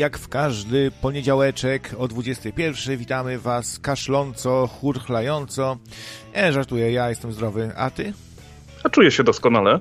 jak 0.00 0.18
w 0.18 0.28
każdy 0.28 0.90
poniedziałeczek 0.90 1.94
o 1.98 2.08
21 2.08 2.96
witamy 2.96 3.38
Was 3.38 3.78
kaszląco, 3.78 4.66
churchlająco. 4.66 5.76
E, 6.36 6.52
żartuję, 6.52 6.92
ja 6.92 7.08
jestem 7.08 7.32
zdrowy, 7.32 7.72
a 7.76 7.90
Ty? 7.90 8.12
Ja 8.84 8.90
czuję 8.90 9.10
się 9.10 9.24
doskonale. 9.24 9.80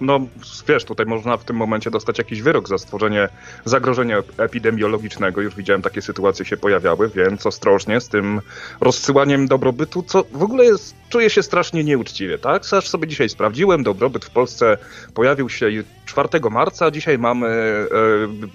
No, 0.00 0.20
wiesz, 0.68 0.84
tutaj 0.84 1.06
można 1.06 1.36
w 1.36 1.44
tym 1.44 1.56
momencie 1.56 1.90
dostać 1.90 2.18
jakiś 2.18 2.42
wyrok 2.42 2.68
za 2.68 2.78
stworzenie 2.78 3.28
zagrożenia 3.64 4.22
epidemiologicznego. 4.38 5.40
Już 5.40 5.56
widziałem 5.56 5.82
takie 5.82 6.02
sytuacje 6.02 6.44
się 6.44 6.56
pojawiały, 6.56 7.08
więc 7.08 7.46
ostrożnie 7.46 8.00
z 8.00 8.08
tym 8.08 8.40
rozsyłaniem 8.80 9.48
dobrobytu, 9.48 10.02
co 10.02 10.24
w 10.32 10.42
ogóle 10.42 10.64
jest, 10.64 10.94
czuję 11.08 11.30
się 11.30 11.42
strasznie 11.42 11.84
nieuczciwie, 11.84 12.38
tak? 12.38 12.62
Aż 12.72 12.88
sobie 12.88 13.08
dzisiaj 13.08 13.28
sprawdziłem, 13.28 13.82
dobrobyt 13.82 14.24
w 14.24 14.30
Polsce 14.30 14.78
pojawił 15.14 15.48
się 15.48 15.66
4 16.06 16.28
marca, 16.50 16.90
dzisiaj 16.90 17.18
mamy, 17.18 17.46
e, 17.46 17.86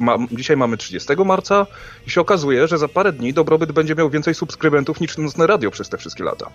ma, 0.04 0.17
dzisiaj 0.31 0.58
mamy 0.58 0.78
30 0.78 1.14
marca 1.26 1.67
i 2.08 2.09
się 2.09 2.22
okazuje, 2.22 2.67
że 2.67 2.78
za 2.78 2.88
parę 2.88 3.12
dni 3.12 3.34
dobrobyt 3.34 3.72
będzie 3.72 3.95
miał 3.95 4.09
więcej 4.09 4.34
subskrybentów 4.34 5.00
niż 5.00 5.17
Nocne 5.17 5.48
Radio 5.48 5.72
przez 5.72 5.90
te 5.90 5.98
wszystkie 5.98 6.23
lata. 6.23 6.50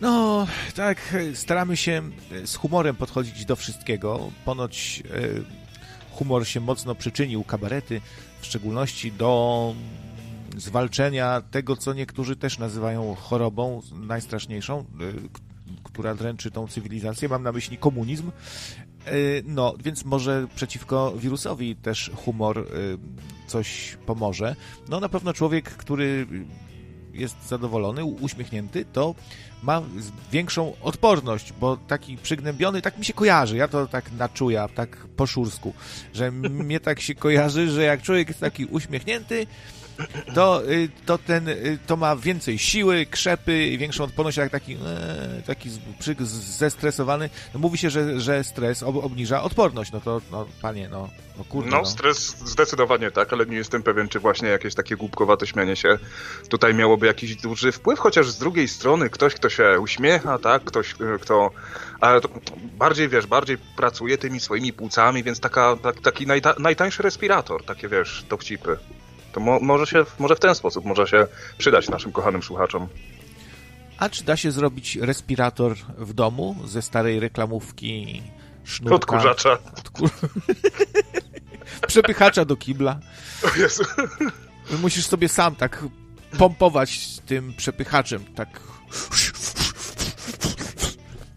No, 0.00 0.46
tak, 0.74 1.16
staramy 1.34 1.76
się 1.76 2.02
z 2.44 2.54
humorem 2.54 2.96
podchodzić 2.96 3.44
do 3.44 3.56
wszystkiego. 3.56 4.30
Ponoć 4.44 5.02
e, 5.10 5.18
humor 6.10 6.46
się 6.46 6.60
mocno 6.60 6.94
przyczynił, 6.94 7.44
kabarety 7.44 8.00
w 8.40 8.46
szczególności, 8.46 9.12
do 9.12 9.74
zwalczenia 10.56 11.42
tego, 11.50 11.76
co 11.76 11.92
niektórzy 11.92 12.36
też 12.36 12.58
nazywają 12.58 13.14
chorobą 13.14 13.82
najstraszniejszą, 13.92 14.78
e, 14.78 14.84
która 15.82 16.14
dręczy 16.14 16.50
tą 16.50 16.68
cywilizację. 16.68 17.28
Mam 17.28 17.42
na 17.42 17.52
myśli 17.52 17.78
komunizm. 17.78 18.30
E, 19.06 19.12
no, 19.44 19.74
więc 19.84 20.04
może 20.04 20.46
przeciwko 20.54 21.12
wirusowi 21.16 21.76
też 21.76 22.10
humor 22.14 22.66
coś 23.46 23.98
pomoże. 24.06 24.56
No, 24.88 25.00
na 25.00 25.08
pewno 25.08 25.32
człowiek, 25.32 25.70
który 25.70 26.26
jest 27.20 27.48
zadowolony, 27.48 28.04
uśmiechnięty, 28.04 28.84
to 28.92 29.14
ma 29.62 29.82
większą 30.32 30.72
odporność, 30.82 31.52
bo 31.52 31.76
taki 31.76 32.16
przygnębiony, 32.16 32.82
tak 32.82 32.98
mi 32.98 33.04
się 33.04 33.12
kojarzy, 33.12 33.56
ja 33.56 33.68
to 33.68 33.86
tak 33.86 34.12
naczuję, 34.12 34.66
tak 34.74 34.96
po 35.16 35.26
szursku, 35.26 35.74
że 36.14 36.30
mnie 36.30 36.80
tak 36.80 37.00
się 37.00 37.14
kojarzy, 37.14 37.70
że 37.70 37.82
jak 37.82 38.02
człowiek 38.02 38.28
jest 38.28 38.40
taki 38.40 38.64
uśmiechnięty, 38.64 39.46
to, 40.34 40.70
y, 40.70 40.88
to 41.06 41.18
ten, 41.18 41.48
y, 41.48 41.78
to 41.86 41.96
ma 41.96 42.16
więcej 42.16 42.58
siły, 42.58 43.06
krzepy 43.06 43.66
i 43.66 43.78
większą 43.78 44.04
odporność, 44.04 44.38
jak 44.38 44.50
taki, 44.50 44.74
e, 44.74 45.42
taki 45.46 45.70
zestresowany. 46.20 47.30
No 47.54 47.60
mówi 47.60 47.78
się, 47.78 47.90
że, 47.90 48.20
że 48.20 48.44
stres 48.44 48.82
ob, 48.82 48.96
obniża 48.96 49.42
odporność, 49.42 49.92
no 49.92 50.00
to, 50.00 50.20
no 50.30 50.46
panie, 50.62 50.88
no, 50.88 51.08
no 51.38 51.44
kurde. 51.44 51.70
No, 51.70 51.78
no, 51.78 51.84
stres 51.84 52.36
zdecydowanie 52.44 53.10
tak, 53.10 53.32
ale 53.32 53.46
nie 53.46 53.56
jestem 53.56 53.82
pewien, 53.82 54.08
czy 54.08 54.20
właśnie 54.20 54.48
jakieś 54.48 54.74
takie 54.74 54.96
głupkowate 54.96 55.46
śmianie 55.46 55.76
się 55.76 55.98
tutaj 56.48 56.74
miałoby 56.74 57.06
jakiś 57.06 57.36
duży 57.36 57.72
wpływ, 57.72 57.98
chociaż 57.98 58.30
z 58.30 58.38
drugiej 58.38 58.68
strony 58.68 59.10
ktoś, 59.10 59.34
kto 59.34 59.48
się 59.48 59.80
uśmiecha, 59.80 60.38
tak, 60.38 60.64
ktoś, 60.64 60.92
y, 60.92 61.18
kto 61.20 61.50
ale 62.00 62.20
bardziej, 62.78 63.08
wiesz, 63.08 63.26
bardziej 63.26 63.58
pracuje 63.76 64.18
tymi 64.18 64.40
swoimi 64.40 64.72
płucami, 64.72 65.22
więc 65.22 65.40
taka, 65.40 65.76
tak, 65.82 66.00
taki 66.00 66.26
najta, 66.26 66.54
najtańszy 66.58 67.02
respirator, 67.02 67.64
takie, 67.64 67.88
wiesz, 67.88 68.24
dowcipy. 68.28 68.76
To 69.32 69.40
mo 69.40 69.60
może, 69.60 69.86
się, 69.86 70.04
może 70.18 70.36
w 70.36 70.40
ten 70.40 70.54
sposób 70.54 70.84
może 70.84 71.06
się 71.06 71.26
przydać 71.58 71.88
naszym 71.88 72.12
kochanym 72.12 72.42
słuchaczom. 72.42 72.88
A 73.98 74.08
czy 74.08 74.24
da 74.24 74.36
się 74.36 74.50
zrobić 74.50 74.96
respirator 74.96 75.74
w 75.98 76.12
domu 76.12 76.56
ze 76.64 76.82
starej 76.82 77.20
reklamówki 77.20 78.22
sznurka? 78.64 78.96
Odkurzacza. 78.96 79.58
Odkur... 79.78 80.10
Przepychacza 81.86 82.44
do 82.44 82.56
kibla. 82.56 82.98
O 83.42 83.58
Jezu. 83.58 83.84
Musisz 84.82 85.06
sobie 85.06 85.28
sam 85.28 85.56
tak 85.56 85.84
pompować 86.38 87.20
tym 87.26 87.54
przepychaczem, 87.56 88.24
tak... 88.34 88.60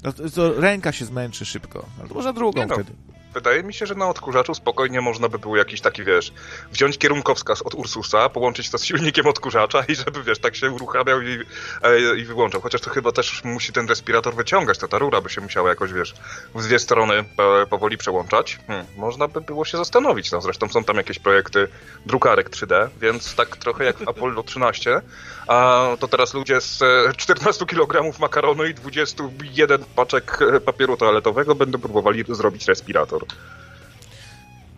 No 0.03 0.13
to, 0.13 0.29
to 0.29 0.61
ręka 0.61 0.91
się 0.91 1.05
zmęczy 1.05 1.45
szybko. 1.45 1.85
No 2.01 2.07
to 2.07 2.13
można 2.13 2.33
drugą 2.33 2.67
no. 2.67 2.75
wtedy. 2.75 2.93
Wydaje 3.33 3.63
mi 3.63 3.73
się, 3.73 3.85
że 3.85 3.95
na 3.95 4.09
odkurzaczu 4.09 4.55
spokojnie 4.55 5.01
można 5.01 5.29
by 5.29 5.39
było 5.39 5.57
jakiś 5.57 5.81
taki, 5.81 6.03
wiesz, 6.03 6.33
wziąć 6.71 6.97
kierunkowskaz 6.97 7.61
od 7.61 7.73
Ursusa, 7.75 8.29
połączyć 8.29 8.69
to 8.69 8.77
z 8.77 8.85
silnikiem 8.85 9.27
odkurzacza 9.27 9.83
i 9.87 9.95
żeby, 9.95 10.23
wiesz, 10.23 10.39
tak 10.39 10.55
się 10.55 10.71
uruchamiał 10.71 11.21
i, 11.21 11.39
e, 11.81 12.17
i 12.17 12.25
wyłączał. 12.25 12.61
Chociaż 12.61 12.81
to 12.81 12.89
chyba 12.89 13.11
też 13.11 13.43
musi 13.43 13.73
ten 13.73 13.87
respirator 13.87 14.35
wyciągać, 14.35 14.77
to 14.77 14.87
ta 14.87 14.97
rura 14.97 15.21
by 15.21 15.29
się 15.29 15.41
musiała 15.41 15.69
jakoś, 15.69 15.93
wiesz, 15.93 16.13
w 16.55 16.63
dwie 16.63 16.79
strony 16.79 17.13
e, 17.13 17.25
powoli 17.69 17.97
przełączać. 17.97 18.59
Hmm, 18.67 18.85
można 18.97 19.27
by 19.27 19.41
było 19.41 19.65
się 19.65 19.77
zastanowić, 19.77 20.31
no 20.31 20.41
zresztą 20.41 20.69
są 20.69 20.83
tam 20.83 20.97
jakieś 20.97 21.19
projekty 21.19 21.67
drukarek 22.05 22.49
3D, 22.49 22.89
więc 23.01 23.35
tak 23.35 23.57
trochę 23.57 23.85
jak 23.85 23.97
w 23.97 24.09
Apollo 24.09 24.43
13, 24.43 25.01
a 25.47 25.87
to 25.99 26.07
teraz 26.07 26.33
ludzie 26.33 26.61
z 26.61 26.79
14 27.17 27.63
e, 27.63 27.67
kg 27.67 28.19
makaronu 28.19 28.65
i 28.65 28.73
21 28.73 29.85
paczek 29.95 30.39
papieru 30.65 30.97
toaletowego 30.97 31.55
będą 31.55 31.79
próbowali 31.79 32.23
zrobić 32.29 32.67
respirator 32.67 33.22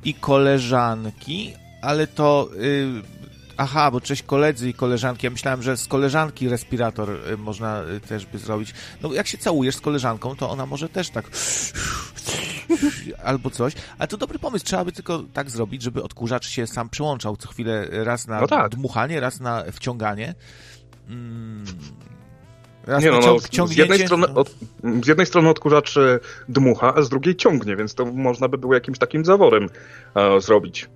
i 0.06 0.14
koleżanki, 0.14 1.54
ale 1.82 2.08
to. 2.08 2.50
Yy, 2.56 3.02
aha, 3.58 3.92
bo 3.92 4.02
cześć 4.02 4.24
koledzy 4.24 4.70
i 4.70 4.74
koleżanki. 4.74 5.26
Ja 5.26 5.32
myślałem, 5.32 5.64
że 5.64 5.78
z 5.78 5.88
koleżanki 5.88 6.50
respirator 6.50 7.10
y, 7.10 7.38
można 7.38 7.84
y, 7.84 8.00
też 8.00 8.26
by 8.26 8.38
zrobić. 8.38 8.74
No, 9.02 9.14
jak 9.14 9.28
się 9.28 9.38
całujesz 9.38 9.76
z 9.76 9.82
koleżanką, 9.82 10.36
to 10.36 10.50
ona 10.50 10.66
może 10.66 10.90
też 10.90 11.10
tak. 11.10 11.26
Albo 13.24 13.50
coś. 13.50 13.74
Ale 13.98 14.08
to 14.08 14.18
dobry 14.18 14.40
pomysł. 14.40 14.66
Trzeba 14.66 14.86
by 14.86 14.92
tylko 14.92 15.24
tak 15.34 15.50
zrobić, 15.50 15.82
żeby 15.82 16.04
odkurzacz 16.04 16.48
się 16.48 16.68
sam 16.68 16.90
przyłączał 16.90 17.38
co 17.38 17.48
chwilę 17.50 17.88
raz 17.92 18.28
na 18.28 18.42
no 18.42 18.48
tak. 18.48 18.70
dmuchanie, 18.70 19.20
raz 19.20 19.40
na 19.40 19.64
wciąganie. 19.72 20.36
Mm 21.08 21.66
Nie 22.88 23.12
no, 23.12 23.20
no 23.58 23.68
z, 23.68 23.78
jednej 23.78 24.00
strony, 24.00 24.28
od, 24.34 24.56
z 25.04 25.08
jednej 25.08 25.28
strony 25.28 25.50
odkurzacz 25.50 25.96
dmucha, 26.50 26.94
a 26.96 27.02
z 27.02 27.10
drugiej 27.10 27.36
ciągnie, 27.36 27.76
więc 27.76 27.96
to 27.96 28.06
można 28.06 28.48
by 28.48 28.58
było 28.58 28.74
jakimś 28.74 29.00
takim 29.00 29.26
zaworem 29.26 29.70
e, 30.16 30.42
zrobić. 30.42 30.90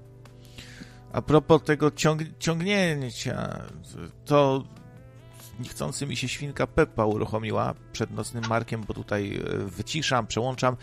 A 1.14 1.22
propos 1.22 1.64
tego 1.64 1.92
ciąg, 1.92 2.22
ciągnięcia, 2.40 3.62
to 4.26 4.64
niechcący 5.60 6.08
mi 6.08 6.16
się 6.16 6.28
świnka 6.28 6.68
Peppa 6.68 7.06
uruchomiła 7.06 7.74
przed 7.92 8.12
nocnym 8.12 8.44
markiem, 8.50 8.84
bo 8.88 8.94
tutaj 8.94 9.36
e, 9.36 9.58
wyciszam, 9.58 10.28
przełączam 10.28 10.76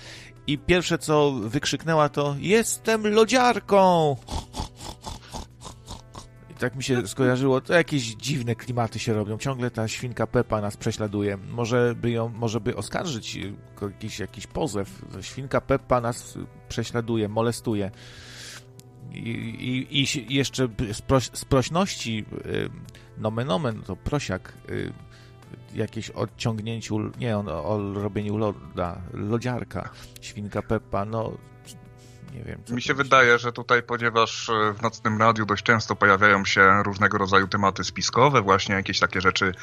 i 0.46 0.58
pierwsze 0.58 0.98
co 0.98 1.32
wykrzyknęła 1.32 2.08
to 2.08 2.36
jestem 2.38 3.06
lodziarką! 3.06 4.16
tak 6.58 6.76
mi 6.76 6.82
się 6.82 7.06
skojarzyło, 7.06 7.60
to 7.60 7.72
jakieś 7.72 8.02
dziwne 8.02 8.54
klimaty 8.54 8.98
się 8.98 9.14
robią. 9.14 9.38
Ciągle 9.38 9.70
ta 9.70 9.88
świnka 9.88 10.26
Pepa 10.26 10.60
nas 10.60 10.76
prześladuje. 10.76 11.36
Może 11.36 11.94
by 12.00 12.10
ją, 12.10 12.28
może 12.28 12.60
by 12.60 12.76
oskarżyć 12.76 13.38
jakiś, 13.82 14.18
jakiś 14.18 14.46
pozew. 14.46 15.04
Świnka 15.20 15.60
Peppa 15.60 16.00
nas 16.00 16.38
prześladuje, 16.68 17.28
molestuje. 17.28 17.90
I, 19.12 19.18
i, 19.90 20.32
i 20.32 20.34
jeszcze 20.34 20.68
z, 20.92 21.02
z 21.38 21.44
prośności 21.44 22.24
y, 22.46 22.70
nomen 23.18 23.50
omen, 23.50 23.82
to 23.82 23.96
prosiak 23.96 24.52
y, 24.70 24.92
jakieś 25.74 26.10
odciągnięciu, 26.10 26.98
nie, 27.18 27.38
on, 27.38 27.48
o 27.48 27.92
robieniu 27.94 28.36
loda, 28.36 29.02
lodziarka, 29.12 29.90
świnka 30.20 30.62
Peppa, 30.62 31.04
no 31.04 31.32
nie 32.34 32.44
wiem. 32.44 32.60
Mi 32.70 32.82
się 32.82 32.94
wydaje, 32.94 33.38
że 33.38 33.52
tutaj, 33.52 33.82
ponieważ 33.82 34.48
e, 34.48 34.72
w 34.72 34.82
nocnym 34.82 35.18
radiu 35.18 35.46
dość 35.46 35.62
często 35.62 35.96
pojawiają 35.96 36.44
się 36.44 36.82
różnego 36.82 37.18
rodzaju 37.18 37.48
tematy 37.48 37.84
spiskowe, 37.84 38.42
właśnie 38.42 38.74
jakieś 38.74 39.00
takie 39.00 39.20
rzeczy 39.20 39.54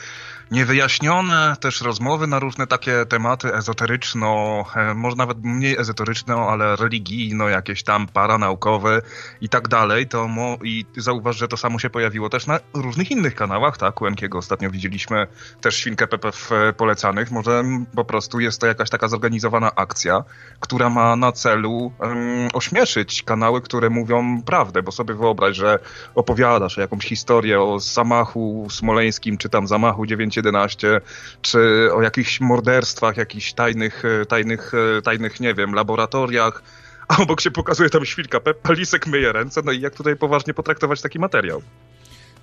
niewyjaśnione, 0.51 1.55
też 1.59 1.81
rozmowy 1.81 2.27
na 2.27 2.39
różne 2.39 2.67
takie 2.67 3.05
tematy 3.05 3.55
ezoteryczno, 3.55 4.63
e, 4.75 4.93
może 4.93 5.15
nawet 5.15 5.43
mniej 5.43 5.77
ezoteryczne, 5.77 6.35
ale 6.35 6.75
religijno, 6.75 7.49
jakieś 7.49 7.83
tam 7.83 8.07
paranaukowe 8.07 9.01
i 9.41 9.49
tak 9.49 9.67
dalej, 9.67 10.07
to 10.07 10.27
mo 10.27 10.57
i 10.63 10.85
zauważ, 10.97 11.37
że 11.37 11.47
to 11.47 11.57
samo 11.57 11.79
się 11.79 11.89
pojawiło 11.89 12.29
też 12.29 12.47
na 12.47 12.59
różnych 12.73 13.11
innych 13.11 13.35
kanałach, 13.35 13.77
tak, 13.77 14.01
Łękiego 14.01 14.37
ostatnio 14.37 14.71
widzieliśmy 14.71 15.27
też 15.61 15.77
Świnkę 15.77 16.07
Pepe 16.07 16.31
w 16.31 16.49
polecanych, 16.77 17.31
może 17.31 17.63
po 17.95 18.05
prostu 18.05 18.39
jest 18.39 18.61
to 18.61 18.67
jakaś 18.67 18.89
taka 18.89 19.07
zorganizowana 19.07 19.75
akcja, 19.75 20.23
która 20.59 20.89
ma 20.89 21.15
na 21.15 21.31
celu 21.31 21.91
um, 21.99 22.47
ośmieszyć 22.53 23.23
kanały, 23.23 23.61
które 23.61 23.89
mówią 23.89 24.41
prawdę, 24.45 24.83
bo 24.83 24.91
sobie 24.91 25.13
wyobraź, 25.13 25.57
że 25.57 25.79
opowiadasz 26.15 26.77
jakąś 26.77 27.05
historię 27.05 27.61
o 27.61 27.79
zamachu 27.79 28.67
smoleńskim, 28.71 29.37
czy 29.37 29.49
tam 29.49 29.67
zamachu 29.67 30.05
911, 30.05 31.01
czy 31.41 31.89
o 31.93 32.01
jakichś 32.01 32.41
morderstwach, 32.41 33.17
jakichś 33.17 33.53
tajnych, 33.53 34.03
e, 34.05 34.25
tajnych, 34.25 34.71
e, 34.97 35.01
tajnych, 35.01 35.39
nie 35.39 35.53
wiem, 35.53 35.73
laboratoriach, 35.73 36.63
a 37.07 37.17
obok 37.17 37.41
się 37.41 37.51
pokazuje 37.51 37.89
tam 37.89 38.05
świnka 38.05 38.39
Peppa, 38.39 38.73
lisek 38.73 39.07
myje 39.07 39.31
ręce, 39.31 39.61
no 39.65 39.71
i 39.71 39.81
jak 39.81 39.95
tutaj 39.95 40.15
poważnie 40.15 40.53
potraktować 40.53 41.01
taki 41.01 41.19
materiał? 41.19 41.61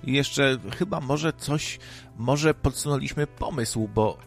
I 0.03 0.13
jeszcze 0.13 0.57
chyba 0.77 0.99
może 0.99 1.33
coś, 1.33 1.79
może 2.17 2.53
podsunęliśmy 2.53 3.27
pomysł, 3.27 3.89
bo 3.95 4.17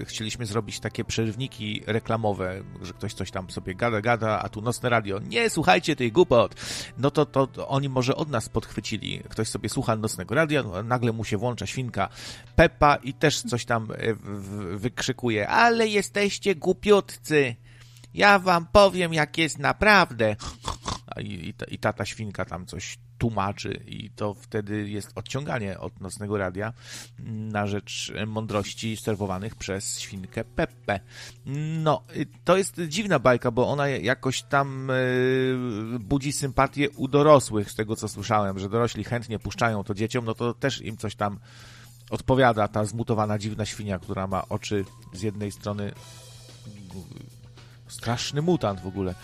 y, 0.00 0.04
chcieliśmy 0.04 0.46
zrobić 0.46 0.80
takie 0.80 1.04
przerywniki 1.04 1.82
reklamowe, 1.86 2.62
że 2.82 2.92
ktoś 2.92 3.14
coś 3.14 3.30
tam 3.30 3.50
sobie 3.50 3.74
gada, 3.74 4.00
gada, 4.00 4.42
a 4.42 4.48
tu 4.48 4.62
nocne 4.62 4.88
radio. 4.88 5.18
Nie 5.18 5.50
słuchajcie 5.50 5.96
tej 5.96 6.12
głupot. 6.12 6.54
No 6.98 7.10
to, 7.10 7.26
to, 7.26 7.46
to 7.46 7.68
oni 7.68 7.88
może 7.88 8.16
od 8.16 8.28
nas 8.28 8.48
podchwycili. 8.48 9.22
Ktoś 9.28 9.48
sobie 9.48 9.68
słucha 9.68 9.96
nocnego 9.96 10.34
radia, 10.34 10.62
no, 10.62 10.82
nagle 10.82 11.12
mu 11.12 11.24
się 11.24 11.36
włącza 11.36 11.66
świnka 11.66 12.08
Peppa 12.56 12.96
i 12.96 13.14
też 13.14 13.42
coś 13.42 13.64
tam 13.64 13.88
y, 13.90 14.16
wykrzykuje. 14.78 15.48
Ale 15.48 15.88
jesteście 15.88 16.54
głupiutcy. 16.54 17.56
Ja 18.14 18.38
wam 18.38 18.66
powiem, 18.72 19.14
jak 19.14 19.38
jest 19.38 19.58
naprawdę. 19.58 20.36
I, 21.20 21.26
i, 21.32 21.74
i 21.74 21.78
tata 21.78 22.04
świnka 22.04 22.44
tam 22.44 22.66
coś 22.66 22.98
tłumaczy 23.20 23.82
i 23.86 24.10
to 24.10 24.34
wtedy 24.34 24.88
jest 24.88 25.12
odciąganie 25.14 25.80
od 25.80 26.00
nocnego 26.00 26.38
radia 26.38 26.72
na 27.24 27.66
rzecz 27.66 28.12
mądrości 28.26 28.96
serwowanych 28.96 29.54
przez 29.54 30.00
świnkę 30.00 30.44
Peppe. 30.44 31.00
No, 31.82 32.02
to 32.44 32.56
jest 32.56 32.80
dziwna 32.88 33.18
bajka, 33.18 33.50
bo 33.50 33.68
ona 33.68 33.88
jakoś 33.88 34.42
tam 34.42 34.90
e, 34.90 34.94
budzi 35.98 36.32
sympatię 36.32 36.90
u 36.90 37.08
dorosłych, 37.08 37.70
z 37.70 37.74
tego 37.74 37.96
co 37.96 38.08
słyszałem, 38.08 38.58
że 38.58 38.68
dorośli 38.68 39.04
chętnie 39.04 39.38
puszczają 39.38 39.84
to 39.84 39.94
dzieciom, 39.94 40.24
no 40.24 40.34
to 40.34 40.54
też 40.54 40.80
im 40.80 40.96
coś 40.96 41.14
tam 41.16 41.38
odpowiada 42.10 42.68
ta 42.68 42.84
zmutowana 42.84 43.38
dziwna 43.38 43.66
świnia, 43.66 43.98
która 43.98 44.26
ma 44.26 44.48
oczy 44.48 44.84
z 45.12 45.22
jednej 45.22 45.52
strony 45.52 45.92
straszny 47.90 48.42
mutant 48.42 48.80
w 48.80 48.86
ogóle. 48.86 49.14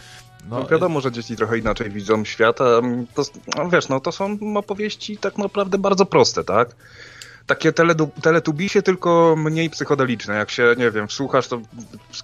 No, 0.50 0.60
no 0.60 0.66
wiadomo, 0.66 1.00
że 1.00 1.12
dzieci 1.12 1.36
trochę 1.36 1.58
inaczej 1.58 1.90
widzą 1.90 2.24
świat, 2.24 2.60
a 2.60 2.80
to, 3.14 3.22
no 3.56 3.70
wiesz, 3.70 3.88
no 3.88 4.00
to 4.00 4.12
są 4.12 4.38
opowieści 4.56 5.18
tak 5.18 5.38
naprawdę 5.38 5.78
bardzo 5.78 6.06
proste, 6.06 6.44
tak? 6.44 6.68
Takie 7.46 7.72
teletubisie, 8.22 8.82
tylko 8.82 9.34
mniej 9.38 9.70
psychodeliczne. 9.70 10.34
Jak 10.34 10.50
się, 10.50 10.74
nie 10.78 10.90
wiem, 10.90 11.10
słuchasz, 11.10 11.48
to 11.48 11.60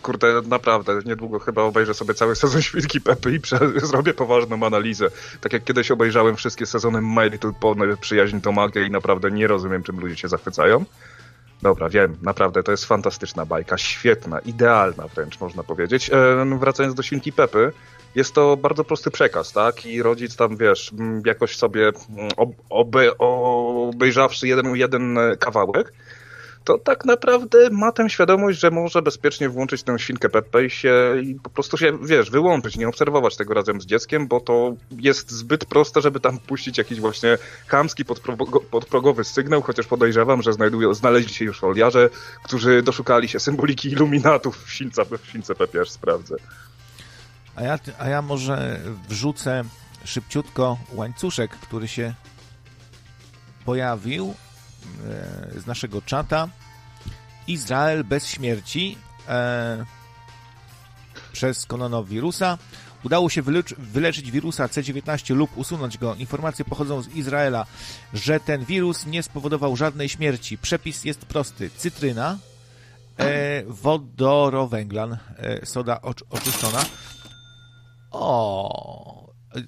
kurde, 0.02 0.42
naprawdę, 0.46 1.00
niedługo 1.04 1.38
chyba 1.38 1.62
obejrzę 1.62 1.94
sobie 1.94 2.14
cały 2.14 2.36
sezon 2.36 2.62
Świnki 2.62 3.00
Pepy 3.00 3.34
i 3.34 3.40
zrobię 3.86 4.14
poważną 4.14 4.66
analizę. 4.66 5.08
Tak 5.40 5.52
jak 5.52 5.64
kiedyś 5.64 5.90
obejrzałem 5.90 6.36
wszystkie 6.36 6.66
sezony 6.66 7.00
My 7.02 7.28
Little 7.28 7.52
Pony, 7.60 7.96
Przyjaźń 7.96 8.40
to 8.40 8.52
magia 8.52 8.82
i 8.82 8.90
naprawdę 8.90 9.30
nie 9.30 9.46
rozumiem, 9.46 9.82
czym 9.82 10.00
ludzie 10.00 10.16
się 10.16 10.28
zachwycają. 10.28 10.84
Dobra, 11.62 11.88
wiem, 11.88 12.16
naprawdę 12.22 12.62
to 12.62 12.70
jest 12.70 12.84
fantastyczna 12.84 13.46
bajka, 13.46 13.78
świetna, 13.78 14.38
idealna 14.38 15.08
wręcz 15.08 15.40
można 15.40 15.62
powiedzieć. 15.62 16.10
E, 16.10 16.58
wracając 16.58 16.94
do 16.94 17.02
Świnki 17.02 17.32
Pepy, 17.32 17.72
jest 18.14 18.34
to 18.34 18.56
bardzo 18.56 18.84
prosty 18.84 19.10
przekaz, 19.10 19.52
tak? 19.52 19.86
I 19.86 20.02
rodzic 20.02 20.36
tam, 20.36 20.56
wiesz, 20.56 20.90
jakoś 21.26 21.56
sobie 21.56 21.92
obe, 22.70 23.18
obejrzawszy 23.18 24.48
jeden, 24.48 24.76
jeden 24.76 25.18
kawałek, 25.38 25.92
to 26.64 26.78
tak 26.78 27.04
naprawdę 27.04 27.70
ma 27.70 27.92
tę 27.92 28.10
świadomość, 28.10 28.60
że 28.60 28.70
może 28.70 29.02
bezpiecznie 29.02 29.48
włączyć 29.48 29.82
tę 29.82 29.98
świnkę 29.98 30.28
Pepe 30.28 30.64
i 30.64 30.70
się 30.70 31.14
i 31.22 31.34
po 31.34 31.50
prostu 31.50 31.76
się, 31.76 31.98
wiesz, 32.02 32.30
wyłączyć, 32.30 32.76
nie 32.76 32.88
obserwować 32.88 33.36
tego 33.36 33.54
razem 33.54 33.80
z 33.80 33.86
dzieckiem, 33.86 34.28
bo 34.28 34.40
to 34.40 34.74
jest 34.90 35.30
zbyt 35.30 35.64
proste, 35.64 36.00
żeby 36.00 36.20
tam 36.20 36.38
puścić 36.38 36.78
jakiś 36.78 37.00
właśnie 37.00 37.38
chamski 37.66 38.04
podprogowy 38.70 39.24
sygnał, 39.24 39.62
chociaż 39.62 39.86
podejrzewam, 39.86 40.42
że 40.42 40.52
znajdują, 40.52 40.94
znaleźli 40.94 41.34
się 41.34 41.44
już 41.44 41.60
foliarze, 41.60 42.10
którzy 42.44 42.82
doszukali 42.82 43.28
się 43.28 43.40
symboliki 43.40 43.88
iluminatów 43.88 44.64
w 44.64 44.72
śwince, 44.72 45.04
w 45.04 45.26
śwince 45.26 45.54
Pepe, 45.54 45.80
aż 45.80 45.90
sprawdzę. 45.90 46.36
A 47.56 47.62
ja, 47.62 47.78
a 47.98 48.08
ja 48.08 48.22
może 48.22 48.80
wrzucę 49.08 49.64
szybciutko 50.04 50.78
łańcuszek, 50.92 51.50
który 51.50 51.88
się 51.88 52.14
pojawił 53.64 54.34
z 55.56 55.66
naszego 55.66 56.02
czata. 56.02 56.48
Izrael 57.46 58.04
bez 58.04 58.26
śmierci 58.26 58.98
e, 59.28 59.84
przez 61.32 61.66
koronawirusa. 61.66 62.58
Udało 63.04 63.30
się 63.30 63.42
wyleczy, 63.42 63.74
wyleczyć 63.78 64.30
wirusa 64.30 64.66
C19 64.66 65.34
lub 65.34 65.58
usunąć 65.58 65.98
go. 65.98 66.14
Informacje 66.14 66.64
pochodzą 66.64 67.02
z 67.02 67.08
Izraela, 67.08 67.66
że 68.14 68.40
ten 68.40 68.64
wirus 68.64 69.06
nie 69.06 69.22
spowodował 69.22 69.76
żadnej 69.76 70.08
śmierci. 70.08 70.58
Przepis 70.58 71.04
jest 71.04 71.24
prosty. 71.24 71.70
Cytryna, 71.76 72.38
e, 73.18 73.62
wodorowęglan, 73.64 75.18
e, 75.36 75.66
soda 75.66 76.00
oczyszczona, 76.30 76.84
o, 78.10 79.21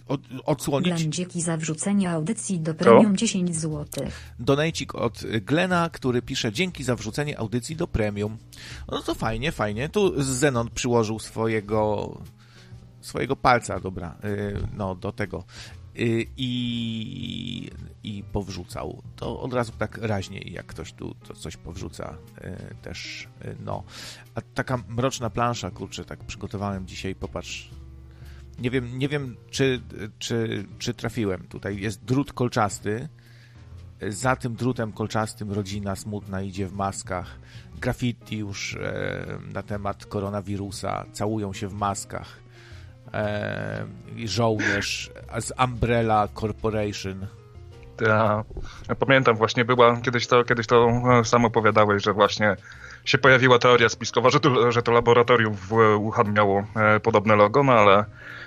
od, 0.09 0.21
odsłonić. 0.45 1.01
Dzięki 1.01 1.43
za 1.43 1.57
wrzucenie 1.57 2.11
audycji 2.11 2.61
do 2.61 2.75
premium 2.75 3.17
10 3.17 3.57
zł. 3.57 4.07
Donajcik 4.39 4.95
od 4.95 5.23
Glena, 5.43 5.91
który 5.91 6.23
pisze 6.23 6.53
dzięki 6.53 6.85
za 6.85 6.97
wrzucenie 6.97 7.39
audycji 7.39 7.77
do 7.77 7.87
premium. 7.87 8.39
No 8.89 9.03
to 9.03 9.15
fajnie, 9.15 9.53
fajnie. 9.53 9.89
Tu 9.89 10.23
Zenon 10.23 10.71
przyłożył 10.75 11.19
swojego 11.19 12.11
swojego 13.05 13.37
palca, 13.37 13.81
dobra, 13.81 14.17
y, 14.25 14.57
no 14.77 14.95
do 14.95 15.13
tego 15.13 15.45
y, 15.99 16.27
i, 16.37 17.71
i 18.03 18.25
powrzucał. 18.33 19.03
To 19.17 19.41
od 19.41 19.55
razu 19.55 19.73
tak 19.79 19.99
raźniej, 19.99 20.53
jak 20.53 20.67
ktoś 20.67 20.93
tu 20.93 21.15
to 21.15 21.35
coś 21.35 21.57
powrzuca 21.57 22.17
y, 22.45 22.75
też, 22.83 23.29
no. 23.65 23.83
A 24.35 24.41
taka 24.41 24.83
mroczna 24.89 25.31
plansza, 25.31 25.71
kurczę, 25.71 26.05
tak 26.05 26.25
przygotowałem 26.25 26.87
dzisiaj, 26.87 27.15
popatrz, 27.15 27.71
nie 28.59 28.71
wiem, 28.71 28.99
nie 28.99 29.09
wiem 29.09 29.37
czy, 29.51 29.81
czy, 30.19 30.65
czy 30.79 30.95
trafiłem. 30.95 31.41
Tutaj 31.49 31.81
jest 31.81 32.05
drut 32.05 32.33
kolczasty. 32.33 33.09
Za 34.09 34.37
tym 34.37 34.55
drutem 34.55 34.93
kolczastym 34.93 35.53
rodzina 35.53 35.97
smutna 35.97 36.43
idzie 36.43 36.67
w 36.67 36.73
maskach. 36.73 37.39
Graffiti 37.81 38.39
już 38.39 38.77
e, 38.77 39.27
na 39.53 39.63
temat 39.63 40.07
koronawirusa. 40.07 41.05
Całują 41.13 41.53
się 41.53 41.69
w 41.69 41.75
maskach. 41.75 42.41
E, 43.13 43.87
żołnierz 44.25 45.11
z 45.41 45.53
Umbrella 45.65 46.29
Corporation. 46.41 47.27
Ja, 48.01 48.45
ja 48.89 48.95
pamiętam 48.95 49.37
właśnie, 49.37 49.65
była 49.65 50.01
kiedyś 50.01 50.27
to, 50.27 50.45
kiedyś 50.45 50.67
to 50.67 50.89
e, 51.21 51.25
sam 51.25 51.45
opowiadałeś, 51.45 52.03
że 52.03 52.13
właśnie 52.13 52.57
się 53.05 53.19
pojawiła 53.19 53.59
teoria 53.59 53.89
spiskowa, 53.89 54.31
że 54.31 54.41
to, 54.41 54.73
że 54.73 54.83
to 54.83 54.93
laboratorium 54.93 55.55
w 55.55 55.69
Wuhan 55.99 56.33
miało 56.33 56.65
e, 56.77 57.01
podobne 57.01 57.37
logo, 57.37 57.63
no 57.63 57.73
ale 57.73 58.05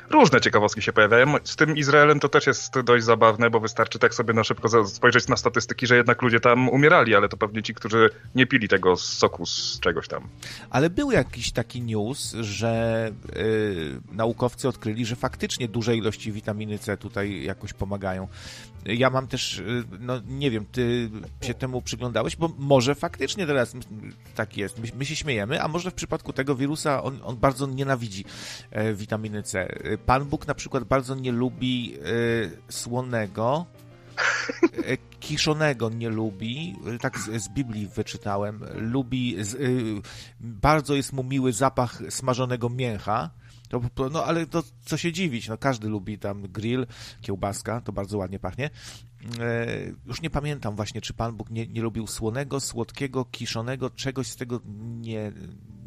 różne 0.10 0.42
ciekawostki 0.42 0.82
się 0.82 0.94
pojawiają. 0.94 1.36
Z 1.44 1.56
tym 1.56 1.78
Izraelem 1.78 2.20
to 2.20 2.30
też 2.30 2.48
jest 2.48 2.80
dość 2.80 3.06
zabawne, 3.06 3.50
bo 3.50 3.60
wystarczy 3.60 4.00
tak 4.00 4.14
sobie 4.14 4.34
na 4.34 4.44
szybko 4.44 4.88
spojrzeć 4.88 5.28
na 5.28 5.38
statystyki, 5.38 5.88
że 5.88 5.96
jednak 5.96 6.22
ludzie 6.22 6.40
tam 6.40 6.70
umierali, 6.70 7.16
ale 7.16 7.30
to 7.30 7.38
pewnie 7.38 7.64
ci, 7.64 7.74
którzy 7.74 8.10
nie 8.36 8.48
pili 8.48 8.68
tego 8.68 8.96
soku 8.96 9.46
z 9.46 9.80
czegoś 9.80 10.08
tam. 10.08 10.28
Ale 10.70 10.90
był 10.90 11.12
jakiś 11.12 11.52
taki 11.52 11.82
news, 11.82 12.32
że 12.40 13.12
yy, 13.36 14.02
naukowcy 14.12 14.68
odkryli, 14.68 15.06
że 15.06 15.16
faktycznie 15.16 15.68
duże 15.68 15.96
ilości 15.96 16.32
witaminy 16.32 16.80
C 16.80 16.98
tutaj 16.98 17.44
jakoś 17.44 17.74
pomagają. 17.74 18.28
Ja 18.86 19.10
mam 19.10 19.28
też, 19.28 19.60
y, 19.60 19.84
no 20.00 20.22
nie 20.28 20.52
wiem, 20.52 20.66
ty 20.72 21.10
się 21.42 21.54
temu 21.54 21.82
przyglądałeś, 21.82 22.36
bo 22.36 22.52
może 22.58 22.96
faktycznie 22.96 23.48
teraz 23.48 23.74
tak 24.36 24.58
jest. 24.58 24.80
My, 24.80 24.88
my 24.98 25.06
się 25.06 25.16
śmiejemy, 25.16 25.62
a 25.62 25.68
może 25.68 25.92
w 25.92 25.94
przypadku 25.94 26.34
tego 26.34 26.56
wirusa 26.56 27.04
on, 27.04 27.20
on 27.24 27.38
bardzo 27.38 27.68
nienawidzi 27.68 28.26
e, 28.72 28.94
witaminy 28.94 29.44
C. 29.44 29.68
Pan 30.06 30.26
Bóg 30.26 30.48
na 30.48 30.54
przykład 30.54 30.84
bardzo 30.84 31.16
nie 31.16 31.32
lubi 31.32 31.98
e, 31.98 32.02
słonego, 32.70 33.66
e, 34.86 34.98
kiszonego 35.20 35.90
nie 35.90 36.10
lubi, 36.10 36.76
tak 37.02 37.20
z, 37.20 37.44
z, 37.44 37.50
Biblii 37.50 37.88
wyczytałem, 37.88 38.64
lubi, 38.76 39.36
z, 39.40 39.58
bardzo 40.40 40.96
jest 40.96 41.14
mu 41.14 41.24
miły 41.24 41.54
zapach 41.54 42.02
smażonego 42.10 42.70
mięcha, 42.70 43.30
to, 43.70 44.10
no 44.10 44.26
ale 44.26 44.46
to 44.46 44.64
co 44.86 44.98
się 44.98 45.12
dziwić, 45.12 45.48
no 45.48 45.58
każdy 45.58 45.88
lubi 45.90 46.18
tam 46.18 46.42
grill, 46.42 46.88
kiełbaska, 47.22 47.82
to 47.82 47.92
bardzo 47.92 48.18
ładnie 48.18 48.40
pachnie. 48.40 48.70
E, 49.40 49.68
już 50.06 50.22
nie 50.22 50.30
pamiętam 50.30 50.76
właśnie, 50.76 51.02
czy 51.02 51.14
Pan 51.14 51.36
Bóg 51.36 51.50
nie, 51.50 51.68
nie 51.68 51.82
lubił 51.82 52.08
słonego, 52.08 52.60
słodkiego, 52.60 53.26
kiszonego, 53.26 53.90
czegoś 53.90 54.28
z 54.28 54.36
tego 54.36 54.62
nie... 55.02 55.32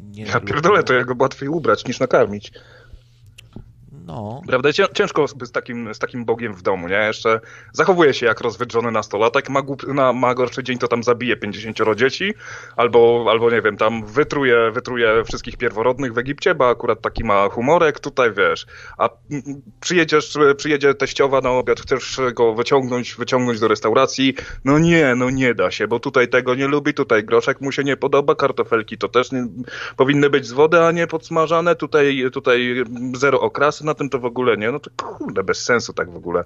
nie 0.01 0.23
ja 0.23 0.39
pierdolę, 0.39 0.83
to 0.83 0.93
jego 0.93 1.15
łatwiej 1.19 1.49
ubrać 1.49 1.85
niż 1.85 1.99
nakarmić. 1.99 2.51
No. 4.11 4.41
Prawda? 4.47 4.69
Ciężko 4.93 5.27
z 5.27 5.51
takim, 5.51 5.93
z 5.93 5.99
takim 5.99 6.25
Bogiem 6.25 6.53
w 6.53 6.61
domu, 6.61 6.87
nie? 6.87 6.95
Jeszcze 6.95 7.39
zachowuje 7.73 8.13
się 8.13 8.25
jak 8.25 8.41
rozwydrzony 8.41 8.91
nastolatek, 8.91 9.49
ma, 9.49 9.61
głup, 9.61 9.87
na, 9.87 10.13
ma 10.13 10.35
gorszy 10.35 10.63
dzień, 10.63 10.77
to 10.77 10.87
tam 10.87 11.03
zabije 11.03 11.37
50 11.37 11.77
dzieci, 11.95 12.33
albo, 12.75 13.25
albo 13.29 13.51
nie 13.51 13.61
wiem, 13.61 13.77
tam 13.77 14.05
wytruje, 14.05 14.71
wytruje 14.71 15.23
wszystkich 15.23 15.57
pierworodnych 15.57 16.13
w 16.13 16.17
Egipcie, 16.17 16.55
bo 16.55 16.69
akurat 16.69 17.01
taki 17.01 17.23
ma 17.23 17.49
humorek, 17.49 17.99
tutaj 17.99 18.33
wiesz, 18.33 18.65
a 18.97 19.09
przyjedziesz, 19.79 20.37
przyjedzie 20.57 20.93
teściowa 20.93 21.41
na 21.41 21.49
obiad, 21.49 21.81
chcesz 21.81 22.19
go 22.33 22.53
wyciągnąć, 22.53 23.15
wyciągnąć 23.15 23.59
do 23.59 23.67
restauracji, 23.67 24.33
no 24.65 24.79
nie, 24.79 25.15
no 25.15 25.29
nie 25.29 25.53
da 25.55 25.71
się, 25.71 25.87
bo 25.87 25.99
tutaj 25.99 26.29
tego 26.29 26.55
nie 26.55 26.67
lubi, 26.67 26.93
tutaj 26.93 27.23
groszek 27.23 27.61
mu 27.61 27.71
się 27.71 27.83
nie 27.83 27.97
podoba, 27.97 28.35
kartofelki 28.35 28.97
to 28.97 29.07
też 29.07 29.31
nie, 29.31 29.47
powinny 29.97 30.29
być 30.29 30.47
z 30.47 30.51
wody, 30.51 30.81
a 30.81 30.91
nie 30.91 31.07
podsmażane, 31.07 31.75
tutaj, 31.75 32.23
tutaj 32.33 32.83
zero 33.13 33.41
okrasy 33.41 33.85
na 33.85 33.93
tym 34.01 34.09
to 34.09 34.19
w 34.19 34.25
ogóle 34.25 34.57
nie, 34.57 34.71
no 34.71 34.79
to 34.79 34.89
kurde, 34.97 35.43
bez 35.43 35.63
sensu 35.63 35.93
tak 35.93 36.11
w 36.11 36.15
ogóle. 36.15 36.43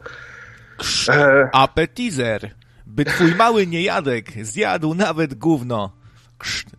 E... 1.09 1.49
Appetizer. 1.53 2.51
by 2.85 3.05
twój 3.05 3.35
mały 3.35 3.67
niejadek 3.67 4.31
zjadł 4.45 4.93
nawet 4.93 5.33
gówno. 5.33 5.91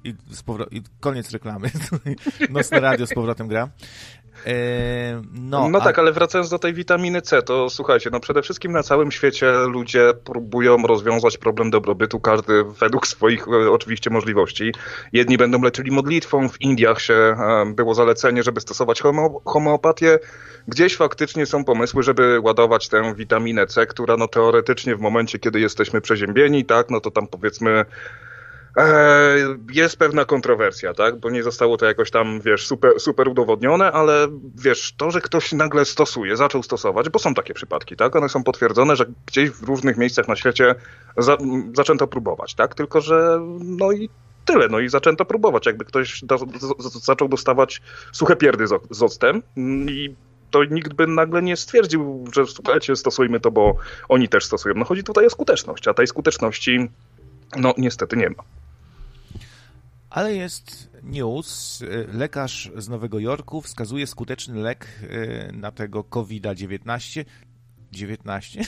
I, 0.04 0.14
powro- 0.46 0.66
I 0.70 0.82
koniec 1.00 1.30
reklamy. 1.30 1.70
Nocne 2.50 2.80
radio 2.80 3.06
z 3.06 3.14
powrotem 3.14 3.48
gra. 3.48 3.68
E, 4.46 5.22
no, 5.32 5.68
No 5.68 5.78
a- 5.78 5.84
tak, 5.84 5.98
ale 5.98 6.12
wracając 6.12 6.50
do 6.50 6.58
tej 6.58 6.74
witaminy 6.74 7.22
C, 7.22 7.42
to 7.42 7.70
słuchajcie, 7.70 8.10
no 8.12 8.20
przede 8.20 8.42
wszystkim 8.42 8.72
na 8.72 8.82
całym 8.82 9.12
świecie 9.12 9.52
ludzie 9.52 10.12
próbują 10.24 10.76
rozwiązać 10.76 11.38
problem 11.38 11.70
dobrobytu, 11.70 12.20
każdy 12.20 12.64
według 12.64 13.06
swoich 13.06 13.48
e, 13.48 13.70
oczywiście 13.70 14.10
możliwości. 14.10 14.72
Jedni 15.12 15.38
będą 15.38 15.62
leczyli 15.62 15.90
modlitwą, 15.90 16.48
w 16.48 16.60
Indiach 16.60 17.00
się 17.00 17.14
e, 17.14 17.36
było 17.74 17.94
zalecenie, 17.94 18.42
żeby 18.42 18.60
stosować 18.60 19.00
homo 19.00 19.40
homeopatię. 19.44 20.18
Gdzieś 20.68 20.96
faktycznie 20.96 21.46
są 21.46 21.64
pomysły, 21.64 22.02
żeby 22.02 22.40
ładować 22.40 22.88
tę 22.88 23.14
witaminę 23.14 23.66
C, 23.66 23.86
która 23.86 24.16
no 24.16 24.28
teoretycznie 24.28 24.96
w 24.96 25.00
momencie, 25.00 25.38
kiedy 25.38 25.60
jesteśmy 25.60 26.00
przeziębieni, 26.00 26.64
tak, 26.64 26.90
no 26.90 27.00
to 27.00 27.10
tam 27.10 27.26
powiedzmy 27.26 27.84
Jest 29.72 29.96
pewna 29.96 30.24
kontrowersja, 30.24 30.94
tak? 30.94 31.20
Bo 31.20 31.30
nie 31.30 31.42
zostało 31.42 31.76
to 31.76 31.86
jakoś 31.86 32.10
tam, 32.10 32.40
wiesz, 32.40 32.66
super, 32.66 33.00
super 33.00 33.28
udowodnione, 33.28 33.92
ale 33.92 34.28
wiesz, 34.54 34.94
to, 34.96 35.10
że 35.10 35.20
ktoś 35.20 35.52
nagle 35.52 35.84
stosuje, 35.84 36.36
zaczął 36.36 36.62
stosować, 36.62 37.08
bo 37.08 37.18
są 37.18 37.34
takie 37.34 37.54
przypadki, 37.54 37.96
tak? 37.96 38.16
One 38.16 38.28
są 38.28 38.44
potwierdzone, 38.44 38.96
że 38.96 39.06
gdzieś 39.26 39.50
w 39.50 39.62
różnych 39.62 39.96
miejscach 39.96 40.28
na 40.28 40.36
świecie 40.36 40.74
za, 41.16 41.36
zaczęto 41.74 42.06
próbować, 42.06 42.54
tak? 42.54 42.74
Tylko, 42.74 43.00
że 43.00 43.40
no 43.60 43.92
i 43.92 44.08
tyle, 44.44 44.68
no 44.68 44.78
i 44.80 44.88
zaczęto 44.88 45.24
próbować. 45.24 45.66
Jakby 45.66 45.84
ktoś 45.84 46.24
do, 46.24 46.38
z, 46.38 47.04
zaczął 47.04 47.28
dostawać 47.28 47.82
suche 48.12 48.36
pierdy 48.36 48.66
z, 48.66 48.82
z 48.90 49.02
octem 49.02 49.42
mm, 49.56 49.90
i 49.90 50.14
to 50.50 50.64
nikt 50.64 50.94
by 50.94 51.06
nagle 51.06 51.42
nie 51.42 51.56
stwierdził, 51.56 52.24
że 52.34 52.46
słuchajcie, 52.46 52.96
stosujmy 52.96 53.40
to, 53.40 53.50
bo 53.50 53.76
oni 54.08 54.28
też 54.28 54.44
stosują. 54.44 54.74
No 54.74 54.84
chodzi 54.84 55.04
tutaj 55.04 55.26
o 55.26 55.30
skuteczność, 55.30 55.88
a 55.88 55.94
tej 55.94 56.06
skuteczności 56.06 56.88
no 57.56 57.74
niestety 57.78 58.16
nie 58.16 58.30
ma. 58.30 58.42
Ale 60.10 60.34
jest 60.34 60.90
news. 61.02 61.82
Lekarz 62.12 62.70
z 62.76 62.88
Nowego 62.88 63.18
Jorku 63.18 63.60
wskazuje 63.60 64.06
skuteczny 64.06 64.60
lek 64.60 64.86
y, 65.02 65.52
na 65.52 65.70
tego 65.72 66.04
COVID-19. 66.04 67.24
19? 67.92 68.60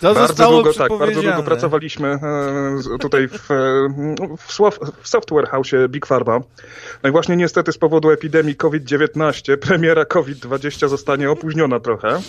To 0.00 0.14
bardzo 0.14 0.26
zostało 0.26 0.52
długo, 0.52 0.72
tak, 0.72 0.98
bardzo 0.98 1.22
długo 1.22 1.42
pracowaliśmy 1.42 2.08
e, 2.08 2.98
tutaj 3.00 3.28
w, 3.28 3.50
e, 3.50 3.88
w, 4.38 4.78
w 5.02 5.08
software 5.08 5.48
house 5.48 5.70
Big 5.88 6.06
Pharma. 6.06 6.40
No 7.02 7.08
i 7.08 7.12
właśnie 7.12 7.36
niestety 7.36 7.72
z 7.72 7.78
powodu 7.78 8.10
epidemii 8.10 8.56
COVID-19 8.56 9.56
premiera 9.56 10.04
COVID-20 10.04 10.88
zostanie 10.88 11.30
opóźniona 11.30 11.80
trochę. 11.80 12.20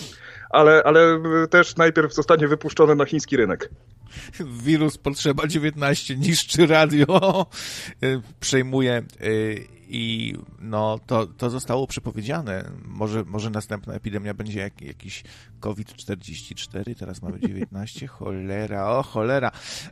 Ale, 0.53 0.83
ale 0.83 1.01
też 1.49 1.75
najpierw 1.75 2.13
zostanie 2.13 2.47
wypuszczony 2.47 2.95
na 2.95 3.05
chiński 3.05 3.37
rynek. 3.37 3.69
Wirus 4.65 4.97
Potrzeba 4.97 5.47
19 5.47 6.15
niszczy 6.15 6.67
radio, 6.67 7.45
y, 8.03 8.21
przejmuje 8.39 9.03
y, 9.21 9.81
i 9.93 10.35
no 10.59 10.99
to, 11.05 11.27
to 11.27 11.49
zostało 11.49 11.87
przepowiedziane. 11.87 12.71
Może, 12.85 13.23
może 13.23 13.49
następna 13.49 13.93
epidemia 13.93 14.33
będzie 14.33 14.59
jak, 14.59 14.81
jakiś 14.81 15.23
COVID-44, 15.59 16.95
teraz 16.99 17.21
mamy 17.21 17.39
19, 17.47 18.07
cholera, 18.07 18.89
o 18.89 19.03
cholera. 19.03 19.51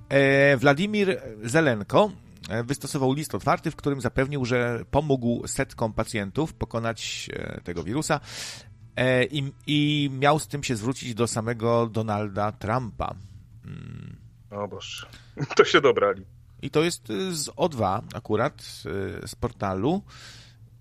E, 0.10 0.58
Władimir 0.58 1.22
Zelenko 1.44 2.12
e, 2.50 2.64
wystosował 2.64 3.14
list 3.14 3.36
otwarty, 3.36 3.72
w 3.72 3.76
którym 3.76 4.02
zapewnił, 4.02 4.46
że 4.46 4.84
pomógł 4.92 5.48
setkom 5.48 5.94
pacjentów 5.94 6.54
pokonać 6.54 7.30
e, 7.34 7.62
tego 7.62 7.84
wirusa 7.84 8.20
i, 9.32 9.52
i 9.68 10.10
miał 10.20 10.40
z 10.40 10.48
tym 10.48 10.64
się 10.64 10.76
zwrócić 10.76 11.14
do 11.16 11.28
samego 11.28 11.88
Donalda 11.88 12.52
Trumpa. 12.52 13.16
Mm. 13.66 14.16
O 14.52 14.68
Boże, 14.68 15.08
to 15.58 15.66
się 15.66 15.82
dobrali. 15.82 16.26
I 16.62 16.70
to 16.70 16.84
jest 16.84 17.10
y, 17.10 17.36
z 17.36 17.50
O2 17.50 18.02
akurat, 18.14 18.54
y, 19.24 19.28
z 19.28 19.36
portalu. 19.36 20.02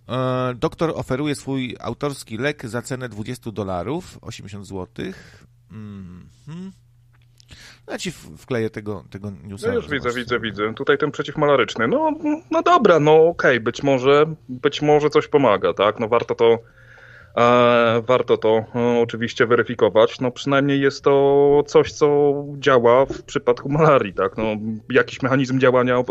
E, 0.08 0.54
Doktor 0.54 0.92
oferuje 0.94 1.34
swój 1.34 1.76
autorski 1.80 2.38
lek 2.38 2.66
za 2.66 2.82
cenę 2.82 3.08
20 3.08 3.50
dolarów, 3.52 4.18
80 4.20 4.66
zł. 4.66 4.86
Mhm. 5.70 6.72
Ja 7.88 7.98
ci 7.98 8.12
wkleję 8.38 8.70
tego, 8.70 9.04
tego 9.10 9.32
newsa. 9.44 9.68
No 9.68 9.74
już 9.74 9.88
widzę, 9.88 10.12
widzę, 10.12 10.40
widzę. 10.40 10.74
Tutaj 10.74 10.98
ten 10.98 11.10
przeciwmalaryczny. 11.10 11.88
No, 11.88 12.12
no 12.50 12.62
dobra, 12.62 13.00
no 13.00 13.26
okej, 13.26 13.60
być 13.60 13.82
może 13.82 14.26
być 14.48 14.82
może 14.82 15.10
coś 15.10 15.28
pomaga, 15.28 15.74
tak? 15.74 16.00
No 16.00 16.08
warto 16.08 16.34
to 16.34 16.44
e, 16.44 16.58
warto 18.02 18.37
to 18.37 18.64
e, 18.75 19.00
oczywiście 19.02 19.47
weryfikować. 19.47 20.21
No 20.21 20.30
przynajmniej 20.30 20.80
jest 20.80 21.04
to 21.04 21.62
coś, 21.66 21.92
co 21.92 22.35
działa 22.59 23.07
w 23.07 23.23
przypadku 23.23 23.68
malarii, 23.68 24.14
tak? 24.14 24.37
No 24.37 24.45
jakiś 24.90 25.23
mechanizm 25.23 25.59
działania 25.59 26.02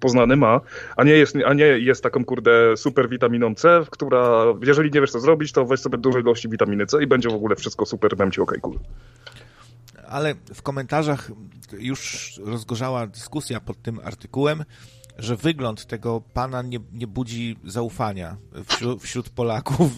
poznany 0.00 0.36
ma, 0.36 0.60
a 0.96 1.04
nie 1.04 1.12
jest, 1.12 1.36
a 1.46 1.54
nie 1.54 1.64
jest 1.64 2.02
taką 2.02 2.24
kurde 2.24 2.76
super 2.76 3.08
witaminą 3.08 3.54
C, 3.54 3.84
która 3.90 4.44
jeżeli 4.62 4.90
nie 4.90 5.00
wiesz 5.00 5.10
co 5.10 5.20
zrobić, 5.20 5.52
to 5.52 5.64
weź 5.64 5.80
sobie 5.80 5.98
duże 5.98 6.20
ilości 6.20 6.48
witaminy 6.48 6.86
C 6.86 7.02
i 7.02 7.06
będzie 7.06 7.28
w 7.28 7.34
ogóle 7.34 7.56
wszystko 7.56 7.86
super, 7.86 8.16
dam 8.16 8.30
ci 8.30 8.40
okej, 8.40 8.60
cool. 8.60 8.78
Ale 10.08 10.34
w 10.54 10.62
komentarzach 10.62 11.30
już 11.78 12.32
rozgorzała 12.44 13.06
dyskusja 13.06 13.60
pod 13.60 13.82
tym 13.82 14.00
artykułem, 14.04 14.64
że 15.18 15.36
wygląd 15.36 15.86
tego 15.86 16.22
pana 16.34 16.62
nie, 16.62 16.78
nie 16.92 17.06
budzi 17.06 17.56
zaufania 17.64 18.36
wśród, 18.66 19.02
wśród 19.02 19.28
Polaków. 19.28 19.90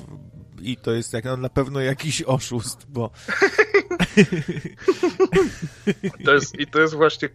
I 0.63 0.77
to 0.77 0.93
jest 0.93 1.13
jak, 1.13 1.25
no, 1.25 1.37
na 1.37 1.49
pewno 1.49 1.81
jakiś 1.81 2.23
oszust, 2.23 2.87
bo 2.89 3.11
To 6.25 6.35
jest, 6.35 6.61
I 6.61 6.67
to 6.67 6.81
jest 6.81 6.95
właśnie. 6.95 7.29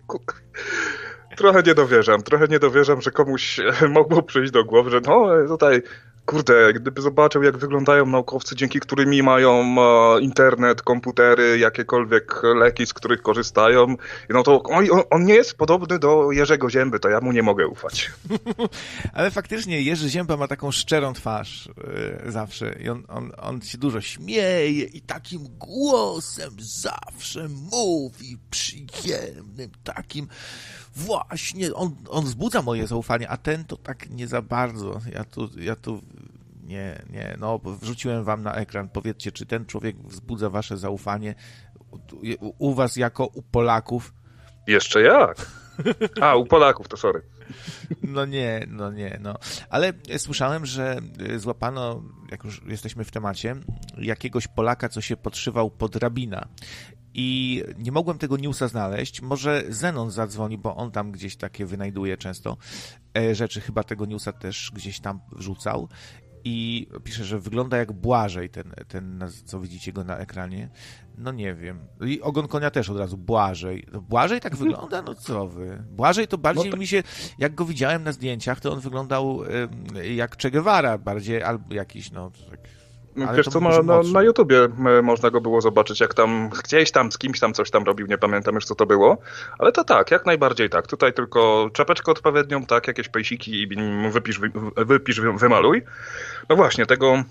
Trochę 1.36 1.64
nie 1.64 1.76
dowierzam, 1.76 2.22
trochę 2.22 2.48
nie 2.48 2.60
dowierzam, 2.60 3.02
że 3.02 3.12
komuś 3.12 3.60
mogło 3.90 4.24
przyjść 4.24 4.52
do 4.52 4.66
głowy, 4.66 4.92
że 4.92 5.02
no 5.02 5.28
tutaj, 5.48 5.82
kurde, 6.26 6.74
gdyby 6.74 7.02
zobaczył, 7.02 7.44
jak 7.44 7.58
wyglądają 7.58 8.06
naukowcy, 8.06 8.56
dzięki 8.56 8.80
którymi 8.80 9.24
mają 9.24 9.76
e, 9.80 10.22
internet, 10.22 10.82
komputery, 10.82 11.60
jakiekolwiek 11.60 12.42
leki, 12.56 12.86
z 12.86 12.94
których 12.94 13.22
korzystają, 13.22 13.96
no 14.30 14.44
to 14.44 14.64
on, 14.64 14.86
on- 15.12 15.24
nie 15.26 15.34
jest 15.34 15.58
podobny 15.58 16.00
do 16.00 16.32
Jerzego 16.32 16.70
Zięby, 16.70 17.00
to 17.00 17.10
ja 17.10 17.20
mu 17.22 17.32
nie 17.32 17.44
mogę 17.44 17.68
ufać. 17.68 18.12
Ale 19.14 19.32
faktycznie 19.32 19.82
Jerzy 19.82 20.10
Zięba 20.10 20.38
ma 20.38 20.48
taką 20.48 20.72
szczerą 20.72 21.14
twarz 21.14 21.70
yy, 22.26 22.32
zawsze 22.32 22.76
i 22.84 22.90
on, 22.90 23.04
on, 23.08 23.32
on 23.38 23.62
się 23.62 23.78
dużo 23.78 24.02
śmieje 24.02 24.86
i 24.86 25.02
takim 25.02 25.40
głosem 25.60 26.52
zawsze 26.60 27.48
mówi 27.72 28.38
przyjemnym, 28.50 29.70
takim 29.84 30.28
właśnie, 30.96 31.74
on, 31.74 31.96
on 32.10 32.26
wzbudza 32.26 32.62
moje 32.62 32.88
zaufanie, 32.88 33.30
a 33.30 33.38
ten 33.38 33.66
to 33.66 33.78
tak 33.78 34.10
nie 34.10 34.28
za 34.28 34.42
bardzo. 34.42 35.02
Ja 35.14 35.24
tu, 35.24 35.50
ja 35.58 35.76
tu 35.76 36.02
nie, 36.64 37.02
nie, 37.10 37.38
no 37.40 37.60
wrzuciłem 37.82 38.24
wam 38.24 38.44
na 38.44 38.54
ekran, 38.54 38.90
powiedzcie, 38.90 39.32
czy 39.32 39.46
ten 39.46 39.66
człowiek 39.66 39.96
wzbudza 39.98 40.50
wasze 40.50 40.78
zaufanie 40.78 41.36
u, 42.40 42.54
u 42.58 42.74
was 42.74 42.96
jako 42.96 43.26
u 43.26 43.42
Polaków? 43.42 44.14
Jeszcze 44.68 45.02
jak? 45.02 45.52
A, 46.22 46.36
u 46.36 46.46
Polaków, 46.46 46.88
to 46.88 46.98
sorry. 46.98 47.22
No 48.04 48.26
nie, 48.26 48.66
no 48.70 48.92
nie, 48.92 49.20
no. 49.22 49.36
Ale 49.70 49.94
słyszałem, 50.18 50.66
że 50.66 50.98
y, 51.22 51.40
złapano, 51.40 52.04
jak 52.32 52.44
już 52.44 52.62
jesteśmy 52.68 53.04
w 53.04 53.12
temacie, 53.12 53.56
jakiegoś 53.98 54.48
Polaka, 54.48 54.90
co 54.90 55.02
się 55.02 55.18
podszywał 55.18 55.72
pod 55.72 55.96
rabina. 55.96 56.48
I 57.18 57.64
nie 57.78 57.92
mogłem 57.92 58.18
tego 58.18 58.38
newsa 58.38 58.68
znaleźć. 58.68 59.22
Może 59.22 59.64
Zenon 59.70 60.12
zadzwoni, 60.12 60.58
bo 60.58 60.76
on 60.76 60.92
tam 60.92 61.12
gdzieś 61.12 61.36
takie 61.36 61.66
wynajduje 61.66 62.18
często 62.18 62.58
e, 63.18 63.36
rzeczy. 63.36 63.62
Chyba 63.62 63.84
tego 63.84 64.06
newsa 64.06 64.32
też 64.32 64.72
gdzieś 64.74 65.00
tam 65.00 65.20
wrzucał. 65.32 65.90
I 66.48 66.88
pisze, 67.04 67.26
że 67.26 67.40
wygląda 67.40 67.78
jak 67.78 67.92
Błażej, 67.92 68.50
ten, 68.50 68.74
ten 68.88 69.24
co 69.46 69.60
widzicie 69.60 69.94
go 69.94 70.04
na 70.04 70.18
ekranie. 70.18 70.70
No 71.18 71.32
nie 71.32 71.54
wiem. 71.54 71.80
I 72.06 72.22
ogon 72.22 72.48
konia 72.48 72.72
też 72.72 72.90
od 72.90 72.98
razu 72.98 73.18
Błażej. 73.18 73.88
No 73.94 74.02
Błażej 74.02 74.42
tak 74.42 74.56
wygląda? 74.56 75.02
No 75.02 75.16
co 75.16 75.48
wy? 75.48 75.84
Błażej 75.90 76.28
to 76.28 76.38
bardziej 76.38 76.66
No 76.66 76.72
to- 76.72 76.78
mi 76.78 76.88
się, 76.88 77.04
jak 77.40 77.56
go 77.56 77.66
widziałem 77.66 78.04
na 78.04 78.12
zdjęciach, 78.12 78.60
to 78.60 78.74
on 78.74 78.80
wyglądał 78.80 79.42
jak 80.16 80.42
Che 80.42 80.52
Guevara 80.52 80.98
bardziej, 80.98 81.44
albo 81.44 81.74
jakiś, 81.74 82.12
no 82.12 82.32
tak. 82.50 82.60
Ale 83.28 83.38
Wiesz 83.38 83.46
co, 83.48 83.60
na, 83.60 83.82
na, 83.82 84.02
na 84.14 84.22
YouTubie 84.22 84.64
e, 84.64 85.02
można 85.02 85.30
go 85.30 85.42
było 85.42 85.62
zobaczyć, 85.62 86.00
jak 86.00 86.14
tam 86.14 86.50
gdzieś 86.64 86.92
tam 86.92 87.12
z 87.12 87.18
kimś 87.18 87.40
tam 87.40 87.54
coś 87.54 87.72
tam 87.72 87.84
robił, 87.84 88.08
nie 88.08 88.18
pamiętam 88.18 88.56
już 88.56 88.66
co 88.66 88.76
to 88.76 88.86
było, 88.86 89.18
ale 89.60 89.72
to 89.72 89.84
tak, 89.84 90.12
jak 90.12 90.26
najbardziej 90.26 90.70
tak. 90.70 90.88
Tutaj 90.88 91.14
tylko 91.14 91.70
czapeczkę 91.74 92.12
odpowiednią, 92.12 92.66
tak, 92.66 92.88
jakieś 92.88 93.10
pejsiki 93.10 93.62
i 93.62 93.68
wypisz, 94.12 94.40
wy- 94.40 94.52
wypisz, 94.86 95.20
wy- 95.22 95.34
wymaluj. 95.34 95.82
No 96.50 96.56
właśnie, 96.56 96.86
tego 96.86 97.24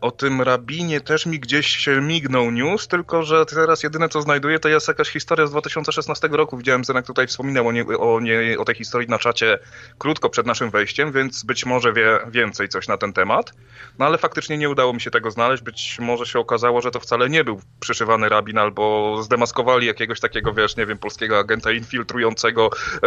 O 0.00 0.10
tym 0.10 0.42
rabinie 0.42 1.00
też 1.00 1.26
mi 1.26 1.40
gdzieś 1.40 1.66
się 1.66 2.00
mignął 2.00 2.50
news, 2.50 2.88
tylko 2.88 3.22
że 3.22 3.46
teraz 3.46 3.82
jedyne 3.82 4.08
co 4.08 4.22
znajduję 4.22 4.58
to 4.58 4.68
jest 4.68 4.88
jakaś 4.88 5.08
historia 5.08 5.46
z 5.46 5.50
2016 5.50 6.28
roku. 6.28 6.56
Widziałem, 6.56 6.84
Zenek 6.84 7.06
tutaj 7.06 7.26
wspominał 7.26 7.68
o, 7.68 7.72
nie, 7.72 7.86
o, 7.86 8.20
nie, 8.20 8.58
o 8.58 8.64
tej 8.64 8.74
historii 8.74 9.08
na 9.08 9.18
czacie 9.18 9.58
krótko 9.98 10.28
przed 10.28 10.46
naszym 10.46 10.70
wejściem, 10.70 11.12
więc 11.12 11.44
być 11.44 11.66
może 11.66 11.92
wie 11.92 12.18
więcej 12.30 12.68
coś 12.68 12.88
na 12.88 12.96
ten 12.96 13.12
temat. 13.12 13.52
No 13.98 14.06
ale 14.06 14.18
faktycznie 14.18 14.58
nie 14.58 14.70
udało 14.70 14.92
mi 14.92 15.00
się 15.00 15.10
tego 15.10 15.30
znaleźć. 15.30 15.62
Być 15.62 15.98
może 16.00 16.26
się 16.26 16.38
okazało, 16.38 16.80
że 16.80 16.90
to 16.90 17.00
wcale 17.00 17.30
nie 17.30 17.44
był 17.44 17.60
przyszywany 17.80 18.28
rabin, 18.28 18.58
albo 18.58 19.16
zdemaskowali 19.22 19.86
jakiegoś 19.86 20.20
takiego, 20.20 20.52
wiesz, 20.52 20.76
nie 20.76 20.86
wiem, 20.86 20.98
polskiego 20.98 21.38
agenta 21.38 21.72
infiltrującego, 21.72 22.70
e, 23.02 23.06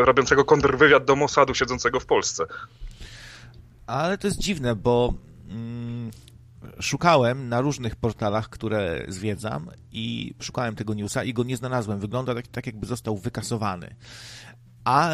e 0.00 0.04
robiącego 0.04 0.44
kontrwywiad 0.44 1.04
do 1.04 1.16
Mossadu 1.16 1.54
siedzącego 1.54 2.00
w 2.00 2.06
Polsce. 2.06 2.44
Ale 3.86 4.18
to 4.18 4.26
jest 4.26 4.40
dziwne, 4.40 4.76
bo 4.76 5.14
mm, 5.54 6.10
szukałem 6.80 7.48
na 7.48 7.60
różnych 7.60 7.96
portalach, 7.96 8.48
które 8.48 9.04
zwiedzam 9.08 9.70
i 9.92 10.34
szukałem 10.40 10.74
tego 10.74 10.94
newsa 10.94 11.24
i 11.24 11.32
go 11.32 11.44
nie 11.44 11.56
znalazłem. 11.56 12.00
Wygląda 12.00 12.34
tak, 12.34 12.46
tak 12.46 12.66
jakby 12.66 12.86
został 12.86 13.16
wykasowany. 13.16 13.94
A, 14.84 15.10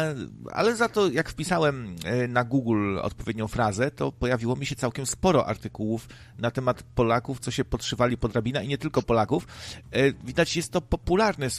ale 0.51 0.75
za 0.75 0.89
to, 0.89 1.09
jak 1.09 1.29
wpisałem 1.29 1.95
e, 2.03 2.27
na 2.27 2.43
Google 2.43 2.97
odpowiednią 3.01 3.47
frazę, 3.47 3.91
to 3.91 4.11
pojawiło 4.11 4.55
mi 4.55 4.65
się 4.65 4.75
całkiem 4.75 5.05
sporo 5.05 5.47
artykułów 5.47 6.07
na 6.37 6.51
temat 6.51 6.83
Polaków, 6.83 7.39
co 7.39 7.51
się 7.51 7.65
podszywali 7.65 8.17
pod 8.17 8.35
rabina 8.35 8.61
i 8.61 8.67
nie 8.67 8.77
tylko 8.77 9.01
Polaków. 9.01 9.47
E, 9.91 10.13
widać, 10.13 10.55
jest 10.55 10.71
to 10.71 10.81
popularny 10.81 11.45
e, 11.45 11.49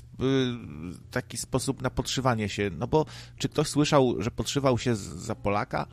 taki 1.11 1.37
sposób 1.37 1.83
na 1.83 1.91
podszywanie 1.91 2.49
się. 2.49 2.71
No 2.79 2.87
bo 2.87 3.07
czy 3.39 3.49
ktoś 3.49 3.69
słyszał, 3.69 4.23
że 4.23 4.31
podszywał 4.31 4.79
się 4.79 4.97
za 4.97 5.35
Polaka? 5.35 5.87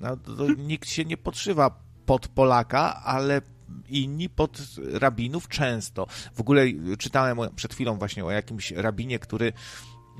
No, 0.00 0.16
nikt 0.58 0.88
się 0.88 1.04
nie 1.04 1.16
podszywa 1.16 1.82
pod 2.06 2.28
Polaka, 2.28 3.02
ale 3.04 3.40
inni 3.88 4.28
pod 4.28 4.58
rabinów 4.92 5.48
często. 5.48 6.06
W 6.34 6.40
ogóle 6.40 6.64
czytałem 6.98 7.38
przed 7.56 7.74
chwilą 7.74 7.98
właśnie 7.98 8.24
o 8.24 8.30
jakimś 8.30 8.70
rabinie, 8.70 9.18
który 9.18 9.52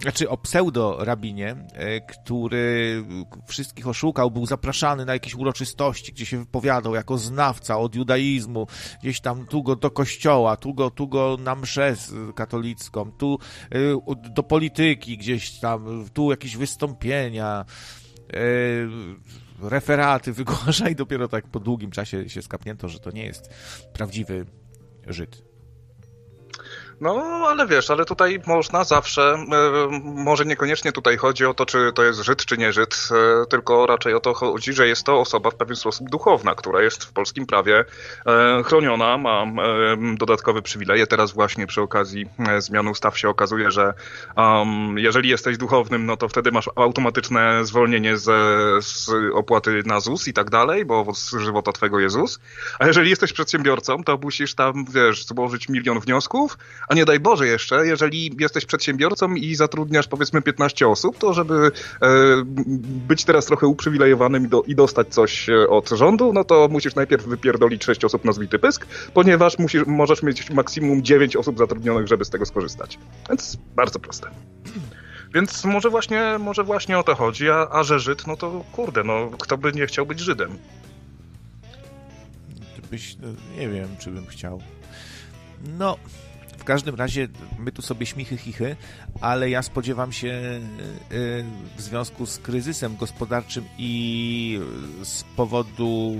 znaczy 0.01 0.31
o 0.31 0.37
pseudo-rabinie, 0.37 1.57
e, 1.73 2.01
który 2.01 3.05
wszystkich 3.47 3.89
oszukał, 3.89 4.31
był 4.31 4.47
zapraszany 4.47 5.05
na 5.05 5.13
jakieś 5.13 5.35
uroczystości, 5.35 6.13
gdzie 6.13 6.27
się 6.27 6.39
wypowiadał 6.39 6.95
jako 6.95 7.19
znawca 7.19 7.79
od 7.79 7.95
judaizmu, 7.95 8.67
gdzieś 9.03 9.21
tam 9.21 9.47
tu 9.47 9.63
go 9.63 9.77
do 9.77 9.91
kościoła, 9.91 10.57
tu 10.57 10.75
go, 10.75 10.91
tu 10.91 11.09
go 11.09 11.37
na 11.41 11.55
mszę 11.55 11.95
katolicką, 12.35 13.13
tu 13.13 13.39
e, 13.71 13.79
do 14.31 14.43
polityki 14.43 15.19
gdzieś 15.19 15.61
tam, 15.61 16.05
tu 16.13 16.31
jakieś 16.31 16.57
wystąpienia, 16.57 17.65
e, 18.33 18.37
referaty 19.63 20.33
wygłasza 20.43 20.89
i 20.89 20.95
dopiero 20.95 21.29
tak 21.29 21.47
po 21.47 21.61
długim 21.61 21.91
czasie 21.91 22.29
się 22.29 22.43
skapnięto, 22.43 22.89
że 22.89 23.01
to 23.01 23.11
nie 23.11 23.25
jest 23.25 23.49
prawdziwy 23.93 24.47
Żyd. 25.07 25.52
No, 27.01 27.45
ale 27.49 27.67
wiesz, 27.67 27.91
ale 27.91 28.05
tutaj 28.05 28.41
można 28.47 28.85
zawsze, 28.85 29.23
e, 29.23 29.89
może 30.03 30.45
niekoniecznie 30.45 30.93
tutaj 30.93 31.17
chodzi 31.17 31.47
o 31.47 31.55
to, 31.55 31.67
czy 31.67 31.93
to 31.95 32.05
jest 32.05 32.21
Żyd, 32.21 32.45
czy 32.45 32.59
nie 32.59 32.73
Żyd, 32.73 33.09
e, 33.11 33.47
tylko 33.47 33.87
raczej 33.87 34.15
o 34.15 34.21
to 34.21 34.35
chodzi, 34.35 34.73
że 34.73 34.89
jest 34.89 35.05
to 35.05 35.21
osoba 35.21 35.51
w 35.51 35.55
pewien 35.55 35.77
sposób 35.77 36.11
duchowna, 36.11 36.55
która 36.55 36.83
jest 36.83 37.05
w 37.05 37.13
polskim 37.13 37.47
prawie 37.47 37.85
e, 38.27 38.63
chroniona, 38.63 39.19
ma 39.19 39.47
dodatkowe 40.15 40.63
przywileje. 40.63 41.07
Teraz 41.07 41.33
właśnie 41.33 41.67
przy 41.67 41.81
okazji 41.81 42.27
zmian 42.59 42.89
ustaw 42.89 43.19
się 43.19 43.29
okazuje, 43.29 43.71
że 43.71 43.95
um, 44.37 44.99
jeżeli 44.99 45.29
jesteś 45.29 45.59
duchownym, 45.59 46.07
no 46.07 46.17
to 46.17 46.29
wtedy 46.29 46.53
masz 46.53 46.71
automatyczne 46.77 47.65
zwolnienie 47.65 48.17
z, 48.17 48.25
z 48.85 49.11
opłaty 49.35 49.83
na 49.87 50.01
ZUS 50.01 50.29
i 50.29 50.33
tak 50.33 50.51
dalej, 50.51 50.85
bo 50.85 51.15
z 51.15 51.31
żywota 51.31 51.73
twego 51.73 52.01
Jezus. 52.01 52.41
A 52.79 52.87
jeżeli 52.87 53.11
jesteś 53.11 53.33
przedsiębiorcą, 53.33 54.05
to 54.05 54.19
musisz 54.23 54.55
tam, 54.55 54.85
wiesz, 54.95 55.27
złożyć 55.27 55.69
milion 55.69 56.01
wniosków, 56.01 56.59
a 56.93 56.95
nie 56.95 57.05
daj 57.05 57.21
Boże 57.21 57.47
jeszcze, 57.47 57.87
jeżeli 57.87 58.31
jesteś 58.41 58.67
przedsiębiorcą 58.67 59.35
i 59.35 59.55
zatrudniasz 59.55 60.09
powiedzmy 60.09 60.43
15 60.43 60.89
osób, 60.89 61.19
to 61.19 61.33
żeby 61.33 61.55
e, 61.55 62.09
być 62.85 63.25
teraz 63.25 63.47
trochę 63.47 63.67
uprzywilejowanym 63.67 64.47
i, 64.47 64.49
do, 64.49 64.63
i, 64.63 64.75
dostać 64.75 65.09
coś 65.09 65.49
e, 65.49 65.69
od 65.69 65.89
rządu, 65.89 66.33
no 66.33 66.45
to 66.45 66.69
musisz 66.69 66.95
najpierw 66.95 67.25
wypierdolić 67.25 67.85
6 67.85 68.05
osób 68.05 68.25
na 68.25 68.33
zwity 68.33 68.59
pysk, 68.59 68.87
ponieważ 69.15 69.59
musisz, 69.59 69.87
możesz 69.87 70.23
mieć 70.23 70.51
maksimum 70.51 71.03
9 71.03 71.37
osób 71.37 71.59
zatrudnionych, 71.59 72.09
żeby 72.09 72.25
z 72.25 72.31
tego 72.31 72.47
skorzystać. 72.47 72.99
Więc 73.29 73.57
bardzo 73.77 73.99
proste. 73.99 74.31
Więc 75.35 75.65
może 75.65 75.91
właśnie, 75.91 76.37
może 76.39 76.65
właśnie 76.65 76.99
o 76.99 77.03
to 77.03 77.15
chodzi, 77.15 77.51
a, 77.51 77.69
a 77.71 77.83
że 77.83 78.01
Żyd, 78.01 78.27
no 78.27 78.37
to 78.37 78.65
kurde, 78.73 79.05
no 79.05 79.31
kto 79.39 79.59
by 79.59 79.73
nie 79.73 79.87
chciał 79.87 80.07
być 80.07 80.21
Żydem? 80.21 80.59
Byś, 82.91 83.17
no, 83.23 83.29
nie 83.59 83.69
wiem, 83.69 83.89
czy 83.99 84.11
bym 84.11 84.27
chciał. 84.27 84.63
No, 85.79 85.97
w 86.63 86.65
każdym 86.65 86.95
razie 86.95 87.29
my 87.59 87.73
tu 87.73 87.83
sobie 87.83 88.07
śmichy 88.07 88.37
chichy, 88.37 88.77
ale 89.21 89.51
ja 89.51 89.63
spodziewam 89.63 90.13
się 90.13 90.29
e, 90.29 90.61
w 91.77 91.81
związku 91.83 92.27
z 92.27 92.39
kryzysem 92.39 92.97
gospodarczym 92.97 93.65
i 93.79 94.61
z 95.03 95.23
powodu 95.23 96.17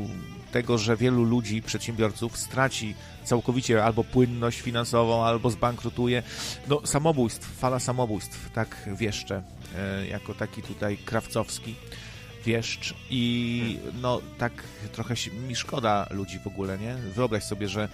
tego, 0.53 0.79
że 0.79 0.97
wielu 0.97 1.25
ludzi, 1.25 1.63
przedsiębiorców 1.63 2.37
straci 2.37 2.95
całkowicie 3.25 3.85
albo 3.85 4.05
płynność 4.05 4.61
finansową, 4.61 5.25
albo 5.25 5.51
zbankrutuje. 5.51 6.23
No, 6.69 6.87
samobójstw, 6.87 7.59
fala 7.59 7.79
samobójstw, 7.79 8.51
tak 8.51 8.89
wieszczę, 8.97 9.43
jako 10.09 10.35
taki 10.35 10.63
tutaj 10.63 10.97
krawcowski 10.97 11.75
wieszcz 12.47 12.95
i 13.11 13.79
no 14.03 14.21
tak 14.39 14.53
trochę 14.93 15.15
mi 15.49 15.57
szkoda 15.57 16.07
ludzi 16.11 16.39
w 16.39 16.47
ogóle, 16.47 16.79
nie? 16.79 16.95
Wyobraź 16.95 17.45
sobie, 17.45 17.69
że 17.69 17.89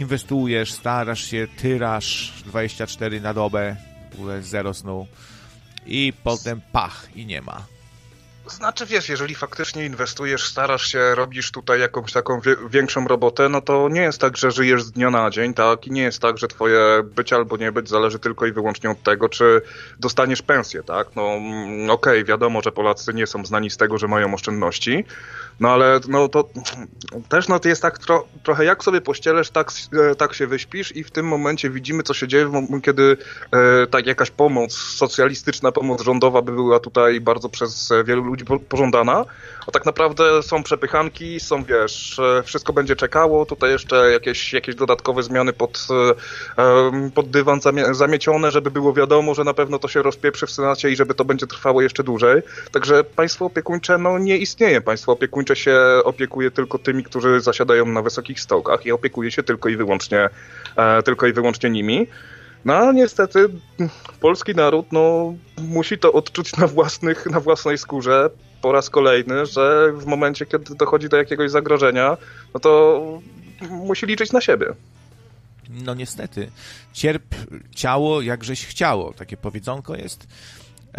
inwestujesz, 0.00 0.72
starasz 0.72 1.24
się, 1.24 1.46
tyrasz 1.56 2.42
24 2.46 3.20
na 3.20 3.34
dobę, 3.34 3.76
w 4.18 4.46
zero 4.46 4.74
snu 4.74 5.06
i 5.86 6.12
potem 6.24 6.60
pach 6.72 7.08
i 7.14 7.26
nie 7.26 7.42
ma. 7.42 7.62
Znaczy 8.46 8.86
wiesz, 8.86 9.08
jeżeli 9.08 9.34
faktycznie 9.34 9.86
inwestujesz, 9.86 10.48
starasz 10.48 10.86
się, 10.86 11.14
robisz 11.14 11.50
tutaj 11.52 11.80
jakąś 11.80 12.12
taką 12.12 12.40
większą 12.70 13.08
robotę, 13.08 13.48
no 13.48 13.60
to 13.60 13.88
nie 13.88 14.00
jest 14.00 14.20
tak, 14.20 14.36
że 14.36 14.50
żyjesz 14.50 14.82
z 14.82 14.92
dnia 14.92 15.10
na 15.10 15.30
dzień, 15.30 15.54
tak? 15.54 15.86
I 15.86 15.92
nie 15.92 16.02
jest 16.02 16.22
tak, 16.22 16.38
że 16.38 16.48
twoje 16.48 17.02
być 17.02 17.32
albo 17.32 17.56
nie 17.56 17.72
być 17.72 17.88
zależy 17.88 18.18
tylko 18.18 18.46
i 18.46 18.52
wyłącznie 18.52 18.90
od 18.90 19.02
tego, 19.02 19.28
czy 19.28 19.62
dostaniesz 19.98 20.42
pensję, 20.42 20.82
tak? 20.82 21.16
No 21.16 21.22
mm, 21.22 21.90
okej, 21.90 22.12
okay, 22.12 22.24
wiadomo, 22.24 22.62
że 22.62 22.72
Polacy 22.72 23.14
nie 23.14 23.26
są 23.26 23.46
znani 23.46 23.70
z 23.70 23.76
tego, 23.76 23.98
że 23.98 24.08
mają 24.08 24.34
oszczędności, 24.34 25.04
no 25.60 25.68
ale 25.68 26.00
no 26.08 26.28
to 26.28 26.48
też 27.28 27.48
no 27.48 27.60
to 27.60 27.68
jest 27.68 27.82
tak 27.82 27.98
tro, 27.98 28.26
trochę 28.42 28.64
jak 28.64 28.84
sobie 28.84 29.00
pościelesz, 29.00 29.50
tak, 29.50 29.72
e, 30.10 30.14
tak 30.14 30.34
się 30.34 30.46
wyśpisz 30.46 30.96
i 30.96 31.04
w 31.04 31.10
tym 31.10 31.26
momencie 31.26 31.70
widzimy, 31.70 32.02
co 32.02 32.14
się 32.14 32.28
dzieje, 32.28 32.68
kiedy 32.82 33.16
e, 33.52 33.86
tak 33.86 34.06
jakaś 34.06 34.30
pomoc, 34.30 34.72
socjalistyczna 34.72 35.72
pomoc 35.72 36.02
rządowa 36.02 36.42
by 36.42 36.52
była 36.52 36.80
tutaj 36.80 37.20
bardzo 37.20 37.48
przez 37.48 37.92
wielu 38.04 38.22
ludzi 38.22 38.44
pożądana, 38.68 39.24
a 39.66 39.70
tak 39.70 39.86
naprawdę 39.86 40.42
są 40.42 40.62
przepychanki, 40.62 41.40
są 41.40 41.64
wiesz, 41.64 42.18
e, 42.18 42.42
wszystko 42.42 42.72
będzie 42.72 42.96
czekało, 42.96 43.46
tutaj 43.46 43.70
jeszcze 43.70 44.10
jakieś, 44.12 44.52
jakieś 44.52 44.74
dodatkowe 44.74 45.22
zmiany 45.22 45.52
pod, 45.52 45.86
e, 46.58 47.10
pod 47.14 47.30
dywan 47.30 47.60
zamiecione, 47.92 48.50
żeby 48.50 48.70
było 48.70 48.92
wiadomo, 48.92 49.34
że 49.34 49.44
na 49.44 49.54
pewno 49.54 49.78
to 49.78 49.88
się 49.88 50.02
rozpieprzy 50.02 50.46
w 50.46 50.50
Senacie 50.50 50.90
i 50.90 50.96
żeby 50.96 51.14
to 51.14 51.24
będzie 51.24 51.46
trwało 51.46 51.82
jeszcze 51.82 52.04
dłużej. 52.04 52.42
Także 52.72 53.04
państwo 53.04 53.44
opiekuńcze 53.44 53.98
no, 53.98 54.18
nie 54.18 54.36
istnieje. 54.36 54.80
Państwo 54.80 55.12
opiekuńcze 55.12 55.49
się 55.56 55.76
opiekuje 56.04 56.50
tylko 56.50 56.78
tymi, 56.78 57.04
którzy 57.04 57.40
zasiadają 57.40 57.86
na 57.86 58.02
wysokich 58.02 58.40
stołkach 58.40 58.86
i 58.86 58.92
opiekuje 58.92 59.30
się 59.30 59.42
tylko 59.42 59.68
i 59.68 59.76
wyłącznie, 59.76 60.28
e, 60.76 61.02
tylko 61.02 61.26
i 61.26 61.32
wyłącznie 61.32 61.70
nimi. 61.70 62.06
No 62.64 62.76
a 62.76 62.92
niestety 62.92 63.48
polski 64.20 64.54
naród 64.54 64.86
no, 64.92 65.34
musi 65.58 65.98
to 65.98 66.12
odczuć 66.12 66.56
na, 66.56 66.66
własnych, 66.66 67.26
na 67.26 67.40
własnej 67.40 67.78
skórze 67.78 68.30
po 68.62 68.72
raz 68.72 68.90
kolejny, 68.90 69.46
że 69.46 69.92
w 69.92 70.06
momencie, 70.06 70.46
kiedy 70.46 70.74
dochodzi 70.74 71.08
do 71.08 71.16
jakiegoś 71.16 71.50
zagrożenia, 71.50 72.16
no 72.54 72.60
to 72.60 73.00
musi 73.70 74.06
liczyć 74.06 74.32
na 74.32 74.40
siebie. 74.40 74.66
No 75.84 75.94
niestety. 75.94 76.50
Cierp 76.92 77.34
ciało, 77.74 78.22
jakżeś 78.22 78.66
chciało. 78.66 79.12
Takie 79.12 79.36
powiedzonko 79.36 79.96
jest. 79.96 80.26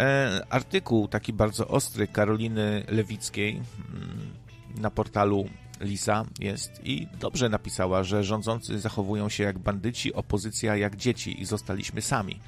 E, 0.00 0.40
artykuł 0.50 1.08
taki 1.08 1.32
bardzo 1.32 1.68
ostry 1.68 2.06
Karoliny 2.06 2.84
Lewickiej 2.88 3.50
mm, 3.50 4.41
na 4.76 4.90
portalu 4.90 5.48
Lisa 5.80 6.24
jest 6.40 6.80
i 6.84 7.06
dobrze 7.20 7.48
napisała, 7.48 8.02
że 8.02 8.24
rządzący 8.24 8.80
zachowują 8.80 9.28
się 9.28 9.44
jak 9.44 9.58
bandyci, 9.58 10.12
opozycja 10.14 10.76
jak 10.76 10.96
dzieci 10.96 11.42
i 11.42 11.44
zostaliśmy 11.44 12.02
sami. 12.02 12.40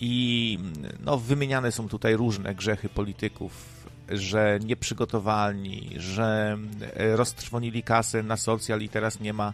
I 0.00 0.58
no, 1.04 1.18
wymieniane 1.18 1.72
są 1.72 1.88
tutaj 1.88 2.16
różne 2.16 2.54
grzechy 2.54 2.88
polityków, 2.88 3.86
że 4.08 4.58
nieprzygotowani, 4.64 5.90
że 5.96 6.58
e, 6.94 7.16
roztrwonili 7.16 7.82
kasę 7.82 8.22
na 8.22 8.36
socjal 8.36 8.80
i 8.80 8.88
teraz 8.88 9.20
nie 9.20 9.32
ma 9.32 9.52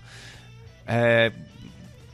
e, 0.87 1.31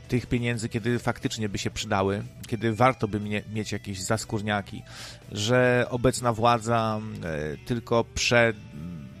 tych 0.07 0.25
pieniędzy, 0.25 0.69
kiedy 0.69 0.99
faktycznie 0.99 1.49
by 1.49 1.57
się 1.57 1.69
przydały, 1.69 2.23
kiedy 2.47 2.73
warto 2.73 3.07
by 3.07 3.19
mieć 3.53 3.71
jakieś 3.71 4.01
zaskórniaki, 4.01 4.83
że 5.31 5.85
obecna 5.89 6.33
władza 6.33 6.99
e, 7.23 7.57
tylko 7.65 8.03
prze 8.03 8.53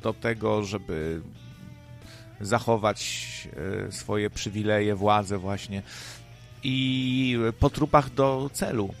do 0.01 0.13
tego, 0.13 0.63
żeby 0.63 1.21
zachować 2.41 3.27
e, 3.87 3.91
swoje 3.91 4.29
przywileje, 4.29 4.95
władzę 4.95 5.37
właśnie 5.37 5.81
i 6.63 7.37
po 7.59 7.69
trupach 7.69 8.13
do 8.13 8.49
celu. 8.53 8.93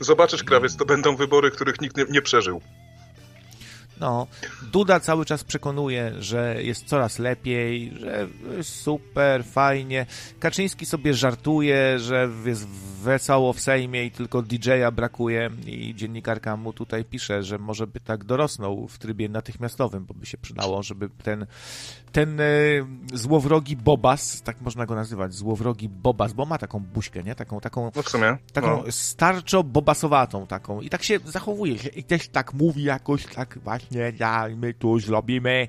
Zobaczysz, 0.00 0.44
krawiec, 0.44 0.76
to 0.76 0.84
będą 0.84 1.16
wybory, 1.16 1.50
których 1.50 1.80
nikt 1.80 1.96
nie, 1.96 2.04
nie 2.10 2.22
przeżył. 2.22 2.60
No, 4.00 4.26
Duda 4.72 5.00
cały 5.00 5.24
czas 5.24 5.44
przekonuje, 5.44 6.12
że 6.18 6.62
jest 6.62 6.84
coraz 6.84 7.18
lepiej, 7.18 7.92
że 8.00 8.28
super, 8.62 9.44
fajnie. 9.44 10.06
Kaczyński 10.38 10.86
sobie 10.86 11.14
żartuje, 11.14 11.98
że 11.98 12.28
jest 12.44 12.68
wesoło 13.02 13.52
w 13.52 13.60
Sejmie 13.60 14.04
i 14.04 14.10
tylko 14.10 14.42
DJ-a 14.42 14.90
brakuje 14.90 15.50
i 15.66 15.94
dziennikarka 15.94 16.56
mu 16.56 16.72
tutaj 16.72 17.04
pisze, 17.04 17.42
że 17.42 17.58
może 17.58 17.86
by 17.86 18.00
tak 18.00 18.24
dorosnął 18.24 18.88
w 18.88 18.98
trybie 18.98 19.28
natychmiastowym, 19.28 20.04
bo 20.04 20.14
by 20.14 20.26
się 20.26 20.38
przydało, 20.38 20.82
żeby 20.82 21.08
ten, 21.22 21.46
ten 22.16 22.40
e, 22.40 22.44
złowrogi 23.12 23.76
Bobas, 23.76 24.42
tak 24.42 24.60
można 24.60 24.86
go 24.86 24.94
nazywać, 24.94 25.34
złowrogi 25.34 25.88
Bobas, 25.88 26.32
bo 26.32 26.46
ma 26.46 26.58
taką 26.58 26.78
buźkę, 26.80 27.22
nie? 27.22 27.34
Taką, 27.34 27.60
taką, 27.60 27.90
no 27.96 28.02
w 28.02 28.08
sumie, 28.08 28.36
taką 28.52 28.66
no. 28.66 28.82
starczo-bobasowatą 28.82 30.46
taką 30.46 30.80
i 30.80 30.90
tak 30.90 31.02
się 31.02 31.18
zachowuje 31.24 31.74
i 31.94 32.04
też 32.04 32.28
tak 32.28 32.54
mówi 32.54 32.82
jakoś 32.82 33.26
tak 33.26 33.58
właśnie 33.64 33.76
właśnie 33.98 34.12
ja, 34.20 34.48
my 34.56 34.74
tu 34.74 35.00
zrobimy. 35.00 35.68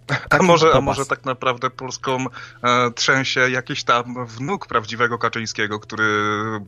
Tak, 0.00 0.26
a, 0.30 0.42
może, 0.42 0.72
a 0.74 0.80
może 0.80 1.06
tak 1.06 1.24
naprawdę 1.24 1.70
Polską 1.70 2.26
e, 2.62 2.90
trzęsie 2.90 3.40
jakiś 3.40 3.84
tam 3.84 4.26
wnuk 4.26 4.66
prawdziwego 4.66 5.18
Kaczyńskiego, 5.18 5.80
który, 5.80 6.04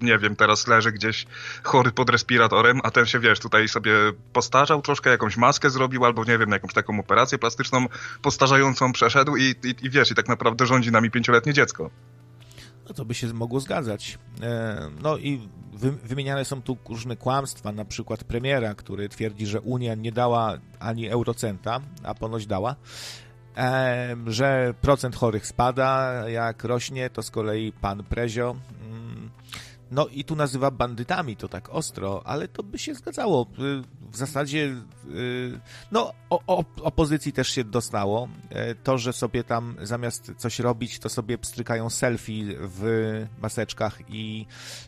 nie 0.02 0.18
wiem, 0.18 0.36
teraz 0.36 0.66
leży 0.66 0.92
gdzieś 0.92 1.26
chory 1.62 1.92
pod 1.92 2.10
respiratorem, 2.10 2.80
a 2.84 2.90
ten 2.90 3.06
się, 3.06 3.20
wiesz, 3.20 3.40
tutaj 3.40 3.68
sobie 3.68 3.92
postarzał 4.32 4.82
troszkę, 4.82 5.10
jakąś 5.10 5.36
maskę 5.36 5.70
zrobił, 5.70 6.04
albo 6.04 6.24
nie 6.24 6.38
wiem, 6.38 6.50
jakąś 6.50 6.72
taką 6.72 7.00
operację 7.00 7.38
plastyczną 7.38 7.86
postarzającą 8.22 8.92
przeszedł 8.92 9.36
i, 9.36 9.42
i, 9.42 9.74
i 9.86 9.90
wiesz, 9.90 10.10
i 10.10 10.14
tak 10.14 10.28
naprawdę 10.28 10.66
rządzi 10.66 10.92
nami 10.92 11.10
pięcioletnie 11.10 11.52
dziecko. 11.52 11.90
No 12.88 12.94
to 12.94 13.04
by 13.04 13.14
się 13.14 13.26
mogło 13.26 13.60
zgadzać. 13.60 14.18
E, 14.42 14.90
no 15.02 15.16
i 15.16 15.48
wymieniane 16.04 16.44
są 16.44 16.62
tu 16.62 16.76
różne 16.88 17.16
kłamstwa, 17.16 17.72
na 17.72 17.84
przykład 17.84 18.24
premiera, 18.24 18.74
który 18.74 19.08
twierdzi, 19.08 19.46
że 19.46 19.60
Unia 19.60 19.94
nie 19.94 20.12
dała 20.12 20.58
ani 20.78 21.08
eurocenta, 21.08 21.80
a 22.02 22.14
ponoć 22.14 22.46
dała, 22.46 22.76
e, 23.56 24.16
że 24.26 24.74
procent 24.80 25.16
chorych 25.16 25.46
spada, 25.46 26.12
jak 26.28 26.64
rośnie, 26.64 27.10
to 27.10 27.22
z 27.22 27.30
kolei 27.30 27.72
pan 27.72 28.04
Prezio 28.04 28.56
mm, 28.82 29.30
no 29.90 30.06
i 30.06 30.24
tu 30.24 30.36
nazywa 30.36 30.70
bandytami 30.70 31.36
to 31.36 31.48
tak 31.48 31.68
ostro, 31.70 32.22
ale 32.24 32.48
to 32.48 32.62
by 32.62 32.78
się 32.78 32.94
zgadzało. 32.94 33.46
Y, 33.58 33.82
w 34.12 34.16
zasadzie, 34.16 34.76
y, 35.10 35.60
no, 35.92 36.12
o, 36.30 36.64
opozycji 36.82 37.32
też 37.32 37.48
się 37.48 37.64
dostało. 37.64 38.28
E, 38.50 38.74
to, 38.74 38.98
że 38.98 39.12
sobie 39.12 39.44
tam 39.44 39.76
zamiast 39.82 40.32
coś 40.36 40.58
robić, 40.58 40.98
to 40.98 41.08
sobie 41.08 41.38
pstrykają 41.38 41.90
selfie 41.90 42.44
w 42.58 43.26
maseczkach 43.42 43.98
i 44.08 44.46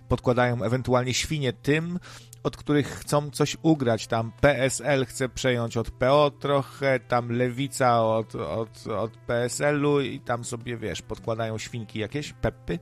podkładają 0.09 0.63
ewentualnie 0.63 1.15
świnie 1.15 1.53
tym, 1.53 1.99
od 2.43 2.57
których 2.57 2.89
chcą 2.89 3.31
coś 3.31 3.57
ugrać. 3.63 4.07
Tam 4.07 4.33
PSL 4.41 5.07
chce 5.07 5.29
przejąć 5.29 5.77
od 5.77 5.91
PO 5.91 6.31
trochę, 6.31 7.01
tam 7.01 7.33
Lewica 7.33 8.05
od, 8.05 8.35
od, 8.35 8.87
od 8.87 9.17
PSL-u 9.17 10.01
i 10.01 10.21
tam 10.21 10.45
sobie, 10.45 10.77
wiesz, 10.77 11.03
podkładają 11.03 11.59
świnki 11.59 11.99
jakieś, 11.99 12.33
peppy. 12.33 12.79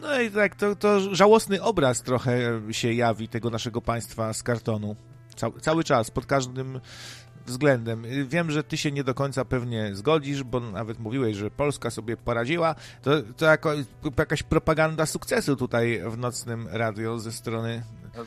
No 0.00 0.20
i 0.20 0.30
tak, 0.30 0.56
to, 0.56 0.76
to 0.76 1.14
żałosny 1.14 1.62
obraz 1.62 2.02
trochę 2.02 2.60
się 2.70 2.92
jawi 2.92 3.28
tego 3.28 3.50
naszego 3.50 3.82
państwa 3.82 4.32
z 4.32 4.42
kartonu. 4.42 4.96
Cał, 5.36 5.52
cały 5.60 5.84
czas, 5.84 6.10
pod 6.10 6.26
każdym 6.26 6.80
względem. 7.46 8.04
Wiem, 8.28 8.50
że 8.50 8.64
ty 8.64 8.76
się 8.76 8.92
nie 8.92 9.04
do 9.04 9.14
końca 9.14 9.44
pewnie 9.44 9.94
zgodzisz, 9.94 10.42
bo 10.42 10.60
nawet 10.60 10.98
mówiłeś, 10.98 11.36
że 11.36 11.50
Polska 11.50 11.90
sobie 11.90 12.16
poradziła. 12.16 12.74
To, 13.02 13.10
to 13.36 13.46
jako, 13.46 13.72
jakaś 14.18 14.42
propaganda 14.42 15.06
sukcesu 15.06 15.56
tutaj 15.56 16.02
w 16.06 16.18
nocnym 16.18 16.68
radio 16.70 17.18
ze 17.18 17.32
strony 17.32 17.82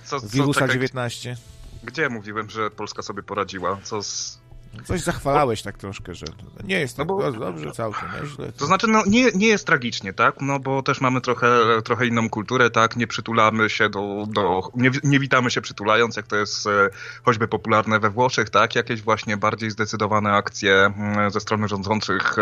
co, 0.05 0.19
co, 0.19 0.27
wirusa 0.27 0.60
czekaj, 0.60 0.75
19. 0.75 1.38
Gdzie 1.84 2.10
mówiłem, 2.10 2.49
że 2.49 2.71
Polska 2.71 3.01
sobie 3.01 3.23
poradziła? 3.23 3.79
Co 3.84 4.03
z 4.03 4.38
Coś 4.86 5.01
zachwalałeś 5.01 5.62
tak 5.62 5.77
troszkę, 5.77 6.15
że 6.15 6.25
nie 6.63 6.79
jest 6.79 6.97
no 6.97 7.05
tak 7.05 7.08
bo, 7.08 7.32
dobrze, 7.32 7.71
całkiem 7.71 8.10
nieźle. 8.21 8.51
To 8.51 8.65
znaczy, 8.65 8.88
no 8.88 9.03
nie, 9.08 9.32
nie 9.36 9.47
jest 9.47 9.65
tragicznie, 9.65 10.13
tak? 10.13 10.36
No 10.41 10.60
bo 10.60 10.84
też 10.84 11.01
mamy 11.01 11.21
trochę, 11.21 11.47
trochę 11.86 12.08
inną 12.08 12.29
kulturę, 12.29 12.69
tak? 12.69 12.95
Nie 12.95 13.08
przytulamy 13.08 13.69
się 13.69 13.89
do... 13.89 14.25
do 14.27 14.62
nie, 14.75 14.91
nie 15.03 15.19
witamy 15.19 15.51
się 15.51 15.62
przytulając, 15.62 16.15
jak 16.15 16.27
to 16.27 16.36
jest 16.36 16.67
e, 16.67 16.89
choćby 17.23 17.47
popularne 17.47 17.99
we 17.99 18.10
Włoszech, 18.10 18.49
tak? 18.49 18.75
Jakieś 18.75 19.01
właśnie 19.01 19.38
bardziej 19.38 19.71
zdecydowane 19.71 20.32
akcje 20.32 20.73
mm, 20.73 21.32
ze 21.32 21.39
strony 21.39 21.67
rządzących 21.67 22.36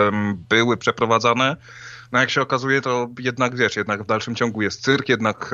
były 0.49 0.77
przeprowadzane. 0.77 1.57
No 2.11 2.19
jak 2.19 2.29
się 2.29 2.41
okazuje, 2.41 2.81
to 2.81 3.07
jednak 3.19 3.55
wiesz, 3.55 3.75
jednak 3.75 4.03
w 4.03 4.05
dalszym 4.05 4.35
ciągu 4.35 4.61
jest 4.61 4.81
cyrk, 4.81 5.09
jednak 5.09 5.53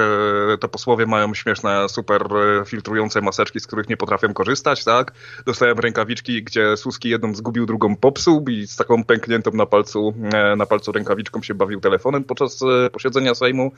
e, 0.54 0.58
to 0.58 0.70
posłowie 0.70 1.06
mają 1.06 1.34
śmieszne, 1.34 1.90
super 1.90 2.28
e, 2.62 2.66
filtrujące 2.66 3.22
maseczki, 3.22 3.60
z 3.60 3.68
których 3.68 3.90
nie 3.90 3.98
potrafią 3.98 4.34
korzystać, 4.34 4.84
tak? 4.84 5.12
Dostają 5.46 5.74
rękawiczki, 5.76 6.44
gdzie 6.44 6.78
Suski 6.78 7.10
jedną 7.10 7.36
zgubił, 7.36 7.66
drugą 7.66 7.96
popsuł 7.96 8.46
i 8.50 8.68
z 8.68 8.76
taką 8.76 9.04
pękniętą 9.04 9.52
na 9.52 9.66
palcu, 9.66 10.14
e, 10.34 10.56
na 10.56 10.66
palcu 10.66 10.92
rękawiczką 10.92 11.42
się 11.42 11.54
bawił 11.54 11.80
telefonem 11.80 12.24
podczas 12.24 12.62
e, 12.62 12.90
posiedzenia 12.90 13.36
Sejmu. 13.36 13.72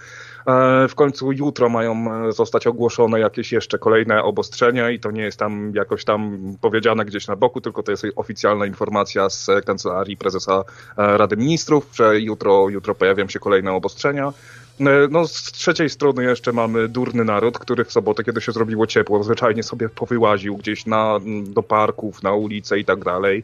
E, 0.48 0.88
w 0.88 0.96
końcu 0.96 1.32
jutro 1.32 1.70
mają 1.70 2.26
e, 2.28 2.32
zostać 2.32 2.68
ogłoszone 2.68 3.20
jakieś 3.20 3.52
jeszcze 3.52 3.80
kolejne 3.80 4.24
obostrzenia 4.24 4.90
i 4.90 5.00
to 5.00 5.12
nie 5.12 5.22
jest 5.22 5.40
tam 5.40 5.72
jakoś 5.76 6.06
tam 6.06 6.40
powiedziane 6.62 7.06
gdzieś 7.06 7.28
na 7.28 7.36
boku, 7.36 7.62
tylko 7.62 7.84
to 7.84 7.92
jest 7.92 8.06
oficjalna 8.16 8.66
informacja 8.66 9.30
z 9.30 9.50
kancelarii 9.66 10.18
prezesa 10.18 10.64
Rady 10.98 11.38
Ministrów, 11.38 11.90
że 11.94 12.20
jutro 12.20 12.65
jutro 12.70 12.96
pojawią 12.96 13.28
się 13.28 13.40
kolejne 13.40 13.72
obostrzenia. 13.72 14.34
E, 14.80 14.84
no, 15.12 15.28
z 15.28 15.52
trzeciej 15.52 15.90
strony 15.90 16.24
jeszcze 16.24 16.54
mamy 16.54 16.88
durny 16.88 17.26
naród, 17.26 17.60
który 17.60 17.86
w 17.86 17.92
sobotę, 17.92 18.24
kiedy 18.24 18.42
się 18.42 18.52
zrobiło 18.52 18.88
ciepło, 18.88 19.24
zwyczajnie 19.24 19.64
sobie 19.64 19.90
powyłaził 19.90 20.58
gdzieś 20.58 20.86
na, 20.86 21.20
do 21.44 21.64
parków, 21.64 22.24
na 22.24 22.34
ulice 22.34 22.80
i 22.80 22.86
tak 22.86 23.04
dalej. 23.04 23.44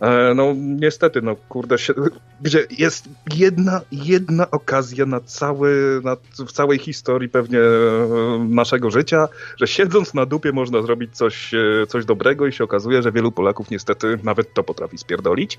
E, 0.00 0.34
no 0.34 0.54
niestety, 0.56 1.22
no 1.22 1.36
kurde, 1.48 1.78
się, 1.78 1.94
gdzie 2.40 2.66
jest 2.78 3.08
jedna, 3.34 3.80
jedna 3.92 4.50
okazja 4.50 5.06
na, 5.06 5.20
cały, 5.20 6.00
na, 6.04 6.16
w 6.46 6.52
całej 6.52 6.78
historii 6.78 7.28
pewnie 7.28 7.58
e, 7.58 8.46
naszego 8.48 8.90
życia, 8.90 9.28
że 9.56 9.66
siedząc 9.66 10.14
na 10.14 10.26
dupie 10.26 10.52
można 10.52 10.82
zrobić 10.82 11.16
coś, 11.16 11.54
coś 11.88 12.04
dobrego 12.04 12.46
i 12.46 12.52
się 12.52 12.64
okazuje, 12.64 13.02
że 13.02 13.12
wielu 13.12 13.32
Polaków 13.32 13.70
niestety 13.70 14.18
nawet 14.22 14.54
to 14.54 14.64
potrafi 14.64 14.98
spierdolić. 14.98 15.58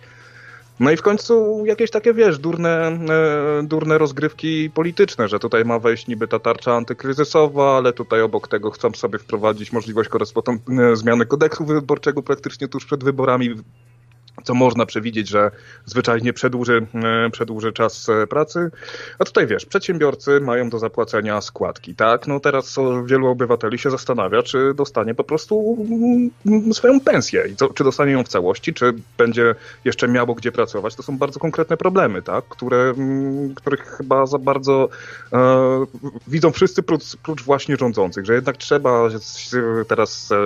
No 0.79 0.91
i 0.91 0.97
w 0.97 1.01
końcu 1.01 1.63
jakieś 1.65 1.91
takie, 1.91 2.13
wiesz, 2.13 2.39
durne, 2.39 2.99
e, 3.59 3.63
durne 3.63 3.97
rozgrywki 3.97 4.69
polityczne, 4.69 5.27
że 5.27 5.39
tutaj 5.39 5.65
ma 5.65 5.79
wejść 5.79 6.07
niby 6.07 6.27
ta 6.27 6.39
tarcza 6.39 6.75
antykryzysowa, 6.75 7.77
ale 7.77 7.93
tutaj 7.93 8.21
obok 8.21 8.47
tego 8.47 8.71
chcą 8.71 8.91
sobie 8.91 9.19
wprowadzić 9.19 9.71
możliwość 9.71 10.09
korespondencyjnej 10.09 10.95
zmiany 10.95 11.25
kodeksu 11.25 11.65
wyborczego 11.65 12.23
praktycznie 12.23 12.67
tuż 12.67 12.85
przed 12.85 13.03
wyborami 13.03 13.55
co 14.43 14.53
można 14.53 14.85
przewidzieć, 14.85 15.27
że 15.27 15.51
zwyczajnie 15.85 16.33
przedłuży, 16.33 16.87
e, 16.93 17.29
przedłuży 17.29 17.73
czas 17.73 18.09
e, 18.09 18.27
pracy. 18.27 18.71
A 19.19 19.25
tutaj 19.25 19.47
wiesz, 19.47 19.65
przedsiębiorcy 19.65 20.39
mają 20.39 20.69
do 20.69 20.79
zapłacenia 20.79 21.41
składki, 21.41 21.95
tak? 21.95 22.27
No 22.27 22.39
teraz 22.39 22.75
wielu 23.05 23.27
obywateli 23.27 23.79
się 23.79 23.91
zastanawia, 23.91 24.43
czy 24.43 24.73
dostanie 24.73 25.15
po 25.15 25.23
prostu 25.23 25.77
mm, 26.45 26.73
swoją 26.73 26.99
pensję 26.99 27.43
i 27.51 27.55
co, 27.55 27.69
czy 27.73 27.83
dostanie 27.83 28.11
ją 28.11 28.23
w 28.23 28.27
całości, 28.27 28.73
czy 28.73 28.93
będzie 29.17 29.55
jeszcze 29.85 30.07
miało 30.07 30.35
gdzie 30.35 30.51
pracować. 30.51 30.95
To 30.95 31.03
są 31.03 31.17
bardzo 31.17 31.39
konkretne 31.39 31.77
problemy, 31.77 32.21
tak? 32.21 32.45
Które, 32.45 32.93
mm, 32.97 33.55
których 33.55 33.81
chyba 33.97 34.25
za 34.25 34.37
bardzo 34.37 34.89
e, 35.33 35.85
widzą 36.27 36.51
wszyscy 36.51 36.83
prócz, 36.83 37.15
prócz 37.23 37.43
właśnie 37.43 37.77
rządzących, 37.77 38.25
że 38.25 38.33
jednak 38.33 38.57
trzeba 38.57 39.09
teraz 39.87 40.31
e, 40.31 40.37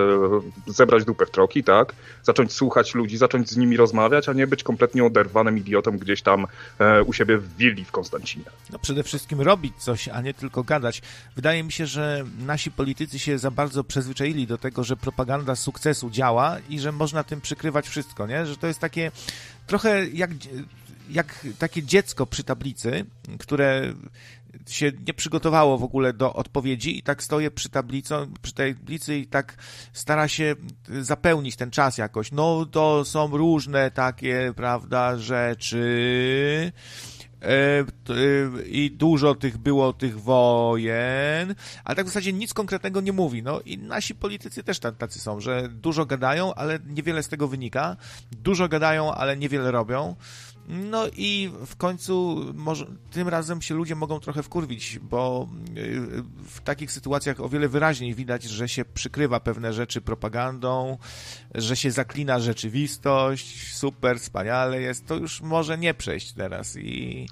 zebrać 0.72 1.04
dupę 1.04 1.26
w 1.26 1.30
troki, 1.30 1.64
tak? 1.64 1.94
Zacząć 2.22 2.52
słuchać 2.52 2.94
ludzi, 2.94 3.16
zacząć 3.16 3.50
z 3.50 3.56
nimi 3.56 3.76
rozmawiać, 3.76 3.83
rozmawiać, 3.84 4.28
a 4.28 4.32
nie 4.32 4.46
być 4.46 4.62
kompletnie 4.62 5.04
oderwanym 5.04 5.58
idiotą 5.58 5.98
gdzieś 5.98 6.22
tam 6.22 6.46
e, 6.78 7.02
u 7.02 7.12
siebie 7.12 7.38
w 7.38 7.56
willi 7.56 7.84
w 7.84 7.92
Konstancinie. 7.92 8.44
No 8.72 8.78
przede 8.78 9.02
wszystkim 9.02 9.40
robić 9.40 9.74
coś, 9.78 10.08
a 10.08 10.20
nie 10.20 10.34
tylko 10.34 10.62
gadać. 10.64 11.02
Wydaje 11.36 11.64
mi 11.64 11.72
się, 11.72 11.86
że 11.86 12.24
nasi 12.38 12.70
politycy 12.70 13.18
się 13.18 13.38
za 13.38 13.50
bardzo 13.50 13.84
przyzwyczaili 13.84 14.46
do 14.46 14.58
tego, 14.58 14.84
że 14.84 14.96
propaganda 14.96 15.56
sukcesu 15.56 16.10
działa 16.10 16.56
i 16.68 16.78
że 16.78 16.92
można 16.92 17.24
tym 17.24 17.40
przykrywać 17.40 17.88
wszystko, 17.88 18.26
nie? 18.26 18.46
Że 18.46 18.56
to 18.56 18.66
jest 18.66 18.80
takie 18.80 19.10
trochę 19.66 20.06
jak 20.08 20.30
jak 21.10 21.46
takie 21.58 21.82
dziecko 21.82 22.26
przy 22.26 22.44
tablicy, 22.44 23.04
które 23.38 23.94
się 24.68 24.92
nie 25.06 25.14
przygotowało 25.14 25.78
w 25.78 25.84
ogóle 25.84 26.12
do 26.12 26.32
odpowiedzi 26.32 26.98
i 26.98 27.02
tak 27.02 27.22
stoję 27.22 27.50
przy 27.50 27.68
tablicą, 27.68 28.26
przy 28.42 28.52
tej 28.52 28.74
tablicy 28.74 29.18
i 29.18 29.26
tak 29.26 29.56
stara 29.92 30.28
się 30.28 30.54
zapełnić 31.00 31.56
ten 31.56 31.70
czas 31.70 31.98
jakoś. 31.98 32.32
No 32.32 32.66
to 32.66 33.04
są 33.04 33.36
różne 33.36 33.90
takie, 33.90 34.52
prawda, 34.56 35.18
rzeczy 35.18 36.72
e, 37.42 37.48
e, 37.50 37.84
i 38.66 38.90
dużo 38.90 39.34
tych 39.34 39.58
było 39.58 39.92
tych 39.92 40.20
wojen, 40.20 41.54
ale 41.84 41.96
tak 41.96 42.04
w 42.06 42.08
zasadzie 42.08 42.32
nic 42.32 42.54
konkretnego 42.54 43.00
nie 43.00 43.12
mówi. 43.12 43.42
No 43.42 43.60
i 43.60 43.78
nasi 43.78 44.14
politycy 44.14 44.62
też 44.62 44.78
tacy 44.78 45.20
są, 45.20 45.40
że 45.40 45.68
dużo 45.68 46.06
gadają, 46.06 46.54
ale 46.54 46.78
niewiele 46.86 47.22
z 47.22 47.28
tego 47.28 47.48
wynika. 47.48 47.96
Dużo 48.32 48.68
gadają, 48.68 49.14
ale 49.14 49.36
niewiele 49.36 49.70
robią. 49.70 50.16
No 50.68 51.06
i 51.16 51.50
w 51.66 51.76
końcu 51.76 52.44
może, 52.54 52.86
tym 53.10 53.28
razem 53.28 53.62
się 53.62 53.74
ludzie 53.74 53.94
mogą 53.94 54.20
trochę 54.20 54.42
wkurwić, 54.42 54.98
bo 54.98 55.48
y, 55.76 56.22
w 56.44 56.60
takich 56.60 56.92
sytuacjach 56.92 57.40
o 57.40 57.48
wiele 57.48 57.68
wyraźniej 57.68 58.14
widać, 58.14 58.42
że 58.42 58.68
się 58.68 58.84
przykrywa 58.84 59.40
pewne 59.40 59.72
rzeczy 59.72 60.00
propagandą, 60.00 60.98
że 61.54 61.76
się 61.76 61.90
zaklina 61.90 62.40
rzeczywistość, 62.40 63.74
super, 63.74 64.20
wspaniale 64.20 64.80
jest, 64.80 65.06
to 65.06 65.14
już 65.14 65.40
może 65.40 65.78
nie 65.78 65.94
przejść 65.94 66.32
teraz 66.32 66.76
i 66.76 67.28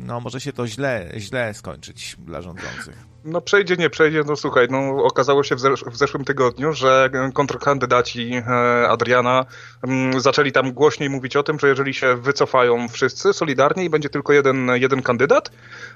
no 0.00 0.20
może 0.20 0.40
się 0.40 0.52
to 0.52 0.66
źle, 0.66 1.12
źle 1.16 1.54
skończyć 1.54 2.16
dla 2.18 2.42
rządzących. 2.42 3.13
No 3.24 3.40
przejdzie, 3.40 3.76
nie 3.76 3.90
przejdzie, 3.90 4.22
no 4.26 4.36
słuchaj, 4.36 4.66
no 4.70 5.04
okazało 5.04 5.42
się 5.42 5.56
w, 5.56 5.60
zesz 5.60 5.84
w 5.84 5.96
zeszłym 5.96 6.24
tygodniu, 6.24 6.72
że 6.72 7.10
kontrkandydaci 7.34 8.34
e, 8.34 8.88
Adriana 8.88 9.46
m, 9.84 9.90
mm, 9.90 10.20
zaczęli 10.20 10.52
tam 10.52 10.72
głośniej 10.72 11.10
mówić 11.10 11.36
o 11.36 11.42
tym, 11.42 11.58
że 11.58 11.68
jeżeli 11.68 11.94
się 11.94 12.16
wycofają 12.16 12.88
wszyscy 12.88 13.32
solidarnie 13.32 13.84
i 13.84 13.90
będzie 13.90 14.08
tylko 14.08 14.32
jeden, 14.32 14.70
jeden 14.74 15.02
kandydat, 15.02 15.50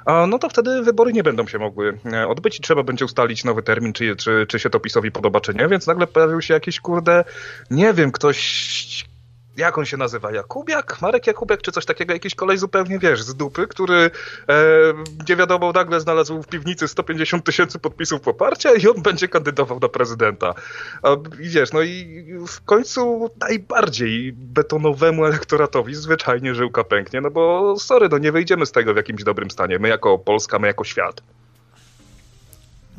a, 0.05 0.27
no 0.27 0.38
to 0.38 0.49
wtedy 0.49 0.83
wybory 0.83 1.12
nie 1.12 1.23
będą 1.23 1.47
się 1.47 1.59
mogły 1.59 1.99
e, 2.12 2.29
odbyć 2.29 2.59
i 2.59 2.62
trzeba 2.62 2.83
będzie 2.83 3.05
ustalić 3.05 3.45
nowy 3.45 3.62
termin, 3.62 3.93
czy, 3.93 4.17
czy, 4.17 4.47
czy 4.49 4.59
się 4.59 4.71
to 4.71 4.81
PiSowi 4.81 5.12
podoba, 5.12 5.41
czy 5.41 5.55
nie, 5.55 5.69
więc 5.69 5.87
nagle 5.87 6.07
pojawił 6.07 6.43
się 6.43 6.55
jakiś, 6.55 6.81
kurde, 6.81 7.25
nie 7.71 7.95
wiem, 7.95 8.12
ktoś 8.12 9.09
jak 9.59 9.79
on 9.79 9.85
się 9.85 9.97
nazywa? 9.97 10.33
Jakubiak? 10.33 11.03
Marek 11.03 11.27
Jakubiak 11.27 11.62
czy 11.62 11.73
coś 11.73 11.85
takiego? 11.85 12.12
Jakiś 12.12 12.35
kolej 12.35 12.59
zupełnie, 12.59 12.99
wiesz, 12.99 13.23
z 13.23 13.35
dupy, 13.35 13.66
który 13.66 13.97
e, 13.97 14.11
nie 15.29 15.37
wiadomo, 15.37 15.73
nagle 15.73 16.01
znalazł 16.01 16.42
w 16.42 16.47
piwnicy 16.47 16.88
150 16.88 17.44
tysięcy 17.44 17.79
podpisów 17.79 18.21
poparcia 18.21 18.75
i 18.75 18.88
on 18.88 19.03
będzie 19.03 19.29
kandydował 19.29 19.79
na 19.81 19.88
prezydenta. 19.88 20.55
A, 21.03 21.09
I 21.40 21.49
wiesz, 21.49 21.73
no 21.73 21.83
i 21.83 22.25
w 22.49 22.64
końcu 22.64 23.31
najbardziej 23.40 24.33
betonowemu 24.33 25.25
elektoratowi 25.25 25.94
zwyczajnie 25.94 26.55
żyłka 26.55 26.85
pęknie, 26.85 27.21
no 27.21 27.31
bo 27.31 27.75
sorry, 27.79 28.09
no 28.09 28.18
nie 28.18 28.33
wyjdziemy 28.33 28.66
z 28.66 28.73
tego 28.73 28.94
w 28.94 28.97
jakimś 28.97 29.25
dobrym 29.25 29.51
stanie. 29.51 29.79
My 29.79 29.88
jako 29.88 30.18
Polska, 30.18 30.59
my 30.59 30.66
jako 30.66 30.85
świat. 30.85 31.23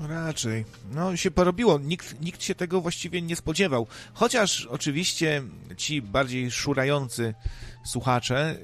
Raczej. 0.08 0.66
No 0.92 1.18
się 1.18 1.32
porobiło. 1.32 1.80
Nikt, 1.80 2.22
nikt 2.22 2.44
się 2.44 2.56
tego 2.56 2.82
właściwie 2.82 3.22
nie 3.22 3.36
spodziewał. 3.36 3.88
Chociaż 4.14 4.66
oczywiście 4.66 5.44
ci 5.78 6.02
bardziej 6.02 6.52
szurający 6.52 7.34
słuchacze 7.86 8.56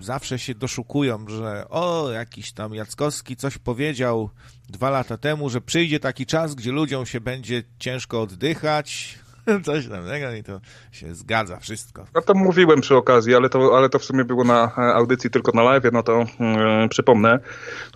zawsze 0.00 0.38
się 0.38 0.54
doszukują, 0.54 1.28
że 1.28 1.68
o, 1.68 2.10
jakiś 2.10 2.52
tam 2.52 2.74
Jackowski 2.74 3.36
coś 3.36 3.58
powiedział 3.58 4.30
dwa 4.68 4.90
lata 4.90 5.16
temu, 5.16 5.50
że 5.50 5.60
przyjdzie 5.60 6.00
taki 6.00 6.26
czas, 6.26 6.54
gdzie 6.54 6.72
ludziom 6.72 7.06
się 7.06 7.20
będzie 7.20 7.62
ciężko 7.78 8.22
oddychać, 8.22 9.18
coś 9.66 9.88
tam 9.88 10.04
tego 10.04 10.32
i 10.32 10.42
to 10.42 10.60
się 10.92 11.14
zgadza 11.14 11.56
wszystko. 11.56 12.04
No 12.14 12.22
to 12.22 12.34
mówiłem 12.34 12.80
przy 12.80 12.96
okazji, 12.96 13.34
ale 13.34 13.48
to, 13.48 13.76
ale 13.76 13.88
to 13.88 13.98
w 13.98 14.04
sumie 14.04 14.24
było 14.24 14.44
na 14.44 14.72
e, 14.78 14.80
audycji 14.94 15.30
tylko 15.30 15.52
na 15.52 15.62
live, 15.62 15.84
no 15.92 16.02
to 16.02 16.18
yy, 16.80 16.88
przypomnę. 16.88 17.38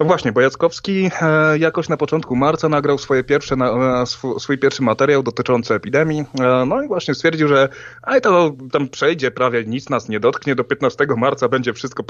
No 0.01 0.07
właśnie, 0.07 0.33
bo 0.33 0.41
Jackowski 0.41 1.11
e, 1.21 1.59
jakoś 1.59 1.89
na 1.89 1.97
początku 1.97 2.37
marca 2.37 2.69
nagrał 2.69 2.99
swoje 2.99 3.25
pierwsze, 3.25 3.57
na, 3.57 4.03
sw 4.03 4.39
swój 4.39 4.59
pierwszy 4.59 4.83
materiał 4.83 5.23
dotyczący 5.23 5.75
epidemii, 5.75 6.25
e, 6.41 6.65
no 6.67 6.83
i 6.83 6.89
właśnie 6.89 7.15
stwierdził, 7.15 7.49
że 7.49 7.69
aj 8.03 8.21
to 8.21 8.53
tam 8.73 8.89
przejdzie, 8.89 9.31
prawie 9.31 9.65
nic 9.65 9.91
nas 9.91 10.09
nie 10.09 10.21
dotknie, 10.21 10.55
do 10.55 10.65
15 10.65 11.07
marca 11.17 11.49
będzie 11.49 11.73
wszystko 11.73 12.05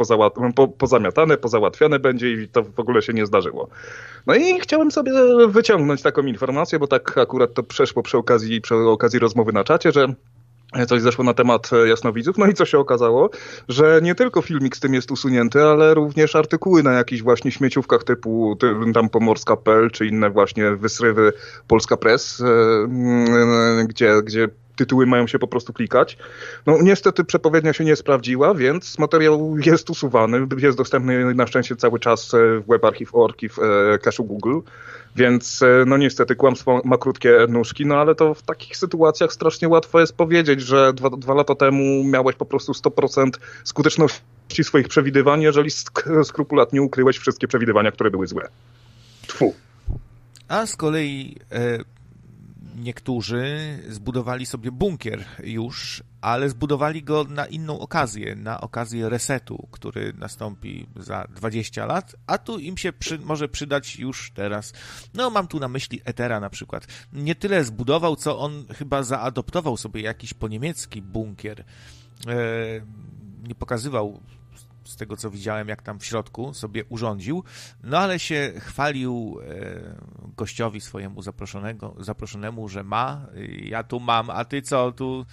po, 0.54 0.68
pozamiatane, 0.68 1.36
pozałatwione 1.36 1.98
będzie 1.98 2.32
i 2.32 2.48
to 2.48 2.62
w 2.62 2.80
ogóle 2.80 3.02
się 3.02 3.12
nie 3.12 3.26
zdarzyło. 3.26 3.68
No 4.26 4.34
i 4.34 4.60
chciałem 4.60 4.90
sobie 4.90 5.12
wyciągnąć 5.48 6.02
taką 6.02 6.22
informację, 6.22 6.78
bo 6.78 6.86
tak 6.86 7.18
akurat 7.18 7.54
to 7.54 7.62
przeszło 7.62 8.02
przy 8.02 8.18
okazji, 8.18 8.60
przy 8.60 8.74
okazji 8.74 9.18
rozmowy 9.18 9.33
na 9.52 9.64
czacie, 9.64 9.92
że 9.92 10.06
coś 10.88 11.02
zeszło 11.02 11.24
na 11.24 11.34
temat 11.34 11.70
jasnowidzów, 11.86 12.38
no 12.38 12.46
i 12.46 12.54
co 12.54 12.64
się 12.64 12.78
okazało, 12.78 13.30
że 13.68 14.00
nie 14.02 14.14
tylko 14.14 14.42
filmik 14.42 14.76
z 14.76 14.80
tym 14.80 14.94
jest 14.94 15.10
usunięty, 15.10 15.62
ale 15.62 15.94
również 15.94 16.36
artykuły 16.36 16.82
na 16.82 16.92
jakichś 16.92 17.22
właśnie 17.22 17.50
śmieciówkach 17.50 18.04
typu 18.04 18.56
tam 18.94 19.08
pomorska.pl 19.08 19.90
czy 19.90 20.06
inne 20.06 20.30
właśnie 20.30 20.70
wysrywy 20.70 21.32
Polska 21.66 21.96
Press, 21.96 22.40
e, 22.40 22.44
mm, 22.84 23.86
gdzie, 23.86 24.22
gdzie 24.22 24.48
tytuły 24.76 25.06
mają 25.06 25.26
się 25.26 25.38
po 25.38 25.48
prostu 25.48 25.72
klikać. 25.72 26.18
No 26.66 26.78
niestety 26.82 27.24
przepowiednia 27.24 27.72
się 27.72 27.84
nie 27.84 27.96
sprawdziła, 27.96 28.54
więc 28.54 28.98
materiał 28.98 29.56
jest 29.58 29.90
usuwany, 29.90 30.46
jest 30.58 30.78
dostępny 30.78 31.34
na 31.34 31.46
szczęście 31.46 31.76
cały 31.76 32.00
czas 32.00 32.32
w 32.32 32.64
WebArchive.org 32.68 33.42
i 33.42 33.48
w 33.48 33.58
e, 33.58 33.62
cache'u 33.98 34.26
Google. 34.26 34.60
Więc 35.16 35.62
e, 35.62 35.84
no 35.86 35.96
niestety 35.96 36.36
kłamstwo 36.36 36.80
ma 36.84 36.98
krótkie 36.98 37.46
nóżki, 37.48 37.86
no 37.86 37.96
ale 37.96 38.14
to 38.14 38.34
w 38.34 38.42
takich 38.42 38.76
sytuacjach 38.76 39.32
strasznie 39.32 39.68
łatwo 39.68 40.00
jest 40.00 40.16
powiedzieć, 40.16 40.60
że 40.60 40.92
dwa, 40.92 41.10
dwa 41.10 41.34
lata 41.34 41.54
temu 41.54 42.04
miałeś 42.04 42.36
po 42.36 42.44
prostu 42.44 42.72
100% 42.72 43.30
skuteczności 43.64 44.64
swoich 44.64 44.88
przewidywań, 44.88 45.42
jeżeli 45.42 45.70
sk 45.70 46.08
skrupulatnie 46.24 46.82
ukryłeś 46.82 47.18
wszystkie 47.18 47.48
przewidywania, 47.48 47.92
które 47.92 48.10
były 48.10 48.26
złe. 48.26 48.48
Tfu. 49.26 49.54
A 50.48 50.66
z 50.66 50.76
kolei 50.76 51.36
e, 51.52 51.78
niektórzy 52.74 53.78
zbudowali 53.88 54.46
sobie 54.46 54.72
bunkier 54.72 55.24
już, 55.44 56.02
ale 56.20 56.48
zbudowali 56.50 57.02
go 57.02 57.24
na 57.24 57.46
inną 57.46 57.78
okazję, 57.78 58.34
na 58.34 58.60
okazję 58.60 59.08
resetu, 59.08 59.68
który 59.70 60.12
nastąpi 60.12 60.86
za 60.96 61.26
20 61.34 61.86
lat, 61.86 62.16
a 62.26 62.38
tu 62.38 62.58
im 62.58 62.76
się 62.76 62.92
przy, 62.92 63.18
może 63.18 63.48
przydać 63.48 63.96
już 63.96 64.30
teraz. 64.34 64.72
No, 65.14 65.30
mam 65.30 65.48
tu 65.48 65.60
na 65.60 65.68
myśli 65.68 66.00
Etera 66.04 66.40
na 66.40 66.50
przykład. 66.50 66.86
Nie 67.12 67.34
tyle 67.34 67.64
zbudował, 67.64 68.16
co 68.16 68.38
on 68.38 68.64
chyba 68.78 69.02
zaadoptował 69.02 69.76
sobie 69.76 70.02
jakiś 70.02 70.34
poniemiecki 70.34 71.02
bunkier. 71.02 71.64
E, 72.26 72.34
nie 73.48 73.54
pokazywał 73.54 74.20
z 74.84 74.96
tego 74.96 75.16
co 75.16 75.30
widziałem, 75.30 75.68
jak 75.68 75.82
tam 75.82 75.98
w 75.98 76.04
środku 76.04 76.54
sobie 76.54 76.84
urządził, 76.84 77.44
no 77.82 77.98
ale 77.98 78.18
się 78.18 78.52
chwalił 78.58 79.38
e, 79.42 79.96
gościowi 80.36 80.80
swojemu 80.80 81.22
zaproszonego, 81.22 81.94
zaproszonemu, 81.98 82.68
że 82.68 82.84
ma, 82.84 83.26
ja 83.62 83.82
tu 83.82 84.00
mam, 84.00 84.30
a 84.30 84.44
ty 84.44 84.62
co, 84.62 84.92
tu 84.92 85.26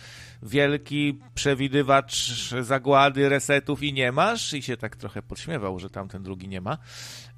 wielki 0.44 1.20
przewidywacz 1.34 2.32
zagłady, 2.62 3.30
resetów 3.30 3.84
i 3.84 3.94
nie 3.94 4.12
masz? 4.12 4.54
I 4.54 4.62
się 4.62 4.78
tak 4.78 4.96
trochę 4.96 5.22
podśmiewał, 5.22 5.80
że 5.80 5.90
tamten 5.90 6.24
drugi 6.24 6.48
nie 6.48 6.62
ma 6.62 6.78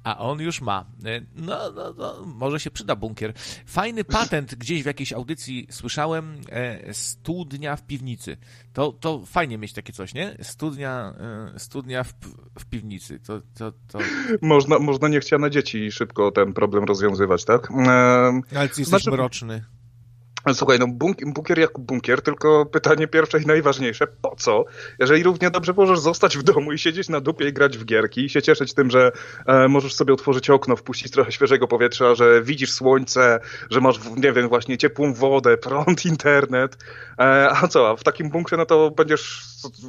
a 0.04 0.18
on 0.18 0.40
już 0.40 0.60
ma. 0.60 0.86
E, 1.04 1.20
no, 1.34 1.72
no, 1.72 1.94
no, 1.98 2.24
może 2.26 2.60
się 2.60 2.70
przyda 2.70 2.96
bunkier. 2.96 3.32
Fajny 3.66 4.04
patent 4.04 4.54
gdzieś 4.54 4.82
w 4.82 4.86
jakiejś 4.86 5.12
audycji 5.12 5.66
słyszałem, 5.70 6.40
e, 6.50 6.94
studnia 6.94 7.76
w 7.76 7.86
piwnicy. 7.86 8.36
To, 8.72 8.92
to 8.92 9.22
fajnie 9.26 9.58
mieć 9.58 9.72
takie 9.72 9.92
coś, 9.92 10.14
nie? 10.14 10.36
Studnia, 10.42 11.14
e, 11.54 11.58
studnia 11.58 12.04
w, 12.04 12.12
w 12.58 12.64
piwnicy. 12.64 13.20
To, 13.20 13.40
to, 13.58 13.72
to... 13.88 13.98
Można, 14.42 14.78
można 14.78 15.08
niechciane 15.08 15.50
dzieci 15.50 15.92
szybko 15.92 16.30
ten 16.30 16.52
problem 16.52 16.84
rozwiązywać, 16.84 17.44
tak? 17.44 17.70
E, 17.70 17.84
Ale 17.86 18.42
ty 18.50 18.60
jesteś 18.60 18.86
znaczy... 18.86 19.10
mroczny. 19.10 19.64
Słuchaj, 20.52 20.78
no 20.78 20.86
bunkier 21.26 21.58
jak 21.58 21.78
bunkier, 21.78 22.22
tylko 22.22 22.66
pytanie 22.66 23.08
pierwsze 23.08 23.40
i 23.40 23.46
najważniejsze, 23.46 24.06
po 24.06 24.36
co? 24.36 24.64
Jeżeli 24.98 25.22
równie 25.22 25.50
dobrze 25.50 25.72
możesz 25.76 25.98
zostać 25.98 26.38
w 26.38 26.42
domu 26.42 26.72
i 26.72 26.78
siedzieć 26.78 27.08
na 27.08 27.20
dupie 27.20 27.48
i 27.48 27.52
grać 27.52 27.78
w 27.78 27.84
gierki 27.84 28.24
i 28.24 28.28
się 28.28 28.42
cieszyć 28.42 28.74
tym, 28.74 28.90
że 28.90 29.12
e, 29.46 29.68
możesz 29.68 29.94
sobie 29.94 30.12
otworzyć 30.14 30.50
okno, 30.50 30.76
wpuścić 30.76 31.12
trochę 31.12 31.32
świeżego 31.32 31.68
powietrza, 31.68 32.14
że 32.14 32.42
widzisz 32.42 32.72
słońce, 32.72 33.40
że 33.70 33.80
masz, 33.80 34.00
nie 34.16 34.32
wiem, 34.32 34.48
właśnie 34.48 34.78
ciepłą 34.78 35.14
wodę, 35.14 35.56
prąd, 35.56 36.04
internet, 36.14 36.76
e, 37.18 37.50
a 37.50 37.68
co, 37.68 37.90
a 37.90 37.96
w 37.96 38.04
takim 38.04 38.30
bunkrze 38.30 38.56
no 38.56 38.66
to 38.66 38.90
będziesz, 38.90 39.42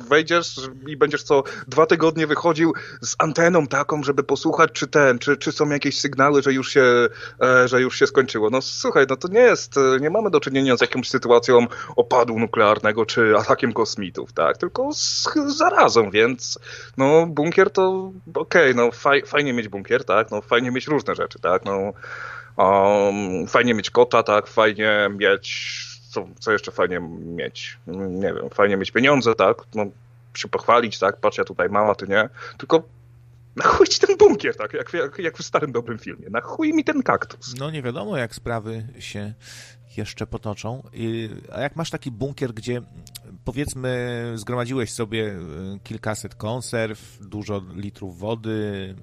wejdziesz 0.09 0.55
i 0.87 0.97
będziesz 0.97 1.23
co 1.23 1.43
dwa 1.67 1.85
tygodnie 1.85 2.27
wychodził 2.27 2.73
z 3.01 3.15
anteną 3.19 3.67
taką, 3.67 4.03
żeby 4.03 4.23
posłuchać, 4.23 4.71
czy 4.71 4.87
ten, 4.87 5.19
czy, 5.19 5.37
czy 5.37 5.51
są 5.51 5.69
jakieś 5.69 5.99
sygnały, 5.99 6.41
że 6.41 6.53
już 6.53 6.69
się, 6.69 7.07
e, 7.41 7.67
że 7.67 7.81
już 7.81 7.99
się 7.99 8.07
skończyło. 8.07 8.49
No 8.49 8.61
słuchaj, 8.61 9.05
no 9.09 9.15
to 9.15 9.27
nie 9.27 9.39
jest, 9.39 9.75
nie 9.99 10.09
mamy 10.09 10.29
do 10.29 10.44
czynienia 10.45 10.77
z 10.77 10.81
jakąś 10.81 11.09
sytuacją 11.09 11.67
opadu 11.95 12.39
nuklearnego 12.39 13.05
czy 13.05 13.37
atakiem 13.37 13.73
kosmitów, 13.73 14.33
tak? 14.33 14.57
Tylko 14.57 14.93
z 14.93 15.27
zarazą, 15.57 16.09
więc 16.09 16.59
no 16.97 17.27
bunkier 17.27 17.71
to 17.71 18.11
okej, 18.35 18.71
okay, 18.71 18.73
no 18.73 18.91
faj, 18.91 19.21
fajnie 19.25 19.53
mieć 19.53 19.67
bunkier, 19.67 20.05
tak? 20.05 20.31
No 20.31 20.41
fajnie 20.41 20.71
mieć 20.71 20.87
różne 20.87 21.15
rzeczy, 21.15 21.39
tak? 21.39 21.65
No 21.65 21.93
um, 22.57 23.47
fajnie 23.47 23.73
mieć 23.73 23.89
kota, 23.89 24.23
tak? 24.23 24.47
Fajnie 24.47 25.09
mieć 25.17 25.75
co, 26.09 26.27
co 26.39 26.51
jeszcze 26.51 26.71
fajnie 26.71 26.99
mieć? 27.19 27.77
Nie 28.09 28.33
wiem, 28.33 28.49
fajnie 28.49 28.77
mieć 28.77 28.91
pieniądze, 28.91 29.35
tak? 29.35 29.57
No 29.75 29.85
się 30.33 30.47
pochwalić, 30.47 30.99
tak? 30.99 31.17
Patrz, 31.17 31.37
ja 31.37 31.43
tutaj 31.43 31.69
mała, 31.69 31.95
ty 31.95 32.07
nie. 32.07 32.29
Tylko 32.57 32.83
na 33.55 33.63
chuj 33.63 33.87
ci 33.87 33.99
ten 33.99 34.17
bunkier, 34.17 34.57
tak? 34.57 34.73
Jak, 34.73 34.93
jak, 34.93 35.19
jak 35.19 35.37
w 35.37 35.43
starym 35.45 35.71
dobrym 35.71 35.99
filmie. 35.99 36.29
Na 36.29 36.41
chuj 36.41 36.73
mi 36.73 36.83
ten 36.83 37.03
kaktus. 37.03 37.55
No 37.59 37.71
nie 37.71 37.81
wiadomo, 37.81 38.17
jak 38.17 38.35
sprawy 38.35 38.87
się 38.99 39.33
jeszcze 39.97 40.27
potoczą. 40.27 40.83
A 41.53 41.61
jak 41.61 41.75
masz 41.75 41.89
taki 41.89 42.11
bunkier, 42.11 42.53
gdzie 42.53 42.81
powiedzmy 43.43 44.31
zgromadziłeś 44.35 44.91
sobie 44.91 45.27
e, 45.27 45.39
kilkaset 45.83 46.35
konserw, 46.35 47.19
dużo 47.21 47.61
litrów 47.75 48.19
wody, 48.19 48.95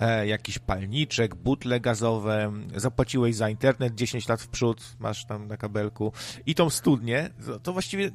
e, 0.00 0.26
jakiś 0.26 0.58
palniczek, 0.58 1.34
butle 1.34 1.80
gazowe, 1.80 2.52
zapłaciłeś 2.76 3.36
za 3.36 3.48
internet 3.48 3.94
10 3.94 4.28
lat 4.28 4.42
w 4.42 4.48
przód, 4.48 4.96
masz 4.98 5.26
tam 5.26 5.48
na 5.48 5.56
kabelku 5.56 6.12
i 6.46 6.54
tą 6.54 6.70
studnię, 6.70 7.30
to 7.62 7.72
właściwie 7.72 8.10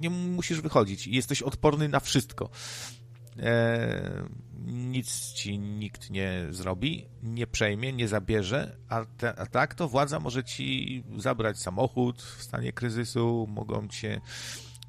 nie 0.00 0.10
musisz 0.10 0.60
wychodzić 0.60 1.06
i 1.06 1.14
jesteś 1.14 1.42
odporny 1.42 1.88
na 1.88 2.00
wszystko. 2.00 2.50
E, 3.42 4.28
nic 4.66 5.32
ci 5.32 5.58
nikt 5.58 6.10
nie 6.10 6.46
zrobi, 6.50 7.06
nie 7.22 7.46
przejmie, 7.46 7.92
nie 7.92 8.08
zabierze, 8.08 8.76
a, 8.88 9.04
te, 9.04 9.38
a, 9.38 9.46
tak 9.46 9.74
to 9.74 9.88
władza 9.88 10.20
może 10.20 10.44
ci 10.44 11.04
zabrać 11.16 11.58
samochód 11.58 12.22
w 12.22 12.42
stanie 12.42 12.72
kryzysu, 12.72 13.46
mogą 13.50 13.88
cię 13.88 14.20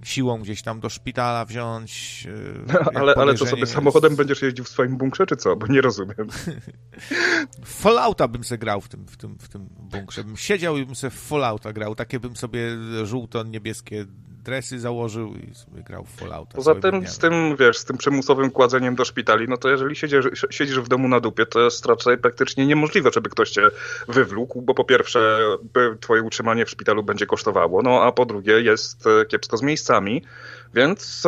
siłą 0.03 0.41
gdzieś 0.41 0.61
tam 0.61 0.79
do 0.79 0.89
szpitala 0.89 1.45
wziąć. 1.45 2.27
E, 2.69 2.97
ale, 2.97 3.15
ale 3.15 3.33
to 3.33 3.45
sobie 3.45 3.65
samochodem 3.65 4.15
będziesz 4.15 4.41
jeździł 4.41 4.65
w 4.65 4.69
swoim 4.69 4.97
bunkrze, 4.97 5.25
czy 5.25 5.35
co? 5.35 5.55
Bo 5.55 5.67
nie 5.67 5.81
rozumiem. 5.81 6.27
Fallouta 7.65 8.27
bym 8.27 8.43
se 8.43 8.57
grał 8.57 8.81
w 8.81 8.89
tym, 8.89 9.07
w 9.07 9.17
tym, 9.17 9.37
w 9.39 9.49
tym 9.49 9.69
bunkrze. 9.79 10.23
Bym 10.23 10.37
siedział 10.37 10.77
i 10.77 10.85
bym 10.85 10.95
se 10.95 11.09
w 11.09 11.13
Fallouta 11.13 11.73
grał. 11.73 11.95
Takie 11.95 12.19
bym 12.19 12.35
sobie 12.35 12.61
żółto-niebieskie 13.03 14.05
dresy 14.49 14.79
założył 14.79 15.33
i 15.35 15.55
sobie 15.55 15.83
grał 15.83 16.03
w 16.03 16.09
Fallouta. 16.09 16.55
Poza 16.55 16.75
tym, 16.75 17.07
z 17.07 17.17
tym, 17.17 17.55
wiesz, 17.59 17.77
z 17.77 17.85
tym 17.85 17.97
przymusowym 17.97 18.51
kładzeniem 18.51 18.95
do 18.95 19.05
szpitali, 19.05 19.47
no 19.47 19.57
to 19.57 19.69
jeżeli 19.69 19.95
siedzisz, 19.95 20.25
siedzisz 20.49 20.79
w 20.79 20.87
domu 20.87 21.07
na 21.07 21.19
dupie, 21.19 21.45
to 21.45 21.59
jest 21.59 21.85
raczej 21.85 22.17
praktycznie 22.17 22.67
niemożliwe, 22.67 23.09
żeby 23.13 23.29
ktoś 23.29 23.49
cię 23.51 23.61
wywlókł, 24.07 24.61
bo 24.61 24.73
po 24.73 24.83
pierwsze 24.83 25.39
twoje 25.99 26.23
utrzymanie 26.23 26.65
w 26.65 26.69
szpitalu 26.69 27.03
będzie 27.03 27.25
kosztowało, 27.25 27.81
no 27.81 28.03
a 28.03 28.11
po 28.11 28.25
drugie 28.25 28.61
jest 28.61 29.07
e, 29.07 29.25
kiepsko 29.25 29.57
z 29.57 29.61
miejscami, 29.61 30.23
więc 30.73 31.23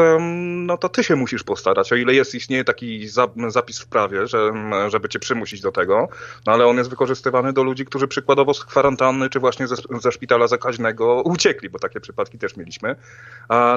no 0.66 0.78
to 0.78 0.90
ty 0.90 1.04
się 1.04 1.16
musisz 1.16 1.44
postarać, 1.44 1.94
o 1.94 1.96
ile 1.96 2.14
jest 2.14 2.36
istnieje 2.36 2.64
taki 2.64 3.08
zapis 3.48 3.80
w 3.80 3.88
prawie, 3.88 4.28
że, 4.28 4.54
żeby 4.88 5.10
cię 5.10 5.20
przymusić 5.20 5.62
do 5.62 5.72
tego, 5.72 6.08
no 6.46 6.54
ale 6.54 6.66
on 6.66 6.78
jest 6.78 6.90
wykorzystywany 6.90 7.54
do 7.54 7.64
ludzi, 7.64 7.86
którzy 7.86 8.08
przykładowo 8.08 8.54
z 8.54 8.66
kwarantanny 8.66 9.30
czy 9.30 9.40
właśnie 9.40 9.68
ze, 9.68 9.76
ze 10.02 10.12
szpitala 10.12 10.48
zakaźnego 10.48 11.22
uciekli, 11.26 11.70
bo 11.70 11.80
takie 11.80 12.00
przypadki 12.00 12.38
też 12.38 12.58
mieliśmy. 12.58 12.96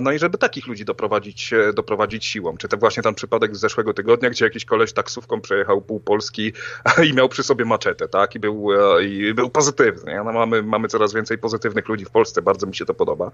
No 0.02 0.12
i 0.12 0.18
żeby 0.18 0.38
takich 0.38 0.66
ludzi 0.66 0.84
doprowadzić, 0.84 1.52
e, 1.52 1.72
doprowadzić 1.72 2.24
siłą. 2.24 2.56
Czy 2.56 2.68
to 2.68 2.76
właśnie 2.76 3.02
ten 3.02 3.14
przypadek 3.14 3.56
z 3.56 3.60
zeszłego 3.60 3.94
tygodnia, 3.94 4.30
gdzie 4.30 4.44
jakiś 4.44 4.64
koleś 4.64 4.92
taksówką 4.92 5.40
przejechał 5.40 5.82
pół 5.82 6.00
Polski 6.00 6.52
i 7.08 7.12
miał 7.12 7.28
przy 7.28 7.42
sobie 7.42 7.64
maczetę, 7.64 8.08
tak? 8.08 8.34
I 8.34 8.38
był, 8.38 8.68
e, 8.72 9.04
i 9.04 9.34
był 9.34 9.50
pozytywny. 9.50 10.14
No 10.24 10.32
mamy, 10.32 10.62
mamy 10.62 10.88
coraz 10.88 11.14
więcej 11.14 11.38
pozytywnych 11.38 11.88
ludzi 11.88 12.04
w 12.04 12.10
Polsce, 12.10 12.42
bardzo 12.42 12.66
mi 12.66 12.74
się 12.74 12.84
to 12.84 12.94
podoba. 12.94 13.30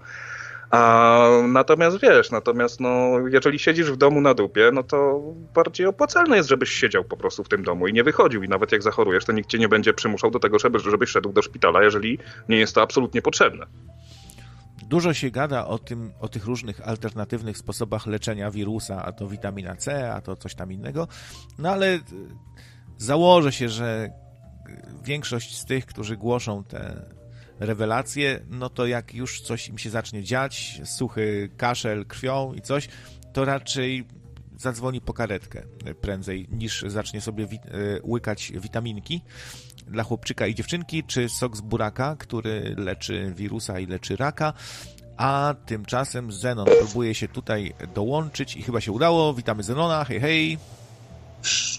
A, 0.71 1.27
natomiast 1.47 1.99
wiesz, 1.99 2.31
natomiast 2.31 2.79
no, 2.79 3.19
jeżeli 3.31 3.59
siedzisz 3.59 3.91
w 3.91 3.97
domu 3.97 4.21
na 4.21 4.33
dupie, 4.33 4.69
no 4.73 4.83
to 4.83 5.21
bardziej 5.53 5.87
opłacalne 5.87 6.37
jest, 6.37 6.49
żebyś 6.49 6.69
siedział 6.69 7.03
po 7.03 7.17
prostu 7.17 7.43
w 7.43 7.49
tym 7.49 7.63
domu 7.63 7.87
i 7.87 7.93
nie 7.93 8.03
wychodził. 8.03 8.43
I 8.43 8.49
nawet 8.49 8.71
jak 8.71 8.83
zachorujesz, 8.83 9.25
to 9.25 9.31
nikt 9.31 9.49
cię 9.49 9.59
nie 9.59 9.69
będzie 9.69 9.93
przymuszał 9.93 10.31
do 10.31 10.39
tego, 10.39 10.59
żeby, 10.59 10.79
żebyś 10.79 11.09
szedł 11.09 11.33
do 11.33 11.41
szpitala, 11.41 11.83
jeżeli 11.83 12.19
nie 12.49 12.57
jest 12.57 12.75
to 12.75 12.81
absolutnie 12.81 13.21
potrzebne. 13.21 13.65
Dużo 14.87 15.13
się 15.13 15.31
gada 15.31 15.67
o, 15.67 15.77
tym, 15.77 16.11
o 16.19 16.27
tych 16.27 16.45
różnych 16.45 16.87
alternatywnych 16.87 17.57
sposobach 17.57 18.07
leczenia 18.07 18.51
wirusa, 18.51 19.05
a 19.05 19.11
to 19.11 19.27
witamina 19.27 19.75
C, 19.75 20.13
a 20.13 20.21
to 20.21 20.35
coś 20.35 20.55
tam 20.55 20.71
innego, 20.71 21.07
no 21.59 21.69
ale 21.69 21.99
założę 22.97 23.51
się, 23.51 23.69
że 23.69 24.09
większość 25.03 25.57
z 25.57 25.65
tych, 25.65 25.85
którzy 25.85 26.17
głoszą 26.17 26.63
te 26.63 27.05
rewelacje, 27.61 28.39
no 28.49 28.69
to 28.69 28.85
jak 28.85 29.13
już 29.13 29.41
coś 29.41 29.67
im 29.67 29.77
się 29.77 29.89
zacznie 29.89 30.23
dziać, 30.23 30.81
suchy 30.85 31.49
kaszel 31.57 32.05
krwią 32.05 32.53
i 32.53 32.61
coś, 32.61 32.87
to 33.33 33.45
raczej 33.45 34.05
zadzwoni 34.57 35.01
po 35.01 35.13
karetkę 35.13 35.63
prędzej 36.01 36.47
niż 36.51 36.85
zacznie 36.87 37.21
sobie 37.21 37.47
wi 37.47 37.55
e, 37.55 37.59
łykać 38.03 38.51
witaminki 38.55 39.21
dla 39.87 40.03
chłopczyka 40.03 40.47
i 40.47 40.55
dziewczynki, 40.55 41.03
czy 41.03 41.29
sok 41.29 41.57
z 41.57 41.61
buraka, 41.61 42.15
który 42.19 42.75
leczy 42.77 43.33
wirusa 43.35 43.79
i 43.79 43.85
leczy 43.85 44.15
raka. 44.15 44.53
A 45.17 45.55
tymczasem 45.65 46.31
Zenon 46.31 46.67
próbuje 46.79 47.15
się 47.15 47.27
tutaj 47.27 47.73
dołączyć 47.95 48.55
i 48.55 48.61
chyba 48.61 48.81
się 48.81 48.91
udało. 48.91 49.33
Witamy 49.33 49.63
Zenona, 49.63 50.05
hej 50.05 50.19
hej. 50.19 50.57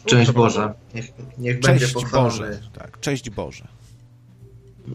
Cześć 0.06 0.30
Boże. 0.32 0.74
Niech, 0.94 1.12
niech 1.38 1.60
Cześć 1.60 1.92
będzie 1.92 2.10
Boże. 2.12 2.60
Tak, 2.72 3.00
cześć 3.00 3.30
Boże 3.30 3.81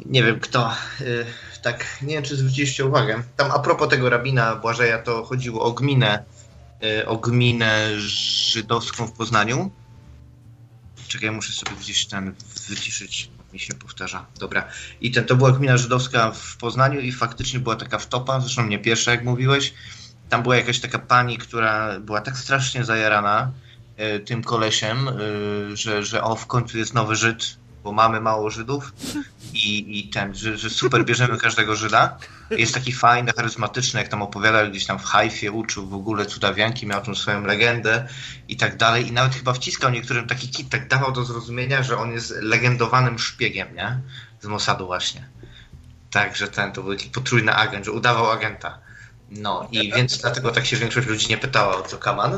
nie 0.05 0.23
wiem 0.23 0.39
kto, 0.39 0.73
y, 1.01 1.25
tak, 1.61 1.97
nie 2.01 2.13
wiem 2.13 2.23
czy 2.23 2.35
zwróciliście 2.35 2.85
uwagę, 2.85 3.23
tam 3.37 3.51
a 3.51 3.59
propos 3.59 3.89
tego 3.89 4.09
rabina 4.09 4.55
Błażeja, 4.55 4.97
to 4.97 5.23
chodziło 5.23 5.61
o 5.61 5.71
gminę, 5.71 6.23
y, 6.83 7.07
o 7.07 7.17
gminę 7.17 7.99
żydowską 7.99 9.07
w 9.07 9.11
Poznaniu. 9.11 9.71
Czekaj, 11.07 11.31
muszę 11.31 11.53
sobie 11.53 11.71
gdzieś 11.79 12.05
ten 12.05 12.35
wyciszyć, 12.69 13.31
mi 13.53 13.59
się 13.59 13.73
powtarza. 13.73 14.25
Dobra. 14.39 14.67
I 15.01 15.11
ten, 15.11 15.25
to 15.25 15.35
była 15.35 15.51
gmina 15.51 15.77
żydowska 15.77 16.31
w 16.31 16.57
Poznaniu 16.57 16.99
i 16.99 17.11
faktycznie 17.11 17.59
była 17.59 17.75
taka 17.75 17.97
wtopa, 17.97 18.39
zresztą 18.39 18.67
nie 18.67 18.79
pierwsza, 18.79 19.11
jak 19.11 19.23
mówiłeś. 19.23 19.73
Tam 20.29 20.43
była 20.43 20.55
jakaś 20.55 20.79
taka 20.79 20.99
pani, 20.99 21.37
która 21.37 21.99
była 21.99 22.21
tak 22.21 22.37
strasznie 22.37 22.83
zajarana 22.83 23.51
y, 24.15 24.19
tym 24.19 24.43
kolesiem, 24.43 25.09
że, 25.73 26.03
że 26.03 26.23
o, 26.23 26.35
w 26.35 26.47
końcu 26.47 26.77
jest 26.77 26.93
nowy 26.93 27.15
Żyd, 27.15 27.57
bo 27.87 27.93
mamy 27.93 28.21
mało 28.21 28.49
Żydów 28.49 28.93
i, 29.53 29.99
i 29.99 30.09
ten, 30.09 30.35
że, 30.35 30.57
że 30.57 30.69
super 30.69 31.05
bierzemy 31.05 31.37
każdego 31.37 31.75
Żyda. 31.75 32.17
Jest 32.49 32.73
taki 32.73 32.91
fajny, 32.91 33.31
charyzmatyczny, 33.35 33.99
jak 33.99 34.09
tam 34.09 34.21
opowiadał 34.21 34.69
gdzieś 34.69 34.85
tam 34.85 34.99
w 34.99 35.03
Hajfie, 35.03 35.51
uczył 35.51 35.87
w 35.87 35.93
ogóle 35.93 36.25
cudawianki, 36.25 36.87
miał 36.87 37.01
tą 37.01 37.15
swoją 37.15 37.45
legendę 37.45 38.07
i 38.47 38.57
tak 38.57 38.77
dalej. 38.77 39.07
I 39.07 39.11
nawet 39.11 39.35
chyba 39.35 39.53
wciskał 39.53 39.91
niektórym 39.91 40.27
taki 40.27 40.49
kit, 40.49 40.69
tak 40.69 40.87
dawał 40.87 41.11
do 41.11 41.25
zrozumienia, 41.25 41.83
że 41.83 41.97
on 41.97 42.11
jest 42.11 42.31
legendowanym 42.41 43.19
szpiegiem, 43.19 43.75
nie? 43.75 43.99
Z 44.41 44.45
Mossadu 44.45 44.85
właśnie. 44.85 45.29
Także 46.11 46.47
ten, 46.47 46.71
to 46.71 46.83
był 46.83 46.95
taki 46.95 47.09
potrójny 47.09 47.55
agent, 47.55 47.85
że 47.85 47.91
udawał 47.91 48.31
agenta. 48.31 48.79
No 49.31 49.67
i 49.71 49.91
więc 49.93 50.17
dlatego 50.17 50.51
tak 50.51 50.65
się 50.65 50.77
większość 50.77 51.07
ludzi 51.07 51.29
nie 51.29 51.37
pytała 51.37 51.77
o 51.77 51.81
co 51.81 51.97
Kaman. 51.97 52.37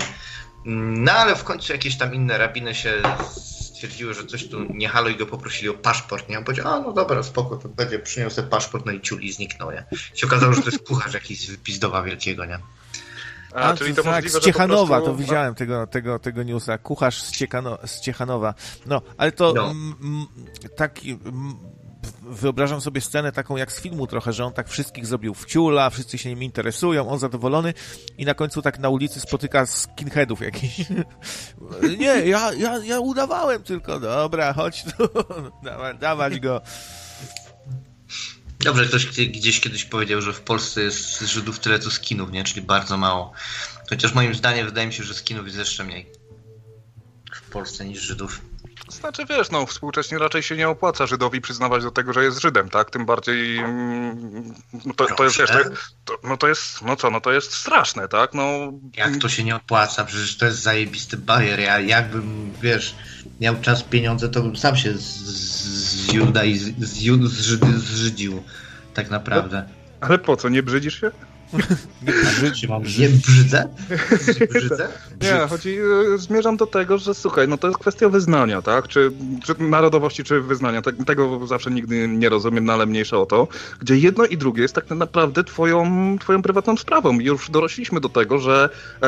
No 0.66 1.12
ale 1.12 1.36
w 1.36 1.44
końcu 1.44 1.74
jakieś 1.74 1.98
tam 1.98 2.14
inne 2.14 2.38
rabiny 2.38 2.76
się 2.76 3.02
stwierdziły, 3.80 4.14
że 4.14 4.26
coś 4.26 4.48
tu 4.48 4.74
nie 4.74 4.90
halo 4.90 5.10
i 5.10 5.16
go 5.16 5.26
poprosili 5.26 5.70
o 5.70 5.74
paszport, 5.74 6.30
nie? 6.30 6.38
On 6.38 6.44
powiedział, 6.44 6.68
a 6.68 6.80
no 6.80 6.94
dobra, 6.94 7.24
spoko, 7.24 7.58
to 7.58 7.70
będzie 7.70 8.00
przyniosę 8.00 8.44
paszport, 8.44 8.86
no 8.86 8.92
i 8.92 9.02
ciuli 9.02 9.32
zniknął, 9.32 9.72
nie? 9.72 9.86
Się 10.14 10.28
okazało, 10.28 10.54
że 10.54 10.62
to 10.62 10.70
jest 10.70 10.88
kucharz 10.88 11.14
jakiś 11.14 11.58
pizdowa 11.64 12.04
wielkiego, 12.04 12.46
nie? 12.46 12.60
A, 13.54 13.60
A 13.60 13.78
czyli 13.78 13.96
to 13.96 14.04
tak, 14.04 14.14
możliwe, 14.16 14.40
z 14.40 14.44
Ciechanowa, 14.44 14.96
prostu... 14.96 15.12
to 15.12 15.18
widziałem 15.18 15.56
tego, 15.56 15.88
tego, 15.88 16.20
tego 16.20 16.44
newsa. 16.44 16.78
Kucharz 16.78 17.22
z, 17.22 17.32
Ciechano, 17.32 17.78
z 17.86 18.02
Ciechanowa. 18.02 18.54
No, 18.86 19.02
ale 19.18 19.32
to 19.32 19.54
no. 19.54 19.74
taki 20.76 21.20
wyobrażam 22.22 22.82
sobie 22.82 23.02
scenę 23.02 23.32
taką 23.32 23.58
jak 23.58 23.72
z 23.72 23.82
filmu 23.82 24.08
trochę, 24.08 24.34
że 24.34 24.46
on 24.46 24.54
tak 24.54 24.70
wszystkich 24.70 25.06
zrobił 25.06 25.34
w 25.34 25.46
ciula, 25.46 25.90
wszyscy 25.90 26.18
się 26.18 26.30
nim 26.30 26.44
interesują, 26.44 27.10
on 27.10 27.20
zadowolony 27.20 27.74
i 28.18 28.26
na 28.26 28.34
końcu 28.34 28.62
tak 28.62 28.80
na 28.80 28.90
ulicy 28.90 29.20
spotyka 29.20 29.66
skinheadów 29.66 30.42
jakiś. 30.42 30.78
Nie, 32.00 32.06
ja, 32.06 32.54
ja, 32.54 32.78
ja 32.78 33.00
udawałem 33.00 33.64
tylko, 33.64 34.00
dobra, 34.00 34.54
chodź 34.54 34.84
tu, 34.84 35.10
dawać 36.00 36.40
go. 36.40 36.62
Dobrze, 38.60 38.86
ktoś 38.86 39.06
gdzieś 39.06 39.60
kiedyś 39.60 39.86
powiedział, 39.86 40.22
że 40.22 40.34
w 40.34 40.42
Polsce 40.42 40.82
jest 40.82 41.20
Żydów 41.22 41.60
tyle 41.60 41.80
co 41.80 41.92
skinów, 41.92 42.32
nie? 42.32 42.44
Czyli 42.44 42.62
bardzo 42.62 42.98
mało. 42.98 43.32
Chociaż 43.90 44.14
moim 44.14 44.36
zdaniem 44.36 44.66
wydaje 44.66 44.88
mi 44.88 44.94
się, 44.94 45.04
że 45.04 45.14
skinów 45.14 45.46
jest 45.46 45.58
jeszcze 45.58 45.84
mniej 45.84 46.12
w 47.34 47.50
Polsce 47.50 47.86
niż 47.86 48.02
Żydów. 48.02 48.42
Znaczy 48.90 49.26
wiesz, 49.26 49.52
no 49.52 49.66
współcześnie 49.66 50.18
raczej 50.18 50.44
się 50.44 50.56
nie 50.56 50.70
opłaca 50.70 51.08
Żydowi 51.08 51.42
przyznawać 51.42 51.84
do 51.84 51.92
tego, 51.92 52.14
że 52.14 52.24
jest 52.24 52.42
Żydem, 52.42 52.70
tak? 52.70 52.90
Tym 52.90 53.06
bardziej 53.06 53.58
mm, 53.58 54.54
no 54.86 54.94
to, 54.94 55.06
to 55.16 55.24
jest, 55.24 55.40
wiesz, 55.40 55.52
to, 56.06 56.18
no 56.24 56.38
to 56.38 56.48
jest, 56.48 56.82
no 56.82 56.96
co, 56.96 57.10
no 57.10 57.22
to 57.22 57.32
jest 57.32 57.54
straszne, 57.54 58.08
tak? 58.08 58.34
No... 58.34 58.74
Jak 58.98 59.18
to 59.18 59.30
się 59.30 59.44
nie 59.44 59.56
opłaca? 59.56 60.06
Przecież 60.06 60.38
to 60.38 60.46
jest 60.46 60.60
zajebisty 60.60 61.18
bajer. 61.18 61.60
Ja 61.60 61.80
jakbym, 61.80 62.52
wiesz, 62.62 62.96
miał 63.42 63.56
czas, 63.62 63.84
pieniądze, 63.84 64.30
to 64.30 64.42
bym 64.42 64.56
sam 64.56 64.76
się 64.76 64.94
z, 64.94 65.02
z 65.02 66.14
Juda 66.14 66.44
i 66.44 66.58
z, 66.58 66.80
z, 66.80 67.30
z, 67.30 67.60
zżydził, 67.84 68.44
tak 68.94 69.10
naprawdę. 69.10 69.70
Ale 70.02 70.20
po 70.20 70.38
co, 70.38 70.50
nie 70.50 70.64
brzydzisz 70.64 71.02
się? 71.02 71.12
Czy 72.56 72.68
mam 72.68 72.84
nie 72.84 73.10
brzydzę? 73.10 73.70
brzydzę? 74.50 74.90
Nie, 75.22 75.48
chodzi, 75.50 75.78
e, 76.14 76.18
zmierzam 76.18 76.58
do 76.58 76.68
tego, 76.68 76.98
że 76.98 77.14
słuchaj, 77.14 77.48
no 77.48 77.58
to 77.58 77.68
jest 77.68 77.80
kwestia 77.80 78.10
wyznania, 78.10 78.62
tak? 78.62 78.88
Czy, 78.88 79.12
czy 79.44 79.64
narodowości, 79.64 80.24
czy 80.24 80.42
wyznania. 80.42 80.82
Te, 80.82 80.94
tego 80.94 81.48
zawsze 81.48 81.72
nigdy 81.72 82.08
nie 82.08 82.30
rozumiem, 82.30 82.66
no 82.66 82.74
ale 82.74 82.86
mniejsza 82.86 83.18
o 83.18 83.26
to. 83.26 83.48
Gdzie 83.80 83.98
jedno 83.98 84.26
i 84.26 84.38
drugie 84.38 84.62
jest 84.62 84.76
tak 84.76 84.90
naprawdę 84.90 85.44
twoją, 85.44 85.86
twoją 86.20 86.42
prywatną 86.42 86.78
sprawą. 86.78 87.20
I 87.20 87.26
już 87.26 87.50
dorośliśmy 87.50 88.00
do 88.00 88.10
tego, 88.10 88.40
że 88.40 88.70
e, 89.04 89.08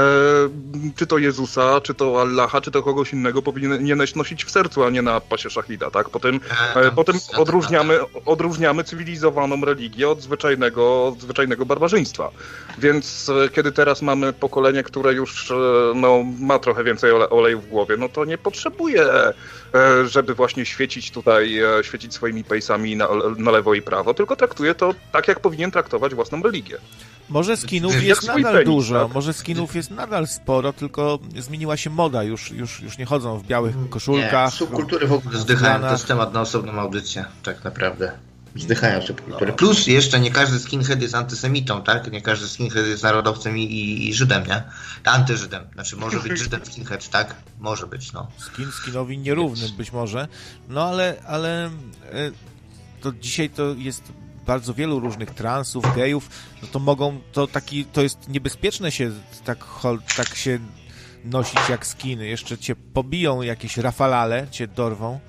czy 0.95 1.07
to 1.07 1.17
Jezusa, 1.17 1.81
czy 1.81 1.93
to 1.93 2.21
Allaha, 2.21 2.61
czy 2.61 2.71
to 2.71 2.83
kogoś 2.83 3.13
innego 3.13 3.41
powinieneś 3.41 4.15
nosić 4.15 4.45
w 4.45 4.51
sercu, 4.51 4.83
a 4.83 4.89
nie 4.89 5.01
na 5.01 5.19
pasie 5.21 5.49
szachida, 5.49 5.91
tak? 5.91 6.09
Potem, 6.09 6.39
e, 6.75 6.91
potem 6.91 7.15
odróżniamy, 7.37 7.99
odróżniamy 8.25 8.83
cywilizowaną 8.83 9.65
religię 9.65 10.09
od 10.09 10.21
zwyczajnego, 10.21 11.07
od 11.07 11.21
zwyczajnego 11.21 11.65
barbarzyństwa. 11.65 12.30
Więc 12.77 13.29
e, 13.45 13.49
kiedy 13.49 13.71
teraz 13.71 14.01
mamy 14.01 14.33
pokolenie, 14.33 14.83
które 14.83 15.13
już 15.13 15.51
e, 15.51 15.55
no, 15.95 16.23
ma 16.39 16.59
trochę 16.59 16.83
więcej 16.83 17.11
ole 17.11 17.29
oleju 17.29 17.61
w 17.61 17.67
głowie, 17.67 17.97
no 17.97 18.09
to 18.09 18.25
nie 18.25 18.37
potrzebuje, 18.37 19.03
e, 19.03 19.33
żeby 20.07 20.35
właśnie 20.35 20.65
świecić 20.65 21.11
tutaj, 21.11 21.59
świecić 21.81 22.13
swoimi 22.13 22.43
pejsami 22.43 22.95
na, 22.95 23.07
na 23.37 23.51
lewo 23.51 23.73
i 23.73 23.81
prawo, 23.81 24.13
tylko 24.13 24.35
traktuje 24.35 24.75
to 24.75 24.95
tak, 25.11 25.27
jak 25.27 25.39
powinien 25.39 25.71
traktować 25.71 26.15
własną 26.15 26.41
religię. 26.43 26.77
Może 27.29 27.57
skinów 27.57 28.03
jest 28.03 28.27
nadal 28.27 28.53
penis, 28.53 28.65
dużo, 28.65 29.03
tak? 29.05 29.13
może 29.13 29.33
skinów 29.33 29.75
jest 29.75 29.91
nadal 29.91 30.27
sporo, 30.27 30.73
tylko 30.73 31.19
zmieniła 31.39 31.77
się 31.77 31.89
moda, 31.89 32.23
już, 32.23 32.51
już, 32.51 32.81
już 32.81 32.97
nie 32.97 33.05
chodzą 33.05 33.37
w 33.37 33.43
białych 33.43 33.75
koszulkach. 33.89 34.51
Nie, 34.51 34.57
subkultury 34.57 35.07
w 35.07 35.13
ogóle 35.13 35.39
zdychają, 35.39 35.79
to 35.79 35.91
jest 35.91 36.07
temat 36.07 36.33
na 36.33 36.41
osobną 36.41 36.71
audycję, 36.71 37.25
tak 37.43 37.63
naprawdę. 37.63 38.11
Zdychają 38.55 39.01
subkultury. 39.01 39.53
Plus 39.53 39.87
jeszcze 39.87 40.19
nie 40.19 40.31
każdy 40.31 40.59
skinhead 40.59 41.01
jest 41.01 41.15
antysemitą, 41.15 41.83
tak? 41.83 42.11
Nie 42.11 42.21
każdy 42.21 42.47
skinhead 42.47 42.85
jest 42.85 43.03
narodowcem 43.03 43.57
i, 43.57 43.63
i, 43.63 44.09
i 44.09 44.13
Żydem, 44.13 44.47
nie? 44.47 44.63
Antyżydem. 45.05 45.63
Znaczy 45.73 45.95
może 45.95 46.19
być 46.19 46.39
Żydem 46.39 46.65
skinhead, 46.65 47.09
tak? 47.09 47.35
Może 47.59 47.87
być, 47.87 48.13
no. 48.13 48.27
Skin 48.37 48.71
skinowi 48.71 49.17
nierówny 49.17 49.69
być 49.69 49.91
może, 49.91 50.27
no 50.69 50.83
ale, 50.83 51.15
ale 51.27 51.65
e, 51.65 51.71
to 53.01 53.11
dzisiaj 53.11 53.49
to 53.49 53.73
jest 53.77 54.03
bardzo 54.45 54.73
wielu 54.73 54.99
różnych 54.99 55.31
transów, 55.31 55.95
gejów, 55.95 56.29
no 56.61 56.67
to 56.71 56.79
mogą, 56.79 57.21
to 57.31 57.47
taki, 57.47 57.85
to 57.85 58.01
jest 58.01 58.29
niebezpieczne 58.29 58.91
się 58.91 59.11
tak, 59.45 59.65
tak 60.15 60.35
się 60.35 60.59
nosić 61.25 61.69
jak 61.69 61.87
skiny, 61.87 62.27
jeszcze 62.27 62.57
cię 62.57 62.75
pobiją 62.75 63.41
jakieś 63.41 63.77
rafalale, 63.77 64.47
cię 64.51 64.67
dorwą. 64.67 65.19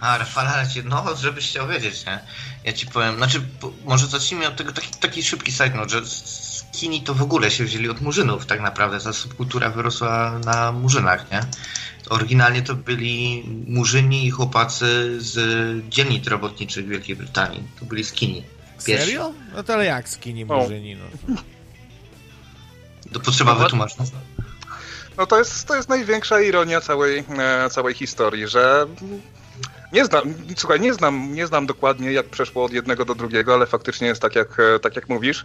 A, 0.00 0.18
Rafale, 0.18 0.66
cię- 0.74 0.82
no, 0.82 1.16
żebyś 1.16 1.48
chciał 1.48 1.68
wiedzieć, 1.68 2.06
nie? 2.06 2.18
Ja 2.64 2.72
ci 2.72 2.86
powiem, 2.86 3.16
znaczy, 3.16 3.40
po, 3.60 3.72
może 3.84 4.06
zacznijmy 4.06 4.48
od 4.48 4.56
tego, 4.56 4.72
taki, 4.72 4.88
taki 5.00 5.22
szybki 5.22 5.52
side 5.52 5.70
note, 5.74 5.88
że 5.88 6.06
skini 6.06 7.02
to 7.02 7.14
w 7.14 7.22
ogóle 7.22 7.50
się 7.50 7.64
wzięli 7.64 7.88
od 7.88 8.00
murzynów, 8.00 8.46
tak 8.46 8.60
naprawdę. 8.60 9.00
Ta 9.00 9.12
subkultura 9.12 9.70
wyrosła 9.70 10.38
na 10.44 10.72
murzynach, 10.72 11.30
nie? 11.32 11.40
Oryginalnie 12.10 12.62
to 12.62 12.74
byli 12.74 13.44
murzyni 13.66 14.26
i 14.26 14.30
chłopacy 14.30 15.16
z 15.20 15.34
dzielnic 15.88 16.26
robotniczych 16.26 16.88
Wielkiej 16.88 17.16
Brytanii. 17.16 17.62
To 17.80 17.84
byli 17.84 18.04
skini. 18.04 18.44
Pierwsi. 18.86 19.06
Serio? 19.06 19.32
No 19.54 19.62
to 19.62 19.74
ale 19.74 19.84
jak 19.84 20.08
skini 20.08 20.44
O. 20.44 20.56
murzyni, 20.56 20.96
no. 20.96 21.36
To 23.12 23.20
potrzeba 23.20 23.54
No, 23.54 23.60
wytłumaczyć. 23.60 23.96
No 25.16 25.26
to 25.26 25.38
jest, 25.38 25.66
to 25.68 25.74
jest 25.76 25.88
największa 25.88 26.40
ironia 26.40 26.80
całej, 26.80 27.24
e, 27.38 27.70
całej 27.70 27.94
historii, 27.94 28.48
że 28.48 28.86
nie 29.92 30.04
znam, 30.04 30.34
słuchaj, 30.56 30.80
nie 30.80 30.94
znam, 30.94 31.34
nie 31.34 31.46
znam 31.46 31.66
dokładnie 31.66 32.12
jak 32.12 32.30
przeszło 32.30 32.64
od 32.64 32.72
jednego 32.72 33.04
do 33.04 33.14
drugiego, 33.14 33.54
ale 33.54 33.66
faktycznie 33.66 34.06
jest 34.08 34.22
tak 34.22 34.34
jak, 34.34 34.60
e, 34.60 34.78
tak 34.78 34.96
jak 34.96 35.08
mówisz. 35.08 35.44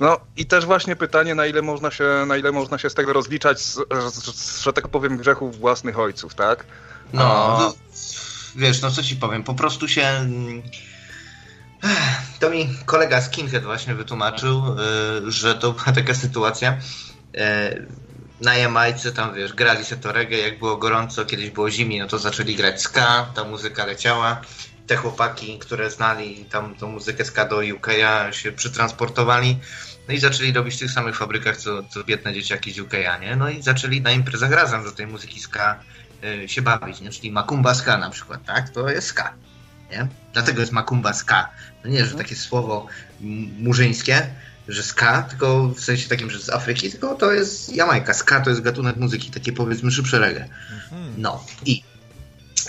No 0.00 0.20
i 0.36 0.46
też 0.46 0.64
właśnie 0.66 0.96
pytanie, 0.96 1.34
na 1.34 1.46
ile 1.46 1.62
można 1.62 1.90
się, 1.90 2.04
na 2.26 2.36
ile 2.36 2.52
można 2.52 2.78
się 2.78 2.90
z 2.90 2.94
tego 2.94 3.12
rozliczać, 3.12 3.60
z, 3.60 3.74
z, 4.14 4.62
że 4.62 4.72
tak 4.72 4.88
powiem, 4.88 5.16
grzechów 5.16 5.58
własnych 5.58 5.98
ojców, 5.98 6.34
tak? 6.34 6.64
No, 7.12 7.22
A- 7.24 7.58
no, 7.60 7.74
wiesz, 8.56 8.82
no 8.82 8.90
co 8.90 9.02
ci 9.02 9.16
powiem, 9.16 9.42
po 9.44 9.54
prostu 9.54 9.88
się... 9.88 10.02
mm, 10.02 10.62
To 12.40 12.50
mi 12.50 12.68
kolega 12.86 13.20
Skinhead 13.22 13.64
właśnie 13.64 13.94
wytłumaczył, 13.94 14.62
y, 15.28 15.30
że 15.32 15.54
to 15.54 15.72
była 15.72 15.92
taka 15.92 16.14
sytuacja. 16.14 16.78
Na 18.40 18.54
Jamajce 18.54 19.12
tam, 19.12 19.34
wiesz, 19.34 19.52
grali 19.52 19.84
se 19.84 19.96
to 19.96 20.12
reggae, 20.12 20.38
jak 20.38 20.58
było 20.58 20.76
gorąco, 20.76 21.24
kiedyś 21.24 21.50
było 21.50 21.70
zimniej, 21.70 22.00
no 22.00 22.06
to 22.06 22.18
zaczęli 22.18 22.54
grać 22.54 22.82
ska, 22.82 23.26
ta 23.34 23.44
muzyka 23.44 23.86
leciała. 23.86 24.40
Te 24.86 24.96
chłopaki, 24.96 25.58
które 25.58 25.90
znali 25.90 26.44
tam 26.44 26.74
tą 26.74 26.88
muzykę 26.88 27.24
ska 27.24 27.44
do 27.44 27.60
UK 27.74 27.88
się 28.30 28.52
przetransportowali. 28.52 29.58
No 30.08 30.14
i 30.14 30.18
zaczęli 30.18 30.52
robić 30.52 30.74
w 30.74 30.78
tych 30.78 30.90
samych 30.90 31.16
fabrykach, 31.16 31.56
co, 31.56 31.82
co 31.82 32.04
biedne 32.04 32.34
dzieciaki 32.34 32.72
z 32.72 32.78
UK, 32.78 32.92
nie? 33.20 33.36
No 33.36 33.50
i 33.50 33.62
zaczęli 33.62 34.00
na 34.00 34.10
imprezach 34.10 34.50
razem 34.50 34.84
do 34.84 34.92
tej 34.92 35.06
muzyki 35.06 35.40
ska 35.40 35.80
y, 36.44 36.48
się 36.48 36.62
bawić, 36.62 37.00
nie? 37.00 37.10
Czyli 37.10 37.32
Makumba 37.32 37.74
Ska 37.74 37.98
na 37.98 38.10
przykład, 38.10 38.44
tak? 38.44 38.70
To 38.70 38.88
jest 38.88 39.06
ska, 39.06 39.32
nie? 39.90 40.08
Dlatego 40.32 40.60
jest 40.60 40.72
Makumba 40.72 41.12
Ska. 41.12 41.48
No 41.84 41.90
nie, 41.90 42.06
że 42.06 42.16
takie 42.16 42.36
słowo 42.36 42.86
murzyńskie, 43.58 44.26
że 44.68 44.82
ska, 44.82 45.22
tylko 45.22 45.68
w 45.68 45.80
sensie 45.80 46.08
takim, 46.08 46.30
że 46.30 46.38
z 46.38 46.50
Afryki, 46.50 46.90
tylko 46.90 47.14
to 47.14 47.32
jest 47.32 47.76
Jamajka. 47.76 48.14
Ska 48.14 48.40
to 48.40 48.50
jest 48.50 48.62
gatunek 48.62 48.96
muzyki, 48.96 49.30
takie 49.30 49.52
powiedzmy 49.52 49.90
szybsze 49.90 50.18
reggae. 50.18 50.48
Mhm. 50.72 51.14
No 51.18 51.46
i, 51.66 51.82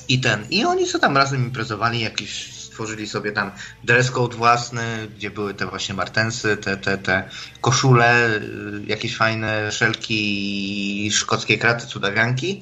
i 0.07 0.19
ten, 0.19 0.45
i 0.49 0.65
oni 0.65 0.87
co 0.87 0.99
tam 0.99 1.17
razem 1.17 1.45
imprezowali, 1.45 1.99
jakieś 1.99 2.55
stworzyli 2.75 3.07
sobie 3.07 3.31
tam 3.31 3.51
dress 3.83 4.11
code 4.11 4.37
własny, 4.37 5.07
gdzie 5.17 5.31
były 5.31 5.53
te 5.53 5.65
właśnie 5.65 5.95
martensy, 5.95 6.57
te, 6.57 6.77
te, 6.77 6.97
te 6.97 7.29
koszule, 7.61 8.29
y, 8.35 8.41
jakieś 8.87 9.17
fajne 9.17 9.71
szelki 9.71 11.11
szkockie 11.11 11.57
kraty, 11.57 11.87
cudawianki. 11.87 12.61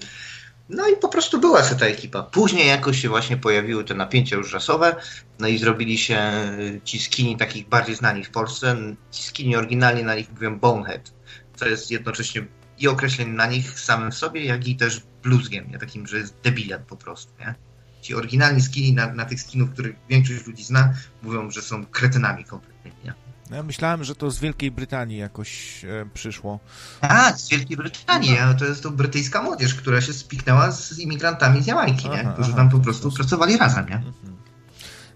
No 0.70 0.88
i 0.88 0.97
po 0.97 1.09
prostu 1.09 1.39
była 1.39 1.64
się 1.64 1.76
ta 1.76 1.86
ekipa. 1.86 2.24
Później 2.24 2.68
jakoś 2.68 3.01
się 3.01 3.09
właśnie 3.09 3.38
pojawiły 3.38 3.84
te 3.84 3.93
napięcia 3.93 4.36
już 4.36 4.53
rasowe, 4.53 4.95
no 5.39 5.47
i 5.47 5.57
zrobili 5.57 5.97
się 5.97 6.32
y, 6.59 6.82
ci 6.84 6.99
skini 6.99 7.38
takich 7.38 7.70
bardziej 7.70 7.95
znani 7.95 8.24
w 8.24 8.30
Polsce. 8.30 8.76
Ci 9.11 9.24
skini 9.24 9.55
oryginalnie 9.55 10.03
na 10.03 10.16
nich 10.16 10.32
mówią 10.32 10.59
Bonehead. 10.59 11.14
To 11.57 11.68
jest 11.68 11.91
jednocześnie 11.91 12.45
i 12.80 12.88
określenie 12.88 13.34
na 13.34 13.45
nich 13.45 13.80
samym 13.80 14.11
sobie, 14.11 14.45
jak 14.45 14.68
i 14.68 14.76
też 14.76 15.01
bluzgiem, 15.24 15.72
nie? 15.72 15.78
takim, 15.78 16.07
że 16.07 16.18
jest 16.18 16.36
debilem 16.43 16.86
po 16.86 16.97
prostu. 16.97 17.34
Nie? 17.39 17.55
Ci 18.01 18.16
oryginalni 18.16 18.61
skini 18.61 18.93
na, 18.93 19.14
na 19.14 19.26
tych 19.26 19.41
skinów, 19.41 19.70
których 19.72 19.95
większość 20.09 20.47
ludzi 20.47 20.64
zna, 20.64 20.93
mówią, 21.22 21.51
że 21.51 21.61
są 21.61 21.86
kretynami 21.86 22.45
kompletnie. 22.45 22.91
Nie? 23.03 23.14
No 23.54 23.58
Ja 23.58 23.64
myślałem, 23.64 24.04
że 24.04 24.16
to 24.16 24.32
z 24.32 24.39
Wielkiej 24.39 24.72
Brytanii 24.72 25.18
jakoś 25.18 25.82
e, 25.86 26.06
przyszło. 26.14 26.60
A, 27.01 27.34
z 27.34 27.49
Wielkiej 27.49 27.78
Brytanii, 27.78 28.38
a 28.38 28.54
to 28.54 28.66
jest 28.66 28.84
to 28.84 28.91
brytyjska 28.91 29.41
młodzież, 29.41 29.76
która 29.76 30.01
się 30.01 30.14
spiknęła 30.14 30.72
z 30.72 30.99
imigrantami 30.99 31.64
z 31.64 31.68
Jamajki, 31.68 32.10
nie? 32.10 32.20
Aha, 32.22 32.32
którzy 32.34 32.49
aha, 32.49 32.58
tam 32.58 32.70
po 32.70 32.80
prostu 32.80 33.01
sposób. 33.01 33.18
pracowali 33.18 33.58
razem. 33.58 33.86
Nie? 33.89 33.95
Mhm. 33.95 34.14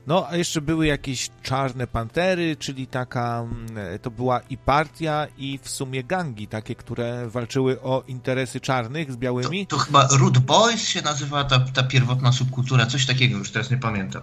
No, 0.07 0.27
a 0.29 0.35
jeszcze 0.35 0.61
były 0.61 0.87
jakieś 0.87 1.29
czarne 1.43 1.87
pantery, 1.87 2.55
czyli 2.59 2.87
taka, 2.87 3.39
mm, 3.39 3.99
to 4.01 4.11
była 4.11 4.39
i 4.39 4.57
partia, 4.57 5.27
i 5.37 5.59
w 5.63 5.69
sumie 5.69 6.03
gangi, 6.03 6.47
takie, 6.47 6.75
które 6.75 7.27
walczyły 7.29 7.81
o 7.81 8.03
interesy 8.07 8.59
czarnych 8.59 9.11
z 9.11 9.13
To, 9.15 9.19
białymi. 9.19 9.67
to 9.67 9.77
chyba 9.77 10.07
Root 10.19 10.37
Boys 10.37 10.81
się 10.87 11.01
nazywa 11.01 11.43
ta, 11.43 11.59
ta 11.59 11.83
pierwotna 11.83 12.31
subkultura, 12.31 12.85
coś 12.85 13.05
takiego, 13.05 13.37
już 13.37 13.51
teraz 13.51 13.71
nie 13.71 13.77
pamiętam. 13.77 14.21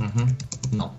Mhm. 0.00 0.34
No. 0.72 0.94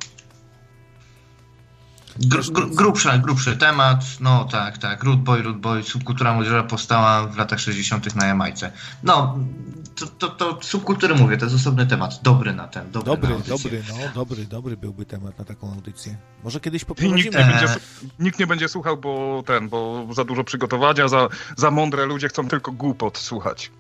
Gr, 2.20 2.52
gr, 2.52 2.68
grubszy, 2.76 3.10
grubszy 3.20 3.58
temat, 3.58 4.06
no 4.20 4.46
tak, 4.46 4.78
tak. 4.78 5.04
Root 5.04 5.20
Boy, 5.20 5.42
Root 5.42 5.58
Boy, 5.58 5.84
subkultura 5.84 6.34
młodzieżowa 6.34 6.64
powstała 6.64 7.28
w 7.28 7.38
latach 7.38 7.60
60. 7.60 8.16
na 8.16 8.26
Jamajce. 8.28 8.72
No, 9.04 9.38
to, 9.96 10.08
to, 10.08 10.30
to 10.30 10.60
subkultury 10.62 11.16
mówię, 11.16 11.38
to 11.38 11.46
jest 11.46 11.56
osobny 11.56 11.88
temat. 11.88 12.20
Dobry 12.24 12.54
na 12.54 12.68
ten, 12.68 12.92
dobry, 12.92 13.12
Dobry, 13.12 13.30
na 13.30 13.40
dobry, 13.46 13.84
no, 13.90 13.96
dobry, 14.16 14.46
dobry 14.46 14.78
byłby 14.78 15.06
temat 15.06 15.40
na 15.40 15.46
taką 15.46 15.74
audycję. 15.74 16.18
Może 16.44 16.60
kiedyś 16.60 16.82
I 16.82 16.86
nikt 16.86 16.88
poprowadzimy. 16.88 17.32
nie, 17.32 17.52
będzie, 17.52 17.68
nikt 18.20 18.40
nie 18.40 18.48
będzie 18.48 18.70
słuchał, 18.70 18.98
bo 18.98 19.44
ten, 19.46 19.70
bo 19.70 20.08
za 20.12 20.24
dużo 20.24 20.44
przygotowania, 20.44 21.08
za, 21.08 21.28
za 21.58 21.72
mądre 21.72 22.06
ludzie 22.06 22.28
chcą 22.30 22.48
tylko 22.48 22.72
głupot 22.72 23.18
słuchać. 23.18 23.72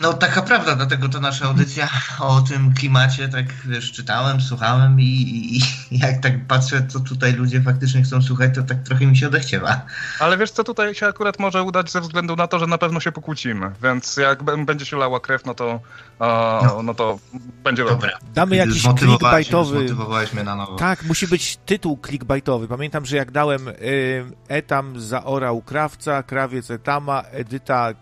No 0.00 0.12
taka 0.12 0.42
prawda, 0.42 0.76
dlatego 0.76 1.08
to 1.08 1.20
nasza 1.20 1.44
audycja 1.44 1.88
o 2.20 2.40
tym 2.40 2.74
klimacie, 2.74 3.28
tak 3.28 3.46
wiesz, 3.66 3.92
czytałem, 3.92 4.40
słuchałem 4.40 5.00
i, 5.00 5.04
i, 5.04 5.56
i 5.94 5.98
jak 6.04 6.20
tak 6.20 6.46
patrzę, 6.46 6.86
co 6.88 7.00
tutaj 7.00 7.32
ludzie 7.32 7.62
faktycznie 7.62 8.02
chcą 8.02 8.22
słuchać, 8.22 8.54
to 8.54 8.62
tak 8.62 8.82
trochę 8.82 9.06
mi 9.06 9.16
się 9.16 9.26
odechciewa. 9.26 9.80
Ale 10.20 10.36
wiesz 10.38 10.50
co, 10.50 10.64
tutaj 10.64 10.94
się 10.94 11.06
akurat 11.06 11.38
może 11.38 11.62
udać 11.62 11.90
ze 11.90 12.00
względu 12.00 12.36
na 12.36 12.46
to, 12.46 12.58
że 12.58 12.66
na 12.66 12.78
pewno 12.78 13.00
się 13.00 13.12
pokłócimy, 13.12 13.70
więc 13.82 14.16
jak 14.16 14.42
będzie 14.64 14.86
się 14.86 14.96
lała 14.96 15.20
krew, 15.20 15.44
no 15.44 15.54
to, 15.54 15.80
a, 16.18 16.60
No. 16.64 16.82
no 16.82 16.94
to 16.94 17.18
będzie 17.64 17.84
dobrze. 17.84 17.96
Dobra. 17.96 18.18
Damy 18.34 18.56
jakiś 18.56 18.82
clickbaitowy. 18.82 19.78
Zmotywowałeś 19.78 20.32
mnie 20.32 20.44
na 20.44 20.56
nowo. 20.56 20.76
Tak, 20.76 21.02
musi 21.02 21.28
być 21.28 21.56
tytuł 21.66 21.98
clickbaitowy. 22.06 22.68
Pamiętam, 22.68 23.06
że 23.06 23.16
jak 23.16 23.30
dałem 23.30 23.68
y, 23.68 23.74
Etam 24.48 25.00
zaorał 25.00 25.62
krawca, 25.62 26.22
krawiec 26.22 26.70
Etama, 26.70 27.22
Edyta 27.22 27.92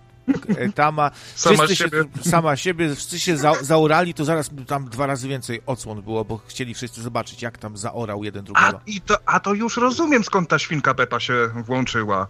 Etama, 0.59 1.11
Sama 1.35 1.57
wszyscy 1.57 1.77
siebie. 1.77 1.99
Się, 2.25 2.31
sama 2.31 2.57
siebie, 2.57 2.95
wszyscy 2.95 3.21
się 3.21 3.37
za, 3.37 3.55
zaorali, 3.65 4.15
to 4.15 4.25
zaraz 4.25 4.51
tam 4.67 4.89
dwa 4.89 5.07
razy 5.07 5.29
więcej 5.29 5.63
odsłon 5.67 6.03
było, 6.03 6.25
bo 6.25 6.41
chcieli 6.47 6.75
wszyscy 6.75 7.03
zobaczyć, 7.03 7.43
jak 7.43 7.59
tam 7.59 7.77
zaorał 7.77 8.25
jeden 8.25 8.43
A, 8.43 8.45
drugiego. 8.45 8.81
i 8.87 9.01
to, 9.01 9.17
a 9.27 9.41
to 9.41 9.55
już 9.55 9.77
rozumiem, 9.77 10.25
skąd 10.25 10.49
ta 10.49 10.59
świnka 10.59 10.95
Pepa 10.95 11.21
się 11.21 11.49
włączyła. 11.55 12.27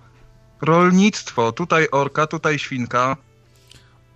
Rolnictwo, 0.63 1.53
tutaj 1.53 1.89
orka, 1.93 2.27
tutaj 2.27 2.59
świnka. 2.59 3.17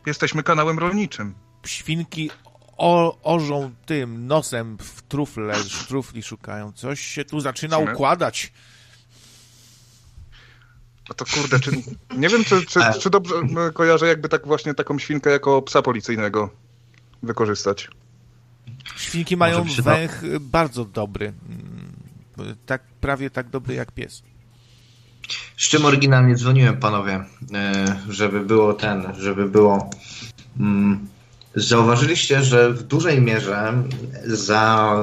Jesteśmy 0.06 0.42
kanałem 0.42 0.78
rolniczym. 0.78 1.34
Świnki 1.66 2.30
o, 2.76 3.18
orzą 3.22 3.70
tym 3.86 4.26
nosem 4.26 4.78
w 4.78 5.02
trufle, 5.02 5.54
trufli 5.88 6.22
szukają. 6.22 6.72
Coś 6.72 7.00
się 7.00 7.24
tu 7.24 7.40
zaczyna 7.40 7.78
układać. 7.78 8.52
No 11.10 11.14
to 11.14 11.24
kurde, 11.24 11.60
czy, 11.60 11.70
nie 12.16 12.28
wiem, 12.28 12.44
czy, 12.44 12.66
czy, 12.66 12.80
czy 13.00 13.10
dobrze 13.10 13.34
kojarzę 13.74 14.06
jakby 14.06 14.28
tak 14.28 14.46
właśnie 14.46 14.74
taką 14.74 14.98
świnkę 14.98 15.30
jako 15.30 15.62
psa 15.62 15.82
policyjnego 15.82 16.50
wykorzystać. 17.22 17.88
Świnki 18.96 19.36
mają 19.36 19.64
węch 19.82 20.22
bardzo 20.40 20.84
dobry. 20.84 21.32
Mm, 22.38 22.56
Tak, 22.66 22.82
prawie 23.00 23.30
tak 23.30 23.48
dobry 23.48 23.74
jak 23.74 23.92
pies. 23.92 24.22
Z 25.56 25.68
czym 25.68 25.84
oryginalnie 25.84 26.34
dzwoniłem, 26.34 26.76
panowie, 26.76 27.24
e, 27.54 27.96
żeby 28.08 28.40
było 28.40 28.74
ten, 28.74 29.02
żeby 29.18 29.48
było... 29.48 29.90
Mm, 30.60 31.08
zauważyliście, 31.54 32.42
że 32.42 32.72
w 32.72 32.82
dużej 32.82 33.20
mierze 33.22 33.82
za 34.24 34.96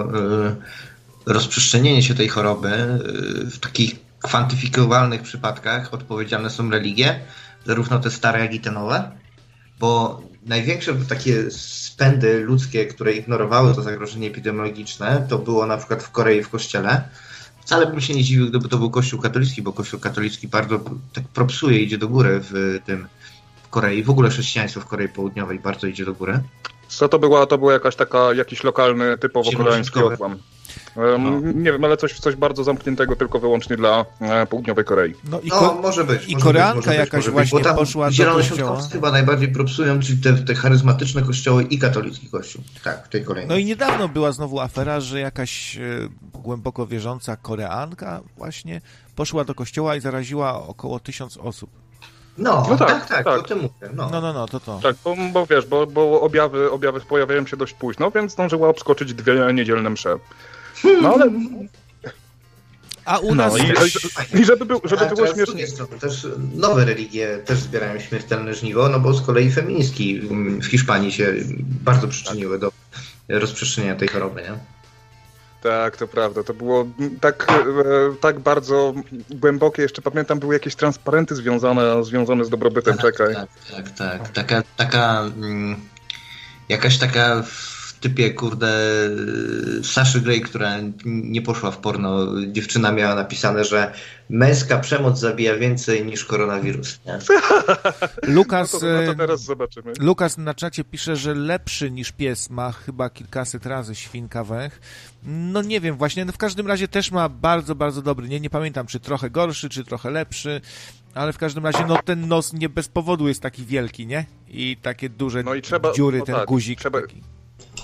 rozprzestrzenienie 1.26 2.04
się 2.04 2.16
tej 2.16 2.28
choroby 2.28 2.70
y, 2.70 3.50
w 3.50 3.60
takich 3.60 4.07
kwantyfikowalnych 4.28 5.22
przypadkach 5.22 5.94
odpowiedzialne 5.94 6.50
są 6.50 6.70
religie, 6.70 7.20
zarówno 7.66 8.00
te 8.00 8.12
stare, 8.12 8.40
jak 8.40 8.54
i 8.54 8.60
te 8.60 8.72
nowe, 8.72 9.12
bo 9.80 10.22
największe 10.46 10.96
takie 11.10 11.52
spędy 11.52 12.40
ludzkie, 12.40 12.86
które 12.86 13.14
ignorowały 13.14 13.76
to 13.76 13.82
zagrożenie 13.82 14.28
epidemiologiczne, 14.28 15.26
to 15.30 15.38
było 15.38 15.66
na 15.66 15.78
przykład 15.78 16.04
w 16.04 16.12
Korei 16.12 16.44
w 16.44 16.50
kościele. 16.50 17.10
Wcale 17.62 17.86
bym 17.88 18.02
się 18.02 18.14
nie 18.14 18.24
dziwił, 18.24 18.50
gdyby 18.50 18.70
to 18.70 18.78
był 18.78 18.90
kościół 18.90 19.20
katolicki, 19.22 19.62
bo 19.62 19.74
kościół 19.74 20.00
katolicki 20.00 20.48
bardzo 20.48 20.80
tak 21.14 21.24
propsuje, 21.24 21.80
idzie 21.80 21.98
do 21.98 22.08
góry 22.08 22.40
w 22.44 22.80
tym 22.86 23.08
w 23.64 23.70
Korei. 23.70 24.04
W 24.04 24.10
ogóle 24.10 24.30
chrześcijaństwo 24.30 24.82
w 24.82 24.86
Korei 24.86 25.10
Południowej 25.10 25.60
bardzo 25.60 25.88
idzie 25.88 26.06
do 26.06 26.14
góry. 26.14 26.40
Co 26.88 27.10
to 27.10 27.20
była? 27.20 27.46
To 27.46 27.58
był 27.58 27.70
jakaś 27.70 27.96
taka, 27.96 28.34
jakiś 28.34 28.64
lokalny, 28.64 29.18
typowo 29.18 29.52
koreański 29.52 30.00
odłam. 30.00 30.38
No. 30.96 31.40
Nie 31.40 31.72
wiem, 31.72 31.84
ale 31.84 31.98
coś, 31.98 32.20
coś 32.20 32.36
bardzo 32.36 32.64
zamkniętego 32.64 33.16
tylko 33.16 33.40
wyłącznie 33.40 33.78
dla 33.78 34.06
e, 34.20 34.46
południowej 34.46 34.86
Korei. 34.86 35.14
No, 35.32 35.40
i 35.40 35.50
no 35.50 35.80
może 35.82 36.04
być. 36.04 36.28
I 36.28 36.34
może 36.34 36.46
Koreanka 36.46 36.90
być, 36.90 37.00
jakaś 37.00 37.26
być, 37.26 37.34
właśnie 37.34 37.60
bo 37.64 37.76
poszła 37.76 38.10
do 38.12 38.26
kościoła. 38.26 38.82
chyba 38.92 39.12
najbardziej 39.12 39.48
propsują, 39.48 40.00
czyli 40.00 40.18
te, 40.22 40.34
te 40.34 40.56
charyzmatyczne 40.56 41.22
kościoły 41.22 41.64
i 41.64 41.80
katolicki 41.80 42.30
kościół. 42.30 42.62
Tak, 42.84 43.06
w 43.06 43.10
tej 43.10 43.24
kolejnej. 43.24 43.50
No 43.50 43.58
i 43.58 43.66
niedawno 43.66 44.08
była 44.08 44.32
znowu 44.32 44.60
afera, 44.60 45.00
że 45.00 45.20
jakaś 45.20 45.78
e, 45.78 45.82
głęboko 46.34 46.88
wierząca 46.88 47.36
Koreanka 47.36 48.22
właśnie 48.38 48.82
poszła 49.16 49.44
do 49.44 49.56
kościoła 49.56 49.96
i 49.96 50.02
zaraziła 50.02 50.68
około 50.68 51.00
tysiąc 51.00 51.38
osób. 51.38 51.70
No, 52.38 52.68
no 52.70 52.78
tak, 52.78 52.88
tak, 52.88 53.08
tak, 53.08 53.26
tak, 53.26 53.40
o 53.40 53.44
tym 53.44 53.58
mówię. 53.58 53.94
No. 53.94 54.10
no, 54.12 54.22
no, 54.22 54.34
no, 54.34 54.48
to 54.48 54.60
to. 54.60 54.80
Tak, 54.84 54.96
bo, 55.04 55.16
bo 55.34 55.46
wiesz, 55.46 55.66
bo, 55.66 55.88
bo 55.88 56.22
objawy, 56.22 56.72
objawy 56.72 57.02
pojawiają 57.02 57.46
się 57.46 57.58
dość 57.58 57.74
późno, 57.74 58.12
więc 58.12 58.32
zdążyła 58.32 58.70
obskoczyć 58.70 59.14
dwie 59.14 59.54
niedzielne 59.54 59.90
msze. 59.90 60.16
No 61.02 61.14
ale... 61.14 61.32
A 63.06 63.18
u 63.18 63.36
nas... 63.36 63.54
No, 63.54 63.60
i, 63.60 64.42
i, 64.42 64.46
żeby, 64.46 64.66
był, 64.66 64.82
żeby 64.84 65.06
było 65.06 65.28
śmiesznie... 65.28 65.68
Strony, 65.68 66.00
też 66.00 66.28
nowe 66.56 66.86
religie 66.86 67.38
też 67.46 67.60
zbierają 67.60 68.00
śmiertelne 68.00 68.54
żniwo, 68.54 68.90
no 68.90 69.00
bo 69.00 69.14
z 69.14 69.26
kolei 69.26 69.52
feministki 69.52 70.22
w 70.62 70.66
Hiszpanii 70.66 71.12
się 71.12 71.34
bardzo 71.60 72.08
przyczyniły 72.08 72.60
do 72.60 72.72
rozprzestrzeniania 73.30 73.96
tej 73.96 74.08
choroby, 74.08 74.42
nie? 74.42 74.78
Tak, 75.62 75.98
to 75.98 76.08
prawda. 76.08 76.44
To 76.44 76.54
było 76.54 76.88
tak, 77.22 77.48
e, 77.52 78.16
tak 78.22 78.40
bardzo 78.40 78.94
głębokie. 79.30 79.82
Jeszcze 79.82 80.02
pamiętam, 80.02 80.40
były 80.40 80.54
jakieś 80.54 80.76
transparenty 80.76 81.36
związane, 81.36 82.04
związane 82.04 82.46
z 82.46 82.50
dobrobytem. 82.50 82.98
Tak, 82.98 83.02
Czekaj. 83.02 83.36
Tak, 83.36 83.50
tak, 83.72 83.92
tak. 83.92 84.30
Taka, 84.30 84.64
taka 84.78 85.22
mm, 85.22 85.76
jakaś 86.70 86.98
taka 86.98 87.44
typie, 88.00 88.34
kurde, 88.34 88.70
Saszy 89.84 90.22
Grey, 90.22 90.42
która 90.42 90.76
nie 91.06 91.42
poszła 91.42 91.72
w 91.72 91.78
porno, 91.78 92.42
dziewczyna 92.48 92.92
miała 92.92 93.16
napisane, 93.16 93.64
że 93.64 93.94
męska 94.30 94.80
przemoc 94.80 95.20
zabija 95.20 95.56
więcej 95.56 96.06
niż 96.06 96.26
koronawirus. 96.26 97.00
Nie? 97.06 97.20
Lukas, 98.36 98.74
no 98.74 98.80
to, 98.80 98.86
no 98.86 99.12
to 99.12 99.16
teraz 99.16 99.44
zobaczymy. 99.44 99.94
Lukas 100.00 100.38
na 100.38 100.54
czacie 100.54 100.84
pisze, 100.84 101.16
że 101.16 101.34
lepszy 101.34 101.92
niż 101.92 102.12
pies 102.12 102.50
ma 102.50 102.72
chyba 102.72 103.10
kilkaset 103.10 103.66
razy 103.66 103.96
świnka 103.96 104.44
węch. 104.44 104.80
No 105.24 105.62
nie 105.62 105.82
wiem, 105.82 105.98
właśnie, 105.98 106.26
no 106.26 106.32
w 106.32 106.38
każdym 106.38 106.68
razie 106.68 106.88
też 106.88 107.12
ma 107.12 107.30
bardzo, 107.30 107.76
bardzo 107.76 108.02
dobry, 108.02 108.30
nie, 108.30 108.40
nie 108.40 108.50
pamiętam, 108.50 108.88
czy 108.88 109.00
trochę 109.00 109.30
gorszy, 109.30 109.70
czy 109.70 109.84
trochę 109.84 110.12
lepszy, 110.12 110.62
ale 111.14 111.34
w 111.34 111.38
każdym 111.38 111.66
razie, 111.66 111.86
no 111.88 111.98
ten 112.06 112.28
nos 112.28 112.54
nie 112.54 112.70
bez 112.70 112.88
powodu 112.88 113.28
jest 113.28 113.42
taki 113.42 113.66
wielki, 113.66 114.08
nie? 114.08 114.26
I 114.48 114.78
takie 114.82 115.10
duże 115.10 115.44
no 115.44 115.56
i 115.56 115.62
trzeba, 115.62 115.94
dziury, 115.94 116.20
no 116.20 116.26
ten 116.26 116.36
tak, 116.36 116.48
guzik 116.48 116.80
trzeba, 116.80 117.02
taki. 117.02 117.22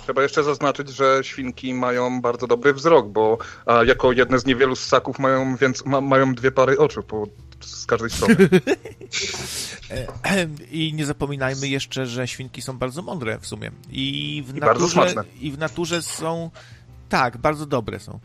Trzeba 0.04 0.22
jeszcze 0.22 0.44
zaznaczyć, 0.44 0.90
że 0.90 1.20
świnki 1.22 1.74
mają 1.74 2.22
bardzo 2.22 2.48
dobry 2.48 2.74
wzrok, 2.74 3.08
bo 3.08 3.38
a, 3.66 3.84
jako 3.84 4.12
jedne 4.12 4.40
z 4.40 4.46
niewielu 4.46 4.76
ssaków 4.76 5.20
mają, 5.20 5.56
więc 5.56 5.86
ma, 5.86 6.02
mają 6.02 6.36
dwie 6.36 6.52
pary 6.52 6.78
oczu 6.80 7.04
po, 7.04 7.28
z 7.62 7.86
każdej 7.86 8.10
strony. 8.10 8.36
I 10.72 10.94
nie 10.94 11.06
zapominajmy 11.06 11.68
jeszcze, 11.68 12.06
że 12.06 12.28
świnki 12.28 12.62
są 12.62 12.78
bardzo 12.78 13.02
mądre 13.02 13.40
w 13.40 13.48
sumie. 13.48 13.72
I 13.90 14.44
w 14.48 14.58
I 14.58 14.60
naturze, 14.60 15.14
I 15.40 15.52
w 15.52 15.58
naturze 15.58 16.02
są... 16.02 16.52
Tak, 17.10 17.38
bardzo 17.38 17.66
dobre 17.66 18.00
są. 18.00 18.20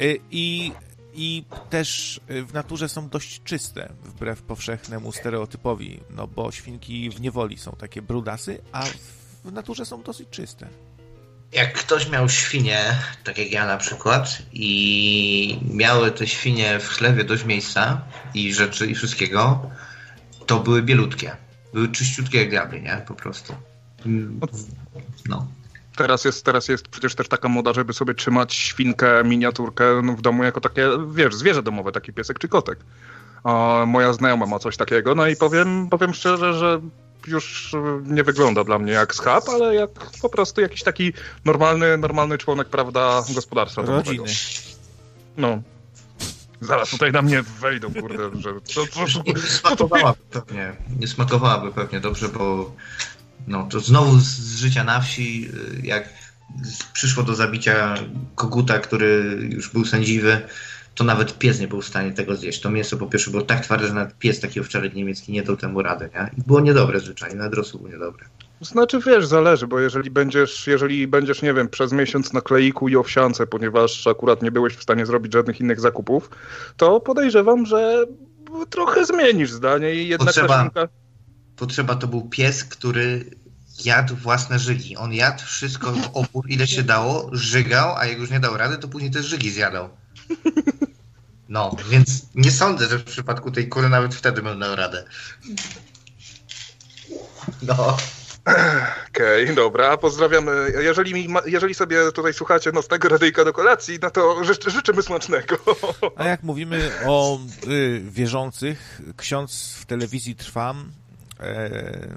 Y, 0.00 0.18
I 0.30 0.72
i 1.14 1.44
też 1.70 2.20
w 2.28 2.52
naturze 2.52 2.88
są 2.88 3.08
dość 3.08 3.42
czyste, 3.42 3.92
wbrew 4.04 4.42
powszechnemu 4.42 5.12
stereotypowi, 5.12 6.00
no 6.10 6.26
bo 6.26 6.52
świnki 6.52 7.10
w 7.10 7.20
niewoli 7.20 7.58
są 7.58 7.72
takie 7.72 8.02
brudasy, 8.02 8.58
a 8.72 8.84
w 9.44 9.52
naturze 9.52 9.84
są 9.84 10.02
dosyć 10.02 10.28
czyste 10.28 10.68
jak 11.52 11.72
ktoś 11.72 12.10
miał 12.10 12.28
świnie, 12.28 12.80
tak 13.24 13.38
jak 13.38 13.52
ja 13.52 13.66
na 13.66 13.76
przykład, 13.76 14.38
i 14.52 15.58
miały 15.74 16.10
te 16.10 16.26
świnie 16.26 16.78
w 16.78 16.88
chlewie 16.88 17.24
dość 17.24 17.44
miejsca 17.44 18.00
i 18.34 18.54
rzeczy 18.54 18.86
i 18.86 18.94
wszystkiego, 18.94 19.70
to 20.46 20.60
były 20.60 20.82
bielutkie. 20.82 21.36
Były 21.74 21.88
czyściutkie 21.88 22.38
jak 22.38 22.50
diabli, 22.50 22.82
nie? 22.82 23.02
Po 23.08 23.14
prostu. 23.14 23.54
No. 25.28 25.46
Teraz 25.96 26.24
jest, 26.24 26.44
teraz 26.44 26.68
jest 26.68 26.88
przecież 26.88 27.14
też 27.14 27.28
taka 27.28 27.48
moda, 27.48 27.72
żeby 27.72 27.92
sobie 27.92 28.14
trzymać 28.14 28.54
świnkę, 28.54 29.24
miniaturkę 29.24 29.84
no, 30.02 30.12
w 30.12 30.20
domu 30.20 30.44
jako 30.44 30.60
takie, 30.60 30.88
wiesz, 31.14 31.34
zwierzę 31.34 31.62
domowe, 31.62 31.92
taki 31.92 32.12
piesek 32.12 32.38
czy 32.38 32.48
kotek. 32.48 32.78
A 33.44 33.84
moja 33.86 34.12
znajoma 34.12 34.46
ma 34.46 34.58
coś 34.58 34.76
takiego, 34.76 35.14
no 35.14 35.26
i 35.26 35.36
powiem, 35.36 35.88
powiem 35.88 36.14
szczerze, 36.14 36.54
że 36.54 36.80
już 37.26 37.76
nie 38.04 38.24
wygląda 38.24 38.64
dla 38.64 38.78
mnie 38.78 38.92
jak 38.92 39.14
schab, 39.14 39.48
ale 39.48 39.74
jak 39.74 39.90
po 40.22 40.28
prostu 40.28 40.60
jakiś 40.60 40.82
taki 40.82 41.12
normalny, 41.44 41.98
normalny 41.98 42.38
członek, 42.38 42.68
prawda, 42.68 43.22
gospodarstwa 43.34 43.82
Rodziny. 43.82 44.24
No. 45.36 45.62
Zaraz 46.60 46.90
tutaj 46.90 47.12
na 47.12 47.22
mnie 47.22 47.42
wejdą, 47.42 47.94
kurde, 47.94 48.40
że... 48.40 48.52
To, 48.52 48.86
to, 48.86 49.22
to, 49.24 49.32
nie 49.32 49.38
smakowałaby 49.38 50.18
pewnie, 50.30 50.72
nie 51.00 51.08
smakowałaby 51.08 51.72
pewnie 51.72 52.00
dobrze, 52.00 52.28
bo 52.28 52.72
no, 53.46 53.68
to 53.70 53.80
znowu 53.80 54.18
z 54.18 54.56
życia 54.56 54.84
na 54.84 55.00
wsi, 55.00 55.50
jak 55.82 56.08
przyszło 56.92 57.22
do 57.22 57.34
zabicia 57.34 57.94
koguta, 58.34 58.78
który 58.78 59.38
już 59.50 59.68
był 59.68 59.84
sędziwy, 59.84 60.40
to 60.94 61.04
nawet 61.04 61.38
pies 61.38 61.60
nie 61.60 61.68
był 61.68 61.80
w 61.80 61.86
stanie 61.86 62.12
tego 62.12 62.36
zjeść. 62.36 62.60
To 62.60 62.70
mięso 62.70 62.96
po 62.96 63.06
pierwsze 63.06 63.30
było 63.30 63.42
tak 63.42 63.60
twarde, 63.60 63.86
że 63.86 63.94
nawet 63.94 64.18
pies 64.18 64.40
taki 64.40 64.60
owczarek 64.60 64.94
niemiecki 64.94 65.32
nie 65.32 65.42
dał 65.42 65.56
temu 65.56 65.82
rady, 65.82 66.10
nie? 66.14 66.30
I 66.38 66.42
było 66.46 66.60
niedobre 66.60 67.00
zwyczajnie, 67.00 67.36
nawet 67.36 67.54
rosół 67.54 67.80
był 67.80 67.90
niedobre. 67.90 68.26
Znaczy 68.60 69.00
wiesz, 69.06 69.26
zależy, 69.26 69.66
bo 69.66 69.80
jeżeli 69.80 70.10
będziesz, 70.10 70.66
jeżeli 70.66 71.06
będziesz, 71.06 71.42
nie 71.42 71.54
wiem, 71.54 71.68
przez 71.68 71.92
miesiąc 71.92 72.32
na 72.32 72.40
kleiku 72.40 72.88
i 72.88 72.96
owsiance, 72.96 73.46
ponieważ 73.46 74.06
akurat 74.06 74.42
nie 74.42 74.50
byłeś 74.50 74.74
w 74.74 74.82
stanie 74.82 75.06
zrobić 75.06 75.32
żadnych 75.32 75.60
innych 75.60 75.80
zakupów, 75.80 76.30
to 76.76 77.00
podejrzewam, 77.00 77.66
że 77.66 78.04
trochę 78.70 79.04
zmienisz 79.04 79.50
zdanie 79.50 79.94
i 79.94 80.08
jednak 80.08 80.26
potrzeba, 80.26 80.70
potrzeba 81.56 81.94
to 81.94 82.06
był 82.06 82.28
pies, 82.28 82.64
który 82.64 83.24
jadł 83.84 84.16
własne 84.16 84.58
żygi. 84.58 84.96
On 84.96 85.12
jadł 85.12 85.44
wszystko 85.44 85.92
w 85.92 86.10
opór, 86.14 86.44
ile 86.48 86.66
się 86.66 86.82
dało, 86.82 87.30
żygał, 87.32 87.96
a 87.96 88.06
jak 88.06 88.18
już 88.18 88.30
nie 88.30 88.40
dał 88.40 88.56
rady, 88.56 88.78
to 88.78 88.88
później 88.88 89.10
też 89.10 89.26
żygi 89.26 89.50
zjadał. 89.50 89.88
No, 91.48 91.76
więc 91.88 92.26
nie 92.34 92.50
sądzę, 92.50 92.88
że 92.88 92.98
w 92.98 93.04
przypadku 93.04 93.50
tej 93.50 93.68
kury 93.68 93.88
nawet 93.88 94.14
wtedy 94.14 94.42
bym 94.42 94.60
dał 94.60 94.76
radę. 94.76 95.04
No. 97.62 97.96
Okej, 99.08 99.44
okay, 99.44 99.54
dobra, 99.54 99.96
pozdrawiamy. 99.96 100.72
Jeżeli, 100.78 101.28
jeżeli 101.46 101.74
sobie 101.74 102.12
tutaj 102.12 102.34
słuchacie 102.34 102.72
nocnego 102.72 103.08
radyjka 103.08 103.44
do 103.44 103.52
kolacji, 103.52 103.98
no 104.02 104.10
to 104.10 104.44
ży, 104.44 104.54
życzymy 104.66 105.02
smacznego. 105.02 105.56
A 106.16 106.24
jak 106.24 106.42
mówimy 106.42 106.90
o 107.06 107.38
y, 107.66 108.02
wierzących, 108.04 109.00
ksiądz 109.16 109.76
w 109.80 109.86
telewizji 109.86 110.36
Trwam 110.36 110.92
e, 111.40 112.16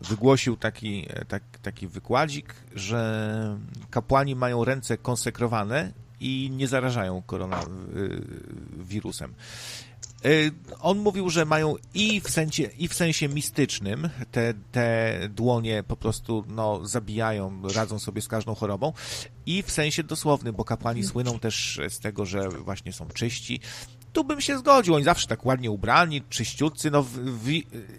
wygłosił 0.00 0.56
taki, 0.56 1.08
tak, 1.28 1.42
taki 1.62 1.86
wykładzik, 1.86 2.54
że 2.74 3.58
kapłani 3.90 4.36
mają 4.36 4.64
ręce 4.64 4.98
konsekrowane 4.98 5.92
i 6.24 6.50
nie 6.50 6.68
zarażają 6.68 7.22
koronawirusem. 7.22 9.34
Y, 10.26 10.52
on 10.80 10.98
mówił, 10.98 11.30
że 11.30 11.44
mają 11.44 11.74
i 11.94 12.20
w 12.20 12.30
sensie, 12.30 12.62
i 12.62 12.88
w 12.88 12.94
sensie 12.94 13.28
mistycznym 13.28 14.08
te, 14.32 14.54
te 14.72 15.18
dłonie 15.28 15.82
po 15.82 15.96
prostu 15.96 16.44
no, 16.48 16.86
zabijają, 16.86 17.62
radzą 17.74 17.98
sobie 17.98 18.22
z 18.22 18.28
każdą 18.28 18.54
chorobą, 18.54 18.92
i 19.46 19.62
w 19.62 19.70
sensie 19.70 20.02
dosłownym, 20.02 20.54
bo 20.54 20.64
kapłani 20.64 21.04
słyną 21.04 21.38
też 21.38 21.80
z 21.88 21.98
tego, 21.98 22.26
że 22.26 22.48
właśnie 22.48 22.92
są 22.92 23.08
czyści, 23.08 23.60
tu 24.14 24.24
bym 24.24 24.40
się 24.40 24.58
zgodził. 24.58 24.94
Oni 24.94 25.04
zawsze 25.04 25.26
tak 25.26 25.46
ładnie 25.46 25.70
ubrani, 25.70 26.22
czyściutcy. 26.22 26.90
No, 26.90 27.02
w, 27.02 27.08
w, 27.08 27.46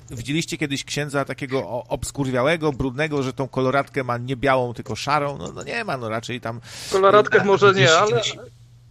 widzieliście 0.09 0.57
kiedyś 0.57 0.83
księdza 0.83 1.25
takiego 1.25 1.83
obskurwiałego, 1.87 2.71
brudnego, 2.71 3.23
że 3.23 3.33
tą 3.33 3.47
koloratkę 3.47 4.03
ma 4.03 4.17
nie 4.17 4.35
białą, 4.35 4.73
tylko 4.73 4.95
szarą? 4.95 5.37
No, 5.37 5.51
no 5.51 5.63
nie 5.63 5.83
ma, 5.83 5.97
no 5.97 6.09
raczej 6.09 6.41
tam... 6.41 6.61
Koloratkę 6.91 7.43
może 7.43 7.73
nie, 7.73 7.93
ale... 7.93 8.21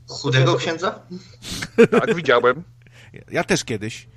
Chudego 0.09 0.57
księdza? 0.57 0.99
Tak, 1.91 2.15
widziałem. 2.15 2.63
Ja 3.31 3.45
też 3.45 3.65
kiedyś. 3.65 4.09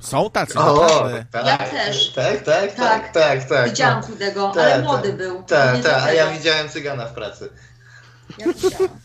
Są 0.00 0.30
tacy, 0.30 0.58
o. 0.58 1.08
Tak, 1.30 1.46
ja 1.46 1.58
też. 1.58 2.12
Tak, 2.12 2.42
tak, 2.42 2.74
tak, 2.74 3.12
tak, 3.12 3.12
tak. 3.12 3.44
tak 3.44 3.70
Widziałam 3.70 4.02
chudego, 4.02 4.52
ale 4.52 4.82
młody 4.82 5.12
był. 5.12 5.42
Tak, 5.42 5.82
tak, 5.82 6.02
a 6.02 6.12
ja 6.12 6.30
widziałem 6.30 6.68
cygana 6.68 7.06
w 7.06 7.14
pracy. 7.14 7.48
Ja 8.38 8.52
widziałam. 8.52 9.03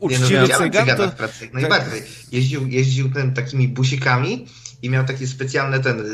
Uczciwy 0.00 0.40
no, 0.40 0.46
cygan 0.46 0.58
cygana 0.58 0.94
to... 0.94 1.08
w 1.10 1.14
pracy, 1.14 1.44
jak 1.44 1.52
najbardziej. 1.52 2.02
Jeździł, 2.32 2.66
jeździł 2.66 3.12
ten 3.12 3.34
takimi 3.34 3.68
busikami 3.68 4.46
i 4.82 4.90
miał 4.90 5.04
takie 5.04 5.26
specjalne 5.26 5.80
ten, 5.80 6.04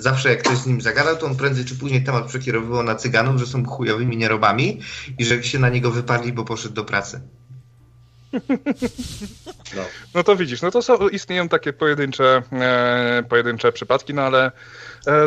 zawsze 0.00 0.30
jak 0.30 0.42
ktoś 0.42 0.58
z 0.58 0.66
nim 0.66 0.80
zagadał, 0.80 1.16
to 1.16 1.26
on 1.26 1.36
prędzej 1.36 1.64
czy 1.64 1.74
później 1.74 2.04
temat 2.04 2.26
przekierowywał 2.26 2.82
na 2.82 2.94
cyganów, 2.94 3.40
że 3.40 3.46
są 3.46 3.66
chujowymi 3.66 4.16
nierobami 4.16 4.80
i 5.18 5.24
że 5.24 5.42
się 5.42 5.58
na 5.58 5.68
niego 5.68 5.90
wyparli, 5.90 6.32
bo 6.32 6.44
poszedł 6.44 6.74
do 6.74 6.84
pracy. 6.84 7.20
No. 9.76 9.82
no 10.14 10.24
to 10.24 10.36
widzisz, 10.36 10.62
no 10.62 10.70
to 10.70 10.82
są, 10.82 11.08
istnieją 11.08 11.48
takie 11.48 11.72
pojedyncze, 11.72 12.42
e, 12.52 13.22
pojedyncze 13.28 13.72
przypadki, 13.72 14.14
no 14.14 14.22
ale 14.22 14.52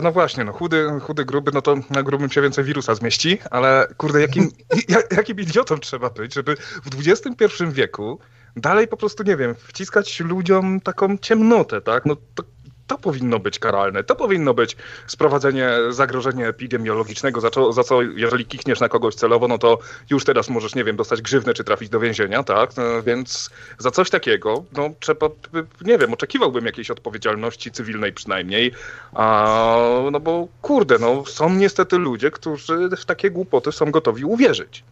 no 0.04 0.12
właśnie, 0.12 0.44
no 0.44 0.54
chudy, 0.54 0.88
chudy, 1.02 1.26
gruby, 1.26 1.52
no 1.54 1.62
to 1.62 1.76
na 1.90 2.04
grubym 2.04 2.30
się 2.30 2.42
więcej 2.42 2.64
wirusa 2.64 2.96
zmieści, 2.96 3.38
ale 3.52 3.88
kurde, 3.98 4.22
jakim, 4.22 4.52
jakim 5.18 5.40
idiotą 5.40 5.78
trzeba 5.78 6.10
być, 6.10 6.34
żeby 6.34 6.56
w 6.56 7.08
XXI 7.08 7.66
wieku 7.72 8.20
dalej 8.56 8.88
po 8.88 8.98
prostu, 8.98 9.24
nie 9.24 9.38
wiem, 9.38 9.56
wciskać 9.56 10.20
ludziom 10.20 10.82
taką 10.82 11.18
ciemnotę, 11.18 11.82
tak? 11.82 12.06
No 12.06 12.16
to 12.16 12.44
to 12.88 12.98
powinno 12.98 13.40
być 13.40 13.60
karalne. 13.60 14.04
To 14.04 14.16
powinno 14.16 14.54
być 14.54 14.78
sprowadzenie 15.08 15.70
zagrożenia 15.90 16.48
epidemiologicznego, 16.48 17.42
za 17.42 17.50
co, 17.50 17.74
za 17.74 17.84
co 17.84 18.02
jeżeli 18.02 18.46
kichniesz 18.46 18.80
na 18.80 18.90
kogoś 18.90 19.16
celowo, 19.16 19.48
no 19.48 19.58
to 19.58 19.80
już 20.10 20.26
teraz 20.26 20.50
możesz, 20.50 20.76
nie 20.76 20.84
wiem, 20.84 20.96
dostać 20.96 21.22
grzywny 21.22 21.54
czy 21.54 21.64
trafić 21.64 21.90
do 21.90 22.00
więzienia, 22.00 22.44
tak? 22.44 22.78
No, 22.78 23.04
więc 23.04 23.50
za 23.78 23.92
coś 23.92 24.10
takiego, 24.10 24.64
no 24.74 24.90
trzeba, 25.00 25.28
nie 25.82 25.98
wiem, 25.98 26.14
oczekiwałbym 26.14 26.66
jakiejś 26.66 26.92
odpowiedzialności 26.92 27.72
cywilnej 27.72 28.14
przynajmniej, 28.14 28.72
a, 29.14 29.78
no 30.12 30.20
bo 30.20 30.48
kurde, 30.62 31.00
no 31.00 31.26
są 31.26 31.54
niestety 31.54 31.98
ludzie, 31.98 32.32
którzy 32.32 32.90
w 32.98 33.06
takie 33.06 33.32
głupoty 33.32 33.72
są 33.72 33.92
gotowi 33.92 34.26
uwierzyć. 34.26 34.84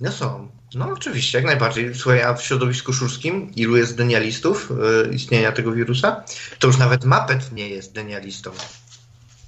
No 0.00 0.12
są. 0.12 0.57
No 0.74 0.88
oczywiście, 0.92 1.38
jak 1.38 1.46
najbardziej. 1.46 1.94
Słuchaj, 1.94 2.22
a 2.22 2.34
w 2.34 2.42
środowisku 2.42 2.92
szurskim 2.92 3.54
ilu 3.54 3.76
jest 3.76 3.96
denialistów 3.96 4.72
yy, 5.06 5.14
istnienia 5.14 5.52
tego 5.52 5.72
wirusa? 5.72 6.24
To 6.58 6.66
już 6.66 6.78
nawet 6.78 7.04
Mapet 7.04 7.52
nie 7.52 7.68
jest 7.68 7.92
denialistą. 7.92 8.50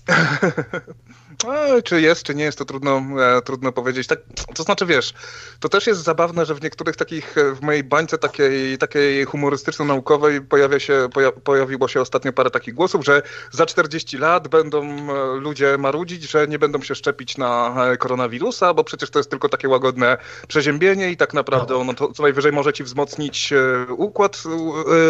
No, 1.45 1.83
czy 1.85 2.01
jest, 2.01 2.23
czy 2.23 2.35
nie 2.35 2.45
jest, 2.45 2.59
to 2.59 2.65
trudno, 2.65 3.03
e, 3.37 3.43
trudno 3.43 3.73
powiedzieć. 3.73 4.07
Tak, 4.07 4.19
to 4.55 4.63
znaczy, 4.63 4.87
wiesz, 4.87 5.15
to 5.61 5.69
też 5.69 5.87
jest 5.87 6.03
zabawne, 6.03 6.47
że 6.47 6.55
w 6.55 6.63
niektórych 6.63 6.97
takich, 6.97 7.39
e, 7.39 7.55
w 7.55 7.63
mojej 7.63 7.85
bańce 7.85 8.19
takiej, 8.19 8.79
takiej 8.79 9.25
humorystyczno-naukowej 9.25 10.41
pojawia 10.41 10.81
się, 10.81 11.09
poja, 11.15 11.33
pojawiło 11.33 11.89
się 11.89 12.01
ostatnio 12.01 12.33
parę 12.33 12.51
takich 12.51 12.75
głosów, 12.75 13.05
że 13.05 13.23
za 13.51 13.67
40 13.67 14.19
lat 14.19 14.49
będą 14.49 14.83
e, 14.83 15.37
ludzie 15.41 15.79
marudzić, 15.79 16.31
że 16.31 16.49
nie 16.49 16.59
będą 16.59 16.83
się 16.83 16.95
szczepić 16.95 17.39
na 17.39 17.75
e, 17.93 17.97
koronawirusa, 17.97 18.75
bo 18.75 18.85
przecież 18.85 19.11
to 19.11 19.19
jest 19.19 19.31
tylko 19.31 19.49
takie 19.49 19.69
łagodne 19.69 20.17
przeziębienie 20.49 21.11
i 21.11 21.17
tak 21.17 21.35
naprawdę 21.35 21.77
ono 21.77 21.95
to 21.95 22.13
co 22.13 22.23
najwyżej 22.23 22.53
może 22.53 22.73
ci 22.73 22.85
wzmocnić 22.85 23.53
układ, 23.89 24.43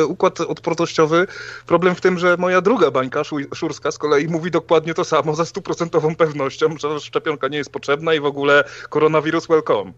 układ 0.07 0.41
odpornościowy. 0.41 1.26
Problem 1.66 1.95
w 1.95 2.01
tym, 2.01 2.18
że 2.18 2.37
moja 2.37 2.61
druga 2.61 2.91
bańka, 2.91 3.22
szurska, 3.55 3.91
z 3.91 3.99
kolei 3.99 4.28
mówi 4.28 4.51
dokładnie 4.51 4.95
to 4.95 5.05
samo 5.05 5.35
za 5.35 5.45
stuprocentową 5.45 6.16
pewnością, 6.20 6.78
że 6.78 7.00
szczepionka 7.00 7.48
nie 7.48 7.58
jest 7.58 7.72
potrzebna 7.72 8.14
i 8.14 8.20
w 8.20 8.24
ogóle 8.24 8.64
koronawirus 8.88 9.46
welcome. 9.46 9.92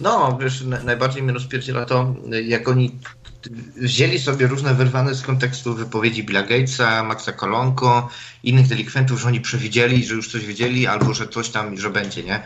No, 0.00 0.38
wiesz, 0.40 0.64
najbardziej 0.84 1.22
mnie 1.22 1.32
rozpierdziela 1.32 1.84
to, 1.84 2.14
jak 2.44 2.68
oni 2.68 2.98
wzięli 3.76 4.18
sobie 4.18 4.46
różne 4.46 4.74
wyrwane 4.74 5.14
z 5.14 5.22
kontekstu 5.22 5.74
wypowiedzi 5.74 6.24
Billa 6.24 6.42
Gatesa, 6.42 7.02
Maxa 7.02 7.32
Kolonko, 7.32 8.08
innych 8.42 8.66
delikwentów, 8.66 9.20
że 9.20 9.28
oni 9.28 9.40
przewidzieli, 9.40 10.04
że 10.04 10.14
już 10.14 10.32
coś 10.32 10.46
wiedzieli, 10.46 10.86
albo 10.86 11.14
że 11.14 11.28
coś 11.28 11.48
tam, 11.48 11.76
że 11.76 11.90
będzie, 11.90 12.22
nie? 12.22 12.42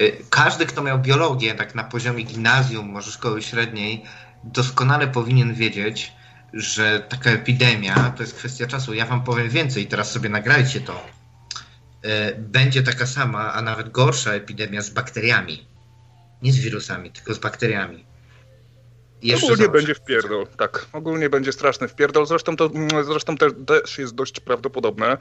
Y, 0.00 0.16
każdy, 0.30 0.66
kto 0.66 0.82
miał 0.82 0.98
biologię, 0.98 1.54
tak 1.54 1.74
na 1.74 1.84
poziomie 1.84 2.22
gimnazjum, 2.22 2.86
może 2.86 3.12
szkoły 3.12 3.42
średniej, 3.42 4.04
doskonale 4.44 5.06
powinien 5.08 5.54
wiedzieć, 5.54 6.12
że 6.52 7.00
taka 7.08 7.30
epidemia 7.30 8.12
to 8.16 8.22
jest 8.22 8.34
kwestia 8.34 8.66
czasu. 8.66 8.94
Ja 8.94 9.06
wam 9.06 9.24
powiem 9.24 9.48
więcej, 9.48 9.86
teraz 9.86 10.12
sobie 10.12 10.28
nagrajcie 10.28 10.80
to. 10.80 11.17
E, 12.02 12.34
będzie 12.34 12.82
taka 12.82 13.06
sama, 13.06 13.52
a 13.52 13.62
nawet 13.62 13.90
gorsza 13.90 14.32
epidemia 14.32 14.82
z 14.82 14.90
bakteriami. 14.90 15.66
Nie 16.42 16.52
z 16.52 16.58
wirusami, 16.58 17.10
tylko 17.10 17.34
z 17.34 17.38
bakteriami. 17.38 18.04
Jeszcze 19.22 19.46
ogólnie 19.46 19.64
załóż. 19.64 19.78
będzie 19.78 19.94
wpierdol, 19.94 20.46
tak. 20.56 20.86
Ogólnie 20.92 21.30
będzie 21.30 21.52
straszny 21.52 21.88
wpierdol. 21.88 22.26
Zresztą 22.26 22.56
to 22.56 22.66
mm, 22.66 23.04
zresztą 23.04 23.36
też 23.36 23.98
jest 23.98 24.14
dość 24.14 24.40
prawdopodobne, 24.40 25.16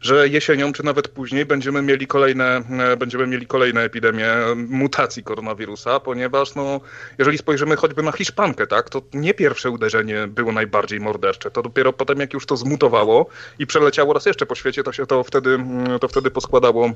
że 0.00 0.28
jesienią 0.28 0.72
czy 0.72 0.84
nawet 0.84 1.08
później 1.08 1.46
będziemy 1.46 1.82
mieli 1.82 2.06
kolejne, 2.06 2.62
e, 2.70 2.96
będziemy 2.96 3.26
mieli 3.26 3.46
kolejne 3.46 3.82
epidemie 3.82 4.28
mutacji 4.56 5.22
koronawirusa, 5.22 6.00
ponieważ 6.00 6.54
no, 6.54 6.80
jeżeli 7.18 7.38
spojrzymy 7.38 7.76
choćby 7.76 8.02
na 8.02 8.12
Hiszpankę, 8.12 8.66
tak, 8.66 8.90
to 8.90 9.02
nie 9.14 9.34
pierwsze 9.34 9.70
uderzenie 9.70 10.26
było 10.26 10.52
najbardziej 10.52 11.00
mordercze. 11.00 11.50
To 11.50 11.62
dopiero 11.62 11.92
potem, 11.92 12.20
jak 12.20 12.32
już 12.32 12.46
to 12.46 12.56
zmutowało 12.56 13.26
i 13.58 13.66
przeleciało 13.66 14.12
raz 14.14 14.26
jeszcze 14.26 14.46
po 14.46 14.54
świecie, 14.54 14.82
to 14.82 14.92
się 14.92 15.06
to 15.06 15.24
wtedy, 15.24 15.50
mm, 15.50 15.98
to 15.98 16.08
wtedy 16.08 16.30
poskładało, 16.30 16.90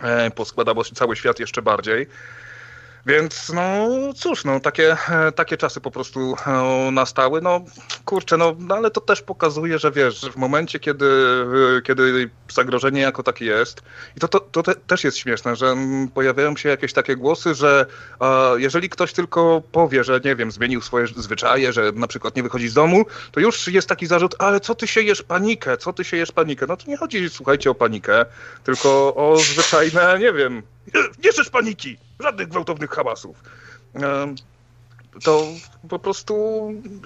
e, 0.00 0.30
poskładało 0.30 0.84
się 0.84 0.94
cały 0.94 1.16
świat 1.16 1.40
jeszcze 1.40 1.62
bardziej. 1.62 2.06
Więc 3.06 3.52
no 3.54 3.88
cóż, 4.16 4.44
no 4.44 4.60
takie, 4.60 4.96
takie 5.34 5.56
czasy 5.56 5.80
po 5.80 5.90
prostu 5.90 6.36
e, 6.46 6.90
nastały. 6.90 7.40
No 7.40 7.60
kurczę, 8.04 8.36
no, 8.36 8.54
no 8.58 8.74
ale 8.74 8.90
to 8.90 9.00
też 9.00 9.22
pokazuje, 9.22 9.78
że 9.78 9.90
wiesz, 9.90 10.20
że 10.20 10.30
w 10.30 10.36
momencie, 10.36 10.80
kiedy, 10.80 11.06
e, 11.78 11.82
kiedy 11.82 12.30
zagrożenie 12.52 13.00
jako 13.00 13.22
takie 13.22 13.44
jest, 13.44 13.82
i 14.16 14.20
to, 14.20 14.28
to, 14.28 14.40
to 14.40 14.62
te, 14.62 14.74
też 14.74 15.04
jest 15.04 15.18
śmieszne, 15.18 15.56
że 15.56 15.76
pojawiają 16.14 16.56
się 16.56 16.68
jakieś 16.68 16.92
takie 16.92 17.16
głosy, 17.16 17.54
że 17.54 17.86
jeżeli 18.56 18.88
ktoś 18.88 19.12
tylko 19.12 19.62
powie, 19.72 20.04
że 20.04 20.20
nie 20.24 20.36
wiem, 20.36 20.50
zmienił 20.50 20.80
swoje 20.80 21.06
zwyczaje, 21.06 21.72
że 21.72 21.92
na 21.92 22.06
przykład 22.06 22.36
nie 22.36 22.42
wychodzi 22.42 22.68
z 22.68 22.74
domu, 22.74 23.04
to 23.32 23.40
już 23.40 23.68
jest 23.68 23.88
taki 23.88 24.06
zarzut, 24.06 24.34
ale 24.38 24.60
co 24.60 24.74
ty 24.74 24.86
siejesz 24.86 25.22
panikę, 25.22 25.76
co 25.76 25.92
ty 25.92 26.04
siejesz 26.04 26.32
panikę? 26.32 26.66
No 26.68 26.76
to 26.76 26.90
nie 26.90 26.96
chodzi, 26.96 27.30
słuchajcie, 27.30 27.70
o 27.70 27.74
panikę, 27.74 28.26
tylko 28.64 29.14
o 29.14 29.36
zwyczajne, 29.36 30.18
nie 30.18 30.32
wiem, 30.32 30.62
nie 31.24 31.30
chcesz 31.30 31.50
paniki! 31.50 31.96
Żadnych 32.20 32.48
gwałtownych 32.48 32.90
hałasów. 32.90 33.36
To 35.22 35.46
po 35.88 35.98
prostu 35.98 36.34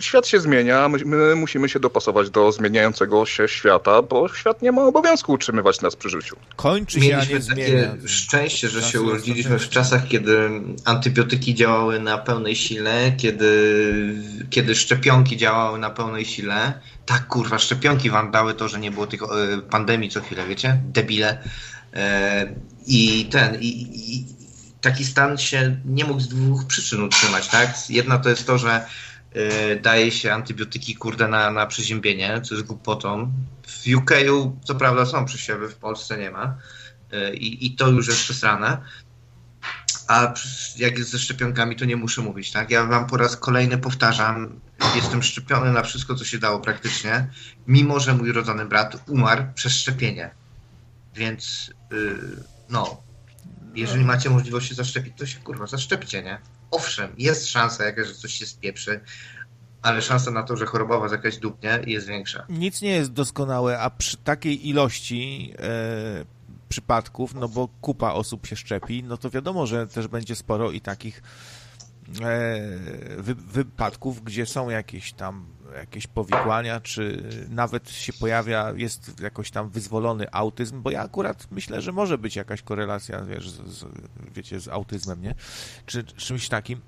świat 0.00 0.26
się 0.26 0.40
zmienia, 0.40 0.88
my, 0.88 0.98
my, 1.04 1.34
musimy 1.34 1.68
się 1.68 1.80
dopasować 1.80 2.30
do 2.30 2.52
zmieniającego 2.52 3.26
się 3.26 3.48
świata, 3.48 4.02
bo 4.02 4.28
świat 4.28 4.62
nie 4.62 4.72
ma 4.72 4.84
obowiązku 4.84 5.32
utrzymywać 5.32 5.80
nas 5.80 5.96
przy 5.96 6.08
życiu. 6.08 6.36
Kończy 6.56 7.00
się, 7.00 7.08
Mieliśmy 7.08 7.40
takie 7.40 7.68
zmienia. 7.68 7.94
szczęście, 8.06 8.68
że 8.68 8.82
się 8.82 9.00
urodziliśmy 9.00 9.58
w 9.58 9.68
czasach, 9.68 10.08
kiedy 10.08 10.50
antybiotyki 10.84 11.54
działały 11.54 12.00
na 12.00 12.18
pełnej 12.18 12.56
sile, 12.56 13.12
kiedy, 13.16 14.14
kiedy 14.50 14.74
szczepionki 14.74 15.36
działały 15.36 15.78
na 15.78 15.90
pełnej 15.90 16.24
sile. 16.24 16.80
Tak, 17.06 17.26
kurwa, 17.26 17.58
szczepionki 17.58 18.10
wam 18.10 18.30
dały 18.30 18.54
to, 18.54 18.68
że 18.68 18.78
nie 18.78 18.90
było 18.90 19.06
tych 19.06 19.22
e, 19.22 19.26
pandemii 19.70 20.10
co 20.10 20.20
chwilę, 20.20 20.46
wiecie? 20.46 20.80
Debile. 20.84 21.38
E, 21.94 22.54
I 22.88 23.28
ten, 23.30 23.54
i, 23.60 23.68
i, 23.68 24.26
taki 24.80 25.04
stan 25.04 25.38
się 25.38 25.76
nie 25.84 26.04
mógł 26.04 26.20
z 26.20 26.28
dwóch 26.28 26.66
przyczyn 26.66 27.02
utrzymać, 27.02 27.48
tak? 27.48 27.90
Jedna 27.90 28.18
to 28.18 28.28
jest 28.28 28.46
to, 28.46 28.58
że 28.58 28.86
y, 29.36 29.80
daje 29.82 30.10
się 30.10 30.32
antybiotyki, 30.32 30.94
kurde, 30.94 31.28
na, 31.28 31.50
na 31.50 31.66
przeziębienie, 31.66 32.40
co 32.44 32.54
jest 32.54 32.66
głupotą. 32.66 33.32
W 33.66 33.96
UK 33.96 34.10
co 34.64 34.74
prawda 34.74 35.06
są 35.06 35.24
przesiewy, 35.24 35.68
w 35.68 35.74
Polsce 35.74 36.18
nie 36.18 36.30
ma. 36.30 36.56
Y, 37.12 37.34
I 37.36 37.76
to 37.76 37.88
już 37.88 38.08
jest 38.08 38.20
przesrane. 38.20 38.78
A 40.08 40.34
jak 40.76 40.98
jest 40.98 41.10
ze 41.10 41.18
szczepionkami, 41.18 41.76
to 41.76 41.84
nie 41.84 41.96
muszę 41.96 42.22
mówić, 42.22 42.52
tak? 42.52 42.70
Ja 42.70 42.84
wam 42.84 43.06
po 43.06 43.16
raz 43.16 43.36
kolejny 43.36 43.78
powtarzam, 43.78 44.60
jestem 44.94 45.22
szczepiony 45.22 45.72
na 45.72 45.82
wszystko, 45.82 46.14
co 46.14 46.24
się 46.24 46.38
dało 46.38 46.60
praktycznie, 46.60 47.26
mimo 47.66 48.00
że 48.00 48.14
mój 48.14 48.32
rodzony 48.32 48.66
brat 48.66 49.02
umarł 49.08 49.44
przez 49.54 49.72
szczepienie. 49.72 50.30
Więc, 51.14 51.70
yy, 51.90 52.57
no, 52.70 53.02
jeżeli 53.74 54.04
macie 54.04 54.30
możliwość 54.30 54.68
się 54.68 54.74
zaszczepić, 54.74 55.18
to 55.18 55.26
się 55.26 55.40
kurwa 55.40 55.66
zaszczepcie, 55.66 56.22
nie? 56.22 56.38
Owszem, 56.70 57.12
jest 57.18 57.48
szansa 57.48 57.84
jakaś, 57.84 58.06
że 58.06 58.14
coś 58.14 58.32
się 58.32 58.46
spieprzy, 58.46 59.00
ale 59.82 60.02
szansa 60.02 60.30
na 60.30 60.42
to, 60.42 60.56
że 60.56 60.66
choroba 60.66 60.98
was 60.98 61.12
jakaś 61.12 61.36
dupnie 61.36 61.80
jest 61.86 62.06
większa. 62.06 62.46
Nic 62.48 62.82
nie 62.82 62.90
jest 62.90 63.12
doskonałe, 63.12 63.78
a 63.78 63.90
przy 63.90 64.16
takiej 64.16 64.68
ilości 64.68 65.52
e, 65.58 66.24
przypadków, 66.68 67.34
no 67.34 67.48
bo 67.48 67.68
kupa 67.80 68.12
osób 68.12 68.46
się 68.46 68.56
szczepi, 68.56 69.02
no 69.02 69.16
to 69.16 69.30
wiadomo, 69.30 69.66
że 69.66 69.86
też 69.86 70.08
będzie 70.08 70.36
sporo 70.36 70.70
i 70.70 70.80
takich 70.80 71.22
e, 72.22 72.60
wy, 73.16 73.34
wypadków, 73.34 74.24
gdzie 74.24 74.46
są 74.46 74.70
jakieś 74.70 75.12
tam 75.12 75.46
jakieś 75.74 76.06
powikłania, 76.06 76.80
czy 76.80 77.22
nawet 77.48 77.90
się 77.90 78.12
pojawia, 78.12 78.72
jest 78.76 79.20
jakoś 79.20 79.50
tam 79.50 79.70
wyzwolony 79.70 80.26
autyzm, 80.32 80.82
bo 80.82 80.90
ja 80.90 81.02
akurat 81.02 81.46
myślę, 81.50 81.82
że 81.82 81.92
może 81.92 82.18
być 82.18 82.36
jakaś 82.36 82.62
korelacja, 82.62 83.24
wiesz, 83.24 83.50
z, 83.50 83.68
z, 83.68 83.84
wiecie, 84.34 84.60
z 84.60 84.68
autyzmem, 84.68 85.22
nie? 85.22 85.34
Czy 85.86 86.04
czymś 86.04 86.48
takim. 86.48 86.80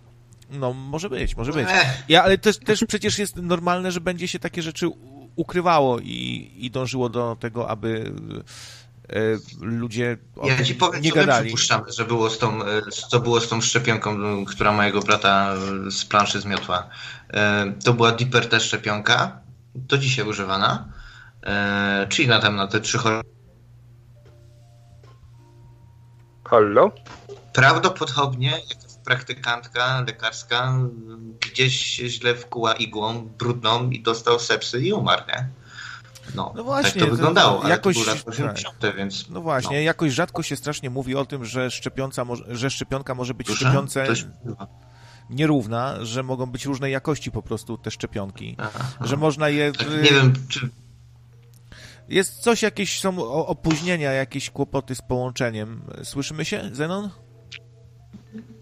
No, 0.51 0.72
może 0.72 1.11
być, 1.11 1.37
może 1.37 1.53
być. 1.53 1.68
Ja, 2.09 2.22
ale 2.22 2.39
też, 2.39 2.59
też 2.59 2.85
przecież 2.89 3.18
jest 3.18 3.37
normalne, 3.37 3.93
że 3.93 4.01
będzie 4.01 4.28
się 4.28 4.39
takie 4.39 4.62
rzeczy 4.62 4.89
ukrywało 5.37 5.99
i, 5.99 6.51
i 6.59 6.70
dążyło 6.70 7.09
do 7.09 7.37
tego, 7.41 7.68
aby 7.68 8.12
ludzie 9.61 10.19
ja 10.45 10.65
ci 10.65 10.75
powiem, 10.75 11.03
nie 11.03 11.11
co 11.11 11.17
gadali. 11.17 11.45
przypuszczamy, 11.45 11.93
że 11.93 12.05
było 12.05 12.31
z 12.31 12.39
tą, 12.39 12.61
co 13.09 13.21
było 13.21 13.41
z 13.41 13.49
tą 13.49 13.61
szczepionką, 13.61 14.45
która 14.45 14.73
mojego 14.73 15.01
brata 15.01 15.55
z 15.91 16.05
planszy 16.05 16.41
zmiotła. 16.41 16.89
To 17.85 17.95
była 17.95 18.13
Deeper 18.13 18.49
T 18.49 18.61
szczepionka, 18.61 19.41
do 19.75 19.99
dzisiaj 19.99 20.29
używana, 20.29 20.93
czyli 22.09 22.29
na 22.29 22.41
tam 22.41 22.57
na 22.57 22.67
te 22.67 22.81
trzy 22.81 22.99
choroby. 22.99 23.29
Hallo? 26.45 26.93
Prawdopodobnie 27.53 28.53
praktykantka 29.05 30.05
lekarska 30.07 30.79
gdzieś 31.41 31.97
źle 31.97 32.35
wkuła 32.35 32.75
igłą 32.75 33.29
brudną 33.39 33.91
i 33.91 34.03
dostał 34.03 34.39
sepsy 34.39 34.81
i 34.81 34.93
umarł, 34.93 35.23
nie? 35.29 35.49
No, 36.35 36.53
no 36.57 36.64
właśnie, 36.64 37.01
tak 37.01 37.11
to 37.11 37.16
wyglądało, 37.16 37.62
to 37.62 37.68
jakoś, 37.68 37.99
to 37.99 38.05
tak. 38.05 38.28
80, 38.28 38.76
więc... 38.97 39.28
No 39.28 39.41
właśnie, 39.41 39.76
no. 39.76 39.83
jakoś 39.83 40.12
rzadko 40.12 40.43
się 40.43 40.57
strasznie 40.57 40.91
mówi 40.91 41.14
o 41.16 41.24
tym, 41.24 41.45
że, 41.45 41.70
szczepionca 41.70 42.24
że 42.49 42.70
szczepionka 42.70 43.14
może 43.14 43.35
być 43.35 43.47
Dusza? 43.47 43.59
szczepionce 43.59 44.07
nierówna, 45.31 46.05
że 46.05 46.22
mogą 46.22 46.47
być 46.47 46.66
różnej 46.66 46.93
jakości 46.93 47.31
po 47.31 47.43
prostu 47.43 47.78
te 47.78 47.91
szczepionki, 47.91 48.57
aha, 48.59 48.85
że 49.01 49.16
można 49.16 49.49
je... 49.49 49.72
Tak, 49.72 49.89
nie 49.91 50.11
wiem, 50.11 50.33
czy... 50.49 50.68
Jest 52.09 52.39
coś, 52.39 52.62
jakieś 52.62 53.01
są 53.01 53.33
opóźnienia, 53.47 54.12
jakieś 54.12 54.51
kłopoty 54.51 54.95
z 54.95 55.03
połączeniem. 55.03 55.83
Słyszymy 56.05 56.45
się, 56.45 56.70
Zenon? 56.72 57.11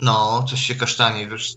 No, 0.01 0.45
coś 0.51 0.61
się 0.61 0.75
kasztanie, 0.75 1.29
wiesz, 1.29 1.57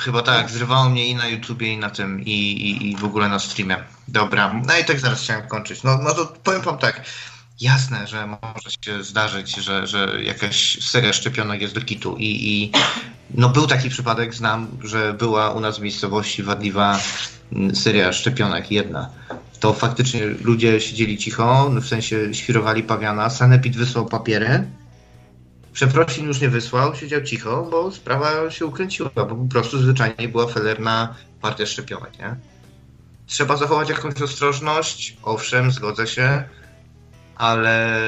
chyba 0.00 0.22
tak, 0.22 0.50
zrywało 0.50 0.88
mnie 0.88 1.06
i 1.06 1.14
na 1.14 1.28
YouTubie, 1.28 1.72
i 1.72 1.78
na 1.78 1.90
tym, 1.90 2.20
i, 2.20 2.30
i, 2.30 2.90
i 2.90 2.96
w 2.96 3.04
ogóle 3.04 3.28
na 3.28 3.38
streamie. 3.38 3.76
Dobra, 4.08 4.60
no 4.66 4.78
i 4.78 4.84
tak 4.84 5.00
zaraz 5.00 5.22
chciałem 5.22 5.48
kończyć. 5.48 5.82
No, 5.82 5.98
no 6.02 6.14
to 6.14 6.26
powiem 6.26 6.62
wam 6.62 6.78
tak, 6.78 7.04
jasne, 7.60 8.06
że 8.06 8.26
może 8.26 8.70
się 8.80 9.04
zdarzyć, 9.04 9.54
że, 9.54 9.86
że 9.86 10.22
jakaś 10.22 10.78
seria 10.84 11.12
szczepionek 11.12 11.60
jest 11.60 11.74
do 11.74 11.80
kitu 11.80 12.16
i, 12.18 12.52
i 12.52 12.72
no 13.34 13.48
był 13.48 13.66
taki 13.66 13.90
przypadek, 13.90 14.34
znam, 14.34 14.68
że 14.84 15.12
była 15.12 15.50
u 15.50 15.60
nas 15.60 15.78
w 15.78 15.82
miejscowości 15.82 16.42
wadliwa 16.42 16.98
seria 17.74 18.12
szczepionek, 18.12 18.70
jedna. 18.70 19.10
To 19.60 19.72
faktycznie 19.72 20.26
ludzie 20.26 20.80
siedzieli 20.80 21.18
cicho, 21.18 21.70
w 21.70 21.86
sensie 21.86 22.34
świrowali 22.34 22.82
pawiana, 22.82 23.30
Sanepid 23.30 23.76
wysłał 23.76 24.06
papiery, 24.06 24.66
Przeprosin 25.74 26.26
już 26.26 26.40
nie 26.40 26.48
wysłał, 26.48 26.94
siedział 26.94 27.22
cicho, 27.22 27.68
bo 27.70 27.92
sprawa 27.92 28.50
się 28.50 28.66
ukręciła, 28.66 29.10
bo 29.14 29.26
po 29.26 29.48
prostu 29.50 29.78
zwyczajnie 29.78 30.28
była 30.28 30.46
felerna 30.46 31.14
partia 31.40 31.66
szczepionek, 31.66 32.18
nie? 32.18 32.36
Trzeba 33.26 33.56
zachować 33.56 33.88
jakąś 33.88 34.22
ostrożność, 34.22 35.16
owszem, 35.22 35.70
zgodzę 35.70 36.06
się, 36.06 36.44
ale 37.36 37.98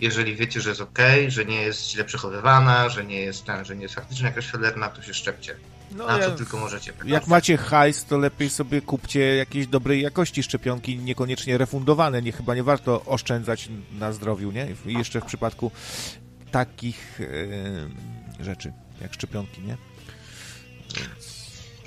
jeżeli 0.00 0.36
wiecie, 0.36 0.60
że 0.60 0.68
jest 0.68 0.80
ok, 0.80 0.98
że 1.28 1.44
nie 1.44 1.62
jest 1.62 1.90
źle 1.90 2.04
przechowywana, 2.04 2.88
że 2.88 3.04
nie 3.04 3.20
jest 3.20 3.44
ten, 3.44 3.64
że 3.64 3.76
nie 3.76 3.82
jest 3.82 3.94
faktycznie 3.94 4.26
jakaś 4.26 4.46
felerna, 4.46 4.88
to 4.88 5.02
się 5.02 5.14
szczepcie. 5.14 5.56
No, 5.96 6.06
Na 6.06 6.18
co 6.18 6.30
tylko 6.30 6.56
możecie. 6.56 6.92
Jak 7.04 7.26
macie 7.26 7.56
hajs, 7.56 8.04
to 8.04 8.18
lepiej 8.18 8.50
sobie 8.50 8.80
kupcie 8.80 9.36
jakieś 9.36 9.66
dobrej 9.66 10.02
jakości 10.02 10.42
szczepionki, 10.42 10.98
niekoniecznie 10.98 11.58
refundowane. 11.58 12.22
Nie, 12.22 12.32
chyba 12.32 12.54
nie 12.54 12.62
warto 12.62 13.04
oszczędzać 13.04 13.68
na 13.98 14.12
zdrowiu, 14.12 14.50
nie? 14.50 14.68
I 14.86 14.92
jeszcze 14.92 15.20
w 15.20 15.24
przypadku 15.24 15.70
takich 16.50 17.20
rzeczy, 18.40 18.72
jak 19.00 19.14
szczepionki, 19.14 19.60
nie? 19.60 19.76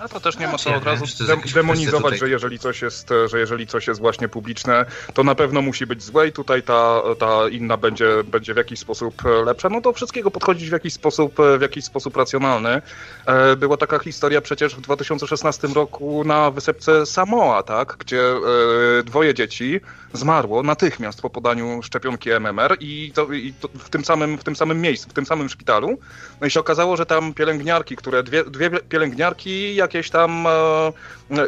No 0.02 0.10
to 0.10 0.20
też 0.20 0.38
nie 0.38 0.48
ma 0.48 0.58
co 0.58 0.76
od 0.76 0.84
razu 0.84 1.06
demonizować, 1.54 2.20
że 2.20 2.30
jeżeli, 2.30 2.60
coś 2.60 2.82
jest, 2.82 3.10
że 3.26 3.40
jeżeli 3.40 3.68
coś 3.68 3.88
jest 3.88 4.00
właśnie 4.00 4.30
publiczne, 4.30 4.86
to 5.14 5.24
na 5.24 5.36
pewno 5.36 5.62
musi 5.62 5.86
być 5.86 6.04
złe 6.04 6.28
i 6.28 6.32
tutaj 6.32 6.64
ta, 6.64 7.02
ta 7.20 7.50
inna 7.50 7.78
będzie, 7.78 8.24
będzie 8.24 8.54
w 8.54 8.58
jakiś 8.58 8.80
sposób 8.80 9.24
lepsza. 9.46 9.70
No 9.70 9.82
do 9.82 9.94
wszystkiego 9.94 10.32
podchodzić 10.32 10.70
w 10.70 10.74
jakiś 10.74 10.94
sposób, 10.94 11.36
w 11.58 11.62
jakiś 11.62 11.86
sposób 11.86 12.18
racjonalny. 12.18 12.82
E, 13.26 13.56
była 13.56 13.78
taka 13.78 14.00
historia 14.00 14.42
przecież 14.42 14.76
w 14.76 14.82
2016 14.82 15.68
roku 15.68 16.24
na 16.24 16.52
wysepce 16.52 17.06
Samoa, 17.06 17.64
tak, 17.64 17.96
gdzie 18.00 18.22
e, 18.22 19.04
dwoje 19.04 19.34
dzieci 19.34 19.82
zmarło 20.14 20.64
natychmiast 20.64 21.22
po 21.22 21.30
podaniu 21.30 21.84
szczepionki 21.84 22.30
MMR 22.32 22.78
i, 22.80 23.12
to, 23.16 23.34
i 23.34 23.54
to 23.54 23.68
w, 23.68 23.90
tym 23.90 24.06
samym, 24.06 24.38
w 24.38 24.44
tym 24.44 24.56
samym 24.56 24.82
miejscu, 24.82 25.10
w 25.10 25.14
tym 25.14 25.26
samym 25.26 25.50
szpitalu. 25.50 26.00
No 26.42 26.48
i 26.48 26.52
się 26.52 26.60
okazało, 26.60 26.98
że 26.98 27.06
tam 27.06 27.34
pielęgniarki, 27.34 27.96
które 27.96 28.24
dwie, 28.24 28.44
dwie 28.44 28.70
pielęgniarki 28.70 29.76
jakieś 29.94 30.10
tam 30.10 30.48
e, 30.48 30.92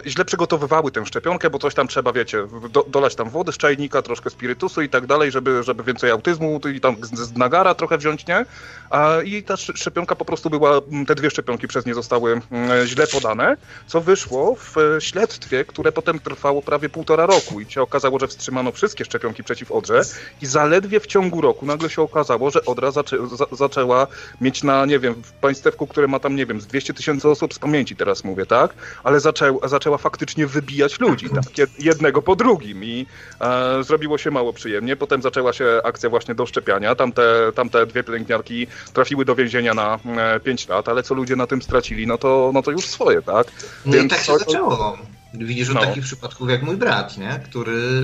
źle 0.06 0.26
przygotowywały 0.26 0.92
tę 0.92 1.06
szczepionkę, 1.06 1.50
bo 1.50 1.60
coś 1.60 1.74
tam 1.74 1.88
trzeba, 1.88 2.14
wiecie, 2.14 2.48
do, 2.70 2.86
dolać 2.88 3.16
tam 3.16 3.30
wody 3.30 3.52
z 3.52 3.58
czajnika, 3.58 4.02
troszkę 4.02 4.30
spirytusu 4.30 4.82
i 4.82 4.90
tak 4.90 5.06
dalej, 5.06 5.32
żeby, 5.32 5.64
żeby 5.64 5.84
więcej 5.84 6.12
autyzmu 6.12 6.60
i 6.76 6.80
tam 6.80 6.96
z, 7.02 7.20
z 7.20 7.38
nagara 7.38 7.76
trochę 7.76 7.98
wziąć, 7.98 8.28
nie? 8.28 8.46
A, 8.90 9.22
I 9.26 9.44
ta 9.44 9.58
szczepionka 9.58 10.16
po 10.16 10.26
prostu 10.26 10.50
była, 10.50 10.82
te 11.08 11.16
dwie 11.16 11.30
szczepionki 11.30 11.68
przez 11.68 11.86
nie 11.86 11.94
zostały 11.94 12.42
źle 12.86 13.08
podane, 13.08 13.58
co 13.88 14.02
wyszło 14.02 14.56
w 14.56 14.76
śledztwie, 15.00 15.66
które 15.66 15.92
potem 15.92 16.20
trwało 16.20 16.62
prawie 16.62 16.90
półtora 16.90 17.26
roku 17.26 17.60
i 17.60 17.72
się 17.72 17.82
okazało, 17.82 18.20
że 18.20 18.28
wstrzymano 18.28 18.72
wszystkie 18.72 19.06
szczepionki 19.06 19.44
przeciw 19.44 19.72
odrze 19.72 20.02
i 20.42 20.46
zaledwie 20.46 21.00
w 21.00 21.08
ciągu 21.08 21.42
roku 21.42 21.66
nagle 21.66 21.90
się 21.90 22.02
okazało, 22.02 22.52
że 22.52 22.66
odra 22.66 22.92
zaczę, 22.92 23.18
za, 23.38 23.46
zaczęła 23.52 24.08
mieć 24.42 24.64
na, 24.64 24.86
nie 24.86 25.00
wiem, 25.00 25.14
w 25.24 25.32
państewku, 25.32 25.88
które 25.88 26.08
ma 26.08 26.20
tam, 26.20 26.36
nie 26.36 26.46
wiem, 26.46 26.62
z 26.62 26.68
200 26.68 26.94
tysięcy 26.94 27.30
osób 27.30 27.54
z 27.54 27.60
pamięci 27.60 27.96
teraz 27.96 28.24
mówię, 28.24 28.33
tak? 28.46 28.74
Ale 29.04 29.20
zaczęła 29.20 29.68
zaczęła 29.68 29.98
faktycznie 29.98 30.48
wybijać 30.48 31.00
ludzi, 31.00 31.30
tak, 31.30 31.44
jednego 31.80 32.22
po 32.22 32.36
drugim 32.36 32.84
i 32.84 33.06
e, 33.42 33.84
zrobiło 33.84 34.18
się 34.18 34.32
mało 34.32 34.54
przyjemnie. 34.54 34.96
Potem 34.96 35.22
zaczęła 35.22 35.54
się 35.54 35.82
akcja 35.84 36.10
właśnie 36.10 36.36
do 36.36 36.46
szczepiania. 36.46 36.96
Tamte, 36.96 37.52
tamte 37.56 37.86
dwie 37.86 38.04
pielęgniarki 38.04 38.68
trafiły 38.94 39.26
do 39.26 39.36
więzienia 39.36 39.74
na 39.74 40.00
e, 40.18 40.40
5 40.40 40.68
lat, 40.68 40.90
ale 40.90 41.04
co 41.04 41.16
ludzie 41.16 41.36
na 41.36 41.48
tym 41.48 41.62
stracili, 41.62 42.08
no 42.08 42.18
to, 42.18 42.52
no 42.54 42.62
to 42.62 42.72
już 42.72 42.86
swoje, 42.86 43.22
tak? 43.22 43.48
No 43.86 43.94
Więc 43.94 44.06
i 44.06 44.10
tak 44.10 44.20
się 44.20 44.34
to, 44.34 44.40
zaczęło. 44.40 44.98
Widzisz 45.34 45.70
no. 45.74 45.82
takich 45.82 46.04
przypadków 46.04 46.50
jak 46.50 46.64
mój 46.64 46.78
brat, 46.78 47.18
nie? 47.18 47.42
który, 47.46 48.02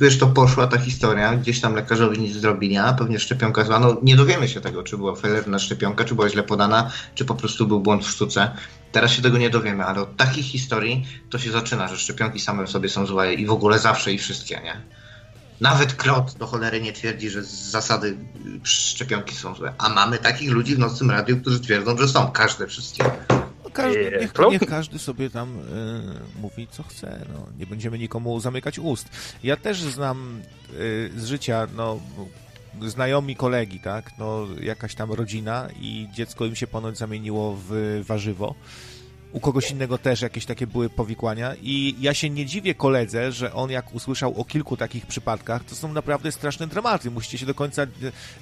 wiesz, 0.00 0.18
to 0.18 0.26
poszła 0.26 0.66
ta 0.66 0.78
historia, 0.78 1.36
gdzieś 1.36 1.60
tam 1.60 1.74
lekarzowi 1.74 2.18
nic 2.18 2.36
zrobili, 2.36 2.76
a 2.76 2.92
pewnie 2.92 3.18
szczepionka 3.18 3.64
zła. 3.64 3.78
No 3.78 3.96
nie 4.02 4.16
dowiemy 4.16 4.48
się 4.48 4.60
tego, 4.60 4.82
czy 4.82 4.96
była 4.96 5.14
felerna 5.14 5.58
szczepionka, 5.58 6.04
czy 6.04 6.14
była 6.14 6.28
źle 6.28 6.42
podana, 6.42 6.90
czy 7.14 7.24
po 7.24 7.34
prostu 7.34 7.66
był 7.66 7.80
błąd 7.80 8.04
w 8.04 8.10
sztuce. 8.10 8.50
Teraz 8.92 9.10
się 9.10 9.22
tego 9.22 9.38
nie 9.38 9.50
dowiemy, 9.50 9.84
ale 9.84 10.00
od 10.00 10.16
takich 10.16 10.46
historii 10.46 11.06
to 11.30 11.38
się 11.38 11.50
zaczyna, 11.50 11.88
że 11.88 11.98
szczepionki 11.98 12.40
same 12.40 12.66
w 12.66 12.70
sobie 12.70 12.88
są 12.88 13.06
złe 13.06 13.34
i 13.34 13.46
w 13.46 13.50
ogóle 13.50 13.78
zawsze 13.78 14.12
i 14.12 14.18
wszystkie, 14.18 14.60
nie? 14.64 14.80
Nawet 15.60 15.94
Klot 15.94 16.34
do 16.38 16.46
cholery 16.46 16.80
nie 16.80 16.92
twierdzi, 16.92 17.30
że 17.30 17.42
z 17.42 17.70
zasady 17.70 18.16
szczepionki 18.62 19.36
są 19.36 19.54
złe. 19.54 19.74
A 19.78 19.88
mamy 19.88 20.18
takich 20.18 20.50
ludzi 20.50 20.74
w 20.74 20.78
nocnym 20.78 21.10
radiu, 21.10 21.40
którzy 21.40 21.60
twierdzą, 21.60 21.96
że 21.98 22.08
są. 22.08 22.30
Każde, 22.30 22.66
wszystkie. 22.66 23.04
Każdy, 23.76 24.18
niech, 24.20 24.34
niech, 24.50 24.70
każdy 24.70 24.98
sobie 24.98 25.30
tam 25.30 25.58
y, 25.58 26.40
mówi, 26.42 26.66
co 26.70 26.82
chce. 26.82 27.26
No, 27.34 27.46
nie 27.58 27.66
będziemy 27.66 27.98
nikomu 27.98 28.40
zamykać 28.40 28.78
ust. 28.78 29.08
Ja 29.42 29.56
też 29.56 29.82
znam 29.82 30.40
y, 30.74 31.10
z 31.16 31.24
życia, 31.24 31.66
no, 31.76 32.00
znajomi 32.82 33.36
kolegi, 33.36 33.80
tak? 33.80 34.10
No, 34.18 34.46
jakaś 34.60 34.94
tam 34.94 35.12
rodzina 35.12 35.68
i 35.80 36.08
dziecko 36.12 36.46
im 36.46 36.56
się 36.56 36.66
ponoć 36.66 36.98
zamieniło 36.98 37.58
w 37.68 38.00
warzywo. 38.06 38.54
U 39.36 39.40
kogoś 39.40 39.70
innego 39.70 39.98
też 39.98 40.20
jakieś 40.20 40.46
takie 40.46 40.66
były 40.66 40.90
powikłania 40.90 41.54
i 41.62 41.94
ja 42.00 42.14
się 42.14 42.30
nie 42.30 42.46
dziwię 42.46 42.74
koledze, 42.74 43.32
że 43.32 43.52
on 43.52 43.70
jak 43.70 43.94
usłyszał 43.94 44.40
o 44.40 44.44
kilku 44.44 44.76
takich 44.76 45.06
przypadkach, 45.06 45.64
to 45.64 45.74
są 45.74 45.92
naprawdę 45.92 46.32
straszne 46.32 46.66
dramaty. 46.66 47.10
Musicie 47.10 47.38
się 47.38 47.46
do 47.46 47.54
końca 47.54 47.82
e, 47.82 47.86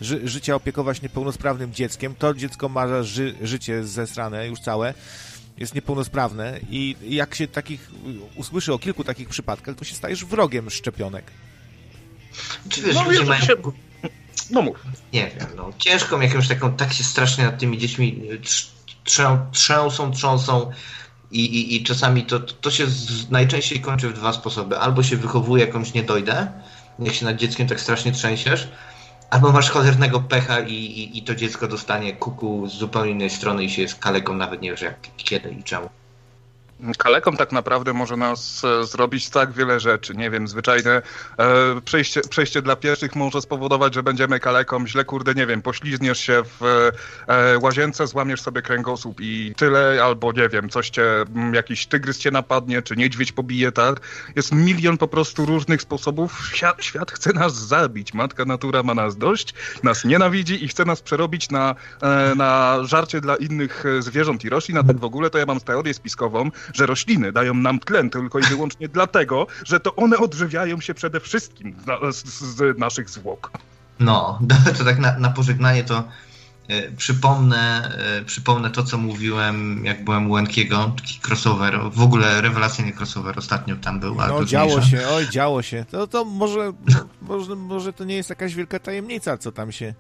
ży 0.00 0.28
życia 0.28 0.54
opiekować 0.54 1.02
niepełnosprawnym 1.02 1.72
dzieckiem. 1.72 2.14
To 2.14 2.34
dziecko 2.34 2.68
ma 2.68 3.02
ży 3.02 3.34
życie 3.42 3.84
zesrane 3.84 4.46
już 4.46 4.60
całe 4.60 4.94
jest 5.58 5.74
niepełnosprawne 5.74 6.60
i 6.70 6.96
jak 7.08 7.34
się 7.34 7.48
takich 7.48 7.90
usłyszy 8.36 8.72
o 8.72 8.78
kilku 8.78 9.04
takich 9.04 9.28
przypadkach, 9.28 9.76
to 9.76 9.84
się 9.84 9.94
stajesz 9.94 10.24
wrogiem 10.24 10.70
szczepionek. 10.70 11.24
Czy 12.68 12.82
wiesz, 12.82 12.94
no, 12.94 13.04
ludzie 13.04 13.24
mają... 13.24 13.44
Się 13.44 13.54
no 14.50 14.62
mów. 14.62 14.84
Nie 15.12 15.30
wiem, 15.38 15.48
no. 15.56 15.70
Ciężką 15.78 16.20
jakąś 16.20 16.48
taką, 16.48 16.76
tak 16.76 16.92
się 16.92 17.04
strasznie 17.04 17.44
nad 17.44 17.58
tymi 17.58 17.78
dziećmi 17.78 18.22
trzą, 19.04 19.46
trzęsą, 19.52 20.10
trząsą 20.12 20.70
i, 21.30 21.44
i, 21.44 21.76
i 21.76 21.84
czasami 21.84 22.24
to, 22.24 22.40
to 22.40 22.70
się 22.70 22.86
z, 22.86 23.30
najczęściej 23.30 23.80
kończy 23.80 24.08
w 24.08 24.12
dwa 24.12 24.32
sposoby. 24.32 24.78
Albo 24.78 25.02
się 25.02 25.16
wychowuje 25.16 25.66
jakąś 25.66 25.94
niedojdę, 25.94 26.52
jak 26.98 27.14
się 27.14 27.24
nad 27.24 27.36
dzieckiem 27.36 27.68
tak 27.68 27.80
strasznie 27.80 28.12
trzęsiesz, 28.12 28.68
albo 29.30 29.52
masz 29.52 29.70
cholernego 29.70 30.20
pecha 30.20 30.60
i, 30.60 30.74
i, 30.74 31.18
i 31.18 31.22
to 31.22 31.34
dziecko 31.34 31.68
dostanie 31.68 32.12
kuku 32.12 32.68
z 32.68 32.72
zupełnie 32.72 33.10
innej 33.10 33.30
strony 33.30 33.64
i 33.64 33.70
się 33.70 33.82
jest 33.82 33.98
kaleką, 33.98 34.34
nawet 34.34 34.62
nie 34.62 34.70
wiesz 34.70 34.82
jak, 34.82 34.96
kiedy 35.16 35.50
i 35.50 35.62
czemu. 35.62 35.88
Kaleką 36.98 37.36
tak 37.36 37.52
naprawdę 37.52 37.92
może 37.92 38.16
nas 38.16 38.62
e, 38.64 38.84
zrobić 38.84 39.30
tak 39.30 39.52
wiele 39.52 39.80
rzeczy. 39.80 40.14
Nie 40.14 40.30
wiem, 40.30 40.48
zwyczajne 40.48 41.02
e, 41.38 41.80
przejście, 41.84 42.20
przejście 42.20 42.62
dla 42.62 42.76
pieszych 42.76 43.16
może 43.16 43.40
spowodować, 43.40 43.94
że 43.94 44.02
będziemy 44.02 44.40
kaleką. 44.40 44.86
Źle, 44.86 45.04
kurde, 45.04 45.34
nie 45.34 45.46
wiem, 45.46 45.62
poślizgniesz 45.62 46.18
się 46.18 46.42
w 46.60 46.90
e, 47.28 47.58
łazience, 47.58 48.06
złamiesz 48.06 48.40
sobie 48.40 48.62
kręgosłup 48.62 49.20
i 49.20 49.54
tyle, 49.56 50.04
albo 50.04 50.32
nie 50.32 50.48
wiem, 50.48 50.68
coś 50.68 50.90
cię, 50.90 51.04
m, 51.36 51.54
jakiś 51.54 51.86
tygrys 51.86 52.18
cię 52.18 52.30
napadnie, 52.30 52.82
czy 52.82 52.96
niedźwiedź 52.96 53.32
pobije, 53.32 53.72
tak? 53.72 54.00
Jest 54.36 54.52
milion 54.52 54.98
po 54.98 55.08
prostu 55.08 55.46
różnych 55.46 55.82
sposobów. 55.82 56.50
Świat, 56.54 56.84
świat 56.84 57.12
chce 57.12 57.32
nas 57.32 57.54
zabić. 57.54 58.14
Matka 58.14 58.44
natura 58.44 58.82
ma 58.82 58.94
nas 58.94 59.16
dość, 59.16 59.54
nas 59.82 60.04
nienawidzi 60.04 60.64
i 60.64 60.68
chce 60.68 60.84
nas 60.84 61.02
przerobić 61.02 61.50
na, 61.50 61.74
na 62.36 62.78
żarcie 62.82 63.20
dla 63.20 63.36
innych 63.36 63.84
zwierząt 64.00 64.44
i 64.44 64.48
roślin. 64.48 64.78
A 64.78 64.82
tak 64.82 64.98
w 64.98 65.04
ogóle 65.04 65.30
to 65.30 65.38
ja 65.38 65.46
mam 65.46 65.60
teorię 65.60 65.94
spiskową, 65.94 66.50
że 66.74 66.86
rośliny 66.86 67.32
dają 67.32 67.54
nam 67.54 67.80
tlen 67.80 68.10
tylko 68.10 68.38
i 68.38 68.42
wyłącznie 68.42 68.88
dlatego, 68.88 69.46
że 69.64 69.80
to 69.80 69.96
one 69.96 70.18
odżywiają 70.18 70.80
się 70.80 70.94
przede 70.94 71.20
wszystkim 71.20 71.76
z, 72.12 72.24
z 72.40 72.78
naszych 72.78 73.10
zwłok. 73.10 73.50
No, 74.00 74.38
to 74.78 74.84
tak 74.84 74.98
na, 74.98 75.18
na 75.18 75.30
pożegnanie 75.30 75.84
to 75.84 76.04
e, 76.68 76.90
przypomnę, 76.90 77.90
e, 78.18 78.24
przypomnę 78.24 78.70
to, 78.70 78.82
co 78.82 78.98
mówiłem, 78.98 79.84
jak 79.84 80.04
byłem 80.04 80.30
u 80.30 80.32
Łękiego, 80.32 80.92
taki 80.96 81.20
crossover, 81.28 81.80
w 81.92 82.00
ogóle 82.00 82.40
rewelacyjny 82.40 82.92
crossover 82.92 83.38
ostatnio 83.38 83.76
tam 83.76 84.00
był. 84.00 84.14
No, 84.14 84.44
działo 84.44 84.82
się, 84.82 85.08
oj, 85.08 85.28
działo 85.28 85.62
się. 85.62 85.84
To, 85.90 86.06
to 86.06 86.24
może, 86.24 86.72
może, 87.22 87.56
może 87.56 87.92
to 87.92 88.04
nie 88.04 88.16
jest 88.16 88.30
jakaś 88.30 88.54
wielka 88.54 88.78
tajemnica, 88.78 89.38
co 89.38 89.52
tam 89.52 89.72
się, 89.72 89.94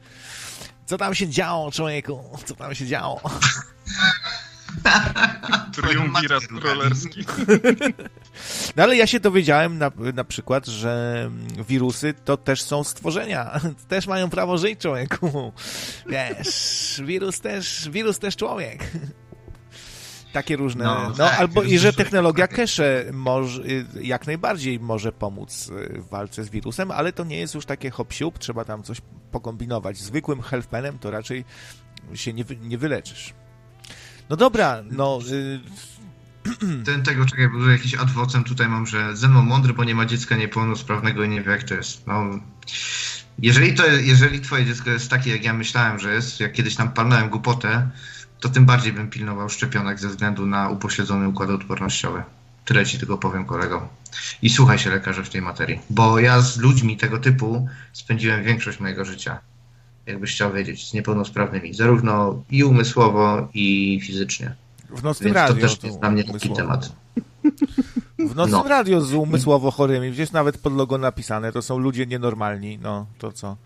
co 0.86 0.98
tam 0.98 1.14
się 1.14 1.28
działo, 1.28 1.72
człowieku, 1.72 2.20
co 2.44 2.54
tam 2.54 2.74
się 2.74 2.86
działo. 2.86 3.20
Triumvirat 5.72 6.42
rollerski. 6.62 7.24
No 8.76 8.82
ale 8.82 8.96
ja 8.96 9.06
się 9.06 9.20
dowiedziałem 9.20 9.78
na, 9.78 9.90
na 10.14 10.24
przykład, 10.24 10.66
że 10.66 11.30
wirusy 11.68 12.14
to 12.24 12.36
też 12.36 12.62
są 12.62 12.84
stworzenia. 12.84 13.60
Też 13.88 14.06
mają 14.06 14.30
prawo 14.30 14.58
żyć 14.58 14.80
człowieku. 14.80 15.52
Wiesz, 16.06 17.02
wirus 17.04 17.40
też, 17.40 17.88
wirus 17.90 18.18
też 18.18 18.36
człowiek. 18.36 18.90
Takie 20.32 20.56
różne. 20.56 20.84
No, 20.84 21.08
no 21.08 21.28
tak, 21.28 21.40
albo 21.40 21.62
i 21.62 21.78
że 21.78 21.92
technologia 21.92 22.48
cache 22.48 23.04
może, 23.12 23.62
jak 24.00 24.26
najbardziej 24.26 24.80
może 24.80 25.12
pomóc 25.12 25.70
w 25.90 26.08
walce 26.08 26.44
z 26.44 26.48
wirusem, 26.48 26.90
ale 26.90 27.12
to 27.12 27.24
nie 27.24 27.38
jest 27.38 27.54
już 27.54 27.66
takie 27.66 27.90
hop 27.90 28.14
trzeba 28.38 28.64
tam 28.64 28.82
coś 28.82 28.98
pokombinować. 29.30 29.98
Zwykłym 29.98 30.42
healthpenem 30.42 30.98
to 30.98 31.10
raczej 31.10 31.44
się 32.14 32.32
nie, 32.32 32.44
nie 32.62 32.78
wyleczysz. 32.78 33.34
No 34.30 34.36
dobra, 34.36 34.82
no... 34.90 35.18
Y... 35.30 35.60
Ten 36.86 37.02
tego, 37.02 37.26
czekaj, 37.26 37.48
bo 37.48 37.68
jakiś 37.68 37.94
adwocem 37.94 38.44
tutaj 38.44 38.68
mam, 38.68 38.86
że 38.86 39.16
ze 39.16 39.28
mną 39.28 39.42
mądry, 39.42 39.74
bo 39.74 39.84
nie 39.84 39.94
ma 39.94 40.06
dziecka 40.06 40.36
niepełnosprawnego 40.36 41.24
i 41.24 41.28
nie 41.28 41.42
wie 41.42 41.50
jak 41.50 41.62
to 41.62 41.74
jest. 41.74 42.06
No, 42.06 42.24
jeżeli, 43.38 43.74
to, 43.74 43.86
jeżeli 43.86 44.40
twoje 44.40 44.66
dziecko 44.66 44.90
jest 44.90 45.10
takie, 45.10 45.30
jak 45.30 45.44
ja 45.44 45.52
myślałem, 45.52 45.98
że 45.98 46.14
jest, 46.14 46.40
jak 46.40 46.52
kiedyś 46.52 46.76
tam 46.76 46.92
palnąłem 46.92 47.28
głupotę, 47.28 47.90
to 48.40 48.48
tym 48.48 48.66
bardziej 48.66 48.92
bym 48.92 49.10
pilnował 49.10 49.48
szczepionek 49.48 49.98
ze 49.98 50.08
względu 50.08 50.46
na 50.46 50.68
upośledzony 50.68 51.28
układ 51.28 51.50
odpornościowy. 51.50 52.22
Tyle 52.64 52.86
ci 52.86 52.98
tylko 52.98 53.18
powiem, 53.18 53.44
kolego. 53.44 53.88
I 54.42 54.50
słuchaj 54.50 54.78
się 54.78 54.90
lekarza 54.90 55.22
w 55.22 55.28
tej 55.28 55.42
materii, 55.42 55.80
bo 55.90 56.18
ja 56.18 56.40
z 56.40 56.56
ludźmi 56.56 56.96
tego 56.96 57.18
typu 57.18 57.68
spędziłem 57.92 58.44
większość 58.44 58.80
mojego 58.80 59.04
życia 59.04 59.40
jakbyś 60.06 60.34
chciał 60.34 60.52
wiedzieć, 60.52 60.88
z 60.90 60.94
niepełnosprawnymi, 60.94 61.74
zarówno 61.74 62.42
i 62.50 62.64
umysłowo, 62.64 63.48
i 63.54 64.00
fizycznie. 64.02 64.54
W 64.90 65.02
nocnym 65.02 65.26
Więc 65.26 65.36
radio. 65.36 65.68
To 65.68 65.74
też 65.74 65.84
jest 65.84 65.98
dla 65.98 66.10
mnie 66.10 66.24
taki 66.24 66.50
temat. 66.50 66.92
W 68.18 68.34
nocnym 68.34 68.60
no. 68.62 68.68
radio 68.68 69.00
z 69.00 69.14
umysłowo 69.14 69.70
chorymi, 69.70 70.12
gdzieś 70.12 70.32
nawet 70.32 70.58
pod 70.58 70.72
logo 70.76 70.98
napisane, 70.98 71.52
to 71.52 71.62
są 71.62 71.78
ludzie 71.78 72.06
nienormalni, 72.06 72.78
no 72.78 73.06
to 73.18 73.32
co. 73.32 73.56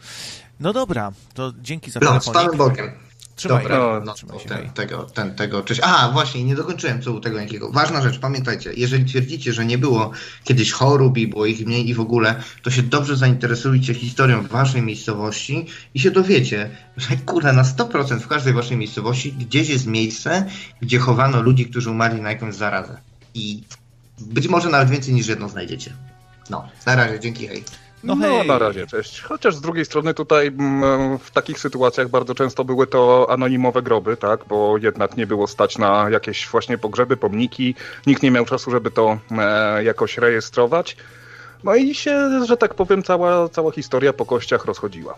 No 0.61 0.73
dobra, 0.73 1.13
to 1.35 1.53
dzięki 1.61 1.91
za 1.91 2.01
no, 2.01 2.21
telefonik. 2.21 2.57
bokiem. 2.57 2.91
Trzymaj, 3.39 3.63
Dobra, 3.63 3.79
no, 3.79 4.01
no, 4.05 4.15
trzymaj 4.15 4.39
się. 4.39 4.49
Ten, 4.49 4.71
tego, 4.71 5.05
ten, 5.05 5.35
tego, 5.35 5.63
cześć. 5.63 5.81
A, 5.85 6.11
właśnie, 6.13 6.45
nie 6.45 6.55
dokończyłem 6.55 7.03
co 7.03 7.13
u 7.13 7.21
tego 7.21 7.39
jakiego. 7.39 7.71
Ważna 7.71 8.03
rzecz, 8.03 8.19
pamiętajcie, 8.19 8.73
jeżeli 8.77 9.05
twierdzicie, 9.05 9.53
że 9.53 9.67
nie 9.67 9.79
było 9.79 10.11
kiedyś 10.45 10.73
chorób 10.73 11.19
i 11.19 11.29
było 11.29 11.47
ich 11.47 11.67
mniej 11.67 11.89
i 11.89 11.95
w 11.95 12.01
ogóle, 12.01 12.43
to 12.63 12.71
się 12.71 12.83
dobrze 12.83 13.17
zainteresujcie 13.17 13.95
historią 13.95 14.43
waszej 14.43 14.83
miejscowości 14.83 15.67
i 15.95 16.01
się 16.01 16.11
dowiecie, 16.11 16.71
że 16.97 17.17
kurde, 17.17 17.53
na 17.53 17.63
100% 17.63 18.21
w 18.21 18.29
każdej 18.29 18.53
waszej 18.53 18.77
miejscowości 18.77 19.33
gdzieś 19.33 19.69
jest 19.69 19.87
miejsce, 19.87 20.47
gdzie 20.83 20.99
chowano 20.99 21.43
ludzi, 21.43 21.67
którzy 21.67 21.91
umarli 21.91 22.23
na 22.23 22.31
jakąś 22.31 22.55
zarazę. 22.55 23.01
I 23.35 23.63
być 24.19 24.49
może 24.49 24.69
nawet 24.69 24.91
więcej 24.91 25.15
niż 25.15 25.27
jedno 25.27 25.49
znajdziecie. 25.49 25.93
No, 26.51 26.69
na 26.87 26.97
razie, 26.97 27.21
dzięki, 27.21 27.49
hej. 27.49 27.65
No, 28.05 28.15
no 28.15 28.45
na 28.45 28.59
razie, 28.59 28.87
cześć. 28.87 29.21
Chociaż 29.21 29.55
z 29.55 29.61
drugiej 29.61 29.85
strony 29.85 30.15
tutaj 30.15 30.47
mm, 30.47 31.19
w 31.19 31.31
takich 31.31 31.59
sytuacjach 31.59 32.09
bardzo 32.09 32.35
często 32.35 32.65
były 32.65 32.87
to 32.87 33.27
anonimowe 33.31 33.83
groby, 33.83 34.17
tak, 34.17 34.41
bo 34.49 34.79
jednak 34.79 35.17
nie 35.17 35.27
było 35.27 35.47
stać 35.47 35.79
na 35.79 36.11
jakieś 36.11 36.49
właśnie 36.49 36.79
pogrzeby, 36.79 37.17
pomniki, 37.17 37.75
nikt 38.07 38.23
nie 38.23 38.31
miał 38.31 38.45
czasu, 38.45 38.71
żeby 38.71 38.91
to 38.91 39.19
e, 39.31 39.85
jakoś 39.85 40.19
rejestrować. 40.19 40.97
No 41.65 41.75
i 41.75 41.95
się, 41.95 42.47
że 42.47 42.57
tak 42.57 42.75
powiem, 42.75 43.03
cała, 43.03 43.49
cała 43.49 43.73
historia 43.73 44.13
po 44.13 44.27
kościach 44.27 44.65
rozchodziła. 44.65 45.15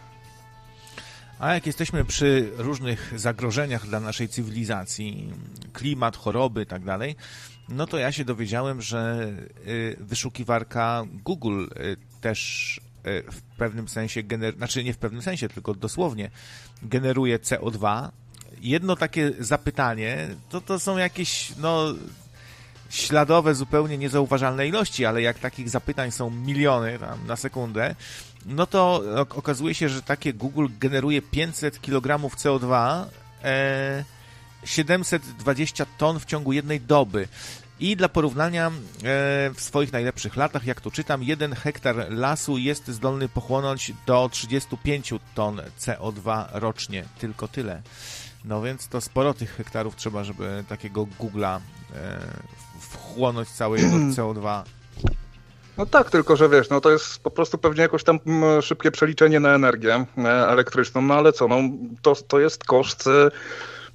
A 1.38 1.54
jak 1.54 1.66
jesteśmy 1.66 2.04
przy 2.04 2.50
różnych 2.56 3.12
zagrożeniach 3.16 3.86
dla 3.86 4.00
naszej 4.00 4.28
cywilizacji, 4.28 5.32
klimat, 5.72 6.16
choroby 6.16 6.62
i 6.62 6.66
tak 6.66 6.84
dalej, 6.84 7.16
no 7.68 7.86
to 7.86 7.98
ja 7.98 8.12
się 8.12 8.24
dowiedziałem, 8.24 8.82
że 8.82 9.28
y, 9.66 9.96
wyszukiwarka 10.00 11.04
Google 11.24 11.64
y, 11.64 12.09
też 12.20 12.80
y, 13.06 13.22
w 13.32 13.42
pewnym 13.42 13.88
sensie, 13.88 14.22
gener... 14.22 14.56
znaczy 14.56 14.84
nie 14.84 14.94
w 14.94 14.98
pewnym 14.98 15.22
sensie, 15.22 15.48
tylko 15.48 15.74
dosłownie 15.74 16.30
generuje 16.82 17.38
CO2. 17.38 18.08
Jedno 18.60 18.96
takie 18.96 19.32
zapytanie, 19.38 20.28
to 20.48 20.60
to 20.60 20.78
są 20.78 20.96
jakieś, 20.96 21.52
no, 21.56 21.94
śladowe, 22.90 23.54
zupełnie 23.54 23.98
niezauważalne 23.98 24.68
ilości, 24.68 25.04
ale 25.04 25.22
jak 25.22 25.38
takich 25.38 25.68
zapytań 25.68 26.10
są 26.10 26.30
miliony 26.30 26.98
tam 26.98 27.26
na 27.26 27.36
sekundę, 27.36 27.94
no 28.46 28.66
to 28.66 29.02
okazuje 29.30 29.74
się, 29.74 29.88
że 29.88 30.02
takie 30.02 30.32
Google 30.32 30.66
generuje 30.80 31.22
500 31.22 31.80
kg 31.80 32.18
CO2, 32.36 33.04
e, 33.44 34.04
720 34.64 35.86
ton 35.98 36.20
w 36.20 36.24
ciągu 36.24 36.52
jednej 36.52 36.80
doby. 36.80 37.28
I 37.80 37.96
dla 37.96 38.08
porównania 38.08 38.66
e, 38.66 38.70
w 39.54 39.60
swoich 39.60 39.92
najlepszych 39.92 40.36
latach, 40.36 40.66
jak 40.66 40.80
tu 40.80 40.90
czytam, 40.90 41.22
jeden 41.22 41.54
hektar 41.54 42.06
lasu 42.08 42.58
jest 42.58 42.88
zdolny 42.88 43.28
pochłonąć 43.28 43.92
do 44.06 44.28
35 44.32 45.14
ton 45.34 45.60
CO2 45.78 46.44
rocznie. 46.52 47.04
Tylko 47.18 47.48
tyle. 47.48 47.82
No 48.44 48.62
więc 48.62 48.88
to 48.88 49.00
sporo 49.00 49.34
tych 49.34 49.56
hektarów 49.56 49.96
trzeba, 49.96 50.24
żeby 50.24 50.64
takiego 50.68 51.06
Google'a 51.20 51.60
e, 51.94 52.20
wchłonąć 52.80 53.48
całe 53.48 53.78
jego 53.78 53.96
CO2 53.96 54.62
no 55.78 55.86
tak, 55.86 56.10
tylko 56.10 56.36
że 56.36 56.48
wiesz, 56.48 56.70
no 56.70 56.80
to 56.80 56.90
jest 56.90 57.22
po 57.22 57.30
prostu 57.30 57.58
pewnie 57.58 57.82
jakoś 57.82 58.04
tam 58.04 58.18
szybkie 58.62 58.90
przeliczenie 58.90 59.40
na 59.40 59.54
energię 59.54 60.06
e, 60.18 60.48
elektryczną, 60.48 61.02
no 61.02 61.14
ale 61.14 61.32
co, 61.32 61.48
no 61.48 61.56
to, 62.02 62.14
to 62.14 62.40
jest 62.40 62.64
koszt 62.64 63.08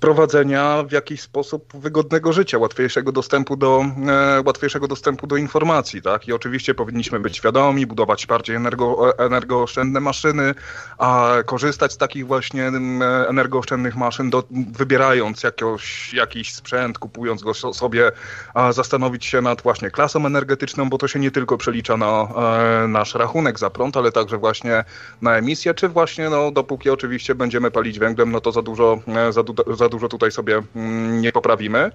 prowadzenia 0.05 0.83
w 0.83 0.91
jakiś 0.91 1.21
sposób 1.21 1.73
wygodnego 1.73 2.33
życia, 2.33 2.57
łatwiejszego 2.57 3.11
dostępu 3.11 3.57
do, 3.57 3.85
e, 4.07 4.41
łatwiejszego 4.45 4.87
dostępu 4.87 5.27
do 5.27 5.37
informacji, 5.37 6.01
tak? 6.01 6.27
I 6.27 6.33
oczywiście 6.33 6.73
powinniśmy 6.73 7.19
być 7.19 7.37
świadomi, 7.37 7.85
budować 7.85 8.25
bardziej 8.25 8.55
energo, 8.55 9.17
energooszczędne 9.25 9.99
maszyny, 9.99 10.55
a 10.97 11.33
korzystać 11.45 11.93
z 11.93 11.97
takich 11.97 12.27
właśnie 12.27 12.67
energooszczędnych 13.29 13.95
maszyn, 13.95 14.29
do, 14.29 14.43
wybierając 14.71 15.43
jakiś 16.13 16.53
sprzęt, 16.53 16.99
kupując 16.99 17.43
go 17.43 17.53
sobie, 17.53 18.11
a 18.53 18.71
zastanowić 18.71 19.25
się 19.25 19.41
nad 19.41 19.61
właśnie 19.61 19.91
klasą 19.91 20.25
energetyczną, 20.25 20.89
bo 20.89 20.97
to 20.97 21.07
się 21.07 21.19
nie 21.19 21.31
tylko 21.31 21.57
przelicza 21.57 21.97
na 21.97 22.27
e, 22.83 22.87
nasz 22.87 23.15
rachunek 23.15 23.59
za 23.59 23.69
prąd, 23.69 23.97
ale 23.97 24.11
także 24.11 24.37
właśnie 24.37 24.83
na 25.21 25.37
emisję, 25.37 25.73
czy 25.73 25.89
właśnie, 25.89 26.29
no, 26.29 26.51
dopóki 26.51 26.89
oczywiście 26.89 27.35
będziemy 27.35 27.71
palić 27.71 27.99
węglem, 27.99 28.31
no 28.31 28.41
to 28.41 28.51
za 28.51 28.61
dużo, 28.61 28.99
e, 29.07 29.33
za, 29.33 29.43
za 29.77 29.89
dużo 29.89 29.94
tutaj 29.99 30.31
sobie 30.31 30.61
mm, 30.75 31.21
nie 31.21 31.31
poprawimy. 31.31 31.91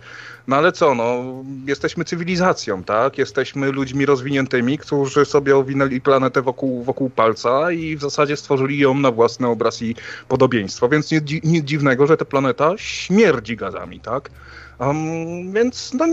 No 0.46 0.56
ale 0.56 0.72
co, 0.72 0.94
no, 0.94 1.24
jesteśmy 1.66 2.04
cywilizacją, 2.04 2.84
tak? 2.84 3.18
Jesteśmy 3.18 3.72
ludźmi 3.72 4.06
rozwiniętymi, 4.06 4.78
którzy 4.78 5.24
sobie 5.24 5.56
owinęli 5.56 6.00
planetę 6.00 6.42
wokół, 6.42 6.84
wokół 6.84 7.10
palca 7.10 7.72
i 7.72 7.96
w 7.96 8.00
zasadzie 8.00 8.36
stworzyli 8.36 8.78
ją 8.78 8.94
na 8.94 9.10
własny 9.10 9.46
obraz 9.46 9.82
i 9.82 9.96
podobieństwo, 10.28 10.88
więc 10.88 11.10
nic 11.44 11.64
dziwnego, 11.64 12.06
że 12.06 12.16
ta 12.16 12.24
planeta 12.24 12.72
śmierdzi 12.76 13.56
gazami, 13.56 14.00
tak? 14.00 14.30
Um, 14.78 15.52
więc 15.52 15.94
no, 15.94 16.06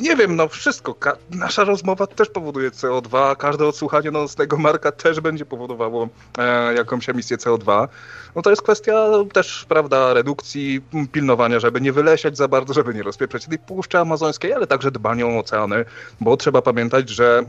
nie 0.00 0.16
wiem, 0.16 0.36
no 0.36 0.48
wszystko. 0.48 0.96
Nasza 1.30 1.64
rozmowa 1.64 2.06
też 2.06 2.28
powoduje 2.28 2.70
CO2, 2.70 3.36
każde 3.36 3.66
odsłuchanie 3.66 4.10
nocnego 4.10 4.56
Marka 4.56 4.92
też 4.92 5.20
będzie 5.20 5.46
powodowało 5.46 6.08
e, 6.38 6.74
jakąś 6.74 7.08
emisję 7.08 7.36
CO2. 7.36 7.88
No 8.36 8.42
to 8.42 8.50
jest 8.50 8.62
kwestia 8.62 9.08
też, 9.32 9.64
prawda, 9.68 10.14
redukcji, 10.14 10.80
pilnowania, 11.12 11.60
żeby 11.60 11.80
nie 11.80 11.92
wylesiać 11.92 12.36
za 12.36 12.48
bardzo, 12.48 12.74
żeby 12.74 12.94
nie 12.94 13.02
rozpieprzać 13.02 13.46
tej 13.46 13.58
puszczy 13.58 13.98
amazońskiej, 13.98 14.52
ale 14.52 14.66
także 14.66 14.90
dbania 14.90 15.26
o 15.26 15.38
oceany, 15.38 15.84
bo 16.20 16.36
trzeba 16.36 16.62
pamiętać, 16.62 17.08
że 17.10 17.42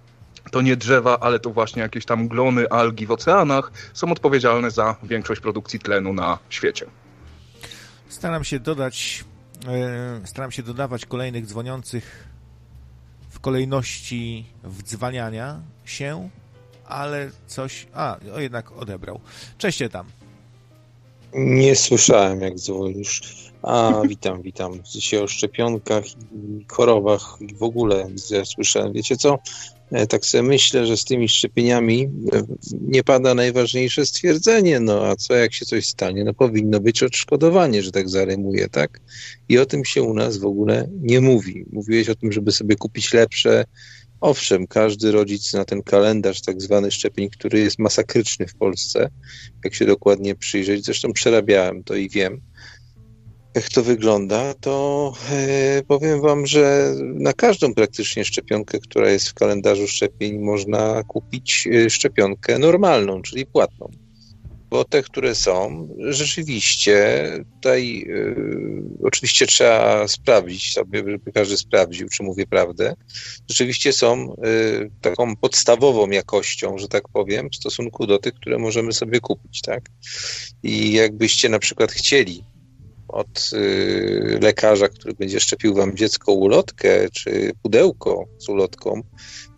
to 0.52 0.60
nie 0.60 0.76
drzewa, 0.76 1.20
ale 1.20 1.40
to 1.40 1.50
właśnie 1.50 1.82
jakieś 1.82 2.04
tam 2.04 2.28
glony, 2.28 2.70
algi 2.70 3.06
w 3.06 3.10
oceanach 3.10 3.72
są 3.92 4.12
odpowiedzialne 4.12 4.70
za 4.70 4.96
większość 5.02 5.40
produkcji 5.40 5.78
tlenu 5.78 6.12
na 6.12 6.38
świecie. 6.50 6.86
Staram 8.08 8.44
się 8.44 8.60
dodać, 8.60 9.24
staram 10.24 10.50
się 10.50 10.62
dodawać 10.62 11.06
kolejnych 11.06 11.46
dzwoniących 11.46 12.28
w 13.30 13.40
kolejności 13.40 14.46
wdzwaniania 14.64 15.60
się, 15.84 16.30
ale 16.86 17.30
coś... 17.46 17.86
A, 17.94 18.16
o, 18.34 18.40
jednak 18.40 18.72
odebrał. 18.72 19.20
Cześć 19.58 19.78
tam. 19.92 20.06
Nie 21.34 21.76
słyszałem, 21.76 22.40
jak 22.40 22.54
dzwonisz. 22.54 23.22
A, 23.62 23.92
witam, 24.08 24.42
witam. 24.42 24.82
Dzisiaj 24.82 25.20
o 25.20 25.28
szczepionkach 25.28 26.04
i 26.32 26.66
chorobach 26.72 27.36
i 27.40 27.54
w 27.54 27.62
ogóle 27.62 28.08
słyszałem. 28.44 28.92
Wiecie 28.92 29.16
co? 29.16 29.38
E, 29.92 30.06
tak 30.06 30.26
sobie 30.26 30.42
myślę, 30.42 30.86
że 30.86 30.96
z 30.96 31.04
tymi 31.04 31.28
szczepieniami 31.28 32.10
e, 32.32 32.42
nie 32.80 33.04
pada 33.04 33.34
najważniejsze 33.34 34.06
stwierdzenie, 34.06 34.80
no 34.80 35.06
a 35.06 35.16
co 35.16 35.34
jak 35.34 35.54
się 35.54 35.66
coś 35.66 35.86
stanie? 35.86 36.24
No 36.24 36.34
powinno 36.34 36.80
być 36.80 37.02
odszkodowanie, 37.02 37.82
że 37.82 37.92
tak 37.92 38.08
zarymuje, 38.08 38.68
tak? 38.68 39.00
I 39.48 39.58
o 39.58 39.66
tym 39.66 39.84
się 39.84 40.02
u 40.02 40.14
nas 40.14 40.36
w 40.36 40.44
ogóle 40.44 40.88
nie 41.00 41.20
mówi. 41.20 41.64
Mówiłeś 41.72 42.08
o 42.08 42.14
tym, 42.14 42.32
żeby 42.32 42.52
sobie 42.52 42.76
kupić 42.76 43.12
lepsze. 43.12 43.64
Owszem, 44.20 44.66
każdy 44.66 45.12
rodzic 45.12 45.52
na 45.52 45.64
ten 45.64 45.82
kalendarz 45.82 46.40
tak 46.40 46.62
zwany 46.62 46.90
szczepień, 46.90 47.30
który 47.30 47.58
jest 47.60 47.78
masakryczny 47.78 48.46
w 48.46 48.54
Polsce, 48.54 49.10
jak 49.64 49.74
się 49.74 49.86
dokładnie 49.86 50.34
przyjrzeć, 50.34 50.84
zresztą 50.84 51.12
przerabiałem 51.12 51.84
to 51.84 51.94
i 51.94 52.08
wiem, 52.08 52.40
jak 53.54 53.68
to 53.68 53.82
wygląda, 53.82 54.54
to 54.54 55.12
e, 55.30 55.82
powiem 55.88 56.20
Wam, 56.20 56.46
że 56.46 56.94
na 57.02 57.32
każdą 57.32 57.74
praktycznie 57.74 58.24
szczepionkę, 58.24 58.78
która 58.78 59.10
jest 59.10 59.28
w 59.28 59.34
kalendarzu 59.34 59.88
szczepień, 59.88 60.38
można 60.38 61.02
kupić 61.02 61.68
e, 61.72 61.90
szczepionkę 61.90 62.58
normalną, 62.58 63.22
czyli 63.22 63.46
płatną. 63.46 63.90
Bo 64.70 64.84
te, 64.84 65.02
które 65.02 65.34
są, 65.34 65.88
rzeczywiście 65.98 67.26
tutaj 67.54 68.06
e, 68.10 69.06
oczywiście 69.06 69.46
trzeba 69.46 70.08
sprawdzić 70.08 70.72
sobie, 70.72 70.98
żeby 70.98 71.32
każdy 71.32 71.56
sprawdził, 71.56 72.08
czy 72.08 72.22
mówię 72.22 72.46
prawdę. 72.46 72.94
Rzeczywiście 73.48 73.92
są 73.92 74.36
taką 75.00 75.36
podstawową 75.36 76.10
jakością, 76.10 76.78
że 76.78 76.88
tak 76.88 77.08
powiem, 77.08 77.50
w 77.50 77.56
stosunku 77.56 78.06
do 78.06 78.18
tych, 78.18 78.34
które 78.34 78.58
możemy 78.58 78.92
sobie 78.92 79.20
kupić, 79.20 79.60
tak? 79.60 79.82
I 80.62 80.92
jakbyście 80.92 81.48
na 81.48 81.58
przykład 81.58 81.92
chcieli 81.92 82.44
od 83.12 83.50
y, 83.52 84.38
lekarza, 84.42 84.88
który 84.88 85.14
będzie 85.14 85.40
szczepił 85.40 85.74
wam 85.74 85.96
dziecko 85.96 86.32
ulotkę 86.32 87.08
czy 87.12 87.52
pudełko 87.62 88.24
z 88.38 88.48
ulotką, 88.48 89.02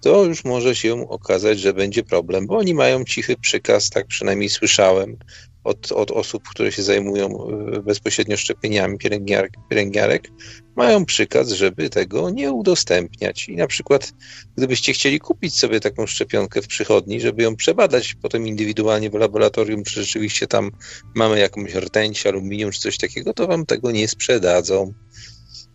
to 0.03 0.25
już 0.25 0.45
może 0.45 0.75
się 0.75 1.09
okazać, 1.09 1.61
że 1.61 1.73
będzie 1.73 2.03
problem, 2.03 2.47
bo 2.47 2.57
oni 2.57 2.75
mają 2.75 3.05
cichy 3.05 3.37
przykaz, 3.37 3.91
tak 3.91 4.07
przynajmniej 4.07 4.49
słyszałem, 4.49 5.17
od, 5.65 5.93
od 5.93 6.11
osób, 6.11 6.49
które 6.49 6.73
się 6.73 6.83
zajmują 6.83 7.49
e, 7.49 7.83
bezpośrednio 7.83 8.37
szczepieniami 8.37 8.99
pielęgniarek, 8.99 9.53
pielęgniarek, 9.71 10.29
mają 10.77 11.05
przykaz, 11.05 11.49
żeby 11.49 11.91
tego 11.91 12.31
nie 12.31 12.53
udostępniać. 12.53 13.49
I 13.49 13.57
na 13.57 13.67
przykład, 13.67 14.13
gdybyście 14.57 14.93
chcieli 14.93 15.21
kupić 15.21 15.59
sobie 15.59 15.81
taką 15.81 16.07
szczepionkę 16.07 16.63
w 16.63 16.67
przychodni, 16.67 17.21
żeby 17.21 17.43
ją 17.43 17.57
przebadać 17.57 18.15
potem 18.23 18.47
indywidualnie 18.47 19.11
w 19.11 19.15
laboratorium, 19.15 19.85
czy 19.85 20.03
rzeczywiście 20.03 20.47
tam 20.47 20.71
mamy 21.15 21.39
jakąś 21.39 21.75
rtęć, 21.75 22.27
aluminium, 22.27 22.71
czy 22.71 22.81
coś 22.81 22.99
takiego, 22.99 23.35
to 23.35 23.47
wam 23.47 23.67
tego 23.67 23.91
nie 23.91 24.09
sprzedadzą 24.09 24.93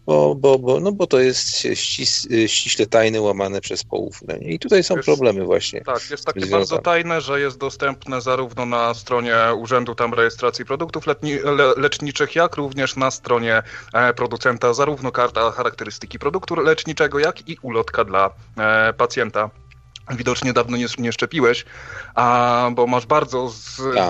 bo, 0.10 0.36
bo, 0.36 0.60
bo, 0.60 0.80
no 0.80 0.91
bo 0.91 1.07
to 1.07 1.20
jest 1.20 1.49
ścis, 1.74 2.28
ściśle 2.47 2.86
tajne, 2.86 3.22
łamane 3.22 3.62
przez 3.62 3.84
poufne. 3.84 4.38
I 4.38 4.60
tutaj 4.60 4.84
są 4.84 4.95
jest, 4.95 5.05
problemy 5.05 5.45
właśnie. 5.45 5.82
Tak, 5.82 6.10
jest 6.10 6.26
takie 6.26 6.45
bardzo 6.45 6.78
tajne, 6.78 7.22
że 7.22 7.39
jest 7.39 7.57
dostępne 7.57 8.22
zarówno 8.22 8.66
na 8.66 8.93
stronie 8.93 9.36
Urzędu 9.57 9.95
tam 9.95 10.14
Rejestracji 10.14 10.66
Produktów 10.66 11.07
letni, 11.07 11.34
le, 11.34 11.74
Leczniczych, 11.78 12.36
jak 12.36 12.55
również 12.55 12.95
na 12.95 13.12
stronie 13.12 13.64
e, 13.93 14.14
producenta, 14.14 14.74
zarówno 14.74 15.12
karta 15.12 15.51
charakterystyki 15.51 16.20
produktu 16.20 16.55
leczniczego, 16.55 17.20
jak 17.20 17.49
i 17.49 17.57
ulotka 17.62 18.03
dla 18.03 18.30
e, 18.57 18.93
pacjenta 18.93 19.49
widocznie 20.10 20.53
dawno 20.53 20.78
nie, 20.78 20.86
nie 20.97 21.12
szczepiłeś, 21.12 21.66
a, 22.16 22.70
bo 22.74 22.88
masz 22.88 23.05
bardzo 23.05 23.49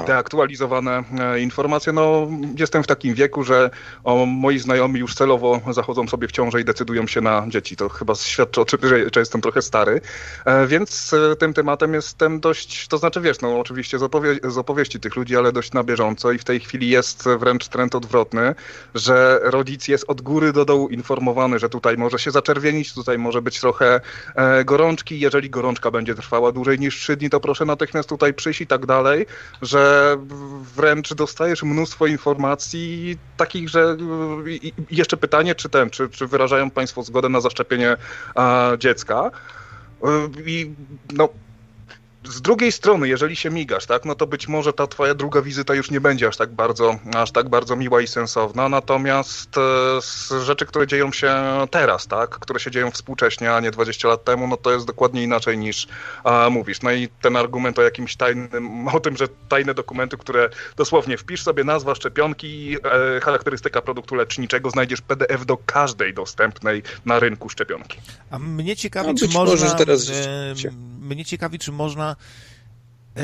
zdeaktualizowane 0.03 1.03
e, 1.19 1.39
informacje. 1.39 1.93
No, 1.93 2.27
jestem 2.57 2.83
w 2.83 2.87
takim 2.87 3.13
wieku, 3.13 3.43
że 3.43 3.69
o, 4.03 4.25
moi 4.25 4.59
znajomi 4.59 4.99
już 4.99 5.15
celowo 5.15 5.61
zachodzą 5.71 6.07
sobie 6.07 6.27
w 6.27 6.31
ciążę 6.31 6.61
i 6.61 6.65
decydują 6.65 7.07
się 7.07 7.21
na 7.21 7.45
dzieci. 7.47 7.75
To 7.75 7.89
chyba 7.89 8.15
świadczy 8.15 8.61
o 8.61 8.65
tym, 8.65 8.79
że, 8.83 8.97
że 9.13 9.19
jestem 9.19 9.41
trochę 9.41 9.61
stary, 9.61 10.01
e, 10.45 10.67
więc 10.67 11.13
e, 11.13 11.35
tym 11.35 11.53
tematem 11.53 11.93
jestem 11.93 12.39
dość, 12.39 12.87
to 12.87 12.97
znaczy 12.97 13.21
wiesz, 13.21 13.41
no 13.41 13.59
oczywiście 13.59 13.99
z, 13.99 14.03
opowie 14.03 14.35
z 14.43 14.57
opowieści 14.57 14.99
tych 14.99 15.15
ludzi, 15.15 15.37
ale 15.37 15.51
dość 15.51 15.73
na 15.73 15.83
bieżąco 15.83 16.31
i 16.31 16.37
w 16.37 16.43
tej 16.43 16.59
chwili 16.59 16.89
jest 16.89 17.29
wręcz 17.39 17.67
trend 17.67 17.95
odwrotny, 17.95 18.55
że 18.95 19.39
rodzic 19.43 19.87
jest 19.87 20.05
od 20.07 20.21
góry 20.21 20.53
do 20.53 20.65
dołu 20.65 20.89
informowany, 20.89 21.59
że 21.59 21.69
tutaj 21.69 21.97
może 21.97 22.19
się 22.19 22.31
zaczerwienić, 22.31 22.93
tutaj 22.93 23.17
może 23.17 23.41
być 23.41 23.59
trochę 23.59 24.01
e, 24.35 24.65
gorączki, 24.65 25.19
jeżeli 25.19 25.49
gorączka 25.49 25.88
będzie 25.91 26.15
trwała 26.15 26.51
dłużej 26.51 26.79
niż 26.79 26.99
3 26.99 27.17
dni, 27.17 27.29
to 27.29 27.39
proszę 27.39 27.65
natychmiast 27.65 28.09
tutaj 28.09 28.33
przyjść 28.33 28.61
i 28.61 28.67
tak 28.67 28.85
dalej, 28.85 29.25
że 29.61 30.15
wręcz 30.75 31.13
dostajesz 31.13 31.63
mnóstwo 31.63 32.07
informacji 32.07 33.17
takich, 33.37 33.69
że 33.69 33.97
i 34.47 34.73
jeszcze 34.91 35.17
pytanie, 35.17 35.55
czy 35.55 35.69
ten, 35.69 35.89
czy, 35.89 36.09
czy 36.09 36.27
wyrażają 36.27 36.71
Państwo 36.71 37.03
zgodę 37.03 37.29
na 37.29 37.41
zaszczepienie 37.41 37.97
dziecka. 38.77 39.31
I 40.45 40.71
no, 41.13 41.29
z 42.23 42.41
drugiej 42.41 42.71
strony, 42.71 43.07
jeżeli 43.07 43.35
się 43.35 43.49
migasz, 43.49 43.85
tak, 43.85 44.05
no 44.05 44.15
to 44.15 44.27
być 44.27 44.47
może 44.47 44.73
ta 44.73 44.87
twoja 44.87 45.15
druga 45.15 45.41
wizyta 45.41 45.75
już 45.75 45.91
nie 45.91 46.01
będzie 46.01 46.27
aż 46.27 46.37
tak 46.37 46.49
bardzo, 46.49 46.99
aż 47.15 47.31
tak 47.31 47.49
bardzo 47.49 47.75
miła 47.75 48.01
i 48.01 48.07
sensowna, 48.07 48.69
natomiast 48.69 49.57
e, 49.57 49.61
z 50.01 50.33
rzeczy, 50.43 50.65
które 50.65 50.87
dzieją 50.87 51.11
się 51.11 51.33
teraz, 51.71 52.07
tak, 52.07 52.29
które 52.29 52.59
się 52.59 52.71
dzieją 52.71 52.91
współcześnie, 52.91 53.53
a 53.53 53.59
nie 53.59 53.71
20 53.71 54.07
lat 54.07 54.23
temu, 54.23 54.47
no 54.47 54.57
to 54.57 54.71
jest 54.71 54.85
dokładnie 54.85 55.23
inaczej 55.23 55.57
niż 55.57 55.87
a, 56.23 56.49
mówisz. 56.49 56.81
No 56.81 56.91
i 56.91 57.09
ten 57.21 57.35
argument 57.35 57.79
o 57.79 57.81
jakimś 57.81 58.15
tajnym, 58.15 58.87
o 58.95 58.99
tym, 58.99 59.17
że 59.17 59.27
tajne 59.49 59.73
dokumenty, 59.73 60.17
które 60.17 60.49
dosłownie 60.75 61.17
wpisz 61.17 61.43
sobie 61.43 61.63
nazwa 61.63 61.95
szczepionki, 61.95 62.77
e, 63.17 63.19
charakterystyka 63.19 63.81
produktu 63.81 64.15
leczniczego, 64.15 64.69
znajdziesz 64.69 65.01
PDF 65.01 65.45
do 65.45 65.57
każdej 65.57 66.13
dostępnej 66.13 66.83
na 67.05 67.19
rynku 67.19 67.49
szczepionki. 67.49 67.97
A 68.31 68.39
mnie 68.39 68.75
ciekawi, 68.75 69.07
no, 69.07 69.13
czy 69.13 69.27
można... 69.27 69.75
Teraz... 69.75 70.09
E, 70.09 70.53
mnie 71.09 71.25
ciekawi, 71.25 71.59
czy 71.59 71.71
można 71.71 72.15
e, 73.15 73.21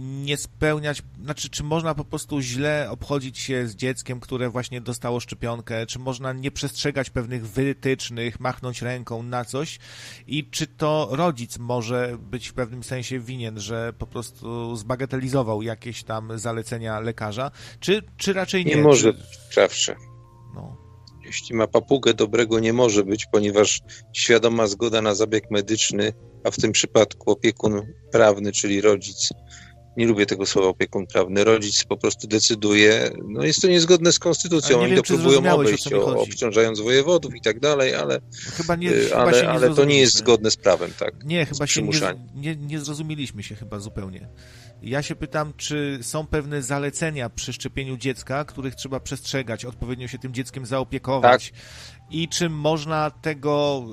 nie 0.00 0.36
spełniać, 0.36 1.02
znaczy, 1.24 1.50
czy 1.50 1.64
można 1.64 1.94
po 1.94 2.04
prostu 2.04 2.40
źle 2.40 2.90
obchodzić 2.90 3.38
się 3.38 3.66
z 3.66 3.76
dzieckiem, 3.76 4.20
które 4.20 4.50
właśnie 4.50 4.80
dostało 4.80 5.20
szczepionkę, 5.20 5.86
czy 5.86 5.98
można 5.98 6.32
nie 6.32 6.50
przestrzegać 6.50 7.10
pewnych 7.10 7.48
wytycznych, 7.48 8.40
machnąć 8.40 8.82
ręką 8.82 9.22
na 9.22 9.44
coś 9.44 9.78
i 10.26 10.44
czy 10.50 10.66
to 10.66 11.08
rodzic 11.10 11.58
może 11.58 12.18
być 12.20 12.48
w 12.48 12.52
pewnym 12.52 12.82
sensie 12.82 13.20
winien, 13.20 13.60
że 13.60 13.92
po 13.98 14.06
prostu 14.06 14.76
zbagatelizował 14.76 15.62
jakieś 15.62 16.02
tam 16.02 16.38
zalecenia 16.38 17.00
lekarza, 17.00 17.50
czy, 17.80 18.02
czy 18.16 18.32
raczej 18.32 18.64
nie? 18.64 18.74
Nie 18.74 18.82
może 18.82 19.12
być 19.12 19.22
sprawcze. 19.50 19.96
No. 20.54 20.76
Jeśli 21.24 21.56
ma 21.56 21.66
papugę, 21.66 22.14
dobrego 22.14 22.60
nie 22.60 22.72
może 22.72 23.04
być, 23.04 23.26
ponieważ 23.32 23.80
świadoma 24.12 24.66
zgoda 24.66 25.02
na 25.02 25.14
zabieg 25.14 25.50
medyczny 25.50 26.12
a 26.44 26.50
w 26.50 26.56
tym 26.56 26.72
przypadku 26.72 27.30
opiekun 27.30 27.82
prawny, 28.12 28.52
czyli 28.52 28.80
rodzic, 28.80 29.28
nie 29.96 30.06
lubię 30.06 30.26
tego 30.26 30.46
słowa 30.46 30.68
opiekun 30.68 31.06
prawny, 31.06 31.44
rodzic 31.44 31.84
po 31.84 31.96
prostu 31.96 32.28
decyduje, 32.28 33.10
no 33.28 33.44
jest 33.44 33.62
to 33.62 33.68
niezgodne 33.68 34.12
z 34.12 34.18
konstytucją, 34.18 34.80
oni 34.80 34.96
to 34.96 35.02
próbują 35.02 35.54
obejść, 35.54 35.92
obciążając 35.92 36.80
wojewodów 36.80 37.36
i 37.36 37.40
tak 37.40 37.60
dalej, 37.60 37.94
ale, 37.94 38.20
chyba 38.56 38.76
nie, 38.76 38.92
y, 38.92 39.16
ale, 39.16 39.32
chyba 39.32 39.42
nie 39.42 39.48
ale 39.48 39.74
to 39.74 39.84
nie 39.84 39.98
jest 39.98 40.16
zgodne 40.16 40.50
z 40.50 40.56
prawem, 40.56 40.90
tak? 40.98 41.24
Nie, 41.24 41.46
chyba 41.46 41.66
się 41.66 41.82
nie, 41.82 41.90
nie, 42.34 42.56
nie 42.56 42.80
zrozumieliśmy 42.80 43.42
się 43.42 43.54
chyba 43.54 43.78
zupełnie. 43.78 44.28
Ja 44.82 45.02
się 45.02 45.16
pytam, 45.16 45.52
czy 45.56 45.98
są 46.02 46.26
pewne 46.26 46.62
zalecenia 46.62 47.30
przy 47.30 47.52
szczepieniu 47.52 47.96
dziecka, 47.96 48.44
których 48.44 48.74
trzeba 48.74 49.00
przestrzegać, 49.00 49.64
odpowiednio 49.64 50.08
się 50.08 50.18
tym 50.18 50.34
dzieckiem 50.34 50.66
zaopiekować 50.66 51.50
tak. 51.50 51.60
I 52.10 52.28
czy 52.28 52.50
można 52.50 53.10
tego, 53.10 53.84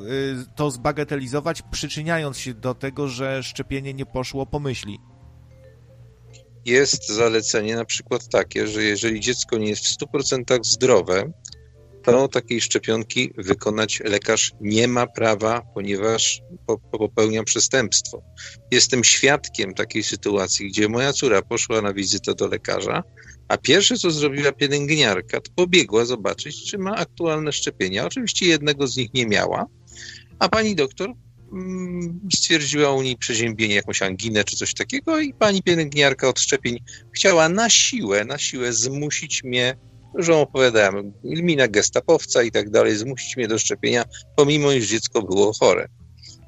y, 0.41 0.55
to 0.55 0.71
zbagatelizować, 0.71 1.61
przyczyniając 1.71 2.37
się 2.37 2.53
do 2.53 2.73
tego, 2.75 3.07
że 3.07 3.43
szczepienie 3.43 3.93
nie 3.93 4.05
poszło 4.05 4.45
po 4.45 4.59
myśli? 4.59 4.99
Jest 6.65 7.09
zalecenie 7.09 7.75
na 7.75 7.85
przykład 7.85 8.29
takie, 8.29 8.67
że 8.67 8.83
jeżeli 8.83 9.19
dziecko 9.19 9.57
nie 9.57 9.69
jest 9.69 9.85
w 9.85 9.97
100% 9.97 10.63
zdrowe, 10.63 11.31
to 12.07 12.27
takiej 12.27 12.61
szczepionki 12.61 13.33
wykonać 13.37 13.99
lekarz 14.05 14.51
nie 14.61 14.87
ma 14.87 15.07
prawa, 15.07 15.61
ponieważ 15.73 16.41
popełnia 16.91 17.43
przestępstwo. 17.43 18.21
Jestem 18.71 19.03
świadkiem 19.03 19.73
takiej 19.73 20.03
sytuacji, 20.03 20.67
gdzie 20.67 20.89
moja 20.89 21.13
córa 21.13 21.41
poszła 21.41 21.81
na 21.81 21.93
wizytę 21.93 22.35
do 22.35 22.47
lekarza, 22.47 23.03
a 23.47 23.57
pierwsze, 23.57 23.97
co 23.97 24.11
zrobiła 24.11 24.51
pielęgniarka, 24.51 25.41
to 25.41 25.51
pobiegła 25.55 26.05
zobaczyć, 26.05 26.71
czy 26.71 26.77
ma 26.77 26.95
aktualne 26.95 27.51
szczepienia. 27.51 28.05
Oczywiście 28.05 28.45
jednego 28.45 28.87
z 28.87 28.97
nich 28.97 29.13
nie 29.13 29.27
miała, 29.27 29.65
a 30.39 30.49
pani 30.49 30.75
doktor 30.75 31.13
mm, 31.53 32.19
stwierdziła 32.33 32.91
u 32.91 33.01
niej 33.01 33.17
przeziębienie, 33.17 33.75
jakąś 33.75 34.01
anginę 34.01 34.43
czy 34.43 34.55
coś 34.55 34.73
takiego 34.73 35.19
i 35.19 35.33
pani 35.33 35.63
pielęgniarka 35.63 36.27
od 36.29 36.39
szczepień 36.39 36.79
chciała 37.15 37.49
na 37.49 37.69
siłę, 37.69 38.25
na 38.25 38.37
siłę 38.37 38.73
zmusić 38.73 39.43
mnie 39.43 39.77
że 40.17 40.35
opowiadałem, 40.35 41.13
mina 41.23 41.67
gestapowca 41.67 42.43
i 42.43 42.51
tak 42.51 42.69
dalej, 42.69 42.95
zmusić 42.95 43.37
mnie 43.37 43.47
do 43.47 43.59
szczepienia, 43.59 44.03
pomimo 44.35 44.71
iż 44.71 44.87
dziecko 44.87 45.21
było 45.21 45.53
chore. 45.59 45.87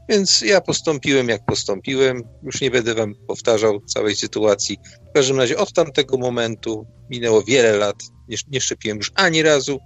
Więc 0.09 0.41
ja 0.41 0.61
postąpiłem 0.61 1.29
jak 1.29 1.45
postąpiłem, 1.45 2.23
już 2.43 2.61
nie 2.61 2.71
będę 2.71 2.93
wam 2.95 3.15
powtarzał 3.27 3.81
całej 3.81 4.15
sytuacji. 4.15 4.77
W 5.09 5.13
każdym 5.13 5.37
razie 5.37 5.57
od 5.57 5.73
tamtego 5.73 6.17
momentu 6.17 6.85
minęło 7.09 7.43
wiele 7.43 7.77
lat, 7.77 7.95
nie, 8.27 8.37
nie 8.51 8.61
szczepiłem 8.61 8.97
już 8.97 9.11
ani 9.15 9.41
razu, 9.43 9.79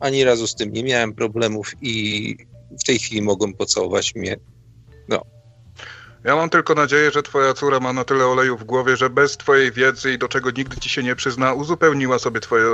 ani 0.00 0.24
razu 0.24 0.46
z 0.46 0.54
tym 0.54 0.72
nie 0.72 0.84
miałem 0.84 1.14
problemów 1.14 1.72
i 1.82 2.36
w 2.80 2.84
tej 2.84 2.98
chwili 2.98 3.22
mogą 3.22 3.52
pocałować 3.54 4.14
mnie 4.14 4.36
no, 5.08 5.22
ja 6.26 6.36
mam 6.36 6.50
tylko 6.50 6.74
nadzieję, 6.74 7.10
że 7.10 7.22
twoja 7.22 7.54
córa 7.54 7.80
ma 7.80 7.92
na 7.92 8.04
tyle 8.04 8.26
oleju 8.26 8.56
w 8.56 8.64
głowie, 8.64 8.96
że 8.96 9.10
bez 9.10 9.36
twojej 9.36 9.72
wiedzy 9.72 10.12
i 10.12 10.18
do 10.18 10.28
czego 10.28 10.50
nigdy 10.50 10.76
ci 10.76 10.88
się 10.88 11.02
nie 11.02 11.16
przyzna, 11.16 11.52
uzupełniła 11.52 12.18
sobie 12.18 12.40
twoje, 12.40 12.64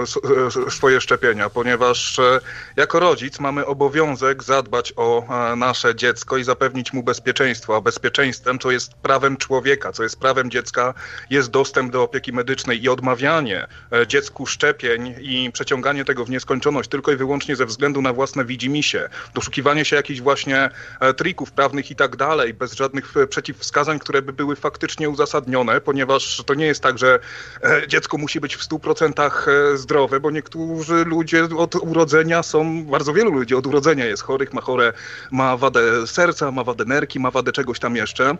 swoje 0.68 1.00
szczepienia, 1.00 1.50
ponieważ 1.50 2.18
e, 2.18 2.40
jako 2.76 3.00
rodzic 3.00 3.40
mamy 3.40 3.66
obowiązek 3.66 4.42
zadbać 4.42 4.92
o 4.96 5.24
e, 5.52 5.56
nasze 5.56 5.94
dziecko 5.94 6.36
i 6.36 6.44
zapewnić 6.44 6.92
mu 6.92 7.02
bezpieczeństwo, 7.02 7.76
a 7.76 7.80
bezpieczeństwem, 7.80 8.58
co 8.58 8.70
jest 8.70 8.94
prawem 8.94 9.36
człowieka, 9.36 9.92
co 9.92 10.02
jest 10.02 10.20
prawem 10.20 10.50
dziecka, 10.50 10.94
jest 11.30 11.50
dostęp 11.50 11.92
do 11.92 12.02
opieki 12.02 12.32
medycznej 12.32 12.82
i 12.82 12.88
odmawianie 12.88 13.66
e, 13.92 14.06
dziecku 14.06 14.46
szczepień 14.46 15.14
i 15.20 15.50
przeciąganie 15.52 16.04
tego 16.04 16.24
w 16.24 16.30
nieskończoność 16.30 16.88
tylko 16.88 17.12
i 17.12 17.16
wyłącznie 17.16 17.56
ze 17.56 17.66
względu 17.66 18.02
na 18.02 18.12
własne 18.12 18.44
widzimisię, 18.44 19.08
doszukiwanie 19.34 19.84
się 19.84 19.96
jakichś 19.96 20.20
właśnie 20.20 20.70
trików 21.16 21.52
prawnych 21.52 21.90
i 21.90 21.96
tak 21.96 22.16
dalej, 22.16 22.54
bez 22.54 22.72
żadnych 22.72 23.04
przeciwwskazań 23.28 23.41
przeciwwskazań, 23.42 23.98
które 23.98 24.22
by 24.22 24.32
były 24.32 24.56
faktycznie 24.56 25.10
uzasadnione, 25.10 25.80
ponieważ 25.80 26.42
to 26.46 26.54
nie 26.54 26.66
jest 26.66 26.80
tak, 26.80 26.98
że 26.98 27.18
e, 27.62 27.88
dziecko 27.88 28.18
musi 28.18 28.40
być 28.40 28.56
w 28.56 28.68
100% 28.68 29.30
e, 29.48 29.76
zdrowe, 29.76 30.20
bo 30.20 30.30
niektórzy 30.30 31.04
ludzie 31.04 31.44
od 31.56 31.74
urodzenia 31.74 32.42
są, 32.42 32.84
bardzo 32.84 33.12
wielu 33.12 33.32
ludzi 33.32 33.54
od 33.54 33.66
urodzenia 33.66 34.04
jest 34.04 34.22
chorych, 34.22 34.52
ma 34.52 34.60
chore, 34.60 34.92
ma 35.30 35.56
wadę 35.56 36.06
serca, 36.06 36.50
ma 36.50 36.64
wadę 36.64 36.84
nerki, 36.84 37.20
ma 37.20 37.30
wadę 37.30 37.52
czegoś 37.52 37.78
tam 37.78 37.96
jeszcze. 37.96 38.36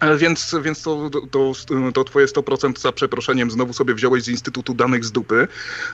E, 0.00 0.16
więc, 0.16 0.54
więc 0.62 0.82
to, 0.82 1.10
to, 1.30 1.52
to 1.94 2.04
twoje 2.04 2.26
100% 2.26 2.78
za 2.78 2.92
przeproszeniem 2.92 3.50
znowu 3.50 3.72
sobie 3.72 3.94
wziąłeś 3.94 4.22
z 4.22 4.28
Instytutu 4.28 4.74
Danych 4.74 5.04
z 5.04 5.12
dupy. 5.12 5.48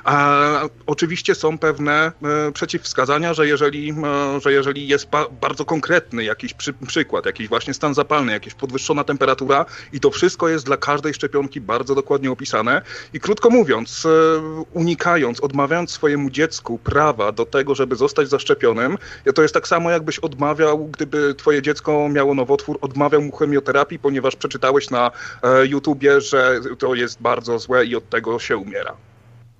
A 0.04 0.40
oczywiście 0.86 1.34
są 1.34 1.58
pewne 1.58 2.12
przeciwwskazania, 2.54 3.34
że 3.34 3.46
jeżeli, 3.46 3.94
że 4.42 4.52
jeżeli 4.52 4.88
jest 4.88 5.08
bardzo 5.40 5.64
konkretny 5.64 6.24
jakiś 6.24 6.54
przy, 6.54 6.72
przykład, 6.72 7.26
jakiś 7.26 7.48
właśnie 7.48 7.74
stan 7.74 7.94
zapalny, 7.94 8.31
jakaś 8.32 8.54
podwyższona 8.54 9.04
temperatura 9.04 9.66
i 9.92 10.00
to 10.00 10.10
wszystko 10.10 10.48
jest 10.48 10.66
dla 10.66 10.76
każdej 10.76 11.14
szczepionki 11.14 11.60
bardzo 11.60 11.94
dokładnie 11.94 12.30
opisane. 12.30 12.82
I 13.12 13.20
krótko 13.20 13.50
mówiąc, 13.50 14.06
e, 14.06 14.64
unikając, 14.72 15.40
odmawiając 15.40 15.90
swojemu 15.90 16.30
dziecku 16.30 16.78
prawa 16.78 17.32
do 17.32 17.46
tego, 17.46 17.74
żeby 17.74 17.96
zostać 17.96 18.28
zaszczepionym, 18.28 18.98
to 19.34 19.42
jest 19.42 19.54
tak 19.54 19.68
samo 19.68 19.90
jakbyś 19.90 20.18
odmawiał, 20.18 20.88
gdyby 20.88 21.34
twoje 21.34 21.62
dziecko 21.62 22.08
miało 22.08 22.34
nowotwór, 22.34 22.78
odmawiał 22.80 23.22
mu 23.22 23.32
chemioterapii, 23.32 23.98
ponieważ 23.98 24.36
przeczytałeś 24.36 24.90
na 24.90 25.10
e, 25.42 25.66
YouTubie, 25.66 26.20
że 26.20 26.60
to 26.78 26.94
jest 26.94 27.22
bardzo 27.22 27.58
złe 27.58 27.86
i 27.86 27.96
od 27.96 28.08
tego 28.08 28.38
się 28.38 28.56
umiera. 28.56 28.96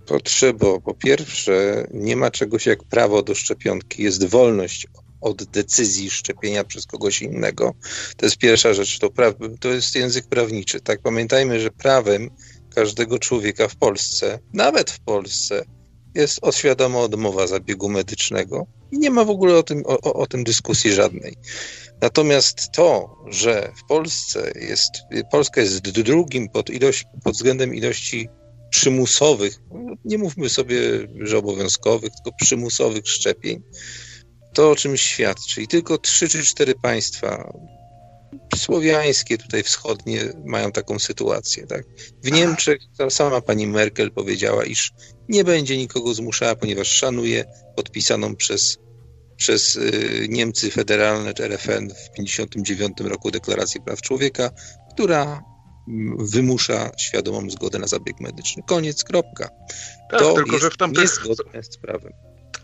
Potrzebo, 0.06 0.80
po 0.80 0.94
pierwsze, 0.94 1.86
nie 1.90 2.16
ma 2.16 2.30
czegoś 2.30 2.66
jak 2.66 2.84
prawo 2.84 3.22
do 3.22 3.34
szczepionki, 3.34 4.02
jest 4.02 4.28
wolność 4.28 4.86
od 5.22 5.44
decyzji 5.44 6.10
szczepienia 6.10 6.64
przez 6.64 6.86
kogoś 6.86 7.22
innego. 7.22 7.74
To 8.16 8.26
jest 8.26 8.36
pierwsza 8.38 8.74
rzecz, 8.74 8.98
to, 8.98 9.10
pra, 9.10 9.32
to 9.60 9.68
jest 9.68 9.94
język 9.94 10.26
prawniczy. 10.26 10.80
Tak, 10.80 11.02
pamiętajmy, 11.02 11.60
że 11.60 11.70
prawem 11.70 12.30
każdego 12.74 13.18
człowieka 13.18 13.68
w 13.68 13.76
Polsce, 13.76 14.38
nawet 14.52 14.90
w 14.90 15.00
Polsce, 15.00 15.64
jest 16.14 16.38
oświadoma 16.42 16.98
odmowa 16.98 17.46
zabiegu 17.46 17.88
medycznego 17.88 18.66
i 18.92 18.98
nie 18.98 19.10
ma 19.10 19.24
w 19.24 19.30
ogóle 19.30 19.56
o 19.56 19.62
tym, 19.62 19.82
o, 19.86 20.12
o 20.12 20.26
tym 20.26 20.44
dyskusji 20.44 20.92
żadnej. 20.92 21.36
Natomiast 22.00 22.70
to, 22.72 23.16
że 23.30 23.72
w 23.76 23.88
Polsce 23.88 24.52
jest, 24.60 24.90
Polska 25.30 25.60
jest 25.60 25.80
drugim 25.80 26.48
pod, 26.48 26.70
ilość, 26.70 27.04
pod 27.24 27.34
względem 27.34 27.74
ilości 27.74 28.28
przymusowych, 28.70 29.58
nie 30.04 30.18
mówmy 30.18 30.48
sobie, 30.48 30.80
że 31.20 31.38
obowiązkowych, 31.38 32.10
tylko 32.12 32.36
przymusowych 32.40 33.08
szczepień, 33.08 33.62
to 34.53 34.70
o 34.70 34.76
czym 34.76 34.96
świadczy. 34.96 35.62
I 35.62 35.68
tylko 35.68 35.98
trzy 35.98 36.28
czy 36.28 36.44
cztery 36.44 36.74
państwa 36.82 37.53
słowiańskie, 38.57 39.38
tutaj 39.38 39.62
wschodnie, 39.62 40.32
mają 40.44 40.72
taką 40.72 40.98
sytuację. 40.98 41.66
Tak? 41.66 41.82
W 42.24 42.32
Niemczech 42.32 42.78
sama 43.09 43.40
pani 43.40 43.66
Merkel 43.66 44.11
powiedziała, 44.11 44.64
iż 44.64 44.92
nie 45.28 45.44
będzie 45.44 45.76
nikogo 45.76 46.14
zmuszała, 46.14 46.55
ponieważ 46.55 46.88
szanuje 46.88 47.44
podpisaną 47.76 48.36
przez, 48.36 48.78
przez 49.36 49.76
y, 49.76 50.26
Niemcy 50.28 50.70
federalne, 50.70 51.34
czy 51.34 51.44
RFN 51.44 51.88
w 51.88 52.11
1959 52.16 52.92
roku 53.00 53.30
deklarację 53.30 53.80
praw 53.80 54.00
człowieka, 54.00 54.50
która 54.92 55.42
mm, 55.88 56.26
wymusza 56.26 56.90
świadomą 56.98 57.50
zgodę 57.50 57.78
na 57.78 57.86
zabieg 57.86 58.20
medyczny. 58.20 58.62
Koniec, 58.66 59.05
kropka. 59.05 59.48
Tak, 60.11 60.20
to 60.20 60.34
tylko, 60.34 60.53
jest 60.53 60.62
że 60.62 60.70
w 60.70 60.76
tamtych... 60.76 61.03
niezgodne 61.03 61.62
z 61.62 61.76
prawem 61.76 62.12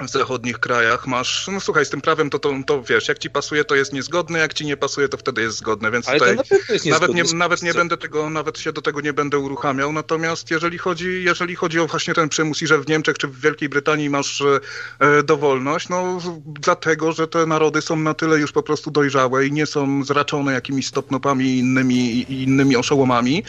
w 0.00 0.10
zachodnich 0.10 0.58
krajach 0.58 1.06
masz, 1.06 1.48
no 1.52 1.60
słuchaj, 1.60 1.86
z 1.86 1.90
tym 1.90 2.00
prawem 2.00 2.30
to, 2.30 2.38
to, 2.38 2.52
to 2.66 2.82
wiesz, 2.82 3.08
jak 3.08 3.18
ci 3.18 3.30
pasuje, 3.30 3.64
to 3.64 3.74
jest 3.74 3.92
niezgodne, 3.92 4.38
jak 4.38 4.54
ci 4.54 4.66
nie 4.66 4.76
pasuje, 4.76 5.08
to 5.08 5.16
wtedy 5.16 5.42
jest 5.42 5.56
zgodne, 5.56 5.90
więc 5.90 6.08
Ale 6.08 6.18
tutaj 6.18 6.36
nawet 6.90 7.14
nie, 7.14 7.22
nawet 7.34 7.62
nie 7.62 7.74
będę 7.74 7.96
tego, 7.96 8.30
nawet 8.30 8.58
się 8.58 8.72
do 8.72 8.82
tego 8.82 9.00
nie 9.00 9.12
będę 9.12 9.38
uruchamiał, 9.38 9.92
natomiast 9.92 10.50
jeżeli 10.50 10.78
chodzi, 10.78 11.24
jeżeli 11.24 11.56
chodzi 11.56 11.80
o 11.80 11.86
właśnie 11.86 12.14
ten 12.14 12.28
przymus 12.28 12.62
i 12.62 12.66
że 12.66 12.78
w 12.78 12.88
Niemczech 12.88 13.18
czy 13.18 13.28
w 13.28 13.40
Wielkiej 13.40 13.68
Brytanii 13.68 14.10
masz 14.10 14.42
e, 15.00 15.22
dowolność, 15.22 15.88
no 15.88 16.18
dlatego, 16.46 17.12
że 17.12 17.28
te 17.28 17.46
narody 17.46 17.82
są 17.82 17.96
na 17.96 18.14
tyle 18.14 18.38
już 18.38 18.52
po 18.52 18.62
prostu 18.62 18.90
dojrzałe 18.90 19.46
i 19.46 19.52
nie 19.52 19.66
są 19.66 20.04
zraczone 20.04 20.52
jakimiś 20.52 20.86
stopnopami 20.86 21.44
i 21.44 21.58
innymi, 21.58 21.96
i 21.96 22.42
innymi 22.42 22.76
oszołomami 22.76 23.42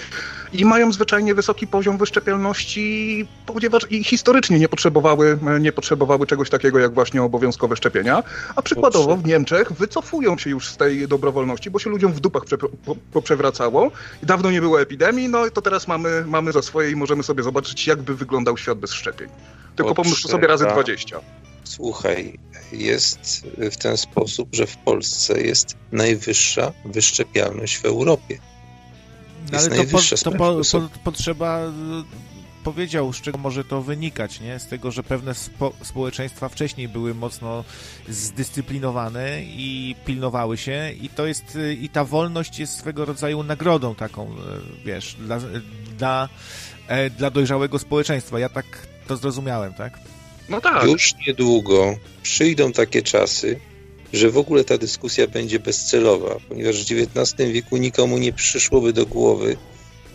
i 0.54 0.66
mają 0.66 0.91
zwyczajnie 0.91 1.36
wysoki 1.36 1.68
poziom 1.68 1.97
wyszczepialności, 1.97 3.26
ponieważ 3.45 3.84
i 3.89 4.04
historycznie 4.04 4.60
nie 4.60 4.70
potrzebowały, 4.70 5.39
nie 5.60 5.72
potrzebowały 5.72 6.28
czegoś 6.28 6.39
czegoś 6.40 6.50
takiego 6.50 6.80
jak 6.80 6.94
właśnie 6.94 7.24
obowiązkowe 7.24 7.76
szczepienia, 7.76 8.24
a 8.56 8.62
przykładowo 8.62 9.18
w 9.18 9.26
Niemczech 9.26 9.74
wycofują 9.74 10.38
się 10.38 10.50
już 10.50 10.70
z 10.70 10.78
tej 10.78 11.08
dobrowolności, 11.08 11.70
bo 11.70 11.80
się 11.80 11.90
ludziom 11.90 12.14
w 12.14 12.20
dupach 12.20 12.46
prze, 12.46 12.58
po, 12.58 12.96
poprzewracało. 13.12 13.92
Dawno 14.24 14.52
nie 14.52 14.62
było 14.62 14.82
epidemii, 14.82 15.30
no 15.30 15.46
i 15.46 15.52
to 15.52 15.62
teraz 15.62 15.88
mamy, 15.88 16.24
mamy 16.28 16.52
za 16.52 16.62
swoje 16.62 16.92
i 16.92 16.96
możemy 16.96 17.24
sobie 17.24 17.44
zobaczyć, 17.44 17.88
jakby 17.88 18.16
wyglądał 18.16 18.58
świat 18.58 18.78
bez 18.78 18.92
szczepień. 18.92 19.30
Tylko 19.76 19.96
pomnóż 19.96 20.24
sobie 20.24 20.48
razy 20.48 20.66
20. 20.66 21.20
Słuchaj, 21.64 22.40
jest 22.72 23.20
w 23.72 23.78
ten 23.78 23.98
sposób, 23.98 24.50
że 24.52 24.68
w 24.68 24.78
Polsce 24.78 25.42
jest 25.42 25.76
najwyższa 25.92 26.72
wyszczepialność 26.86 27.78
w 27.78 27.86
Europie. 27.86 28.40
No 29.52 29.60
ale 29.60 29.70
to, 29.70 29.84
po, 29.92 30.00
to 30.24 30.32
po, 30.32 30.62
po, 30.72 31.00
potrzeba 31.04 31.72
powiedział, 32.64 33.14
z 33.14 33.22
czego 33.22 33.38
może 33.38 33.64
to 33.64 33.82
wynikać, 33.82 34.39
nie? 34.39 34.60
Z 34.60 34.68
tego, 34.68 34.91
że 34.91 35.03
pewne 35.03 35.36
spo 35.36 35.74
społeczeństwa 35.84 36.49
wcześniej 36.49 36.88
były 36.88 37.14
mocno 37.14 37.64
zdyscyplinowane 38.10 39.43
i 39.43 39.95
pilnowały 40.05 40.57
się 40.57 40.91
i 41.01 41.10
to 41.10 41.26
jest, 41.28 41.57
i 41.81 41.90
ta 41.90 42.06
wolność 42.06 42.60
jest 42.60 42.77
swego 42.77 43.06
rodzaju 43.06 43.44
nagrodą 43.44 43.95
taką, 43.95 44.27
e, 44.27 44.36
wiesz, 44.86 45.15
dla, 45.19 45.40
dla, 45.98 46.30
e, 46.88 47.10
dla 47.10 47.30
dojrzałego 47.30 47.80
społeczeństwa. 47.80 48.40
Ja 48.40 48.49
tak 48.49 48.65
to 49.07 49.18
zrozumiałem, 49.18 49.73
tak? 49.73 49.99
No 50.49 50.61
tak. 50.61 50.84
Już 50.84 51.14
niedługo 51.27 51.95
przyjdą 52.23 52.72
takie 52.72 53.02
czasy, 53.02 53.60
że 54.14 54.30
w 54.30 54.38
ogóle 54.38 54.64
ta 54.64 54.77
dyskusja 54.77 55.27
będzie 55.27 55.60
bezcelowa, 55.60 56.36
ponieważ 56.49 56.86
w 56.86 56.91
XIX 56.91 57.52
wieku 57.52 57.77
nikomu 57.77 58.18
nie 58.18 58.34
przyszłoby 58.34 58.94
do 58.94 59.06
głowy, 59.06 59.57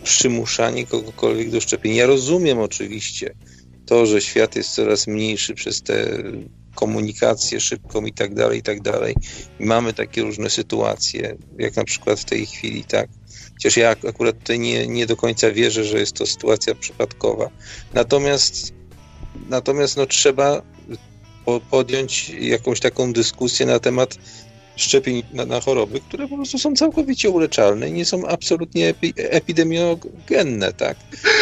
przymuszanie 0.05 0.87
kogokolwiek 0.87 1.49
do 1.49 1.61
szczepienia. 1.61 1.95
Ja 1.95 2.05
rozumiem 2.05 2.59
oczywiście 2.59 3.35
to, 3.85 4.05
że 4.05 4.21
świat 4.21 4.55
jest 4.55 4.75
coraz 4.75 5.07
mniejszy 5.07 5.53
przez 5.53 5.81
tę 5.81 6.23
komunikację 6.75 7.59
szybką 7.59 8.05
i 8.05 8.13
tak 8.13 8.33
dalej, 8.33 8.59
i 8.59 8.61
tak 8.61 8.81
dalej. 8.81 9.15
Mamy 9.59 9.93
takie 9.93 10.21
różne 10.21 10.49
sytuacje, 10.49 11.37
jak 11.57 11.75
na 11.75 11.83
przykład 11.83 12.19
w 12.19 12.25
tej 12.25 12.45
chwili, 12.45 12.83
tak. 12.83 13.09
Chociaż 13.53 13.77
ja 13.77 13.89
akurat 13.89 14.39
tutaj 14.39 14.59
nie, 14.59 14.87
nie 14.87 15.05
do 15.05 15.15
końca 15.15 15.51
wierzę, 15.51 15.83
że 15.83 15.99
jest 15.99 16.13
to 16.13 16.25
sytuacja 16.25 16.75
przypadkowa. 16.75 17.49
Natomiast, 17.93 18.73
natomiast 19.49 19.97
no, 19.97 20.05
trzeba 20.05 20.61
po, 21.45 21.59
podjąć 21.59 22.29
jakąś 22.29 22.79
taką 22.79 23.13
dyskusję 23.13 23.65
na 23.65 23.79
temat 23.79 24.17
szczepień 24.75 25.23
na, 25.33 25.45
na, 25.45 25.61
choroby, 25.61 25.99
które 25.99 26.27
po 26.27 26.35
prostu 26.35 26.59
są 26.59 26.75
całkowicie 26.75 27.29
uleczalne 27.29 27.89
i 27.89 27.91
nie 27.91 28.05
są 28.05 28.27
absolutnie 28.27 28.89
epi, 28.89 29.13
epidemiogenne, 29.17 30.73
tak? 30.73 30.97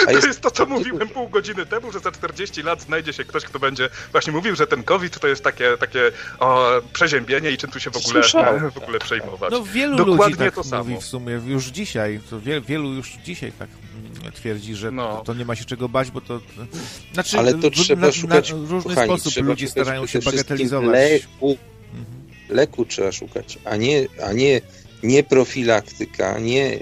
A 0.07 0.11
jest... 0.11 0.21
To 0.21 0.27
jest 0.27 0.41
to, 0.41 0.51
co 0.51 0.65
mówiłem 0.65 1.09
pół 1.09 1.29
godziny 1.29 1.65
temu, 1.65 1.91
że 1.91 1.99
za 1.99 2.11
40 2.11 2.63
lat 2.63 2.81
znajdzie 2.81 3.13
się 3.13 3.23
ktoś, 3.23 3.43
kto 3.43 3.59
będzie 3.59 3.89
właśnie 4.11 4.33
mówił, 4.33 4.55
że 4.55 4.67
ten 4.67 4.83
COVID 4.83 5.19
to 5.19 5.27
jest 5.27 5.43
takie, 5.43 5.77
takie 5.79 6.11
o, 6.39 6.71
przeziębienie 6.93 7.51
i 7.51 7.57
czym 7.57 7.71
tu 7.71 7.79
się 7.79 7.91
w 7.91 7.97
ogóle, 7.97 8.23
w 8.71 8.77
ogóle 8.77 8.99
przejmować. 8.99 9.51
No 9.51 9.63
wielu 9.63 9.97
Dokładnie 9.97 10.25
ludzi 10.25 10.37
tak 10.37 10.55
to 10.55 10.63
samo. 10.63 10.83
mówi 10.83 11.01
w 11.01 11.05
sumie 11.05 11.41
już 11.47 11.65
dzisiaj, 11.65 12.19
to 12.29 12.39
wie, 12.39 12.61
wielu 12.61 12.93
już 12.93 13.11
dzisiaj 13.25 13.51
tak 13.51 13.69
twierdzi, 14.33 14.75
że 14.75 14.91
no. 14.91 15.17
to, 15.17 15.23
to, 15.23 15.33
nie 15.33 15.45
ma 15.45 15.55
się 15.55 15.65
czego 15.65 15.89
bać, 15.89 16.11
bo 16.11 16.21
to... 16.21 16.39
Znaczy, 17.13 17.39
Ale 17.39 17.53
to 17.53 17.71
trzeba 17.71 18.07
na, 18.07 18.11
szukać... 18.11 18.51
Na 18.51 18.57
różny 18.57 18.95
kochani, 18.95 19.19
sposób 19.19 19.43
ludzie 19.43 19.67
starają 19.67 20.07
się 20.07 20.19
bagatelizować. 20.19 20.91
Leku. 20.91 21.57
Leku 22.49 22.85
trzeba 22.85 23.11
szukać, 23.11 23.59
a 23.65 23.75
nie, 23.75 24.07
a 24.23 24.33
nie, 24.33 24.61
nie 25.03 25.23
profilaktyka, 25.23 26.39
nie 26.39 26.79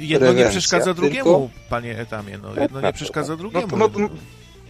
Jedno 0.00 0.32
nie 0.32 0.48
przeszkadza 0.48 0.94
drugiemu, 0.94 1.24
tylko... 1.24 1.48
panie 1.68 1.98
Etamie, 1.98 2.38
no. 2.38 2.62
Jedno 2.62 2.80
nie 2.80 2.92
przeszkadza 2.92 3.36
drugiemu. 3.36 3.76
No, 3.76 3.90
no, 3.98 4.08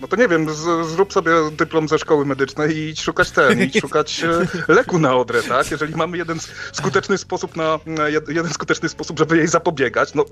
no 0.02 0.08
to 0.08 0.16
nie 0.16 0.28
wiem, 0.28 0.54
z, 0.54 0.86
zrób 0.86 1.12
sobie 1.12 1.32
dyplom 1.52 1.88
ze 1.88 1.98
szkoły 1.98 2.26
medycznej 2.26 2.76
i 2.76 2.88
idź 2.88 3.00
szukać 3.00 3.30
ten, 3.30 3.62
idź 3.62 3.80
szukać 3.80 4.24
e, 4.68 4.72
leku 4.72 4.98
na 4.98 5.16
odrę, 5.16 5.42
tak? 5.42 5.70
Jeżeli 5.70 5.94
mamy 5.94 6.18
jeden 6.18 6.38
skuteczny 6.72 7.18
sposób 7.18 7.56
na, 7.56 7.78
jeden 8.28 8.48
skuteczny 8.52 8.88
sposób, 8.88 9.18
żeby 9.18 9.36
jej 9.36 9.48
zapobiegać, 9.48 10.14
no 10.14 10.24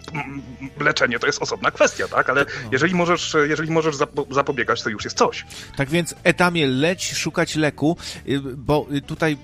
leczenie 0.80 1.18
to 1.18 1.26
jest 1.26 1.42
osobna 1.42 1.70
kwestia, 1.70 2.08
tak? 2.08 2.30
Ale 2.30 2.40
no. 2.44 2.68
jeżeli 2.72 2.94
możesz, 2.94 3.36
jeżeli 3.48 3.70
możesz 3.70 3.96
zapobiegać, 4.30 4.82
to 4.82 4.90
już 4.90 5.04
jest 5.04 5.16
coś. 5.16 5.46
Tak 5.76 5.88
więc 5.88 6.14
etamie 6.24 6.66
leć 6.66 7.14
szukać 7.14 7.56
leku, 7.56 7.96
y, 8.28 8.40
bo 8.40 8.86
y, 8.92 9.02
tutaj 9.02 9.36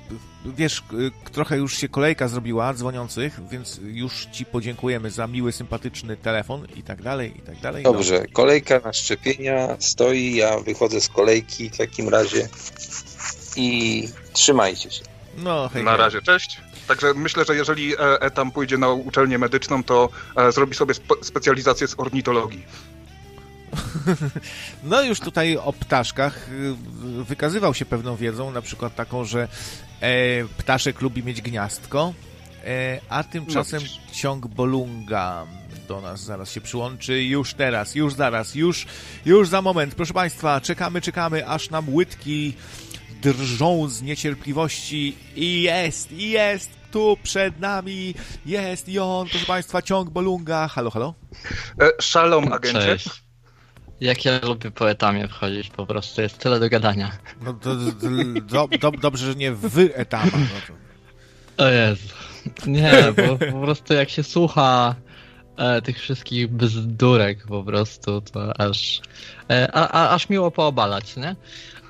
wiesz, 0.56 0.82
trochę 1.32 1.56
już 1.56 1.77
się 1.77 1.89
kolejka 1.89 2.28
zrobiła 2.28 2.74
dzwoniących, 2.74 3.40
więc 3.51 3.81
już 3.85 4.27
Ci 4.32 4.44
podziękujemy 4.44 5.10
za 5.10 5.27
miły, 5.27 5.52
sympatyczny 5.52 6.16
telefon 6.16 6.66
i 6.77 6.82
tak 6.82 7.02
dalej, 7.02 7.39
i 7.39 7.40
tak 7.40 7.60
dalej. 7.60 7.85
Dobrze, 7.85 8.20
no. 8.20 8.32
kolejka 8.32 8.81
na 8.85 8.93
szczepienia 8.93 9.77
stoi, 9.78 10.35
ja 10.35 10.59
wychodzę 10.59 11.01
z 11.01 11.09
kolejki 11.09 11.70
w 11.70 11.77
takim 11.77 12.09
razie 12.09 12.48
i 13.56 14.09
trzymajcie 14.32 14.90
się. 14.90 15.02
No, 15.36 15.70
hej, 15.73 15.85
Na 15.85 15.97
razie, 15.97 16.23
cześć. 16.23 16.60
Także 16.89 17.14
myślę, 17.14 17.44
że 17.44 17.56
jeżeli 17.56 17.94
e, 17.94 18.20
Etam 18.20 18.51
pójdzie 18.51 18.78
na 18.78 18.89
uczelnię 18.89 19.39
medyczną, 19.39 19.85
to 19.85 20.09
e, 20.36 20.52
zrobi 20.52 20.74
sobie 20.74 20.94
spe 20.94 21.14
specjalizację 21.23 21.89
z 21.89 21.94
ornitologii. 21.98 22.64
No 24.85 25.02
już 25.02 25.20
tutaj 25.20 25.56
o 25.56 25.73
ptaszkach 25.73 26.48
y, 26.48 26.74
wykazywał 27.24 27.74
się 27.74 27.85
pewną 27.85 28.16
wiedzą, 28.16 28.51
na 28.51 28.62
przykład 28.62 28.94
taką, 28.94 29.24
że 29.24 29.48
e, 30.01 30.44
ptaszek 30.59 31.01
lubi 31.01 31.23
mieć 31.23 31.43
gniazdko, 31.43 32.14
e, 32.64 33.01
a 33.09 33.24
tymczasem 33.24 33.82
no. 33.82 34.14
ciąg 34.14 34.47
Bolunga 34.47 35.47
do 35.89 36.01
nas 36.01 36.24
zaraz 36.24 36.51
się 36.51 36.60
przyłączy, 36.60 37.23
już 37.23 37.55
teraz, 37.55 37.94
już 37.94 38.14
zaraz, 38.14 38.55
już, 38.55 38.86
już 39.24 39.48
za 39.48 39.62
moment. 39.62 39.94
Proszę 39.94 40.14
Państwa, 40.14 40.60
czekamy, 40.60 41.01
czekamy, 41.01 41.48
aż 41.48 41.70
nam 41.70 41.94
łydki 41.94 42.55
drżą 43.23 43.89
z 43.89 44.02
niecierpliwości 44.02 45.16
i 45.36 45.62
jest, 45.62 46.12
i 46.12 46.31
jest, 46.31 46.70
tu 46.90 47.16
przed 47.23 47.60
nami 47.60 48.14
jest 48.47 48.89
i 48.89 48.98
on, 48.98 49.28
proszę 49.28 49.47
Państwa, 49.47 49.82
ciąg 49.82 50.10
Bolunga. 50.10 50.68
Halo, 50.68 50.90
halo? 50.90 51.14
E, 51.81 52.02
szalom, 52.02 52.52
agencie. 52.52 52.81
Cześć. 52.81 53.26
Jak 54.01 54.24
ja 54.24 54.40
lubię 54.43 54.70
poetamie 54.70 55.28
wchodzić, 55.28 55.70
po 55.70 55.86
prostu 55.86 56.23
jest 56.23 56.39
tyle 56.39 56.60
do 56.60 56.68
gadania. 56.68 57.12
No 57.40 57.52
to, 57.52 57.77
do, 57.77 58.68
do, 58.81 58.90
dobrze, 58.90 59.27
że 59.27 59.35
nie 59.35 59.52
w 59.52 59.78
etama. 59.94 60.31
No 60.32 60.60
to... 60.66 60.73
O 61.64 61.68
Jezu. 61.68 62.09
Nie, 62.66 62.93
bo 63.16 63.52
po 63.52 63.60
prostu 63.60 63.94
jak 63.94 64.10
się 64.10 64.23
słucha 64.23 64.94
e, 65.56 65.82
tych 65.82 66.01
wszystkich 66.01 66.48
bzdurek 66.48 67.47
po 67.47 67.64
prostu, 67.64 68.20
to 68.20 68.60
aż, 68.60 69.01
e, 69.51 69.68
a, 69.73 69.89
a, 69.89 70.14
aż 70.14 70.28
miło 70.28 70.51
poobalać, 70.51 71.16
nie? 71.16 71.36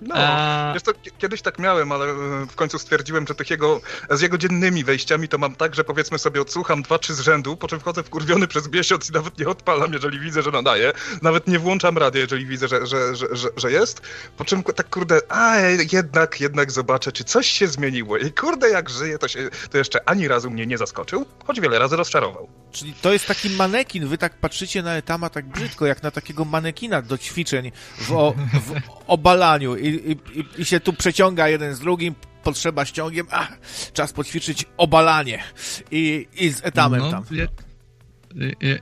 No, 0.00 0.14
A... 0.18 0.70
wiesz 0.74 0.82
to, 0.82 0.92
kiedyś 1.18 1.42
tak 1.42 1.58
miałem, 1.58 1.92
ale 1.92 2.06
e, 2.06 2.46
w 2.46 2.54
końcu 2.54 2.78
stwierdziłem, 2.78 3.26
że 3.26 3.34
tych 3.34 3.50
jego, 3.50 3.80
z 4.10 4.20
jego 4.20 4.38
dziennymi 4.38 4.84
wejściami 4.84 5.28
to 5.28 5.38
mam 5.38 5.56
tak, 5.56 5.74
że 5.74 5.84
powiedzmy 5.84 6.18
sobie 6.18 6.40
odsłucham 6.40 6.82
dwa, 6.82 6.98
trzy 6.98 7.14
z 7.14 7.20
rzędu, 7.20 7.56
po 7.56 7.68
czym 7.68 7.80
wchodzę 7.80 8.02
wkurwiony 8.02 8.46
przez 8.48 8.72
miesiąc 8.72 9.10
i 9.10 9.12
nawet 9.12 9.38
nie 9.38 9.48
odpalam, 9.48 9.92
jeżeli 9.92 10.20
widzę, 10.20 10.42
że 10.42 10.50
nadaje. 10.50 10.92
Nawet 11.22 11.46
nie 11.46 11.58
włączam 11.58 11.98
radia, 11.98 12.20
jeżeli 12.20 12.46
widzę, 12.46 12.68
że, 12.68 12.86
że, 12.86 13.16
że, 13.16 13.26
że, 13.32 13.48
że 13.56 13.72
jest. 13.72 14.02
Po 14.36 14.44
czym 14.44 14.62
tak 14.62 14.90
kurde, 14.90 15.20
a 15.28 15.56
jednak, 15.92 16.40
jednak 16.40 16.72
zobaczę, 16.72 17.12
czy 17.12 17.24
coś 17.24 17.46
się 17.46 17.68
zmieniło. 17.68 18.18
I 18.18 18.32
kurde, 18.32 18.70
jak 18.70 18.90
żyje, 18.90 19.18
to, 19.18 19.28
się, 19.28 19.48
to 19.70 19.78
jeszcze 19.78 20.08
ani 20.08 20.28
razu 20.28 20.50
mnie 20.50 20.66
nie 20.66 20.78
zaskoczył, 20.78 21.26
choć 21.46 21.60
wiele 21.60 21.78
razy 21.78 21.96
rozczarował. 21.96 22.48
Czyli 22.72 22.94
to 22.94 23.12
jest 23.12 23.26
taki 23.26 23.50
manekin, 23.50 24.08
wy 24.08 24.18
tak 24.18 24.40
patrzycie 24.40 24.82
na 24.82 24.94
Etama 24.94 25.30
tak 25.30 25.46
brzydko, 25.46 25.86
jak 25.86 26.02
na 26.02 26.10
takiego 26.10 26.44
manekina 26.44 27.02
do 27.02 27.18
ćwiczeń 27.18 27.72
w, 27.98 28.12
o, 28.12 28.34
w 28.66 28.80
obalaniu 29.06 29.76
i, 29.88 30.10
i, 30.34 30.44
i 30.62 30.64
się 30.64 30.80
tu 30.80 30.92
przeciąga 30.92 31.48
jeden 31.48 31.74
z 31.74 31.80
drugim, 31.80 32.14
potrzeba 32.42 32.84
ściągiem, 32.84 33.26
a 33.30 33.48
czas 33.92 34.12
poćwiczyć 34.12 34.64
obalanie 34.76 35.42
i, 35.90 36.26
i 36.34 36.52
z 36.52 36.64
etamem 36.64 37.00
no, 37.00 37.10
tam. 37.10 37.24
Jak, 37.30 37.50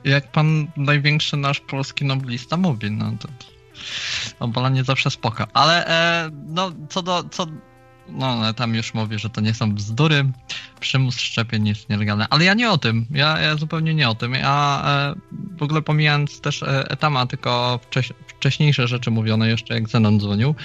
jak 0.03 0.31
pan 0.31 0.67
największy 0.77 1.37
nasz 1.37 1.59
polski 1.59 2.05
noblista 2.05 2.57
mówi, 2.57 2.91
no 2.91 3.11
to 3.19 3.27
obalanie 4.39 4.83
zawsze 4.83 5.11
spoko. 5.11 5.47
Ale 5.53 5.87
e, 5.87 6.29
no, 6.47 6.71
co 6.89 7.01
do, 7.01 7.23
co, 7.23 7.47
no 8.09 8.53
tam 8.53 8.75
już 8.75 8.93
mówię, 8.93 9.19
że 9.19 9.29
to 9.29 9.41
nie 9.41 9.53
są 9.53 9.73
bzdury, 9.73 10.31
przymus 10.79 11.19
szczepień 11.19 11.67
jest 11.67 11.89
nielegalny, 11.89 12.25
ale 12.29 12.45
ja 12.45 12.53
nie 12.53 12.71
o 12.71 12.77
tym, 12.77 13.05
ja, 13.11 13.39
ja 13.39 13.55
zupełnie 13.55 13.95
nie 13.95 14.09
o 14.09 14.15
tym, 14.15 14.33
ja 14.33 14.83
e, 14.85 15.15
w 15.57 15.63
ogóle 15.63 15.81
pomijając 15.81 16.41
też 16.41 16.63
e, 16.63 16.89
etama, 16.89 17.25
tylko 17.25 17.79
wcześ, 17.83 18.13
wcześniejsze 18.37 18.87
rzeczy 18.87 19.11
mówione 19.11 19.49
jeszcze 19.49 19.73
jak 19.73 19.89
Zenon 19.89 20.19
dzwonił, 20.19 20.55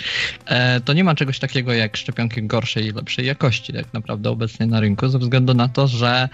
e, 0.47 0.81
to 0.81 0.93
nie 0.93 1.05
ma 1.05 1.15
czegoś 1.15 1.39
takiego 1.39 1.73
jak 1.73 1.97
szczepionki 1.97 2.43
gorszej 2.43 2.87
i 2.87 2.93
lepszej 2.93 3.27
jakości 3.27 3.73
tak 3.73 3.93
naprawdę 3.93 4.31
obecnie 4.31 4.67
na 4.67 4.81
rynku, 4.81 5.09
ze 5.09 5.19
względu 5.19 5.55
na 5.55 5.69
to, 5.69 5.89
że 5.89 6.29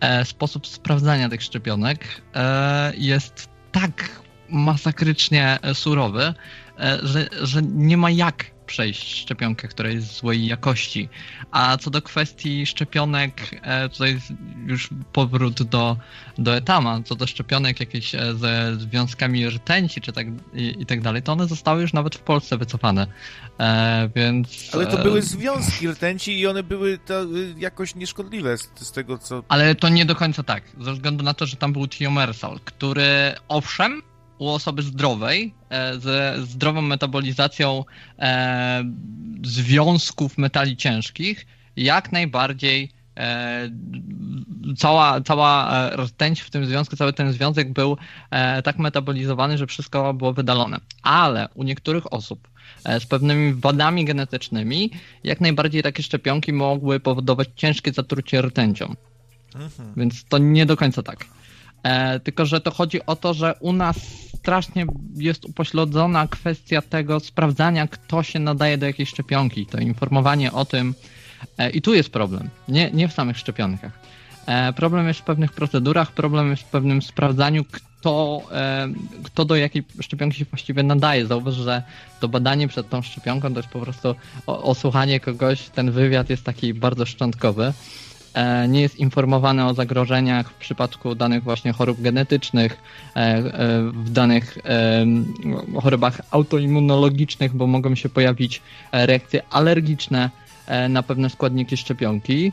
e, 0.00 0.24
sposób 0.24 0.66
sprawdzania 0.66 1.28
tych 1.28 1.42
szczepionek 1.42 2.22
e, 2.34 2.92
jest 2.96 3.48
tak 3.72 4.22
masakrycznie 4.48 5.58
surowy, 5.74 6.34
że, 7.02 7.28
że 7.42 7.62
nie 7.62 7.96
ma 7.96 8.10
jak 8.10 8.44
przejść 8.68 9.16
szczepionkę, 9.16 9.68
która 9.68 9.88
jest 9.88 10.16
złej 10.16 10.46
jakości. 10.46 11.08
A 11.50 11.76
co 11.76 11.90
do 11.90 12.02
kwestii 12.02 12.66
szczepionek, 12.66 13.60
e, 13.62 13.88
tutaj 13.88 14.20
już 14.66 14.88
powrót 15.12 15.62
do, 15.62 15.96
do 16.38 16.56
etama, 16.56 17.02
co 17.04 17.14
do 17.14 17.26
szczepionek 17.26 17.80
jakieś 17.80 18.14
e, 18.14 18.34
ze 18.34 18.76
związkami 18.76 19.50
rtęci 19.50 20.00
czy 20.00 20.12
tak, 20.12 20.26
i, 20.54 20.74
i 20.78 20.86
tak 20.86 21.00
dalej, 21.00 21.22
to 21.22 21.32
one 21.32 21.46
zostały 21.46 21.82
już 21.82 21.92
nawet 21.92 22.14
w 22.14 22.20
Polsce 22.20 22.58
wycofane. 22.58 23.06
E, 23.60 24.10
więc... 24.16 24.70
Ale 24.72 24.86
to 24.86 24.98
były 24.98 25.22
związki 25.22 25.88
rtęci 25.88 26.40
i 26.40 26.46
one 26.46 26.62
były 26.62 26.98
to 26.98 27.14
jakoś 27.56 27.94
nieszkodliwe 27.94 28.58
z, 28.58 28.70
z 28.74 28.92
tego, 28.92 29.18
co... 29.18 29.42
Ale 29.48 29.74
to 29.74 29.88
nie 29.88 30.04
do 30.04 30.14
końca 30.14 30.42
tak, 30.42 30.62
ze 30.80 30.92
względu 30.92 31.24
na 31.24 31.34
to, 31.34 31.46
że 31.46 31.56
tam 31.56 31.72
był 31.72 31.88
tiomersal, 31.88 32.60
który 32.64 33.34
owszem, 33.48 34.02
u 34.38 34.48
osoby 34.48 34.82
zdrowej, 34.82 35.54
e, 35.70 35.98
ze 35.98 36.34
zdrową 36.38 36.82
metabolizacją 36.82 37.84
e, 38.18 38.84
związków 39.44 40.38
metali 40.38 40.76
ciężkich, 40.76 41.46
jak 41.76 42.12
najbardziej 42.12 42.92
e, 43.16 43.70
cała, 44.76 45.20
cała 45.20 45.90
rtęć 45.96 46.40
w 46.40 46.50
tym 46.50 46.66
związku, 46.66 46.96
cały 46.96 47.12
ten 47.12 47.32
związek 47.32 47.72
był 47.72 47.96
tak 48.64 48.78
metabolizowany, 48.78 49.58
że 49.58 49.66
wszystko 49.66 50.14
było 50.14 50.32
wydalone. 50.32 50.80
Ale 51.02 51.48
u 51.54 51.62
niektórych 51.62 52.12
osób 52.12 52.48
z 53.00 53.06
pewnymi 53.06 53.54
wadami 53.54 54.04
genetycznymi, 54.04 54.90
jak 55.24 55.40
najbardziej 55.40 55.82
takie 55.82 56.02
szczepionki 56.02 56.52
mogły 56.52 57.00
powodować 57.00 57.48
ciężkie 57.56 57.92
zatrucie 57.92 58.42
rtęcią. 58.42 58.94
Mhm. 59.54 59.94
Więc 59.96 60.24
to 60.24 60.38
nie 60.38 60.66
do 60.66 60.76
końca 60.76 61.02
tak. 61.02 61.26
E, 61.82 62.20
tylko, 62.20 62.46
że 62.46 62.60
to 62.60 62.70
chodzi 62.70 63.06
o 63.06 63.16
to, 63.16 63.34
że 63.34 63.54
u 63.60 63.72
nas 63.72 63.96
strasznie 64.36 64.86
jest 65.16 65.44
upośledzona 65.44 66.28
kwestia 66.28 66.82
tego 66.82 67.20
sprawdzania, 67.20 67.88
kto 67.88 68.22
się 68.22 68.38
nadaje 68.38 68.78
do 68.78 68.86
jakiejś 68.86 69.08
szczepionki. 69.08 69.66
To 69.66 69.78
informowanie 69.78 70.52
o 70.52 70.64
tym. 70.64 70.94
E, 71.58 71.70
I 71.70 71.82
tu 71.82 71.94
jest 71.94 72.10
problem, 72.10 72.48
nie, 72.68 72.90
nie 72.90 73.08
w 73.08 73.12
samych 73.12 73.38
szczepionkach. 73.38 73.92
E, 74.46 74.72
problem 74.72 75.08
jest 75.08 75.20
w 75.20 75.24
pewnych 75.24 75.52
procedurach, 75.52 76.12
problem 76.12 76.50
jest 76.50 76.62
w 76.62 76.70
pewnym 76.70 77.02
sprawdzaniu, 77.02 77.64
kto, 77.64 78.42
kto 79.22 79.44
do 79.44 79.56
jakiej 79.56 79.84
szczepionki 80.00 80.38
się 80.38 80.44
właściwie 80.44 80.82
nadaje. 80.82 81.26
Zauważ, 81.26 81.54
że 81.54 81.82
to 82.20 82.28
badanie 82.28 82.68
przed 82.68 82.88
tą 82.88 83.02
szczepionką 83.02 83.52
to 83.52 83.58
jest 83.58 83.68
po 83.68 83.80
prostu 83.80 84.14
osłuchanie 84.46 85.20
kogoś, 85.20 85.68
ten 85.68 85.90
wywiad 85.90 86.30
jest 86.30 86.44
taki 86.44 86.74
bardzo 86.74 87.06
szczątkowy. 87.06 87.72
E, 88.34 88.68
nie 88.68 88.80
jest 88.80 88.96
informowany 88.96 89.66
o 89.66 89.74
zagrożeniach 89.74 90.50
w 90.50 90.54
przypadku 90.54 91.14
danych 91.14 91.42
właśnie 91.42 91.72
chorób 91.72 92.00
genetycznych, 92.00 92.76
w 93.92 94.10
danych 94.10 94.58
chorobach 95.82 96.20
autoimmunologicznych, 96.30 97.54
bo 97.54 97.66
mogą 97.66 97.94
się 97.94 98.08
pojawić 98.08 98.62
reakcje 98.92 99.42
alergiczne 99.50 100.30
na 100.88 101.02
pewne 101.02 101.30
składniki 101.30 101.76
szczepionki, 101.76 102.52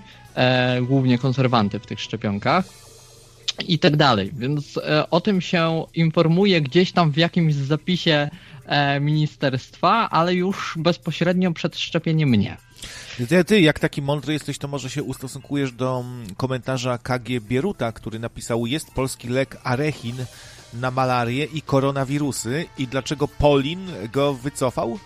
głównie 0.81 1.17
konserwanty 1.17 1.79
w 1.79 1.85
tych 1.85 2.01
szczepionkach 2.01 2.65
i 3.67 3.79
tak 3.79 3.95
dalej. 3.95 4.31
Więc 4.33 4.79
o 5.11 5.21
tym 5.21 5.41
się 5.41 5.85
informuje 5.93 6.61
gdzieś 6.61 6.91
tam 6.91 7.11
w 7.11 7.17
jakimś 7.17 7.53
zapisie 7.53 8.29
ministerstwa, 9.01 10.09
ale 10.09 10.33
już 10.33 10.73
bezpośrednio 10.77 11.51
przed 11.51 11.77
szczepieniem 11.77 12.35
nie. 12.35 12.57
Ty, 13.47 13.61
jak 13.61 13.79
taki 13.79 14.01
mądry 14.01 14.33
jesteś, 14.33 14.57
to 14.57 14.67
może 14.67 14.89
się 14.89 15.03
ustosunkujesz 15.03 15.71
do 15.71 15.99
mm, 16.05 16.35
komentarza 16.35 16.97
KG 16.97 17.41
Bieruta, 17.41 17.91
który 17.91 18.19
napisał, 18.19 18.65
jest 18.65 18.91
polski 18.91 19.27
lek 19.27 19.57
Arechin 19.63 20.25
na 20.73 20.91
malarię 20.91 21.45
i 21.45 21.61
koronawirusy 21.61 22.65
i 22.77 22.87
dlaczego 22.87 23.27
Polin 23.27 23.87
go 24.13 24.33
wycofał? 24.33 24.99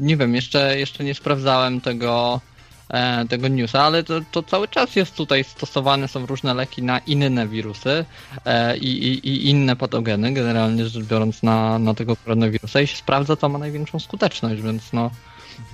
Nie 0.00 0.16
wiem, 0.16 0.34
jeszcze, 0.34 0.78
jeszcze 0.78 1.04
nie 1.04 1.14
sprawdzałem 1.14 1.80
tego, 1.80 2.40
e, 2.88 3.24
tego 3.28 3.48
newsa, 3.48 3.82
ale 3.82 4.04
to, 4.04 4.20
to, 4.32 4.42
cały 4.42 4.68
czas 4.68 4.96
jest 4.96 5.14
tutaj 5.14 5.44
stosowane, 5.44 6.08
są 6.08 6.26
różne 6.26 6.54
leki 6.54 6.82
na 6.82 6.98
inne 6.98 7.48
wirusy 7.48 8.04
e, 8.44 8.76
i, 8.76 9.08
i, 9.08 9.28
i, 9.28 9.50
inne 9.50 9.76
patogeny, 9.76 10.32
generalnie 10.32 10.86
rzecz 10.86 11.04
biorąc 11.04 11.42
na, 11.42 11.78
na 11.78 11.94
tego 11.94 12.16
koronawirusa 12.16 12.80
i 12.80 12.86
się 12.86 12.96
sprawdza, 12.96 13.36
co 13.36 13.48
ma 13.48 13.58
największą 13.58 13.98
skuteczność, 13.98 14.62
więc 14.62 14.92
no 14.92 15.10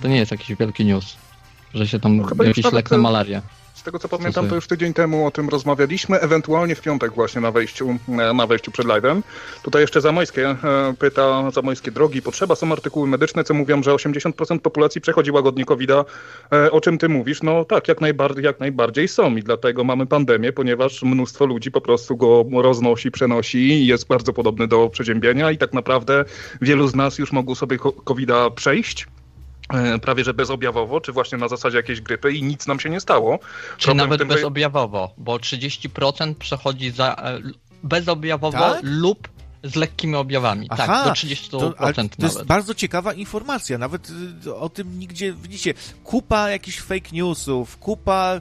to 0.01 0.07
nie 0.07 0.17
jest 0.17 0.31
jakiś 0.31 0.55
wielki 0.55 0.85
news, 0.85 1.17
że 1.73 1.87
się 1.87 1.99
tam 1.99 2.17
no, 2.17 2.43
jakiś 2.45 2.71
lek 2.71 2.91
na 2.91 2.97
malarię. 2.97 3.41
Z 3.81 3.83
tego 3.83 3.99
co 3.99 4.09
pamiętam, 4.09 4.47
to 4.47 4.55
już 4.55 4.67
tydzień 4.67 4.93
temu 4.93 5.27
o 5.27 5.31
tym 5.31 5.49
rozmawialiśmy, 5.49 6.19
ewentualnie 6.19 6.75
w 6.75 6.81
piątek 6.81 7.13
właśnie 7.13 7.41
na 7.41 7.51
wejściu, 7.51 7.97
e, 8.09 8.33
na 8.33 8.47
wejściu 8.47 8.71
przed 8.71 8.85
live'em. 8.85 9.21
Tutaj 9.63 9.81
jeszcze 9.81 10.01
Zamojskie 10.01 10.49
e, 10.49 10.93
pyta, 10.99 11.51
Zamojskie 11.51 11.91
drogi, 11.91 12.21
potrzeba, 12.21 12.55
są 12.55 12.71
artykuły 12.71 13.07
medyczne, 13.07 13.43
co 13.43 13.53
mówią, 13.53 13.83
że 13.83 13.91
80% 13.91 14.59
populacji 14.59 15.01
przechodzi 15.01 15.31
łagodnie 15.31 15.65
covid 15.65 15.89
-a. 15.89 16.05
E, 16.53 16.71
o 16.71 16.81
czym 16.81 16.97
ty 16.97 17.09
mówisz? 17.09 17.43
No 17.43 17.65
tak, 17.65 17.87
jak 17.87 18.01
najbardziej, 18.01 18.43
jak 18.43 18.59
najbardziej 18.59 19.07
są 19.07 19.35
i 19.35 19.43
dlatego 19.43 19.83
mamy 19.83 20.05
pandemię, 20.05 20.53
ponieważ 20.53 21.03
mnóstwo 21.03 21.45
ludzi 21.45 21.71
po 21.71 21.81
prostu 21.81 22.17
go 22.17 22.45
roznosi, 22.53 23.11
przenosi 23.11 23.57
i 23.57 23.87
jest 23.87 24.07
bardzo 24.07 24.33
podobny 24.33 24.67
do 24.67 24.89
przeziębienia 24.89 25.51
i 25.51 25.57
tak 25.57 25.73
naprawdę 25.73 26.25
wielu 26.61 26.87
z 26.87 26.95
nas 26.95 27.17
już 27.17 27.31
mogło 27.31 27.55
sobie 27.55 27.77
covid 28.05 28.29
przejść 28.55 29.07
prawie 30.01 30.23
że 30.23 30.33
bezobjawowo, 30.33 31.01
czy 31.01 31.11
właśnie 31.11 31.37
na 31.37 31.47
zasadzie 31.47 31.77
jakiejś 31.77 32.01
grypy 32.01 32.33
i 32.33 32.43
nic 32.43 32.67
nam 32.67 32.79
się 32.79 32.89
nie 32.89 32.99
stało. 32.99 33.39
Czy 33.77 33.85
Problem 33.85 33.97
nawet 33.97 34.19
tym, 34.19 34.27
bezobjawowo, 34.27 35.13
bo 35.17 35.37
30% 35.37 36.35
przechodzi 36.35 36.91
za 36.91 37.15
e, 37.15 37.39
bezobjawowo 37.83 38.57
tak? 38.57 38.79
lub 38.83 39.27
z 39.63 39.75
lekkimi 39.75 40.15
objawami. 40.15 40.69
Tak, 40.69 40.79
Aha, 40.79 41.03
tak, 41.03 41.05
do 41.05 41.11
30% 41.11 41.49
to, 41.49 41.73
nawet. 41.79 42.15
To 42.15 42.25
jest 42.25 42.43
bardzo 42.43 42.75
ciekawa 42.75 43.13
informacja, 43.13 43.77
nawet 43.77 44.11
y, 44.45 44.55
o 44.55 44.69
tym 44.69 44.99
nigdzie, 44.99 45.33
widzicie, 45.33 45.73
kupa 46.03 46.49
jakichś 46.49 46.79
fake 46.79 47.09
newsów, 47.11 47.77
kupa 47.77 48.39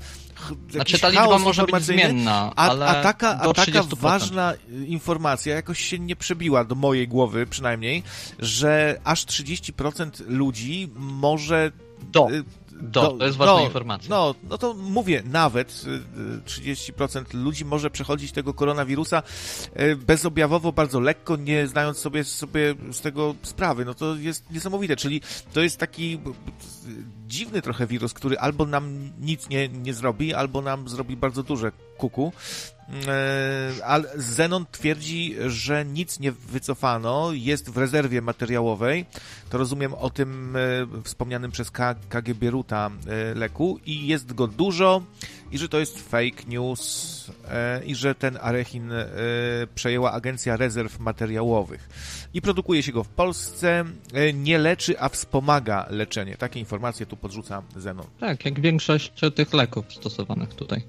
znaczy 0.70 0.98
ta 0.98 1.08
liczba 1.08 1.38
może 1.38 1.64
być 1.64 1.84
zmienna, 1.84 2.52
a, 2.56 2.68
ale 2.68 2.86
a 2.86 3.02
taka, 3.02 3.38
a 3.38 3.52
taka 3.52 3.82
ważna 3.82 4.54
informacja 4.86 5.54
jakoś 5.54 5.80
się 5.80 5.98
nie 5.98 6.16
przebiła 6.16 6.64
do 6.64 6.74
mojej 6.74 7.08
głowy 7.08 7.46
przynajmniej, 7.46 8.02
że 8.38 9.00
aż 9.04 9.26
30% 9.26 10.10
ludzi 10.26 10.88
może 10.96 11.72
do. 12.12 12.28
Y, 12.80 12.82
do, 12.82 13.08
to 13.12 13.26
jest 13.26 13.38
ważna 13.38 13.54
no, 13.54 13.64
informacja. 13.64 14.10
No, 14.10 14.34
no 14.50 14.58
to 14.58 14.74
mówię, 14.74 15.22
nawet 15.24 15.84
30% 16.46 17.34
y, 17.34 17.38
ludzi 17.38 17.64
może 17.64 17.90
przechodzić 17.90 18.32
tego 18.32 18.54
koronawirusa 18.54 19.22
y, 19.80 19.96
bezobjawowo, 19.96 20.72
bardzo 20.72 21.00
lekko, 21.00 21.36
nie 21.36 21.66
znając 21.66 21.98
sobie, 21.98 22.24
sobie 22.24 22.74
z 22.92 23.00
tego 23.00 23.34
sprawy. 23.42 23.84
No 23.84 23.94
to 23.94 24.16
jest 24.16 24.50
niesamowite, 24.50 24.96
czyli 24.96 25.20
to 25.52 25.60
jest 25.60 25.76
taki 25.76 26.18
dziwny 27.26 27.62
trochę 27.62 27.86
wirus, 27.86 28.14
który 28.14 28.38
albo 28.38 28.66
nam 28.66 29.10
nic 29.20 29.48
nie, 29.48 29.68
nie 29.68 29.94
zrobi, 29.94 30.34
albo 30.34 30.62
nam 30.62 30.88
zrobi 30.88 31.16
bardzo 31.16 31.42
duże 31.42 31.72
kuku. 32.00 32.32
E, 33.08 33.86
ale 33.86 34.04
Zenon 34.16 34.66
twierdzi, 34.72 35.36
że 35.46 35.84
nic 35.84 36.20
nie 36.20 36.32
wycofano, 36.32 37.32
jest 37.32 37.70
w 37.70 37.76
rezerwie 37.76 38.22
materiałowej. 38.22 39.06
To 39.50 39.58
rozumiem 39.58 39.94
o 39.94 40.10
tym 40.10 40.56
e, 40.56 40.60
wspomnianym 41.04 41.50
przez 41.50 41.70
KG 42.08 42.50
Ruta 42.50 42.90
e, 43.06 43.34
leku 43.34 43.78
i 43.86 44.06
jest 44.06 44.32
go 44.32 44.46
dużo 44.46 45.02
i 45.52 45.58
że 45.58 45.68
to 45.68 45.80
jest 45.80 46.10
fake 46.10 46.44
news 46.48 47.30
i 47.86 47.94
że 47.94 48.14
ten 48.14 48.38
Arechin 48.40 48.92
przejęła 49.74 50.12
Agencja 50.12 50.56
Rezerw 50.56 51.00
Materiałowych 51.00 51.88
i 52.34 52.42
produkuje 52.42 52.82
się 52.82 52.92
go 52.92 53.04
w 53.04 53.08
Polsce, 53.08 53.84
nie 54.34 54.58
leczy, 54.58 55.00
a 55.00 55.08
wspomaga 55.08 55.86
leczenie. 55.90 56.36
Takie 56.36 56.60
informacje 56.60 57.06
tu 57.06 57.16
podrzuca 57.16 57.62
Zenon. 57.76 58.06
Tak, 58.20 58.44
jak 58.44 58.60
większość 58.60 59.12
tych 59.34 59.54
leków 59.54 59.92
stosowanych 59.92 60.54
tutaj 60.54 60.82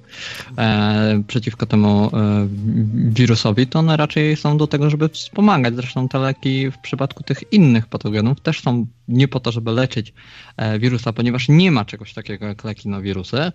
e, 0.57 1.23
przeciwko 1.27 1.65
temu 1.65 1.91
E, 2.13 2.47
wirusowi, 2.93 3.67
to 3.67 3.79
one 3.79 3.97
raczej 3.97 4.35
są 4.35 4.57
do 4.57 4.67
tego, 4.67 4.89
żeby 4.89 5.09
wspomagać. 5.09 5.75
Zresztą 5.75 6.07
te 6.07 6.19
leki 6.19 6.71
w 6.71 6.77
przypadku 6.77 7.23
tych 7.23 7.53
innych 7.53 7.87
patogenów 7.87 8.41
też 8.41 8.61
są 8.61 8.85
nie 9.07 9.27
po 9.27 9.39
to, 9.39 9.51
żeby 9.51 9.71
leczyć 9.71 10.13
e, 10.57 10.79
wirusa, 10.79 11.13
ponieważ 11.13 11.49
nie 11.49 11.71
ma 11.71 11.85
czegoś 11.85 12.13
takiego 12.13 12.45
jak 12.45 12.63
leki 12.63 12.89
na 12.89 13.01
wirusy. 13.01 13.51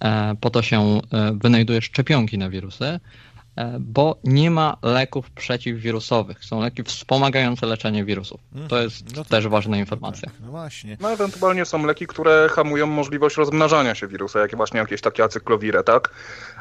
E, 0.00 0.34
po 0.46 0.50
to 0.50 0.62
się 0.62 1.00
wynajduje 1.34 1.82
szczepionki 1.82 2.38
na 2.38 2.50
wirusy. 2.50 3.00
E, 3.56 3.76
bo 3.80 4.18
nie 4.24 4.50
ma 4.50 4.76
leków 4.82 5.30
przeciwwirusowych. 5.30 6.44
Są 6.44 6.60
leki 6.60 6.82
wspomagające 6.82 7.66
leczenie 7.66 8.04
wirusów. 8.04 8.40
To 8.52 8.60
mhm. 8.60 8.82
jest 8.82 9.16
no 9.16 9.24
to, 9.24 9.30
też 9.30 9.48
ważna 9.48 9.78
informacja. 9.78 10.30
No 10.40 10.50
właśnie. 10.50 10.96
No 11.00 11.12
ewentualnie 11.12 11.64
są 11.64 11.86
leki, 11.86 12.06
które 12.06 12.48
hamują 12.50 12.86
możliwość 12.86 13.36
rozmnażania 13.36 13.94
się 13.94 14.08
wirusa, 14.08 14.40
jak 14.40 14.56
właśnie 14.56 14.80
jakieś 14.80 15.00
takie 15.00 15.24
acyklowiry, 15.24 15.82
tak? 15.84 16.10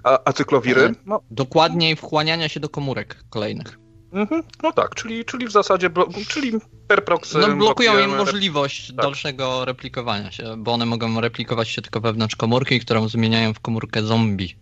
A 0.03 0.20
acyklowiry? 0.24 0.82
E, 0.82 0.94
no. 1.06 1.22
Dokładniej 1.32 1.95
wchłaniania 1.95 2.49
się 2.49 2.60
do 2.60 2.70
komórek 2.70 3.24
kolejnych. 3.30 3.80
Mhm. 4.12 4.44
No 4.64 4.72
tak, 4.72 4.95
czyli, 4.95 5.26
czyli 5.26 5.48
w 5.48 5.52
zasadzie, 5.52 5.90
czyli 6.28 6.52
per 6.88 7.06
proxy... 7.06 7.38
No 7.38 7.56
blokują 7.56 7.99
im 7.99 8.16
możliwość 8.16 8.88
tak. 8.88 8.95
dalszego 8.95 9.66
replikowania 9.66 10.32
się, 10.32 10.56
bo 10.57 10.74
one 10.74 10.86
mogą 10.86 11.22
replikować 11.22 11.70
się 11.70 11.82
tylko 11.82 12.02
wewnątrz 12.02 12.36
komórki, 12.36 12.80
którą 12.80 13.10
zmieniają 13.10 13.53
w 13.53 13.60
komórkę 13.60 14.03
zombie. 14.03 14.56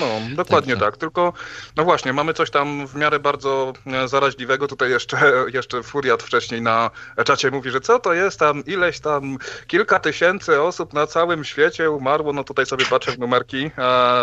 No, 0.00 0.06
dokładnie 0.36 0.76
tak, 0.76 0.82
tak. 0.82 0.96
Tylko, 0.96 1.32
no 1.76 1.84
właśnie, 1.84 2.12
mamy 2.12 2.34
coś 2.34 2.50
tam 2.50 2.86
w 2.86 2.94
miarę 2.94 3.18
bardzo 3.18 3.72
e, 3.86 4.08
zaraźliwego. 4.08 4.68
Tutaj 4.68 4.90
jeszcze, 4.90 5.32
jeszcze 5.54 5.82
Furiat 5.82 6.22
wcześniej 6.22 6.62
na 6.62 6.90
czacie 7.24 7.50
mówi, 7.50 7.70
że 7.70 7.80
co 7.80 7.98
to 7.98 8.14
jest 8.14 8.38
tam, 8.38 8.64
ileś 8.66 9.00
tam, 9.00 9.38
kilka 9.66 9.98
tysięcy 9.98 10.62
osób 10.62 10.92
na 10.92 11.06
całym 11.06 11.44
świecie 11.44 11.90
umarło. 11.90 12.32
No 12.32 12.44
tutaj 12.44 12.66
sobie 12.66 12.84
patrzę 12.84 13.12
w 13.12 13.18
numerki, 13.18 13.70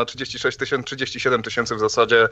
36 0.07 0.57
tysięcy, 0.57 0.85
37 0.85 1.43
tysięcy 1.43 1.75
w 1.75 1.79
zasadzie 1.79 2.27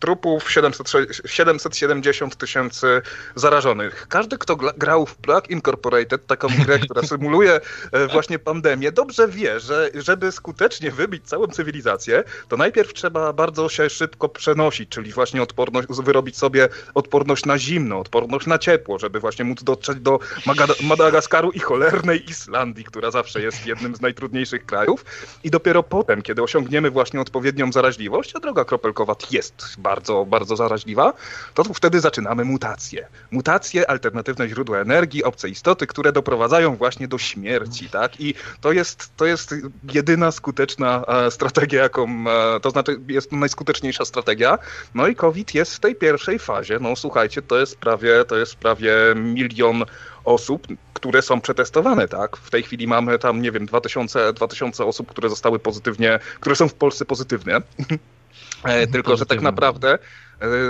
trupów, 0.00 0.52
700, 0.52 0.92
770 1.26 2.36
tysięcy 2.36 3.02
zarażonych. 3.34 4.06
Każdy, 4.08 4.38
kto 4.38 4.56
grał 4.56 5.06
w 5.06 5.16
Plague 5.16 5.48
Incorporated, 5.48 6.26
taką 6.26 6.48
grę, 6.64 6.78
która 6.84 7.02
symuluje 7.02 7.60
e, 7.92 8.06
właśnie 8.06 8.38
pandemię, 8.38 8.92
dobrze 8.92 9.28
wie, 9.28 9.60
że 9.60 9.90
żeby 9.94 10.32
skutecznie 10.32 10.90
wybić 10.90 11.28
całą 11.28 11.46
cywilizację, 11.46 12.24
to 12.48 12.56
najpierw 12.56 12.92
trzeba 12.92 13.32
bardzo 13.32 13.68
się 13.68 13.90
szybko 13.90 14.28
przenosić, 14.28 14.88
czyli 14.88 15.12
właśnie 15.12 15.42
odporność, 15.42 15.88
wyrobić 15.88 16.36
sobie 16.36 16.68
odporność 16.94 17.44
na 17.44 17.58
zimno, 17.58 17.98
odporność 17.98 18.46
na 18.46 18.58
ciepło, 18.58 18.98
żeby 18.98 19.20
właśnie 19.20 19.44
móc 19.44 19.62
dotrzeć 19.62 20.00
do 20.00 20.18
Madagaskaru 20.82 21.50
i 21.50 21.58
cholernej 21.58 22.30
Islandii, 22.30 22.84
która 22.84 23.10
zawsze 23.10 23.42
jest 23.42 23.66
jednym 23.66 23.96
z 23.96 24.00
najtrudniejszych 24.00 24.66
krajów. 24.66 25.04
I 25.44 25.50
dopiero 25.50 25.82
potem, 25.82 26.22
kiedy 26.22 26.42
osiągniemy 26.42 26.90
właśnie 26.90 27.20
odpowiednią 27.20 27.72
zaraźliwość, 27.72 28.36
a 28.36 28.40
droga 28.40 28.64
kropelkowa 28.64 29.16
jest 29.30 29.76
bardzo, 29.78 30.24
bardzo 30.24 30.56
zaraźliwa, 30.56 31.12
to 31.54 31.64
wtedy 31.64 32.00
zaczynamy 32.00 32.44
mutację. 32.44 33.05
Mutacje, 33.30 33.90
alternatywne 33.90 34.48
źródła 34.48 34.78
energii, 34.78 35.24
obce 35.24 35.48
istoty, 35.48 35.86
które 35.86 36.12
doprowadzają 36.12 36.76
właśnie 36.76 37.08
do 37.08 37.18
śmierci, 37.18 37.88
tak? 37.88 38.20
I 38.20 38.34
to 38.60 38.72
jest, 38.72 39.16
to 39.16 39.26
jest 39.26 39.54
jedyna 39.92 40.30
skuteczna 40.30 41.04
e, 41.08 41.30
strategia, 41.30 41.82
jaką, 41.82 42.24
e, 42.28 42.60
to 42.60 42.70
znaczy 42.70 43.00
jest 43.08 43.32
najskuteczniejsza 43.32 44.04
strategia. 44.04 44.58
No 44.94 45.06
i 45.06 45.14
COVID 45.14 45.54
jest 45.54 45.74
w 45.74 45.80
tej 45.80 45.94
pierwszej 45.94 46.38
fazie. 46.38 46.78
No 46.80 46.96
słuchajcie, 46.96 47.42
to 47.42 47.58
jest 47.58 47.78
prawie, 47.78 48.24
to 48.24 48.36
jest 48.36 48.56
prawie 48.56 48.94
milion 49.16 49.84
osób, 50.24 50.66
które 50.94 51.22
są 51.22 51.40
przetestowane, 51.40 52.08
tak? 52.08 52.36
W 52.36 52.50
tej 52.50 52.62
chwili 52.62 52.86
mamy 52.86 53.18
tam, 53.18 53.42
nie 53.42 53.52
wiem, 53.52 53.66
2000, 53.66 54.32
2000 54.32 54.84
osób, 54.84 55.10
które 55.10 55.28
zostały 55.28 55.58
pozytywnie, 55.58 56.18
które 56.40 56.56
są 56.56 56.68
w 56.68 56.74
Polsce 56.74 57.04
pozytywne. 57.04 57.60
E, 58.64 58.86
tylko, 58.86 59.16
że 59.16 59.26
tak 59.26 59.40
naprawdę 59.40 59.98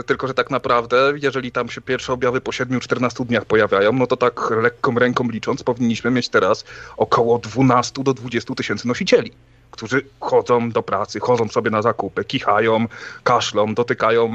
tylko, 0.07 0.27
że 0.27 0.35
tak 0.35 0.51
naprawdę, 0.51 1.13
jeżeli 1.23 1.53
tam 1.53 1.69
się 1.69 1.81
pierwsze 1.81 2.13
objawy 2.13 2.41
po 2.41 2.51
7-14 2.51 3.27
dniach 3.27 3.45
pojawiają, 3.45 3.93
no 3.93 4.07
to 4.07 4.17
tak 4.17 4.51
lekką 4.51 4.99
ręką 4.99 5.29
licząc, 5.29 5.63
powinniśmy 5.63 6.11
mieć 6.11 6.29
teraz 6.29 6.65
około 6.97 7.39
12 7.39 8.03
do 8.03 8.15
20 8.15 8.55
tysięcy 8.55 8.89
nosicieli 8.89 9.33
którzy 9.71 10.03
chodzą 10.21 10.71
do 10.71 10.83
pracy, 10.83 11.21
chodzą 11.21 11.49
sobie 11.49 11.71
na 11.71 11.83
zakupy, 11.83 12.25
kichają, 12.25 12.87
kaszlą, 13.25 13.75
dotykają, 13.75 14.31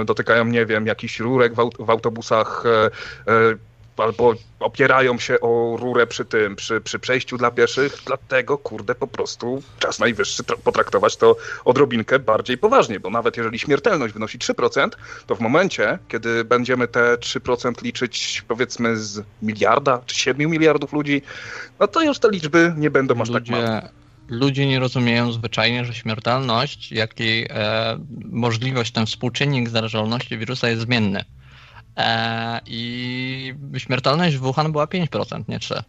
e, 0.00 0.04
dotykają 0.04 0.44
nie 0.44 0.66
wiem, 0.66 0.86
jakichś 0.86 1.20
rurek 1.20 1.54
w, 1.54 1.60
aut 1.60 1.74
w 1.78 1.90
autobusach, 1.90 2.64
e, 2.66 2.90
albo 4.02 4.34
opierają 4.60 5.18
się 5.18 5.40
o 5.40 5.76
rurę 5.80 6.06
przy 6.06 6.24
tym, 6.24 6.56
przy, 6.56 6.80
przy 6.80 6.98
przejściu 6.98 7.38
dla 7.38 7.50
pieszych, 7.50 7.96
dlatego 8.06 8.58
kurde 8.58 8.94
po 8.94 9.06
prostu 9.06 9.62
czas 9.78 9.98
najwyższy 9.98 10.44
potraktować 10.44 11.16
to 11.16 11.36
odrobinkę 11.64 12.18
bardziej 12.18 12.58
poważnie, 12.58 13.00
bo 13.00 13.10
nawet 13.10 13.36
jeżeli 13.36 13.58
śmiertelność 13.58 14.14
wynosi 14.14 14.38
3%, 14.38 14.88
to 15.26 15.34
w 15.34 15.40
momencie, 15.40 15.98
kiedy 16.08 16.44
będziemy 16.44 16.88
te 16.88 17.14
3% 17.14 17.82
liczyć 17.82 18.44
powiedzmy 18.48 18.96
z 18.96 19.22
miliarda 19.42 20.00
czy 20.06 20.16
7 20.16 20.50
miliardów 20.50 20.92
ludzi, 20.92 21.22
no 21.80 21.88
to 21.88 22.02
już 22.02 22.18
te 22.18 22.30
liczby 22.30 22.74
nie 22.76 22.90
będą 22.90 23.20
aż 23.20 23.30
tak 23.30 23.48
małe 23.48 23.88
ludzie 24.28 24.66
nie 24.66 24.80
rozumieją 24.80 25.32
zwyczajnie, 25.32 25.84
że 25.84 25.94
śmiertelność, 25.94 26.92
jak 26.92 27.20
i 27.20 27.46
e, 27.50 27.98
możliwość, 28.24 28.92
ten 28.92 29.06
współczynnik 29.06 29.68
zarażalności 29.68 30.38
wirusa 30.38 30.68
jest 30.68 30.82
zmienny. 30.82 31.24
E, 31.96 32.60
I 32.66 33.54
śmiertelność 33.78 34.36
w 34.36 34.40
Wuhan 34.40 34.72
była 34.72 34.84
5%, 34.84 35.44
nie 35.48 35.58
3%. 35.58 35.82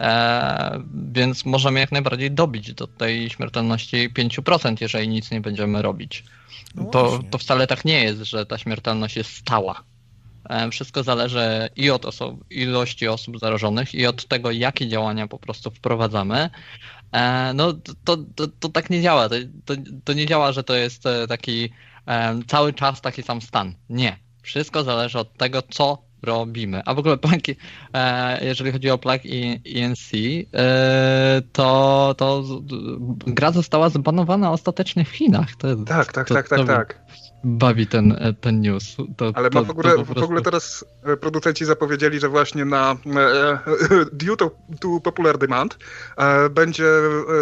E, 0.00 0.82
więc 1.12 1.44
możemy 1.44 1.80
jak 1.80 1.92
najbardziej 1.92 2.30
dobić 2.30 2.74
do 2.74 2.86
tej 2.86 3.30
śmiertelności 3.30 4.10
5%, 4.10 4.76
jeżeli 4.80 5.08
nic 5.08 5.30
nie 5.30 5.40
będziemy 5.40 5.82
robić. 5.82 6.24
No 6.74 6.84
to, 6.84 7.20
to 7.30 7.38
wcale 7.38 7.66
tak 7.66 7.84
nie 7.84 8.04
jest, 8.04 8.22
że 8.22 8.46
ta 8.46 8.58
śmiertelność 8.58 9.16
jest 9.16 9.36
stała. 9.36 9.82
E, 10.48 10.70
wszystko 10.70 11.02
zależy 11.02 11.68
i 11.76 11.90
od 11.90 12.04
oso 12.06 12.36
ilości 12.50 13.08
osób 13.08 13.38
zarażonych, 13.38 13.94
i 13.94 14.06
od 14.06 14.28
tego, 14.28 14.50
jakie 14.50 14.88
działania 14.88 15.28
po 15.28 15.38
prostu 15.38 15.70
wprowadzamy. 15.70 16.50
E, 17.12 17.52
no 17.54 17.72
to, 18.04 18.16
to, 18.34 18.46
to 18.60 18.68
tak 18.68 18.90
nie 18.90 19.02
działa. 19.02 19.28
To, 19.28 19.34
to, 19.64 19.74
to 20.04 20.12
nie 20.12 20.26
działa, 20.26 20.52
że 20.52 20.64
to 20.64 20.74
jest 20.74 21.06
e, 21.06 21.26
taki 21.26 21.70
cały 22.46 22.72
czas 22.72 23.00
taki 23.00 23.22
sam 23.22 23.40
stan. 23.40 23.74
Nie. 23.88 24.25
Wszystko 24.46 24.82
zależy 24.82 25.18
od 25.18 25.36
tego, 25.36 25.62
co 25.62 25.98
robimy. 26.22 26.82
A 26.84 26.94
w 26.94 26.98
ogóle 26.98 27.18
plagi, 27.18 27.56
e, 27.94 28.44
jeżeli 28.44 28.72
chodzi 28.72 28.90
o 28.90 28.98
plag 28.98 29.22
ENC, 29.76 30.10
e, 30.54 31.42
to, 31.52 32.14
to 32.18 32.44
gra 33.26 33.52
została 33.52 33.88
zbanowana 33.88 34.52
ostatecznie 34.52 35.04
w 35.04 35.08
Chinach. 35.08 35.56
To, 35.56 35.76
tak, 35.76 36.12
tak, 36.12 36.28
to, 36.28 36.34
tak, 36.34 36.48
tak, 36.48 36.66
tak 36.66 37.05
bawi 37.44 37.86
ten, 37.86 38.12
e, 38.12 38.32
ten 38.40 38.60
news. 38.60 38.96
To, 39.16 39.32
Ale 39.34 39.50
to, 39.50 39.64
w, 39.64 39.70
ogóle, 39.70 39.94
prostu... 39.94 40.14
w 40.14 40.22
ogóle 40.22 40.42
teraz 40.42 40.84
producenci 41.20 41.64
zapowiedzieli, 41.64 42.20
że 42.20 42.28
właśnie 42.28 42.64
na 42.64 42.96
due 44.12 44.36
to, 44.36 44.50
to 44.80 45.00
popular 45.00 45.38
demand 45.38 45.78
będzie, 46.50 46.84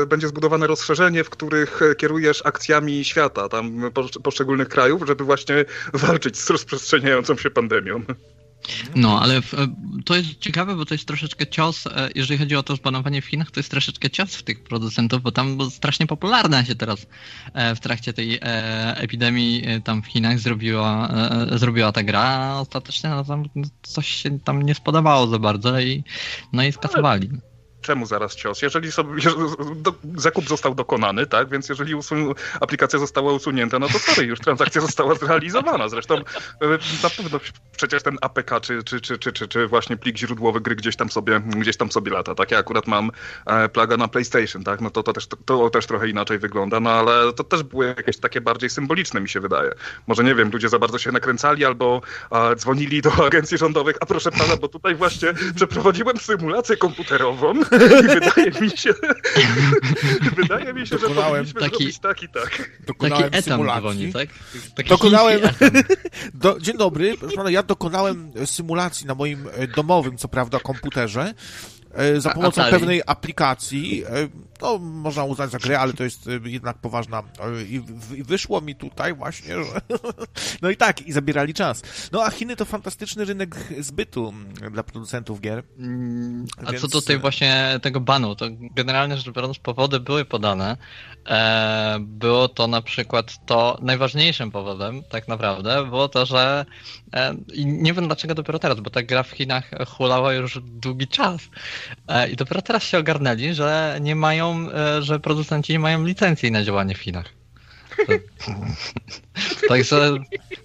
będzie 0.07 0.29
zbudowane 0.29 0.67
rozszerzenie, 0.67 1.25
w 1.25 1.31
których 1.31 1.81
kierujesz 1.99 2.47
akcjami 2.47 3.05
świata, 3.05 3.49
tam 3.49 3.91
poszczególnych 4.23 4.69
krajów, 4.69 5.03
żeby 5.07 5.25
właśnie 5.25 5.65
walczyć 5.93 6.39
z 6.39 6.51
rozprzestrzeniającą 6.51 7.37
się 7.37 7.51
pandemią. 7.51 8.03
No, 8.97 9.21
ale 9.21 9.37
e, 9.37 9.43
to 10.05 10.17
jest 10.17 10.39
ciekawe, 10.39 10.77
bo 10.77 10.85
to 10.85 10.95
jest 10.95 11.07
troszeczkę 11.07 11.47
cios, 11.47 11.87
e, 11.87 12.11
jeżeli 12.15 12.39
chodzi 12.39 12.57
o 12.57 12.63
to 12.63 12.77
zbanowanie 12.77 13.23
w 13.23 13.27
Chinach, 13.27 13.51
to 13.51 13.61
jest 13.61 13.71
troszeczkę 13.71 14.11
cios 14.11 14.35
w 14.35 14.43
tych 14.43 14.63
producentów, 14.63 15.23
bo 15.23 15.33
tam 15.33 15.71
strasznie 15.71 16.07
popularna 16.07 16.65
się 16.65 16.75
teraz 16.75 17.07
e, 17.55 17.75
w 17.75 17.81
trakcie 17.81 18.13
tej 18.13 18.39
epidemii 18.95 19.65
tam 19.85 20.03
w 20.03 20.07
Chinach 20.07 20.39
zrobiła, 20.39 21.15
zrobiła 21.53 21.93
ta 21.93 22.03
gra, 22.03 22.57
ostatecznie 22.57 23.11
no, 23.11 23.25
tam 23.25 23.45
coś 23.83 24.09
się 24.09 24.41
tam 24.41 24.63
nie 24.63 24.75
spodobało 24.75 25.27
za 25.27 25.39
bardzo 25.39 25.81
i 25.81 26.05
no 26.53 26.65
i 26.65 26.73
skasowali 26.73 27.31
czemu 27.85 28.07
zaraz 28.07 28.37
cios? 28.37 28.63
Jeżeli 28.63 28.93
sobie, 28.93 29.23
do, 29.85 29.95
zakup 30.17 30.49
został 30.49 30.75
dokonany, 30.75 31.27
tak, 31.27 31.49
więc 31.49 31.69
jeżeli 31.69 31.95
usun, 31.95 32.35
aplikacja 32.61 32.99
została 32.99 33.33
usunięta, 33.33 33.79
no 33.79 33.89
to 33.89 33.99
sorry, 33.99 34.27
już 34.27 34.41
transakcja 34.41 34.81
została 34.81 35.15
zrealizowana. 35.23 35.89
Zresztą 35.89 36.15
e, 36.15 36.23
na 37.03 37.11
pewno 37.17 37.41
przecież 37.77 38.03
ten 38.03 38.19
APK, 38.21 38.61
czy, 38.61 38.83
czy, 38.83 39.01
czy, 39.01 39.19
czy, 39.19 39.33
czy, 39.33 39.49
czy 39.49 39.67
właśnie 39.67 39.97
plik 39.97 40.19
źródłowy 40.19 40.61
gry 40.61 40.77
gdzieś 40.77 40.97
tam 40.97 41.11
sobie, 41.11 41.41
gdzieś 41.41 41.77
tam 41.77 41.93
sobie 41.93 42.13
lata, 42.13 42.35
tak? 42.35 42.51
Ja 42.51 42.59
akurat 42.59 42.87
mam 42.87 43.11
e, 43.47 43.69
plaga 43.69 43.97
na 43.97 44.09
PlayStation, 44.09 44.65
tak? 44.65 44.81
No 44.81 44.91
to, 44.91 45.03
to, 45.03 45.13
też, 45.13 45.27
to, 45.27 45.37
to 45.37 45.71
też 45.71 45.87
trochę 45.87 46.09
inaczej 46.09 46.39
wygląda, 46.39 46.81
no 46.81 46.91
ale 46.91 47.33
to 47.33 47.45
też 47.45 47.63
było 47.63 47.85
jakieś 47.85 48.17
takie 48.17 48.41
bardziej 48.41 48.71
symboliczne, 48.71 49.21
mi 49.21 49.29
się 49.29 49.41
wydaje. 49.41 49.71
Może 50.07 50.25
nie 50.25 50.35
wiem, 50.35 50.51
ludzie 50.51 50.69
za 50.69 50.79
bardzo 50.79 50.99
się 50.99 51.13
nakręcali 51.13 51.65
albo 51.65 52.03
a, 52.31 52.55
dzwonili 52.55 53.03
do 53.03 53.13
agencji 53.27 53.59
rządowych, 53.59 53.97
a 54.01 54.07
proszę 54.07 54.31
pana, 54.31 54.57
bo 54.57 54.69
tutaj 54.69 54.95
właśnie 54.95 55.35
przeprowadziłem 55.55 56.19
symulację 56.19 56.77
komputerową 56.77 57.55
wydaje 57.79 58.51
mi 58.61 58.71
się, 58.71 58.95
wydaje 60.37 60.75
mi 60.75 60.87
się, 60.87 60.99
że 60.99 61.09
powinniśmy 61.09 61.61
taki, 61.61 61.77
zrobić 61.77 61.99
tak 61.99 62.23
i 62.23 62.29
tak. 62.29 62.71
Dokonałem 62.87 63.31
taki 63.31 63.45
symulacji. 63.45 63.81
Dzwoni, 63.81 64.13
tak? 64.13 64.29
Taki 64.75 64.89
dokonałem, 64.89 65.41
do, 66.35 66.61
dzień 66.61 66.77
dobry, 66.77 67.15
ja 67.49 67.63
dokonałem 67.63 68.33
symulacji 68.45 69.07
na 69.07 69.15
moim 69.15 69.49
e, 69.53 69.67
domowym, 69.67 70.17
co 70.17 70.29
prawda, 70.29 70.61
komputerze, 70.61 71.35
za 72.19 72.31
pomocą 72.31 72.63
Atari. 72.63 72.79
pewnej 72.79 73.03
aplikacji, 73.07 74.05
e, 74.05 74.29
no 74.63 74.79
można 74.79 75.25
uznać 75.25 75.51
za 75.51 75.59
grę, 75.59 75.81
ale 75.81 75.93
to 75.93 76.05
jest 76.05 76.29
e, 76.29 76.51
jednak 76.51 76.79
poważna 76.79 77.23
i 77.69 77.83
wyszło 78.25 78.61
mi 78.61 78.75
tutaj 78.75 79.15
właśnie, 79.15 79.55
że 79.65 79.81
no 80.63 80.71
i 80.71 80.77
tak, 80.77 81.03
i 81.03 81.13
zabierali 81.13 81.55
czas. 81.55 81.83
No 82.13 82.25
a 82.25 82.31
Chiny 82.31 82.57
to 82.57 82.65
fantastyczny 82.65 83.25
rynek 83.25 83.57
zbytu 83.79 84.35
dla 84.73 84.83
producentów 84.83 85.41
gier. 85.41 85.63
Mm, 85.79 86.47
a 86.67 86.71
Więc... 86.71 86.83
co 86.83 86.89
do 86.89 87.03
tej 87.03 87.19
właśnie 87.19 87.81
tego 87.83 88.01
banu, 88.01 88.37
to 88.37 88.47
generalnie 88.75 89.17
rzecz 89.17 89.31
biorąc 89.31 89.59
powody 89.59 90.01
były 90.01 90.25
podane. 90.25 90.77
Było 92.01 92.49
to 92.49 92.67
na 92.67 92.83
przykład 92.83 93.47
to 93.47 93.79
najważniejszym 93.83 94.51
powodem 94.51 95.03
tak 95.11 95.29
naprawdę 95.29 95.85
było 95.85 96.09
to, 96.09 96.27
że 96.27 96.65
i 97.53 97.67
nie 97.67 97.93
wiem 97.93 98.07
dlaczego 98.07 98.35
dopiero 98.35 98.59
teraz, 98.59 98.81
bo 98.81 98.91
ta 98.91 99.03
gra 99.03 99.23
w 99.23 99.31
Chinach 99.31 99.71
hulała 99.87 100.35
już 100.35 100.59
długi 100.63 101.09
czas. 101.09 101.41
E, 102.09 102.31
I 102.31 102.37
dopiero 102.37 102.63
teraz 102.63 102.83
się 102.83 102.99
ogarnęli, 102.99 103.55
że 103.55 103.99
nie 104.01 104.17
mają, 104.17 104.71
e, 104.71 105.03
że 105.03 105.21
producenci 105.21 105.73
nie 105.73 105.79
mają 105.79 106.05
licencji 106.05 106.51
na 106.51 106.65
działanie 106.65 106.95
w 106.95 106.99
Chinach. 106.99 107.27
Także 109.69 110.15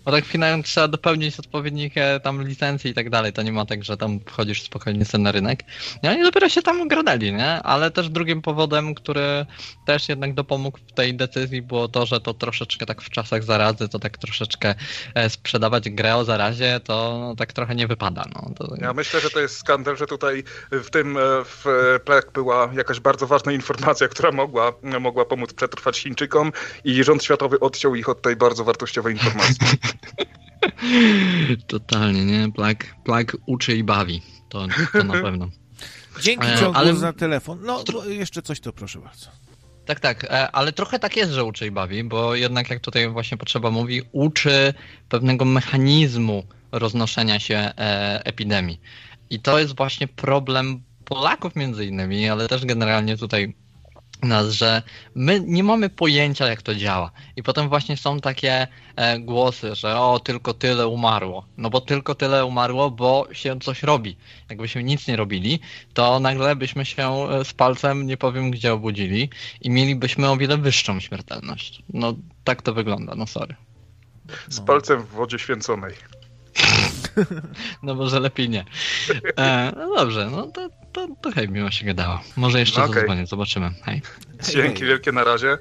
bo 0.06 0.12
tak 0.12 0.26
finalnie 0.26 0.64
trzeba 0.64 0.88
dopełnić 0.88 1.40
odpowiednich 1.40 1.94
tam 2.24 2.48
licencji 2.48 2.92
i 2.92 2.94
tak 2.94 3.10
dalej. 3.10 3.34
To 3.34 3.42
nie 3.42 3.52
ma 3.52 3.66
tak, 3.66 3.84
że 3.84 3.98
tam 3.98 4.20
wchodzisz 4.26 4.62
spokojnie 4.62 5.06
sobie 5.06 5.24
na 5.24 5.32
rynek. 5.32 5.64
No 6.04 6.14
i 6.14 6.24
dopiero 6.24 6.50
się 6.50 6.62
tam 6.62 6.82
ogradali, 6.82 7.34
nie? 7.34 7.64
Ale 7.64 7.92
też 7.92 8.10
drugim 8.10 8.42
powodem, 8.42 8.96
który 8.96 9.46
też 9.86 10.10
jednak 10.10 10.34
dopomógł 10.34 10.78
w 10.88 10.92
tej 10.92 11.16
decyzji 11.16 11.62
było 11.62 11.88
to, 11.88 12.06
że 12.06 12.20
to 12.20 12.34
troszeczkę 12.34 12.86
tak 12.86 13.02
w 13.02 13.10
czasach 13.10 13.44
zarazy, 13.44 13.90
to 13.90 14.00
tak 14.00 14.18
troszeczkę 14.18 14.76
e, 15.16 15.30
sprzedawać 15.30 15.90
grę 15.90 16.16
o 16.16 16.26
zarazie, 16.26 16.80
to 16.84 17.18
no, 17.20 17.36
tak 17.36 17.54
trochę 17.54 17.76
nie 17.76 17.88
wypada. 17.88 18.26
No. 18.36 18.52
To... 18.58 18.76
Ja 18.82 18.94
myślę, 18.94 19.20
że 19.20 19.30
to 19.30 19.40
jest 19.40 19.58
skandal, 19.58 19.98
że 19.98 20.08
tutaj 20.08 20.44
w 20.72 20.90
tym 20.90 21.18
e, 21.18 21.22
w 21.46 21.66
plek 22.06 22.32
była 22.32 22.70
jakaś 22.74 23.00
bardzo 23.00 23.28
ważna 23.28 23.52
informacja, 23.52 24.08
która 24.08 24.32
mogła, 24.32 24.74
mogła 25.00 25.26
pomóc 25.26 25.54
przetrwać 25.54 26.00
Chińczykom 26.00 26.52
i 26.84 27.04
rząd 27.04 27.24
światowy 27.24 27.60
odciął 27.60 27.96
ich 27.96 28.10
od 28.10 28.22
tej 28.22 28.36
bardzo 28.36 28.59
wartościowej 28.64 29.14
informacji. 29.14 29.58
Totalnie, 31.68 32.26
nie? 32.26 32.52
Plak, 32.52 32.96
plak 33.04 33.38
uczy 33.46 33.78
i 33.78 33.84
bawi. 33.84 34.22
To, 34.50 34.68
to 34.94 35.04
na 35.04 35.14
pewno. 35.14 35.50
Dzięki 36.22 36.48
e, 36.48 36.58
ciągu 36.58 36.78
ale... 36.78 36.96
za 36.96 37.14
telefon. 37.14 37.60
No, 37.62 37.84
jeszcze 38.08 38.42
coś 38.42 38.60
to 38.60 38.74
proszę 38.74 39.00
bardzo. 39.00 39.28
Tak, 39.86 40.00
tak, 40.00 40.24
e, 40.24 40.52
ale 40.52 40.74
trochę 40.74 41.00
tak 41.00 41.18
jest, 41.18 41.32
że 41.32 41.44
uczy 41.44 41.68
i 41.68 41.72
bawi, 41.72 42.04
bo 42.04 42.36
jednak 42.36 42.70
jak 42.70 42.80
tutaj 42.80 43.10
właśnie 43.10 43.38
potrzeba 43.38 43.72
mówi, 43.72 44.02
uczy 44.12 44.74
pewnego 45.10 45.46
mechanizmu 45.46 46.44
roznoszenia 46.72 47.40
się 47.40 47.56
e, 47.56 48.26
epidemii. 48.26 48.82
I 49.30 49.40
to 49.40 49.60
jest 49.60 49.78
właśnie 49.78 50.08
problem 50.08 50.84
Polaków 51.06 51.56
między 51.56 51.86
innymi, 51.86 52.30
ale 52.30 52.48
też 52.48 52.66
generalnie 52.66 53.18
tutaj 53.18 53.56
nas, 54.24 54.50
że 54.52 54.82
my 55.16 55.42
nie 55.46 55.64
mamy 55.64 55.90
pojęcia, 55.90 56.48
jak 56.48 56.62
to 56.62 56.76
działa. 56.76 57.12
I 57.36 57.44
potem 57.44 57.70
właśnie 57.70 57.98
są 57.98 58.20
takie 58.20 58.68
e, 58.96 59.20
głosy, 59.20 59.76
że 59.76 60.00
o, 60.00 60.20
tylko 60.20 60.54
tyle 60.54 60.88
umarło. 60.88 61.46
No 61.58 61.70
bo 61.70 61.82
tylko 61.82 62.16
tyle 62.16 62.46
umarło, 62.46 62.92
bo 62.92 63.28
się 63.32 63.60
coś 63.60 63.84
robi. 63.84 64.18
Jakbyśmy 64.50 64.84
nic 64.84 65.08
nie 65.08 65.16
robili, 65.16 65.60
to 65.94 66.20
nagle 66.20 66.56
byśmy 66.56 66.86
się 66.86 67.30
e, 67.30 67.46
z 67.46 67.54
palcem, 67.54 68.08
nie 68.08 68.18
powiem 68.18 68.52
gdzie, 68.52 68.74
obudzili 68.74 69.30
i 69.62 69.70
mielibyśmy 69.70 70.30
o 70.30 70.38
wiele 70.38 70.58
wyższą 70.58 71.00
śmiertelność. 71.00 71.84
No 71.94 72.14
tak 72.44 72.62
to 72.62 72.74
wygląda, 72.74 73.16
no 73.16 73.28
sorry. 73.28 73.56
Z 74.50 74.60
palcem 74.60 75.04
w 75.04 75.10
wodzie 75.10 75.40
święconej. 75.40 75.94
No 77.84 77.96
może 77.96 78.20
lepiej 78.20 78.50
nie. 78.50 78.66
E, 79.38 79.74
no 79.78 79.96
dobrze, 79.96 80.30
no 80.32 80.48
to, 80.48 80.70
to, 80.92 81.08
to 81.22 81.32
hej, 81.32 81.50
miło 81.50 81.72
się 81.72 81.86
gadało. 81.86 82.22
Może 82.36 82.60
jeszcze 82.60 82.84
okay. 82.84 82.96
zadzwonię, 82.96 83.26
zobaczymy. 83.26 83.72
Hej. 83.84 84.02
Dzięki 84.54 84.86
wielkie, 84.86 85.12
na 85.12 85.24
razie. 85.24 85.58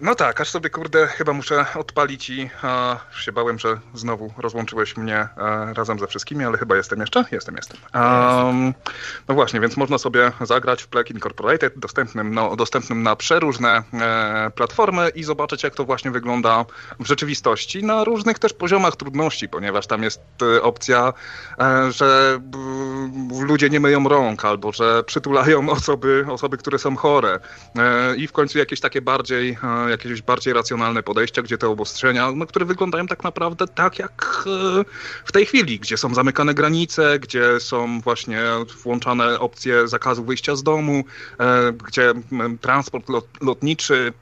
No 0.00 0.14
tak, 0.14 0.40
aż 0.40 0.50
sobie 0.50 0.70
kurde 0.70 1.06
chyba 1.06 1.32
muszę 1.32 1.66
odpalić 1.74 2.30
i 2.30 2.50
a, 2.62 2.96
się 3.20 3.32
bałem, 3.32 3.58
że 3.58 3.80
znowu 3.94 4.32
rozłączyłeś 4.38 4.96
mnie 4.96 5.18
a, 5.36 5.72
razem 5.72 5.98
ze 5.98 6.06
wszystkimi, 6.06 6.44
ale 6.44 6.58
chyba 6.58 6.76
jestem 6.76 7.00
jeszcze? 7.00 7.24
Jestem, 7.32 7.56
jestem. 7.56 7.76
Um, 7.94 8.74
no 9.28 9.34
właśnie, 9.34 9.60
więc 9.60 9.76
można 9.76 9.98
sobie 9.98 10.32
zagrać 10.40 10.82
w 10.82 10.88
Plague 10.88 11.10
Incorporated, 11.10 11.78
dostępnym, 11.78 12.34
no, 12.34 12.56
dostępnym 12.56 13.02
na 13.02 13.16
przeróżne 13.16 13.82
e, 13.92 14.50
platformy 14.54 15.08
i 15.08 15.24
zobaczyć 15.24 15.62
jak 15.62 15.74
to 15.74 15.84
właśnie 15.84 16.10
wygląda 16.10 16.64
w 17.00 17.06
rzeczywistości 17.06 17.84
na 17.84 18.04
różnych 18.04 18.38
też 18.38 18.52
poziomach 18.52 18.96
trudności, 18.96 19.48
ponieważ 19.48 19.86
tam 19.86 20.02
jest 20.02 20.20
e, 20.42 20.62
opcja, 20.62 21.12
e, 21.60 21.92
że 21.92 22.38
b, 22.40 22.58
ludzie 23.40 23.70
nie 23.70 23.80
myją 23.80 24.08
rąk 24.08 24.44
albo 24.44 24.72
że 24.72 25.04
przytulają 25.04 25.68
osoby, 25.78 26.26
osoby 26.30 26.56
które 26.56 26.78
są 26.78 26.96
chore 26.96 27.40
e, 27.76 28.16
i 28.16 28.26
w 28.26 28.32
końcu 28.32 28.58
jakieś 28.58 28.80
takie 28.80 29.02
bardziej 29.02 29.58
jakieś 29.88 30.22
bardziej 30.22 30.54
racjonalne 30.54 31.02
podejścia, 31.02 31.42
gdzie 31.42 31.58
te 31.58 31.68
obostrzenia, 31.68 32.32
no, 32.32 32.46
które 32.46 32.64
wyglądają 32.64 33.06
tak 33.06 33.24
naprawdę 33.24 33.66
tak 33.68 33.98
jak 33.98 34.44
e, 34.80 34.84
w 35.24 35.32
tej 35.32 35.46
chwili, 35.46 35.80
gdzie 35.80 35.96
są 35.96 36.14
zamykane 36.14 36.54
granice, 36.54 37.18
gdzie 37.18 37.60
są 37.60 38.00
właśnie 38.00 38.42
włączane 38.82 39.40
opcje 39.40 39.88
zakazu 39.88 40.24
wyjścia 40.24 40.56
z 40.56 40.62
domu, 40.62 41.04
e, 41.40 41.72
gdzie 41.72 42.12
transport 42.60 43.06
lotniczy 43.40 44.12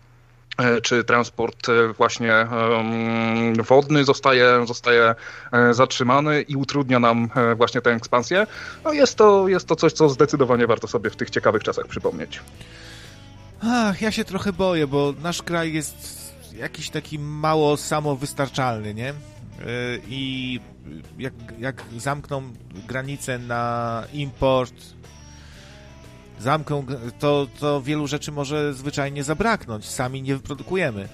e, 0.58 0.80
czy 0.80 1.04
transport 1.04 1.66
właśnie 1.96 2.46
wodny 3.68 4.04
zostaje, 4.04 4.66
zostaje 4.66 5.14
zatrzymany 5.70 6.42
i 6.42 6.56
utrudnia 6.56 6.98
nam 6.98 7.28
właśnie 7.56 7.80
tę 7.80 7.90
ekspansję. 7.90 8.46
No 8.84 8.92
jest 8.92 9.16
to, 9.16 9.48
jest 9.48 9.68
to 9.68 9.76
coś, 9.76 9.92
co 9.92 10.08
zdecydowanie 10.08 10.66
warto 10.66 10.88
sobie 10.88 11.10
w 11.10 11.16
tych 11.16 11.30
ciekawych 11.30 11.62
czasach 11.62 11.86
przypomnieć. 11.86 12.40
Ach, 13.66 14.02
ja 14.02 14.10
się 14.10 14.24
trochę 14.24 14.52
boję, 14.52 14.86
bo 14.86 15.14
nasz 15.22 15.42
kraj 15.42 15.72
jest 15.72 16.32
jakiś 16.56 16.90
taki 16.90 17.18
mało 17.18 17.76
samowystarczalny, 17.76 18.94
nie? 18.94 19.10
Y, 19.10 19.14
I 20.08 20.60
jak, 21.18 21.34
jak 21.58 21.84
zamkną 21.98 22.42
granice 22.86 23.38
na 23.38 24.04
import, 24.12 24.74
zamkną, 26.38 26.86
to, 27.18 27.46
to 27.58 27.82
wielu 27.82 28.06
rzeczy 28.06 28.32
może 28.32 28.74
zwyczajnie 28.74 29.24
zabraknąć. 29.24 29.88
Sami 29.88 30.22
nie 30.22 30.36
wyprodukujemy. 30.36 31.08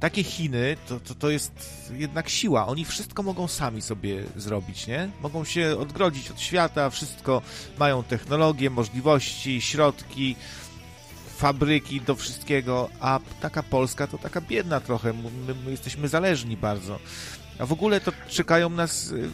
Takie 0.00 0.22
Chiny 0.22 0.76
to, 0.88 1.00
to, 1.00 1.14
to 1.14 1.30
jest 1.30 1.52
jednak 1.92 2.28
siła. 2.28 2.66
Oni 2.66 2.84
wszystko 2.84 3.22
mogą 3.22 3.48
sami 3.48 3.82
sobie 3.82 4.24
zrobić, 4.36 4.86
nie? 4.86 5.10
Mogą 5.22 5.44
się 5.44 5.76
odgrodzić 5.78 6.30
od 6.30 6.40
świata, 6.40 6.90
wszystko 6.90 7.42
mają 7.78 8.02
technologię, 8.02 8.70
możliwości, 8.70 9.60
środki 9.60 10.36
fabryki, 11.36 12.00
do 12.00 12.14
wszystkiego, 12.14 12.88
a 13.00 13.20
taka 13.40 13.62
Polska 13.62 14.06
to 14.06 14.18
taka 14.18 14.40
biedna 14.40 14.80
trochę, 14.80 15.12
my, 15.12 15.54
my 15.64 15.70
jesteśmy 15.70 16.08
zależni 16.08 16.56
bardzo. 16.56 16.98
A 17.58 17.66
w 17.66 17.72
ogóle 17.72 18.00
to 18.00 18.12
czekają 18.28 18.70
nas 18.70 19.10
y, 19.10 19.30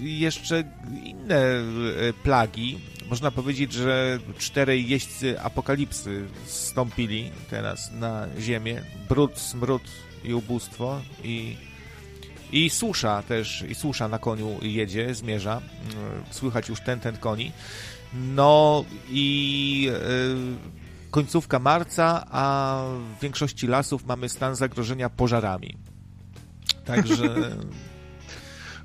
jeszcze 0.00 0.64
inne 1.04 1.60
y, 2.08 2.12
plagi. 2.22 2.78
Można 3.10 3.30
powiedzieć, 3.30 3.72
że 3.72 4.18
czterej 4.38 4.88
jeźdźcy 4.88 5.40
apokalipsy 5.40 6.24
stąpili 6.46 7.30
teraz 7.50 7.92
na 7.92 8.26
ziemię. 8.40 8.82
Brud, 9.08 9.38
smród 9.38 9.82
i 10.24 10.34
ubóstwo 10.34 11.00
i, 11.24 11.56
i 12.52 12.70
susza 12.70 13.22
też, 13.22 13.64
i 13.68 13.74
susza 13.74 14.08
na 14.08 14.18
koniu 14.18 14.58
jedzie, 14.62 15.14
zmierza. 15.14 15.60
Y, 16.30 16.34
słychać 16.34 16.68
już 16.68 16.80
ten, 16.80 17.00
ten 17.00 17.16
koni. 17.16 17.52
No 18.14 18.84
i 19.10 19.82
yy, 19.82 20.76
końcówka 21.16 21.58
marca, 21.58 22.24
a 22.30 22.82
w 23.16 23.20
większości 23.22 23.66
lasów 23.66 24.06
mamy 24.06 24.28
stan 24.28 24.54
zagrożenia 24.54 25.10
pożarami. 25.10 25.76
Także. 26.84 27.24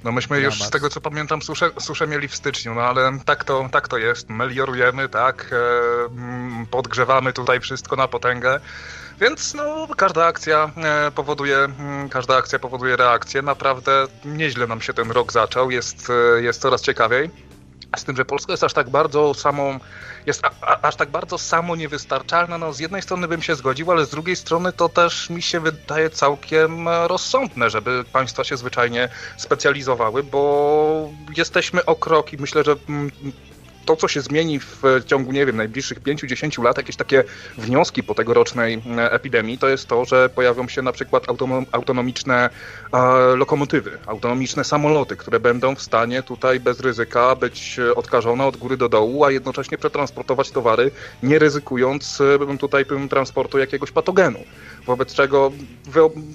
No 0.04 0.12
myśmy 0.12 0.40
Dramat. 0.40 0.60
już 0.60 0.68
z 0.68 0.70
tego 0.70 0.90
co 0.90 1.02
pamiętam 1.02 1.42
suszę, 1.42 1.72
suszę 1.80 2.08
mieli 2.08 2.28
w 2.28 2.36
styczniu, 2.36 2.74
no 2.74 2.82
ale 2.82 3.20
tak 3.26 3.44
to, 3.44 3.70
tak 3.72 3.88
to 3.88 3.98
jest. 3.98 4.30
Meliorujemy, 4.30 5.10
tak, 5.10 5.54
e, 5.54 6.06
mm, 6.06 6.66
podgrzewamy 6.66 7.34
tutaj 7.34 7.60
wszystko 7.60 7.96
na 7.96 8.08
potęgę. 8.08 8.60
Więc 9.20 9.54
no, 9.54 9.88
każda 9.98 10.26
akcja 10.26 10.72
e, 10.78 11.12
powoduje, 11.12 11.58
mm, 11.58 12.10
każda 12.10 12.38
akcja 12.38 12.60
powoduje 12.60 12.96
reakcję. 12.96 13.42
Naprawdę 13.42 14.08
nieźle 14.26 14.68
nam 14.68 14.82
się 14.82 14.94
ten 14.94 15.12
rok 15.12 15.32
zaczął, 15.32 15.72
jest, 15.72 16.10
e, 16.10 16.42
jest 16.42 16.62
coraz 16.62 16.82
ciekawiej. 16.82 17.51
Z 17.98 18.04
tym, 18.04 18.16
że 18.16 18.26
Polska 18.26 18.54
jest 18.54 18.64
aż 18.64 18.74
tak 18.74 18.90
bardzo 18.90 19.34
samą, 19.34 19.80
jest 20.26 20.46
a, 20.46 20.52
a, 20.62 20.82
aż 20.82 20.96
tak 20.96 21.10
bardzo 21.10 21.38
samo 21.38 21.76
niewystarczalna. 21.76 22.58
No 22.58 22.74
z 22.74 22.80
jednej 22.80 23.02
strony 23.02 23.28
bym 23.28 23.42
się 23.42 23.56
zgodził, 23.56 23.92
ale 23.92 24.06
z 24.06 24.10
drugiej 24.10 24.36
strony 24.36 24.74
to 24.74 24.90
też 24.90 25.30
mi 25.30 25.42
się 25.42 25.60
wydaje 25.60 26.10
całkiem 26.10 26.88
rozsądne, 26.90 27.70
żeby 27.70 28.04
państwa 28.14 28.44
się 28.44 28.58
zwyczajnie 28.58 29.10
specjalizowały, 29.38 30.24
bo 30.24 31.10
jesteśmy 31.38 31.86
o 31.86 31.96
krok 31.96 32.34
i 32.34 32.38
myślę, 32.38 32.64
że 32.64 32.76
mm, 32.90 33.12
to, 33.86 33.96
co 33.96 34.08
się 34.08 34.22
zmieni 34.22 34.60
w 34.60 34.82
ciągu, 35.06 35.32
nie 35.32 35.46
wiem, 35.46 35.58
najbliższych 35.58 36.02
5-10 36.02 36.64
lat, 36.64 36.78
jakieś 36.78 36.96
takie 36.96 37.24
wnioski 37.58 38.04
po 38.04 38.16
tegorocznej 38.16 38.82
epidemii, 38.98 39.58
to 39.58 39.70
jest 39.70 39.88
to, 39.88 40.06
że 40.06 40.30
pojawią 40.30 40.68
się 40.68 40.82
na 40.82 40.92
przykład 40.92 41.24
autonomiczne 41.72 42.50
lokomotywy, 43.36 43.98
autonomiczne 44.06 44.64
samoloty, 44.64 45.16
które 45.16 45.40
będą 45.40 45.76
w 45.76 45.82
stanie 45.82 46.24
tutaj 46.24 46.60
bez 46.60 46.80
ryzyka 46.80 47.36
być 47.36 47.80
odkażone 47.96 48.46
od 48.46 48.58
góry 48.58 48.78
do 48.78 48.90
dołu, 48.90 49.26
a 49.26 49.32
jednocześnie 49.32 49.78
przetransportować 49.78 50.52
towary, 50.52 50.92
nie 51.24 51.40
ryzykując 51.40 52.22
e, 52.22 52.58
tutaj 52.58 52.86
transportu 53.10 53.58
jakiegoś 53.60 53.92
patogenu. 53.92 54.40
Wobec 54.86 55.14
czego 55.14 55.52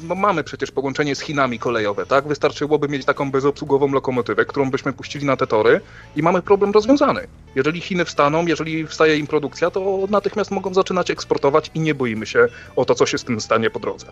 no, 0.08 0.14
mamy 0.14 0.44
przecież 0.44 0.70
połączenie 0.70 1.14
z 1.14 1.20
Chinami 1.20 1.58
kolejowe, 1.58 2.06
tak? 2.06 2.28
Wystarczyłoby 2.28 2.88
mieć 2.88 3.04
taką 3.04 3.30
bezobsługową 3.30 3.92
lokomotywę, 3.92 4.44
którą 4.44 4.70
byśmy 4.70 4.92
puścili 4.92 5.26
na 5.26 5.36
te 5.36 5.46
tory 5.46 5.80
i 6.16 6.22
mamy 6.22 6.42
problem 6.42 6.72
rozwiązany. 6.72 7.26
Jeżeli 7.54 7.80
Chiny 7.80 8.04
wstaną, 8.04 8.46
jeżeli 8.46 8.86
wstaje 8.86 9.18
im 9.18 9.26
produkcja, 9.26 9.70
to 9.70 10.06
natychmiast 10.10 10.50
mogą 10.50 10.74
zaczynać 10.74 11.10
eksportować 11.10 11.70
i 11.74 11.80
nie 11.80 11.94
boimy 11.94 12.26
się 12.26 12.48
o 12.76 12.84
to, 12.84 12.94
co 12.94 13.06
się 13.06 13.18
z 13.18 13.24
tym 13.24 13.40
stanie 13.40 13.70
po 13.70 13.80
drodze. 13.80 14.06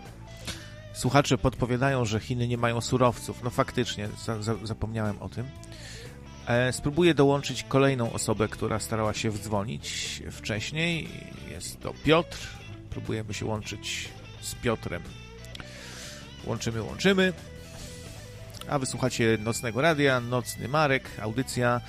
Słuchacze 0.93 1.37
podpowiadają, 1.37 2.05
że 2.05 2.19
Chiny 2.19 2.47
nie 2.47 2.57
mają 2.57 2.81
surowców. 2.81 3.43
No 3.43 3.49
faktycznie, 3.49 4.09
za, 4.25 4.41
za, 4.41 4.55
zapomniałem 4.63 5.21
o 5.21 5.29
tym. 5.29 5.45
E, 6.47 6.73
spróbuję 6.73 7.13
dołączyć 7.13 7.63
kolejną 7.63 8.13
osobę, 8.13 8.47
która 8.47 8.79
starała 8.79 9.13
się 9.13 9.29
wdzwonić 9.29 10.23
wcześniej. 10.31 11.09
Jest 11.51 11.79
to 11.79 11.93
Piotr. 12.03 12.37
Próbujemy 12.89 13.33
się 13.33 13.45
łączyć 13.45 14.09
z 14.45 14.55
Piotrem. 14.55 15.01
Łączymy, 16.45 16.81
łączymy. 16.81 17.33
A 18.69 18.79
wysłuchacie 18.79 19.37
Nocnego 19.43 19.81
Radia, 19.81 20.19
Nocny 20.19 20.67
Marek, 20.67 21.03
audycja, 21.21 21.81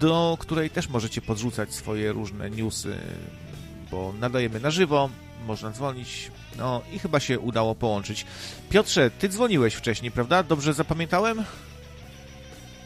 do 0.00 0.36
której 0.40 0.70
też 0.70 0.88
możecie 0.88 1.20
podrzucać 1.20 1.74
swoje 1.74 2.12
różne 2.12 2.50
newsy, 2.50 2.96
bo 3.90 4.12
nadajemy 4.20 4.60
na 4.60 4.70
żywo, 4.70 5.10
można 5.46 5.70
dzwonić, 5.70 6.30
no 6.58 6.82
i 6.92 6.98
chyba 6.98 7.20
się 7.20 7.38
udało 7.38 7.74
połączyć. 7.74 8.26
Piotrze, 8.70 9.10
ty 9.10 9.28
dzwoniłeś 9.28 9.74
wcześniej, 9.74 10.10
prawda? 10.10 10.42
Dobrze 10.42 10.74
zapamiętałem? 10.74 11.44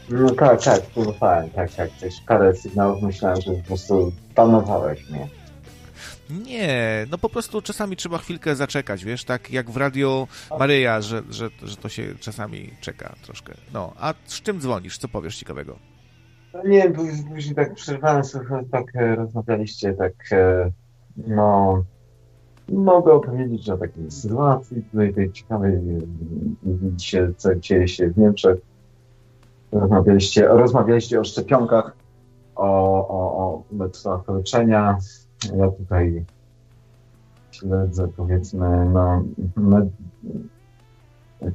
No 0.09 0.29
tak, 0.29 0.63
tak, 0.63 0.81
próbowałem, 0.81 1.49
tak, 1.49 1.73
tak. 1.75 1.89
Też 1.91 2.13
parę 2.27 2.55
sygnałów 2.55 3.03
myślałem, 3.03 3.41
że 3.41 3.51
po 3.51 3.63
prostu 3.63 4.11
panowałeś 4.35 5.09
mnie. 5.09 5.27
Nie, 6.29 7.05
no 7.11 7.17
po 7.17 7.29
prostu 7.29 7.61
czasami 7.61 7.95
trzeba 7.95 8.17
chwilkę 8.17 8.55
zaczekać, 8.55 9.05
wiesz, 9.05 9.23
tak 9.23 9.51
jak 9.51 9.69
w 9.69 9.77
Radio 9.77 10.27
Maryja, 10.59 11.01
że, 11.01 11.23
że, 11.29 11.49
że 11.63 11.77
to 11.77 11.89
się 11.89 12.03
czasami 12.19 12.71
czeka 12.81 13.15
troszkę. 13.23 13.53
No, 13.73 13.93
a 13.99 14.13
z 14.25 14.41
czym 14.41 14.59
dzwonisz? 14.59 14.97
Co 14.97 15.07
powiesz 15.07 15.37
ciekawego? 15.37 15.75
No 16.53 16.63
nie, 16.63 16.93
później 17.33 17.55
tak 17.55 17.73
przerwałem 17.73 18.23
tak 18.71 18.95
e, 18.95 19.15
rozmawialiście, 19.15 19.93
tak 19.93 20.13
e, 20.31 20.71
no 21.27 21.83
mogę 22.69 23.13
opowiedzieć 23.13 23.69
o 23.69 23.77
takiej 23.77 24.11
sytuacji 24.11 24.83
tutaj 24.83 25.13
tej 25.13 25.31
ciekawej, 25.31 25.79
widzicie 26.63 27.31
co 27.37 27.55
dzieje 27.55 27.87
się 27.87 28.09
w 28.09 28.17
Niemczech. 28.17 28.57
Rozmawialiście, 29.71 30.47
rozmawialiście 30.47 31.19
o 31.19 31.23
szczepionkach, 31.23 31.95
o, 32.55 32.67
o, 33.07 33.37
o 33.37 33.63
metodach 33.71 34.27
leczenia, 34.27 34.97
ja 35.43 35.71
tutaj 35.71 36.25
śledzę 37.51 38.07
powiedzmy 38.07 38.85
no, 38.85 39.23
med, 39.55 39.89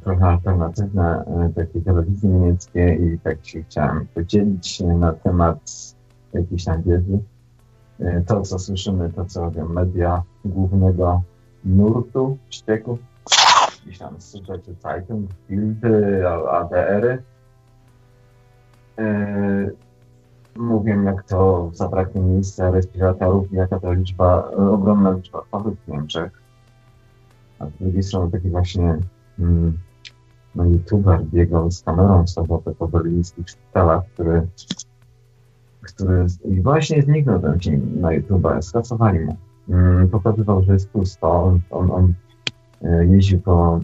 trochę 0.02 0.26
alternatywne 0.26 1.24
e, 1.24 1.52
takie 1.56 1.80
telewizji 1.80 2.28
niemieckie 2.28 2.94
i 2.94 3.18
tak 3.18 3.46
się 3.46 3.62
chciałem 3.62 4.06
podzielić 4.14 4.80
na 4.80 5.12
temat 5.12 5.94
jakiejś 6.32 6.64
tam 6.64 6.82
wiedzy. 6.82 7.18
E, 8.00 8.20
to, 8.20 8.40
co 8.40 8.58
słyszymy, 8.58 9.10
to, 9.10 9.24
co 9.24 9.40
robią 9.40 9.68
media 9.68 10.22
głównego 10.44 11.22
nurtu 11.64 12.38
ścieków, 12.50 12.98
gdzieś 13.84 13.98
tam 13.98 14.20
Süddeutsche 14.20 14.74
Zeitung, 14.82 15.30
Bildy, 15.48 16.28
ADR-y, 16.28 17.22
mówię, 20.56 20.98
jak 21.04 21.24
to 21.24 21.70
zabraknie 21.72 22.20
miejsca 22.20 22.70
respiratorów, 22.70 23.52
jaka 23.52 23.80
to 23.80 23.92
liczba, 23.92 24.50
ogromna 24.50 25.10
liczba 25.10 25.42
fabryk 25.50 25.74
w 25.80 25.88
Niemczech. 25.88 26.42
a 27.58 27.66
z 27.66 27.72
drugiej 27.80 28.02
strony 28.02 28.30
taki 28.30 28.48
właśnie 28.50 28.98
mm, 29.38 29.78
no, 30.54 30.64
youtuber 30.64 31.24
biegał 31.24 31.70
z 31.70 31.82
kamerą 31.82 32.24
w 32.24 32.30
sobotę 32.30 32.74
po 32.74 32.88
berlińskich 32.88 33.48
szpitalach, 33.48 34.04
który, 34.14 34.46
który 35.82 36.26
i 36.44 36.62
właśnie 36.62 37.02
zniknął 37.02 37.40
ten 37.40 37.60
film 37.60 38.00
na 38.00 38.12
YouTube, 38.12 38.46
skasowali 38.60 39.20
mu. 39.20 39.36
Mm, 39.68 40.08
pokazywał, 40.08 40.62
że 40.62 40.72
jest 40.72 40.90
pusto. 40.90 41.44
On, 41.44 41.60
on, 41.70 41.90
on 41.90 42.14
e, 42.82 43.06
jeździł 43.06 43.40
po 43.40 43.80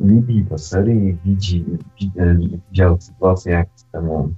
Libii, 0.00 0.44
po 0.44 0.58
Syrii, 0.58 1.18
widzi, 1.24 1.64
e, 2.16 2.34
widział 2.34 3.00
sytuację, 3.00 3.52
jak 3.52 3.68
temu 3.92 4.30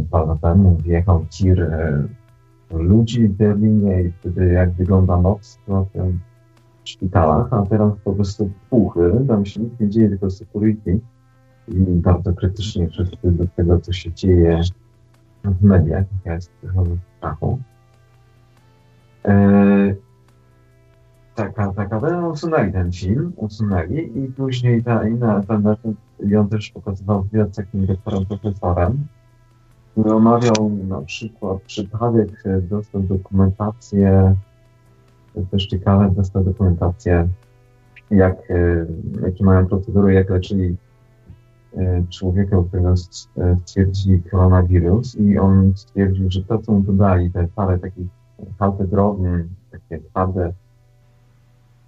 dwa 0.00 0.24
lata 0.24 0.48
temu 0.48 0.76
wjechał 0.76 1.26
tir 1.30 1.62
e, 1.62 2.04
ludzi 2.70 3.28
w 3.28 3.32
Berlinie 3.32 4.02
i 4.02 4.12
wtedy 4.12 4.46
jak 4.52 4.72
wygląda 4.72 5.20
noc 5.20 5.46
sytuacja 5.46 6.02
w 6.84 6.88
szpitalach, 6.88 7.52
a 7.52 7.66
teraz 7.66 7.92
po 8.04 8.12
prostu 8.12 8.50
puchy, 8.70 9.24
tam 9.28 9.46
się 9.46 9.60
nic 9.60 9.80
nie 9.80 9.88
dzieje, 9.88 10.08
tylko 10.08 10.30
security 10.30 11.00
i 11.68 11.74
bardzo 11.78 12.32
krytycznie 12.32 12.88
wszyscy 12.88 13.32
do 13.32 13.46
tego, 13.46 13.80
co 13.80 13.92
się 13.92 14.12
dzieje 14.12 14.60
w 15.44 15.62
mediach, 15.62 16.04
ja 16.24 16.34
jest 16.34 16.50
strachu. 17.18 17.58
Eee, 19.24 19.94
taka, 21.34 21.72
taka, 21.72 22.00
no, 22.00 22.28
usunęli 22.28 22.72
ten 22.72 22.92
film, 22.92 23.32
usunęli 23.36 24.18
i 24.18 24.32
później 24.32 24.82
ta 24.82 25.08
inna, 25.08 25.42
ten, 25.42 25.62
ten, 25.62 25.94
ją 26.20 26.48
też 26.48 26.70
pokazywał 26.70 27.22
wywiad 27.22 27.52
z 27.52 27.56
takim 27.56 27.86
doktorem 27.86 28.26
profesorem, 28.26 29.06
omawiał 29.96 30.70
na 30.88 31.00
przykład 31.00 31.62
przypadek, 31.62 32.42
e, 32.46 32.60
dostał 32.60 33.02
dokumentację, 33.02 34.34
też 35.50 35.66
ciekawe, 35.66 36.10
dostał 36.16 36.44
dokumentację, 36.44 37.28
jak, 38.10 38.50
e, 38.50 38.86
jakie 39.22 39.44
mają 39.44 39.66
procedury, 39.66 40.14
jak 40.14 40.30
leczyli 40.30 40.76
e, 41.76 42.04
człowieka, 42.10 42.58
u 42.58 42.64
którego 42.64 42.94
koronawirus 44.30 45.16
i 45.16 45.38
on 45.38 45.72
stwierdził, 45.76 46.30
że 46.30 46.42
to, 46.42 46.58
co 46.58 46.72
mu 46.72 46.80
dodali, 46.80 47.30
te 47.30 47.48
parę 47.54 47.78
takich 47.78 48.06
palpedrowni, 48.58 49.28
takie 49.70 50.00
twarde, 50.04 50.52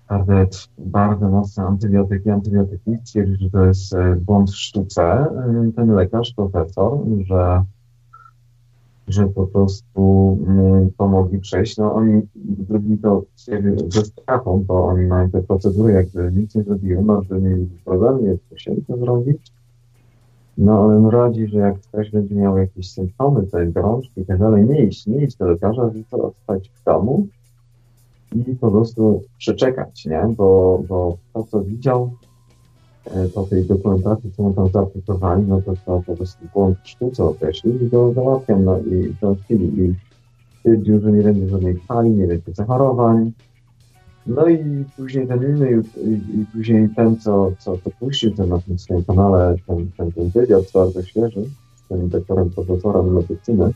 twarde, 0.05 0.47
bardzo 0.79 1.29
mocne 1.29 1.65
antybiotyki, 1.65 2.31
antybiotyki, 2.31 2.97
stwierdził, 3.05 3.37
że 3.41 3.51
to 3.51 3.65
jest 3.65 3.95
błąd 4.21 4.51
w 4.51 4.57
sztuce. 4.57 5.27
Ten 5.77 5.95
lekarz, 5.95 6.33
profesor, 6.37 6.99
że 7.27 7.65
że 9.09 9.27
po 9.27 9.47
prostu 9.47 10.39
pomogli 10.97 11.39
przejść. 11.39 11.77
No 11.77 11.95
oni 11.95 12.23
zrobili 12.69 12.99
to 12.99 13.23
ze 13.89 14.05
strachą, 14.05 14.65
bo 14.67 14.87
oni 14.87 15.07
mają 15.07 15.31
te 15.31 15.43
procedury, 15.43 15.93
jakby 15.93 16.33
nic 16.33 16.55
nie 16.55 16.63
zrobiły, 16.63 17.03
no 17.03 17.23
że 17.23 17.41
mieli 17.41 17.69
problem, 17.85 18.25
nie 18.25 18.37
musieli 18.51 18.83
to 18.83 18.97
zrobić. 18.97 19.53
No 20.59 20.81
on 20.81 21.07
radzi, 21.07 21.47
że 21.47 21.59
jak 21.59 21.81
ktoś 21.81 22.11
będzie 22.11 22.35
miał 22.35 22.59
jakieś 22.59 22.91
symptomy, 22.91 23.47
tej 23.47 23.73
gorączki 23.73 24.21
i 24.21 24.25
tak 24.25 24.39
dalej, 24.39 24.65
nie 24.65 24.85
iść, 24.85 25.07
nie 25.07 25.25
iść 25.25 25.37
do 25.37 25.47
lekarza, 25.47 25.91
tylko 25.91 26.17
zostać 26.17 26.69
w 26.69 26.85
domu 26.85 27.27
i 28.35 28.55
po 28.55 28.71
prostu 28.71 29.23
przeczekać, 29.39 30.07
nie? 30.07 30.35
Bo, 30.37 30.83
bo 30.89 31.17
to, 31.33 31.45
co 31.45 31.63
widział, 31.63 32.11
E, 33.15 33.29
po 33.29 33.43
tej 33.43 33.65
dokumentacji, 33.65 34.31
którą 34.33 34.55
tam 34.55 34.69
zaaplikowali, 34.69 35.43
no 35.49 35.63
to 35.63 35.75
to 35.87 36.03
po 36.07 36.17
prostu 36.17 36.47
błąd 36.55 36.79
w 36.85 36.89
sztuce 36.89 37.25
określił 37.25 37.79
i 37.79 37.89
go 37.89 38.13
załatwiam, 38.13 38.65
no 38.65 38.79
i 38.79 39.15
załatwili. 39.21 39.85
I 39.85 39.95
stwierdził, 40.59 41.01
że 41.01 41.13
nie 41.13 41.23
będzie 41.23 41.49
żadnej 41.49 41.77
fali, 41.77 42.11
nie 42.11 42.27
będzie 42.27 42.53
zachorowań. 42.53 43.33
No 44.27 44.49
i 44.49 44.85
później 44.97 45.27
ten 45.27 45.43
inny, 45.43 45.83
i, 45.97 46.41
i 46.41 46.47
później 46.53 46.89
ten, 46.97 47.17
co, 47.17 47.53
co 47.59 47.77
to 47.77 47.91
puścił 47.91 48.35
ten 48.35 48.49
na 48.49 48.59
tym 48.59 48.79
swoim 48.79 49.05
kanale, 49.05 49.57
ten, 49.67 49.91
ten, 49.97 50.13
ten 50.13 50.29
wywiad 50.29 50.65
bardzo 50.75 51.03
świeży, 51.03 51.45
z 51.77 51.89
tym 51.89 52.09
doktorem, 52.09 52.51
profesorem 52.51 53.15
medycyny, 53.15 53.73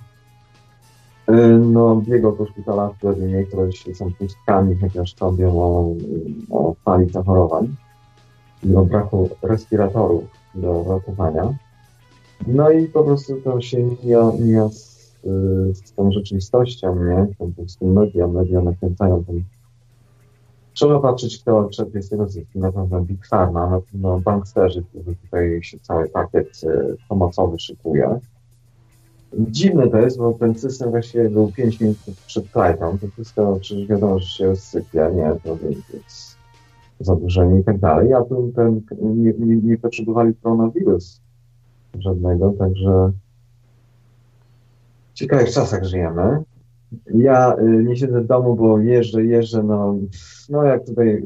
e, 1.26 1.48
no, 1.48 1.96
biegał 1.96 2.32
po 2.32 2.46
szpitalach 2.46 2.92
w 2.92 3.02
Berlinie, 3.02 3.44
które 3.44 3.70
są 3.94 4.12
pustkami, 4.12 4.76
chociaż 4.80 5.14
sobie 5.16 5.48
o, 5.48 5.94
o 6.50 6.74
fali 6.84 7.10
zachorowań 7.10 7.68
i 8.64 8.74
o 8.74 8.84
braku 8.84 9.30
respiratorów 9.42 10.24
do 10.54 10.84
ratowania. 10.88 11.54
No 12.46 12.70
i 12.70 12.86
po 12.86 13.04
prostu 13.04 13.36
to 13.44 13.60
się 13.60 13.82
mija, 13.82 14.32
mija 14.38 14.68
z, 14.68 15.14
z 15.74 15.92
tą 15.92 16.12
rzeczywistością, 16.12 17.04
nie? 17.04 17.26
Po 17.38 17.46
prostu 17.46 17.86
media, 17.86 18.26
media 18.26 18.60
nakręcają 18.60 19.24
ten 19.24 19.42
Trzeba 20.72 21.00
patrzeć, 21.00 21.38
kto 21.38 21.68
z 22.00 22.08
tego 22.08 22.28
zysku. 22.28 22.58
Na 22.58 22.72
pewno 22.72 23.00
Big 23.00 23.26
Pharma, 23.26 23.70
na 23.70 23.80
pewno 23.80 24.20
banksterzy, 24.20 24.82
którzy 24.82 25.16
tutaj 25.16 25.62
się 25.62 25.78
cały 25.78 26.08
pakiet 26.08 26.60
y, 26.64 26.96
pomocowy 27.08 27.58
szykuje. 27.58 28.20
Dziwne 29.38 29.88
to 29.88 29.98
jest, 29.98 30.18
bo 30.18 30.32
ten 30.32 30.58
system 30.58 30.90
właściwie 30.90 31.30
był 31.30 31.52
5 31.52 31.80
minut 31.80 31.96
przed 32.26 32.46
flightą. 32.46 32.98
To 32.98 33.06
wszystko 33.08 33.56
przecież 33.60 33.86
wiadomo, 33.86 34.18
że 34.18 34.26
się 34.26 34.56
sypie, 34.56 35.10
nie? 35.14 35.32
To 35.44 35.58
jest 35.94 36.39
zadłużenie 37.00 37.60
i 37.60 37.64
tak 37.64 37.78
dalej, 37.78 38.12
a 38.12 38.22
tu 38.22 38.52
ten, 38.56 38.80
nie, 39.00 39.32
nie, 39.38 39.56
nie 39.56 39.78
potrzebowali 39.78 40.34
koronawirus 40.42 41.20
żadnego, 41.98 42.52
także 42.58 43.12
w 45.10 45.14
ciekawych 45.14 45.50
czasach 45.50 45.84
żyjemy. 45.84 46.42
Ja 47.14 47.56
y, 47.58 47.84
nie 47.84 47.96
siedzę 47.96 48.20
w 48.20 48.26
domu, 48.26 48.56
bo 48.56 48.78
jeżdżę, 48.78 49.24
jeżdżę, 49.24 49.62
no, 49.62 49.96
no 50.48 50.64
jak 50.64 50.86
tutaj, 50.86 51.08
y, 51.08 51.22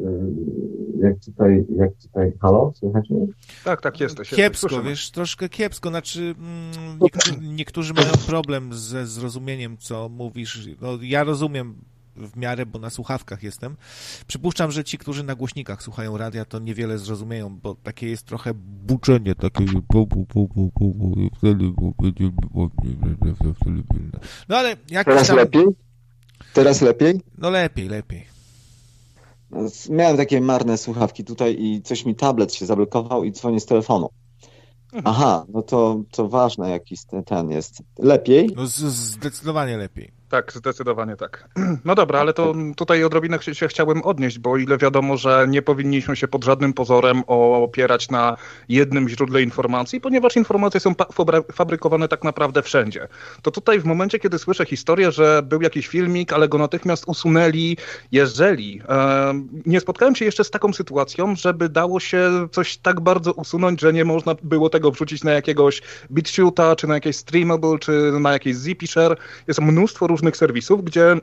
jak 0.98 1.18
tutaj, 1.24 1.64
jak 1.76 1.90
tutaj, 2.02 2.32
halo, 2.40 2.72
słychać 2.74 3.10
mnie? 3.10 3.26
Tak, 3.64 3.80
tak, 3.80 4.00
jesteś. 4.00 4.30
Kiepsko, 4.30 4.68
jesteś, 4.68 4.88
wiesz, 4.88 5.10
troszkę 5.10 5.48
kiepsko, 5.48 5.88
znaczy 5.88 6.20
mm, 6.20 6.98
niektórzy, 7.00 7.32
niektórzy 7.40 7.94
mają 7.94 8.12
problem 8.26 8.72
ze 8.72 9.06
zrozumieniem, 9.06 9.76
co 9.78 10.08
mówisz. 10.08 10.68
No, 10.80 10.88
ja 11.02 11.24
rozumiem 11.24 11.74
w 12.16 12.36
miarę, 12.36 12.66
bo 12.66 12.78
na 12.78 12.90
słuchawkach 12.90 13.42
jestem. 13.42 13.76
Przypuszczam, 14.26 14.70
że 14.70 14.84
ci, 14.84 14.98
którzy 14.98 15.22
na 15.22 15.34
głośnikach 15.34 15.82
słuchają 15.82 16.16
radia, 16.16 16.44
to 16.44 16.58
niewiele 16.58 16.98
zrozumieją, 16.98 17.58
bo 17.62 17.74
takie 17.74 18.08
jest 18.08 18.26
trochę 18.26 18.54
buczenie, 18.54 19.34
takie 19.34 19.64
no 24.48 24.56
ale 24.56 24.76
jak 24.90 25.06
Teraz 25.06 25.26
tam... 25.26 25.36
lepiej? 25.36 25.64
Teraz 26.52 26.80
lepiej? 26.80 27.20
No 27.38 27.50
lepiej, 27.50 27.88
lepiej. 27.88 28.26
Miałem 29.90 30.16
takie 30.16 30.40
marne 30.40 30.78
słuchawki 30.78 31.24
tutaj 31.24 31.56
i 31.58 31.82
coś 31.82 32.04
mi 32.04 32.14
tablet 32.14 32.54
się 32.54 32.66
zablokował 32.66 33.24
i 33.24 33.32
dzwonię 33.32 33.60
z 33.60 33.66
telefonu. 33.66 34.08
Aha, 35.04 35.44
no 35.48 35.62
to, 35.62 36.02
to 36.10 36.28
ważne 36.28 36.70
jakiś 36.70 37.00
ten 37.26 37.50
jest. 37.50 37.82
Lepiej? 37.98 38.50
No 38.56 38.66
zdecydowanie 38.66 39.76
lepiej. 39.76 40.12
Tak, 40.34 40.52
zdecydowanie 40.52 41.16
tak. 41.16 41.48
No 41.84 41.94
dobra, 41.94 42.20
ale 42.20 42.32
to 42.32 42.54
tutaj 42.76 43.04
odrobinę 43.04 43.38
się 43.52 43.68
chciałem 43.68 44.02
odnieść, 44.02 44.38
bo 44.38 44.50
o 44.50 44.56
ile 44.56 44.78
wiadomo, 44.78 45.16
że 45.16 45.46
nie 45.48 45.62
powinniśmy 45.62 46.16
się 46.16 46.28
pod 46.28 46.44
żadnym 46.44 46.72
pozorem 46.72 47.22
opierać 47.26 48.10
na 48.10 48.36
jednym 48.68 49.08
źródle 49.08 49.42
informacji, 49.42 50.00
ponieważ 50.00 50.36
informacje 50.36 50.80
są 50.80 50.94
fabrykowane 51.52 52.08
tak 52.08 52.24
naprawdę 52.24 52.62
wszędzie. 52.62 53.08
To 53.42 53.50
tutaj 53.50 53.80
w 53.80 53.84
momencie, 53.84 54.18
kiedy 54.18 54.38
słyszę 54.38 54.64
historię, 54.64 55.12
że 55.12 55.42
był 55.42 55.62
jakiś 55.62 55.86
filmik, 55.86 56.32
ale 56.32 56.48
go 56.48 56.58
natychmiast 56.58 57.04
usunęli, 57.06 57.76
jeżeli 58.12 58.80
e, 58.88 59.34
nie 59.66 59.80
spotkałem 59.80 60.16
się 60.16 60.24
jeszcze 60.24 60.44
z 60.44 60.50
taką 60.50 60.72
sytuacją, 60.72 61.36
żeby 61.36 61.68
dało 61.68 62.00
się 62.00 62.48
coś 62.52 62.76
tak 62.76 63.00
bardzo 63.00 63.32
usunąć, 63.32 63.80
że 63.80 63.92
nie 63.92 64.04
można 64.04 64.34
było 64.42 64.70
tego 64.70 64.90
wrzucić 64.90 65.24
na 65.24 65.32
jakiegoś 65.32 65.82
BitChuta, 66.12 66.76
czy 66.76 66.86
na 66.86 66.94
jakieś 66.94 67.16
Streamable, 67.16 67.78
czy 67.78 68.12
na 68.20 68.32
jakieś 68.32 68.56
Zipisher. 68.56 69.16
Jest 69.48 69.60
mnóstwo 69.60 70.06
różnych 70.06 70.23
serwisów, 70.32 70.84
gdzie 70.84 71.16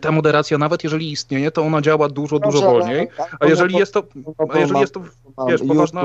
ta 0.00 0.12
moderacja, 0.12 0.58
nawet 0.58 0.84
jeżeli 0.84 1.12
istnieje, 1.12 1.50
to 1.50 1.62
ona 1.62 1.80
działa 1.80 2.08
dużo, 2.08 2.38
dużo 2.38 2.60
wolniej. 2.60 3.08
A 3.40 3.46
jeżeli 3.46 3.76
jest 3.76 3.94
to, 3.94 4.02
a 4.54 4.58
jeżeli 4.58 4.80
jest 4.80 4.94
to 4.94 5.00
wiesz, 5.48 5.62
poważna... 5.68 6.02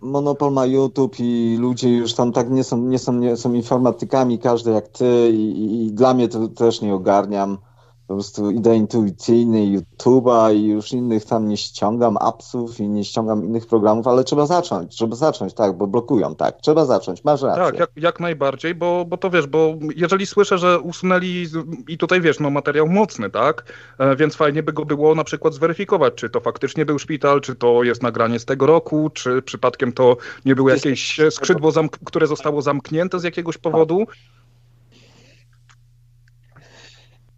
Monopol 0.00 0.52
ma 0.52 0.66
YouTube 0.66 1.16
i 1.18 1.56
ludzie 1.60 1.88
już 1.88 2.14
tam 2.14 2.32
tak 2.32 2.50
nie 2.50 2.64
są, 2.64 2.78
nie 2.78 2.98
są, 2.98 3.12
nie 3.12 3.36
są 3.36 3.52
informatykami, 3.52 4.38
każdy 4.38 4.70
jak 4.70 4.88
ty 4.88 5.30
i, 5.32 5.86
i 5.86 5.92
dla 5.92 6.14
mnie 6.14 6.28
to 6.28 6.48
też 6.48 6.80
nie 6.80 6.94
ogarniam 6.94 7.58
po 8.06 8.14
prostu 8.14 8.50
idę 8.50 8.76
intuicyjny 8.76 9.58
YouTube'a 9.58 10.54
i 10.54 10.66
już 10.66 10.92
innych 10.92 11.24
tam 11.24 11.48
nie 11.48 11.56
ściągam 11.56 12.16
appsów 12.20 12.80
i 12.80 12.88
nie 12.88 13.04
ściągam 13.04 13.44
innych 13.44 13.66
programów, 13.66 14.06
ale 14.06 14.24
trzeba 14.24 14.46
zacząć, 14.46 14.96
trzeba 14.96 15.16
zacząć, 15.16 15.54
tak, 15.54 15.76
bo 15.76 15.86
blokują, 15.86 16.34
tak, 16.34 16.56
trzeba 16.60 16.84
zacząć, 16.84 17.24
masz 17.24 17.42
rację. 17.42 17.64
Tak, 17.64 17.78
jak, 17.78 17.90
jak 17.96 18.20
najbardziej, 18.20 18.74
bo, 18.74 19.04
bo 19.04 19.16
to 19.16 19.30
wiesz, 19.30 19.46
bo 19.46 19.74
jeżeli 19.96 20.26
słyszę, 20.26 20.58
że 20.58 20.80
usunęli 20.80 21.46
i 21.88 21.98
tutaj 21.98 22.20
wiesz, 22.20 22.40
no 22.40 22.50
materiał 22.50 22.88
mocny, 22.88 23.30
tak, 23.30 23.72
e, 23.98 24.16
więc 24.16 24.36
fajnie 24.36 24.62
by 24.62 24.72
go 24.72 24.84
było 24.84 25.14
na 25.14 25.24
przykład 25.24 25.54
zweryfikować, 25.54 26.14
czy 26.14 26.30
to 26.30 26.40
faktycznie 26.40 26.86
był 26.86 26.98
szpital, 26.98 27.40
czy 27.40 27.54
to 27.54 27.82
jest 27.82 28.02
nagranie 28.02 28.38
z 28.38 28.44
tego 28.44 28.66
roku, 28.66 29.10
czy 29.10 29.42
przypadkiem 29.42 29.92
to 29.92 30.16
nie 30.44 30.54
było 30.54 30.70
jakieś 30.70 31.20
skrzydło, 31.30 31.72
które 32.04 32.26
zostało 32.26 32.62
zamknięte 32.62 33.20
z 33.20 33.24
jakiegoś 33.24 33.58
powodu. 33.58 34.06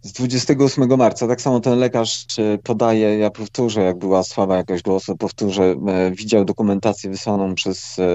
Z 0.01 0.13
28 0.13 0.97
marca. 0.97 1.27
Tak 1.27 1.41
samo 1.41 1.59
ten 1.59 1.79
lekarz 1.79 2.25
e, 2.39 2.57
podaje, 2.57 3.17
ja 3.17 3.29
powtórzę, 3.29 3.81
jak 3.81 3.97
była 3.97 4.23
słaba 4.23 4.57
jakaś 4.57 4.81
głosu, 4.81 5.17
powtórzę, 5.17 5.75
e, 5.87 6.11
widział 6.11 6.45
dokumentację 6.45 7.09
wysłaną 7.09 7.55
przez, 7.55 7.99
e, 7.99 8.05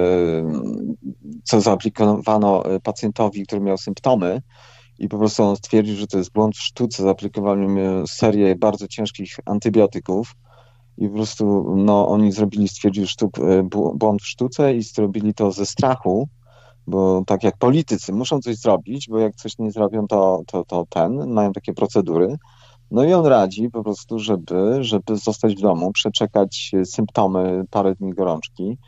co 1.45 1.61
zaaplikowano 1.61 2.63
pacjentowi, 2.83 3.47
który 3.47 3.61
miał 3.61 3.79
symptomy 3.79 4.43
i 4.99 5.09
po 5.09 5.19
prostu 5.19 5.43
on 5.43 5.57
stwierdził, 5.57 5.97
że 5.97 6.07
to 6.07 6.19
jest 6.19 6.33
błąd 6.33 6.57
w 6.57 6.63
sztuce, 6.63 7.03
zaaplikowali 7.03 7.69
mu 7.69 8.07
serię 8.07 8.57
bardzo 8.57 8.89
ciężkich 8.89 9.37
antybiotyków 9.47 10.35
i 10.99 11.09
po 11.09 11.15
prostu 11.15 11.75
no, 11.77 12.09
oni 12.09 12.33
zrobili, 12.33 12.69
stwierdzili 12.69 13.07
sztuk, 13.07 13.37
błąd 13.95 14.23
w 14.23 14.27
sztuce 14.27 14.75
i 14.75 14.83
zrobili 14.83 15.35
to 15.35 15.53
ze 15.53 15.67
strachu, 15.67 16.29
bo 16.87 17.23
tak 17.27 17.45
jak 17.45 17.59
politycy 17.59 18.13
muszą 18.13 18.41
coś 18.41 18.57
zrobić, 18.57 19.09
bo 19.09 19.19
jak 19.19 19.35
coś 19.35 19.59
nie 19.59 19.71
zrobią, 19.73 20.07
to, 20.07 20.43
to, 20.47 20.65
to 20.65 20.87
ten, 20.91 21.33
mają 21.33 21.53
takie 21.53 21.73
procedury. 21.73 22.37
No 22.91 23.05
i 23.05 23.13
on 23.13 23.27
radzi 23.27 23.71
po 23.71 23.83
prostu, 23.83 24.19
żeby, 24.19 24.85
żeby 24.85 25.17
zostać 25.17 25.55
w 25.55 25.61
domu, 25.61 25.93
przeczekać 25.93 26.73
symptomy 26.85 27.65
parę 27.71 27.95
dni 27.95 28.13
gorączki, 28.13 28.79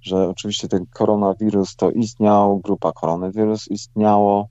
że 0.00 0.28
oczywiście 0.28 0.68
ten 0.68 0.86
koronawirus 0.86 1.76
to 1.76 1.90
istniał, 1.90 2.58
grupa 2.58 2.92
koronawirus 2.92 3.68
istniało. 3.70 4.48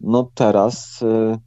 No 0.00 0.30
teraz, 0.34 1.02
y, 1.02 1.38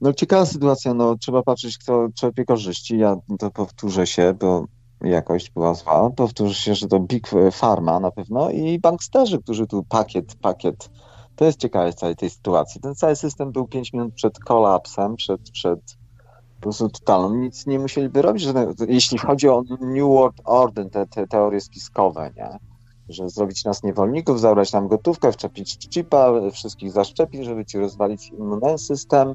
no 0.00 0.12
ciekawa 0.12 0.46
sytuacja, 0.46 0.94
no 0.94 1.16
trzeba 1.16 1.42
patrzeć, 1.42 1.78
kto 1.78 2.08
czerpie 2.14 2.44
korzyści. 2.44 2.98
Ja 2.98 3.16
to 3.38 3.50
powtórzę 3.50 4.06
się, 4.06 4.34
bo 4.40 4.64
jakość 5.00 5.50
była 5.50 5.74
zła. 5.74 6.10
Powtórzy 6.10 6.54
się, 6.54 6.74
że 6.74 6.88
to 6.88 7.00
Big 7.00 7.28
Pharma 7.52 8.00
na 8.00 8.10
pewno 8.10 8.50
i 8.50 8.78
banksterzy, 8.78 9.38
którzy 9.38 9.66
tu 9.66 9.84
pakiet, 9.84 10.34
pakiet. 10.34 10.90
To 11.36 11.44
jest 11.44 11.60
ciekawe 11.60 11.92
z 11.92 11.94
całej 11.94 12.16
tej 12.16 12.30
sytuacji. 12.30 12.80
Ten 12.80 12.94
cały 12.94 13.16
system 13.16 13.52
był 13.52 13.68
5 13.68 13.92
minut 13.92 14.14
przed 14.14 14.38
kolapsem, 14.38 15.16
przed, 15.16 15.50
przed 15.50 15.80
po 16.56 16.62
prostu 16.62 16.88
totalną. 16.88 17.34
Nic 17.34 17.66
nie 17.66 17.78
musieliby 17.78 18.22
robić, 18.22 18.42
że, 18.42 18.52
jeśli 18.88 19.18
chodzi 19.18 19.48
o 19.48 19.62
New 19.80 20.08
World 20.08 20.40
Order, 20.44 20.90
te, 20.90 21.06
te 21.06 21.26
teorie 21.26 21.60
spiskowe, 21.60 22.30
nie? 22.36 22.58
że 23.08 23.28
zrobić 23.28 23.64
nas 23.64 23.82
niewolników, 23.82 24.40
zabrać 24.40 24.72
nam 24.72 24.88
gotówkę, 24.88 25.32
wczepić 25.32 25.88
chipa, 25.94 26.32
wszystkich 26.52 26.92
zaszczepić, 26.92 27.44
żeby 27.44 27.64
ci 27.64 27.78
rozwalić 27.78 28.28
immunen 28.28 28.78
system, 28.78 29.34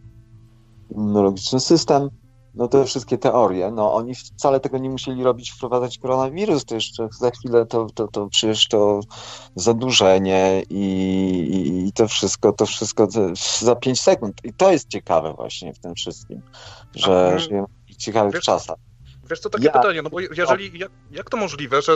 immunologiczny 0.92 1.60
system 1.60 2.10
no 2.56 2.68
te 2.68 2.86
wszystkie 2.86 3.18
teorie, 3.18 3.72
no 3.72 3.94
oni 3.94 4.16
wcale 4.16 4.60
tego 4.60 4.78
nie 4.78 4.90
musieli 4.90 5.24
robić, 5.24 5.52
wprowadzać 5.52 5.98
koronawirus, 5.98 6.66
to 6.66 6.76
jeszcze 6.76 7.08
za 7.20 7.32
chwilę 7.32 7.66
to, 7.66 7.88
to, 7.94 8.08
to 8.08 8.28
przecież 8.28 8.68
to 8.68 9.00
zadłużenie 9.56 10.64
i, 10.70 10.84
i, 11.52 11.88
i 11.88 11.94
to 11.94 12.08
wszystko, 12.08 12.54
to 12.54 12.66
wszystko 12.66 13.08
za 13.60 13.76
pięć 13.76 14.02
sekund. 14.02 14.42
I 14.44 14.54
to 14.54 14.72
jest 14.72 14.90
ciekawe 14.90 15.34
właśnie 15.34 15.74
w 15.74 15.80
tym 15.80 15.96
wszystkim, 15.96 16.42
że 16.96 17.40
żyjemy 17.40 17.68
w 17.90 17.96
ciekawych 17.96 18.42
czasach. 18.42 18.78
Wiesz 19.30 19.40
co, 19.40 19.50
takie 19.50 19.66
ja... 19.66 19.72
pytanie, 19.72 20.02
no 20.02 20.10
bo 20.10 20.20
jeżeli, 20.20 20.80
jak, 20.80 20.92
jak 21.12 21.30
to 21.30 21.38
możliwe, 21.38 21.82
że 21.82 21.94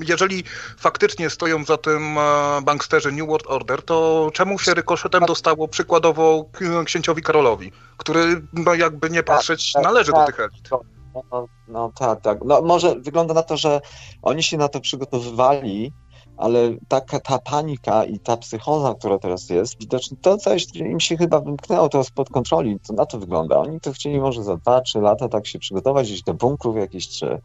jeżeli 0.00 0.44
faktycznie 0.78 1.30
stoją 1.30 1.64
za 1.64 1.76
tym 1.76 2.18
e, 2.18 2.62
banksterzy 2.62 3.12
New 3.12 3.28
World 3.28 3.46
Order, 3.46 3.82
to 3.82 4.30
czemu 4.34 4.58
się 4.58 4.74
rykoszetem 4.74 5.24
dostało 5.26 5.68
przykładowo 5.68 6.50
księciowi 6.84 7.22
Karolowi, 7.22 7.72
który, 7.96 8.42
no 8.52 8.74
jakby 8.74 9.10
nie 9.10 9.22
tak, 9.22 9.36
patrzeć, 9.36 9.72
tak, 9.72 9.82
należy 9.82 10.12
tak, 10.12 10.20
do 10.20 10.26
tych 10.26 10.40
elit? 10.40 10.70
No, 10.70 11.22
no, 11.32 11.48
no 11.68 11.92
tak, 11.98 12.20
tak. 12.20 12.38
No 12.44 12.62
może 12.62 12.94
wygląda 12.94 13.34
na 13.34 13.42
to, 13.42 13.56
że 13.56 13.80
oni 14.22 14.42
się 14.42 14.56
na 14.56 14.68
to 14.68 14.80
przygotowywali, 14.80 15.92
ale 16.36 16.58
taka 16.88 17.20
ta 17.20 17.38
panika 17.38 18.04
i 18.04 18.18
ta 18.18 18.36
psychoza, 18.36 18.94
która 18.94 19.18
teraz 19.18 19.50
jest, 19.50 19.80
widocznie 19.80 20.16
to 20.22 20.36
coś 20.36 20.66
im 20.74 21.00
się 21.00 21.16
chyba 21.16 21.40
wymknęło 21.40 21.88
to 21.88 22.04
spod 22.04 22.30
kontroli, 22.30 22.80
to 22.80 22.92
na 22.92 23.06
to 23.06 23.18
wygląda. 23.18 23.58
Oni 23.58 23.80
to 23.80 23.92
chcieli 23.92 24.20
może 24.20 24.44
za 24.44 24.56
dwa, 24.56 24.80
trzy 24.80 25.00
lata 25.00 25.28
tak 25.28 25.46
się 25.46 25.58
przygotować, 25.58 26.06
gdzieś 26.06 26.22
do 26.22 26.34
bunkrów 26.34 26.76
jakiś, 26.76 27.08
czy 27.08 27.40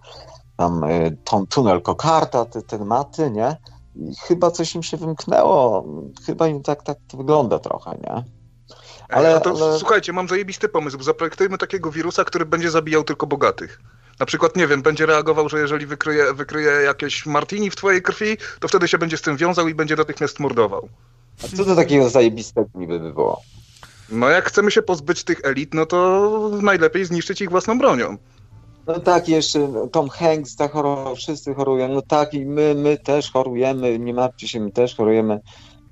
tam 0.57 0.83
y, 0.83 1.17
ton, 1.23 1.47
tunel 1.47 1.81
kokarta, 1.81 2.45
te 2.45 2.61
tematy, 2.61 3.31
nie? 3.31 3.57
I 3.95 4.15
chyba 4.15 4.51
coś 4.51 4.75
im 4.75 4.83
się 4.83 4.97
wymknęło. 4.97 5.85
Chyba 6.25 6.47
im 6.47 6.63
tak, 6.63 6.83
tak 6.83 6.97
to 7.07 7.17
wygląda 7.17 7.59
trochę, 7.59 7.97
nie? 8.03 8.23
Ale, 9.09 9.41
to, 9.41 9.49
ale... 9.49 9.79
Słuchajcie, 9.79 10.13
mam 10.13 10.27
zajebisty 10.27 10.69
pomysł. 10.69 11.03
Zaprojektujmy 11.03 11.57
takiego 11.57 11.91
wirusa, 11.91 12.23
który 12.23 12.45
będzie 12.45 12.71
zabijał 12.71 13.03
tylko 13.03 13.27
bogatych. 13.27 13.81
Na 14.19 14.25
przykład, 14.25 14.55
nie 14.55 14.67
wiem, 14.67 14.81
będzie 14.81 15.05
reagował, 15.05 15.49
że 15.49 15.59
jeżeli 15.59 15.85
wykryje, 15.85 16.33
wykryje 16.33 16.71
jakieś 16.71 17.25
martini 17.25 17.69
w 17.69 17.75
twojej 17.75 18.01
krwi, 18.01 18.37
to 18.59 18.67
wtedy 18.67 18.87
się 18.87 18.97
będzie 18.97 19.17
z 19.17 19.21
tym 19.21 19.37
wiązał 19.37 19.67
i 19.67 19.75
będzie 19.75 19.95
natychmiast 19.95 20.39
mordował. 20.39 20.89
A 21.43 21.57
co 21.57 21.65
to 21.65 21.75
takiego 21.75 22.09
zajebistego 22.09 22.69
niby 22.75 22.99
by 22.99 23.13
było? 23.13 23.41
No 24.11 24.29
jak 24.29 24.45
chcemy 24.45 24.71
się 24.71 24.81
pozbyć 24.81 25.23
tych 25.23 25.41
elit, 25.43 25.73
no 25.73 25.85
to 25.85 26.51
najlepiej 26.61 27.05
zniszczyć 27.05 27.41
ich 27.41 27.49
własną 27.49 27.79
bronią. 27.79 28.17
No 28.87 28.99
tak, 28.99 29.29
jeszcze 29.29 29.71
Tom 29.91 30.09
Hanks 30.09 30.55
zachorował, 30.55 31.15
wszyscy 31.15 31.53
chorują, 31.53 31.87
no 31.87 32.01
tak 32.01 32.33
i 32.33 32.45
my, 32.45 32.75
my 32.75 32.97
też 32.97 33.31
chorujemy, 33.31 33.99
nie 33.99 34.13
martwcie 34.13 34.47
się, 34.47 34.59
my 34.59 34.71
też 34.71 34.95
chorujemy. 34.95 35.39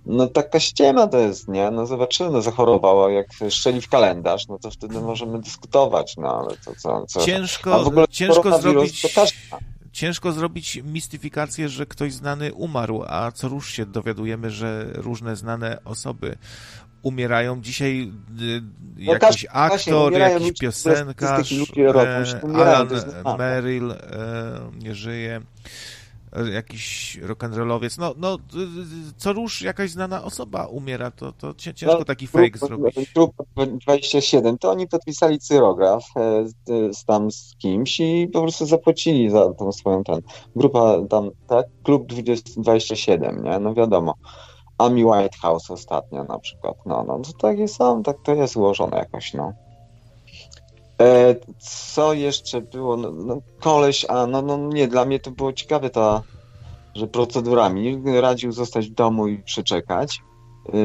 No 0.07 0.27
taka 0.27 0.59
ściema 0.59 1.07
to 1.07 1.17
jest, 1.17 1.47
nie? 1.47 1.71
No 1.71 1.85
zobaczymy, 1.85 2.29
no 2.29 2.41
zachorowała, 2.41 3.11
jak 3.11 3.27
szczeli 3.49 3.81
w 3.81 3.89
kalendarz, 3.89 4.47
no 4.47 4.59
to 4.59 4.71
wtedy 4.71 5.01
możemy 5.01 5.39
dyskutować, 5.41 6.17
no 6.17 6.39
ale 6.39 6.57
to 6.65 6.75
co... 6.77 7.05
co... 7.05 7.25
Ciężko, 7.25 7.75
A 7.75 7.79
w 7.79 7.87
ogóle 7.87 8.07
ciężko 8.07 8.59
zrobić... 8.61 9.07
Ciężko 9.91 10.31
zrobić 10.31 10.81
mistyfikację, 10.83 11.69
że 11.69 11.85
ktoś 11.85 12.13
znany 12.13 12.53
umarł, 12.53 13.03
a 13.07 13.31
co 13.31 13.47
rusz 13.47 13.73
się 13.73 13.85
dowiadujemy, 13.85 14.51
że 14.51 14.85
różne 14.93 15.35
znane 15.35 15.77
osoby 15.85 16.37
umierają. 17.01 17.61
Dzisiaj 17.61 18.11
y, 18.41 18.61
no 18.97 19.13
jakiś 19.13 19.45
tak, 19.45 19.71
aktor, 19.71 20.13
jakiś 20.13 20.51
piosenkarz, 20.59 21.51
e, 22.33 22.41
Alan 22.55 22.87
Merrill 23.37 23.91
e, 23.91 23.97
nie 24.79 24.95
żyje 24.95 25.41
jakiś 26.45 27.17
rock'n'rollowiec, 27.21 27.99
no, 27.99 28.13
no 28.17 28.37
co 29.17 29.33
rusz 29.33 29.61
jakaś 29.61 29.91
znana 29.91 30.23
osoba 30.23 30.65
umiera, 30.65 31.11
to, 31.11 31.31
to 31.31 31.53
ciężko 31.53 31.99
no, 31.99 32.05
taki 32.05 32.27
fake 32.27 32.57
zrobić. 32.59 33.13
Klub 33.13 33.35
27, 33.55 34.57
to 34.57 34.71
oni 34.71 34.87
podpisali 34.87 35.39
cyrograf 35.39 36.03
e, 36.15 36.45
z, 36.93 37.05
tam 37.05 37.31
z 37.31 37.55
kimś 37.57 37.99
i 37.99 38.29
po 38.33 38.41
prostu 38.41 38.65
zapłacili 38.65 39.29
za 39.29 39.53
tą 39.53 39.71
swoją 39.71 40.03
ten, 40.03 40.21
grupa 40.55 40.97
tam, 41.09 41.29
tak, 41.47 41.65
klub 41.83 42.07
20, 42.07 42.61
27, 42.61 43.43
nie, 43.43 43.59
no 43.59 43.73
wiadomo. 43.73 44.13
Amy 44.77 45.05
Whitehouse 45.05 45.71
ostatnio 45.71 46.23
na 46.23 46.39
przykład, 46.39 46.75
no, 46.85 47.03
no, 47.07 47.19
to 47.19 47.33
tak 47.33 47.59
jest, 47.59 47.77
tak 48.03 48.17
to 48.23 48.35
jest 48.35 48.57
ułożone 48.57 48.97
jakoś, 48.97 49.33
no. 49.33 49.53
E, 51.01 51.35
co 51.93 52.13
jeszcze 52.13 52.61
było? 52.61 52.97
No, 52.97 53.11
no, 53.11 53.41
koleś, 53.59 54.05
a 54.09 54.27
no, 54.27 54.41
no 54.41 54.57
nie, 54.57 54.87
dla 54.87 55.05
mnie 55.05 55.19
to 55.19 55.31
było 55.31 55.53
ciekawe 55.53 55.89
ta, 55.89 56.23
że 56.95 57.07
procedurami 57.07 58.01
radził 58.21 58.51
zostać 58.51 58.89
w 58.89 58.93
domu 58.93 59.27
i 59.27 59.37
przeczekać. 59.37 60.19
E, 60.73 60.77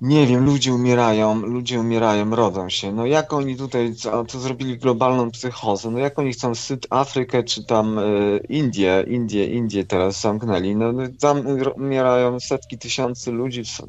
nie 0.00 0.26
wiem, 0.26 0.44
ludzie 0.44 0.74
umierają, 0.74 1.40
ludzie 1.40 1.80
umierają, 1.80 2.36
rodzą 2.36 2.68
się. 2.68 2.92
No 2.92 3.06
jak 3.06 3.32
oni 3.32 3.56
tutaj, 3.56 3.94
co, 3.94 4.24
co 4.24 4.40
zrobili 4.40 4.78
globalną 4.78 5.30
psychozę, 5.30 5.90
no 5.90 5.98
jak 5.98 6.18
oni 6.18 6.32
chcą 6.32 6.54
Syd 6.54 6.86
Afrykę 6.90 7.42
czy 7.42 7.64
tam 7.64 7.98
y, 7.98 8.40
Indię, 8.48 9.04
Indię, 9.08 9.46
Indię 9.46 9.84
teraz 9.84 10.20
zamknęli, 10.20 10.76
no, 10.76 10.92
no 10.92 11.02
tam 11.20 11.42
umierają 11.76 12.40
setki 12.40 12.78
tysięcy 12.78 13.32
ludzi 13.32 13.64
w, 13.64 13.80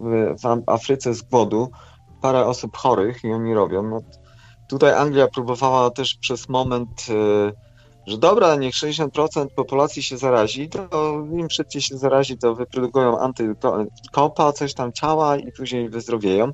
w 0.43 0.63
Afryce 0.67 1.13
z 1.13 1.21
głodu, 1.21 1.71
parę 2.21 2.45
osób 2.45 2.77
chorych 2.77 3.23
i 3.23 3.31
oni 3.31 3.53
robią. 3.53 3.83
No, 3.83 4.01
tutaj 4.69 4.93
Anglia 4.93 5.27
próbowała 5.27 5.89
też 5.89 6.15
przez 6.15 6.49
moment, 6.49 7.05
e, 7.09 7.51
że 8.07 8.17
dobra, 8.17 8.55
niech 8.55 8.73
60% 8.73 9.47
populacji 9.55 10.03
się 10.03 10.17
zarazi, 10.17 10.69
to 10.69 11.13
im 11.31 11.49
szybciej 11.49 11.81
się 11.81 11.97
zarazi, 11.97 12.37
to 12.37 12.55
wyprodukują 12.55 13.19
antykopa, 13.19 14.53
coś 14.53 14.73
tam 14.73 14.93
ciała 14.93 15.37
i 15.37 15.51
później 15.51 15.89
wyzdrowieją. 15.89 16.51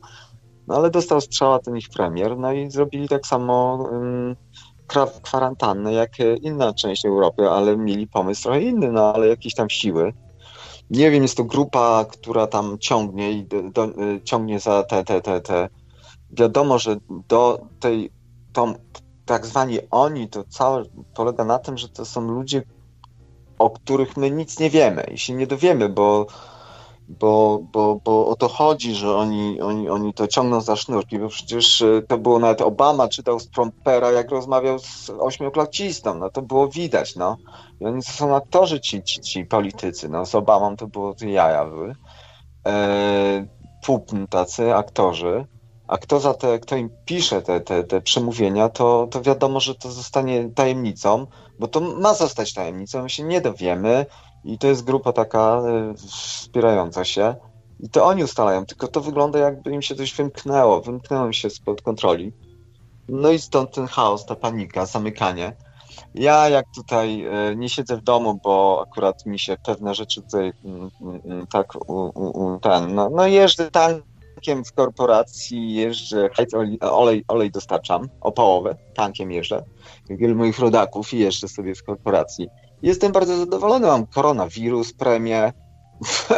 No 0.68 0.76
ale 0.76 0.90
dostał 0.90 1.22
strzała 1.22 1.60
ten 1.60 1.78
ich 1.78 1.90
premier, 1.90 2.38
no 2.38 2.54
i 2.54 2.72
zrobili 2.72 3.08
tak 3.08 3.28
samo 3.28 3.88
um, 3.92 4.36
kwarantannę 5.22 5.94
jak 5.94 6.12
inna 6.42 6.74
część 6.74 7.06
Europy, 7.06 7.50
ale 7.50 7.78
mieli 7.78 8.08
pomysł 8.08 8.44
trochę 8.44 8.62
inny, 8.62 8.92
no 8.92 9.14
ale 9.14 9.28
jakieś 9.28 9.56
tam 9.56 9.70
siły 9.70 10.14
nie 10.90 11.12
wiem, 11.12 11.24
jest 11.24 11.38
to 11.38 11.44
grupa, 11.44 12.06
która 12.12 12.48
tam 12.48 12.78
ciągnie 12.80 13.32
i 13.32 13.44
do, 13.44 13.62
do, 13.64 13.88
ciągnie 14.24 14.60
za 14.60 14.84
te, 14.84 15.04
te, 15.04 15.22
te, 15.22 15.42
te. 15.42 15.70
Wiadomo, 16.32 16.80
że 16.80 16.96
do 17.28 17.62
tej, 17.80 18.12
tą, 18.54 18.74
tak 19.26 19.46
zwani 19.46 19.80
oni, 19.92 20.30
to 20.30 20.44
całe 20.44 20.84
polega 21.16 21.46
na 21.46 21.60
tym, 21.60 21.78
że 21.78 21.90
to 21.90 22.06
są 22.06 22.22
ludzie, 22.22 22.64
o 23.60 23.70
których 23.70 24.18
my 24.18 24.32
nic 24.32 24.60
nie 24.60 24.70
wiemy 24.70 25.04
i 25.14 25.18
się 25.18 25.34
nie 25.34 25.48
dowiemy, 25.48 25.90
bo 25.90 26.28
bo, 27.08 27.60
bo, 27.72 28.00
bo 28.04 28.28
o 28.28 28.36
to 28.36 28.48
chodzi, 28.48 28.96
że 28.96 29.16
oni, 29.16 29.62
oni, 29.62 29.90
oni 29.90 30.14
to 30.14 30.28
ciągną 30.28 30.62
za 30.62 30.76
sznurki, 30.76 31.20
bo 31.20 31.30
przecież 31.30 31.82
e, 31.82 32.02
to 32.08 32.18
było 32.18 32.40
nawet 32.40 32.62
Obama 32.62 33.08
czytał 33.08 33.40
z 33.40 33.48
Prompera, 33.48 34.12
jak 34.12 34.32
rozmawiał 34.32 34.80
z 34.80 35.10
ośmioklacistą, 35.20 36.16
no 36.16 36.30
to 36.30 36.42
było 36.42 36.68
widać, 36.68 37.16
no. 37.16 37.38
I 37.80 37.86
oni 37.86 38.04
są 38.04 38.36
aktorzy 38.36 38.80
ci, 38.80 39.04
ci, 39.04 39.22
ci 39.22 39.46
politycy, 39.46 40.10
no 40.10 40.26
z 40.26 40.36
Obamą 40.36 40.76
to 40.76 40.88
było 40.88 41.16
to 41.16 41.26
jaja 41.26 41.66
były. 41.66 41.96
E, 42.68 43.46
tacy 44.30 44.76
aktorzy. 44.76 45.46
a 45.88 45.98
kto 45.98 46.20
za 46.20 46.34
te, 46.34 46.60
kto 46.60 46.76
im 46.76 46.90
pisze 47.06 47.42
te, 47.42 47.62
te, 47.62 47.84
te 47.84 48.02
przemówienia, 48.02 48.70
to, 48.70 49.08
to 49.12 49.22
wiadomo, 49.22 49.60
że 49.60 49.76
to 49.76 49.92
zostanie 49.92 50.50
tajemnicą, 50.50 51.28
bo 51.60 51.68
to 51.68 51.82
ma 51.82 52.14
zostać 52.14 52.54
tajemnicą, 52.54 53.04
my 53.04 53.10
się 53.10 53.24
nie 53.24 53.42
dowiemy 53.42 54.06
i 54.44 54.58
to 54.58 54.68
jest 54.68 54.84
grupa 54.84 55.14
taka 55.14 55.62
y, 55.94 55.98
wspierająca 55.98 57.06
się 57.06 57.36
i 57.80 57.90
to 57.90 58.06
oni 58.06 58.24
ustalają, 58.24 58.66
tylko 58.66 58.88
to 58.88 59.02
wygląda 59.02 59.40
jakby 59.40 59.72
im 59.72 59.82
się 59.82 59.96
coś 59.96 60.14
wymknęło, 60.14 60.82
wymknęło 60.82 61.26
im 61.26 61.34
się 61.34 61.50
spod 61.50 61.82
kontroli. 61.82 62.34
No 63.10 63.32
i 63.32 63.40
stąd 63.40 63.72
ten 63.74 63.88
chaos, 63.88 64.26
ta 64.26 64.36
panika, 64.36 64.86
zamykanie. 64.86 65.56
Ja 66.18 66.50
jak 66.50 66.66
tutaj 66.76 67.26
y, 67.52 67.56
nie 67.56 67.70
siedzę 67.70 67.98
w 67.98 68.02
domu, 68.02 68.40
bo 68.44 68.86
akurat 68.88 69.26
mi 69.26 69.40
się 69.40 69.58
pewne 69.66 69.96
rzeczy 69.96 70.22
tutaj 70.22 70.54
mm, 70.66 70.90
mm, 71.02 71.22
mm, 71.26 71.48
tak 71.48 71.90
u, 71.90 72.12
u, 72.16 72.60
ten, 72.60 72.96
no, 72.96 73.10
no 73.10 73.28
jeżdżę 73.28 73.72
tankiem 73.72 74.66
w 74.66 74.74
korporacji 74.74 75.74
jeżdżę, 75.74 76.30
olej, 76.82 77.24
olej, 77.28 77.52
dostarczam, 77.52 78.10
opałowe, 78.22 78.76
tankiem 78.94 79.32
jeżdżę, 79.32 79.64
wielu 80.10 80.36
moich 80.36 80.60
rodaków 80.60 81.14
i 81.14 81.20
jeżdżę 81.20 81.48
sobie 81.48 81.76
w 81.76 81.84
korporacji. 81.84 82.48
Jestem 82.82 83.12
bardzo 83.12 83.38
zadowolony, 83.38 83.88
mam 83.88 84.06
koronawirus, 84.06 84.94
premię, 84.94 85.54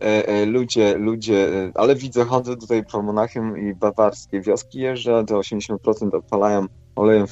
e, 0.00 0.28
e, 0.28 0.46
ludzie, 0.46 0.94
ludzie, 0.98 1.48
e, 1.48 1.72
ale 1.74 1.96
widzę, 1.96 2.24
chodzę 2.24 2.56
tutaj 2.56 2.84
po 2.84 3.02
Monachium 3.02 3.58
i 3.58 3.74
bawarskie 3.74 4.40
wioski 4.40 4.78
jeżdżę, 4.78 5.24
to 5.26 5.38
80% 5.38 6.16
opalają 6.16 6.66
olejem 6.96 7.26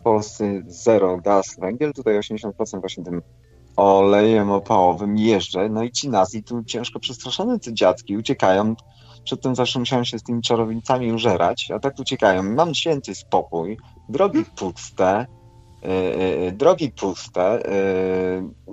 w 0.00 0.02
Polsce 0.02 0.62
zero 0.66 1.18
gaz, 1.18 1.56
węgiel, 1.58 1.92
tutaj 1.92 2.18
80% 2.18 2.80
właśnie 2.80 3.04
tym 3.04 3.22
olejem 3.76 4.50
opałowym 4.50 5.18
jeżdżę, 5.18 5.68
no 5.68 5.82
i 5.82 5.90
ci 5.90 6.08
nazi 6.08 6.42
tu 6.42 6.64
ciężko 6.64 7.00
przestraszone, 7.00 7.58
te 7.58 7.74
dziadki 7.74 8.16
uciekają. 8.16 8.74
Przedtem 9.24 9.54
zawsze 9.54 9.78
musiałem 9.78 10.04
się 10.04 10.18
z 10.18 10.22
tymi 10.22 10.42
czarownicami 10.42 11.12
użerać, 11.12 11.70
a 11.70 11.78
tak 11.78 11.98
uciekają. 11.98 12.42
Mam 12.42 12.74
święty 12.74 13.14
spokój, 13.14 13.78
drogi 14.08 14.44
puste, 14.56 15.26
yy, 15.82 16.52
drogi 16.52 16.90
puste, 16.90 17.62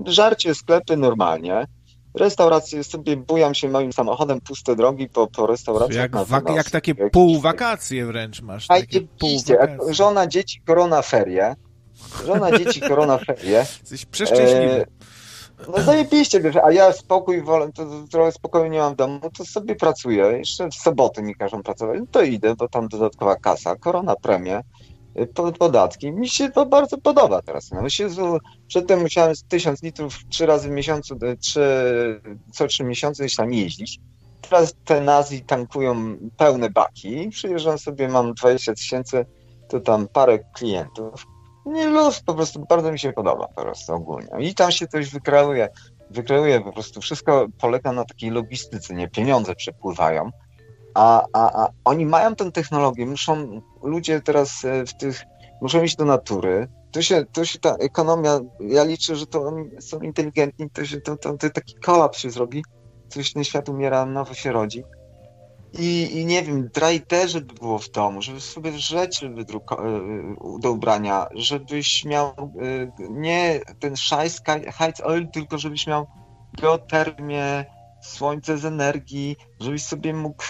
yy, 0.06 0.14
żarcie 0.14 0.56
sklepy 0.56 0.98
normalnie, 0.98 1.66
restauracje 2.18 2.84
sobie 2.84 3.18
bujam 3.18 3.56
się 3.56 3.70
moim 3.70 3.94
samochodem, 3.94 4.42
puste 4.42 4.76
drogi 4.76 5.10
po, 5.10 5.28
po 5.28 5.48
restauracjach. 5.48 5.98
Jak, 5.98 6.12
wak- 6.12 6.56
jak 6.56 6.70
takie 6.70 6.96
półwakacje 6.96 8.06
wręcz 8.06 8.42
masz. 8.42 8.68
Takie 8.68 9.02
półwakacje. 9.02 9.94
Żona, 9.94 10.28
dzieci, 10.28 10.62
korona, 10.66 11.02
ferie. 11.02 11.56
Żona, 12.26 12.58
dzieci, 12.58 12.82
korona, 12.82 13.18
ferie. 13.18 13.66
Jesteś 13.82 14.06
przeszczęśliwy. 14.06 14.86
No 15.78 15.84
zajebiście, 15.84 16.40
wiesz, 16.40 16.56
a 16.56 16.72
ja 16.72 16.94
spokój 16.94 17.42
wolę, 17.42 17.70
to 17.76 17.86
trochę 18.12 18.32
spokoju 18.32 18.68
nie 18.72 18.80
mam 18.80 18.94
w 18.94 18.96
domu, 18.96 19.20
to 19.38 19.46
sobie 19.46 19.76
pracuję. 19.76 20.26
Jeszcze 20.26 20.70
w 20.70 20.74
soboty 20.76 21.24
mi 21.24 21.36
każą 21.36 21.64
pracować, 21.64 22.00
no 22.00 22.06
to 22.12 22.22
idę, 22.22 22.56
bo 22.56 22.68
tam 22.68 22.88
dodatkowa 22.88 23.36
kasa, 23.36 23.76
korona 23.76 24.16
premie, 24.16 24.60
y, 24.60 24.64
podatki. 25.60 26.12
Mi 26.12 26.30
się 26.30 26.52
to 26.52 26.66
bardzo 26.66 26.98
podoba 26.98 27.42
teraz. 27.42 27.72
No, 27.72 27.90
się, 27.90 28.10
przedtem 28.68 29.02
musiałem 29.02 29.34
tysiąc 29.48 29.84
litrów 29.84 30.20
trzy 30.30 30.46
razy 30.46 30.70
w 30.70 30.72
miesiącu, 30.72 31.16
y, 31.16 31.38
trzy, 31.38 31.62
co 32.54 32.68
trzy 32.68 32.84
miesiące 32.84 33.24
gdzieś 33.24 33.36
tam 33.36 33.54
jeździć. 33.54 34.00
Teraz 34.50 34.76
te 34.86 35.02
nazwy 35.02 35.40
tankują 35.40 36.18
pełne 36.38 36.70
baki. 36.70 37.30
Przyjeżdżam 37.30 37.78
sobie, 37.78 38.08
mam 38.08 38.34
20 38.34 38.74
tysięcy, 38.74 39.26
to 39.70 39.80
tam 39.80 40.08
parę 40.08 40.40
klientów 40.56 41.26
nie 41.68 41.88
luz, 41.88 42.20
po 42.20 42.34
prostu 42.34 42.66
bardzo 42.70 42.92
mi 42.92 43.00
się 43.00 43.14
podoba 43.14 43.48
po 43.48 43.62
prostu 43.62 43.94
ogólnie. 43.94 44.30
I 44.40 44.56
tam 44.56 44.72
się 44.72 44.88
coś 44.88 45.10
wykreuje, 45.10 45.70
wykreuje 46.10 46.62
po 46.62 46.72
prostu, 46.74 47.02
wszystko 47.02 47.48
polega 47.60 47.92
na 47.92 48.06
takiej 48.06 48.30
logistyce, 48.30 48.94
nie, 48.94 49.08
pieniądze 49.08 49.56
przepływają, 49.56 50.30
a, 50.98 51.26
a, 51.34 51.64
a 51.64 51.70
oni 51.86 52.06
mają 52.06 52.36
tę 52.36 52.52
technologię, 52.52 53.06
muszą, 53.06 53.62
ludzie 53.84 54.22
teraz 54.22 54.66
e, 54.66 54.86
w 54.86 54.94
tych, 54.98 55.24
muszą 55.62 55.84
iść 55.84 55.96
do 55.96 56.06
natury, 56.06 56.68
to 56.92 57.02
się, 57.02 57.26
to 57.26 57.46
się 57.46 57.60
ta 57.60 57.76
ekonomia, 57.76 58.40
ja 58.60 58.84
liczę, 58.84 59.16
że 59.16 59.28
to 59.28 59.42
oni 59.42 59.70
są 59.82 60.00
inteligentni, 60.00 60.70
to 60.70 60.86
się 60.86 61.02
to, 61.02 61.18
to, 61.18 61.38
to 61.38 61.50
taki 61.50 61.76
kolaps 61.76 62.20
się 62.20 62.32
zrobi, 62.32 62.64
coś 63.08 63.34
ten 63.34 63.44
świat 63.44 63.70
umiera, 63.70 64.06
nowo 64.06 64.34
się 64.34 64.52
rodzi, 64.52 64.84
i, 65.74 66.20
I 66.20 66.26
nie 66.26 66.44
wiem, 66.44 66.70
dry 66.74 67.00
też 67.00 67.34
by 67.34 67.54
było 67.54 67.80
w 67.80 67.90
domu, 67.90 68.22
żeby 68.22 68.40
sobie 68.42 68.72
rzeczy 68.72 69.30
wydrukować 69.30 69.86
y, 69.86 70.60
do 70.60 70.72
ubrania, 70.72 71.28
żebyś 71.36 72.06
miał 72.06 72.34
y, 72.62 72.92
nie 73.10 73.60
ten 73.80 73.96
szajs 73.96 74.42
height 74.78 75.02
oil, 75.02 75.28
tylko 75.28 75.58
żebyś 75.58 75.88
miał 75.88 76.08
geotermię, 76.62 77.66
słońce 78.08 78.58
z 78.58 78.66
energii, 78.66 79.36
żebyś 79.60 79.84
sobie 79.84 80.14
mógł 80.14 80.44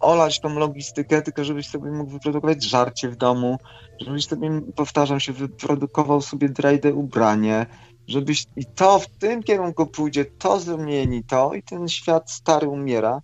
olać 0.00 0.40
tą 0.40 0.58
logistykę, 0.58 1.22
tylko 1.22 1.44
żebyś 1.44 1.68
sobie 1.68 1.90
mógł 1.90 2.10
wyprodukować 2.10 2.64
żarcie 2.64 3.08
w 3.08 3.16
domu, 3.16 3.58
żebyś 4.00 4.26
sobie, 4.26 4.60
powtarzam 4.76 5.20
się, 5.20 5.32
wyprodukował 5.32 6.22
sobie 6.22 6.48
drajde 6.48 6.94
ubranie, 6.94 7.66
żebyś 8.08 8.46
i 8.56 8.66
to 8.66 8.98
w 8.98 9.06
tym 9.06 9.42
kierunku 9.42 9.86
pójdzie, 9.86 10.24
to 10.24 10.60
zmieni 10.60 11.24
to 11.24 11.54
i 11.54 11.62
ten 11.62 11.88
świat 11.88 12.30
stary 12.30 12.68
umiera 12.68 13.22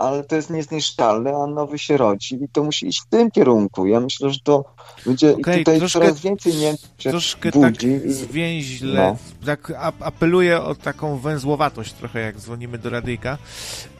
ale 0.00 0.24
to 0.24 0.36
jest 0.36 0.50
niezniszczalne, 0.50 1.32
a 1.36 1.46
nowy 1.46 1.78
się 1.78 1.96
rodzi 1.96 2.34
i 2.34 2.48
to 2.48 2.62
musi 2.62 2.86
iść 2.86 3.02
w 3.02 3.06
tym 3.06 3.30
kierunku. 3.30 3.86
Ja 3.86 4.00
myślę, 4.00 4.30
że 4.30 4.38
to 4.44 4.64
będzie 5.06 5.32
okay, 5.36 5.58
tutaj 5.58 5.78
troszkę, 5.78 6.00
coraz 6.00 6.20
więcej 6.20 6.54
Niemców 6.54 6.90
Troszkę 6.98 7.52
tak 7.52 7.72
budzi 7.72 8.00
tak 8.00 8.10
zwięźle, 8.10 9.16
no. 9.40 9.46
tak 9.46 9.72
apeluję 10.00 10.62
o 10.62 10.74
taką 10.74 11.18
węzłowatość 11.18 11.92
trochę, 11.92 12.20
jak 12.20 12.36
dzwonimy 12.36 12.78
do 12.78 12.90
radyjka. 12.90 13.38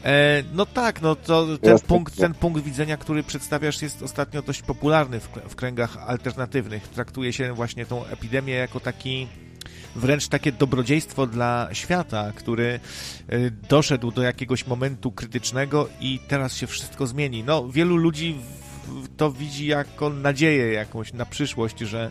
E, 0.05 0.43
no 0.53 0.67
tak, 0.67 1.03
no 1.03 1.17
to 1.17 1.47
ten 1.59 1.79
punkt, 1.79 2.17
ten 2.17 2.35
punkt 2.35 2.63
widzenia, 2.63 2.97
który 2.97 3.23
przedstawiasz 3.23 3.83
jest 3.83 4.03
ostatnio 4.03 4.43
dość 4.43 4.63
popularny 4.63 5.21
w, 5.21 5.29
w 5.49 5.55
kręgach 5.55 5.97
alternatywnych. 5.97 6.89
Traktuje 6.89 7.33
się 7.33 7.53
właśnie 7.53 7.87
tą 7.87 8.05
epidemię 8.05 8.55
jako 8.55 8.81
taki 8.81 9.27
wręcz 10.01 10.29
takie 10.29 10.53
dobrodziejstwo 10.53 11.27
dla 11.27 11.69
świata, 11.73 12.33
który 12.35 12.81
y, 13.33 13.53
doszedł 13.69 14.11
do 14.11 14.23
jakiegoś 14.23 14.67
momentu 14.67 15.13
krytycznego 15.13 15.89
i 16.01 16.19
teraz 16.29 16.57
się 16.57 16.67
wszystko 16.67 17.07
zmieni. 17.07 17.45
No, 17.45 17.69
wielu 17.69 17.97
ludzi 17.97 18.37
to 19.17 19.33
widzi 19.33 19.67
jako 19.67 20.11
nadzieję 20.11 20.73
jakąś 20.73 21.13
na 21.13 21.27
przyszłość, 21.27 21.79
że 21.79 22.11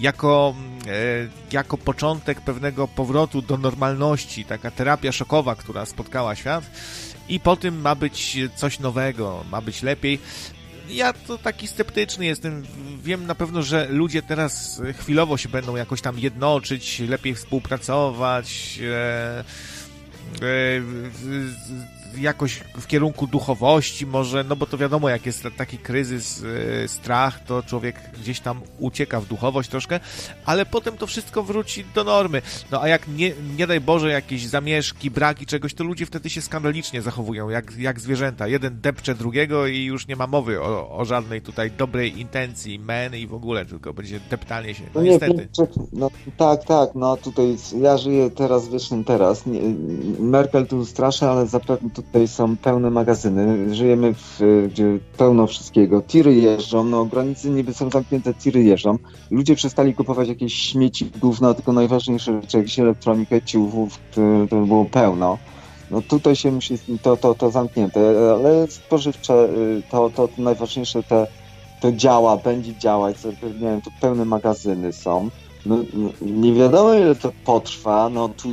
jako, 0.00 0.54
y, 0.86 1.30
jako 1.52 1.78
początek 1.78 2.40
pewnego 2.40 2.88
powrotu 2.88 3.42
do 3.42 3.56
normalności, 3.56 4.44
taka 4.44 4.70
terapia 4.70 5.12
szokowa, 5.12 5.54
która 5.54 5.86
spotkała 5.86 6.34
świat 6.34 6.64
i 7.28 7.40
po 7.40 7.56
tym 7.56 7.80
ma 7.80 7.94
być 7.94 8.38
coś 8.56 8.78
nowego, 8.78 9.44
ma 9.50 9.60
być 9.60 9.82
lepiej 9.82 10.18
ja 10.92 11.12
to 11.12 11.38
taki 11.38 11.66
sceptyczny 11.66 12.26
jestem. 12.26 12.62
Wiem 13.02 13.26
na 13.26 13.34
pewno, 13.34 13.62
że 13.62 13.86
ludzie 13.90 14.22
teraz 14.22 14.82
chwilowo 14.98 15.36
się 15.36 15.48
będą 15.48 15.76
jakoś 15.76 16.00
tam 16.00 16.18
jednoczyć, 16.18 17.00
lepiej 17.08 17.34
współpracować. 17.34 18.78
E, 18.82 19.38
e, 19.38 20.80
jakoś 22.18 22.60
w 22.80 22.86
kierunku 22.86 23.26
duchowości 23.26 24.06
może, 24.06 24.44
no 24.44 24.56
bo 24.56 24.66
to 24.66 24.78
wiadomo, 24.78 25.08
jak 25.08 25.26
jest 25.26 25.44
taki 25.56 25.78
kryzys, 25.78 26.40
yy, 26.40 26.88
strach, 26.88 27.44
to 27.44 27.62
człowiek 27.62 27.96
gdzieś 28.20 28.40
tam 28.40 28.60
ucieka 28.78 29.20
w 29.20 29.26
duchowość 29.26 29.70
troszkę, 29.70 30.00
ale 30.44 30.66
potem 30.66 30.96
to 30.96 31.06
wszystko 31.06 31.42
wróci 31.42 31.84
do 31.94 32.04
normy. 32.04 32.42
No 32.70 32.82
a 32.82 32.88
jak 32.88 33.08
nie, 33.08 33.32
nie 33.56 33.66
daj 33.66 33.80
Boże 33.80 34.10
jakieś 34.10 34.46
zamieszki, 34.46 35.10
braki 35.10 35.46
czegoś, 35.46 35.74
to 35.74 35.84
ludzie 35.84 36.06
wtedy 36.06 36.30
się 36.30 36.42
skandalicznie 36.42 37.02
zachowują, 37.02 37.48
jak, 37.48 37.78
jak 37.78 38.00
zwierzęta. 38.00 38.46
Jeden 38.48 38.80
depcze 38.80 39.14
drugiego 39.14 39.66
i 39.66 39.84
już 39.84 40.08
nie 40.08 40.16
ma 40.16 40.26
mowy 40.26 40.62
o, 40.62 40.90
o 40.98 41.04
żadnej 41.04 41.42
tutaj 41.42 41.70
dobrej 41.70 42.20
intencji, 42.20 42.78
men 42.78 43.16
i 43.16 43.26
w 43.26 43.34
ogóle, 43.34 43.66
tylko 43.66 43.92
będzie 43.92 44.20
deptanie 44.30 44.74
się. 44.74 44.82
No, 44.82 44.90
no 44.94 45.02
nie, 45.02 45.10
niestety. 45.10 45.48
No, 45.92 46.10
tak, 46.36 46.64
tak, 46.64 46.90
no 46.94 47.16
tutaj 47.16 47.56
ja 47.80 47.98
żyję 47.98 48.30
teraz 48.30 48.68
wiecznym 48.68 49.04
teraz. 49.04 49.44
Merkel 50.18 50.66
tu 50.66 50.86
straszy, 50.86 51.26
ale 51.26 51.46
zapewne 51.46 51.90
tutaj 52.02 52.28
są 52.28 52.56
pełne 52.56 52.90
magazyny, 52.90 53.74
żyjemy 53.74 54.14
w, 54.14 54.40
gdzie 54.72 54.98
pełno 55.16 55.46
wszystkiego. 55.46 56.02
Tiry 56.02 56.34
jeżdżą, 56.34 56.84
no 56.84 57.04
granice 57.04 57.50
niby 57.50 57.74
są 57.74 57.90
zamknięte, 57.90 58.34
tiry 58.34 58.62
jeżdżą. 58.62 58.98
Ludzie 59.30 59.54
przestali 59.54 59.94
kupować 59.94 60.28
jakieś 60.28 60.54
śmieci, 60.54 61.10
gówna, 61.20 61.54
tylko 61.54 61.72
najważniejsze 61.72 62.40
rzeczy, 62.40 62.58
jakieś 62.58 62.78
elektronikę, 62.78 63.42
ciuchów, 63.42 63.98
to, 64.14 64.20
to 64.50 64.56
było 64.66 64.84
pełno. 64.84 65.38
No 65.90 66.02
tutaj 66.02 66.36
się 66.36 66.52
musi, 66.52 66.78
to, 67.02 67.16
to, 67.16 67.34
to 67.34 67.50
zamknięte, 67.50 68.00
ale 68.34 68.66
spożywcze, 68.68 69.44
y, 69.44 69.82
to, 69.90 70.10
to, 70.10 70.28
to 70.28 70.42
najważniejsze, 70.42 71.02
te, 71.02 71.26
to 71.80 71.92
działa, 71.92 72.36
będzie 72.36 72.76
działać, 72.76 73.16
nie 73.44 73.50
wiem, 73.60 73.82
tu 73.82 73.90
pełne 74.00 74.24
magazyny 74.24 74.92
są. 74.92 75.30
No, 75.66 75.76
no 75.94 76.10
nie 76.20 76.52
wiadomo 76.52 76.94
ile 76.94 77.14
to 77.14 77.32
potrwa, 77.44 78.08
no 78.08 78.28
tu, 78.28 78.48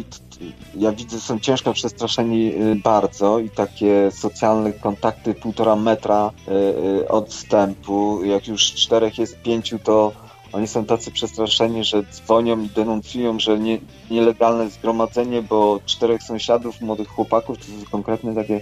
ja 0.76 0.91
widzę, 0.91 1.19
są 1.19 1.39
ciężko 1.39 1.73
przestraszeni 1.73 2.53
y, 2.55 2.76
bardzo 2.76 3.39
i 3.39 3.49
takie 3.49 4.11
socjalne 4.11 4.73
kontakty 4.73 5.34
półtora 5.34 5.76
metra 5.76 6.31
y, 6.47 6.51
y, 7.01 7.07
odstępu. 7.07 8.23
Jak 8.23 8.47
już 8.47 8.73
czterech 8.73 9.18
jest 9.18 9.41
pięciu, 9.41 9.80
to 9.80 10.11
oni 10.53 10.68
są 10.68 10.85
tacy 10.85 11.11
przestraszeni, 11.11 11.84
że 11.84 12.03
dzwonią 12.03 12.64
i 12.64 12.69
denuncjują, 12.69 13.39
że 13.39 13.59
nie, 13.59 13.80
nielegalne 14.11 14.69
zgromadzenie, 14.69 15.41
bo 15.41 15.80
czterech 15.85 16.23
sąsiadów, 16.23 16.81
młodych 16.81 17.07
chłopaków, 17.07 17.57
to 17.57 17.64
są 17.64 17.91
konkretne 17.91 18.35
takie 18.35 18.61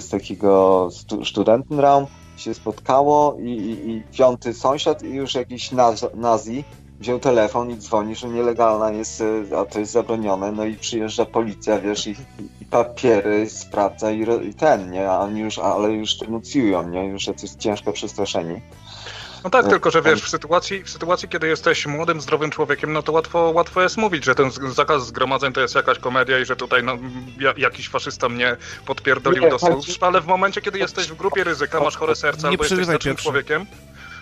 z 0.00 0.08
takiego 0.08 0.88
stu, 0.92 1.24
studentenraum 1.24 2.06
się 2.36 2.54
spotkało 2.54 3.36
i, 3.40 3.50
i, 3.50 3.90
i 3.90 4.02
piąty 4.12 4.54
sąsiad 4.54 5.02
i 5.02 5.08
już 5.08 5.34
jakiś 5.34 5.72
naz, 5.72 6.06
nazi 6.14 6.64
wziął 7.00 7.18
telefon 7.18 7.70
i 7.70 7.76
dzwoni, 7.76 8.16
że 8.16 8.28
nielegalna 8.28 8.90
jest, 8.90 9.22
a 9.56 9.64
to 9.64 9.78
jest 9.78 9.92
zabronione, 9.92 10.52
no 10.52 10.64
i 10.64 10.74
przyjeżdża 10.74 11.24
policja, 11.24 11.80
wiesz, 11.80 12.06
i, 12.06 12.16
i 12.60 12.64
papiery 12.70 13.50
sprawdza 13.50 14.10
i, 14.10 14.26
i, 14.48 14.54
ten, 14.54 14.90
nie, 14.90 15.10
a 15.10 15.18
oni 15.18 15.40
już, 15.40 15.58
ale 15.58 15.92
już 15.92 16.14
denuncjują, 16.14 16.88
nie, 16.88 17.06
już 17.06 17.26
jacyś 17.26 17.50
ciężko 17.50 17.92
przestraszeni. 17.92 18.60
No 19.44 19.50
tak, 19.50 19.68
tylko 19.68 19.90
że 19.90 20.02
wiesz, 20.02 20.22
w 20.22 20.28
sytuacji, 20.28 20.82
w 20.82 20.90
sytuacji, 20.90 21.28
kiedy 21.28 21.48
jesteś 21.48 21.86
młodym, 21.86 22.20
zdrowym 22.20 22.50
człowiekiem, 22.50 22.92
no 22.92 23.02
to 23.02 23.12
łatwo, 23.12 23.50
łatwo 23.54 23.82
jest 23.82 23.96
mówić, 23.96 24.24
że 24.24 24.34
ten 24.34 24.50
zakaz 24.74 25.06
zgromadzeń 25.06 25.52
to 25.52 25.60
jest 25.60 25.74
jakaś 25.74 25.98
komedia 25.98 26.38
i 26.38 26.44
że 26.44 26.56
tutaj 26.56 26.82
no, 26.84 26.98
jakiś 27.56 27.88
faszysta 27.88 28.28
mnie 28.28 28.56
podpierdolił 28.86 29.42
nie, 29.42 29.50
do 29.50 29.58
służb, 29.58 30.04
ale 30.04 30.20
w 30.20 30.26
momencie, 30.26 30.60
kiedy 30.60 30.78
jesteś 30.78 31.06
w 31.08 31.16
grupie 31.16 31.44
ryzyka, 31.44 31.80
masz 31.80 31.96
chore 31.96 32.16
serce 32.16 32.48
albo 32.48 32.64
jesteś 32.64 32.84
starszym 32.84 33.16
człowiekiem, 33.16 33.66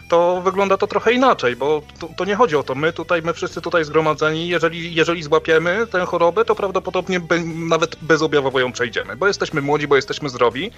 to 0.09 0.41
wygląda 0.41 0.77
to 0.77 0.87
trochę 0.87 1.12
inaczej, 1.12 1.57
bo 1.57 1.83
to, 2.01 2.09
to, 2.16 2.24
nie 2.24 2.37
chodzi 2.37 2.57
o 2.57 2.62
to. 2.62 2.74
My 2.74 2.93
tutaj, 2.93 3.23
my 3.23 3.35
wszyscy 3.35 3.61
tutaj 3.61 3.85
zgromadzeni, 3.85 4.49
jeżeli, 4.49 4.95
jeżeli 4.95 5.23
złapiemy 5.23 5.87
tę 5.87 6.07
chorobę, 6.07 6.45
to 6.45 6.55
prawdopodobnie 6.55 7.20
be, 7.20 7.39
nawet 7.45 7.97
bezobjawowo 8.03 8.61
ją 8.61 8.73
przejdziemy, 8.73 9.16
bo 9.16 9.27
jesteśmy 9.27 9.62
młodzi, 9.62 9.89
bo 9.89 9.97
jesteśmy 9.97 10.28
zdrowi, 10.28 10.70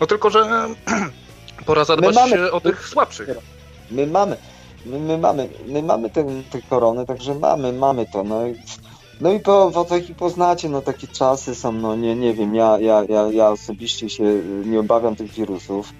no 0.00 0.06
tylko, 0.06 0.30
że 0.30 0.68
pora 1.66 1.84
zadbać 1.84 2.14
mamy... 2.14 2.52
o 2.52 2.60
tych 2.60 2.88
słabszych. 2.88 3.28
My 3.90 4.06
mamy, 4.06 4.36
my, 4.86 4.98
my 4.98 5.18
mamy, 5.18 5.48
my 5.66 5.82
mamy 5.82 6.10
tę, 6.10 6.26
tę 6.50 6.62
koronę, 6.70 7.06
także 7.06 7.34
mamy, 7.34 7.72
mamy 7.72 8.06
to, 8.12 8.24
no 8.24 8.46
i, 8.46 8.54
no 9.20 9.32
i 9.32 9.40
po 9.40 9.62
owocach 9.62 10.10
i 10.10 10.14
poznacie, 10.14 10.68
no 10.68 10.82
takie 10.82 11.06
czasy 11.06 11.54
są, 11.54 11.72
no 11.72 11.96
nie, 11.96 12.16
nie 12.16 12.34
wiem, 12.34 12.54
ja, 12.54 12.78
ja, 12.78 13.04
ja, 13.08 13.28
ja 13.32 13.48
osobiście 13.48 14.10
się 14.10 14.24
nie 14.64 14.80
obawiam 14.80 15.16
tych 15.16 15.32
wirusów, 15.32 15.92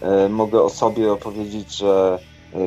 e, 0.00 0.28
mogę 0.28 0.62
o 0.62 0.70
sobie 0.70 1.12
opowiedzieć, 1.12 1.76
że 1.76 2.18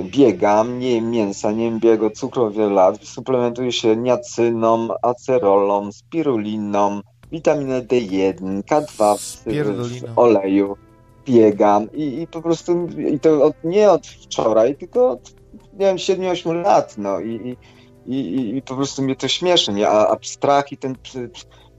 biegam, 0.03 0.79
nie 0.79 0.91
jem 0.91 1.11
mięsa, 1.11 1.51
nie 1.51 1.65
jem 1.65 1.79
biego 1.79 2.09
cukru 2.11 2.51
wiele 2.51 2.73
lat, 2.73 3.03
suplementuję 3.03 3.71
się 3.71 3.95
niacyną, 3.95 4.87
acerolą, 5.01 5.91
spiruliną, 5.91 7.01
witaminę 7.31 7.81
D1, 7.81 8.61
K2 8.63 9.17
w, 9.17 10.19
oleju 10.19 10.75
biegam 11.25 11.91
i, 11.93 12.21
i 12.21 12.27
po 12.27 12.41
prostu 12.41 12.87
i 13.13 13.19
to 13.19 13.43
od, 13.43 13.53
nie 13.63 13.91
od 13.91 14.07
wczoraj, 14.07 14.75
tylko 14.75 15.09
od 15.09 15.35
nie 15.73 15.85
wiem, 15.85 15.97
7-8 15.97 16.63
lat, 16.63 16.97
no 16.97 17.19
i, 17.19 17.57
i, 18.05 18.15
i, 18.15 18.57
i 18.57 18.61
po 18.61 18.75
prostu 18.75 19.01
mnie 19.01 19.15
to 19.15 19.27
śmieszy, 19.27 19.73
nie? 19.73 19.89
A, 19.89 20.11
a 20.11 20.17
strach 20.21 20.71
i 20.71 20.77
ten, 20.77 20.95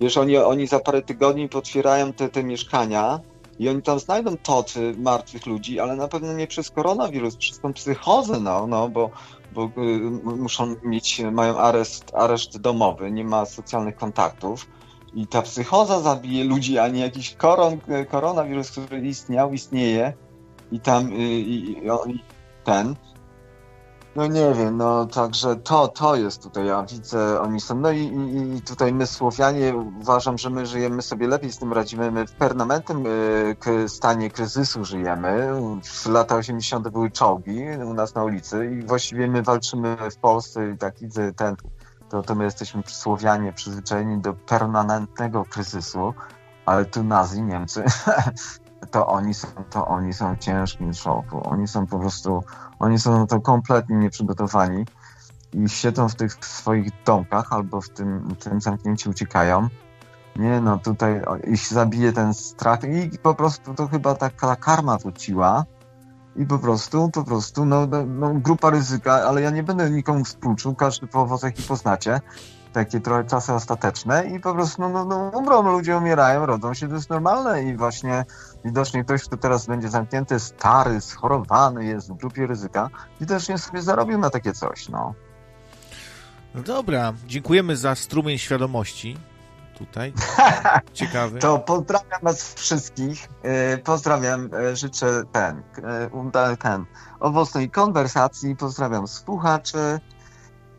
wiesz, 0.01 0.17
oni, 0.17 0.37
oni 0.37 0.67
za 0.67 0.81
parę 0.81 1.03
tygodni 1.03 1.49
potwierają 1.49 2.13
te, 2.13 2.29
te 2.29 2.45
mieszkania 2.45 3.21
i 3.59 3.69
oni 3.69 3.83
tam 3.83 3.99
znajdą 3.99 4.37
toty 4.37 4.95
martwych 4.99 5.47
ludzi, 5.47 5.81
ale 5.81 5.97
na 5.97 6.09
pewno 6.09 6.33
nie 6.33 6.47
przez 6.47 6.71
koronawirus, 6.71 7.37
przez 7.37 7.61
tą 7.61 7.73
psychozę, 7.73 8.41
no, 8.41 8.67
no 8.67 8.89
bo, 8.89 9.11
bo 9.55 9.65
y, 9.65 10.01
muszą 10.37 10.75
mieć, 10.85 11.23
mają 11.33 11.59
areszt, 11.59 12.15
areszt 12.15 12.59
domowy, 12.59 13.11
nie 13.11 13.25
ma 13.25 13.47
socjalnych 13.47 13.97
kontaktów 13.97 14.67
i 15.15 15.27
ta 15.27 15.43
psychoza 15.43 16.01
zabije 16.01 16.45
ludzi, 16.45 16.79
a 16.79 16.89
nie 16.89 17.01
jakiś 17.01 17.35
koron, 17.35 17.79
koronawirus, 18.11 18.71
który 18.71 19.01
istniał, 19.01 19.53
istnieje 19.53 20.13
i 20.73 20.81
tam 20.81 21.13
i, 21.13 21.77
i 22.07 22.21
ten. 22.65 22.95
No 24.17 24.27
nie 24.27 24.55
wiem, 24.55 24.77
no 24.77 25.07
także 25.07 25.57
to, 25.57 25.89
to 25.89 26.17
jest 26.17 26.43
tutaj, 26.43 26.67
ja 26.67 26.83
widzę, 26.83 27.41
oni 27.41 27.61
są, 27.61 27.81
no 27.81 27.91
i, 27.91 28.01
i, 28.57 28.63
tutaj 28.63 28.93
my 28.93 29.07
Słowianie 29.07 29.75
uważam, 30.01 30.39
że 30.39 30.51
my 30.51 30.67
żyjemy 30.67 31.03
sobie 31.03 31.29
lepiej 31.29 31.53
z 31.53 31.59
tym 31.59 31.73
radzimy, 31.73 32.11
my 32.11 32.27
w 32.27 32.33
permanentnym 32.33 33.05
y, 33.07 33.89
stanie 33.89 34.31
kryzysu 34.31 34.85
żyjemy, 34.85 35.51
w 35.85 36.07
lata 36.07 36.37
80. 36.37 36.89
były 36.89 37.11
czołgi 37.11 37.61
u 37.87 37.95
nas 37.95 38.15
na 38.15 38.25
ulicy 38.25 38.71
i 38.73 38.87
właściwie 38.87 39.29
my 39.29 39.43
walczymy 39.43 39.97
w 40.11 40.17
Polsce 40.17 40.71
i 40.71 40.79
tak 40.79 40.99
widzę 40.99 41.33
ten 41.33 41.57
to, 42.09 42.23
to 42.23 42.35
my 42.35 42.45
jesteśmy 42.45 42.83
Słowianie 42.87 43.53
przyzwyczajeni 43.53 44.19
do 44.19 44.35
permanentnego 44.35 45.45
kryzysu, 45.45 46.15
ale 46.67 46.85
tu 46.85 47.05
Nazi, 47.05 47.43
Niemcy, 47.43 47.85
to 48.91 49.07
oni 49.07 49.35
są, 49.35 49.49
to 49.71 49.87
oni 49.87 50.13
są 50.13 50.37
ciężkim 50.37 50.95
szoku. 50.95 51.51
Oni 51.51 51.69
są 51.69 51.87
po 51.87 51.99
prostu, 51.99 52.45
oni 52.79 52.99
są 52.99 53.19
na 53.19 53.27
to 53.27 53.41
kompletnie 53.41 53.97
nieprzygotowani 53.97 54.85
i 55.53 55.69
siedzą 55.69 56.09
w 56.09 56.15
tych 56.15 56.33
swoich 56.45 57.03
domkach 57.05 57.53
albo 57.53 57.81
w 57.81 57.89
tym, 57.89 58.37
tym 58.41 58.61
zamknięciu 58.61 59.11
uciekają. 59.11 59.69
Nie 60.37 60.61
no, 60.61 60.79
tutaj 60.79 61.23
ich 61.47 61.69
zabije 61.69 62.13
ten 62.13 62.35
strach 62.35 62.81
i 62.85 63.19
po 63.19 63.35
prostu 63.35 63.75
to 63.75 63.89
chyba 63.89 64.15
taka 64.15 64.57
karma 64.57 64.99
wróciła 64.99 65.65
i 66.37 66.47
po 66.47 66.59
prostu, 66.59 67.11
po 67.11 67.25
prostu, 67.25 67.65
no, 67.65 67.87
no, 67.87 68.07
no, 68.07 68.35
grupa 68.35 68.71
ryzyka, 68.71 69.13
ale 69.13 69.43
ja 69.43 69.51
nie 69.51 69.63
będę 69.63 69.91
nikomu 69.91 70.25
współczuł, 70.25 70.75
każdy 70.75 71.07
po 71.07 71.21
owocach 71.21 71.59
i 71.59 71.63
poznacie, 71.63 72.21
takie 72.77 73.01
trochę 73.01 73.25
czasy 73.25 73.53
ostateczne 73.53 74.27
i 74.27 74.41
po 74.41 74.55
prostu, 74.55 74.83
no, 74.83 74.89
no, 74.89 75.05
no 75.05 75.39
umrą, 75.39 75.63
ludzie 75.63 75.97
umierają, 75.97 76.47
rodzą 76.47 76.75
się, 76.75 76.89
to 76.89 76.95
jest 76.95 77.11
normalne 77.11 77.63
i 77.63 77.77
właśnie 77.77 78.25
widocznie 78.65 79.05
ktoś, 79.05 79.23
kto 79.23 79.37
teraz 79.37 79.67
będzie 79.67 79.89
zamknięty, 79.89 80.41
stary, 80.41 81.01
schorowany 81.01 81.85
jest 81.85 82.13
w 82.13 82.17
grupie 82.17 82.47
ryzyka, 82.47 82.91
widocznie 83.21 83.59
sobie 83.59 83.83
zarobił 83.83 84.19
na 84.19 84.31
takie 84.31 84.53
coś, 84.53 84.89
no. 84.89 85.15
No 86.55 86.63
dobra, 86.63 87.13
dziękujemy 87.27 87.77
za 87.77 87.95
strumień 87.95 88.39
świadomości 88.39 89.17
tutaj. 89.79 90.13
Ciekawy. 90.93 91.39
To 91.39 91.59
pozdrawiam 91.59 92.21
was 92.23 92.55
wszystkich. 92.55 93.29
E, 93.43 93.79
pozdrawiam, 93.79 94.51
e, 94.55 94.77
życzę 94.77 95.23
ten, 95.33 95.63
e, 96.35 96.57
ten 96.57 96.85
owocnej 97.21 97.71
konwersacji. 97.71 98.57
Pozdrawiam 98.57 99.09
słuchaczy. 99.09 100.01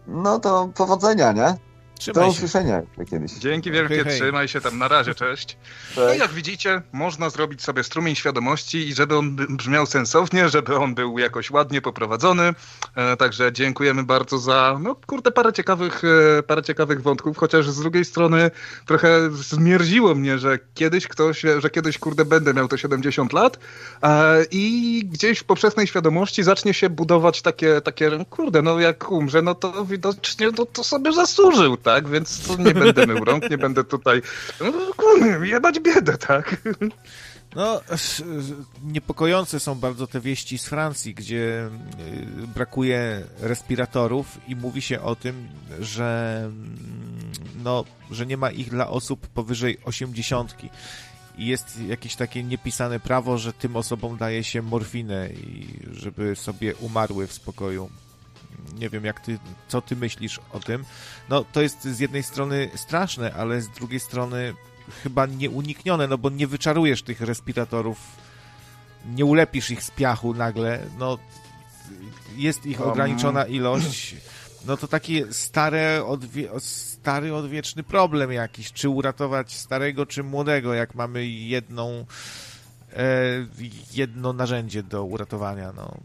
No 0.07 0.40
to 0.40 0.69
powodzenia, 0.76 1.32
nie? 1.32 1.66
Trzymaj 1.98 2.26
Do 2.26 2.32
usłyszenia 2.32 2.82
kiedyś. 3.10 3.32
Dzięki 3.32 3.72
wielkie, 3.72 3.95
hej, 3.95 4.03
hej. 4.03 4.19
trzymaj 4.19 4.48
się 4.48 4.61
tam, 4.61 4.78
na 4.78 4.88
razie, 4.88 5.15
cześć. 5.15 5.28
cześć. 5.38 5.57
No 5.98 6.14
jak 6.14 6.32
widzicie, 6.32 6.82
można 6.91 7.30
zrobić 7.30 7.64
sobie 7.64 7.84
strumień 7.84 8.15
świadomości 8.15 8.78
i 8.78 8.94
żeby 8.94 9.18
on 9.18 9.36
brzmiał 9.36 9.86
sensownie, 9.86 10.49
żeby 10.49 10.76
on 10.76 10.95
był 10.95 11.19
jakoś 11.19 11.52
ładnie 11.52 11.82
poprowadzony. 11.82 12.53
E, 12.95 13.18
także 13.18 13.53
dziękujemy 13.53 14.03
bardzo 14.03 14.38
za, 14.38 14.80
no 14.82 14.95
kurde, 15.07 15.32
parę 15.32 15.53
ciekawych, 15.53 16.02
e, 16.40 16.44
parę 16.44 16.64
ciekawych 16.64 17.02
wątków, 17.02 17.38
chociaż 17.38 17.69
z 17.69 17.80
drugiej 17.80 18.06
strony 18.06 18.52
trochę 18.86 19.32
zmierziło 19.32 20.15
mnie, 20.15 20.40
że 20.40 20.60
kiedyś 20.74 21.07
ktoś, 21.07 21.41
że 21.60 21.69
kiedyś 21.69 21.98
kurde 21.98 22.26
będę 22.26 22.53
miał 22.53 22.68
to 22.68 22.78
70 22.78 23.34
lat 23.34 23.60
e, 24.03 24.44
i 24.52 25.02
gdzieś 25.06 25.40
w 25.40 25.44
poprzedniej 25.44 25.88
świadomości 25.88 26.44
zacznie 26.44 26.74
się 26.74 26.90
budować 26.90 27.41
takie, 27.41 27.82
takie 27.82 28.26
kurde, 28.30 28.61
no 28.61 28.80
jak 28.80 29.11
umrze, 29.11 29.41
no 29.41 29.56
to 29.56 29.86
widocznie 29.86 30.49
no, 30.57 30.65
to 30.65 30.84
sobie 30.84 31.14
zasłużył, 31.14 31.78
tak? 31.88 32.09
Więc 32.09 32.57
nie 32.57 32.73
będę 32.73 33.07
mył 33.07 33.26
rąk, 33.26 33.49
nie 33.49 33.57
będę 33.57 33.84
tutaj 33.84 34.22
no, 34.61 34.93
kurde, 34.97 35.47
jebać 35.47 35.80
biedę, 35.80 36.18
tak? 36.18 36.61
No, 37.55 37.81
niepokojące 38.84 39.59
są 39.59 39.76
bardzo 39.76 40.07
te 40.07 40.19
wieści 40.19 40.57
z 40.57 40.65
Francji, 40.65 41.14
gdzie 41.14 41.69
y, 42.43 42.47
brakuje 42.47 43.23
respiratorów 43.39 44.38
i 44.47 44.55
mówi 44.55 44.81
się 44.81 45.01
o 45.01 45.15
tym, 45.15 45.47
że 45.80 46.41
mm, 46.45 46.77
no, 47.64 47.84
że 48.11 48.26
nie 48.26 48.38
ma 48.38 48.51
ich 48.51 48.69
dla 48.69 48.88
osób 48.88 49.27
powyżej 49.27 49.77
osiemdziesiątki. 49.84 50.69
I 51.38 51.45
jest 51.45 51.81
jakieś 51.81 52.15
takie 52.15 52.43
niepisane 52.43 52.99
prawo, 52.99 53.38
że 53.38 53.53
tym 53.53 53.76
osobom 53.76 54.18
daje 54.18 54.43
się 54.43 54.61
morfinę 54.61 55.30
i 55.30 55.80
żeby 55.91 56.35
sobie 56.35 56.76
umarły 56.76 57.27
w 57.27 57.34
spokoju 57.34 57.89
nie 58.79 58.89
wiem, 58.89 59.05
jak 59.05 59.19
ty, 59.19 59.39
co 59.67 59.81
ty 59.81 59.95
myślisz 59.95 60.39
o 60.51 60.59
tym. 60.59 60.85
No, 61.29 61.45
to 61.51 61.61
jest 61.61 61.84
z 61.84 61.99
jednej 61.99 62.23
strony 62.23 62.69
straszne, 62.75 63.34
ale 63.34 63.61
z 63.61 63.69
drugiej 63.69 63.99
strony 63.99 64.53
chyba 65.03 65.25
nieuniknione, 65.25 66.07
no 66.07 66.17
bo 66.17 66.29
nie 66.29 66.47
wyczarujesz 66.47 67.03
tych 67.03 67.21
respiratorów, 67.21 67.97
nie 69.05 69.25
ulepisz 69.25 69.71
ich 69.71 69.84
z 69.84 69.91
piachu 69.91 70.34
nagle, 70.34 70.79
no 70.99 71.17
jest 72.35 72.65
ich 72.65 72.81
ograniczona 72.81 73.45
ilość, 73.45 74.15
no 74.65 74.77
to 74.77 74.88
taki 74.88 75.23
stare, 75.31 76.05
odwie 76.05 76.49
stary, 76.59 77.35
odwieczny 77.35 77.84
problem 77.84 78.31
jakiś, 78.31 78.73
czy 78.73 78.89
uratować 78.89 79.53
starego, 79.53 80.05
czy 80.05 80.23
młodego, 80.23 80.73
jak 80.73 80.95
mamy 80.95 81.25
jedną, 81.25 82.05
e, 82.93 83.05
jedno 83.93 84.34
narzędzie 84.34 84.84
do 84.84 85.03
uratowania, 85.03 85.73
no. 85.75 85.97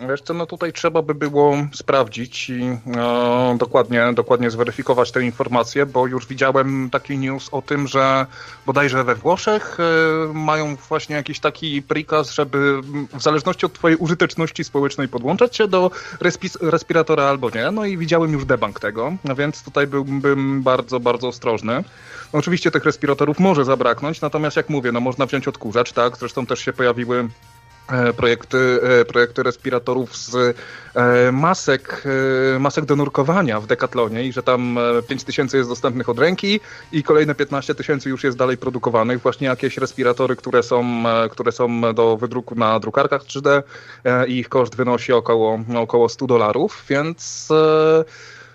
Wiesz 0.00 0.22
co, 0.22 0.34
no 0.34 0.46
tutaj 0.46 0.72
trzeba 0.72 1.02
by 1.02 1.14
było 1.14 1.56
sprawdzić 1.72 2.50
i 2.50 2.62
e, 2.96 3.56
dokładnie, 3.58 4.12
dokładnie 4.14 4.50
zweryfikować 4.50 5.12
te 5.12 5.22
informacje, 5.22 5.86
bo 5.86 6.06
już 6.06 6.26
widziałem 6.26 6.88
taki 6.90 7.18
news 7.18 7.48
o 7.52 7.62
tym, 7.62 7.88
że 7.88 8.26
bodajże 8.66 9.04
we 9.04 9.14
Włoszech 9.14 9.78
e, 9.80 10.32
mają 10.32 10.76
właśnie 10.76 11.16
jakiś 11.16 11.40
taki 11.40 11.82
prikaz, 11.82 12.30
żeby 12.30 12.80
w 13.14 13.22
zależności 13.22 13.66
od 13.66 13.72
twojej 13.72 13.96
użyteczności 13.96 14.64
społecznej 14.64 15.08
podłączać 15.08 15.56
się 15.56 15.68
do 15.68 15.90
respiratora 16.60 17.24
albo 17.24 17.50
nie. 17.50 17.70
No 17.70 17.84
i 17.84 17.98
widziałem 17.98 18.32
już 18.32 18.44
debank 18.44 18.80
tego, 18.80 19.12
no 19.24 19.34
więc 19.34 19.62
tutaj 19.62 19.86
byłbym 19.86 20.62
bardzo, 20.62 21.00
bardzo 21.00 21.28
ostrożny. 21.28 21.84
No 22.32 22.38
oczywiście 22.38 22.70
tych 22.70 22.84
respiratorów 22.84 23.38
może 23.38 23.64
zabraknąć, 23.64 24.20
natomiast 24.20 24.56
jak 24.56 24.68
mówię, 24.68 24.92
no 24.92 25.00
można 25.00 25.26
wziąć 25.26 25.48
odkurzacz, 25.48 25.92
tak? 25.92 26.16
Zresztą 26.16 26.46
też 26.46 26.60
się 26.60 26.72
pojawiły 26.72 27.28
projekty, 28.16 28.80
e, 29.00 29.04
projekty 29.04 29.42
respiratorów 29.42 30.16
z 30.16 30.34
e, 30.94 31.32
masek, 31.32 32.04
masek 32.60 32.84
do 32.84 32.96
nurkowania 32.96 33.60
w 33.60 33.66
Decathlonie 33.66 34.24
i 34.24 34.32
że 34.32 34.42
tam 34.42 34.78
5 35.08 35.24
tysięcy 35.24 35.56
jest 35.56 35.68
dostępnych 35.68 36.08
od 36.08 36.18
ręki 36.18 36.60
i 36.92 37.02
kolejne 37.02 37.34
15 37.34 37.74
tysięcy 37.74 38.08
już 38.08 38.24
jest 38.24 38.36
dalej 38.36 38.56
produkowanych. 38.56 39.22
Właśnie 39.22 39.46
jakieś 39.46 39.78
respiratory, 39.78 40.36
które 40.36 40.62
są, 40.62 41.04
które 41.30 41.52
są 41.52 41.94
do 41.94 42.16
wydruku 42.16 42.54
na 42.54 42.80
drukarkach 42.80 43.22
3D 43.22 43.62
i 44.28 44.38
ich 44.38 44.48
koszt 44.48 44.76
wynosi 44.76 45.12
około, 45.12 45.60
około 45.76 46.08
100 46.08 46.26
dolarów, 46.26 46.84
więc 46.88 47.48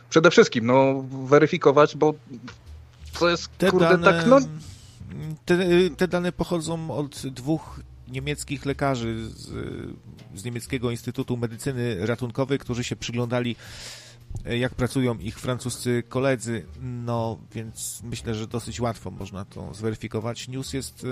przede 0.10 0.31
wszystkim 0.31 0.65
no, 0.65 1.03
weryfikować, 1.26 1.95
bo 1.95 2.14
to 3.19 3.30
jest 3.30 3.57
te 3.57 3.72
kurde 3.72 3.89
dane, 3.89 4.14
tak 4.14 4.27
no... 4.27 4.39
Te, 5.45 5.57
te 5.97 6.07
dane 6.07 6.31
pochodzą 6.31 6.91
od 6.91 7.27
dwóch 7.27 7.80
niemieckich 8.07 8.65
lekarzy 8.65 9.30
z, 9.30 9.49
z 10.35 10.43
Niemieckiego 10.45 10.91
Instytutu 10.91 11.38
Medycyny 11.38 12.05
Ratunkowej, 12.05 12.59
którzy 12.59 12.84
się 12.84 12.95
przyglądali 12.95 13.55
e, 14.45 14.57
jak 14.57 14.75
pracują 14.75 15.17
ich 15.17 15.39
francuscy 15.39 16.03
koledzy, 16.09 16.65
no 16.81 17.39
więc 17.51 18.01
myślę, 18.03 18.35
że 18.35 18.47
dosyć 18.47 18.81
łatwo 18.81 19.11
można 19.11 19.45
to 19.45 19.73
zweryfikować. 19.73 20.47
News 20.47 20.73
jest 20.73 21.03
e, 21.03 21.07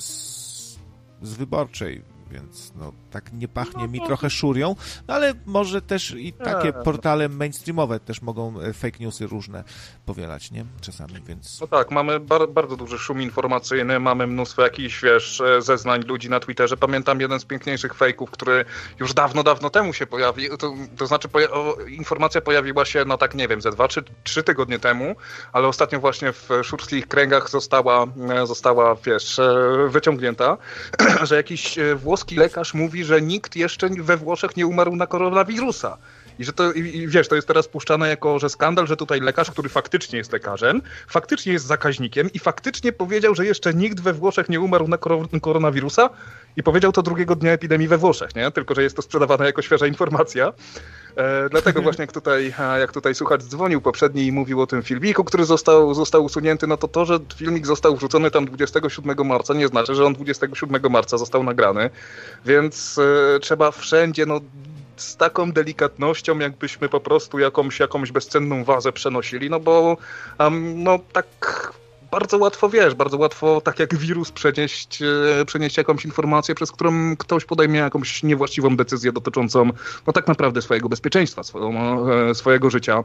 z, 0.00 0.78
z 1.22 1.34
wyborczej, 1.34 2.02
więc 2.32 2.72
no, 2.76 2.92
tak 3.10 3.32
nie 3.32 3.48
pachnie 3.48 3.88
mi 3.88 4.00
trochę 4.00 4.30
szurią, 4.30 4.76
no, 5.08 5.14
ale 5.14 5.34
może 5.46 5.82
też 5.82 6.10
i 6.10 6.32
takie 6.32 6.72
portale 6.72 7.28
mainstreamowe 7.28 8.00
też 8.00 8.22
mogą 8.22 8.60
e, 8.60 8.72
fake 8.72 8.98
newsy 9.00 9.26
różne 9.26 9.64
powielać, 10.06 10.50
nie? 10.50 10.64
Czasami, 10.80 11.14
więc... 11.26 11.60
No 11.60 11.66
tak, 11.66 11.90
mamy 11.90 12.20
bar 12.20 12.48
bardzo 12.48 12.76
duży 12.76 12.98
szum 12.98 13.22
informacyjny, 13.22 14.00
mamy 14.00 14.26
mnóstwo 14.26 14.62
jakichś, 14.62 15.02
wiesz, 15.02 15.40
e, 15.40 15.62
zeznań 15.62 16.02
ludzi 16.02 16.30
na 16.30 16.40
Twitterze. 16.40 16.76
Pamiętam 16.76 17.20
jeden 17.20 17.40
z 17.40 17.44
piękniejszych 17.44 17.94
fejków, 17.94 18.30
który 18.30 18.64
już 19.00 19.14
dawno, 19.14 19.42
dawno 19.42 19.70
temu 19.70 19.92
się 19.92 20.06
pojawił, 20.06 20.56
to, 20.56 20.74
to 20.96 21.06
znaczy 21.06 21.28
poja 21.28 21.48
informacja 21.88 22.40
pojawiła 22.40 22.84
się, 22.84 23.04
no 23.04 23.18
tak 23.18 23.34
nie 23.34 23.48
wiem, 23.48 23.62
ze 23.62 23.70
dwa 23.70 23.88
czy 23.88 24.04
trzy 24.24 24.42
tygodnie 24.42 24.78
temu, 24.78 25.14
ale 25.52 25.68
ostatnio 25.68 26.00
właśnie 26.00 26.32
w 26.32 26.48
szurskich 26.62 27.08
kręgach 27.08 27.50
została, 27.50 28.06
e, 28.30 28.46
została 28.46 28.94
wiesz, 28.94 29.40
wyciągnięta, 29.88 30.56
że 31.28 31.36
jakiś 31.36 31.78
włoski 31.96 32.21
włoski 32.22 32.36
lekarz 32.36 32.74
mówi, 32.74 33.04
że 33.04 33.22
nikt 33.22 33.56
jeszcze 33.56 33.88
we 33.88 34.16
Włoszech 34.16 34.56
nie 34.56 34.66
umarł 34.66 34.96
na 34.96 35.06
koronawirusa. 35.06 35.98
I 36.38 36.44
że 36.44 36.52
to, 36.52 36.72
i, 36.72 37.08
wiesz, 37.08 37.28
to 37.28 37.34
jest 37.34 37.48
teraz 37.48 37.68
puszczane 37.68 38.08
jako, 38.08 38.38
że 38.38 38.48
skandal, 38.48 38.86
że 38.86 38.96
tutaj 38.96 39.20
lekarz, 39.20 39.50
który 39.50 39.68
faktycznie 39.68 40.18
jest 40.18 40.32
lekarzem, 40.32 40.82
faktycznie 41.08 41.52
jest 41.52 41.66
zakaźnikiem 41.66 42.32
i 42.34 42.38
faktycznie 42.38 42.92
powiedział, 42.92 43.34
że 43.34 43.46
jeszcze 43.46 43.74
nikt 43.74 44.00
we 44.00 44.12
Włoszech 44.12 44.48
nie 44.48 44.60
umarł 44.60 44.88
na 44.88 44.98
koronawirusa 45.40 46.10
i 46.56 46.62
powiedział 46.62 46.92
to 46.92 47.02
drugiego 47.02 47.36
dnia 47.36 47.52
epidemii 47.52 47.88
we 47.88 47.98
Włoszech, 47.98 48.34
nie? 48.34 48.50
Tylko, 48.50 48.74
że 48.74 48.82
jest 48.82 48.96
to 48.96 49.02
sprzedawane 49.02 49.44
jako 49.44 49.62
świeża 49.62 49.86
informacja. 49.86 50.52
E, 51.16 51.48
dlatego 51.48 51.82
właśnie 51.86 52.02
jak 52.02 52.12
tutaj, 52.12 52.54
jak 52.78 52.92
tutaj 52.92 53.14
słuchacz 53.14 53.42
dzwonił 53.42 53.80
poprzedni 53.80 54.26
i 54.26 54.32
mówił 54.32 54.60
o 54.60 54.66
tym 54.66 54.82
filmiku, 54.82 55.24
który 55.24 55.44
został, 55.44 55.94
został 55.94 56.24
usunięty, 56.24 56.66
no 56.66 56.76
to 56.76 56.88
to, 56.88 57.04
że 57.04 57.18
filmik 57.36 57.66
został 57.66 57.96
wrzucony 57.96 58.30
tam 58.30 58.46
27 58.46 59.26
marca 59.26 59.54
nie 59.54 59.68
znaczy, 59.68 59.94
że 59.94 60.04
on 60.04 60.14
27 60.14 60.92
marca 60.92 61.18
został 61.18 61.44
nagrany, 61.44 61.90
więc 62.44 62.98
e, 62.98 63.40
trzeba 63.40 63.70
wszędzie 63.70 64.26
no 64.26 64.40
z 65.02 65.16
taką 65.16 65.52
delikatnością, 65.52 66.38
jakbyśmy 66.38 66.88
po 66.88 67.00
prostu 67.00 67.38
jakąś, 67.38 67.80
jakąś 67.80 68.12
bezcenną 68.12 68.64
wazę 68.64 68.92
przenosili, 68.92 69.50
no 69.50 69.60
bo 69.60 69.96
um, 70.38 70.82
no 70.82 70.98
tak 71.12 71.72
bardzo 72.12 72.38
łatwo, 72.38 72.68
wiesz, 72.68 72.94
bardzo 72.94 73.18
łatwo, 73.18 73.60
tak 73.60 73.78
jak 73.78 73.94
wirus, 73.94 74.32
przenieść, 74.32 75.02
e, 75.02 75.44
przenieść 75.44 75.76
jakąś 75.76 76.04
informację, 76.04 76.54
przez 76.54 76.72
którą 76.72 77.16
ktoś 77.16 77.44
podejmie 77.44 77.78
jakąś 77.78 78.22
niewłaściwą 78.22 78.76
decyzję 78.76 79.12
dotyczącą, 79.12 79.70
no 80.06 80.12
tak 80.12 80.28
naprawdę 80.28 80.62
swojego 80.62 80.88
bezpieczeństwa, 80.88 81.42
e, 82.30 82.34
swojego 82.34 82.70
życia 82.70 83.04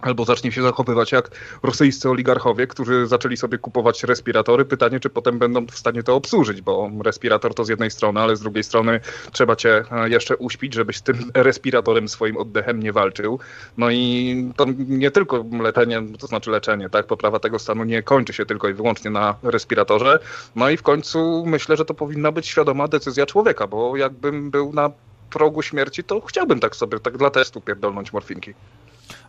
albo 0.00 0.24
zacznie 0.24 0.52
się 0.52 0.62
zachowywać 0.62 1.12
jak 1.12 1.30
rosyjscy 1.62 2.10
oligarchowie, 2.10 2.66
którzy 2.66 3.06
zaczęli 3.06 3.36
sobie 3.36 3.58
kupować 3.58 4.04
respiratory. 4.04 4.64
Pytanie, 4.64 5.00
czy 5.00 5.10
potem 5.10 5.38
będą 5.38 5.66
w 5.66 5.78
stanie 5.78 6.02
to 6.02 6.14
obsłużyć, 6.14 6.60
bo 6.60 6.90
respirator 7.04 7.54
to 7.54 7.64
z 7.64 7.68
jednej 7.68 7.90
strony, 7.90 8.20
ale 8.20 8.36
z 8.36 8.40
drugiej 8.40 8.64
strony 8.64 9.00
trzeba 9.32 9.56
cię 9.56 9.84
e, 9.92 10.08
jeszcze 10.08 10.36
uśpić, 10.36 10.74
żebyś 10.74 10.96
z 10.96 11.02
tym 11.02 11.30
respiratorem 11.34 12.08
swoim 12.08 12.36
oddechem 12.36 12.82
nie 12.82 12.92
walczył. 12.92 13.38
No 13.78 13.90
i 13.90 14.52
to 14.56 14.66
nie 14.88 15.10
tylko 15.10 15.44
leczenie, 15.62 16.02
to 16.18 16.26
znaczy 16.26 16.50
leczenie, 16.50 16.90
tak, 16.90 17.06
poprawa 17.06 17.38
tego 17.38 17.58
stanu 17.58 17.84
nie 17.84 18.02
kończy 18.02 18.32
się 18.32 18.46
tylko 18.46 18.68
i 18.68 18.74
wyłącznie 18.74 19.10
na 19.10 19.34
respiratorze. 19.42 20.18
No 20.56 20.70
i 20.70 20.76
w 20.76 20.82
końcu 20.82 21.44
myślę, 21.46 21.76
że 21.76 21.84
to 21.84 21.94
powinna 21.94 22.32
być 22.32 22.46
świadoma 22.46 22.88
decyzja 22.88 23.26
człowieka, 23.26 23.66
bo 23.66 23.96
jakbym 23.96 24.50
był 24.50 24.72
na 24.72 24.90
progu 25.30 25.62
śmierci, 25.62 26.04
to 26.04 26.20
chciałbym 26.20 26.60
tak 26.60 26.76
sobie, 26.76 27.00
tak 27.00 27.18
dla 27.18 27.30
testu 27.30 27.60
pierdolnąć 27.60 28.12
morfinki. 28.12 28.54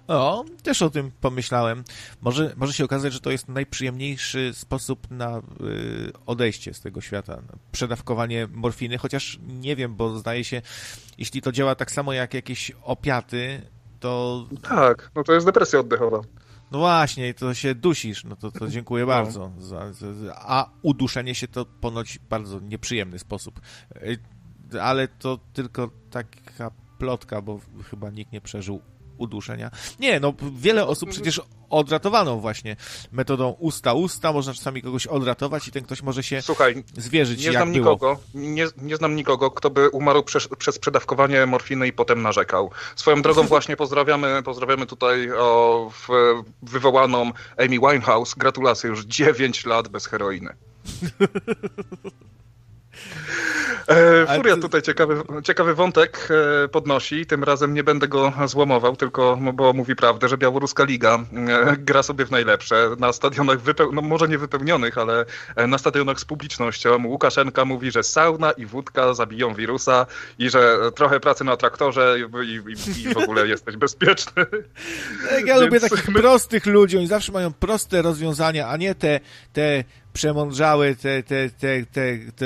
O, 0.07 0.45
też 0.63 0.81
o 0.81 0.89
tym 0.89 1.11
pomyślałem. 1.21 1.83
Może, 2.21 2.53
może 2.57 2.73
się 2.73 2.85
okazać, 2.85 3.13
że 3.13 3.19
to 3.19 3.31
jest 3.31 3.47
najprzyjemniejszy 3.47 4.51
sposób 4.53 5.11
na 5.11 5.37
y, 5.37 5.41
odejście 6.25 6.73
z 6.73 6.81
tego 6.81 7.01
świata. 7.01 7.41
Przedawkowanie 7.71 8.47
morfiny, 8.53 8.97
chociaż 8.97 9.39
nie 9.47 9.75
wiem, 9.75 9.95
bo 9.95 10.19
zdaje 10.19 10.43
się, 10.43 10.61
jeśli 11.17 11.41
to 11.41 11.51
działa 11.51 11.75
tak 11.75 11.91
samo 11.91 12.13
jak 12.13 12.33
jakieś 12.33 12.71
opiaty, 12.83 13.61
to... 13.99 14.45
Tak, 14.61 15.11
no 15.15 15.23
to 15.23 15.33
jest 15.33 15.45
depresja 15.45 15.79
oddechowa. 15.79 16.21
No 16.71 16.79
właśnie, 16.79 17.33
to 17.33 17.53
się 17.53 17.75
dusisz, 17.75 18.23
no 18.23 18.35
to, 18.35 18.51
to 18.51 18.67
dziękuję 18.67 19.03
no. 19.03 19.07
bardzo. 19.07 19.51
Za, 19.59 19.93
za, 19.93 20.07
a 20.35 20.69
uduszenie 20.81 21.35
się 21.35 21.47
to 21.47 21.65
ponoć 21.65 22.19
bardzo 22.29 22.59
nieprzyjemny 22.59 23.19
sposób. 23.19 23.59
Ale 24.81 25.07
to 25.07 25.39
tylko 25.53 25.89
taka 26.09 26.71
plotka, 26.97 27.41
bo 27.41 27.59
chyba 27.89 28.09
nikt 28.09 28.31
nie 28.31 28.41
przeżył 28.41 28.81
uduszenia. 29.17 29.71
Nie, 29.99 30.19
no 30.19 30.33
wiele 30.57 30.87
osób 30.87 31.09
przecież 31.09 31.41
odratowano 31.69 32.37
właśnie 32.37 32.75
metodą 33.11 33.55
usta-usta, 33.59 34.33
można 34.33 34.53
czasami 34.53 34.81
kogoś 34.81 35.07
odratować 35.07 35.67
i 35.67 35.71
ten 35.71 35.83
ktoś 35.83 36.01
może 36.03 36.23
się 36.23 36.41
Słuchaj, 36.41 36.83
zwierzyć 36.97 37.45
nie 37.45 37.51
znam 37.51 37.71
nikogo, 37.71 38.19
nie, 38.33 38.67
nie 38.77 38.95
znam 38.95 39.15
nikogo, 39.15 39.51
kto 39.51 39.69
by 39.69 39.89
umarł 39.89 40.23
przez, 40.23 40.47
przez 40.57 40.79
przedawkowanie 40.79 41.45
morfiny 41.45 41.87
i 41.87 41.93
potem 41.93 42.21
narzekał. 42.21 42.71
Swoją 42.95 43.21
drogą 43.21 43.43
właśnie 43.53 43.77
pozdrawiamy, 43.77 44.43
pozdrawiamy 44.43 44.85
tutaj 44.85 45.31
o, 45.31 45.91
w, 45.93 46.07
wywołaną 46.61 47.31
Amy 47.57 47.79
Winehouse. 47.79 48.35
Gratulacje, 48.35 48.89
już 48.89 49.05
9 49.05 49.65
lat 49.65 49.87
bez 49.87 50.05
heroiny. 50.05 50.55
E, 53.87 54.35
Furia 54.35 54.57
tutaj 54.57 54.81
ciekawy, 54.81 55.21
ciekawy 55.43 55.75
wątek 55.75 56.27
e, 56.65 56.67
podnosi. 56.67 57.25
Tym 57.25 57.43
razem 57.43 57.73
nie 57.73 57.83
będę 57.83 58.07
go 58.07 58.33
złomował, 58.45 58.95
tylko 58.95 59.39
bo 59.53 59.73
mówi 59.73 59.95
prawdę, 59.95 60.29
że 60.29 60.37
białoruska 60.37 60.83
liga 60.83 61.19
e, 61.49 61.77
gra 61.77 62.03
sobie 62.03 62.25
w 62.25 62.31
najlepsze. 62.31 62.89
Na 62.99 63.13
stadionach, 63.13 63.61
wypeł... 63.61 63.91
no 63.93 64.01
może 64.01 64.27
nie 64.27 64.37
wypełnionych, 64.37 64.97
ale 64.97 65.25
na 65.67 65.77
stadionach 65.77 66.19
z 66.19 66.25
publicznością. 66.25 67.05
Łukaszenka 67.05 67.65
mówi, 67.65 67.91
że 67.91 68.03
sauna 68.03 68.51
i 68.51 68.65
wódka 68.65 69.13
zabiją 69.13 69.53
wirusa 69.53 70.05
i 70.39 70.49
że 70.49 70.77
trochę 70.95 71.19
pracy 71.19 71.43
na 71.43 71.57
traktorze 71.57 72.17
i, 72.43 72.47
i, 72.47 73.01
i 73.01 73.13
w 73.13 73.17
ogóle 73.17 73.47
jesteś 73.57 73.77
bezpieczny. 73.77 74.45
Ja 75.31 75.39
Więc... 75.45 75.61
lubię 75.61 75.79
takich 75.79 76.13
prostych 76.13 76.65
ludzi, 76.65 76.97
oni 76.97 77.07
zawsze 77.07 77.31
mają 77.31 77.53
proste 77.53 78.01
rozwiązania, 78.01 78.67
a 78.67 78.77
nie 78.77 78.95
te, 78.95 79.19
te 79.53 79.83
przemądrzałe 80.17 80.95
te, 80.95 81.23
te, 81.23 81.49
te, 81.49 81.85
te, 81.85 82.17
te 82.35 82.45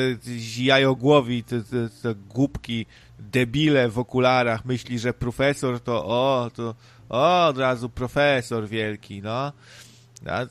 jajogłowi, 0.58 1.44
te, 1.44 1.64
te, 1.64 1.90
te 2.02 2.16
głupki, 2.16 2.86
debile 3.20 3.90
w 3.90 4.00
okularach 4.00 4.66
myśli, 4.66 5.00
że 5.00 5.14
profesor 5.14 5.80
to 5.80 6.06
o, 6.06 6.52
to 6.56 6.76
o, 7.10 7.48
od 7.48 7.58
razu 7.58 7.90
profesor 7.90 8.68
wielki, 8.68 9.22
no. 9.22 9.52
A, 10.28 10.46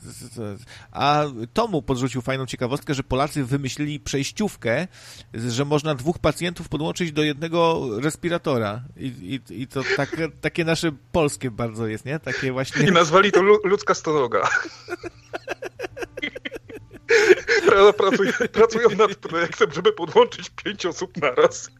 a 0.91 1.25
Tomu 1.53 1.81
podrzucił 1.81 2.21
fajną 2.21 2.45
ciekawostkę, 2.45 2.93
że 2.93 3.03
Polacy 3.03 3.43
wymyślili 3.43 3.99
przejściówkę, 3.99 4.87
że 5.33 5.65
można 5.65 5.95
dwóch 5.95 6.19
pacjentów 6.19 6.69
podłączyć 6.69 7.11
do 7.11 7.23
jednego 7.23 7.89
respiratora. 7.99 8.83
I, 8.97 9.39
i, 9.49 9.61
i 9.61 9.67
to 9.67 9.81
tak, 9.97 10.17
takie 10.41 10.65
nasze 10.65 10.91
polskie 11.11 11.51
bardzo 11.51 11.87
jest, 11.87 12.05
nie? 12.05 12.19
Takie 12.19 12.51
właśnie... 12.51 12.87
I 12.87 12.91
nazwali 12.91 13.31
to 13.31 13.41
ludzka 13.41 13.93
stonoga. 13.93 14.49
Pracują, 17.97 18.31
pracują 18.51 18.89
nad 18.89 19.15
projektem, 19.15 19.71
żeby 19.71 19.93
podłączyć 19.93 20.49
pięć 20.49 20.85
osób 20.85 21.17
na 21.17 21.31
raz. 21.31 21.71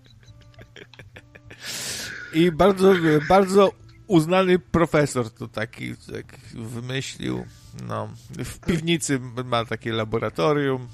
I 2.34 2.52
bardzo, 2.52 2.94
bardzo 3.30 3.72
uznany 4.08 4.60
profesor 4.60 5.30
to 5.30 5.48
taki 5.48 5.96
tak 5.96 6.40
wymyślił. 6.54 7.46
No, 7.88 8.10
w 8.30 8.60
piwnicy 8.60 9.20
ma 9.46 9.66
takie 9.66 9.92
laboratorium. 9.92 10.88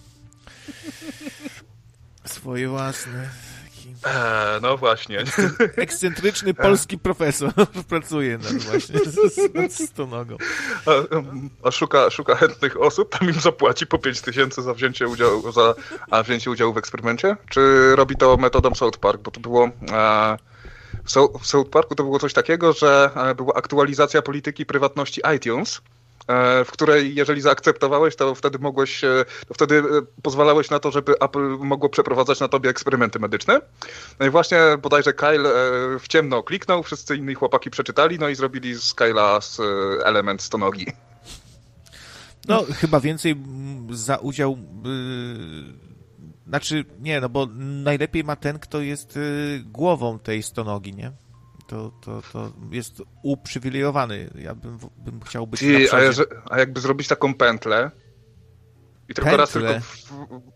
Swoje 2.26 2.70
własne. 2.70 3.30
Eee, 4.06 4.62
no 4.62 4.78
właśnie. 4.78 5.24
Ekscentryczny 5.76 6.54
polski 6.54 6.98
profesor 6.98 7.54
pracuje 7.90 8.38
nad 8.38 8.54
właśnie 8.54 9.00
nad 9.54 9.74
stonogą. 9.74 10.38
A, 10.86 10.92
a, 11.68 11.72
szuka, 11.72 12.10
szuka 12.10 12.36
chętnych 12.36 12.82
osób, 12.82 13.18
tam 13.20 13.28
im 13.30 13.40
zapłaci 13.40 13.88
po 13.88 13.98
5 13.98 14.22
tysięcy 14.22 14.62
za 14.62 14.74
wzięcie 14.74 15.08
udziału, 15.08 15.52
za 15.52 15.76
a 16.12 16.24
wzięcie 16.24 16.52
udziału 16.52 16.74
w 16.74 16.78
eksperymencie? 16.78 17.36
Czy 17.50 17.96
robi 17.96 18.16
to 18.16 18.38
metodą 18.38 18.76
South 18.76 18.98
Park? 18.98 19.22
Bo 19.22 19.32
to 19.32 19.40
było... 19.40 19.70
E, 19.92 20.38
w 21.40 21.48
South 21.48 21.70
Parku 21.70 21.96
to 21.96 22.04
było 22.04 22.20
coś 22.20 22.34
takiego, 22.34 22.74
że 22.74 23.10
e, 23.16 23.36
była 23.36 23.54
aktualizacja 23.54 24.22
polityki 24.22 24.66
prywatności 24.66 25.22
iTunes 25.36 25.82
w 26.66 26.72
której 26.72 27.16
jeżeli 27.16 27.41
zaakceptowałeś, 27.41 28.16
to 28.16 28.36
wtedy 28.36 28.60
mogłeś, 28.60 29.04
e, 29.04 29.26
to 29.48 29.54
wtedy 29.54 29.76
e, 29.76 29.84
pozwalałeś 30.22 30.70
na 30.70 30.80
to, 30.80 30.91
żeby 30.91 31.20
Apple 31.20 31.58
mogło 31.60 31.90
przeprowadzać 31.90 32.40
na 32.40 32.48
tobie 32.48 32.70
eksperymenty 32.70 33.20
medyczne. 33.20 33.62
No 34.20 34.26
i 34.26 34.30
właśnie 34.30 34.60
bodajże 34.82 35.14
Kyle 35.14 35.49
w 35.99 36.08
ciemno 36.08 36.44
kliknął, 36.44 36.84
wszyscy 36.84 37.16
inni 37.16 37.36
chłopaki 37.36 37.70
przeczytali, 37.70 38.20
no 38.20 38.30
i 38.30 38.36
zrobili 38.36 38.76
z 38.76 38.94
Kyla 38.94 39.40
element 40.04 40.41
stonogi. 40.41 40.86
No, 42.48 42.66
chyba 42.76 42.99
więcej 42.99 43.36
za 43.90 44.18
udział. 44.18 44.58
Yy, 44.86 45.74
znaczy, 46.48 46.86
nie, 46.99 47.22
no 47.22 47.30
bo 47.30 47.48
najlepiej 47.58 48.24
ma 48.24 48.36
ten, 48.36 48.60
kto 48.60 48.82
jest 48.82 49.16
yy, 49.16 49.64
głową 49.66 50.20
tej 50.20 50.44
stonogi, 50.44 50.94
nie? 50.94 51.12
To, 51.68 51.91
to, 52.02 52.22
to 52.34 52.52
jest 52.72 53.02
uprzywilejowany. 53.23 54.30
Ja 54.35 54.56
bym, 54.56 54.77
bym 54.98 55.22
chciał 55.22 55.48
być 55.48 55.60
Ty, 55.60 55.88
a, 55.91 55.98
a, 56.53 56.60
jakby 56.60 56.81
zrobić 56.81 57.07
taką 57.07 57.34
pętlę 57.34 57.91
i 59.10 59.14
tylko 59.14 59.30
Pętle. 59.30 59.38
raz 59.38 59.52
tylko 59.52 59.73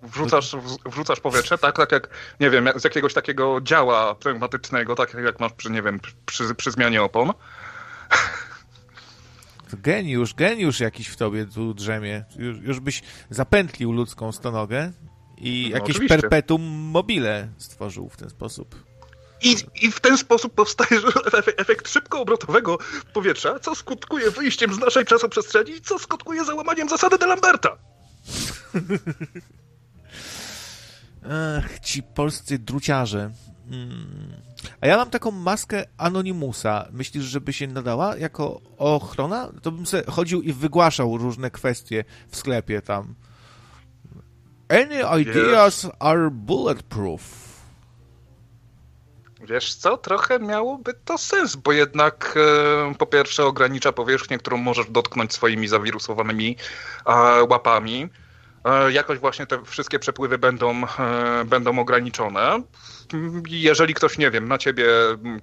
wrzucasz, 0.04 0.56
wrzucasz 0.86 1.20
powietrze, 1.20 1.58
tak, 1.58 1.78
tak 1.78 1.92
jak, 1.92 2.10
nie 2.40 2.50
wiem, 2.50 2.70
z 2.76 2.84
jakiegoś 2.84 3.14
takiego 3.14 3.62
działa 3.62 4.16
pneumatycznego, 4.16 4.96
tak 4.96 5.14
jak 5.14 5.40
masz 5.40 5.54
przy, 5.54 5.70
nie 5.70 5.82
wiem, 5.82 6.00
przy, 6.26 6.56
przy 6.56 6.72
zmianie 6.72 7.04
opon. 7.04 7.32
Geniusz, 9.74 10.34
geniusz 10.34 10.80
jakiś 10.80 11.08
w 11.08 11.16
tobie 11.16 11.46
tu 11.46 11.74
drzemie. 11.74 12.24
Już, 12.36 12.58
już 12.58 12.80
byś 12.80 13.04
zapętlił 13.30 13.92
ludzką 13.92 14.32
stonogę 14.32 14.92
i 15.38 15.68
no, 15.72 15.78
jakieś 15.78 15.96
oczywiście. 15.96 16.20
perpetuum 16.20 16.62
mobile 16.72 17.48
stworzył 17.58 18.10
w 18.10 18.18
ten 18.18 18.30
sposób. 18.30 18.91
I, 19.44 19.56
I 19.82 19.92
w 19.92 20.00
ten 20.00 20.18
sposób 20.18 20.54
powstaje 20.54 21.02
efekt 21.58 21.90
szybkoobrotowego 21.90 22.78
powietrza, 23.14 23.60
co 23.60 23.76
skutkuje 23.76 24.32
wyjściem 24.32 24.74
z 24.74 24.80
naszej 24.80 25.06
czasoprzestrzeni, 25.06 25.82
co 25.82 26.00
skutkuje 26.00 26.46
załamaniem 26.46 26.90
zasady 26.90 27.18
de 27.18 27.26
Lamberta. 27.28 27.78
Ach, 31.58 31.80
ci 31.80 32.04
polscy 32.04 32.60
druciarze. 32.60 33.32
Hmm. 33.70 34.42
A 34.82 34.88
ja 34.88 34.98
mam 34.98 35.10
taką 35.10 35.32
maskę 35.32 35.86
Anonimusa. 35.98 36.88
Myślisz, 36.92 37.24
żeby 37.24 37.54
się 37.54 37.68
nadała 37.68 38.18
jako 38.18 38.62
ochrona? 38.78 39.52
To 39.62 39.72
bym 39.72 39.86
sobie 39.86 40.04
chodził 40.04 40.42
i 40.42 40.54
wygłaszał 40.54 41.18
różne 41.18 41.52
kwestie 41.52 42.04
w 42.30 42.38
sklepie 42.38 42.82
tam. 42.82 43.16
Any 44.70 45.22
ideas 45.22 45.88
are 46.00 46.30
bulletproof. 46.32 47.51
Wiesz 49.44 49.76
co, 49.76 49.98
trochę 49.98 50.40
miałoby 50.40 50.94
to 51.06 51.18
sens, 51.18 51.56
bo 51.56 51.72
jednak 51.72 52.36
e, 52.92 52.96
po 52.96 53.06
pierwsze 53.06 53.46
ogranicza 53.46 53.92
powierzchnię, 53.92 54.38
którą 54.38 54.58
możesz 54.58 54.90
dotknąć 54.90 55.34
swoimi 55.34 55.68
zawirusowanymi 55.68 56.58
e, 57.06 57.12
łapami. 57.44 58.10
E, 58.66 58.92
jakoś 58.92 59.20
właśnie 59.20 59.46
te 59.46 59.66
wszystkie 59.66 60.00
przepływy 60.00 60.38
będą, 60.38 60.82
e, 61.00 61.46
będą 61.46 61.80
ograniczone. 61.80 62.62
Jeżeli 63.48 63.94
ktoś, 63.94 64.18
nie 64.18 64.32
wiem, 64.32 64.48
na 64.48 64.58
ciebie 64.58 64.86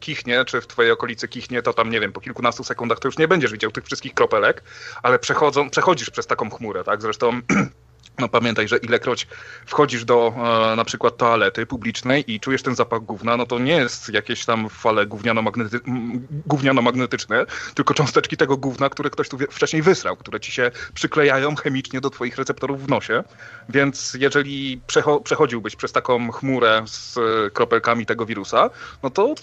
kichnie, 0.01 0.45
czy 0.45 0.61
w 0.61 0.67
twojej 0.67 0.93
okolicy 0.93 1.29
kichnie, 1.29 1.63
to 1.63 1.73
tam, 1.73 1.91
nie 1.91 2.01
wiem, 2.01 2.13
po 2.13 2.21
kilkunastu 2.21 2.65
sekundach 2.65 2.99
to 2.99 3.09
już 3.09 3.19
nie 3.19 3.29
będziesz 3.29 3.53
widział 3.53 3.71
tych 3.71 3.85
wszystkich 3.85 4.15
kropelek, 4.15 4.63
ale 5.03 5.19
przechodzą, 5.19 5.71
przechodzisz 5.71 6.11
przez 6.11 6.27
taką 6.27 6.51
chmurę, 6.51 6.85
tak? 6.85 7.03
Zresztą 7.03 7.31
No 8.19 8.29
pamiętaj, 8.29 8.69
że 8.69 8.77
ilekroć 8.77 9.27
wchodzisz 9.67 10.05
do 10.05 10.35
e, 10.73 10.77
na 10.77 10.85
przykład 10.85 11.17
toalety 11.17 11.67
publicznej 11.67 12.33
i 12.33 12.41
czujesz 12.41 12.63
ten 12.63 12.75
zapach 12.75 13.01
gówna, 13.01 13.37
no 13.37 13.47
to 13.47 13.59
nie 13.59 13.77
jest 13.77 14.09
jakieś 14.09 14.45
tam 14.45 14.69
fale 14.69 15.07
gówniano-magnety 15.07 15.81
gówniano-magnetyczne, 16.47 17.47
tylko 17.75 17.95
cząsteczki 17.95 18.37
tego 18.37 18.57
gówna, 18.57 18.89
które 18.89 19.11
ktoś 19.11 19.29
tu 19.29 19.39
wcześniej 19.51 19.83
wysrał, 19.83 20.17
które 20.17 20.41
ci 20.41 20.53
się 20.53 20.71
przyklejają 20.95 21.57
chemicznie 21.57 22.01
do 22.01 22.11
twoich 22.11 22.37
receptorów 22.37 22.87
w 22.87 22.89
nosie. 22.89 23.25
Więc 23.69 24.17
jeżeli 24.21 24.81
przecho 24.87 25.21
przechodziłbyś 25.21 25.77
przez 25.77 25.93
taką 25.93 26.33
chmurę 26.33 26.85
z 26.87 27.17
e, 27.19 27.51
kropelkami 27.51 28.07
tego 28.07 28.27
wirusa, 28.27 28.71
no 29.03 29.11
to 29.11 29.35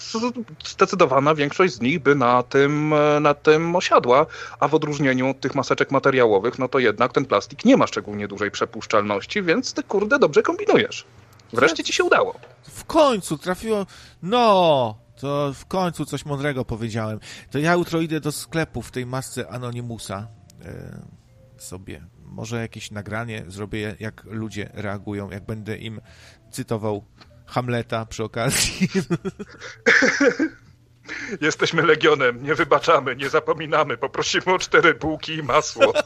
zdecydowana 0.65 1.35
większość 1.35 1.73
z 1.73 1.81
nich 1.81 1.99
by 1.99 2.15
na 2.15 2.43
tym, 2.43 2.93
e, 2.93 3.19
na 3.19 3.33
tym 3.33 3.75
osiadła, 3.75 4.25
a 4.59 4.67
w 4.67 4.75
odróżnieniu 4.75 5.29
od 5.29 5.39
tych 5.39 5.55
maseczek 5.55 5.91
materiałowych, 5.91 6.59
no 6.59 6.67
to 6.67 6.79
jednak 6.79 7.13
ten 7.13 7.25
plastik 7.25 7.65
nie 7.65 7.77
ma 7.77 7.87
szczególnie 7.87 8.27
dużej 8.27 8.51
przepuszczalności 8.55 9.43
więc 9.43 9.73
ty 9.73 9.83
kurde 9.83 10.19
dobrze 10.19 10.41
kombinujesz. 10.41 11.05
Wreszcie 11.53 11.83
ci 11.83 11.93
się 11.93 12.03
udało. 12.03 12.39
W 12.63 12.85
końcu 12.85 13.37
trafiło. 13.37 13.85
No, 14.23 14.97
to 15.19 15.53
w 15.53 15.65
końcu 15.65 16.05
coś 16.05 16.25
mądrego 16.25 16.65
powiedziałem. 16.65 17.19
To 17.51 17.59
ja 17.59 17.73
jutro 17.73 18.01
idę 18.01 18.19
do 18.19 18.31
sklepu 18.31 18.81
w 18.81 18.91
tej 18.91 19.05
masce 19.05 19.49
Anonimusa 19.49 20.27
e, 20.65 21.01
sobie. 21.57 22.05
Może 22.23 22.61
jakieś 22.61 22.91
nagranie 22.91 23.43
zrobię, 23.47 23.95
jak 23.99 24.23
ludzie 24.23 24.69
reagują, 24.73 25.31
jak 25.31 25.45
będę 25.45 25.77
im 25.77 26.01
cytował 26.51 27.05
Hamleta 27.45 28.05
przy 28.05 28.23
okazji. 28.23 28.87
Jesteśmy 31.41 31.81
legionem, 31.81 32.43
nie 32.43 32.55
wybaczamy, 32.55 33.15
nie 33.15 33.29
zapominamy, 33.29 33.97
poprosimy 33.97 34.45
o 34.45 34.59
cztery 34.59 34.93
bułki 34.93 35.33
i 35.33 35.43
masło. 35.43 35.93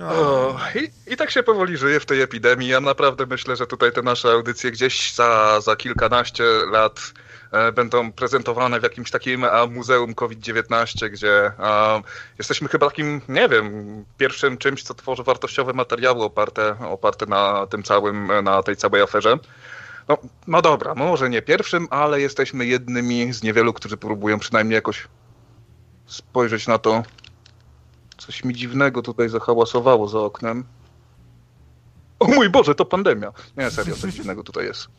O, 0.00 0.58
i, 0.74 1.12
I 1.12 1.16
tak 1.16 1.30
się 1.30 1.42
powoli 1.42 1.76
żyje 1.76 2.00
w 2.00 2.06
tej 2.06 2.20
epidemii. 2.20 2.68
Ja 2.68 2.80
naprawdę 2.80 3.26
myślę, 3.26 3.56
że 3.56 3.66
tutaj 3.66 3.92
te 3.92 4.02
nasze 4.02 4.32
audycje 4.32 4.70
gdzieś 4.70 5.14
za, 5.14 5.60
za 5.60 5.76
kilkanaście 5.76 6.44
lat 6.70 7.12
e, 7.52 7.72
będą 7.72 8.12
prezentowane 8.12 8.80
w 8.80 8.82
jakimś 8.82 9.10
takim 9.10 9.44
a, 9.44 9.66
muzeum 9.66 10.14
COVID-19, 10.14 11.10
gdzie 11.10 11.52
a, 11.58 12.00
jesteśmy 12.38 12.68
chyba 12.68 12.86
takim, 12.86 13.20
nie 13.28 13.48
wiem, 13.48 14.04
pierwszym 14.18 14.58
czymś, 14.58 14.82
co 14.82 14.94
tworzy 14.94 15.22
wartościowe 15.22 15.72
materiały 15.72 16.24
oparte, 16.24 16.76
oparte 16.80 17.26
na 17.26 17.66
tym 17.66 17.82
całym, 17.82 18.44
na 18.44 18.62
tej 18.62 18.76
całej 18.76 19.02
aferze. 19.02 19.38
No, 20.08 20.18
no 20.46 20.62
dobra, 20.62 20.94
może 20.94 21.30
nie 21.30 21.42
pierwszym, 21.42 21.88
ale 21.90 22.20
jesteśmy 22.20 22.66
jednymi 22.66 23.32
z 23.32 23.42
niewielu, 23.42 23.72
którzy 23.72 23.96
próbują 23.96 24.38
przynajmniej 24.38 24.74
jakoś 24.74 25.08
spojrzeć 26.12 26.66
na 26.66 26.78
to. 26.78 27.02
Coś 28.18 28.44
mi 28.44 28.54
dziwnego 28.54 29.02
tutaj 29.02 29.28
zahałasowało 29.28 30.08
za 30.08 30.18
oknem. 30.18 30.64
O 32.18 32.26
mój 32.28 32.50
Boże, 32.50 32.74
to 32.74 32.84
pandemia. 32.84 33.32
Nie, 33.56 33.70
serio, 33.70 33.96
coś 33.96 34.14
dziwnego 34.14 34.42
tutaj 34.42 34.64
jest. 34.64 34.88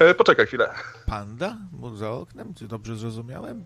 E, 0.00 0.14
poczekaj 0.14 0.46
chwilę. 0.46 0.70
Panda? 1.06 1.56
Za 1.94 2.10
oknem? 2.10 2.54
Czy 2.54 2.68
dobrze 2.68 2.96
zrozumiałem? 2.96 3.64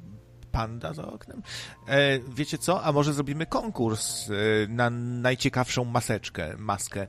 Panda 0.53 0.93
za 0.93 1.07
oknem? 1.07 1.43
E, 1.89 2.19
wiecie 2.19 2.59
co? 2.59 2.83
A 2.83 2.93
może 2.93 3.13
zrobimy 3.13 3.47
konkurs 3.47 4.31
e, 4.31 4.35
na 4.69 4.91
najciekawszą 4.91 5.85
maseczkę, 5.85 6.55
maskę. 6.59 7.07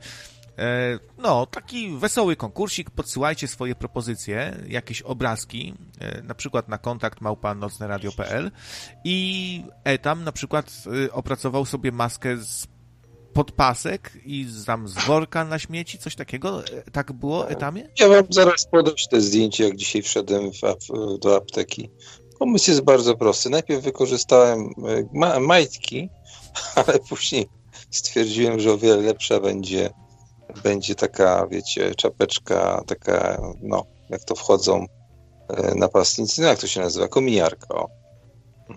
E, 0.57 0.99
no, 1.17 1.45
taki 1.45 1.97
wesoły 1.97 2.35
konkursik, 2.35 2.89
podsyłajcie 2.89 3.47
swoje 3.47 3.75
propozycje, 3.75 4.57
jakieś 4.67 5.01
obrazki, 5.01 5.73
e, 5.99 6.21
na 6.21 6.35
przykład 6.35 6.69
na 6.69 6.77
kontakt 6.77 7.21
małpa 7.21 7.55
nocneradio.pl 7.55 8.51
i 9.03 9.63
Etam 9.83 10.23
na 10.23 10.31
przykład 10.31 10.83
e, 11.05 11.11
opracował 11.11 11.65
sobie 11.65 11.91
maskę 11.91 12.37
z 12.37 12.67
podpasek 13.33 14.11
i 14.25 14.47
tam 14.65 14.87
z 14.87 14.93
worka 14.93 15.45
na 15.45 15.59
śmieci, 15.59 15.97
coś 15.97 16.15
takiego? 16.15 16.63
Tak 16.91 17.11
było, 17.11 17.49
Etamie? 17.49 17.89
Ja 17.99 18.07
wam 18.07 18.23
zaraz 18.29 18.67
podać 18.67 19.07
te 19.07 19.21
zdjęcie, 19.21 19.63
jak 19.63 19.75
dzisiaj 19.75 20.01
wszedłem 20.01 20.51
do 21.21 21.35
apteki. 21.35 21.89
Pomysł 22.39 22.71
jest 22.71 22.81
bardzo 22.81 23.15
prosty. 23.15 23.49
Najpierw 23.49 23.83
wykorzystałem 23.83 24.73
ma 25.13 25.39
majtki, 25.39 26.09
ale 26.75 26.99
później 27.09 27.47
stwierdziłem, 27.89 28.59
że 28.59 28.71
o 28.71 28.77
wiele 28.77 29.01
lepsza 29.01 29.39
będzie 29.39 29.89
będzie 30.63 30.95
taka, 30.95 31.47
wiecie, 31.47 31.95
czapeczka, 31.95 32.83
taka, 32.87 33.41
no, 33.61 33.85
jak 34.09 34.23
to 34.23 34.35
wchodzą 34.35 34.85
e, 35.49 35.75
napastnicy, 35.75 36.41
no 36.41 36.47
jak 36.47 36.59
to 36.59 36.67
się 36.67 36.81
nazywa, 36.81 37.07
kominiarka, 37.07 37.67
o. 37.75 37.89
No. 38.69 38.75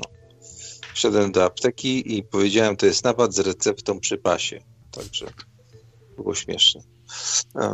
Wszedłem 0.94 1.32
do 1.32 1.44
apteki 1.44 2.16
i 2.16 2.22
powiedziałem, 2.22 2.76
to 2.76 2.86
jest 2.86 3.04
napad 3.04 3.34
z 3.34 3.38
receptą 3.38 4.00
przy 4.00 4.18
pasie. 4.18 4.60
Także 4.90 5.26
było 6.16 6.34
śmieszne. 6.34 6.80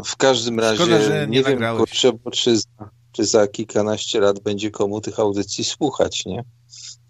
W 0.05 0.17
każdym 0.17 0.61
razie 0.61 0.77
Szkoda, 0.85 0.99
nie, 0.99 1.27
nie 1.27 1.43
wiem, 1.43 1.77
kurczę, 1.77 2.13
czy, 2.33 2.57
za- 2.57 2.91
czy 3.13 3.25
za 3.25 3.47
kilkanaście 3.47 4.21
lat 4.21 4.41
będzie 4.41 4.71
komu 4.71 5.01
tych 5.01 5.21
audycji 5.21 5.65
słuchać, 5.65 6.27
nie? 6.27 6.45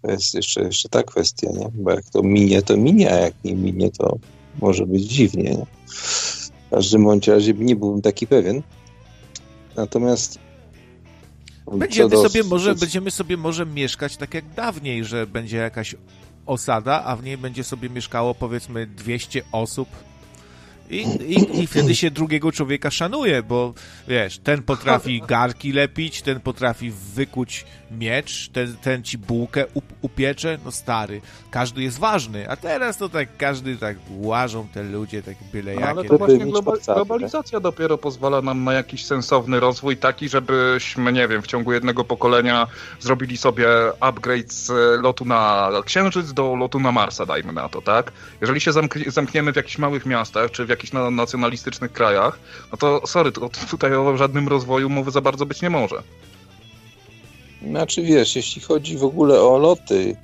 To 0.01 0.11
jest 0.11 0.33
jeszcze, 0.33 0.61
jeszcze 0.61 0.89
ta 0.89 1.03
kwestia, 1.03 1.47
nie? 1.53 1.69
Bo 1.73 1.91
jak 1.91 2.09
to 2.09 2.23
minie, 2.23 2.61
to 2.61 2.77
minie, 2.77 3.11
a 3.13 3.15
jak 3.15 3.33
nie 3.43 3.55
minie, 3.55 3.91
to 3.91 4.17
może 4.61 4.85
być 4.85 5.03
dziwnie, 5.03 5.43
nie? 5.43 5.65
Każdym 6.75 7.03
bądź 7.03 7.27
razie 7.27 7.53
nie 7.53 7.75
byłbym 7.75 8.01
taki 8.01 8.27
pewien. 8.27 8.61
Natomiast 9.75 10.39
Będziemy 11.71 12.09
do- 12.09 12.23
sobie 12.29 12.43
może, 12.43 12.75
będziemy 12.75 13.11
sobie 13.11 13.37
może 13.37 13.65
mieszkać 13.65 14.17
tak 14.17 14.33
jak 14.33 14.53
dawniej, 14.53 15.03
że 15.05 15.27
będzie 15.27 15.57
jakaś 15.57 15.95
osada, 16.45 17.03
a 17.03 17.15
w 17.15 17.23
niej 17.23 17.37
będzie 17.37 17.63
sobie 17.63 17.89
mieszkało 17.89 18.35
powiedzmy 18.35 18.87
200 18.87 19.41
osób. 19.51 19.89
I, 20.89 21.01
i, 21.01 21.63
I 21.63 21.67
wtedy 21.67 21.95
się 21.95 22.11
drugiego 22.11 22.51
człowieka 22.51 22.91
szanuje, 22.91 23.43
bo 23.43 23.73
wiesz, 24.07 24.37
ten 24.37 24.63
potrafi 24.63 25.21
garki 25.27 25.71
lepić, 25.71 26.21
ten 26.21 26.39
potrafi 26.39 26.91
wykuć 27.15 27.65
miecz, 27.91 28.49
ten, 28.49 28.75
ten 28.77 29.03
ci 29.03 29.17
bułkę 29.17 29.65
up, 29.73 29.87
upiecze, 30.01 30.57
no 30.65 30.71
stary, 30.71 31.21
każdy 31.51 31.83
jest 31.83 31.99
ważny, 31.99 32.49
a 32.49 32.55
teraz 32.55 32.97
to 32.97 33.09
tak 33.09 33.37
każdy 33.37 33.77
tak 33.77 33.97
łażą 34.09 34.67
te 34.73 34.83
ludzie, 34.83 35.23
tak 35.23 35.35
byle 35.53 35.73
No, 35.73 35.79
jakie. 35.79 35.91
ale 35.91 36.03
to 36.03 36.17
właśnie 36.17 36.45
globalizacja 36.95 37.59
dopiero 37.59 37.97
pozwala 37.97 38.41
nam 38.41 38.63
na 38.63 38.73
jakiś 38.73 39.05
sensowny 39.05 39.59
rozwój 39.59 39.97
taki, 39.97 40.29
żebyśmy, 40.29 41.13
nie 41.13 41.27
wiem, 41.27 41.41
w 41.41 41.47
ciągu 41.47 41.73
jednego 41.73 42.03
pokolenia 42.03 42.67
zrobili 42.99 43.37
sobie 43.37 43.67
upgrade 43.99 44.53
z 44.53 44.71
lotu 45.01 45.25
na 45.25 45.69
Księżyc 45.85 46.33
do 46.33 46.55
lotu 46.55 46.79
na 46.79 46.91
Marsa, 46.91 47.25
dajmy 47.25 47.53
na 47.53 47.69
to, 47.69 47.81
tak? 47.81 48.11
Jeżeli 48.41 48.61
się 48.61 48.71
zamk 48.71 48.95
zamkniemy 49.07 49.53
w 49.53 49.55
jakichś 49.55 49.77
małych 49.77 50.05
miastach, 50.05 50.51
czy 50.51 50.65
w 50.65 50.69
jakichś 50.75 50.93
na 50.93 51.11
nacjonalistycznych 51.11 51.91
krajach, 51.91 52.39
no 52.71 52.77
to 52.77 53.07
sorry, 53.07 53.31
to 53.31 53.49
tutaj 53.69 53.95
o 53.95 54.17
żadnym 54.17 54.47
rozwoju 54.47 54.89
mowy 54.89 55.11
za 55.11 55.21
bardzo 55.21 55.45
być 55.45 55.61
nie 55.61 55.69
może. 55.69 56.03
Znaczy 57.61 58.01
wiesz, 58.01 58.35
jeśli 58.35 58.61
chodzi 58.61 58.97
w 58.97 59.03
ogóle 59.03 59.41
o 59.41 59.57
loty, 59.57 60.15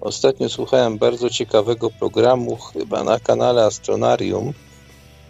ostatnio 0.00 0.48
słuchałem 0.48 0.98
bardzo 0.98 1.30
ciekawego 1.30 1.90
programu 1.90 2.56
chyba 2.56 3.04
na 3.04 3.20
kanale 3.20 3.64
Astronarium, 3.64 4.52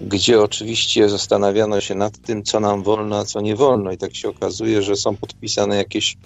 gdzie 0.01 0.43
oczywiście 0.43 1.09
zastanawiano 1.09 1.81
się 1.81 1.95
nad 1.95 2.19
tym, 2.19 2.43
co 2.43 2.61
nam 2.61 2.83
wolno, 2.83 3.19
a 3.19 3.25
co 3.25 3.41
nie 3.41 3.57
wolno 3.57 3.93
i 3.93 3.99
tak 3.99 4.17
się 4.17 4.29
okazuje, 4.29 4.83
że 4.83 4.97
są 4.97 5.17
podpisane 5.17 5.77
jakieś 5.77 6.17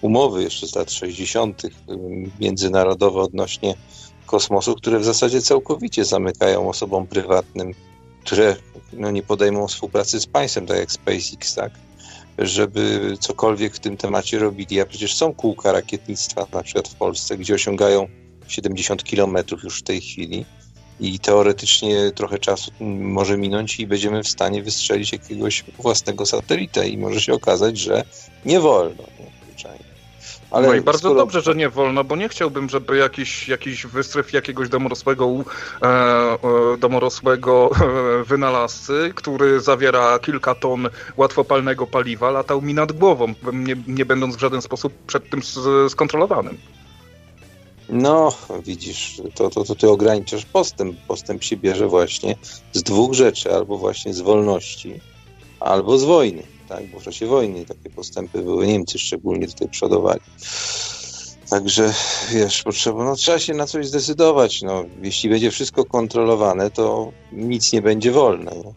umowy 0.00 0.42
jeszcze 0.42 0.66
z 0.66 0.74
lat 0.74 0.92
60. 0.92 1.62
międzynarodowe 2.40 3.20
odnośnie 3.20 3.74
kosmosu, 4.26 4.74
które 4.74 4.98
w 4.98 5.04
zasadzie 5.04 5.42
całkowicie 5.42 6.04
zamykają 6.04 6.68
osobom 6.68 7.06
prywatnym, 7.06 7.72
które 8.24 8.56
no, 8.92 9.10
nie 9.10 9.22
podejmą 9.22 9.68
współpracy 9.68 10.20
z 10.20 10.26
państwem, 10.26 10.66
tak 10.66 10.78
jak 10.78 10.92
SpaceX, 10.92 11.54
tak? 11.54 11.72
żeby 12.38 13.14
cokolwiek 13.20 13.74
w 13.74 13.78
tym 13.78 13.96
temacie 13.96 14.38
robili. 14.38 14.80
A 14.80 14.86
przecież 14.86 15.14
są 15.14 15.34
kółka 15.34 15.72
rakietnictwa, 15.72 16.46
na 16.52 16.62
przykład 16.62 16.88
w 16.88 16.94
Polsce, 16.94 17.36
gdzie 17.36 17.54
osiągają 17.54 18.08
70 18.48 19.04
kilometrów 19.04 19.62
już 19.62 19.78
w 19.78 19.82
tej 19.82 20.00
chwili 20.00 20.44
i 21.00 21.18
teoretycznie 21.18 22.10
trochę 22.14 22.38
czasu 22.38 22.70
może 23.00 23.38
minąć 23.38 23.80
i 23.80 23.86
będziemy 23.86 24.22
w 24.22 24.28
stanie 24.28 24.62
wystrzelić 24.62 25.12
jakiegoś 25.12 25.64
własnego 25.78 26.26
satelitę 26.26 26.88
i 26.88 26.98
może 26.98 27.20
się 27.20 27.32
okazać, 27.32 27.78
że 27.78 28.04
nie 28.44 28.60
wolno. 28.60 29.02
Ale 30.54 30.68
no 30.68 30.74
i 30.74 30.80
bardzo 30.80 31.08
skoro- 31.08 31.14
dobrze, 31.20 31.40
że 31.40 31.54
nie 31.54 31.68
wolno, 31.68 32.04
bo 32.04 32.16
nie 32.16 32.28
chciałbym, 32.28 32.68
żeby 32.68 32.96
jakiś, 32.96 33.48
jakiś 33.48 33.86
wystryw 33.86 34.32
jakiegoś 34.32 34.68
domorosłego, 34.68 35.30
e, 35.82 35.86
e, 35.86 36.38
domorosłego 36.78 37.70
e, 38.20 38.24
wynalazcy, 38.24 39.12
który 39.14 39.60
zawiera 39.60 40.18
kilka 40.18 40.54
ton 40.54 40.88
łatwopalnego 41.16 41.86
paliwa, 41.86 42.30
latał 42.30 42.62
mi 42.62 42.74
nad 42.74 42.92
głową, 42.92 43.34
nie, 43.52 43.76
nie 43.86 44.04
będąc 44.04 44.36
w 44.36 44.40
żaden 44.40 44.62
sposób 44.62 44.92
przed 45.06 45.30
tym 45.30 45.40
skontrolowanym. 45.88 46.58
No, 47.88 48.32
widzisz, 48.64 49.20
to, 49.34 49.50
to, 49.50 49.64
to 49.64 49.74
ty 49.74 49.90
ograniczasz 49.90 50.44
postęp. 50.44 50.96
Postęp 51.08 51.44
się 51.44 51.56
bierze 51.56 51.88
właśnie 51.88 52.36
z 52.72 52.82
dwóch 52.82 53.14
rzeczy, 53.14 53.54
albo 53.54 53.78
właśnie 53.78 54.14
z 54.14 54.20
wolności, 54.20 55.00
albo 55.60 55.98
z 55.98 56.04
wojny, 56.04 56.42
tak? 56.68 56.86
Bo 56.86 57.00
w 57.00 57.02
czasie 57.02 57.26
wojny 57.26 57.64
takie 57.64 57.90
postępy 57.90 58.42
były, 58.42 58.66
Niemcy 58.66 58.98
szczególnie 58.98 59.46
tutaj 59.46 59.68
przodowali. 59.68 60.20
Także, 61.50 61.94
wiesz, 62.32 62.62
potrzeba, 62.62 63.04
no, 63.04 63.16
trzeba 63.16 63.38
się 63.38 63.54
na 63.54 63.66
coś 63.66 63.86
zdecydować, 63.86 64.62
no. 64.62 64.84
Jeśli 65.02 65.30
będzie 65.30 65.50
wszystko 65.50 65.84
kontrolowane, 65.84 66.70
to 66.70 67.12
nic 67.32 67.72
nie 67.72 67.82
będzie 67.82 68.12
wolne, 68.12 68.52
no. 68.64 68.72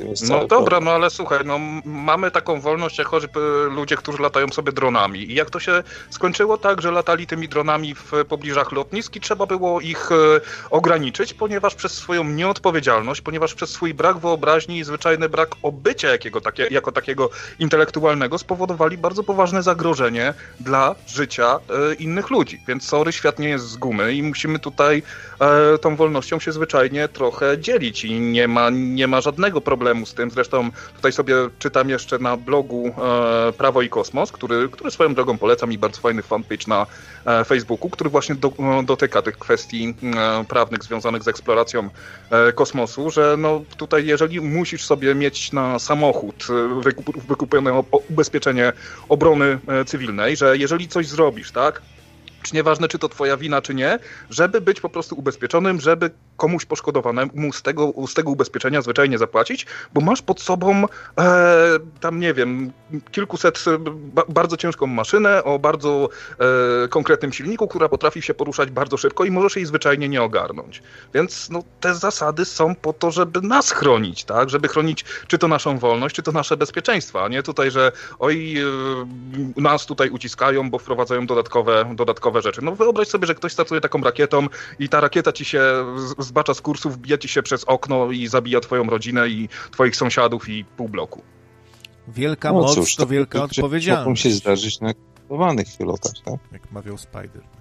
Tym 0.00 0.08
jest 0.08 0.28
No 0.28 0.38
dobra, 0.38 0.48
problem. 0.48 0.84
no 0.84 0.90
ale 0.90 1.10
słuchaj, 1.10 1.38
no 1.44 1.58
mamy 1.84 2.30
taką 2.30 2.60
wolność 2.60 2.98
jak 2.98 3.06
choćby 3.06 3.40
ludzie, 3.70 3.96
którzy 3.96 4.22
latają 4.22 4.48
sobie 4.48 4.72
dronami. 4.72 5.30
I 5.30 5.34
jak 5.34 5.50
to 5.50 5.60
się 5.60 5.82
skończyło 6.10 6.58
tak, 6.58 6.82
że 6.82 6.90
latali 6.90 7.26
tymi 7.26 7.48
dronami 7.48 7.94
w 7.94 8.12
pobliżach 8.28 8.72
lotnisk 8.72 9.16
i 9.16 9.20
trzeba 9.20 9.46
było 9.46 9.80
ich 9.80 10.12
e, 10.12 10.16
ograniczyć, 10.70 11.34
ponieważ 11.34 11.74
przez 11.74 11.92
swoją 11.92 12.24
nieodpowiedzialność, 12.24 13.20
ponieważ 13.20 13.54
przez 13.54 13.70
swój 13.70 13.94
brak 13.94 14.18
wyobraźni 14.18 14.78
i 14.78 14.84
zwyczajny 14.84 15.28
brak 15.28 15.48
obycia 15.62 16.08
jakiego, 16.08 16.40
takie, 16.40 16.68
jako 16.70 16.92
takiego 16.92 17.30
intelektualnego 17.58 18.38
spowodowali 18.38 18.98
bardzo 18.98 19.22
poważne 19.22 19.62
zagrożenie 19.62 20.34
dla 20.60 20.94
życia 21.06 21.58
e, 21.90 21.94
innych 21.94 22.30
ludzi. 22.30 22.60
Więc 22.68 22.84
sorry, 22.84 23.12
świat 23.12 23.38
nie 23.38 23.48
jest 23.48 23.68
z 23.68 23.76
gumy 23.76 24.14
i 24.14 24.22
musimy 24.22 24.58
tutaj 24.58 25.02
e, 25.40 25.78
tą 25.78 25.96
wolnością 25.96 26.40
się 26.40 26.52
zwyczajnie 26.52 27.08
trochę 27.08 27.58
dzielić 27.58 28.04
i 28.04 28.20
nie 28.20 28.48
ma, 28.48 28.70
nie 28.70 29.06
ma 29.06 29.20
żadnego 29.20 29.60
problemu 29.60 29.89
z 30.04 30.14
tym. 30.14 30.30
Zresztą 30.30 30.70
tutaj 30.96 31.12
sobie 31.12 31.34
czytam 31.58 31.88
jeszcze 31.88 32.18
na 32.18 32.36
blogu 32.36 32.86
e, 33.48 33.52
Prawo 33.52 33.82
i 33.82 33.88
Kosmos, 33.88 34.32
który, 34.32 34.68
który 34.68 34.90
swoją 34.90 35.14
drogą 35.14 35.38
polecam 35.38 35.72
i 35.72 35.78
bardzo 35.78 36.00
fajny 36.00 36.22
fanpage 36.22 36.64
na 36.68 36.86
e, 37.26 37.44
Facebooku, 37.44 37.90
który 37.90 38.10
właśnie 38.10 38.34
do, 38.34 38.48
e, 38.48 38.82
dotyka 38.82 39.22
tych 39.22 39.38
kwestii 39.38 39.94
e, 40.02 40.44
prawnych 40.44 40.84
związanych 40.84 41.22
z 41.22 41.28
eksploracją 41.28 41.88
e, 42.30 42.52
kosmosu, 42.52 43.10
że 43.10 43.34
no 43.38 43.62
tutaj 43.76 44.06
jeżeli 44.06 44.40
musisz 44.40 44.84
sobie 44.84 45.14
mieć 45.14 45.52
na 45.52 45.78
samochód 45.78 46.46
e, 46.50 46.80
wykup, 46.80 47.26
wykupione 47.26 47.82
ubezpieczenie 48.08 48.72
obrony 49.08 49.58
e, 49.68 49.84
cywilnej, 49.84 50.36
że 50.36 50.56
jeżeli 50.56 50.88
coś 50.88 51.08
zrobisz, 51.08 51.52
tak, 51.52 51.82
czy 52.42 52.54
nieważne, 52.54 52.88
czy 52.88 52.98
to 52.98 53.08
twoja 53.08 53.36
wina, 53.36 53.62
czy 53.62 53.74
nie, 53.74 53.98
żeby 54.30 54.60
być 54.60 54.80
po 54.80 54.88
prostu 54.88 55.18
ubezpieczonym, 55.18 55.80
żeby 55.80 56.10
komuś 56.36 56.64
poszkodowanemu 56.64 57.52
z 57.52 57.62
tego, 57.62 57.92
z 58.06 58.14
tego 58.14 58.30
ubezpieczenia 58.30 58.82
zwyczajnie 58.82 59.18
zapłacić, 59.18 59.66
bo 59.94 60.00
masz 60.00 60.22
pod 60.22 60.40
sobą 60.40 60.84
e, 61.18 61.78
tam, 62.00 62.20
nie 62.20 62.34
wiem, 62.34 62.72
kilkuset, 63.12 63.64
e, 63.66 63.78
ba, 63.88 64.22
bardzo 64.28 64.56
ciężką 64.56 64.86
maszynę 64.86 65.44
o 65.44 65.58
bardzo 65.58 66.08
e, 66.84 66.88
konkretnym 66.88 67.32
silniku, 67.32 67.68
która 67.68 67.88
potrafi 67.88 68.22
się 68.22 68.34
poruszać 68.34 68.70
bardzo 68.70 68.96
szybko 68.96 69.24
i 69.24 69.30
możesz 69.30 69.56
jej 69.56 69.66
zwyczajnie 69.66 70.08
nie 70.08 70.22
ogarnąć. 70.22 70.82
Więc 71.14 71.50
no, 71.50 71.62
te 71.80 71.94
zasady 71.94 72.44
są 72.44 72.74
po 72.74 72.92
to, 72.92 73.10
żeby 73.10 73.40
nas 73.40 73.70
chronić, 73.70 74.24
tak? 74.24 74.50
Żeby 74.50 74.68
chronić 74.68 75.04
czy 75.26 75.38
to 75.38 75.48
naszą 75.48 75.78
wolność, 75.78 76.16
czy 76.16 76.22
to 76.22 76.32
nasze 76.32 76.56
bezpieczeństwo, 76.56 77.24
a 77.24 77.28
nie 77.28 77.42
tutaj, 77.42 77.70
że 77.70 77.92
oj, 78.18 78.58
e, 78.58 79.60
nas 79.60 79.86
tutaj 79.86 80.10
uciskają, 80.10 80.70
bo 80.70 80.78
wprowadzają 80.78 81.26
dodatkowe, 81.26 81.94
dodatkowe 81.94 82.29
rzeczy. 82.38 82.62
No 82.62 82.76
wyobraź 82.76 83.08
sobie, 83.08 83.26
że 83.26 83.34
ktoś 83.34 83.52
startuje 83.52 83.80
taką 83.80 84.00
rakietą 84.00 84.46
i 84.78 84.88
ta 84.88 85.00
rakieta 85.00 85.32
ci 85.32 85.44
się 85.44 85.62
zbacza 86.18 86.54
z 86.54 86.60
kursów, 86.60 86.96
wbija 86.96 87.18
ci 87.18 87.28
się 87.28 87.42
przez 87.42 87.64
okno 87.64 88.10
i 88.10 88.26
zabija 88.26 88.60
twoją 88.60 88.84
rodzinę 88.84 89.28
i 89.28 89.48
twoich 89.70 89.96
sąsiadów 89.96 90.48
i 90.48 90.64
pół 90.64 90.88
bloku. 90.88 91.22
Wielka 92.08 92.52
No 92.52 92.60
moc 92.60 92.74
cóż, 92.74 92.96
to 92.96 93.06
wielka 93.06 93.38
rzeczy 93.38 93.60
Mogą 93.60 93.66
odpowiedzialność, 93.66 94.22
się 94.22 94.30
zdarzyć 94.30 94.80
na 94.80 94.94
kontrolowanych 94.94 95.80
lotach, 95.80 96.12
tak? 96.24 96.34
jak 96.52 96.72
mawiał 96.72 96.98
Spider. 96.98 97.59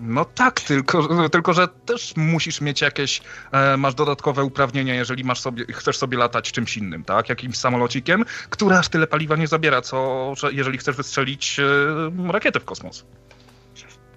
No 0.00 0.24
tak, 0.24 0.60
tylko, 0.60 1.28
tylko 1.28 1.52
że 1.52 1.68
też 1.68 2.16
musisz 2.16 2.60
mieć 2.60 2.80
jakieś, 2.80 3.22
e, 3.52 3.76
masz 3.76 3.94
dodatkowe 3.94 4.44
uprawnienia, 4.44 4.94
jeżeli 4.94 5.24
masz 5.24 5.40
sobie, 5.40 5.64
chcesz 5.72 5.98
sobie 5.98 6.18
latać 6.18 6.52
czymś 6.52 6.76
innym, 6.76 7.04
tak? 7.04 7.28
Jakimś 7.28 7.56
samolocikiem, 7.56 8.24
który 8.50 8.76
aż 8.76 8.88
tyle 8.88 9.06
paliwa 9.06 9.36
nie 9.36 9.46
zabiera, 9.46 9.82
co 9.82 10.32
że 10.36 10.52
jeżeli 10.52 10.78
chcesz 10.78 10.96
wystrzelić 10.96 11.60
e, 11.60 12.32
rakietę 12.32 12.60
w 12.60 12.64
kosmos. 12.64 13.04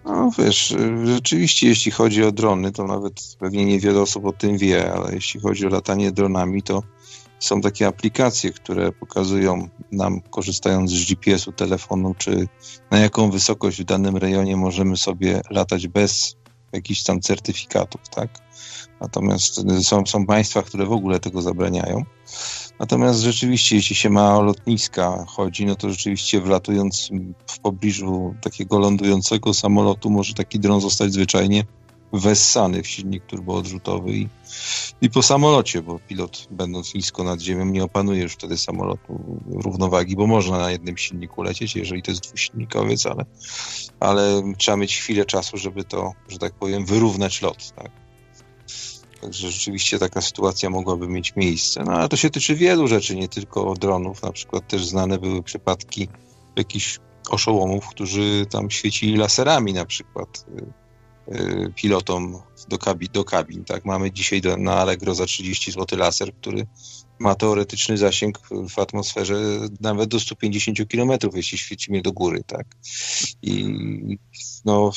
No 0.05 0.31
wiesz, 0.37 0.71
y, 0.71 1.07
rzeczywiście 1.07 1.67
jeśli 1.67 1.91
chodzi 1.91 2.23
o 2.23 2.31
drony, 2.31 2.71
to 2.71 2.83
nawet 2.83 3.13
pewnie 3.39 3.65
niewiele 3.65 4.01
osób 4.01 4.25
o 4.25 4.31
tym 4.31 4.57
wie, 4.57 4.93
ale 4.93 5.13
jeśli 5.13 5.39
chodzi 5.39 5.67
o 5.67 5.69
latanie 5.69 6.11
dronami, 6.11 6.63
to 6.63 6.83
są 7.41 7.61
takie 7.61 7.87
aplikacje, 7.87 8.51
które 8.51 8.91
pokazują 8.91 9.69
nam, 9.91 10.21
korzystając 10.21 10.91
z 10.91 11.05
GPS-u 11.05 11.51
telefonu, 11.51 12.15
czy 12.17 12.47
na 12.91 12.99
jaką 12.99 13.31
wysokość 13.31 13.81
w 13.81 13.85
danym 13.85 14.17
rejonie 14.17 14.57
możemy 14.57 14.97
sobie 14.97 15.41
latać 15.49 15.87
bez 15.87 16.35
jakichś 16.73 17.03
tam 17.03 17.21
certyfikatów, 17.21 18.01
tak? 18.09 18.29
Natomiast 19.01 19.65
y, 19.79 19.83
są, 19.83 20.05
są 20.05 20.25
państwa, 20.25 20.61
które 20.61 20.85
w 20.85 20.91
ogóle 20.91 21.19
tego 21.19 21.41
zabraniają. 21.41 22.03
Natomiast 22.79 23.19
rzeczywiście, 23.19 23.75
jeśli 23.75 23.95
się 23.95 24.09
ma 24.09 24.37
o 24.37 24.41
lotniska 24.41 25.25
chodzi, 25.27 25.65
no 25.65 25.75
to 25.75 25.89
rzeczywiście 25.89 26.41
wlatując 26.41 27.09
w 27.47 27.59
pobliżu 27.59 28.35
takiego 28.41 28.79
lądującego 28.79 29.53
samolotu 29.53 30.09
może 30.09 30.33
taki 30.33 30.59
dron 30.59 30.81
zostać 30.81 31.13
zwyczajnie 31.13 31.63
wessany 32.13 32.83
w 32.83 32.87
silnik 32.87 33.25
turboodrzutowy 33.25 34.11
i, 34.11 34.27
i 35.01 35.09
po 35.09 35.23
samolocie, 35.23 35.81
bo 35.81 35.99
pilot 35.99 36.47
będąc 36.51 36.93
nisko 36.93 37.23
nad 37.23 37.41
ziemią 37.41 37.65
nie 37.65 37.83
opanuje 37.83 38.21
już 38.21 38.33
wtedy 38.33 38.57
samolotu 38.57 39.41
równowagi, 39.47 40.15
bo 40.15 40.27
można 40.27 40.57
na 40.57 40.71
jednym 40.71 40.97
silniku 40.97 41.43
lecieć, 41.43 41.75
jeżeli 41.75 42.03
to 42.03 42.11
jest 42.11 42.23
dwusilnikowiec, 42.23 43.05
ale, 43.05 43.25
ale 43.99 44.43
trzeba 44.57 44.77
mieć 44.77 44.97
chwilę 44.97 45.25
czasu, 45.25 45.57
żeby 45.57 45.83
to, 45.83 46.13
że 46.27 46.37
tak 46.37 46.53
powiem, 46.53 46.85
wyrównać 46.85 47.41
lot, 47.41 47.71
tak. 47.75 47.91
Także 49.21 49.51
rzeczywiście 49.51 49.99
taka 49.99 50.21
sytuacja 50.21 50.69
mogłaby 50.69 51.07
mieć 51.07 51.35
miejsce. 51.35 51.83
No 51.83 51.91
ale 51.91 52.09
to 52.09 52.17
się 52.17 52.29
tyczy 52.29 52.55
wielu 52.55 52.87
rzeczy, 52.87 53.15
nie 53.15 53.27
tylko 53.27 53.73
dronów. 53.73 54.23
Na 54.23 54.31
przykład 54.31 54.67
też 54.67 54.85
znane 54.85 55.17
były 55.17 55.43
przypadki 55.43 56.07
jakichś 56.55 56.99
oszołomów, 57.29 57.87
którzy 57.87 58.45
tam 58.49 58.71
świecili 58.71 59.17
laserami 59.17 59.73
na 59.73 59.85
przykład 59.85 60.45
y, 60.59 60.80
pilotom 61.75 62.41
do, 62.69 62.77
kabi, 62.77 63.09
do 63.09 63.23
kabin. 63.23 63.63
Tak? 63.63 63.85
Mamy 63.85 64.11
dzisiaj 64.11 64.41
do, 64.41 64.57
na 64.57 64.73
Allegro 64.73 65.15
za 65.15 65.25
30 65.25 65.71
zł 65.71 65.99
laser, 65.99 66.33
który 66.33 66.67
ma 67.19 67.35
teoretyczny 67.35 67.97
zasięg 67.97 68.39
w 68.69 68.79
atmosferze 68.79 69.35
nawet 69.81 70.09
do 70.09 70.19
150 70.19 70.77
km, 70.91 71.11
jeśli 71.33 71.57
świecimy 71.57 72.01
do 72.01 72.11
góry, 72.11 72.43
tak. 72.47 72.65
I 73.41 73.65
no, 74.65 74.91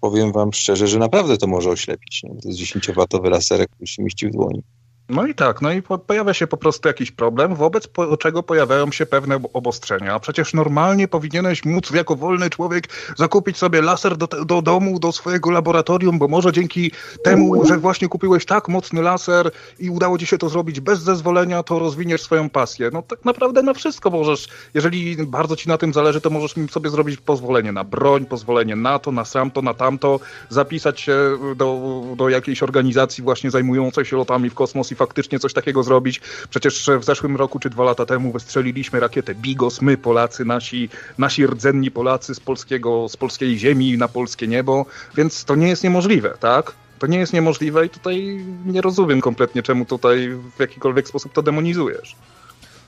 powiem 0.00 0.32
wam 0.32 0.52
szczerze, 0.52 0.88
że 0.88 0.98
naprawdę 0.98 1.36
to 1.36 1.46
może 1.46 1.70
oślepić. 1.70 2.22
Nie? 2.22 2.40
To 2.40 2.48
jest 2.48 2.60
10-watowy 2.60 3.30
laserek, 3.30 3.70
który 3.70 3.86
się 3.86 4.02
mieści 4.02 4.26
w 4.26 4.30
dłoni. 4.30 4.62
No 5.08 5.26
i 5.26 5.34
tak, 5.34 5.62
no 5.62 5.72
i 5.72 5.82
po, 5.82 5.98
pojawia 5.98 6.34
się 6.34 6.46
po 6.46 6.56
prostu 6.56 6.88
jakiś 6.88 7.10
problem, 7.10 7.54
wobec 7.54 7.86
po, 7.86 8.16
czego 8.16 8.42
pojawiają 8.42 8.92
się 8.92 9.06
pewne 9.06 9.40
obostrzenia. 9.52 10.14
A 10.14 10.20
przecież 10.20 10.54
normalnie 10.54 11.08
powinieneś 11.08 11.64
móc 11.64 11.90
jako 11.90 12.16
wolny 12.16 12.50
człowiek 12.50 12.84
zakupić 13.16 13.56
sobie 13.56 13.82
laser 13.82 14.16
do, 14.16 14.26
do 14.26 14.62
domu, 14.62 14.98
do 14.98 15.12
swojego 15.12 15.50
laboratorium, 15.50 16.18
bo 16.18 16.28
może 16.28 16.52
dzięki 16.52 16.90
temu, 17.24 17.66
że 17.66 17.78
właśnie 17.78 18.08
kupiłeś 18.08 18.46
tak 18.46 18.68
mocny 18.68 19.02
laser 19.02 19.50
i 19.78 19.90
udało 19.90 20.18
ci 20.18 20.26
się 20.26 20.38
to 20.38 20.48
zrobić 20.48 20.80
bez 20.80 21.00
zezwolenia, 21.00 21.62
to 21.62 21.78
rozwiniesz 21.78 22.22
swoją 22.22 22.50
pasję. 22.50 22.90
No 22.92 23.02
tak 23.02 23.24
naprawdę 23.24 23.62
na 23.62 23.74
wszystko 23.74 24.10
możesz, 24.10 24.48
jeżeli 24.74 25.16
bardzo 25.26 25.56
ci 25.56 25.68
na 25.68 25.78
tym 25.78 25.92
zależy, 25.92 26.20
to 26.20 26.30
możesz 26.30 26.54
sobie 26.70 26.90
zrobić 26.90 27.20
pozwolenie 27.20 27.72
na 27.72 27.84
broń, 27.84 28.26
pozwolenie 28.26 28.76
na 28.76 28.98
to, 28.98 29.12
na 29.12 29.24
samto, 29.24 29.62
na 29.62 29.74
tamto, 29.74 30.20
zapisać 30.48 31.00
się 31.00 31.16
do, 31.56 32.02
do 32.16 32.28
jakiejś 32.28 32.62
organizacji 32.62 33.24
właśnie 33.24 33.50
zajmującej 33.50 34.04
się 34.04 34.16
lotami 34.16 34.50
w 34.50 34.54
kosmos 34.54 34.92
i 34.92 34.97
faktycznie 34.98 35.38
coś 35.38 35.52
takiego 35.52 35.82
zrobić. 35.82 36.20
Przecież 36.50 36.90
w 37.00 37.04
zeszłym 37.04 37.36
roku 37.36 37.58
czy 37.58 37.70
dwa 37.70 37.84
lata 37.84 38.06
temu 38.06 38.32
wystrzeliliśmy 38.32 39.00
rakietę 39.00 39.34
Bigos, 39.34 39.82
my 39.82 39.96
Polacy, 39.96 40.44
nasi, 40.44 40.88
nasi 41.18 41.46
rdzenni 41.46 41.90
Polacy 41.90 42.34
z, 42.34 42.40
polskiego, 42.40 43.08
z 43.08 43.16
polskiej 43.16 43.58
ziemi 43.58 43.98
na 43.98 44.08
polskie 44.08 44.48
niebo, 44.48 44.86
więc 45.16 45.44
to 45.44 45.54
nie 45.54 45.68
jest 45.68 45.84
niemożliwe, 45.84 46.36
tak? 46.40 46.74
To 46.98 47.06
nie 47.06 47.18
jest 47.18 47.32
niemożliwe 47.32 47.86
i 47.86 47.90
tutaj 47.90 48.44
nie 48.66 48.80
rozumiem 48.80 49.20
kompletnie, 49.20 49.62
czemu 49.62 49.84
tutaj 49.84 50.28
w 50.56 50.60
jakikolwiek 50.60 51.08
sposób 51.08 51.32
to 51.32 51.42
demonizujesz. 51.42 52.16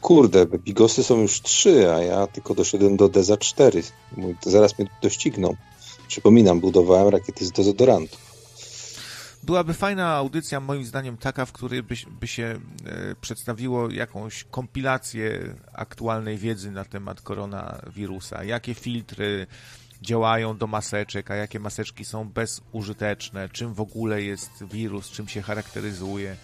Kurde, 0.00 0.46
bigosy 0.46 1.02
są 1.02 1.20
już 1.20 1.40
trzy, 1.40 1.92
a 1.92 2.02
ja 2.02 2.26
tylko 2.26 2.54
doszedłem 2.54 2.96
do 2.96 3.08
Deza 3.08 3.36
4. 3.36 3.82
Zaraz 4.46 4.78
mnie 4.78 4.88
dościgną. 5.02 5.56
Przypominam, 6.08 6.60
budowałem 6.60 7.08
rakiety 7.08 7.44
z 7.44 7.52
dezodorantu 7.52 8.16
byłaby 9.42 9.74
fajna 9.74 10.14
audycja, 10.14 10.60
moim 10.60 10.84
zdaniem, 10.84 11.16
taka, 11.16 11.46
w 11.46 11.52
której 11.52 11.82
by, 11.82 11.94
by 12.20 12.26
się 12.26 12.44
e, 12.86 13.14
przedstawiło 13.20 13.90
jakąś 13.90 14.44
kompilację 14.44 15.54
aktualnej 15.72 16.38
wiedzy 16.38 16.70
na 16.70 16.84
temat 16.84 17.20
koronawirusa. 17.20 18.44
Jakie 18.44 18.74
filtry 18.74 19.46
działają 20.02 20.56
do 20.56 20.66
maseczek, 20.66 21.30
a 21.30 21.34
jakie 21.34 21.60
maseczki 21.60 22.04
są 22.04 22.28
bezużyteczne, 22.28 23.48
czym 23.48 23.74
w 23.74 23.80
ogóle 23.80 24.22
jest 24.22 24.64
wirus, 24.64 25.10
czym 25.10 25.28
się 25.28 25.42
charakteryzuje. 25.42 26.36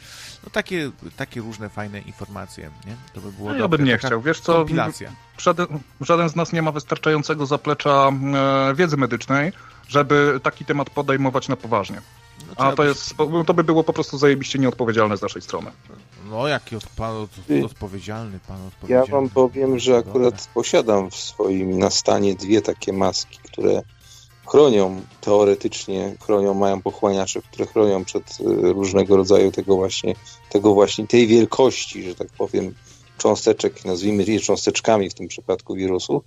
No 0.45 0.51
takie, 0.51 0.91
takie 1.17 1.41
różne 1.41 1.69
fajne 1.69 2.01
informacje, 2.01 2.71
nie? 2.87 2.97
To 3.15 3.21
by 3.21 3.33
było 3.33 3.51
no, 3.51 3.57
Ja 3.57 3.69
bym 3.69 3.85
nie 3.85 3.99
chciał, 3.99 4.23
wiesz 4.23 4.41
co, 4.41 4.55
kompilacja. 4.55 5.13
Żaden, 5.39 5.67
żaden 6.01 6.29
z 6.29 6.37
nas 6.37 6.53
nie 6.53 6.63
ma 6.63 6.73
wystarczającego 6.73 7.47
zaplecza 7.47 8.11
e, 8.71 8.75
wiedzy 8.75 8.97
medycznej, 8.97 9.53
żeby 9.89 10.41
taki 10.43 10.65
temat 10.65 10.91
podejmować 10.91 11.49
na 11.49 11.57
poważnie. 11.57 12.01
No, 12.49 12.65
A 12.65 12.73
to 12.73 12.85
jest, 12.85 13.15
to 13.47 13.55
by 13.55 13.65
było 13.65 13.85
po 13.85 13.93
prostu 13.93 14.19
zajebiście 14.19 14.59
nieodpowiedzialne 14.59 15.17
z 15.17 15.23
naszej 15.23 15.43
strony. 15.43 15.71
No, 16.31 16.49
jaki 16.49 16.77
od, 16.77 16.87
pan, 16.87 17.17
od, 17.17 17.31
odpowiedzialny 17.65 18.41
pan 18.49 18.67
odpowiedzialny. 18.67 19.07
Ja 19.07 19.13
wam 19.13 19.29
powiem, 19.29 19.79
że 19.79 19.97
akurat 19.97 20.49
posiadam 20.55 21.11
w 21.11 21.17
swoim 21.17 21.79
nastanie 21.79 22.35
dwie 22.35 22.63
takie 22.63 22.93
maski, 22.93 23.39
które 23.45 23.83
chronią 24.47 25.03
teoretycznie, 25.21 26.15
chronią, 26.23 26.55
mają 26.55 26.83
pochłaniacze, 26.83 27.43
które 27.43 27.67
chronią 27.67 28.05
przed 28.05 28.39
y, 28.41 28.73
różnego 28.73 29.17
rodzaju 29.17 29.53
tego 29.53 29.77
właśnie, 29.77 30.15
tego 30.51 30.75
właśnie, 30.75 31.07
tej 31.07 31.27
wielkości, 31.27 32.03
że 32.03 32.15
tak 32.15 32.29
powiem, 32.29 32.75
cząsteczek, 33.19 33.85
nazwijmy 33.85 34.25
je 34.25 34.41
cząsteczkami 34.41 35.11
w 35.11 35.15
tym 35.15 35.29
przypadku 35.29 35.75
wirusu. 35.75 36.23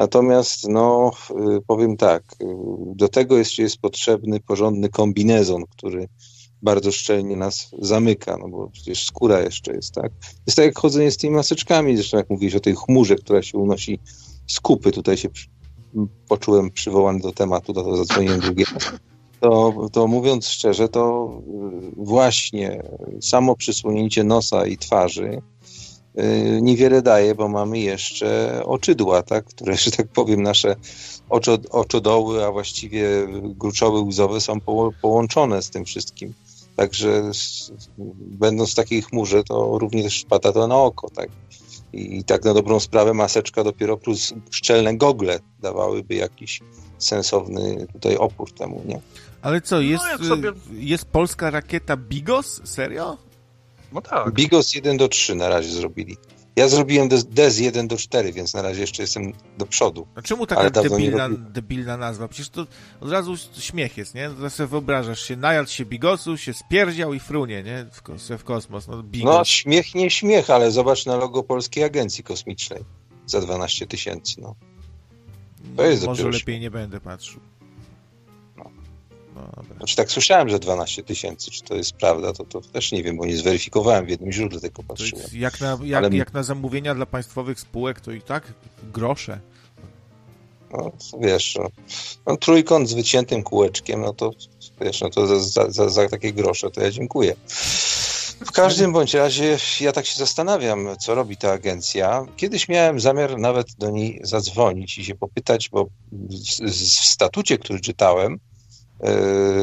Natomiast, 0.00 0.68
no, 0.68 1.10
y, 1.30 1.60
powiem 1.66 1.96
tak, 1.96 2.22
y, 2.42 2.46
do 2.94 3.08
tego 3.08 3.38
jeszcze 3.38 3.62
jest 3.62 3.78
potrzebny 3.78 4.40
porządny 4.40 4.88
kombinezon, 4.88 5.64
który 5.70 6.08
bardzo 6.62 6.92
szczelnie 6.92 7.36
nas 7.36 7.70
zamyka, 7.78 8.36
no 8.40 8.48
bo 8.48 8.70
przecież 8.70 9.06
skóra 9.06 9.40
jeszcze 9.40 9.74
jest, 9.74 9.94
tak? 9.94 10.12
Jest 10.46 10.56
tak 10.56 10.66
jak 10.66 10.78
chodzenie 10.78 11.10
z 11.10 11.16
tymi 11.16 11.36
maseczkami, 11.36 11.96
zresztą 11.96 12.16
jak 12.16 12.30
mówiłeś 12.30 12.54
o 12.54 12.60
tej 12.60 12.76
chmurze, 12.76 13.16
która 13.16 13.42
się 13.42 13.58
unosi 13.58 13.98
z 14.46 14.60
kupy, 14.60 14.92
tutaj 14.92 15.16
się 15.16 15.28
poczułem 16.28 16.70
przywołany 16.70 17.20
do 17.20 17.32
tematu, 17.32 17.72
to, 17.72 17.82
to 17.82 17.96
zadzwoniłem 17.96 18.40
drugiego. 18.40 18.72
To, 19.40 19.74
to 19.92 20.06
mówiąc 20.06 20.48
szczerze, 20.48 20.88
to 20.88 21.32
y, 21.92 22.04
właśnie 22.04 22.82
samo 23.20 23.56
przysłonięcie 23.56 24.24
nosa 24.24 24.66
i 24.66 24.76
twarzy 24.76 25.42
niewiele 26.60 27.02
daje, 27.02 27.34
bo 27.34 27.48
mamy 27.48 27.78
jeszcze 27.78 28.60
oczydła, 28.64 29.22
tak, 29.22 29.44
które, 29.44 29.76
że 29.76 29.90
tak 29.90 30.08
powiem, 30.08 30.42
nasze 30.42 30.76
oczo, 31.28 31.58
oczodoły, 31.70 32.44
a 32.44 32.52
właściwie 32.52 33.08
gruczoły 33.42 34.00
łzowe 34.00 34.40
są 34.40 34.60
po, 34.60 34.90
połączone 35.02 35.62
z 35.62 35.70
tym 35.70 35.84
wszystkim. 35.84 36.34
Także 36.76 37.34
z, 37.34 37.72
będąc 38.16 38.72
w 38.72 38.74
takiej 38.74 39.02
chmurze, 39.02 39.44
to 39.44 39.78
również 39.78 40.24
pada 40.28 40.52
to 40.52 40.66
na 40.66 40.76
oko, 40.76 41.10
tak. 41.10 41.28
I, 41.92 42.18
I 42.18 42.24
tak 42.24 42.44
na 42.44 42.54
dobrą 42.54 42.80
sprawę 42.80 43.14
maseczka 43.14 43.64
dopiero 43.64 43.96
plus 43.96 44.34
szczelne 44.50 44.96
gogle 44.96 45.38
dawałyby 45.60 46.14
jakiś 46.14 46.60
sensowny 46.98 47.86
tutaj 47.92 48.16
opór 48.16 48.52
temu, 48.52 48.82
nie? 48.86 49.00
Ale 49.42 49.60
co, 49.60 49.80
jest, 49.80 50.04
no, 50.20 50.28
sobie... 50.28 50.52
jest 50.72 51.04
polska 51.04 51.50
rakieta 51.50 51.96
Bigos? 51.96 52.60
Serio? 52.64 53.16
No 53.92 54.00
tak. 54.00 54.32
Bigos 54.34 54.74
1 54.74 54.96
do 54.96 55.08
3 55.08 55.34
na 55.34 55.48
razie 55.48 55.70
zrobili. 55.70 56.16
Ja 56.56 56.68
zrobiłem 56.68 57.08
DES 57.08 57.58
1 57.58 57.88
do 57.88 57.96
4, 57.96 58.32
więc 58.32 58.54
na 58.54 58.62
razie 58.62 58.80
jeszcze 58.80 59.02
jestem 59.02 59.32
do 59.58 59.66
przodu. 59.66 60.06
A 60.14 60.22
czemu 60.22 60.46
taka 60.46 60.70
debilna, 60.70 61.28
debilna 61.28 61.96
nazwa? 61.96 62.28
Przecież 62.28 62.48
to 62.48 62.66
od 63.00 63.10
razu 63.10 63.36
śmiech 63.58 63.96
jest, 63.96 64.14
nie? 64.14 64.30
To 64.30 64.50
sobie 64.50 64.66
wyobrażasz 64.66 65.22
się, 65.22 65.36
najadł 65.36 65.70
się 65.70 65.84
bigosu, 65.84 66.36
się 66.36 66.54
spierdział 66.54 67.14
i 67.14 67.20
frunie, 67.20 67.62
nie? 67.62 67.86
W, 67.92 68.38
w 68.38 68.44
kosmos. 68.44 68.88
No, 68.88 69.02
bigos. 69.02 69.34
no 69.34 69.44
śmiech 69.44 69.94
nie 69.94 70.10
śmiech, 70.10 70.50
ale 70.50 70.70
zobacz 70.70 71.06
na 71.06 71.16
logo 71.16 71.42
Polskiej 71.42 71.84
Agencji 71.84 72.24
Kosmicznej 72.24 72.84
za 73.26 73.40
12 73.40 73.86
tysięcy, 73.86 74.40
no. 74.40 74.54
To 75.76 75.84
jest 75.84 76.06
Może 76.06 76.24
lepiej 76.24 76.40
śmiech. 76.40 76.60
nie 76.60 76.70
będę 76.70 77.00
patrzył. 77.00 77.40
No, 79.56 79.76
znaczy 79.76 79.96
tak 79.96 80.10
słyszałem, 80.10 80.48
że 80.48 80.58
12 80.58 81.02
tysięcy, 81.02 81.50
czy 81.50 81.62
to 81.62 81.74
jest 81.74 81.92
prawda, 81.92 82.32
to, 82.32 82.44
to 82.44 82.60
też 82.60 82.92
nie 82.92 83.02
wiem, 83.02 83.16
bo 83.16 83.26
nie 83.26 83.36
zweryfikowałem 83.36 84.06
w 84.06 84.08
jednym 84.08 84.32
źródle, 84.32 84.60
tylko 84.60 84.82
patrzyłem. 84.82 85.26
Jak 85.32 85.60
na, 85.60 85.78
jak, 85.84 86.04
Ale... 86.04 86.16
jak 86.16 86.32
na 86.32 86.42
zamówienia 86.42 86.94
dla 86.94 87.06
państwowych 87.06 87.60
spółek, 87.60 88.00
to 88.00 88.12
i 88.12 88.22
tak 88.22 88.52
grosze. 88.92 89.40
No, 90.72 90.92
wiesz, 91.20 91.58
no, 91.58 91.68
no, 92.26 92.36
trójkąt 92.36 92.88
z 92.88 92.92
wyciętym 92.92 93.42
kółeczkiem, 93.42 94.00
no 94.00 94.12
to 94.12 94.30
wiesz, 94.80 95.00
no 95.00 95.10
to 95.10 95.40
za, 95.40 95.70
za, 95.70 95.88
za 95.88 96.08
takie 96.08 96.32
grosze 96.32 96.70
to 96.70 96.80
ja 96.80 96.90
dziękuję. 96.90 97.36
W 98.46 98.52
każdym 98.52 98.92
bądź 98.92 99.14
razie 99.14 99.56
ja 99.80 99.92
tak 99.92 100.06
się 100.06 100.18
zastanawiam, 100.18 100.88
co 101.00 101.14
robi 101.14 101.36
ta 101.36 101.52
agencja. 101.52 102.26
Kiedyś 102.36 102.68
miałem 102.68 103.00
zamiar 103.00 103.38
nawet 103.38 103.66
do 103.78 103.90
niej 103.90 104.20
zadzwonić 104.22 104.98
i 104.98 105.04
się 105.04 105.14
popytać, 105.14 105.68
bo 105.68 105.84
w, 106.12 106.70
w 106.70 107.06
statucie, 107.06 107.58
który 107.58 107.80
czytałem, 107.80 108.38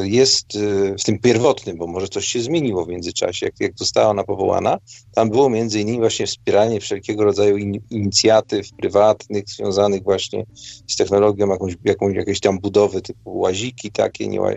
jest 0.02 0.56
e, 0.56 0.94
w 0.98 1.04
tym 1.04 1.18
pierwotnym, 1.18 1.76
bo 1.76 1.86
może 1.86 2.08
coś 2.08 2.26
się 2.26 2.40
zmieniło 2.40 2.84
w 2.84 2.88
międzyczasie, 2.88 3.46
jak, 3.46 3.54
jak 3.60 3.72
została 3.78 4.08
ona 4.08 4.24
powołana, 4.24 4.78
tam 5.14 5.30
było 5.30 5.50
między 5.50 5.80
innymi 5.80 5.98
właśnie 5.98 6.26
wspieranie 6.26 6.80
wszelkiego 6.80 7.24
rodzaju 7.24 7.56
in, 7.56 7.80
inicjatyw 7.90 8.72
prywatnych 8.72 9.48
związanych 9.48 10.02
właśnie 10.02 10.46
z 10.86 10.96
technologią, 10.96 11.48
jakąś, 11.48 11.74
jakąś, 11.84 12.16
jakieś 12.16 12.40
tam 12.40 12.58
budowy 12.58 13.02
typu 13.02 13.38
łaziki 13.38 13.90
takie, 13.90 14.28
nie, 14.28 14.40
e, 14.40 14.56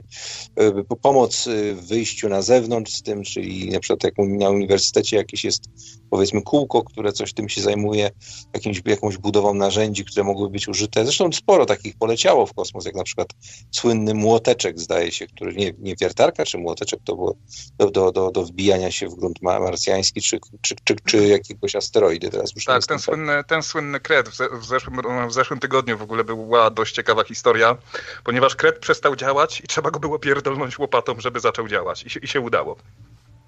pomoc 1.02 1.48
w 1.76 1.88
wyjściu 1.88 2.30
na 2.30 2.42
zewnątrz 2.42 2.94
z 2.94 3.02
tym, 3.02 3.24
czyli 3.24 3.70
na 3.70 3.80
przykład 3.80 4.04
jak 4.04 4.14
na 4.18 4.50
uniwersytecie 4.50 5.18
jakieś 5.18 5.44
jest 5.44 5.64
powiedzmy 6.10 6.42
kółko, 6.42 6.84
które 6.84 7.14
coś 7.14 7.34
tym 7.34 7.50
się 7.50 7.62
zajmuje, 7.62 8.12
jakimś, 8.54 8.82
jakąś 8.86 9.18
budową 9.18 9.54
narzędzi, 9.54 10.06
które 10.06 10.24
mogły 10.24 10.50
być 10.50 10.68
użyte. 10.68 11.04
Zresztą 11.04 11.32
sporo 11.32 11.66
takich 11.66 11.98
poleciało 11.98 12.46
w 12.46 12.54
kosmos, 12.54 12.86
jak 12.86 12.96
na 12.96 13.04
przykład 13.04 13.28
słynny 13.72 14.14
młoteczek, 14.14 14.71
zdaje 14.76 15.12
się, 15.12 15.28
który 15.28 15.54
nie, 15.54 15.74
nie 15.80 15.96
wiertarka 15.96 16.46
czy 16.46 16.58
młoteczek, 16.58 17.00
to 17.06 17.16
było 17.16 17.36
do, 17.78 17.92
do, 17.92 18.12
do, 18.12 18.32
do 18.32 18.44
wbijania 18.44 18.92
się 18.92 19.08
w 19.08 19.16
grunt 19.16 19.42
marsjański 19.42 20.22
czy, 20.22 20.40
czy, 20.62 20.76
czy, 20.84 20.96
czy 21.06 21.28
jakiegoś 21.28 21.76
asteroidy. 21.76 22.30
Teraz 22.30 22.56
już 22.56 22.66
tak, 22.66 22.86
ten 22.86 23.00
słynny, 23.00 23.44
ten 23.48 23.64
słynny 23.64 24.00
kret 24.00 24.30
w, 24.30 24.66
zeszłym, 24.66 25.02
w 25.30 25.34
zeszłym 25.34 25.60
tygodniu 25.60 25.98
w 25.98 26.02
ogóle 26.02 26.24
była 26.24 26.70
dość 26.70 26.96
ciekawa 26.96 27.24
historia, 27.24 27.78
ponieważ 28.24 28.56
kret 28.56 28.80
przestał 28.80 29.16
działać 29.16 29.60
i 29.60 29.68
trzeba 29.68 29.92
go 29.92 30.00
było 30.00 30.20
pierdolnąć 30.20 30.80
łopatą, 30.80 31.20
żeby 31.20 31.40
zaczął 31.40 31.68
działać 31.68 32.04
i 32.04 32.10
się, 32.10 32.20
i 32.20 32.28
się 32.28 32.40
udało. 32.40 32.78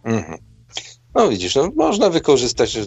Mhm. 0.03 0.52
No 1.15 1.29
widzisz, 1.29 1.55
no, 1.55 1.71
można 1.75 2.09
wykorzystać 2.09 2.77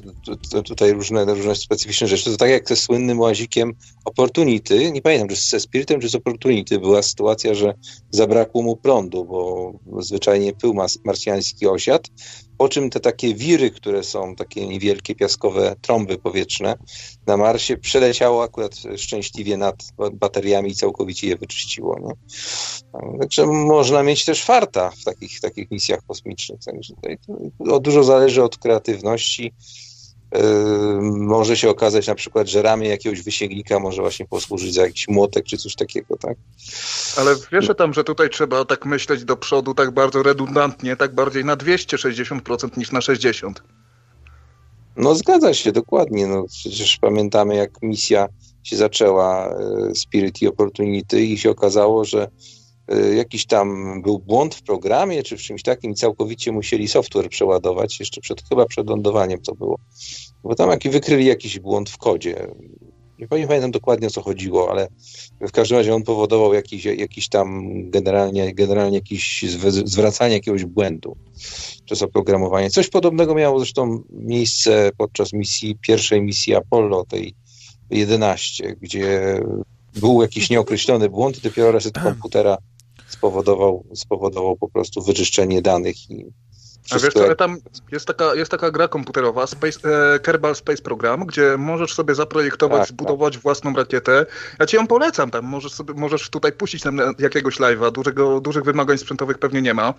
tutaj 0.65 0.93
różne, 0.93 1.25
różne 1.25 1.55
specyficzne 1.55 2.09
rzeczy. 2.09 2.31
To 2.31 2.37
tak 2.37 2.51
jak 2.51 2.69
ze 2.69 2.77
słynnym 2.77 3.21
łazikiem 3.21 3.75
Opportunity, 4.05 4.93
nie 4.93 5.03
pamiętam, 5.03 5.29
czy 5.29 5.37
ze 5.37 5.61
Spiritem, 5.61 6.01
czy 6.01 6.09
z 6.09 6.15
Opportunity. 6.15 6.79
Była 6.79 7.03
sytuacja, 7.03 7.55
że 7.55 7.75
zabrakło 8.11 8.63
mu 8.63 8.77
prądu, 8.77 9.25
bo 9.25 9.73
zwyczajnie 10.03 10.53
pył 10.53 10.75
marsjański 11.05 11.67
osiadł 11.67 12.11
po 12.59 12.69
czym 12.69 12.91
te 12.91 13.01
takie 13.01 13.35
wiry, 13.35 13.71
które 13.71 14.03
są 14.03 14.35
takie 14.35 14.67
niewielkie 14.67 15.15
piaskowe 15.15 15.77
trąby 15.81 16.19
powietrzne 16.19 16.79
na 17.27 17.37
Marsie, 17.37 17.77
przeleciało 17.77 18.43
akurat 18.43 18.73
szczęśliwie 18.97 19.57
nad 19.57 19.77
bateriami 20.13 20.71
i 20.71 20.75
całkowicie 20.75 21.29
je 21.29 21.37
wyczyściło. 21.37 21.99
Nie? 22.01 22.13
Także 23.21 23.47
można 23.47 24.03
mieć 24.03 24.25
też 24.25 24.45
farta 24.45 24.91
w 24.91 25.05
takich, 25.05 25.41
takich 25.41 25.71
misjach 25.71 26.01
kosmicznych. 26.07 26.61
Także 26.65 26.95
tutaj 26.95 27.19
dużo 27.81 28.05
zależy 28.05 28.43
od 28.43 28.59
kreatywności 28.59 29.53
może 31.03 31.57
się 31.57 31.71
okazać 31.71 32.07
na 32.07 32.15
przykład, 32.15 32.49
że 32.49 32.63
ramię 32.63 32.89
jakiegoś 32.89 33.23
wysięgnika 33.23 33.79
może 33.79 34.03
właśnie 34.03 34.27
posłużyć 34.27 34.75
za 34.75 34.83
jakiś 34.83 35.09
młotek 35.09 35.45
czy 35.45 35.57
coś 35.57 35.75
takiego, 35.75 36.17
tak? 36.17 36.37
Ale 37.17 37.35
wiesz 37.53 37.71
tam, 37.79 37.95
że 37.95 38.05
tutaj 38.05 38.31
trzeba 38.31 38.65
tak 38.65 38.87
myśleć 38.87 39.25
do 39.25 39.37
przodu 39.37 39.75
tak 39.75 39.91
bardzo 39.91 40.23
redundantnie, 40.23 40.97
tak 40.97 41.15
bardziej 41.15 41.45
na 41.45 41.57
260% 41.57 42.79
niż 42.79 42.93
na 42.93 43.01
60%. 43.01 43.53
No 44.97 45.15
zgadza 45.15 45.55
się, 45.55 45.73
dokładnie. 45.73 46.27
No, 46.27 46.45
przecież 46.49 46.99
pamiętamy, 46.99 47.57
jak 47.57 47.83
misja 47.83 48.29
się 48.63 48.77
zaczęła 48.77 49.49
e, 49.49 49.95
Spirit 49.95 50.43
i 50.43 50.49
Opportunity 50.49 51.23
i 51.23 51.39
się 51.39 51.51
okazało, 51.51 52.05
że 52.05 52.29
jakiś 53.17 53.47
tam 53.47 54.03
był 54.03 54.19
błąd 54.19 54.55
w 54.55 54.63
programie 54.63 55.23
czy 55.23 55.37
w 55.37 55.41
czymś 55.41 55.63
takim 55.63 55.91
i 55.91 55.95
całkowicie 55.95 56.53
musieli 56.53 56.89
software 56.89 57.29
przeładować, 57.29 58.01
jeszcze 58.01 58.21
przed, 58.21 58.43
chyba 58.49 58.67
przed 58.67 58.91
lądowaniem 58.91 59.43
to 59.43 59.55
było. 59.55 59.79
Bo 60.43 60.55
tam 60.55 60.71
jaki 60.71 60.91
wykryli 60.91 61.27
jakiś 61.27 61.59
błąd 61.59 61.91
w 61.91 61.99
kodzie. 61.99 62.47
Nie 63.19 63.29
pamiętam 63.29 63.71
dokładnie 63.71 64.07
o 64.07 64.11
co 64.11 64.23
chodziło, 64.23 64.71
ale 64.71 64.89
w 65.41 65.53
każdym 65.53 65.79
razie 65.79 65.95
on 65.95 66.03
powodował 66.03 66.55
jakiś, 66.55 66.85
jakiś 66.85 67.29
tam 67.29 67.71
generalnie, 67.91 68.55
generalnie 68.55 68.97
jakieś 68.97 69.45
zwracanie 69.85 70.35
jakiegoś 70.35 70.65
błędu 70.65 71.17
przez 71.85 72.03
oprogramowanie. 72.03 72.71
Coś 72.71 72.89
podobnego 72.89 73.35
miało 73.35 73.59
zresztą 73.59 74.03
miejsce 74.11 74.91
podczas 74.97 75.33
misji, 75.33 75.79
pierwszej 75.81 76.23
misji 76.23 76.55
Apollo, 76.55 77.05
tej 77.05 77.35
11, 77.91 78.77
gdzie 78.81 79.41
był 79.95 80.23
jakiś 80.23 80.51
nieokreślony 80.51 81.09
błąd 81.09 81.39
i 81.39 81.41
dopiero 81.41 81.73
reset 81.73 81.99
komputera 81.99 82.57
spowodował, 83.09 83.85
spowodował 83.95 84.57
po 84.57 84.69
prostu 84.69 85.03
wyczyszczenie 85.03 85.63
danych 85.63 86.11
i 86.11 86.27
a 86.91 86.99
wiesz 86.99 87.17
ale 87.17 87.37
tam 87.37 87.57
jest 87.93 88.07
taka, 88.07 88.35
jest 88.35 88.51
taka 88.51 88.71
gra 88.71 88.89
komputerowa, 88.89 89.47
Space, 89.47 90.15
e, 90.15 90.19
Kerbal 90.19 90.55
Space 90.55 90.83
Program, 90.83 91.27
gdzie 91.27 91.57
możesz 91.59 91.95
sobie 91.95 92.15
zaprojektować, 92.15 92.81
tak, 92.81 92.89
zbudować 92.89 93.35
tak. 93.35 93.43
własną 93.43 93.75
rakietę. 93.75 94.27
Ja 94.59 94.67
ci 94.67 94.77
ją 94.77 94.87
polecam 94.87 95.31
tam, 95.31 95.45
możesz, 95.45 95.73
sobie, 95.73 95.95
możesz 95.95 96.31
tutaj 96.31 96.53
puścić 96.53 96.85
nam 96.85 97.01
jakiegoś 97.19 97.59
live'a, 97.59 97.93
dużego, 97.93 98.41
dużych 98.41 98.65
wymagań 98.65 98.99
sprzętowych 98.99 99.39
pewnie 99.39 99.63
nie 99.63 99.75
ma, 99.75 99.95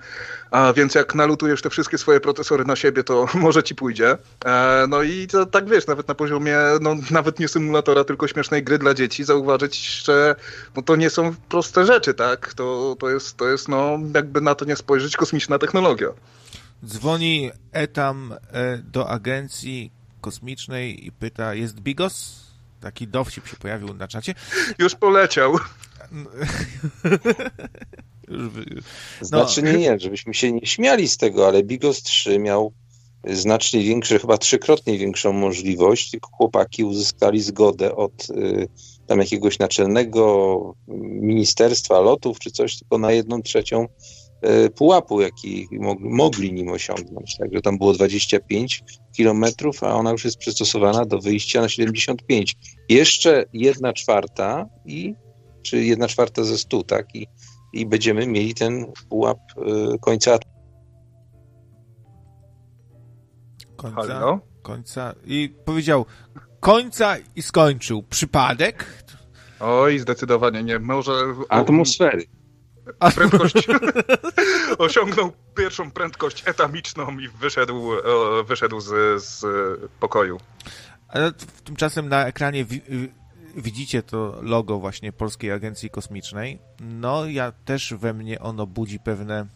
a 0.52 0.74
więc 0.74 0.96
jak 0.96 1.16
nalutujesz 1.16 1.62
te 1.62 1.70
wszystkie 1.70 1.98
swoje 1.98 2.20
procesory 2.20 2.66
na 2.66 2.76
siebie, 2.76 3.04
to 3.04 3.28
może 3.34 3.64
ci 3.64 3.76
pójdzie. 3.76 4.18
E, 4.46 4.86
no 4.90 5.04
i 5.04 5.28
to, 5.28 5.46
tak 5.46 5.70
wiesz, 5.70 5.88
nawet 5.88 6.08
na 6.08 6.16
poziomie, 6.16 6.58
no 6.82 6.96
nawet 7.12 7.40
nie 7.40 7.48
symulatora, 7.48 8.04
tylko 8.04 8.28
śmiesznej 8.28 8.64
gry 8.64 8.78
dla 8.78 8.94
dzieci, 8.94 9.24
zauważyć, 9.24 10.04
że 10.06 10.36
no, 10.76 10.82
to 10.82 10.96
nie 10.96 11.10
są 11.10 11.36
proste 11.50 11.86
rzeczy, 11.86 12.14
tak? 12.14 12.54
To, 12.54 12.96
to, 13.00 13.10
jest, 13.10 13.38
to 13.38 13.48
jest, 13.48 13.68
no 13.68 14.00
jakby 14.16 14.42
na 14.42 14.56
to 14.56 14.66
nie 14.66 14.76
spojrzeć, 14.76 15.18
kosmiczna 15.18 15.60
technologia. 15.60 16.08
Dzwoni 16.86 17.52
Etam 17.72 18.34
e, 18.52 18.78
do 18.78 19.10
agencji 19.10 19.92
kosmicznej 20.22 21.08
i 21.08 21.12
pyta, 21.12 21.54
jest 21.54 21.80
Bigos? 21.80 22.48
Taki 22.82 23.08
dowcip 23.08 23.48
się 23.48 23.58
pojawił 23.58 23.94
na 23.94 24.08
czacie. 24.08 24.36
Już 24.80 24.96
poleciał. 24.96 25.54
no. 28.28 28.50
Znaczy 29.22 29.64
nie, 29.64 29.78
nie, 29.78 30.00
żebyśmy 30.00 30.34
się 30.34 30.52
nie 30.52 30.66
śmiali 30.66 31.08
z 31.08 31.18
tego, 31.18 31.48
ale 31.48 31.64
Bigos 31.64 32.04
3 32.04 32.40
miał 32.40 32.74
znacznie 33.24 33.84
większe, 33.84 34.20
chyba 34.20 34.38
trzykrotnie 34.38 34.98
większą 34.98 35.34
możliwość, 35.34 36.12
tylko 36.12 36.30
chłopaki 36.32 36.84
uzyskali 36.84 37.42
zgodę 37.42 37.96
od 37.96 38.30
y, 38.30 38.68
tam 39.08 39.20
jakiegoś 39.20 39.60
naczelnego 39.60 40.76
ministerstwa 41.22 42.00
lotów 42.00 42.40
czy 42.40 42.52
coś, 42.52 42.80
tylko 42.80 42.98
na 42.98 43.12
jedną 43.12 43.42
trzecią 43.42 43.88
pułapu, 44.76 45.22
jaki 45.22 45.68
mogli 46.00 46.54
nim 46.54 46.70
osiągnąć. 46.70 47.38
Także 47.38 47.62
tam 47.62 47.78
było 47.78 47.94
25 47.94 48.84
kilometrów, 49.16 49.84
a 49.84 49.94
ona 49.94 50.12
już 50.12 50.26
jest 50.26 50.38
przystosowana 50.38 51.06
do 51.06 51.20
wyjścia 51.20 51.62
na 51.62 51.70
75. 51.70 52.56
Jeszcze 52.90 53.46
jedna 53.54 53.94
czwarta 53.94 54.66
i 54.86 55.14
czy 55.62 55.84
jedna 55.84 56.08
czwarta 56.08 56.44
ze 56.44 56.58
100, 56.58 56.84
tak? 56.84 57.16
I, 57.16 57.28
i 57.74 57.86
będziemy 57.86 58.28
mieli 58.28 58.54
ten 58.54 58.86
pułap 59.10 59.38
y, 59.96 60.00
końca. 60.00 60.38
Końca, 63.76 64.40
końca. 64.62 65.14
I 65.26 65.56
powiedział 65.66 66.06
końca 66.60 67.16
i 67.36 67.42
skończył. 67.42 68.04
Przypadek? 68.04 69.04
Oj, 69.60 70.00
zdecydowanie 70.00 70.64
nie. 70.64 70.80
Może. 70.80 71.12
Atmosfery. 71.50 72.37
A 73.00 73.12
prędkość 73.12 73.68
osiągnął 74.78 75.32
pierwszą 75.56 75.92
prędkość 75.92 76.44
etamiczną 76.46 77.20
i 77.20 77.28
wyszedł, 77.28 77.92
wyszedł 78.46 78.80
z, 78.80 79.24
z 79.24 79.46
pokoju. 80.00 80.40
Ale 81.08 81.32
tymczasem 81.64 82.10
na 82.10 82.28
ekranie 82.28 82.66
widzicie 83.56 84.04
to 84.04 84.40
logo 84.42 84.80
właśnie 84.80 85.14
Polskiej 85.14 85.52
Agencji 85.52 85.90
Kosmicznej. 85.90 86.60
No, 86.80 87.26
ja 87.26 87.52
też 87.52 87.94
we 87.94 88.14
mnie 88.14 88.40
ono 88.40 88.68
budzi 88.68 89.00
pewne 89.00 89.48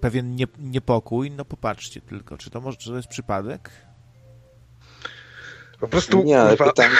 pewien 0.00 0.36
nie, 0.36 0.46
niepokój. 0.58 1.30
No 1.30 1.44
popatrzcie 1.44 2.00
tylko, 2.00 2.38
czy 2.38 2.50
to 2.50 2.60
może 2.60 2.76
czy 2.76 2.90
to 2.90 2.96
jest 2.96 3.08
przypadek? 3.08 3.70
Po 5.80 5.88
prostu 5.88 6.22
nie, 6.22 6.40
ale 6.40 6.56
pytanie, 6.56 6.94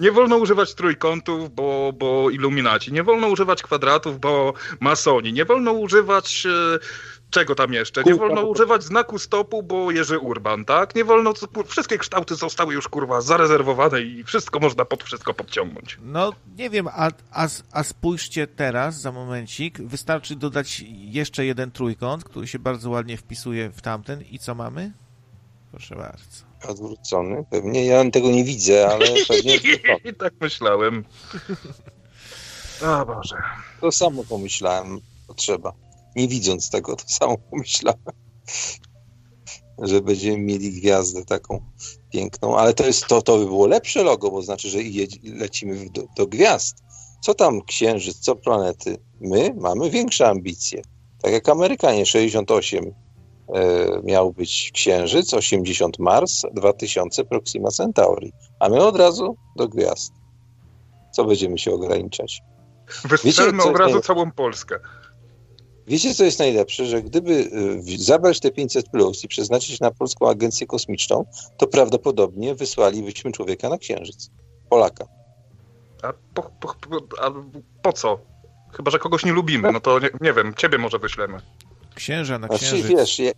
nie 0.00 0.12
wolno 0.12 0.36
używać 0.36 0.74
trójkątów, 0.74 1.54
bo, 1.54 1.92
bo 1.98 2.30
iluminaci. 2.30 2.92
Nie 2.92 3.02
wolno 3.02 3.28
używać 3.28 3.62
kwadratów, 3.62 4.20
bo 4.20 4.52
masoni. 4.80 5.32
Nie 5.32 5.44
wolno 5.44 5.72
używać 5.72 6.46
e, 6.46 6.78
czego 7.30 7.54
tam 7.54 7.72
jeszcze? 7.72 8.02
Nie 8.02 8.14
wolno 8.14 8.42
używać 8.42 8.84
znaku 8.84 9.18
stopu, 9.18 9.62
bo 9.62 9.90
Jerzy 9.90 10.18
Urban, 10.18 10.64
tak? 10.64 10.94
Nie 10.94 11.04
wolno, 11.04 11.32
wszystkie 11.66 11.98
kształty 11.98 12.34
zostały 12.34 12.74
już 12.74 12.88
kurwa 12.88 13.20
zarezerwowane 13.20 14.02
i 14.02 14.24
wszystko 14.24 14.60
można 14.60 14.84
pod 14.84 15.02
wszystko 15.02 15.34
podciągnąć. 15.34 15.98
No 16.02 16.32
nie 16.58 16.70
wiem, 16.70 16.88
a, 16.88 17.10
a, 17.32 17.48
a 17.72 17.82
spójrzcie 17.82 18.46
teraz 18.46 19.00
za 19.00 19.12
momencik, 19.12 19.82
wystarczy 19.82 20.36
dodać 20.36 20.84
jeszcze 20.88 21.44
jeden 21.44 21.70
trójkąt, 21.70 22.24
który 22.24 22.46
się 22.46 22.58
bardzo 22.58 22.90
ładnie 22.90 23.16
wpisuje 23.16 23.70
w 23.70 23.82
tamten 23.82 24.22
i 24.22 24.38
co 24.38 24.54
mamy? 24.54 24.92
Proszę 25.70 25.96
bardzo 25.96 26.49
odwrócony. 26.68 27.44
Pewnie 27.50 27.86
ja 27.86 28.10
tego 28.10 28.30
nie 28.30 28.44
widzę, 28.44 28.88
ale 28.88 29.06
pewnie. 29.28 29.56
I 30.04 30.14
tak 30.14 30.32
myślałem. 30.40 31.04
O 32.82 33.06
Boże. 33.06 33.36
To 33.80 33.92
samo 33.92 34.24
pomyślałem, 34.24 35.00
potrzeba. 35.26 35.72
Nie 36.16 36.28
widząc 36.28 36.70
tego, 36.70 36.96
to 36.96 37.04
samo 37.08 37.38
pomyślałem. 37.38 38.00
Że 39.78 40.00
będziemy 40.00 40.38
mieli 40.38 40.72
gwiazdę 40.72 41.24
taką 41.24 41.64
piękną, 42.12 42.58
ale 42.58 42.74
to 42.74 42.86
jest 42.86 43.06
to, 43.06 43.22
to 43.22 43.38
by 43.38 43.44
było 43.44 43.66
lepsze 43.66 44.02
logo, 44.02 44.30
bo 44.30 44.42
znaczy, 44.42 44.68
że 44.68 44.78
lecimy 45.24 45.90
do, 45.90 46.02
do 46.16 46.26
gwiazd. 46.26 46.76
Co 47.22 47.34
tam 47.34 47.62
księżyc, 47.62 48.18
co 48.18 48.36
planety? 48.36 48.96
My 49.20 49.54
mamy 49.56 49.90
większe 49.90 50.28
ambicje. 50.28 50.82
Tak 51.22 51.32
jak 51.32 51.48
Amerykanie 51.48 52.06
68 52.06 52.84
E, 52.84 53.09
miał 54.02 54.32
być 54.32 54.70
Księżyc, 54.74 55.34
80 55.34 55.98
Mars, 55.98 56.42
2000 56.52 57.24
Proxima 57.24 57.70
Centauri. 57.70 58.32
A 58.58 58.68
my 58.68 58.84
od 58.84 58.96
razu 58.96 59.36
do 59.56 59.68
gwiazd. 59.68 60.12
Co 61.12 61.24
będziemy 61.24 61.58
się 61.58 61.72
ograniczać? 61.72 62.40
Wystrzelmy 63.04 63.62
od 63.62 63.76
razu 63.76 64.00
całą 64.00 64.30
Polskę. 64.30 64.78
Wiecie, 65.86 66.14
co 66.14 66.24
jest 66.24 66.38
najlepsze? 66.38 66.86
Że 66.86 67.02
gdyby 67.02 67.32
y, 67.32 67.98
zabrać 67.98 68.40
te 68.40 68.50
500 68.50 68.88
plus 68.88 69.24
i 69.24 69.28
przeznaczyć 69.28 69.80
na 69.80 69.90
Polską 69.90 70.28
Agencję 70.28 70.66
Kosmiczną, 70.66 71.24
to 71.56 71.66
prawdopodobnie 71.66 72.54
wysłalibyśmy 72.54 73.32
człowieka 73.32 73.68
na 73.68 73.78
Księżyc. 73.78 74.30
Polaka. 74.68 75.04
A 76.02 76.12
po, 76.34 76.42
po, 76.42 76.74
a 77.22 77.30
po 77.82 77.92
co? 77.92 78.18
Chyba, 78.72 78.90
że 78.90 78.98
kogoś 78.98 79.24
nie 79.24 79.32
lubimy, 79.32 79.72
no 79.72 79.80
to 79.80 79.98
nie, 79.98 80.08
nie 80.20 80.32
wiem, 80.32 80.54
ciebie 80.54 80.78
może 80.78 80.98
wyślemy. 80.98 81.40
Księża 82.00 82.38
na 82.38 82.46
Znaczy, 82.46 82.64
księżyc. 82.64 82.86
wiesz, 82.90 83.18
ja, 83.18 83.32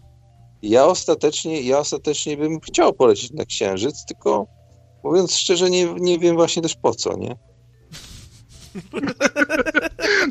ja, 0.62 0.84
ostatecznie, 0.86 1.60
ja 1.62 1.78
ostatecznie 1.78 2.36
bym 2.36 2.60
chciał 2.60 2.92
polecieć 2.92 3.30
na 3.32 3.44
Księżyc, 3.44 4.04
tylko 4.04 4.46
mówiąc 5.04 5.34
szczerze, 5.36 5.70
nie, 5.70 5.94
nie 5.94 6.18
wiem 6.18 6.36
właśnie 6.36 6.62
też 6.62 6.76
po 6.82 6.94
co, 6.94 7.16
nie? 7.16 7.36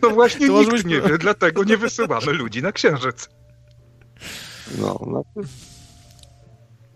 No 0.01 0.09
właśnie 0.09 0.47
To 0.47 0.63
nikt 0.63 0.85
nie 0.85 1.01
wie, 1.01 1.17
dlatego 1.17 1.63
nie 1.63 1.77
wysyłamy 1.77 2.33
ludzi 2.33 2.61
na 2.61 2.71
księżyc. 2.71 3.29
No, 4.77 4.99
no. 5.07 5.23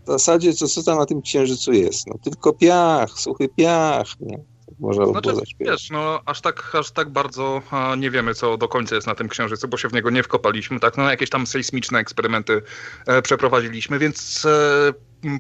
W 0.04 0.08
zasadzie, 0.08 0.54
co, 0.54 0.68
co 0.68 0.84
tam 0.84 0.98
na 0.98 1.06
tym 1.06 1.22
Księżycu 1.22 1.74
jest? 1.74 2.08
No 2.08 2.16
tylko 2.24 2.54
piach, 2.54 3.20
suchy 3.20 3.50
piach, 3.50 4.08
nie? 4.20 4.44
By 4.80 4.94
Znaczy, 4.94 5.36
zaśpiewać. 5.36 5.82
wiesz, 5.82 5.90
no 5.90 6.20
aż 6.26 6.42
tak, 6.42 6.76
aż 6.76 6.92
tak 6.92 7.10
bardzo 7.10 7.62
a, 7.72 7.96
nie 7.96 8.12
wiemy, 8.12 8.34
co 8.34 8.58
do 8.58 8.68
końca 8.68 8.96
jest 8.96 9.08
na 9.08 9.16
tym 9.16 9.30
księżycu, 9.30 9.68
bo 9.68 9.78
się 9.78 9.90
w 9.90 9.94
niego 9.94 10.10
nie 10.10 10.24
wkopaliśmy, 10.24 10.80
tak, 10.80 10.98
no 10.98 11.10
jakieś 11.10 11.30
tam 11.30 11.48
sejsmiczne 11.48 12.00
eksperymenty 12.00 12.62
e, 13.08 13.22
przeprowadziliśmy, 13.22 14.00
więc 14.00 14.46
e, 14.46 14.94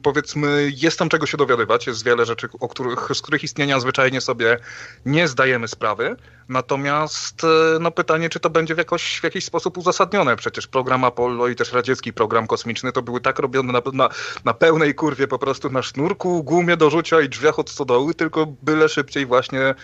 powiedzmy, 0.03 0.72
jest 0.76 0.99
tam 0.99 1.10
czego 1.10 1.26
się 1.26 1.38
dowiadywać, 1.38 1.88
jest 1.88 2.06
wiele 2.06 2.26
rzeczy, 2.26 2.47
o 2.60 2.68
których, 2.68 3.10
z 3.14 3.22
których 3.22 3.43
istnienia 3.43 3.80
zwyczajnie 3.80 4.22
sobie 4.22 4.57
nie 5.06 5.27
zdajemy 5.27 5.68
sprawy, 5.68 6.15
natomiast 6.49 7.43
e, 7.43 7.80
no 7.80 7.91
pytanie, 7.91 8.30
czy 8.30 8.39
to 8.39 8.49
będzie 8.49 8.76
w, 8.76 8.77
jakoś, 8.77 9.19
w 9.19 9.23
jakiś 9.23 9.45
sposób 9.45 9.77
uzasadnione, 9.77 10.35
przecież 10.35 10.68
program 10.68 11.03
Apollo 11.03 11.47
i 11.47 11.56
też 11.56 11.73
radziecki 11.73 12.14
program 12.14 12.47
kosmiczny 12.47 12.91
to 12.91 13.02
były 13.02 13.22
tak 13.22 13.39
robione 13.39 13.73
na, 13.73 13.81
na, 13.93 14.10
na 14.45 14.53
pełnej 14.53 14.95
kurwie 14.95 15.27
po 15.27 15.39
prostu 15.39 15.69
na 15.69 15.81
sznurku, 15.81 16.43
gumie 16.43 16.77
do 16.77 16.89
rzucia 16.89 17.22
i 17.22 17.30
drzwiach 17.30 17.60
od 17.60 17.69
stodoły, 17.69 18.14
tylko 18.14 18.45
byle 18.45 18.89
szybciej 18.89 19.26
właśnie 19.26 19.76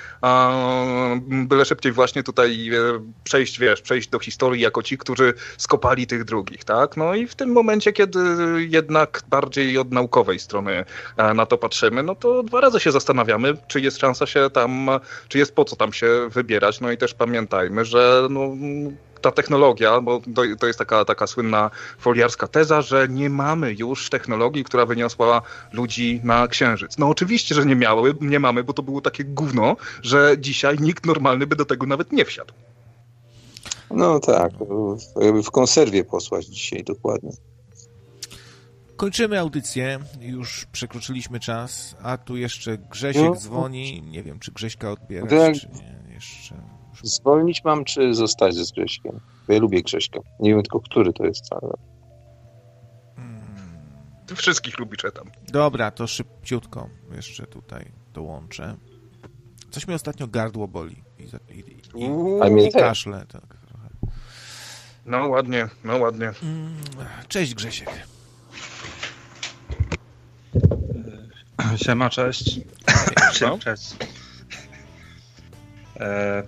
byle 1.22 1.66
szybciej 1.66 1.92
właśnie 1.92 2.24
tutaj 2.24 2.70
e, 2.70 2.80
przejść, 3.24 3.60
wiesz, 3.60 3.82
przejść 3.82 4.10
do 4.10 4.20
historii 4.20 4.62
jako 4.62 4.84
ci, 4.84 4.98
którzy 4.98 5.34
skopali 5.58 6.08
tych 6.08 6.24
drugich, 6.24 6.64
tak? 6.64 6.98
No 6.98 7.16
i 7.16 7.28
w 7.28 7.36
tym 7.36 7.52
momencie, 7.52 7.94
kiedy 7.94 8.20
jednak 8.70 9.22
bardziej 9.30 9.78
od 9.82 9.92
naukowej 9.92 10.40
strony 10.40 10.86
e, 11.18 11.34
na 11.34 11.46
to 11.46 11.58
patrzymy, 11.58 12.04
no 12.04 12.16
to 12.16 12.44
dwa 12.44 12.62
razy 12.62 12.80
się 12.80 12.92
zastanawiamy, 12.92 13.54
czy 13.68 13.82
jest 13.82 13.98
szansa 13.98 14.26
się 14.26 14.50
tam, 14.54 14.90
czy 15.28 15.38
jest 15.38 15.56
po 15.56 15.66
co 15.66 15.76
tam 15.76 15.94
się 15.94 16.08
wybierać, 16.30 16.80
no 16.80 16.92
i 16.92 16.98
też 16.98 17.14
pamiętajmy, 17.14 17.86
że 17.86 18.28
no, 18.30 18.42
ta 19.22 19.32
technologia, 19.32 20.02
bo 20.02 20.22
to, 20.60 20.68
jest 20.68 20.80
taka, 20.80 21.06
taka 21.06 21.28
słynna 21.28 21.72
foliarska 22.00 22.48
teza, 22.48 22.82
że 22.82 23.08
nie 23.10 23.30
mamy 23.30 23.74
już 23.74 24.10
technologii, 24.10 24.64
która 24.64 24.86
wyniosła 24.86 25.42
ludzi 25.74 26.22
na 26.24 26.48
księżyc. 26.48 26.98
No 26.98 27.10
oczywiście, 27.10 27.56
że 27.56 27.66
nie 27.66 27.76
miały, 27.76 28.16
nie 28.22 28.40
mamy, 28.40 28.64
bo 28.64 28.74
to 28.74 28.84
było 28.84 29.02
takie 29.02 29.24
gówno, 29.24 29.76
że 30.02 30.36
dzisiaj 30.40 30.78
nikt 30.80 31.06
normalny 31.06 31.48
by 31.48 31.56
do 31.56 31.66
tego 31.66 31.86
nawet 31.86 32.12
nie 32.12 32.26
wsiadł. 32.26 32.54
No 33.92 34.20
tak, 34.20 34.52
jakby 35.22 35.44
w 35.44 35.52
konserwie 35.52 36.04
posłać 36.04 36.46
dzisiaj 36.46 36.84
dokładnie. 36.84 37.32
Kończymy 38.98 39.40
audycję, 39.40 40.00
już 40.20 40.66
przekroczyliśmy 40.72 41.40
czas, 41.40 41.96
a 42.02 42.18
tu 42.18 42.38
jeszcze 42.38 42.78
Grzesiek 42.78 43.24
No. 43.24 43.36
dzwoni. 43.36 44.02
Nie 44.02 44.24
wiem, 44.24 44.40
czy 44.40 44.52
Grześka 44.52 44.92
odbierać, 44.92 45.30
Tak. 45.30 45.54
czy 45.56 45.68
nie. 45.84 46.14
Jeszcze. 46.14 46.56
Zwolnić 47.04 47.64
mam, 47.64 47.84
czy 47.84 48.14
zostać 48.14 48.56
ze 48.56 48.74
Grześkiem? 48.74 49.20
Bo 49.48 49.54
ja 49.54 49.60
lubię 49.60 49.82
Grześka. 49.84 50.20
Nie 50.40 50.50
wiem 50.50 50.62
tylko, 50.64 50.80
który 50.80 51.14
to 51.14 51.26
jest 51.26 51.46
cały. 51.46 51.74
Ty 54.26 54.36
wszystkich 54.36 54.80
lubisz 54.80 55.02
tam. 55.16 55.32
Dobra, 55.48 55.92
to 55.92 56.08
szybciutko 56.08 56.90
jeszcze 57.16 57.48
tutaj 57.48 57.92
dołączę. 58.14 58.78
Coś 59.72 59.88
mi 59.88 59.94
ostatnio 59.94 60.28
gardło 60.28 60.68
boli 60.68 61.04
i, 61.20 61.24
i, 61.54 61.60
i, 62.62 62.68
i 62.68 62.72
też. 62.72 62.82
kaszle. 62.82 63.26
Tak. 63.26 63.42
trochę. 63.68 63.90
No 65.06 65.28
ładnie, 65.28 65.68
no 65.84 65.98
ładnie. 65.98 66.32
Mm, 66.44 66.76
Cześć 67.28 67.56
Grzesiek. 67.56 67.90
Siema, 71.76 72.10
cześć. 72.10 72.60
No. 73.42 73.58
Cześć. 73.58 73.96
E, 76.00 76.44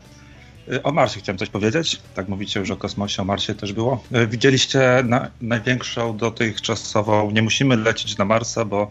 o 0.84 0.92
Marsie 0.92 1.20
chciałem 1.20 1.38
coś 1.38 1.50
powiedzieć. 1.50 2.02
Tak 2.16 2.28
mówicie 2.28 2.60
już 2.60 2.72
o 2.72 2.78
kosmosie, 2.78 3.22
o 3.22 3.26
Marsie 3.26 3.56
też 3.56 3.74
było. 3.74 4.04
E, 4.12 4.28
widzieliście 4.28 5.04
na, 5.06 5.32
największą 5.42 6.18
dotychczasową, 6.18 7.32
nie 7.32 7.42
musimy 7.42 7.78
lecieć 7.78 8.18
na 8.18 8.26
Marsa, 8.26 8.66
bo 8.66 8.90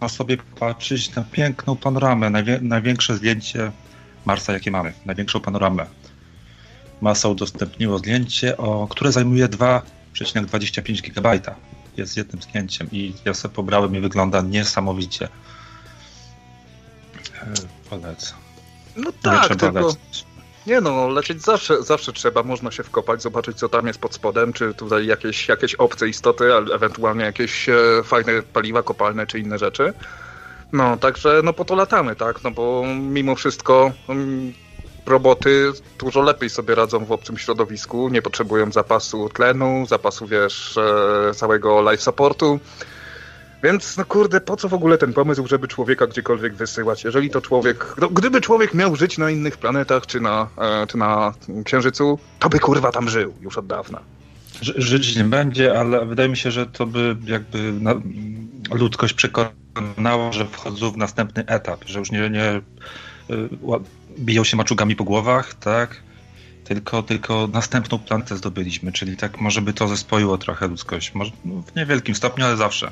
można 0.00 0.16
sobie 0.16 0.36
patrzeć 0.36 1.14
na 1.14 1.22
piękną 1.22 1.76
panoramę, 1.76 2.30
najwie, 2.30 2.58
największe 2.62 3.16
zdjęcie 3.16 3.72
Marsa, 4.24 4.52
jakie 4.52 4.70
mamy, 4.70 4.92
największą 5.06 5.40
panoramę. 5.40 5.86
Masa 7.00 7.28
udostępniło 7.28 7.98
zdjęcie, 7.98 8.56
o, 8.56 8.88
które 8.90 9.12
zajmuje 9.12 9.48
2,25 9.48 11.12
GB. 11.14 11.40
Jest 11.96 12.16
jednym 12.16 12.42
zdjęciem 12.42 12.88
i 12.92 13.14
ja 13.24 13.34
sobie 13.34 13.54
pobrałem 13.54 13.96
i 13.96 14.00
wygląda 14.00 14.40
niesamowicie. 14.40 15.28
E, 17.42 17.52
Polecam. 17.90 18.38
No 18.96 19.10
Nie 19.10 19.12
tak, 19.22 19.44
trzeba 19.44 19.72
tylko... 19.72 19.86
lecieć. 19.86 20.24
Nie 20.66 20.80
no, 20.80 21.08
lecieć 21.08 21.42
zawsze, 21.42 21.82
zawsze 21.82 22.12
trzeba, 22.12 22.42
można 22.42 22.70
się 22.70 22.82
wkopać, 22.82 23.22
zobaczyć 23.22 23.58
co 23.58 23.68
tam 23.68 23.86
jest 23.86 23.98
pod 23.98 24.14
spodem, 24.14 24.52
czy 24.52 24.74
tutaj 24.74 25.06
jakieś, 25.06 25.48
jakieś 25.48 25.74
obce 25.74 26.08
istoty, 26.08 26.44
ewentualnie 26.74 27.24
jakieś 27.24 27.68
e, 27.68 27.74
fajne 28.04 28.42
paliwa 28.42 28.82
kopalne, 28.82 29.26
czy 29.26 29.38
inne 29.38 29.58
rzeczy. 29.58 29.92
No, 30.72 30.96
także 30.96 31.40
no 31.44 31.52
po 31.52 31.64
to 31.64 31.74
latamy, 31.74 32.16
tak, 32.16 32.44
no 32.44 32.50
bo 32.50 32.82
mimo 33.00 33.34
wszystko 33.34 33.92
mm, 34.08 34.52
roboty 35.06 35.72
dużo 35.98 36.22
lepiej 36.22 36.50
sobie 36.50 36.74
radzą 36.74 37.04
w 37.04 37.12
obcym 37.12 37.38
środowisku, 37.38 38.08
nie 38.08 38.22
potrzebują 38.22 38.72
zapasu 38.72 39.28
tlenu, 39.28 39.86
zapasu, 39.88 40.26
wiesz, 40.26 40.78
e, 41.30 41.34
całego 41.34 41.90
life 41.90 42.02
supportu. 42.02 42.60
Więc, 43.62 43.96
no 43.96 44.04
kurde, 44.04 44.40
po 44.40 44.56
co 44.56 44.68
w 44.68 44.74
ogóle 44.74 44.98
ten 44.98 45.12
pomysł, 45.12 45.46
żeby 45.46 45.68
człowieka 45.68 46.06
gdziekolwiek 46.06 46.54
wysyłać? 46.54 47.04
Jeżeli 47.04 47.30
to 47.30 47.40
człowiek. 47.40 47.94
No, 48.00 48.08
gdyby 48.08 48.40
człowiek 48.40 48.74
miał 48.74 48.96
żyć 48.96 49.18
na 49.18 49.30
innych 49.30 49.56
planetach 49.56 50.06
czy 50.06 50.20
na, 50.20 50.48
e, 50.58 50.86
czy 50.86 50.98
na 50.98 51.34
Księżycu, 51.64 52.18
to 52.38 52.48
by 52.48 52.58
kurwa 52.58 52.92
tam 52.92 53.08
żył 53.08 53.34
już 53.40 53.58
od 53.58 53.66
dawna. 53.66 54.00
Ży- 54.62 54.74
Żyć 54.76 55.16
nie 55.16 55.24
będzie, 55.24 55.78
ale 55.78 56.06
wydaje 56.06 56.28
mi 56.28 56.36
się, 56.36 56.50
że 56.50 56.66
to 56.66 56.86
by 56.86 57.16
jakby 57.26 57.72
na, 57.72 57.94
ludzkość 58.72 59.14
przekonała, 59.14 60.32
że 60.32 60.46
wchodzą 60.46 60.90
w 60.90 60.96
następny 60.96 61.46
etap, 61.46 61.84
że 61.86 61.98
już 61.98 62.10
nie, 62.10 62.30
nie 62.30 62.60
ła- 63.62 63.82
biją 64.18 64.44
się 64.44 64.56
maczugami 64.56 64.96
po 64.96 65.04
głowach, 65.04 65.54
tak? 65.54 66.02
Tylko, 66.64 67.02
tylko 67.02 67.48
następną 67.52 67.98
planetę 67.98 68.36
zdobyliśmy, 68.36 68.92
czyli 68.92 69.16
tak 69.16 69.40
może 69.40 69.62
by 69.62 69.72
to 69.72 69.88
zespoiło 69.88 70.38
trochę 70.38 70.68
ludzkość. 70.68 71.14
Może 71.14 71.30
no, 71.44 71.62
w 71.62 71.76
niewielkim 71.76 72.14
stopniu, 72.14 72.44
ale 72.44 72.56
zawsze. 72.56 72.90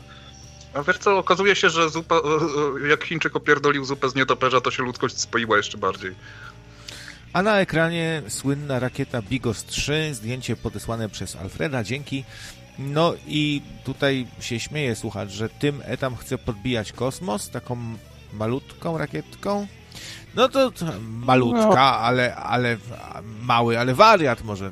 A 0.75 0.83
wiesz 0.83 0.99
co, 0.99 1.19
okazuje 1.19 1.57
się, 1.57 1.71
że 1.71 1.91
zupa, 1.91 2.21
jak 2.91 3.05
Chińczyk 3.05 3.37
opierdolił 3.37 3.85
zupę 3.85 4.09
z 4.09 4.15
nietoperza, 4.15 4.61
to 4.61 4.71
się 4.71 4.83
ludzkość 4.83 5.19
spoiła 5.19 5.57
jeszcze 5.57 5.79
bardziej. 5.79 6.15
A 7.33 7.43
na 7.43 7.61
ekranie 7.61 8.23
słynna 8.29 8.79
rakieta 8.79 9.23
Bigos 9.23 9.65
3, 9.65 10.15
zdjęcie 10.15 10.57
podesłane 10.57 11.09
przez 11.09 11.37
Alfreda, 11.37 11.85
dzięki. 11.85 12.25
No 12.79 13.15
i 13.27 13.63
tutaj 13.85 14.27
się 14.41 14.61
śmieje 14.61 14.97
słuchacz, 14.97 15.31
że 15.31 15.49
tym 15.49 15.83
etam 15.85 16.17
chce 16.17 16.39
podbijać 16.39 16.93
kosmos 16.93 17.51
taką 17.51 17.79
malutką 18.33 18.99
rakietką. 18.99 19.67
No 20.35 20.49
to, 20.49 20.71
to 20.71 20.85
malutka, 21.27 21.69
No. 21.69 21.79
ale, 21.81 22.37
ale 22.37 22.77
mały, 23.43 23.79
ale 23.79 23.95
wariat 23.95 24.45
może. 24.45 24.71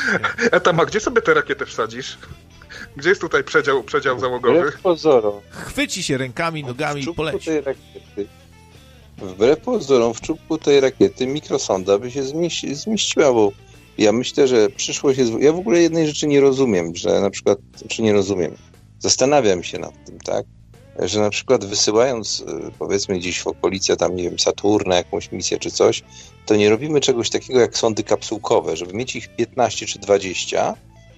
Etam, 0.52 0.80
a 0.80 0.84
gdzie 0.84 1.00
sobie 1.00 1.22
tę 1.22 1.34
rakietę 1.34 1.66
wsadzisz? 1.66 2.18
Gdzie 2.96 3.08
jest 3.08 3.20
tutaj 3.20 3.44
przedział, 3.44 3.82
przedział 3.82 4.20
załogowy? 4.20 4.58
Wbrew 4.58 4.80
pozorom, 4.80 5.40
Chwyci 5.50 6.02
się 6.02 6.18
rękami, 6.18 6.64
nogami 6.64 7.02
i 7.02 7.14
poleci. 7.14 7.44
tej 7.46 7.60
rakiety, 7.60 8.26
wbrew 9.18 9.60
pozorom, 9.60 10.14
w 10.14 10.20
czubku 10.20 10.58
tej 10.58 10.80
rakiety 10.80 11.26
mikrosonda 11.26 11.98
by 11.98 12.10
się 12.10 12.22
zmieści, 12.22 12.74
zmieściła, 12.74 13.32
bo 13.32 13.52
ja 13.98 14.12
myślę, 14.12 14.48
że 14.48 14.68
przyszłość 14.70 15.18
jest... 15.18 15.32
Ja 15.40 15.52
w 15.52 15.58
ogóle 15.58 15.80
jednej 15.80 16.06
rzeczy 16.06 16.26
nie 16.26 16.40
rozumiem, 16.40 16.96
że 16.96 17.20
na 17.20 17.30
przykład, 17.30 17.58
czy 17.88 18.02
nie 18.02 18.12
rozumiem, 18.12 18.56
zastanawiam 18.98 19.62
się 19.62 19.78
nad 19.78 20.04
tym, 20.06 20.18
tak, 20.18 20.44
że 20.98 21.20
na 21.20 21.30
przykład 21.30 21.64
wysyłając, 21.64 22.40
y, 22.40 22.44
powiedzmy 22.78 23.18
gdzieś 23.18 23.40
w 23.40 23.46
okolice 23.46 23.96
tam, 23.96 24.16
nie 24.16 24.22
wiem, 24.22 24.38
Saturna, 24.38 24.96
jakąś 24.96 25.32
misję 25.32 25.58
czy 25.58 25.70
coś, 25.70 26.02
to 26.46 26.56
nie 26.56 26.70
robimy 26.70 27.00
czegoś 27.00 27.30
takiego 27.30 27.60
jak 27.60 27.76
sondy 27.76 28.02
kapsułkowe, 28.02 28.76
żeby 28.76 28.92
mieć 28.92 29.16
ich 29.16 29.36
15 29.36 29.86
czy 29.86 29.98
20 29.98 30.74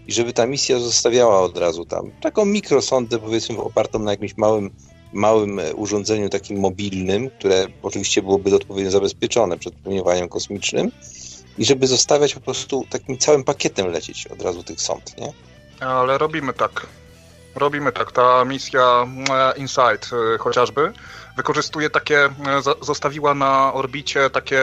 i 0.07 0.12
żeby 0.12 0.33
ta 0.33 0.47
misja 0.47 0.78
zostawiała 0.78 1.41
od 1.41 1.59
razu 1.59 1.85
tam 1.85 2.11
taką 2.20 2.44
mikrosondę, 2.44 3.19
powiedzmy, 3.19 3.59
opartą 3.59 3.99
na 3.99 4.11
jakimś 4.11 4.36
małym, 4.36 4.70
małym 5.12 5.59
e, 5.59 5.75
urządzeniu 5.75 6.28
takim 6.28 6.61
mobilnym, 6.61 7.31
które 7.31 7.67
oczywiście 7.83 8.23
byłoby 8.23 8.55
odpowiednio 8.55 8.91
zabezpieczone 8.91 9.59
przed 9.59 9.75
promieniowaniem 9.75 10.28
kosmicznym 10.28 10.91
i 11.59 11.65
żeby 11.65 11.86
zostawiać 11.86 12.35
po 12.35 12.41
prostu 12.41 12.86
takim 12.91 13.19
całym 13.19 13.44
pakietem 13.44 13.86
lecieć 13.86 14.27
od 14.27 14.43
razu 14.43 14.62
tych 14.62 14.81
sąd, 14.81 15.19
nie? 15.19 15.33
Ale 15.81 16.19
robimy 16.19 16.53
tak. 16.53 16.86
Robimy 17.57 17.92
tak. 17.92 18.12
Ta 18.12 18.44
misja 18.44 19.07
e, 19.31 19.58
Insight 19.58 20.10
e, 20.34 20.39
chociażby 20.39 20.92
wykorzystuje 21.36 21.91
takie, 21.91 22.24
e, 22.24 22.31
zostawiła 22.83 23.34
na 23.34 23.73
orbicie 23.73 24.31
takie 24.31 24.62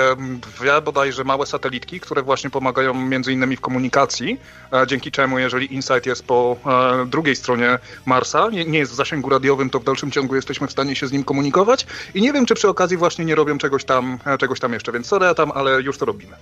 dwie 0.60 0.82
bodajże 0.82 1.24
małe 1.24 1.46
satelitki, 1.46 2.00
które 2.00 2.24
właśnie 2.24 2.50
pomagają 2.50 2.94
między 2.94 3.34
innymi 3.34 3.56
w 3.56 3.62
komunikacji, 3.62 4.40
dzięki 4.88 5.12
czemu 5.12 5.40
jeżeli 5.40 5.74
Insight 5.74 6.06
jest 6.06 6.26
po 6.26 6.58
drugiej 7.06 7.36
stronie 7.36 7.80
Marsa, 8.06 8.50
nie, 8.50 8.66
nie 8.66 8.80
jest 8.80 8.92
w 8.92 8.96
zasięgu 8.96 9.30
radiowym, 9.30 9.70
to 9.70 9.80
w 9.80 9.84
dalszym 9.84 10.12
ciągu 10.12 10.36
jesteśmy 10.36 10.68
w 10.68 10.72
stanie 10.72 10.96
się 10.96 11.08
z 11.08 11.12
nim 11.12 11.24
komunikować 11.24 11.88
i 12.14 12.22
nie 12.22 12.34
wiem, 12.34 12.46
czy 12.46 12.56
przy 12.56 12.70
okazji 12.70 12.98
właśnie 12.98 13.26
nie 13.26 13.36
robią 13.36 13.58
czegoś 13.58 13.86
tam, 13.86 14.20
czegoś 14.40 14.60
tam 14.60 14.74
jeszcze, 14.74 14.92
więc 14.92 15.08
sorry 15.08 15.36
tam, 15.36 15.52
ale 15.52 15.82
już 15.82 15.98
to 15.98 16.06
robimy. 16.06 16.36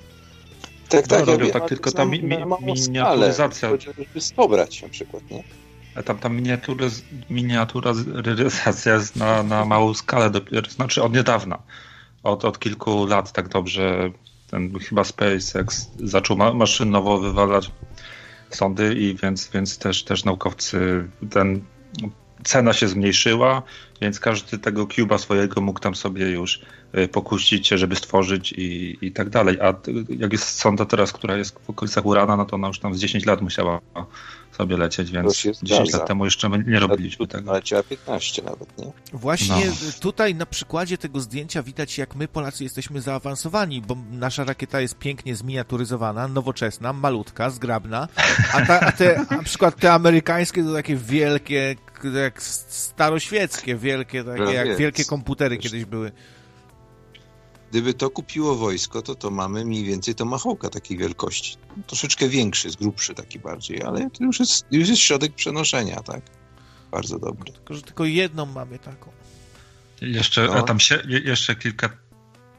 Tak, 0.89 1.07
tak, 1.07 1.25
no, 1.27 1.49
tak, 1.53 1.69
tylko 1.69 1.91
ta 1.91 2.05
mi, 2.05 2.23
mi, 2.23 2.37
miniaturyzacja. 2.61 3.55
skalę, 3.55 3.71
Chociażby 3.71 4.05
pobrać 4.35 4.81
na 4.81 4.89
przykład, 4.89 5.23
nie? 5.31 5.43
A 5.95 6.03
Tam 6.03 6.17
ta 6.17 6.29
miniaturyz, 6.29 7.03
miniaturyzacja 7.29 8.93
jest 8.93 9.15
na, 9.15 9.43
na 9.43 9.65
małą 9.65 9.93
skalę 9.93 10.29
dopiero, 10.29 10.71
znaczy 10.71 11.03
od 11.03 11.13
niedawna. 11.13 11.59
Od, 12.23 12.45
od 12.45 12.59
kilku 12.59 13.05
lat 13.05 13.31
tak 13.31 13.47
dobrze 13.47 14.11
ten 14.51 14.79
chyba 14.79 15.03
SpaceX 15.03 15.89
zaczął 16.03 16.37
ma, 16.37 16.53
maszynowo 16.53 17.17
wywalać 17.17 17.71
sondy 18.49 18.93
i 18.93 19.15
więc, 19.15 19.49
więc 19.53 19.77
też, 19.77 20.03
też 20.03 20.25
naukowcy 20.25 21.07
ten 21.29 21.61
cena 22.43 22.73
się 22.73 22.87
zmniejszyła, 22.87 23.63
więc 24.01 24.19
każdy 24.19 24.57
tego 24.59 24.87
cuba 24.87 25.17
swojego 25.17 25.61
mógł 25.61 25.79
tam 25.79 25.95
sobie 25.95 26.31
już 26.31 26.61
y, 26.97 27.07
pokusić 27.07 27.67
się, 27.67 27.77
żeby 27.77 27.95
stworzyć 27.95 28.53
i, 28.57 28.97
i 29.01 29.11
tak 29.11 29.29
dalej. 29.29 29.57
A 29.61 29.73
jak 30.09 30.31
jest 30.31 30.59
sonda 30.59 30.85
teraz, 30.85 31.13
która 31.13 31.37
jest 31.37 31.59
w 31.59 31.69
okolicach 31.69 32.05
Urana, 32.05 32.37
no 32.37 32.45
to 32.45 32.55
ona 32.55 32.67
już 32.67 32.79
tam 32.79 32.95
z 32.95 32.99
10 32.99 33.25
lat 33.25 33.41
musiała 33.41 33.81
sobie 34.59 34.77
lecieć, 34.77 35.11
więc 35.11 35.35
się 35.35 35.51
10 35.63 35.67
zgadza. 35.87 35.97
lat 35.97 36.07
temu 36.07 36.25
jeszcze 36.25 36.49
my 36.49 36.63
nie 36.67 36.79
robiliśmy 36.79 37.27
tego. 37.27 37.53
Leciała 37.53 37.83
15 37.83 38.41
nawet, 38.41 38.77
nie? 38.77 38.91
Właśnie 39.13 39.65
No. 39.65 39.73
tutaj 39.99 40.35
na 40.35 40.45
przykładzie 40.45 40.97
tego 40.97 41.19
zdjęcia 41.19 41.63
widać, 41.63 41.97
jak 41.97 42.15
my 42.15 42.27
Polacy 42.27 42.63
jesteśmy 42.63 43.01
zaawansowani, 43.01 43.81
bo 43.81 43.97
nasza 44.11 44.43
rakieta 44.43 44.81
jest 44.81 44.97
pięknie 44.97 45.35
zminiaturyzowana, 45.35 46.27
nowoczesna, 46.27 46.93
malutka, 46.93 47.49
zgrabna, 47.49 48.07
a, 48.53 48.65
ta, 48.65 48.79
a 48.79 48.91
te, 48.91 49.25
na 49.31 49.43
przykład 49.43 49.75
te 49.75 49.93
amerykańskie 49.93 50.63
to 50.63 50.73
takie 50.73 50.95
wielkie, 50.95 51.75
jak 52.23 52.41
staroświeckie, 52.43 53.75
wielkie, 53.75 54.23
takie 54.23 54.43
jak 54.53 54.77
wielkie 54.77 55.05
komputery 55.05 55.57
kiedyś 55.57 55.85
były. 55.85 56.11
Gdyby 57.71 57.93
to 57.93 58.09
kupiło 58.09 58.55
wojsko, 58.55 59.01
to 59.01 59.15
to 59.15 59.31
mamy 59.31 59.65
mniej 59.65 59.83
więcej 59.83 60.15
Tomahawka 60.15 60.69
takiej 60.69 60.97
wielkości. 60.97 61.57
Troszeczkę 61.87 62.29
większy, 62.29 62.67
jest 62.67 62.79
grubszy 62.79 63.13
taki 63.15 63.39
bardziej, 63.39 63.83
ale 63.83 64.09
to 64.09 64.23
już 64.23 64.39
jest, 64.39 64.65
już 64.71 64.89
jest 64.89 65.01
środek 65.01 65.33
przenoszenia, 65.35 65.95
tak? 66.03 66.21
Bardzo 66.91 67.19
dobry. 67.19 67.51
Tylko, 67.53 67.73
że 67.73 67.81
tylko 67.81 68.05
jedną 68.05 68.45
mamy 68.45 68.79
taką. 68.79 69.11
Jeszcze, 70.01 70.45
No. 70.47 70.53
a 70.53 70.61
tam 70.63 70.79
się, 70.79 70.99
je- 71.07 71.19
jeszcze 71.19 71.55
kilka 71.55 71.89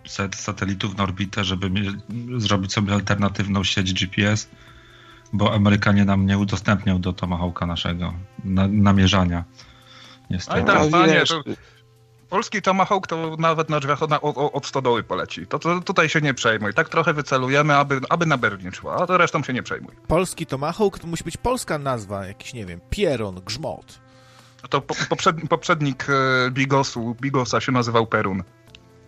set 0.07 0.37
satelitów 0.37 0.97
na 0.97 1.03
orbitę, 1.05 1.45
żeby 1.45 1.71
zrobić 2.39 2.73
sobie 2.73 2.93
alternatywną 2.93 3.65
sieć 3.65 3.93
GPS, 3.95 4.49
bo 5.33 5.55
Amerykanie 5.55 6.05
nam 6.05 6.27
nie 6.27 6.39
udostępnią 6.39 7.01
do 7.01 7.13
Tomahawka 7.13 7.67
naszego 7.67 8.15
na, 8.45 8.69
namierzania. 8.69 9.45
Niestety. 10.31 10.59
Oj, 10.61 10.67
tak, 10.67 10.79
No, 10.79 10.91
panie, 10.91 11.23
to- 11.29 11.43
Polski 12.31 12.63
Tomahawk 12.63 13.07
to 13.07 13.37
nawet 13.39 13.71
na 13.71 13.81
drzwiach 13.81 14.03
od, 14.03 14.13
od, 14.13 14.37
od 14.37 14.67
stodoły 14.67 15.03
poleci. 15.03 15.47
To, 15.47 15.59
to 15.59 15.81
tutaj 15.81 16.09
się 16.09 16.21
nie 16.21 16.35
przejmuj. 16.35 16.75
Tak 16.75 16.89
trochę 16.89 17.15
wycelujemy, 17.15 17.77
aby, 17.77 18.01
aby 18.09 18.27
na 18.27 18.37
Berlin 18.39 18.73
szła, 18.73 18.97
a 18.97 19.07
to 19.07 19.19
resztą 19.19 19.43
się 19.43 19.53
nie 19.53 19.63
przejmuj. 19.63 19.95
Polski 20.09 20.47
Tomahawk 20.47 20.99
to 20.99 21.07
musi 21.07 21.25
być 21.25 21.37
polska 21.37 21.79
nazwa, 21.79 22.27
jakiś, 22.27 22.55
nie 22.55 22.67
wiem, 22.67 22.81
Pieron, 22.91 23.35
Grzmot. 23.35 24.01
To 24.71 24.81
po, 24.81 24.95
poprzed, 25.09 25.37
poprzednik 25.49 26.07
e, 26.11 26.51
Bigosu, 26.51 27.17
Bigosa 27.21 27.61
się 27.61 27.73
nazywał 27.73 28.07
Perun. 28.07 28.43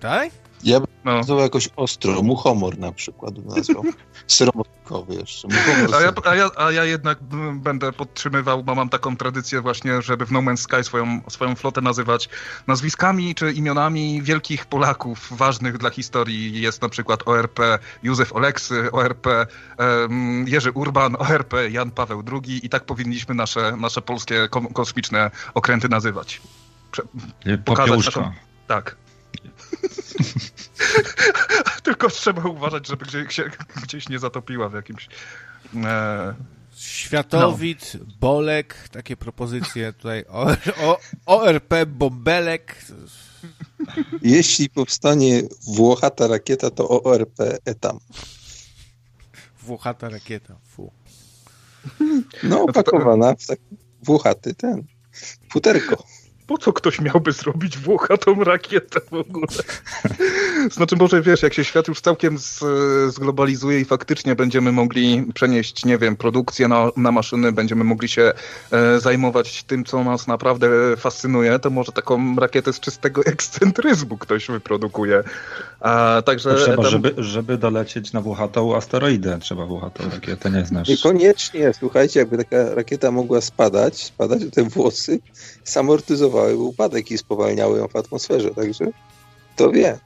Tak? 0.01 0.31
Ja 0.65 0.81
bym 0.81 0.86
No. 1.05 1.12
nazwał 1.15 1.39
jakoś 1.39 1.68
ostro, 1.76 2.23
muchomor 2.23 2.78
na 2.78 2.92
przykład 2.92 3.34
bym 3.39 3.57
nazwał. 3.57 3.82
Jeszcze. 5.08 5.49
Muchomor 5.49 5.94
A 5.94 6.00
ja, 6.00 6.12
a, 6.24 6.34
ja, 6.34 6.50
a 6.57 6.73
ja 6.73 6.84
jednak 6.84 7.18
będę 7.55 7.92
podtrzymywał, 7.92 8.65
bo 8.65 8.74
mam 8.74 8.89
taką 8.89 9.16
tradycję 9.16 9.60
właśnie, 9.60 10.02
żeby 10.02 10.26
w 10.26 10.32
No 10.32 10.39
Man's 10.41 10.57
Sky 10.57 10.84
swoją, 10.84 11.20
swoją 11.28 11.55
flotę 11.55 11.81
nazywać 11.81 12.28
nazwiskami 12.66 13.34
czy 13.34 13.52
imionami 13.52 14.23
wielkich 14.23 14.66
Polaków 14.66 15.28
ważnych 15.31 15.78
dla 15.78 15.91
historii. 15.91 16.60
Jest 16.60 16.82
na 16.82 16.89
przykład 16.89 17.28
ORP 17.28 17.58
Józef 18.02 18.32
Oleksy, 18.32 18.92
ORP 18.92 19.26
em, 19.78 20.49
Jerzy 20.49 20.73
Urban, 20.73 21.16
ORP 21.18 21.52
Jan 21.70 21.91
Paweł 21.91 22.23
II 22.32 22.66
i 22.66 22.68
tak 22.68 22.84
powinniśmy 22.84 23.34
nasze, 23.34 23.76
nasze 23.76 24.02
polskie 24.02 24.49
ko- 24.49 24.68
kosmiczne 24.73 25.31
okręty 25.55 25.89
nazywać. 25.89 26.41
Prze- 26.92 27.02
pokazać 27.65 27.86
Popiełuszko. 27.89 28.20
naszą- 28.20 28.32
Tak. 28.66 28.97
Tylko 31.82 32.10
trzeba 32.10 32.48
uważać, 32.48 32.86
żeby 32.86 33.04
gdzieś, 33.04 33.34
się, 33.34 33.44
gdzieś 33.82 34.08
nie 34.08 34.18
zatopiła 34.18 34.68
w 34.68 34.74
jakimś... 34.74 35.08
E, 35.84 36.34
Światowid, 36.76 37.96
Bolek, 38.20 38.88
takie 38.92 39.16
propozycje 39.16 39.92
tutaj. 39.92 40.24
O, 40.28 40.46
o, 40.82 40.98
ORP, 41.26 41.74
Bąbelek. 41.86 42.84
Jeśli 44.22 44.70
powstanie 44.70 45.42
Włochata 45.66 46.26
rakieta, 46.26 46.70
to 46.70 47.02
ORP 47.02 47.38
etam. 47.64 47.98
Włochata 49.62 50.08
rakieta. 50.08 50.56
Fu. 50.64 50.92
No, 52.42 52.62
opakowana 52.62 53.34
w 53.34 53.46
taki 53.46 53.62
Włochaty 54.02 54.54
ten. 54.54 54.84
Futerko. 55.52 56.04
Po 56.46 56.58
co 56.58 56.72
ktoś 56.72 57.00
miałby 57.00 57.32
zrobić 57.32 57.78
włochatą 57.78 58.44
rakietę 58.44 59.00
w 59.10 59.14
ogóle? 59.14 59.46
Znaczy 60.70 60.96
może 60.96 61.22
wiesz, 61.22 61.42
jak 61.42 61.54
się 61.54 61.64
świat 61.64 61.88
już 61.88 62.00
całkiem 62.00 62.38
z, 62.38 62.64
zglobalizuje 63.14 63.80
i 63.80 63.84
faktycznie 63.84 64.34
będziemy 64.34 64.72
mogli 64.72 65.26
przenieść, 65.34 65.84
nie 65.84 65.98
wiem, 65.98 66.16
produkcję 66.16 66.68
na, 66.68 66.90
na 66.96 67.12
maszyny, 67.12 67.52
będziemy 67.52 67.84
mogli 67.84 68.08
się 68.08 68.32
e, 68.70 69.00
zajmować 69.00 69.62
tym, 69.62 69.84
co 69.84 70.04
nas 70.04 70.26
naprawdę 70.26 70.68
fascynuje, 70.96 71.58
to 71.58 71.70
może 71.70 71.92
taką 71.92 72.36
rakietę 72.36 72.72
z 72.72 72.80
czystego 72.80 73.24
ekscentryzmu 73.32 74.18
ktoś 74.18 74.46
wyprodukuje. 74.46 75.22
A, 75.80 76.22
także 76.26 76.54
trzeba, 76.54 76.82
tam- 76.82 76.90
żeby, 76.90 77.14
żeby 77.18 77.58
dolecieć 77.58 78.12
na 78.12 78.20
włochatą 78.20 78.76
asteroidę, 78.76 79.38
trzeba 79.40 79.66
włochatą 79.66 80.04
rakietę, 80.10 80.50
nie 80.50 80.66
znasz. 80.66 80.88
Niekoniecznie, 80.88 81.72
słuchajcie, 81.78 82.20
jakby 82.20 82.36
taka 82.38 82.74
rakieta 82.74 83.10
mogła 83.10 83.40
spadać, 83.40 84.04
spadać, 84.04 84.40
to 84.44 84.50
te 84.50 84.62
włosy 84.62 85.20
samortyzowałyby 86.32 86.62
upadek 86.62 87.10
i 87.10 87.18
spowalniały 87.18 87.78
ją 87.78 87.88
w 87.88 87.96
atmosferze, 87.96 88.50
także 88.50 88.84
to 89.56 89.70
wie. 89.70 89.98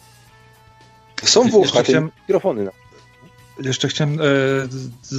Są 1.25 1.49
włochaty 1.49 1.85
chciałem- 1.85 2.11
mikrofony. 2.21 2.65
Na... 2.65 2.71
Jeszcze 3.63 3.89
chciałem 3.89 4.19
e, 4.21 4.25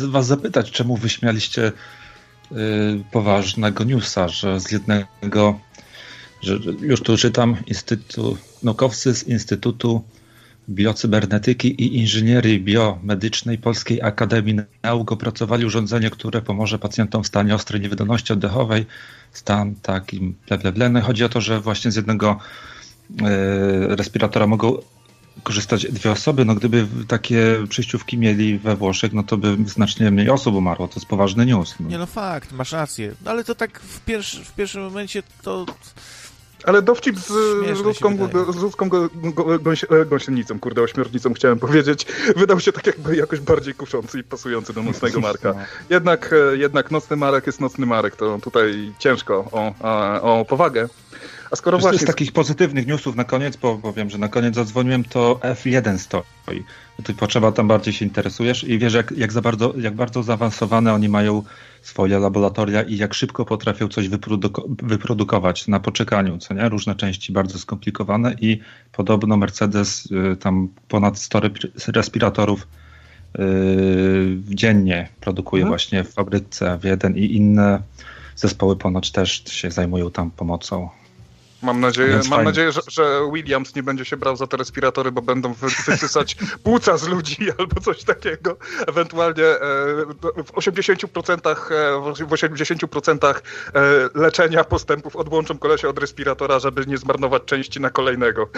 was 0.08 0.26
zapytać, 0.26 0.72
czemu 0.72 0.98
wyśmialiście 0.98 1.72
e, 1.72 2.56
poważnego 3.12 3.84
newsa, 3.84 4.28
że 4.28 4.60
z 4.60 4.72
jednego, 4.72 5.60
że 6.42 6.54
już 6.82 7.02
tu 7.02 7.18
czytam, 7.18 7.58
instytu, 7.68 8.38
naukowcy 8.64 9.16
z 9.16 9.24
Instytutu 9.28 10.04
Biocybernetyki 10.70 11.68
i 11.68 11.98
Inżynierii 11.98 12.60
Biomedycznej 12.60 13.58
Polskiej 13.58 14.02
Akademii 14.02 14.56
Nauk 14.84 15.12
opracowali 15.12 15.66
urządzenie, 15.66 16.10
które 16.10 16.42
pomoże 16.42 16.80
pacjentom 16.80 17.24
w 17.24 17.28
stanie 17.28 17.56
ostrej 17.56 17.82
niewydolności 17.82 18.34
oddechowej, 18.34 18.86
stan 19.32 19.76
takim 19.76 20.36
ble, 20.48 20.58
ble, 20.58 20.72
ble. 20.72 20.90
No 20.90 21.02
chodzi 21.02 21.24
o 21.24 21.30
to, 21.30 21.42
że 21.42 21.62
właśnie 21.62 21.92
z 21.92 21.96
jednego 21.96 22.40
e, 23.22 23.96
respiratora 23.96 24.48
mogą 24.48 24.78
korzystać 25.44 25.92
dwie 25.92 26.12
osoby, 26.12 26.46
no 26.46 26.56
gdyby 26.56 26.88
takie 27.08 27.58
przejściówki 27.70 28.18
mieli 28.18 28.60
we 28.60 28.76
Włoszech, 28.76 29.14
no 29.14 29.24
to 29.24 29.38
by 29.38 29.58
znacznie 29.66 30.12
mniej 30.12 30.30
osób 30.30 30.56
umarło. 30.56 30.88
To 30.88 30.96
jest 30.96 31.08
poważny 31.08 31.46
news. 31.46 31.76
No. 31.80 31.90
Nie 31.90 31.98
no 31.98 32.06
fakt, 32.06 32.52
masz 32.52 32.72
rację. 32.72 33.16
No 33.26 33.32
ale 33.32 33.44
to 33.44 33.56
tak 33.56 33.80
w, 33.80 34.00
pierwszy, 34.00 34.46
w 34.46 34.54
pierwszym 34.54 34.84
momencie 34.84 35.24
to... 35.42 35.66
Ale 36.64 36.82
dowcip 36.82 37.20
z, 37.20 37.34
Śmieszne 37.66 37.94
z 37.94 38.76
go, 38.76 38.90
go, 39.34 39.60
gąś, 39.60 39.84
e, 39.84 40.06
gąsienicą, 40.06 40.60
kurde, 40.60 40.82
ośmiornicą 40.82 41.34
chciałem 41.34 41.60
powiedzieć, 41.60 42.06
wydał 42.38 42.60
się 42.60 42.72
tak 42.72 42.88
jakby 42.88 43.16
jakoś 43.16 43.40
bardziej 43.40 43.74
kuszący 43.74 44.20
i 44.20 44.24
pasujący 44.24 44.74
do 44.74 44.84
nocnego 44.84 45.20
Marka. 45.28 45.54
Jednak, 45.90 46.34
e, 46.34 46.58
jednak 46.58 46.92
nocny 46.92 47.16
Marek 47.16 47.48
jest 47.48 47.62
nocny 47.62 47.86
Marek, 47.86 48.16
to 48.16 48.40
tutaj 48.42 48.94
ciężko 49.00 49.46
o, 49.52 49.74
o 50.22 50.46
powagę. 50.46 50.88
A 51.52 51.56
skoro 51.56 51.78
Wiesz, 51.78 51.84
właśnie... 51.84 52.00
Z 52.00 52.06
takich 52.06 52.32
pozytywnych 52.32 52.88
newsów 52.88 53.16
na 53.16 53.24
koniec, 53.24 53.56
bo, 53.58 53.78
bo 53.78 53.94
wiem, 53.94 54.10
że 54.10 54.18
na 54.18 54.28
koniec 54.28 54.56
zadzwoniłem, 54.56 55.04
to 55.04 55.40
F1 55.44 55.98
stoi. 55.98 56.64
Ty 57.04 57.14
potrzeba 57.14 57.52
tam 57.52 57.68
bardziej 57.68 57.94
się 57.94 58.06
interesujesz 58.06 58.64
i 58.64 58.80
wiesz, 58.80 58.94
jak, 58.94 59.14
jak, 59.18 59.32
za 59.32 59.42
bardzo, 59.42 59.74
jak 59.78 59.96
bardzo 59.96 60.24
zaawansowane 60.24 60.94
oni 60.94 61.10
mają 61.10 61.44
swoje 61.82 62.20
laboratoria 62.20 62.82
i 62.82 62.98
jak 62.98 63.14
szybko 63.14 63.46
potrafią 63.46 63.88
coś 63.88 64.10
wyproduko- 64.10 64.76
wyprodukować 64.84 65.68
na 65.68 65.80
poczekaniu, 65.80 66.38
co 66.38 66.54
nie? 66.54 66.70
Różne 66.70 66.96
części 66.96 67.34
bardzo 67.34 67.60
skomplikowane 67.60 68.36
i 68.42 68.60
podobno 68.92 69.38
Mercedes 69.38 70.06
y, 70.06 70.36
tam 70.36 70.70
ponad 70.88 71.20
100 71.20 71.40
rep- 71.40 71.92
respiratorów 71.96 72.68
dziennie 74.50 75.10
produkuje 75.22 75.62
mhm. 75.62 75.72
właśnie 75.72 76.04
w 76.04 76.14
fabryce 76.14 76.78
w 76.78 76.84
jeden 76.84 77.18
i 77.18 77.36
inne 77.36 77.82
zespoły 78.36 78.76
ponoć 78.76 79.12
też 79.12 79.44
się 79.48 79.72
zajmują 79.72 80.12
tam 80.12 80.32
pomocą. 80.32 80.90
Mam 81.62 81.80
nadzieję, 81.80 82.20
mam 82.30 82.44
nadzieję 82.44 82.72
że, 82.72 82.82
że, 82.88 83.22
Williams 83.34 83.76
nie 83.76 83.84
będzie 83.84 84.06
się 84.06 84.18
brał 84.18 84.36
za 84.36 84.48
te 84.48 84.58
respiratory, 84.58 85.12
bo 85.12 85.22
będą 85.22 85.54
wysysać 85.54 86.36
płuca 86.64 86.98
z 86.98 87.08
ludzi 87.08 87.38
albo 87.58 87.82
coś 87.82 88.04
takiego. 88.04 88.58
Ewentualnie 88.88 89.44
e, 89.44 89.60
w 90.44 90.52
80%, 90.52 91.50
e, 91.72 92.26
w 92.26 92.30
80% 92.30 93.36
e, 93.36 93.40
leczenia 94.16 94.64
postępów 94.64 95.16
odłączą 95.16 95.58
kolesia 95.58 95.88
od 95.88 96.00
respiratora, 96.00 96.60
żeby 96.60 96.86
nie 96.86 96.98
zmarnować 96.98 97.44
części 97.46 97.80
na 97.80 97.90
kolejnego. 97.90 98.50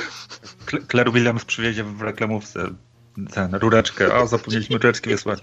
Claire 0.91 1.11
Williams 1.11 1.45
przywiezie 1.45 1.83
w 1.83 2.01
reklamówce 2.01 2.69
ten, 3.33 3.55
rureczkę. 3.55 4.13
A, 4.13 4.25
zapomnieliśmy 4.25 4.77
rureczki 4.77 5.09
wysłać. 5.09 5.39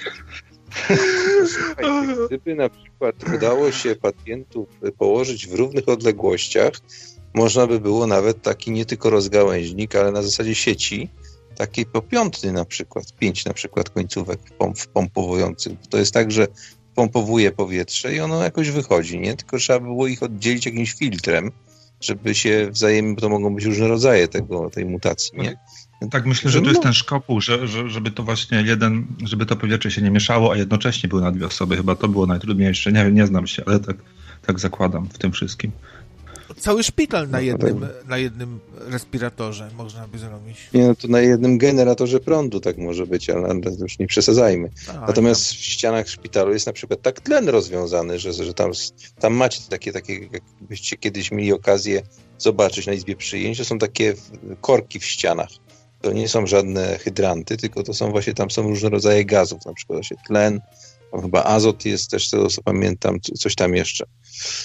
gdyby 2.26 2.54
na 2.54 2.68
przykład 2.68 3.14
udało 3.34 3.72
się 3.72 3.94
pacjentów 3.94 4.68
położyć 4.98 5.46
w 5.46 5.54
równych 5.54 5.88
odległościach, 5.88 6.72
można 7.36 7.66
by 7.66 7.80
było 7.80 8.06
nawet 8.06 8.42
taki 8.42 8.70
nie 8.70 8.84
tylko 8.84 9.10
rozgałęźnik, 9.10 9.96
ale 9.96 10.12
na 10.12 10.22
zasadzie 10.22 10.54
sieci, 10.54 11.08
takiej 11.56 11.86
popiątny 11.86 12.52
na 12.52 12.64
przykład, 12.64 13.16
pięć 13.18 13.44
na 13.44 13.54
przykład 13.54 13.90
końcówek 13.90 14.40
pomp 14.58 14.78
wpompowujących. 14.78 15.72
To 15.90 15.98
jest 15.98 16.14
tak, 16.14 16.32
że 16.32 16.46
pompowuje 16.94 17.52
powietrze 17.52 18.14
i 18.14 18.20
ono 18.20 18.42
jakoś 18.42 18.70
wychodzi, 18.70 19.20
nie? 19.20 19.36
Tylko 19.36 19.58
trzeba 19.58 19.80
było 19.80 20.06
ich 20.06 20.22
oddzielić 20.22 20.66
jakimś 20.66 20.92
filtrem, 20.92 21.50
żeby 22.00 22.34
się 22.34 22.68
wzajemnie, 22.70 23.14
bo 23.14 23.20
to 23.20 23.28
mogą 23.28 23.54
być 23.54 23.64
różne 23.64 23.88
rodzaje 23.88 24.28
tego, 24.28 24.70
tej 24.70 24.84
mutacji, 24.84 25.38
nie? 25.38 25.56
Tak, 26.10 26.26
myślę, 26.26 26.50
że 26.50 26.62
to 26.62 26.68
jest 26.68 26.82
ten 26.82 26.92
szkopuł, 26.92 27.40
że, 27.40 27.68
że, 27.68 27.90
żeby 27.90 28.10
to 28.10 28.22
właśnie 28.22 28.62
jeden, 28.62 29.06
żeby 29.24 29.46
to 29.46 29.56
powietrze 29.56 29.90
się 29.90 30.02
nie 30.02 30.10
mieszało, 30.10 30.52
a 30.52 30.56
jednocześnie 30.56 31.08
były 31.08 31.22
na 31.22 31.32
dwie 31.32 31.46
osoby. 31.46 31.76
Chyba 31.76 31.94
to 31.94 32.08
było 32.08 32.26
najtrudniejsze. 32.26 32.92
Nie 32.92 33.10
nie 33.12 33.26
znam 33.26 33.46
się, 33.46 33.62
ale 33.66 33.80
tak, 33.80 33.96
tak 34.46 34.60
zakładam 34.60 35.08
w 35.08 35.18
tym 35.18 35.32
wszystkim. 35.32 35.72
Cały 36.60 36.82
szpital 36.82 37.28
na 37.28 37.40
jednym, 37.40 37.86
na 38.08 38.18
jednym 38.18 38.60
respiratorze 38.86 39.70
można 39.76 40.08
by 40.08 40.18
zrobić. 40.18 40.56
Nie, 40.74 40.86
no 40.86 40.94
to 40.94 41.08
na 41.08 41.20
jednym 41.20 41.58
generatorze 41.58 42.20
prądu 42.20 42.60
tak 42.60 42.78
może 42.78 43.06
być, 43.06 43.30
ale 43.30 43.60
już 43.80 43.98
nie 43.98 44.06
przesadzajmy. 44.06 44.70
A, 44.88 45.06
Natomiast 45.06 45.48
tam. 45.48 45.58
w 45.58 45.60
ścianach 45.60 46.08
szpitalu 46.08 46.52
jest 46.52 46.66
na 46.66 46.72
przykład 46.72 47.02
tak 47.02 47.20
tlen 47.20 47.48
rozwiązany, 47.48 48.18
że, 48.18 48.32
że 48.32 48.54
tam, 48.54 48.70
tam 49.20 49.34
macie 49.34 49.60
takie, 49.70 49.92
takie, 49.92 50.28
jakbyście 50.60 50.96
kiedyś 50.96 51.32
mieli 51.32 51.52
okazję 51.52 52.02
zobaczyć 52.38 52.86
na 52.86 52.92
izbie 52.92 53.16
przyjęć, 53.16 53.58
to 53.58 53.64
są 53.64 53.78
takie 53.78 54.14
korki 54.60 55.00
w 55.00 55.04
ścianach. 55.04 55.48
To 56.00 56.12
nie 56.12 56.28
są 56.28 56.46
żadne 56.46 56.98
hydranty, 56.98 57.56
tylko 57.56 57.82
to 57.82 57.94
są 57.94 58.10
właśnie, 58.10 58.34
tam 58.34 58.50
są 58.50 58.62
różne 58.62 58.88
rodzaje 58.88 59.24
gazów, 59.24 59.66
na 59.66 59.74
przykład 59.74 59.96
właśnie 59.96 60.16
tlen, 60.26 60.60
chyba 61.22 61.44
azot 61.44 61.84
jest 61.84 62.10
też, 62.10 62.28
z 62.28 62.30
tego 62.30 62.48
co 62.48 62.62
pamiętam, 62.62 63.20
coś 63.20 63.54
tam 63.54 63.74
jeszcze. 63.74 64.04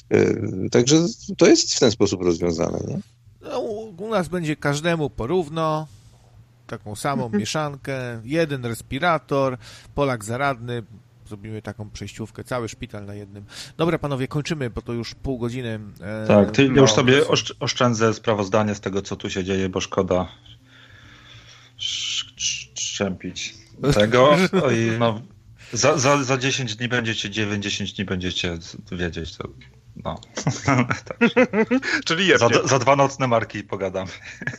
E, 0.09 0.35
także 0.69 0.97
to 1.37 1.47
jest 1.47 1.75
w 1.75 1.79
ten 1.79 1.91
sposób 1.91 2.21
rozwiązane. 2.21 2.79
Nie? 2.87 2.99
No, 3.41 3.59
u 3.59 4.09
nas 4.09 4.27
będzie 4.27 4.55
każdemu 4.55 5.09
porówno, 5.09 5.87
taką 6.67 6.95
samą 6.95 7.29
mieszankę, 7.29 8.21
jeden 8.23 8.65
respirator, 8.65 9.57
Polak 9.95 10.25
zaradny, 10.25 10.83
zrobimy 11.27 11.61
taką 11.61 11.89
przejściówkę, 11.89 12.43
cały 12.43 12.69
szpital 12.69 13.05
na 13.05 13.13
jednym. 13.13 13.45
Dobra, 13.77 13.99
panowie, 13.99 14.27
kończymy, 14.27 14.69
bo 14.69 14.81
to 14.81 14.93
już 14.93 15.15
pół 15.15 15.37
godziny. 15.37 15.79
E, 16.01 16.27
tak, 16.27 16.51
ty 16.51 16.69
no, 16.69 16.81
już 16.81 16.91
sobie 16.91 17.21
oszczędzę 17.59 18.13
sprawozdanie 18.13 18.75
z 18.75 18.79
tego, 18.79 19.01
co 19.01 19.15
tu 19.15 19.29
się 19.29 19.43
dzieje, 19.43 19.69
bo 19.69 19.81
szkoda 19.81 20.27
szczępić 21.77 23.55
tego. 23.99 24.35
I 24.71 24.99
no, 24.99 25.21
za, 25.73 25.97
za, 25.97 26.23
za 26.23 26.37
10 26.37 26.75
dni 26.75 26.87
będziecie 26.87 27.29
9, 27.29 27.63
10 27.63 27.93
dni 27.93 28.05
będziecie 28.05 28.57
wiedzieć. 28.91 29.35
To, 29.37 29.47
no. 30.03 30.19
Czyli 32.05 32.27
jebnie. 32.27 32.49
Za, 32.49 32.67
za, 32.67 32.79
dwa 32.79 32.95
nocne 32.95 33.27
marki 33.27 33.63
pogadam. 33.63 34.07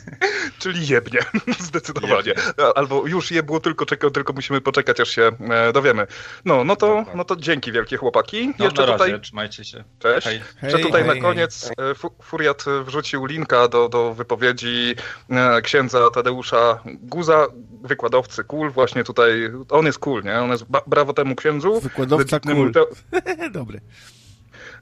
Czyli 0.59 0.87
jebnie, 0.87 1.19
zdecydowanie. 1.59 2.15
Jebnie. 2.15 2.43
Albo 2.75 3.07
już 3.07 3.31
jebło, 3.31 3.59
tylko 3.59 3.85
czekał, 3.85 4.11
tylko 4.11 4.33
musimy 4.33 4.61
poczekać, 4.61 4.99
aż 4.99 5.09
się 5.09 5.31
e, 5.49 5.73
dowiemy. 5.73 6.07
No, 6.45 6.63
no 6.63 6.75
to, 6.75 7.05
no 7.15 7.25
to 7.25 7.35
dzięki 7.35 7.71
wielkie 7.71 7.97
chłopaki. 7.97 8.53
No, 8.59 8.65
Jeszcze 8.65 8.85
tutaj... 8.85 9.21
trzymajcie 9.21 9.63
się. 9.63 9.83
Cześć. 9.99 10.27
Hej. 10.27 10.41
Jeszcze 10.63 10.79
tutaj 10.79 11.03
hej, 11.03 11.15
na 11.15 11.21
koniec 11.21 11.71
e, 11.77 12.11
Furiat 12.23 12.65
wrzucił 12.85 13.25
linka 13.25 13.67
do, 13.67 13.89
do 13.89 14.13
wypowiedzi 14.13 14.95
e, 15.29 15.61
księdza 15.61 16.09
Tadeusza 16.13 16.79
Guza, 16.85 17.47
wykładowcy 17.83 18.43
cool, 18.43 18.71
właśnie 18.71 19.03
tutaj, 19.03 19.51
on 19.69 19.85
jest 19.85 19.99
cool, 19.99 20.23
nie? 20.23 20.39
On 20.39 20.49
jest 20.49 20.65
brawo 20.87 21.13
temu 21.13 21.35
księdzu. 21.35 21.81
Wykładowca 21.81 22.39
cool. 22.39 22.71
Te... 22.71 23.49
Dobry 23.49 23.81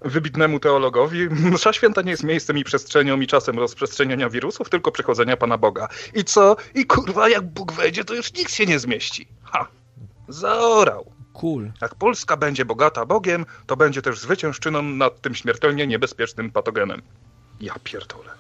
wybitnemu 0.02 0.60
teologowi, 0.60 1.30
msza 1.30 1.74
święta 1.74 2.02
nie 2.02 2.12
jest 2.12 2.24
miejscem 2.24 2.58
i 2.58 2.64
przestrzenią 2.64 3.22
i 3.22 3.28
czasem 3.28 3.60
rozprzestrzeniania 3.60 4.30
wirusów, 4.30 4.70
tylko 4.70 4.92
przychodzenia 4.92 5.38
Pana 5.38 5.58
Boga. 5.58 5.88
I 6.14 6.24
co? 6.24 6.56
I 6.76 6.86
kurwa, 6.86 7.30
jak 7.30 7.48
Bóg 7.54 7.72
wejdzie, 7.72 8.04
to 8.04 8.14
już 8.14 8.34
nikt 8.34 8.54
się 8.54 8.66
nie 8.66 8.80
zmieści. 8.80 9.28
Ha! 9.44 9.68
Zaorał. 10.28 11.12
Cool. 11.34 11.72
Jak 11.82 11.96
Polska 11.96 12.38
będzie 12.38 12.66
bogata 12.66 13.06
Bogiem, 13.06 13.46
to 13.66 13.78
będzie 13.78 14.02
też 14.02 14.20
zwyciężczyną 14.20 14.82
nad 14.82 15.22
tym 15.22 15.36
śmiertelnie 15.36 15.88
niebezpiecznym 15.88 16.52
patogenem. 16.52 17.02
Ja 17.62 17.74
pierdolę. 17.84 18.32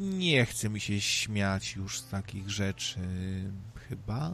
Nie 0.00 0.46
chce 0.46 0.68
mi 0.68 0.80
się 0.80 1.00
śmiać 1.00 1.76
już 1.76 1.98
z 1.98 2.08
takich 2.08 2.50
rzeczy. 2.50 3.00
Chyba. 3.88 4.30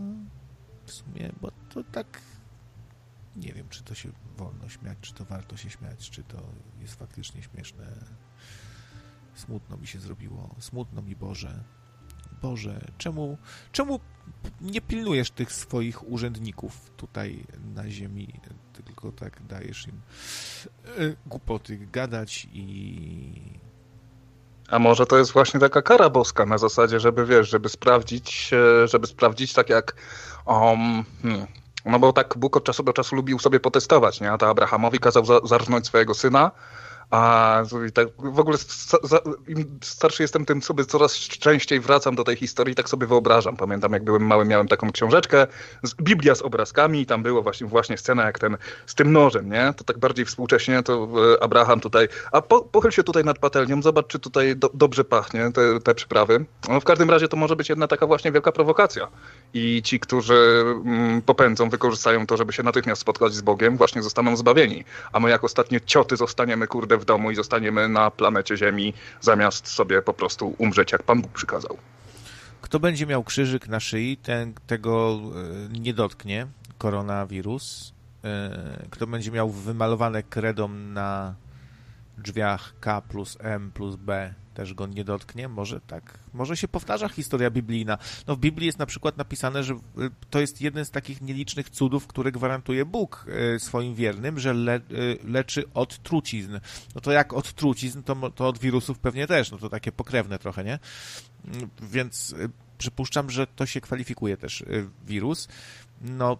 W 0.86 0.92
sumie, 0.92 1.32
bo 1.40 1.50
to 1.74 1.84
tak 1.92 2.06
nie 3.36 3.52
wiem, 3.52 3.68
czy 3.68 3.82
to 3.82 3.94
się 3.94 4.08
wolno 4.36 4.68
śmiać, 4.68 4.98
czy 5.00 5.14
to 5.14 5.24
warto 5.24 5.56
się 5.56 5.70
śmiać, 5.70 6.10
czy 6.10 6.22
to 6.22 6.42
jest 6.80 6.94
faktycznie 6.94 7.42
śmieszne. 7.42 7.86
Smutno 9.34 9.76
mi 9.76 9.86
się 9.86 10.00
zrobiło. 10.00 10.54
Smutno 10.58 11.02
mi, 11.02 11.16
Boże. 11.16 11.64
Boże, 12.42 12.80
czemu, 12.98 13.38
czemu 13.72 14.00
nie 14.60 14.80
pilnujesz 14.80 15.30
tych 15.30 15.52
swoich 15.52 16.08
urzędników 16.08 16.90
tutaj 16.96 17.46
na 17.74 17.90
ziemi, 17.90 18.40
tylko 18.72 19.12
tak 19.12 19.46
dajesz 19.46 19.86
im 19.86 20.00
e, 20.86 21.16
głupoty 21.26 21.78
gadać 21.92 22.48
i... 22.52 23.58
A 24.68 24.78
może 24.78 25.06
to 25.06 25.18
jest 25.18 25.32
właśnie 25.32 25.60
taka 25.60 25.82
kara 25.82 26.10
boska 26.10 26.46
na 26.46 26.58
zasadzie, 26.58 27.00
żeby 27.00 27.26
wiesz, 27.26 27.50
żeby 27.50 27.68
sprawdzić, 27.68 28.50
żeby 28.84 29.06
sprawdzić 29.06 29.52
tak 29.52 29.68
jak 29.68 29.96
um, 30.46 31.04
hmm, 31.22 31.46
no 31.86 31.98
bo 31.98 32.12
tak 32.12 32.34
Bóg 32.36 32.56
od 32.56 32.64
czasu 32.64 32.82
do 32.82 32.92
czasu 32.92 33.16
lubił 33.16 33.38
sobie 33.38 33.60
potestować, 33.60 34.20
nie? 34.20 34.32
A 34.32 34.38
to 34.38 34.48
Abrahamowi 34.48 34.98
kazał 34.98 35.24
zarżnąć 35.44 35.86
swojego 35.86 36.14
syna, 36.14 36.50
a 37.10 37.62
tak 37.94 38.08
w 38.18 38.38
ogóle 38.38 38.58
im 39.48 39.78
starszy 39.82 40.22
jestem, 40.22 40.44
tym 40.44 40.62
sobie 40.62 40.84
coraz 40.84 41.14
częściej 41.18 41.80
wracam 41.80 42.14
do 42.14 42.24
tej 42.24 42.36
historii 42.36 42.74
tak 42.74 42.88
sobie 42.88 43.06
wyobrażam. 43.06 43.56
Pamiętam, 43.56 43.92
jak 43.92 44.04
byłem 44.04 44.26
mały, 44.26 44.44
miałem 44.44 44.68
taką 44.68 44.92
książeczkę, 44.92 45.46
Biblia 46.02 46.34
z 46.34 46.42
obrazkami 46.42 47.00
i 47.00 47.06
tam 47.06 47.22
było 47.22 47.42
właśnie, 47.42 47.66
właśnie 47.66 47.98
scena 47.98 48.24
jak 48.24 48.38
ten 48.38 48.56
z 48.86 48.94
tym 48.94 49.12
nożem, 49.12 49.50
nie? 49.50 49.74
To 49.76 49.84
tak 49.84 49.98
bardziej 49.98 50.24
współcześnie, 50.24 50.82
to 50.82 51.08
e, 51.34 51.42
Abraham 51.42 51.80
tutaj, 51.80 52.08
a 52.32 52.42
po, 52.42 52.60
pochyl 52.60 52.90
się 52.90 53.02
tutaj 53.02 53.24
nad 53.24 53.38
patelnią, 53.38 53.82
zobacz, 53.82 54.06
czy 54.06 54.18
tutaj 54.18 54.56
do, 54.56 54.70
dobrze 54.74 55.04
pachnie 55.04 55.52
te, 55.52 55.80
te 55.80 55.94
przyprawy. 55.94 56.44
No 56.68 56.80
w 56.80 56.84
każdym 56.84 57.10
razie 57.10 57.28
to 57.28 57.36
może 57.36 57.56
być 57.56 57.68
jedna 57.68 57.88
taka 57.88 58.06
właśnie 58.06 58.32
wielka 58.32 58.52
prowokacja. 58.52 59.08
I 59.54 59.82
ci, 59.82 60.00
którzy 60.00 60.64
mm, 60.84 61.22
popędzą, 61.22 61.68
wykorzystają 61.68 62.26
to, 62.26 62.36
żeby 62.36 62.52
się 62.52 62.62
natychmiast 62.62 63.00
spotkać 63.00 63.34
z 63.34 63.40
Bogiem, 63.40 63.76
właśnie 63.76 64.02
zostaną 64.02 64.36
zbawieni. 64.36 64.84
A 65.12 65.20
my 65.20 65.30
jak 65.30 65.44
ostatnie 65.44 65.80
cioty 65.80 66.16
zostaniemy, 66.16 66.66
kurde, 66.66 66.95
w 66.98 67.04
domu 67.04 67.30
i 67.30 67.34
zostaniemy 67.34 67.88
na 67.88 68.10
planecie 68.10 68.56
Ziemi, 68.56 68.94
zamiast 69.20 69.68
sobie 69.68 70.02
po 70.02 70.12
prostu 70.12 70.54
umrzeć, 70.58 70.92
jak 70.92 71.02
Pan 71.02 71.22
Bóg 71.22 71.32
przykazał. 71.32 71.78
Kto 72.60 72.80
będzie 72.80 73.06
miał 73.06 73.24
krzyżyk 73.24 73.68
na 73.68 73.80
szyi, 73.80 74.16
ten, 74.16 74.54
tego 74.66 75.20
e, 75.74 75.78
nie 75.78 75.94
dotknie 75.94 76.46
koronawirus. 76.78 77.94
E, 78.24 78.86
kto 78.90 79.06
będzie 79.06 79.30
miał 79.30 79.50
wymalowane 79.50 80.22
kredą 80.22 80.68
na 80.68 81.34
drzwiach 82.18 82.74
K 82.80 83.00
plus 83.00 83.36
M 83.40 83.70
plus 83.74 83.96
B, 83.96 84.34
też 84.54 84.74
go 84.74 84.86
nie 84.86 85.04
dotknie? 85.04 85.48
Może 85.48 85.80
tak? 85.80 86.18
Może 86.34 86.56
się 86.56 86.68
powtarza 86.68 87.08
historia 87.08 87.50
biblijna. 87.50 87.98
No 88.26 88.36
w 88.36 88.38
Biblii 88.38 88.66
jest 88.66 88.78
na 88.78 88.86
przykład 88.86 89.16
napisane, 89.16 89.64
że 89.64 89.74
y, 89.74 89.78
to 90.30 90.40
jest 90.40 90.60
jeden 90.60 90.84
z 90.84 90.90
takich 90.90 91.22
nielicznych 91.22 91.70
cudów, 91.70 92.06
które 92.06 92.32
gwarantuje 92.32 92.84
Bóg 92.84 93.26
y, 93.56 93.60
swoim 93.60 93.94
wiernym, 93.94 94.38
że 94.38 94.54
le, 94.54 94.76
y, 94.76 95.18
leczy 95.24 95.64
od 95.74 96.02
trucizn. 96.02 96.58
No 96.94 97.00
to 97.00 97.12
jak 97.12 97.32
od 97.32 97.52
trucizn, 97.52 98.02
to, 98.02 98.30
to 98.30 98.48
od 98.48 98.58
wirusów 98.58 98.98
pewnie 98.98 99.26
też. 99.26 99.50
No 99.50 99.58
to 99.58 99.68
takie 99.68 99.92
pokrewne 99.92 100.38
trochę, 100.38 100.64
nie? 100.64 100.78
Więc 101.82 102.34
przypuszczam, 102.78 103.30
że 103.30 103.46
to 103.46 103.66
się 103.66 103.80
kwalifikuje 103.80 104.36
też 104.36 104.64
wirus. 105.06 105.48
No, 106.00 106.38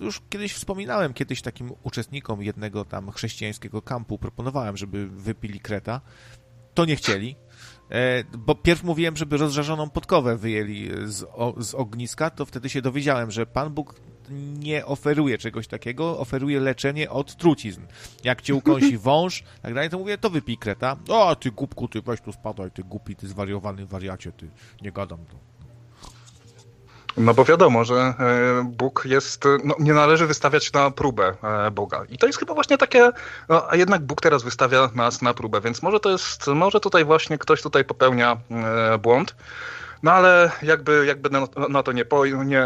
już 0.00 0.22
kiedyś 0.30 0.52
wspominałem, 0.52 1.14
kiedyś 1.14 1.42
takim 1.42 1.72
uczestnikom 1.82 2.42
jednego 2.42 2.84
tam 2.84 3.10
chrześcijańskiego 3.10 3.82
kampu 3.82 4.18
proponowałem, 4.18 4.76
żeby 4.76 5.08
wypili 5.08 5.60
kreta. 5.60 6.00
To 6.74 6.84
nie 6.84 6.96
chcieli. 6.96 7.36
E, 7.90 8.24
bo 8.38 8.54
pierw 8.54 8.84
mówiłem, 8.84 9.16
żeby 9.16 9.36
rozżarzoną 9.36 9.90
podkowę 9.90 10.36
wyjęli 10.36 10.90
z, 11.04 11.22
o, 11.22 11.54
z 11.58 11.74
ogniska, 11.74 12.30
to 12.30 12.46
wtedy 12.46 12.68
się 12.68 12.82
dowiedziałem, 12.82 13.30
że 13.30 13.46
Pan 13.46 13.74
Bóg 13.74 13.94
nie 14.58 14.86
oferuje 14.86 15.38
czegoś 15.38 15.66
takiego, 15.66 16.18
oferuje 16.18 16.60
leczenie 16.60 17.10
od 17.10 17.36
trucizn. 17.36 17.82
Jak 18.24 18.42
cię 18.42 18.54
ukąsi 18.54 18.98
wąż, 19.08 19.42
tak 19.62 19.74
dalej, 19.74 19.90
to 19.90 19.98
mówię, 19.98 20.18
to 20.18 20.30
wypij 20.30 20.58
kreta. 20.58 20.96
O, 21.08 21.36
ty 21.36 21.50
głupku, 21.50 21.88
ty 21.88 22.02
weź 22.02 22.20
tu 22.20 22.32
spadaj, 22.32 22.70
ty 22.70 22.82
głupi, 22.82 23.16
ty 23.16 23.28
zwariowany 23.28 23.86
wariacie, 23.86 24.32
ty, 24.32 24.50
nie 24.82 24.92
gadam 24.92 25.18
tu. 25.26 25.36
No 27.16 27.34
bo 27.34 27.44
wiadomo, 27.44 27.84
że 27.84 27.94
e, 27.94 28.14
Bóg 28.64 29.02
jest, 29.04 29.44
no, 29.64 29.74
nie 29.78 29.94
należy 29.94 30.26
wystawiać 30.26 30.72
na 30.72 30.90
próbę 30.90 31.34
e, 31.42 31.70
Boga. 31.70 32.04
I 32.08 32.18
to 32.18 32.26
jest 32.26 32.38
chyba 32.38 32.54
właśnie 32.54 32.78
takie, 32.78 33.10
no, 33.48 33.70
a 33.70 33.76
jednak 33.76 34.02
Bóg 34.02 34.20
teraz 34.20 34.42
wystawia 34.42 34.90
nas 34.94 35.22
na 35.22 35.34
próbę, 35.34 35.60
więc 35.60 35.82
może 35.82 36.00
to 36.00 36.10
jest, 36.10 36.46
może 36.46 36.80
tutaj 36.80 37.04
właśnie 37.04 37.38
ktoś 37.38 37.62
tutaj 37.62 37.84
popełnia 37.84 38.36
e, 38.50 38.98
błąd. 38.98 39.34
No 40.02 40.12
ale 40.12 40.50
jakby, 40.62 41.06
jakby 41.06 41.30
na, 41.68 41.82
to 41.82 41.92
nie, 41.92 42.04
po, 42.04 42.26
nie 42.26 42.64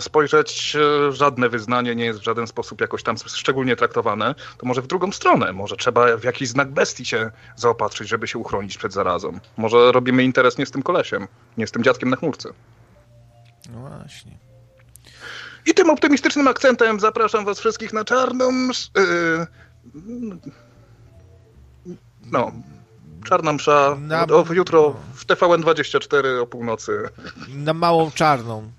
spojrzeć, 0.00 0.76
żadne 1.10 1.48
wyznanie 1.48 1.94
nie 1.94 2.04
jest 2.04 2.20
w 2.20 2.24
żaden 2.24 2.46
sposób 2.46 2.80
jakoś 2.80 3.02
tam 3.02 3.16
szczególnie 3.26 3.76
traktowane, 3.76 4.34
to 4.58 4.66
może 4.66 4.82
w 4.82 4.86
drugą 4.86 5.12
stronę, 5.12 5.52
może 5.52 5.76
trzeba 5.76 6.16
w 6.16 6.24
jakiś 6.24 6.48
znak 6.48 6.70
bestii 6.70 7.04
się 7.04 7.30
zaopatrzyć, 7.56 8.08
żeby 8.08 8.28
się 8.28 8.38
uchronić 8.38 8.78
przed 8.78 8.92
zarazą. 8.92 9.38
Może 9.56 9.92
robimy 9.92 10.24
interes 10.24 10.58
nie 10.58 10.66
z 10.66 10.70
tym 10.70 10.82
kolesiem, 10.82 11.28
nie 11.58 11.66
z 11.66 11.70
tym 11.70 11.82
dziadkiem 11.82 12.10
na 12.10 12.16
chmurce. 12.16 12.48
No 13.72 13.80
właśnie. 13.80 14.38
I 15.66 15.74
tym 15.74 15.90
optymistycznym 15.90 16.48
akcentem 16.48 17.00
zapraszam 17.00 17.44
was 17.44 17.60
wszystkich 17.60 17.92
na 17.92 18.04
czarną... 18.04 18.50
Yy, 18.96 19.46
no, 22.24 22.52
czarna 23.24 23.52
msza 23.52 23.96
na... 24.00 24.26
o, 24.26 24.44
jutro 24.52 24.96
w 25.14 25.26
TVN24 25.26 26.40
o 26.42 26.46
północy. 26.46 27.08
Na 27.48 27.74
małą 27.74 28.10
czarną, 28.10 28.70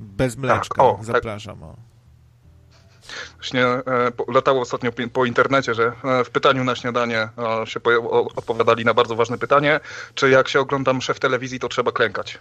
bez 0.00 0.36
mleczka. 0.36 0.74
Tak, 0.74 0.84
o, 0.84 0.94
tak. 0.94 1.04
zapraszam. 1.04 1.58
Tak. 1.58 1.68
O. 1.68 1.76
Właśnie 3.34 3.64
e, 3.66 3.82
latało 4.28 4.60
ostatnio 4.60 4.90
po 5.12 5.24
internecie, 5.24 5.74
że 5.74 5.92
e, 6.04 6.24
w 6.24 6.30
pytaniu 6.30 6.64
na 6.64 6.76
śniadanie 6.76 7.28
e, 7.62 7.66
się 7.66 7.80
odpowiadali 8.36 8.84
na 8.84 8.94
bardzo 8.94 9.16
ważne 9.16 9.38
pytanie, 9.38 9.80
czy 10.14 10.30
jak 10.30 10.48
się 10.48 10.60
ogląda 10.60 10.92
mszę 10.92 11.14
w 11.14 11.20
telewizji, 11.20 11.58
to 11.58 11.68
trzeba 11.68 11.92
klękać. 11.92 12.38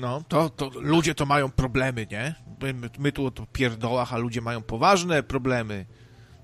No, 0.00 0.22
to, 0.28 0.50
to 0.50 0.70
ludzie 0.74 1.14
to 1.14 1.26
mają 1.26 1.50
problemy, 1.50 2.06
nie? 2.10 2.34
My, 2.62 2.90
my 2.98 3.12
tu 3.12 3.26
o 3.26 3.30
pierdołach, 3.52 4.14
a 4.14 4.18
ludzie 4.18 4.40
mają 4.40 4.62
poważne 4.62 5.22
problemy. 5.22 5.86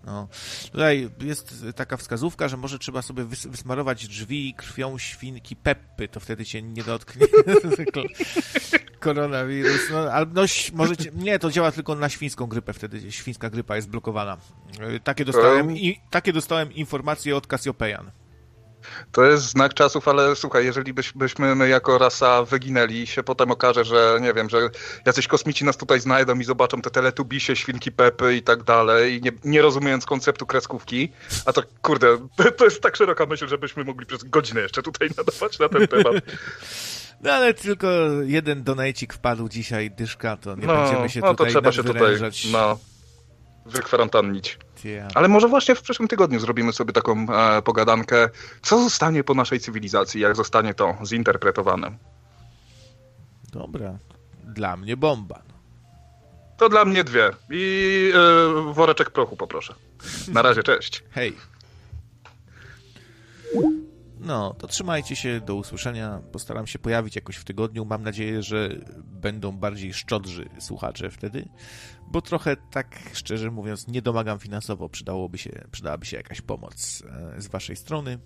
No. 0.04 0.28
Tutaj 0.72 1.10
jest 1.20 1.64
taka 1.76 1.96
wskazówka, 1.96 2.48
że 2.48 2.56
może 2.56 2.78
trzeba 2.78 3.02
sobie 3.02 3.24
wys 3.24 3.46
wysmarować 3.46 4.08
drzwi 4.08 4.54
krwią 4.56 4.98
świnki 4.98 5.56
Peppy, 5.56 6.08
to 6.08 6.20
wtedy 6.20 6.44
cię 6.44 6.62
nie 6.62 6.82
dotknie 6.84 7.26
koronawirus. 9.00 9.90
No, 9.90 9.98
ale 9.98 10.26
no, 10.34 10.42
możecie, 10.72 11.10
nie, 11.14 11.38
to 11.38 11.50
działa 11.50 11.72
tylko 11.72 11.94
na 11.94 12.08
świńską 12.08 12.46
grypę, 12.46 12.72
wtedy 12.72 13.12
świńska 13.12 13.50
grypa 13.50 13.76
jest 13.76 13.88
blokowana. 13.88 14.36
Takie 15.04 15.24
dostałem, 15.24 15.76
i, 15.76 16.00
takie 16.10 16.32
dostałem 16.32 16.72
informacje 16.72 17.36
od 17.36 17.46
Cassiopean. 17.46 18.10
To 19.12 19.24
jest 19.24 19.44
znak 19.44 19.74
czasów, 19.74 20.08
ale 20.08 20.36
słuchaj, 20.36 20.64
jeżeli 20.64 20.92
byś, 20.92 21.12
byśmy 21.12 21.54
my 21.54 21.68
jako 21.68 21.98
rasa 21.98 22.44
wyginęli 22.44 23.06
się 23.06 23.22
potem 23.22 23.50
okaże, 23.50 23.84
że 23.84 24.18
nie 24.20 24.34
wiem, 24.34 24.50
że 24.50 24.58
jacyś 25.06 25.26
kosmici 25.26 25.64
nas 25.64 25.76
tutaj 25.76 26.00
znajdą 26.00 26.38
i 26.38 26.44
zobaczą 26.44 26.82
te 26.82 26.90
teletubisie, 26.90 27.56
świnki 27.56 27.92
Pepy 27.92 28.36
i 28.36 28.42
tak 28.42 28.62
dalej, 28.62 29.20
nie, 29.22 29.32
nie 29.44 29.62
rozumiejąc 29.62 30.06
konceptu 30.06 30.46
kreskówki, 30.46 31.12
a 31.46 31.52
to 31.52 31.62
kurde, 31.82 32.18
to 32.58 32.64
jest 32.64 32.82
tak 32.82 32.96
szeroka 32.96 33.26
myśl, 33.26 33.48
żebyśmy 33.48 33.84
mogli 33.84 34.06
przez 34.06 34.24
godzinę 34.24 34.60
jeszcze 34.60 34.82
tutaj 34.82 35.10
nadawać 35.16 35.58
na 35.58 35.68
ten 35.68 35.88
temat. 35.88 36.14
No 37.22 37.32
ale 37.32 37.54
tylko 37.54 37.88
jeden 38.26 38.64
donajcik 38.64 39.12
wpadł 39.12 39.48
dzisiaj, 39.48 39.90
dyszka, 39.90 40.36
to 40.36 40.56
nie 40.56 40.66
no, 40.66 40.76
będziemy 40.76 41.08
się 41.08 41.20
no, 41.20 41.30
tutaj 41.30 41.46
to 41.46 41.52
trzeba 41.52 41.72
się 41.72 41.84
tutaj, 41.84 42.16
no, 42.52 42.78
wykwarantannić. 43.70 44.58
Ale 45.14 45.28
może 45.28 45.48
właśnie 45.48 45.74
w 45.74 45.82
przyszłym 45.82 46.08
tygodniu 46.08 46.40
zrobimy 46.40 46.72
sobie 46.72 46.92
taką 46.92 47.26
e, 47.32 47.62
pogadankę, 47.62 48.28
co 48.62 48.82
zostanie 48.82 49.24
po 49.24 49.34
naszej 49.34 49.60
cywilizacji, 49.60 50.20
jak 50.20 50.36
zostanie 50.36 50.74
to 50.74 50.96
zinterpretowane. 51.04 51.90
Dobra. 53.52 53.98
Dla 54.44 54.76
mnie 54.76 54.96
bomba. 54.96 55.42
To 56.56 56.68
dla 56.68 56.84
mnie 56.84 57.04
dwie. 57.04 57.30
I 57.50 58.12
e, 58.14 58.72
woreczek 58.72 59.10
prochu 59.10 59.36
poproszę. 59.36 59.74
Na 60.28 60.42
razie, 60.42 60.62
cześć. 60.62 61.04
Hej. 61.10 61.36
No, 64.20 64.54
to 64.54 64.66
trzymajcie 64.66 65.16
się, 65.16 65.40
do 65.40 65.54
usłyszenia. 65.54 66.22
Postaram 66.32 66.66
się 66.66 66.78
pojawić 66.78 67.16
jakoś 67.16 67.36
w 67.36 67.44
tygodniu. 67.44 67.84
Mam 67.84 68.02
nadzieję, 68.02 68.42
że 68.42 68.68
będą 69.04 69.52
bardziej 69.52 69.92
szczodrzy 69.94 70.48
słuchacze 70.58 71.10
wtedy, 71.10 71.48
bo 72.06 72.22
trochę 72.22 72.56
tak 72.56 73.00
szczerze 73.12 73.50
mówiąc 73.50 73.88
nie 73.88 74.02
domagam 74.02 74.38
finansowo. 74.38 74.88
Przydałoby 74.88 75.38
się, 75.38 75.64
przydałaby 75.70 76.06
się 76.06 76.16
jakaś 76.16 76.40
pomoc 76.40 77.02
e, 77.36 77.40
z 77.40 77.48
waszej 77.48 77.76
strony. 77.76 78.18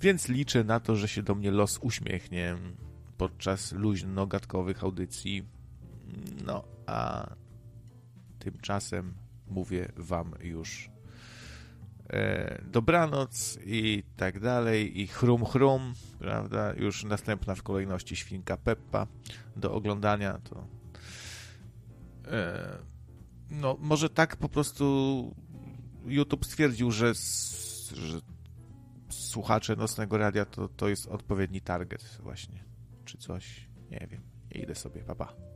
Więc 0.00 0.28
liczę 0.28 0.64
na 0.64 0.80
to, 0.80 0.96
że 0.96 1.08
się 1.08 1.22
do 1.22 1.34
mnie 1.34 1.50
los 1.50 1.78
uśmiechnie 1.82 2.56
podczas 3.16 3.72
luźno-gadkowych 3.72 4.84
audycji. 4.84 5.44
No, 6.44 6.64
a 6.86 7.30
tymczasem 8.38 9.14
mówię 9.46 9.92
wam 9.96 10.34
już 10.42 10.90
dobranoc 12.64 13.58
i 13.64 14.02
tak 14.16 14.40
dalej, 14.40 15.00
i 15.00 15.06
chrum 15.06 15.44
chrum, 15.44 15.94
prawda? 16.18 16.74
Już 16.74 17.04
następna 17.04 17.54
w 17.54 17.62
kolejności 17.62 18.16
świnka 18.16 18.56
Peppa 18.56 19.06
do 19.56 19.74
oglądania, 19.74 20.38
to 20.38 20.66
e, 22.26 22.78
no 23.50 23.76
może 23.80 24.10
tak 24.10 24.36
po 24.36 24.48
prostu 24.48 25.34
YouTube 26.06 26.44
stwierdził, 26.44 26.90
że, 26.90 27.14
że 27.94 28.20
słuchacze 29.08 29.76
Nocnego 29.76 30.18
Radia 30.18 30.44
to, 30.44 30.68
to 30.68 30.88
jest 30.88 31.06
odpowiedni 31.06 31.60
target 31.60 32.18
właśnie, 32.22 32.64
czy 33.04 33.18
coś, 33.18 33.68
nie 33.90 34.06
wiem. 34.10 34.22
idę 34.50 34.74
sobie, 34.74 35.02
papa. 35.02 35.26
Pa. 35.26 35.50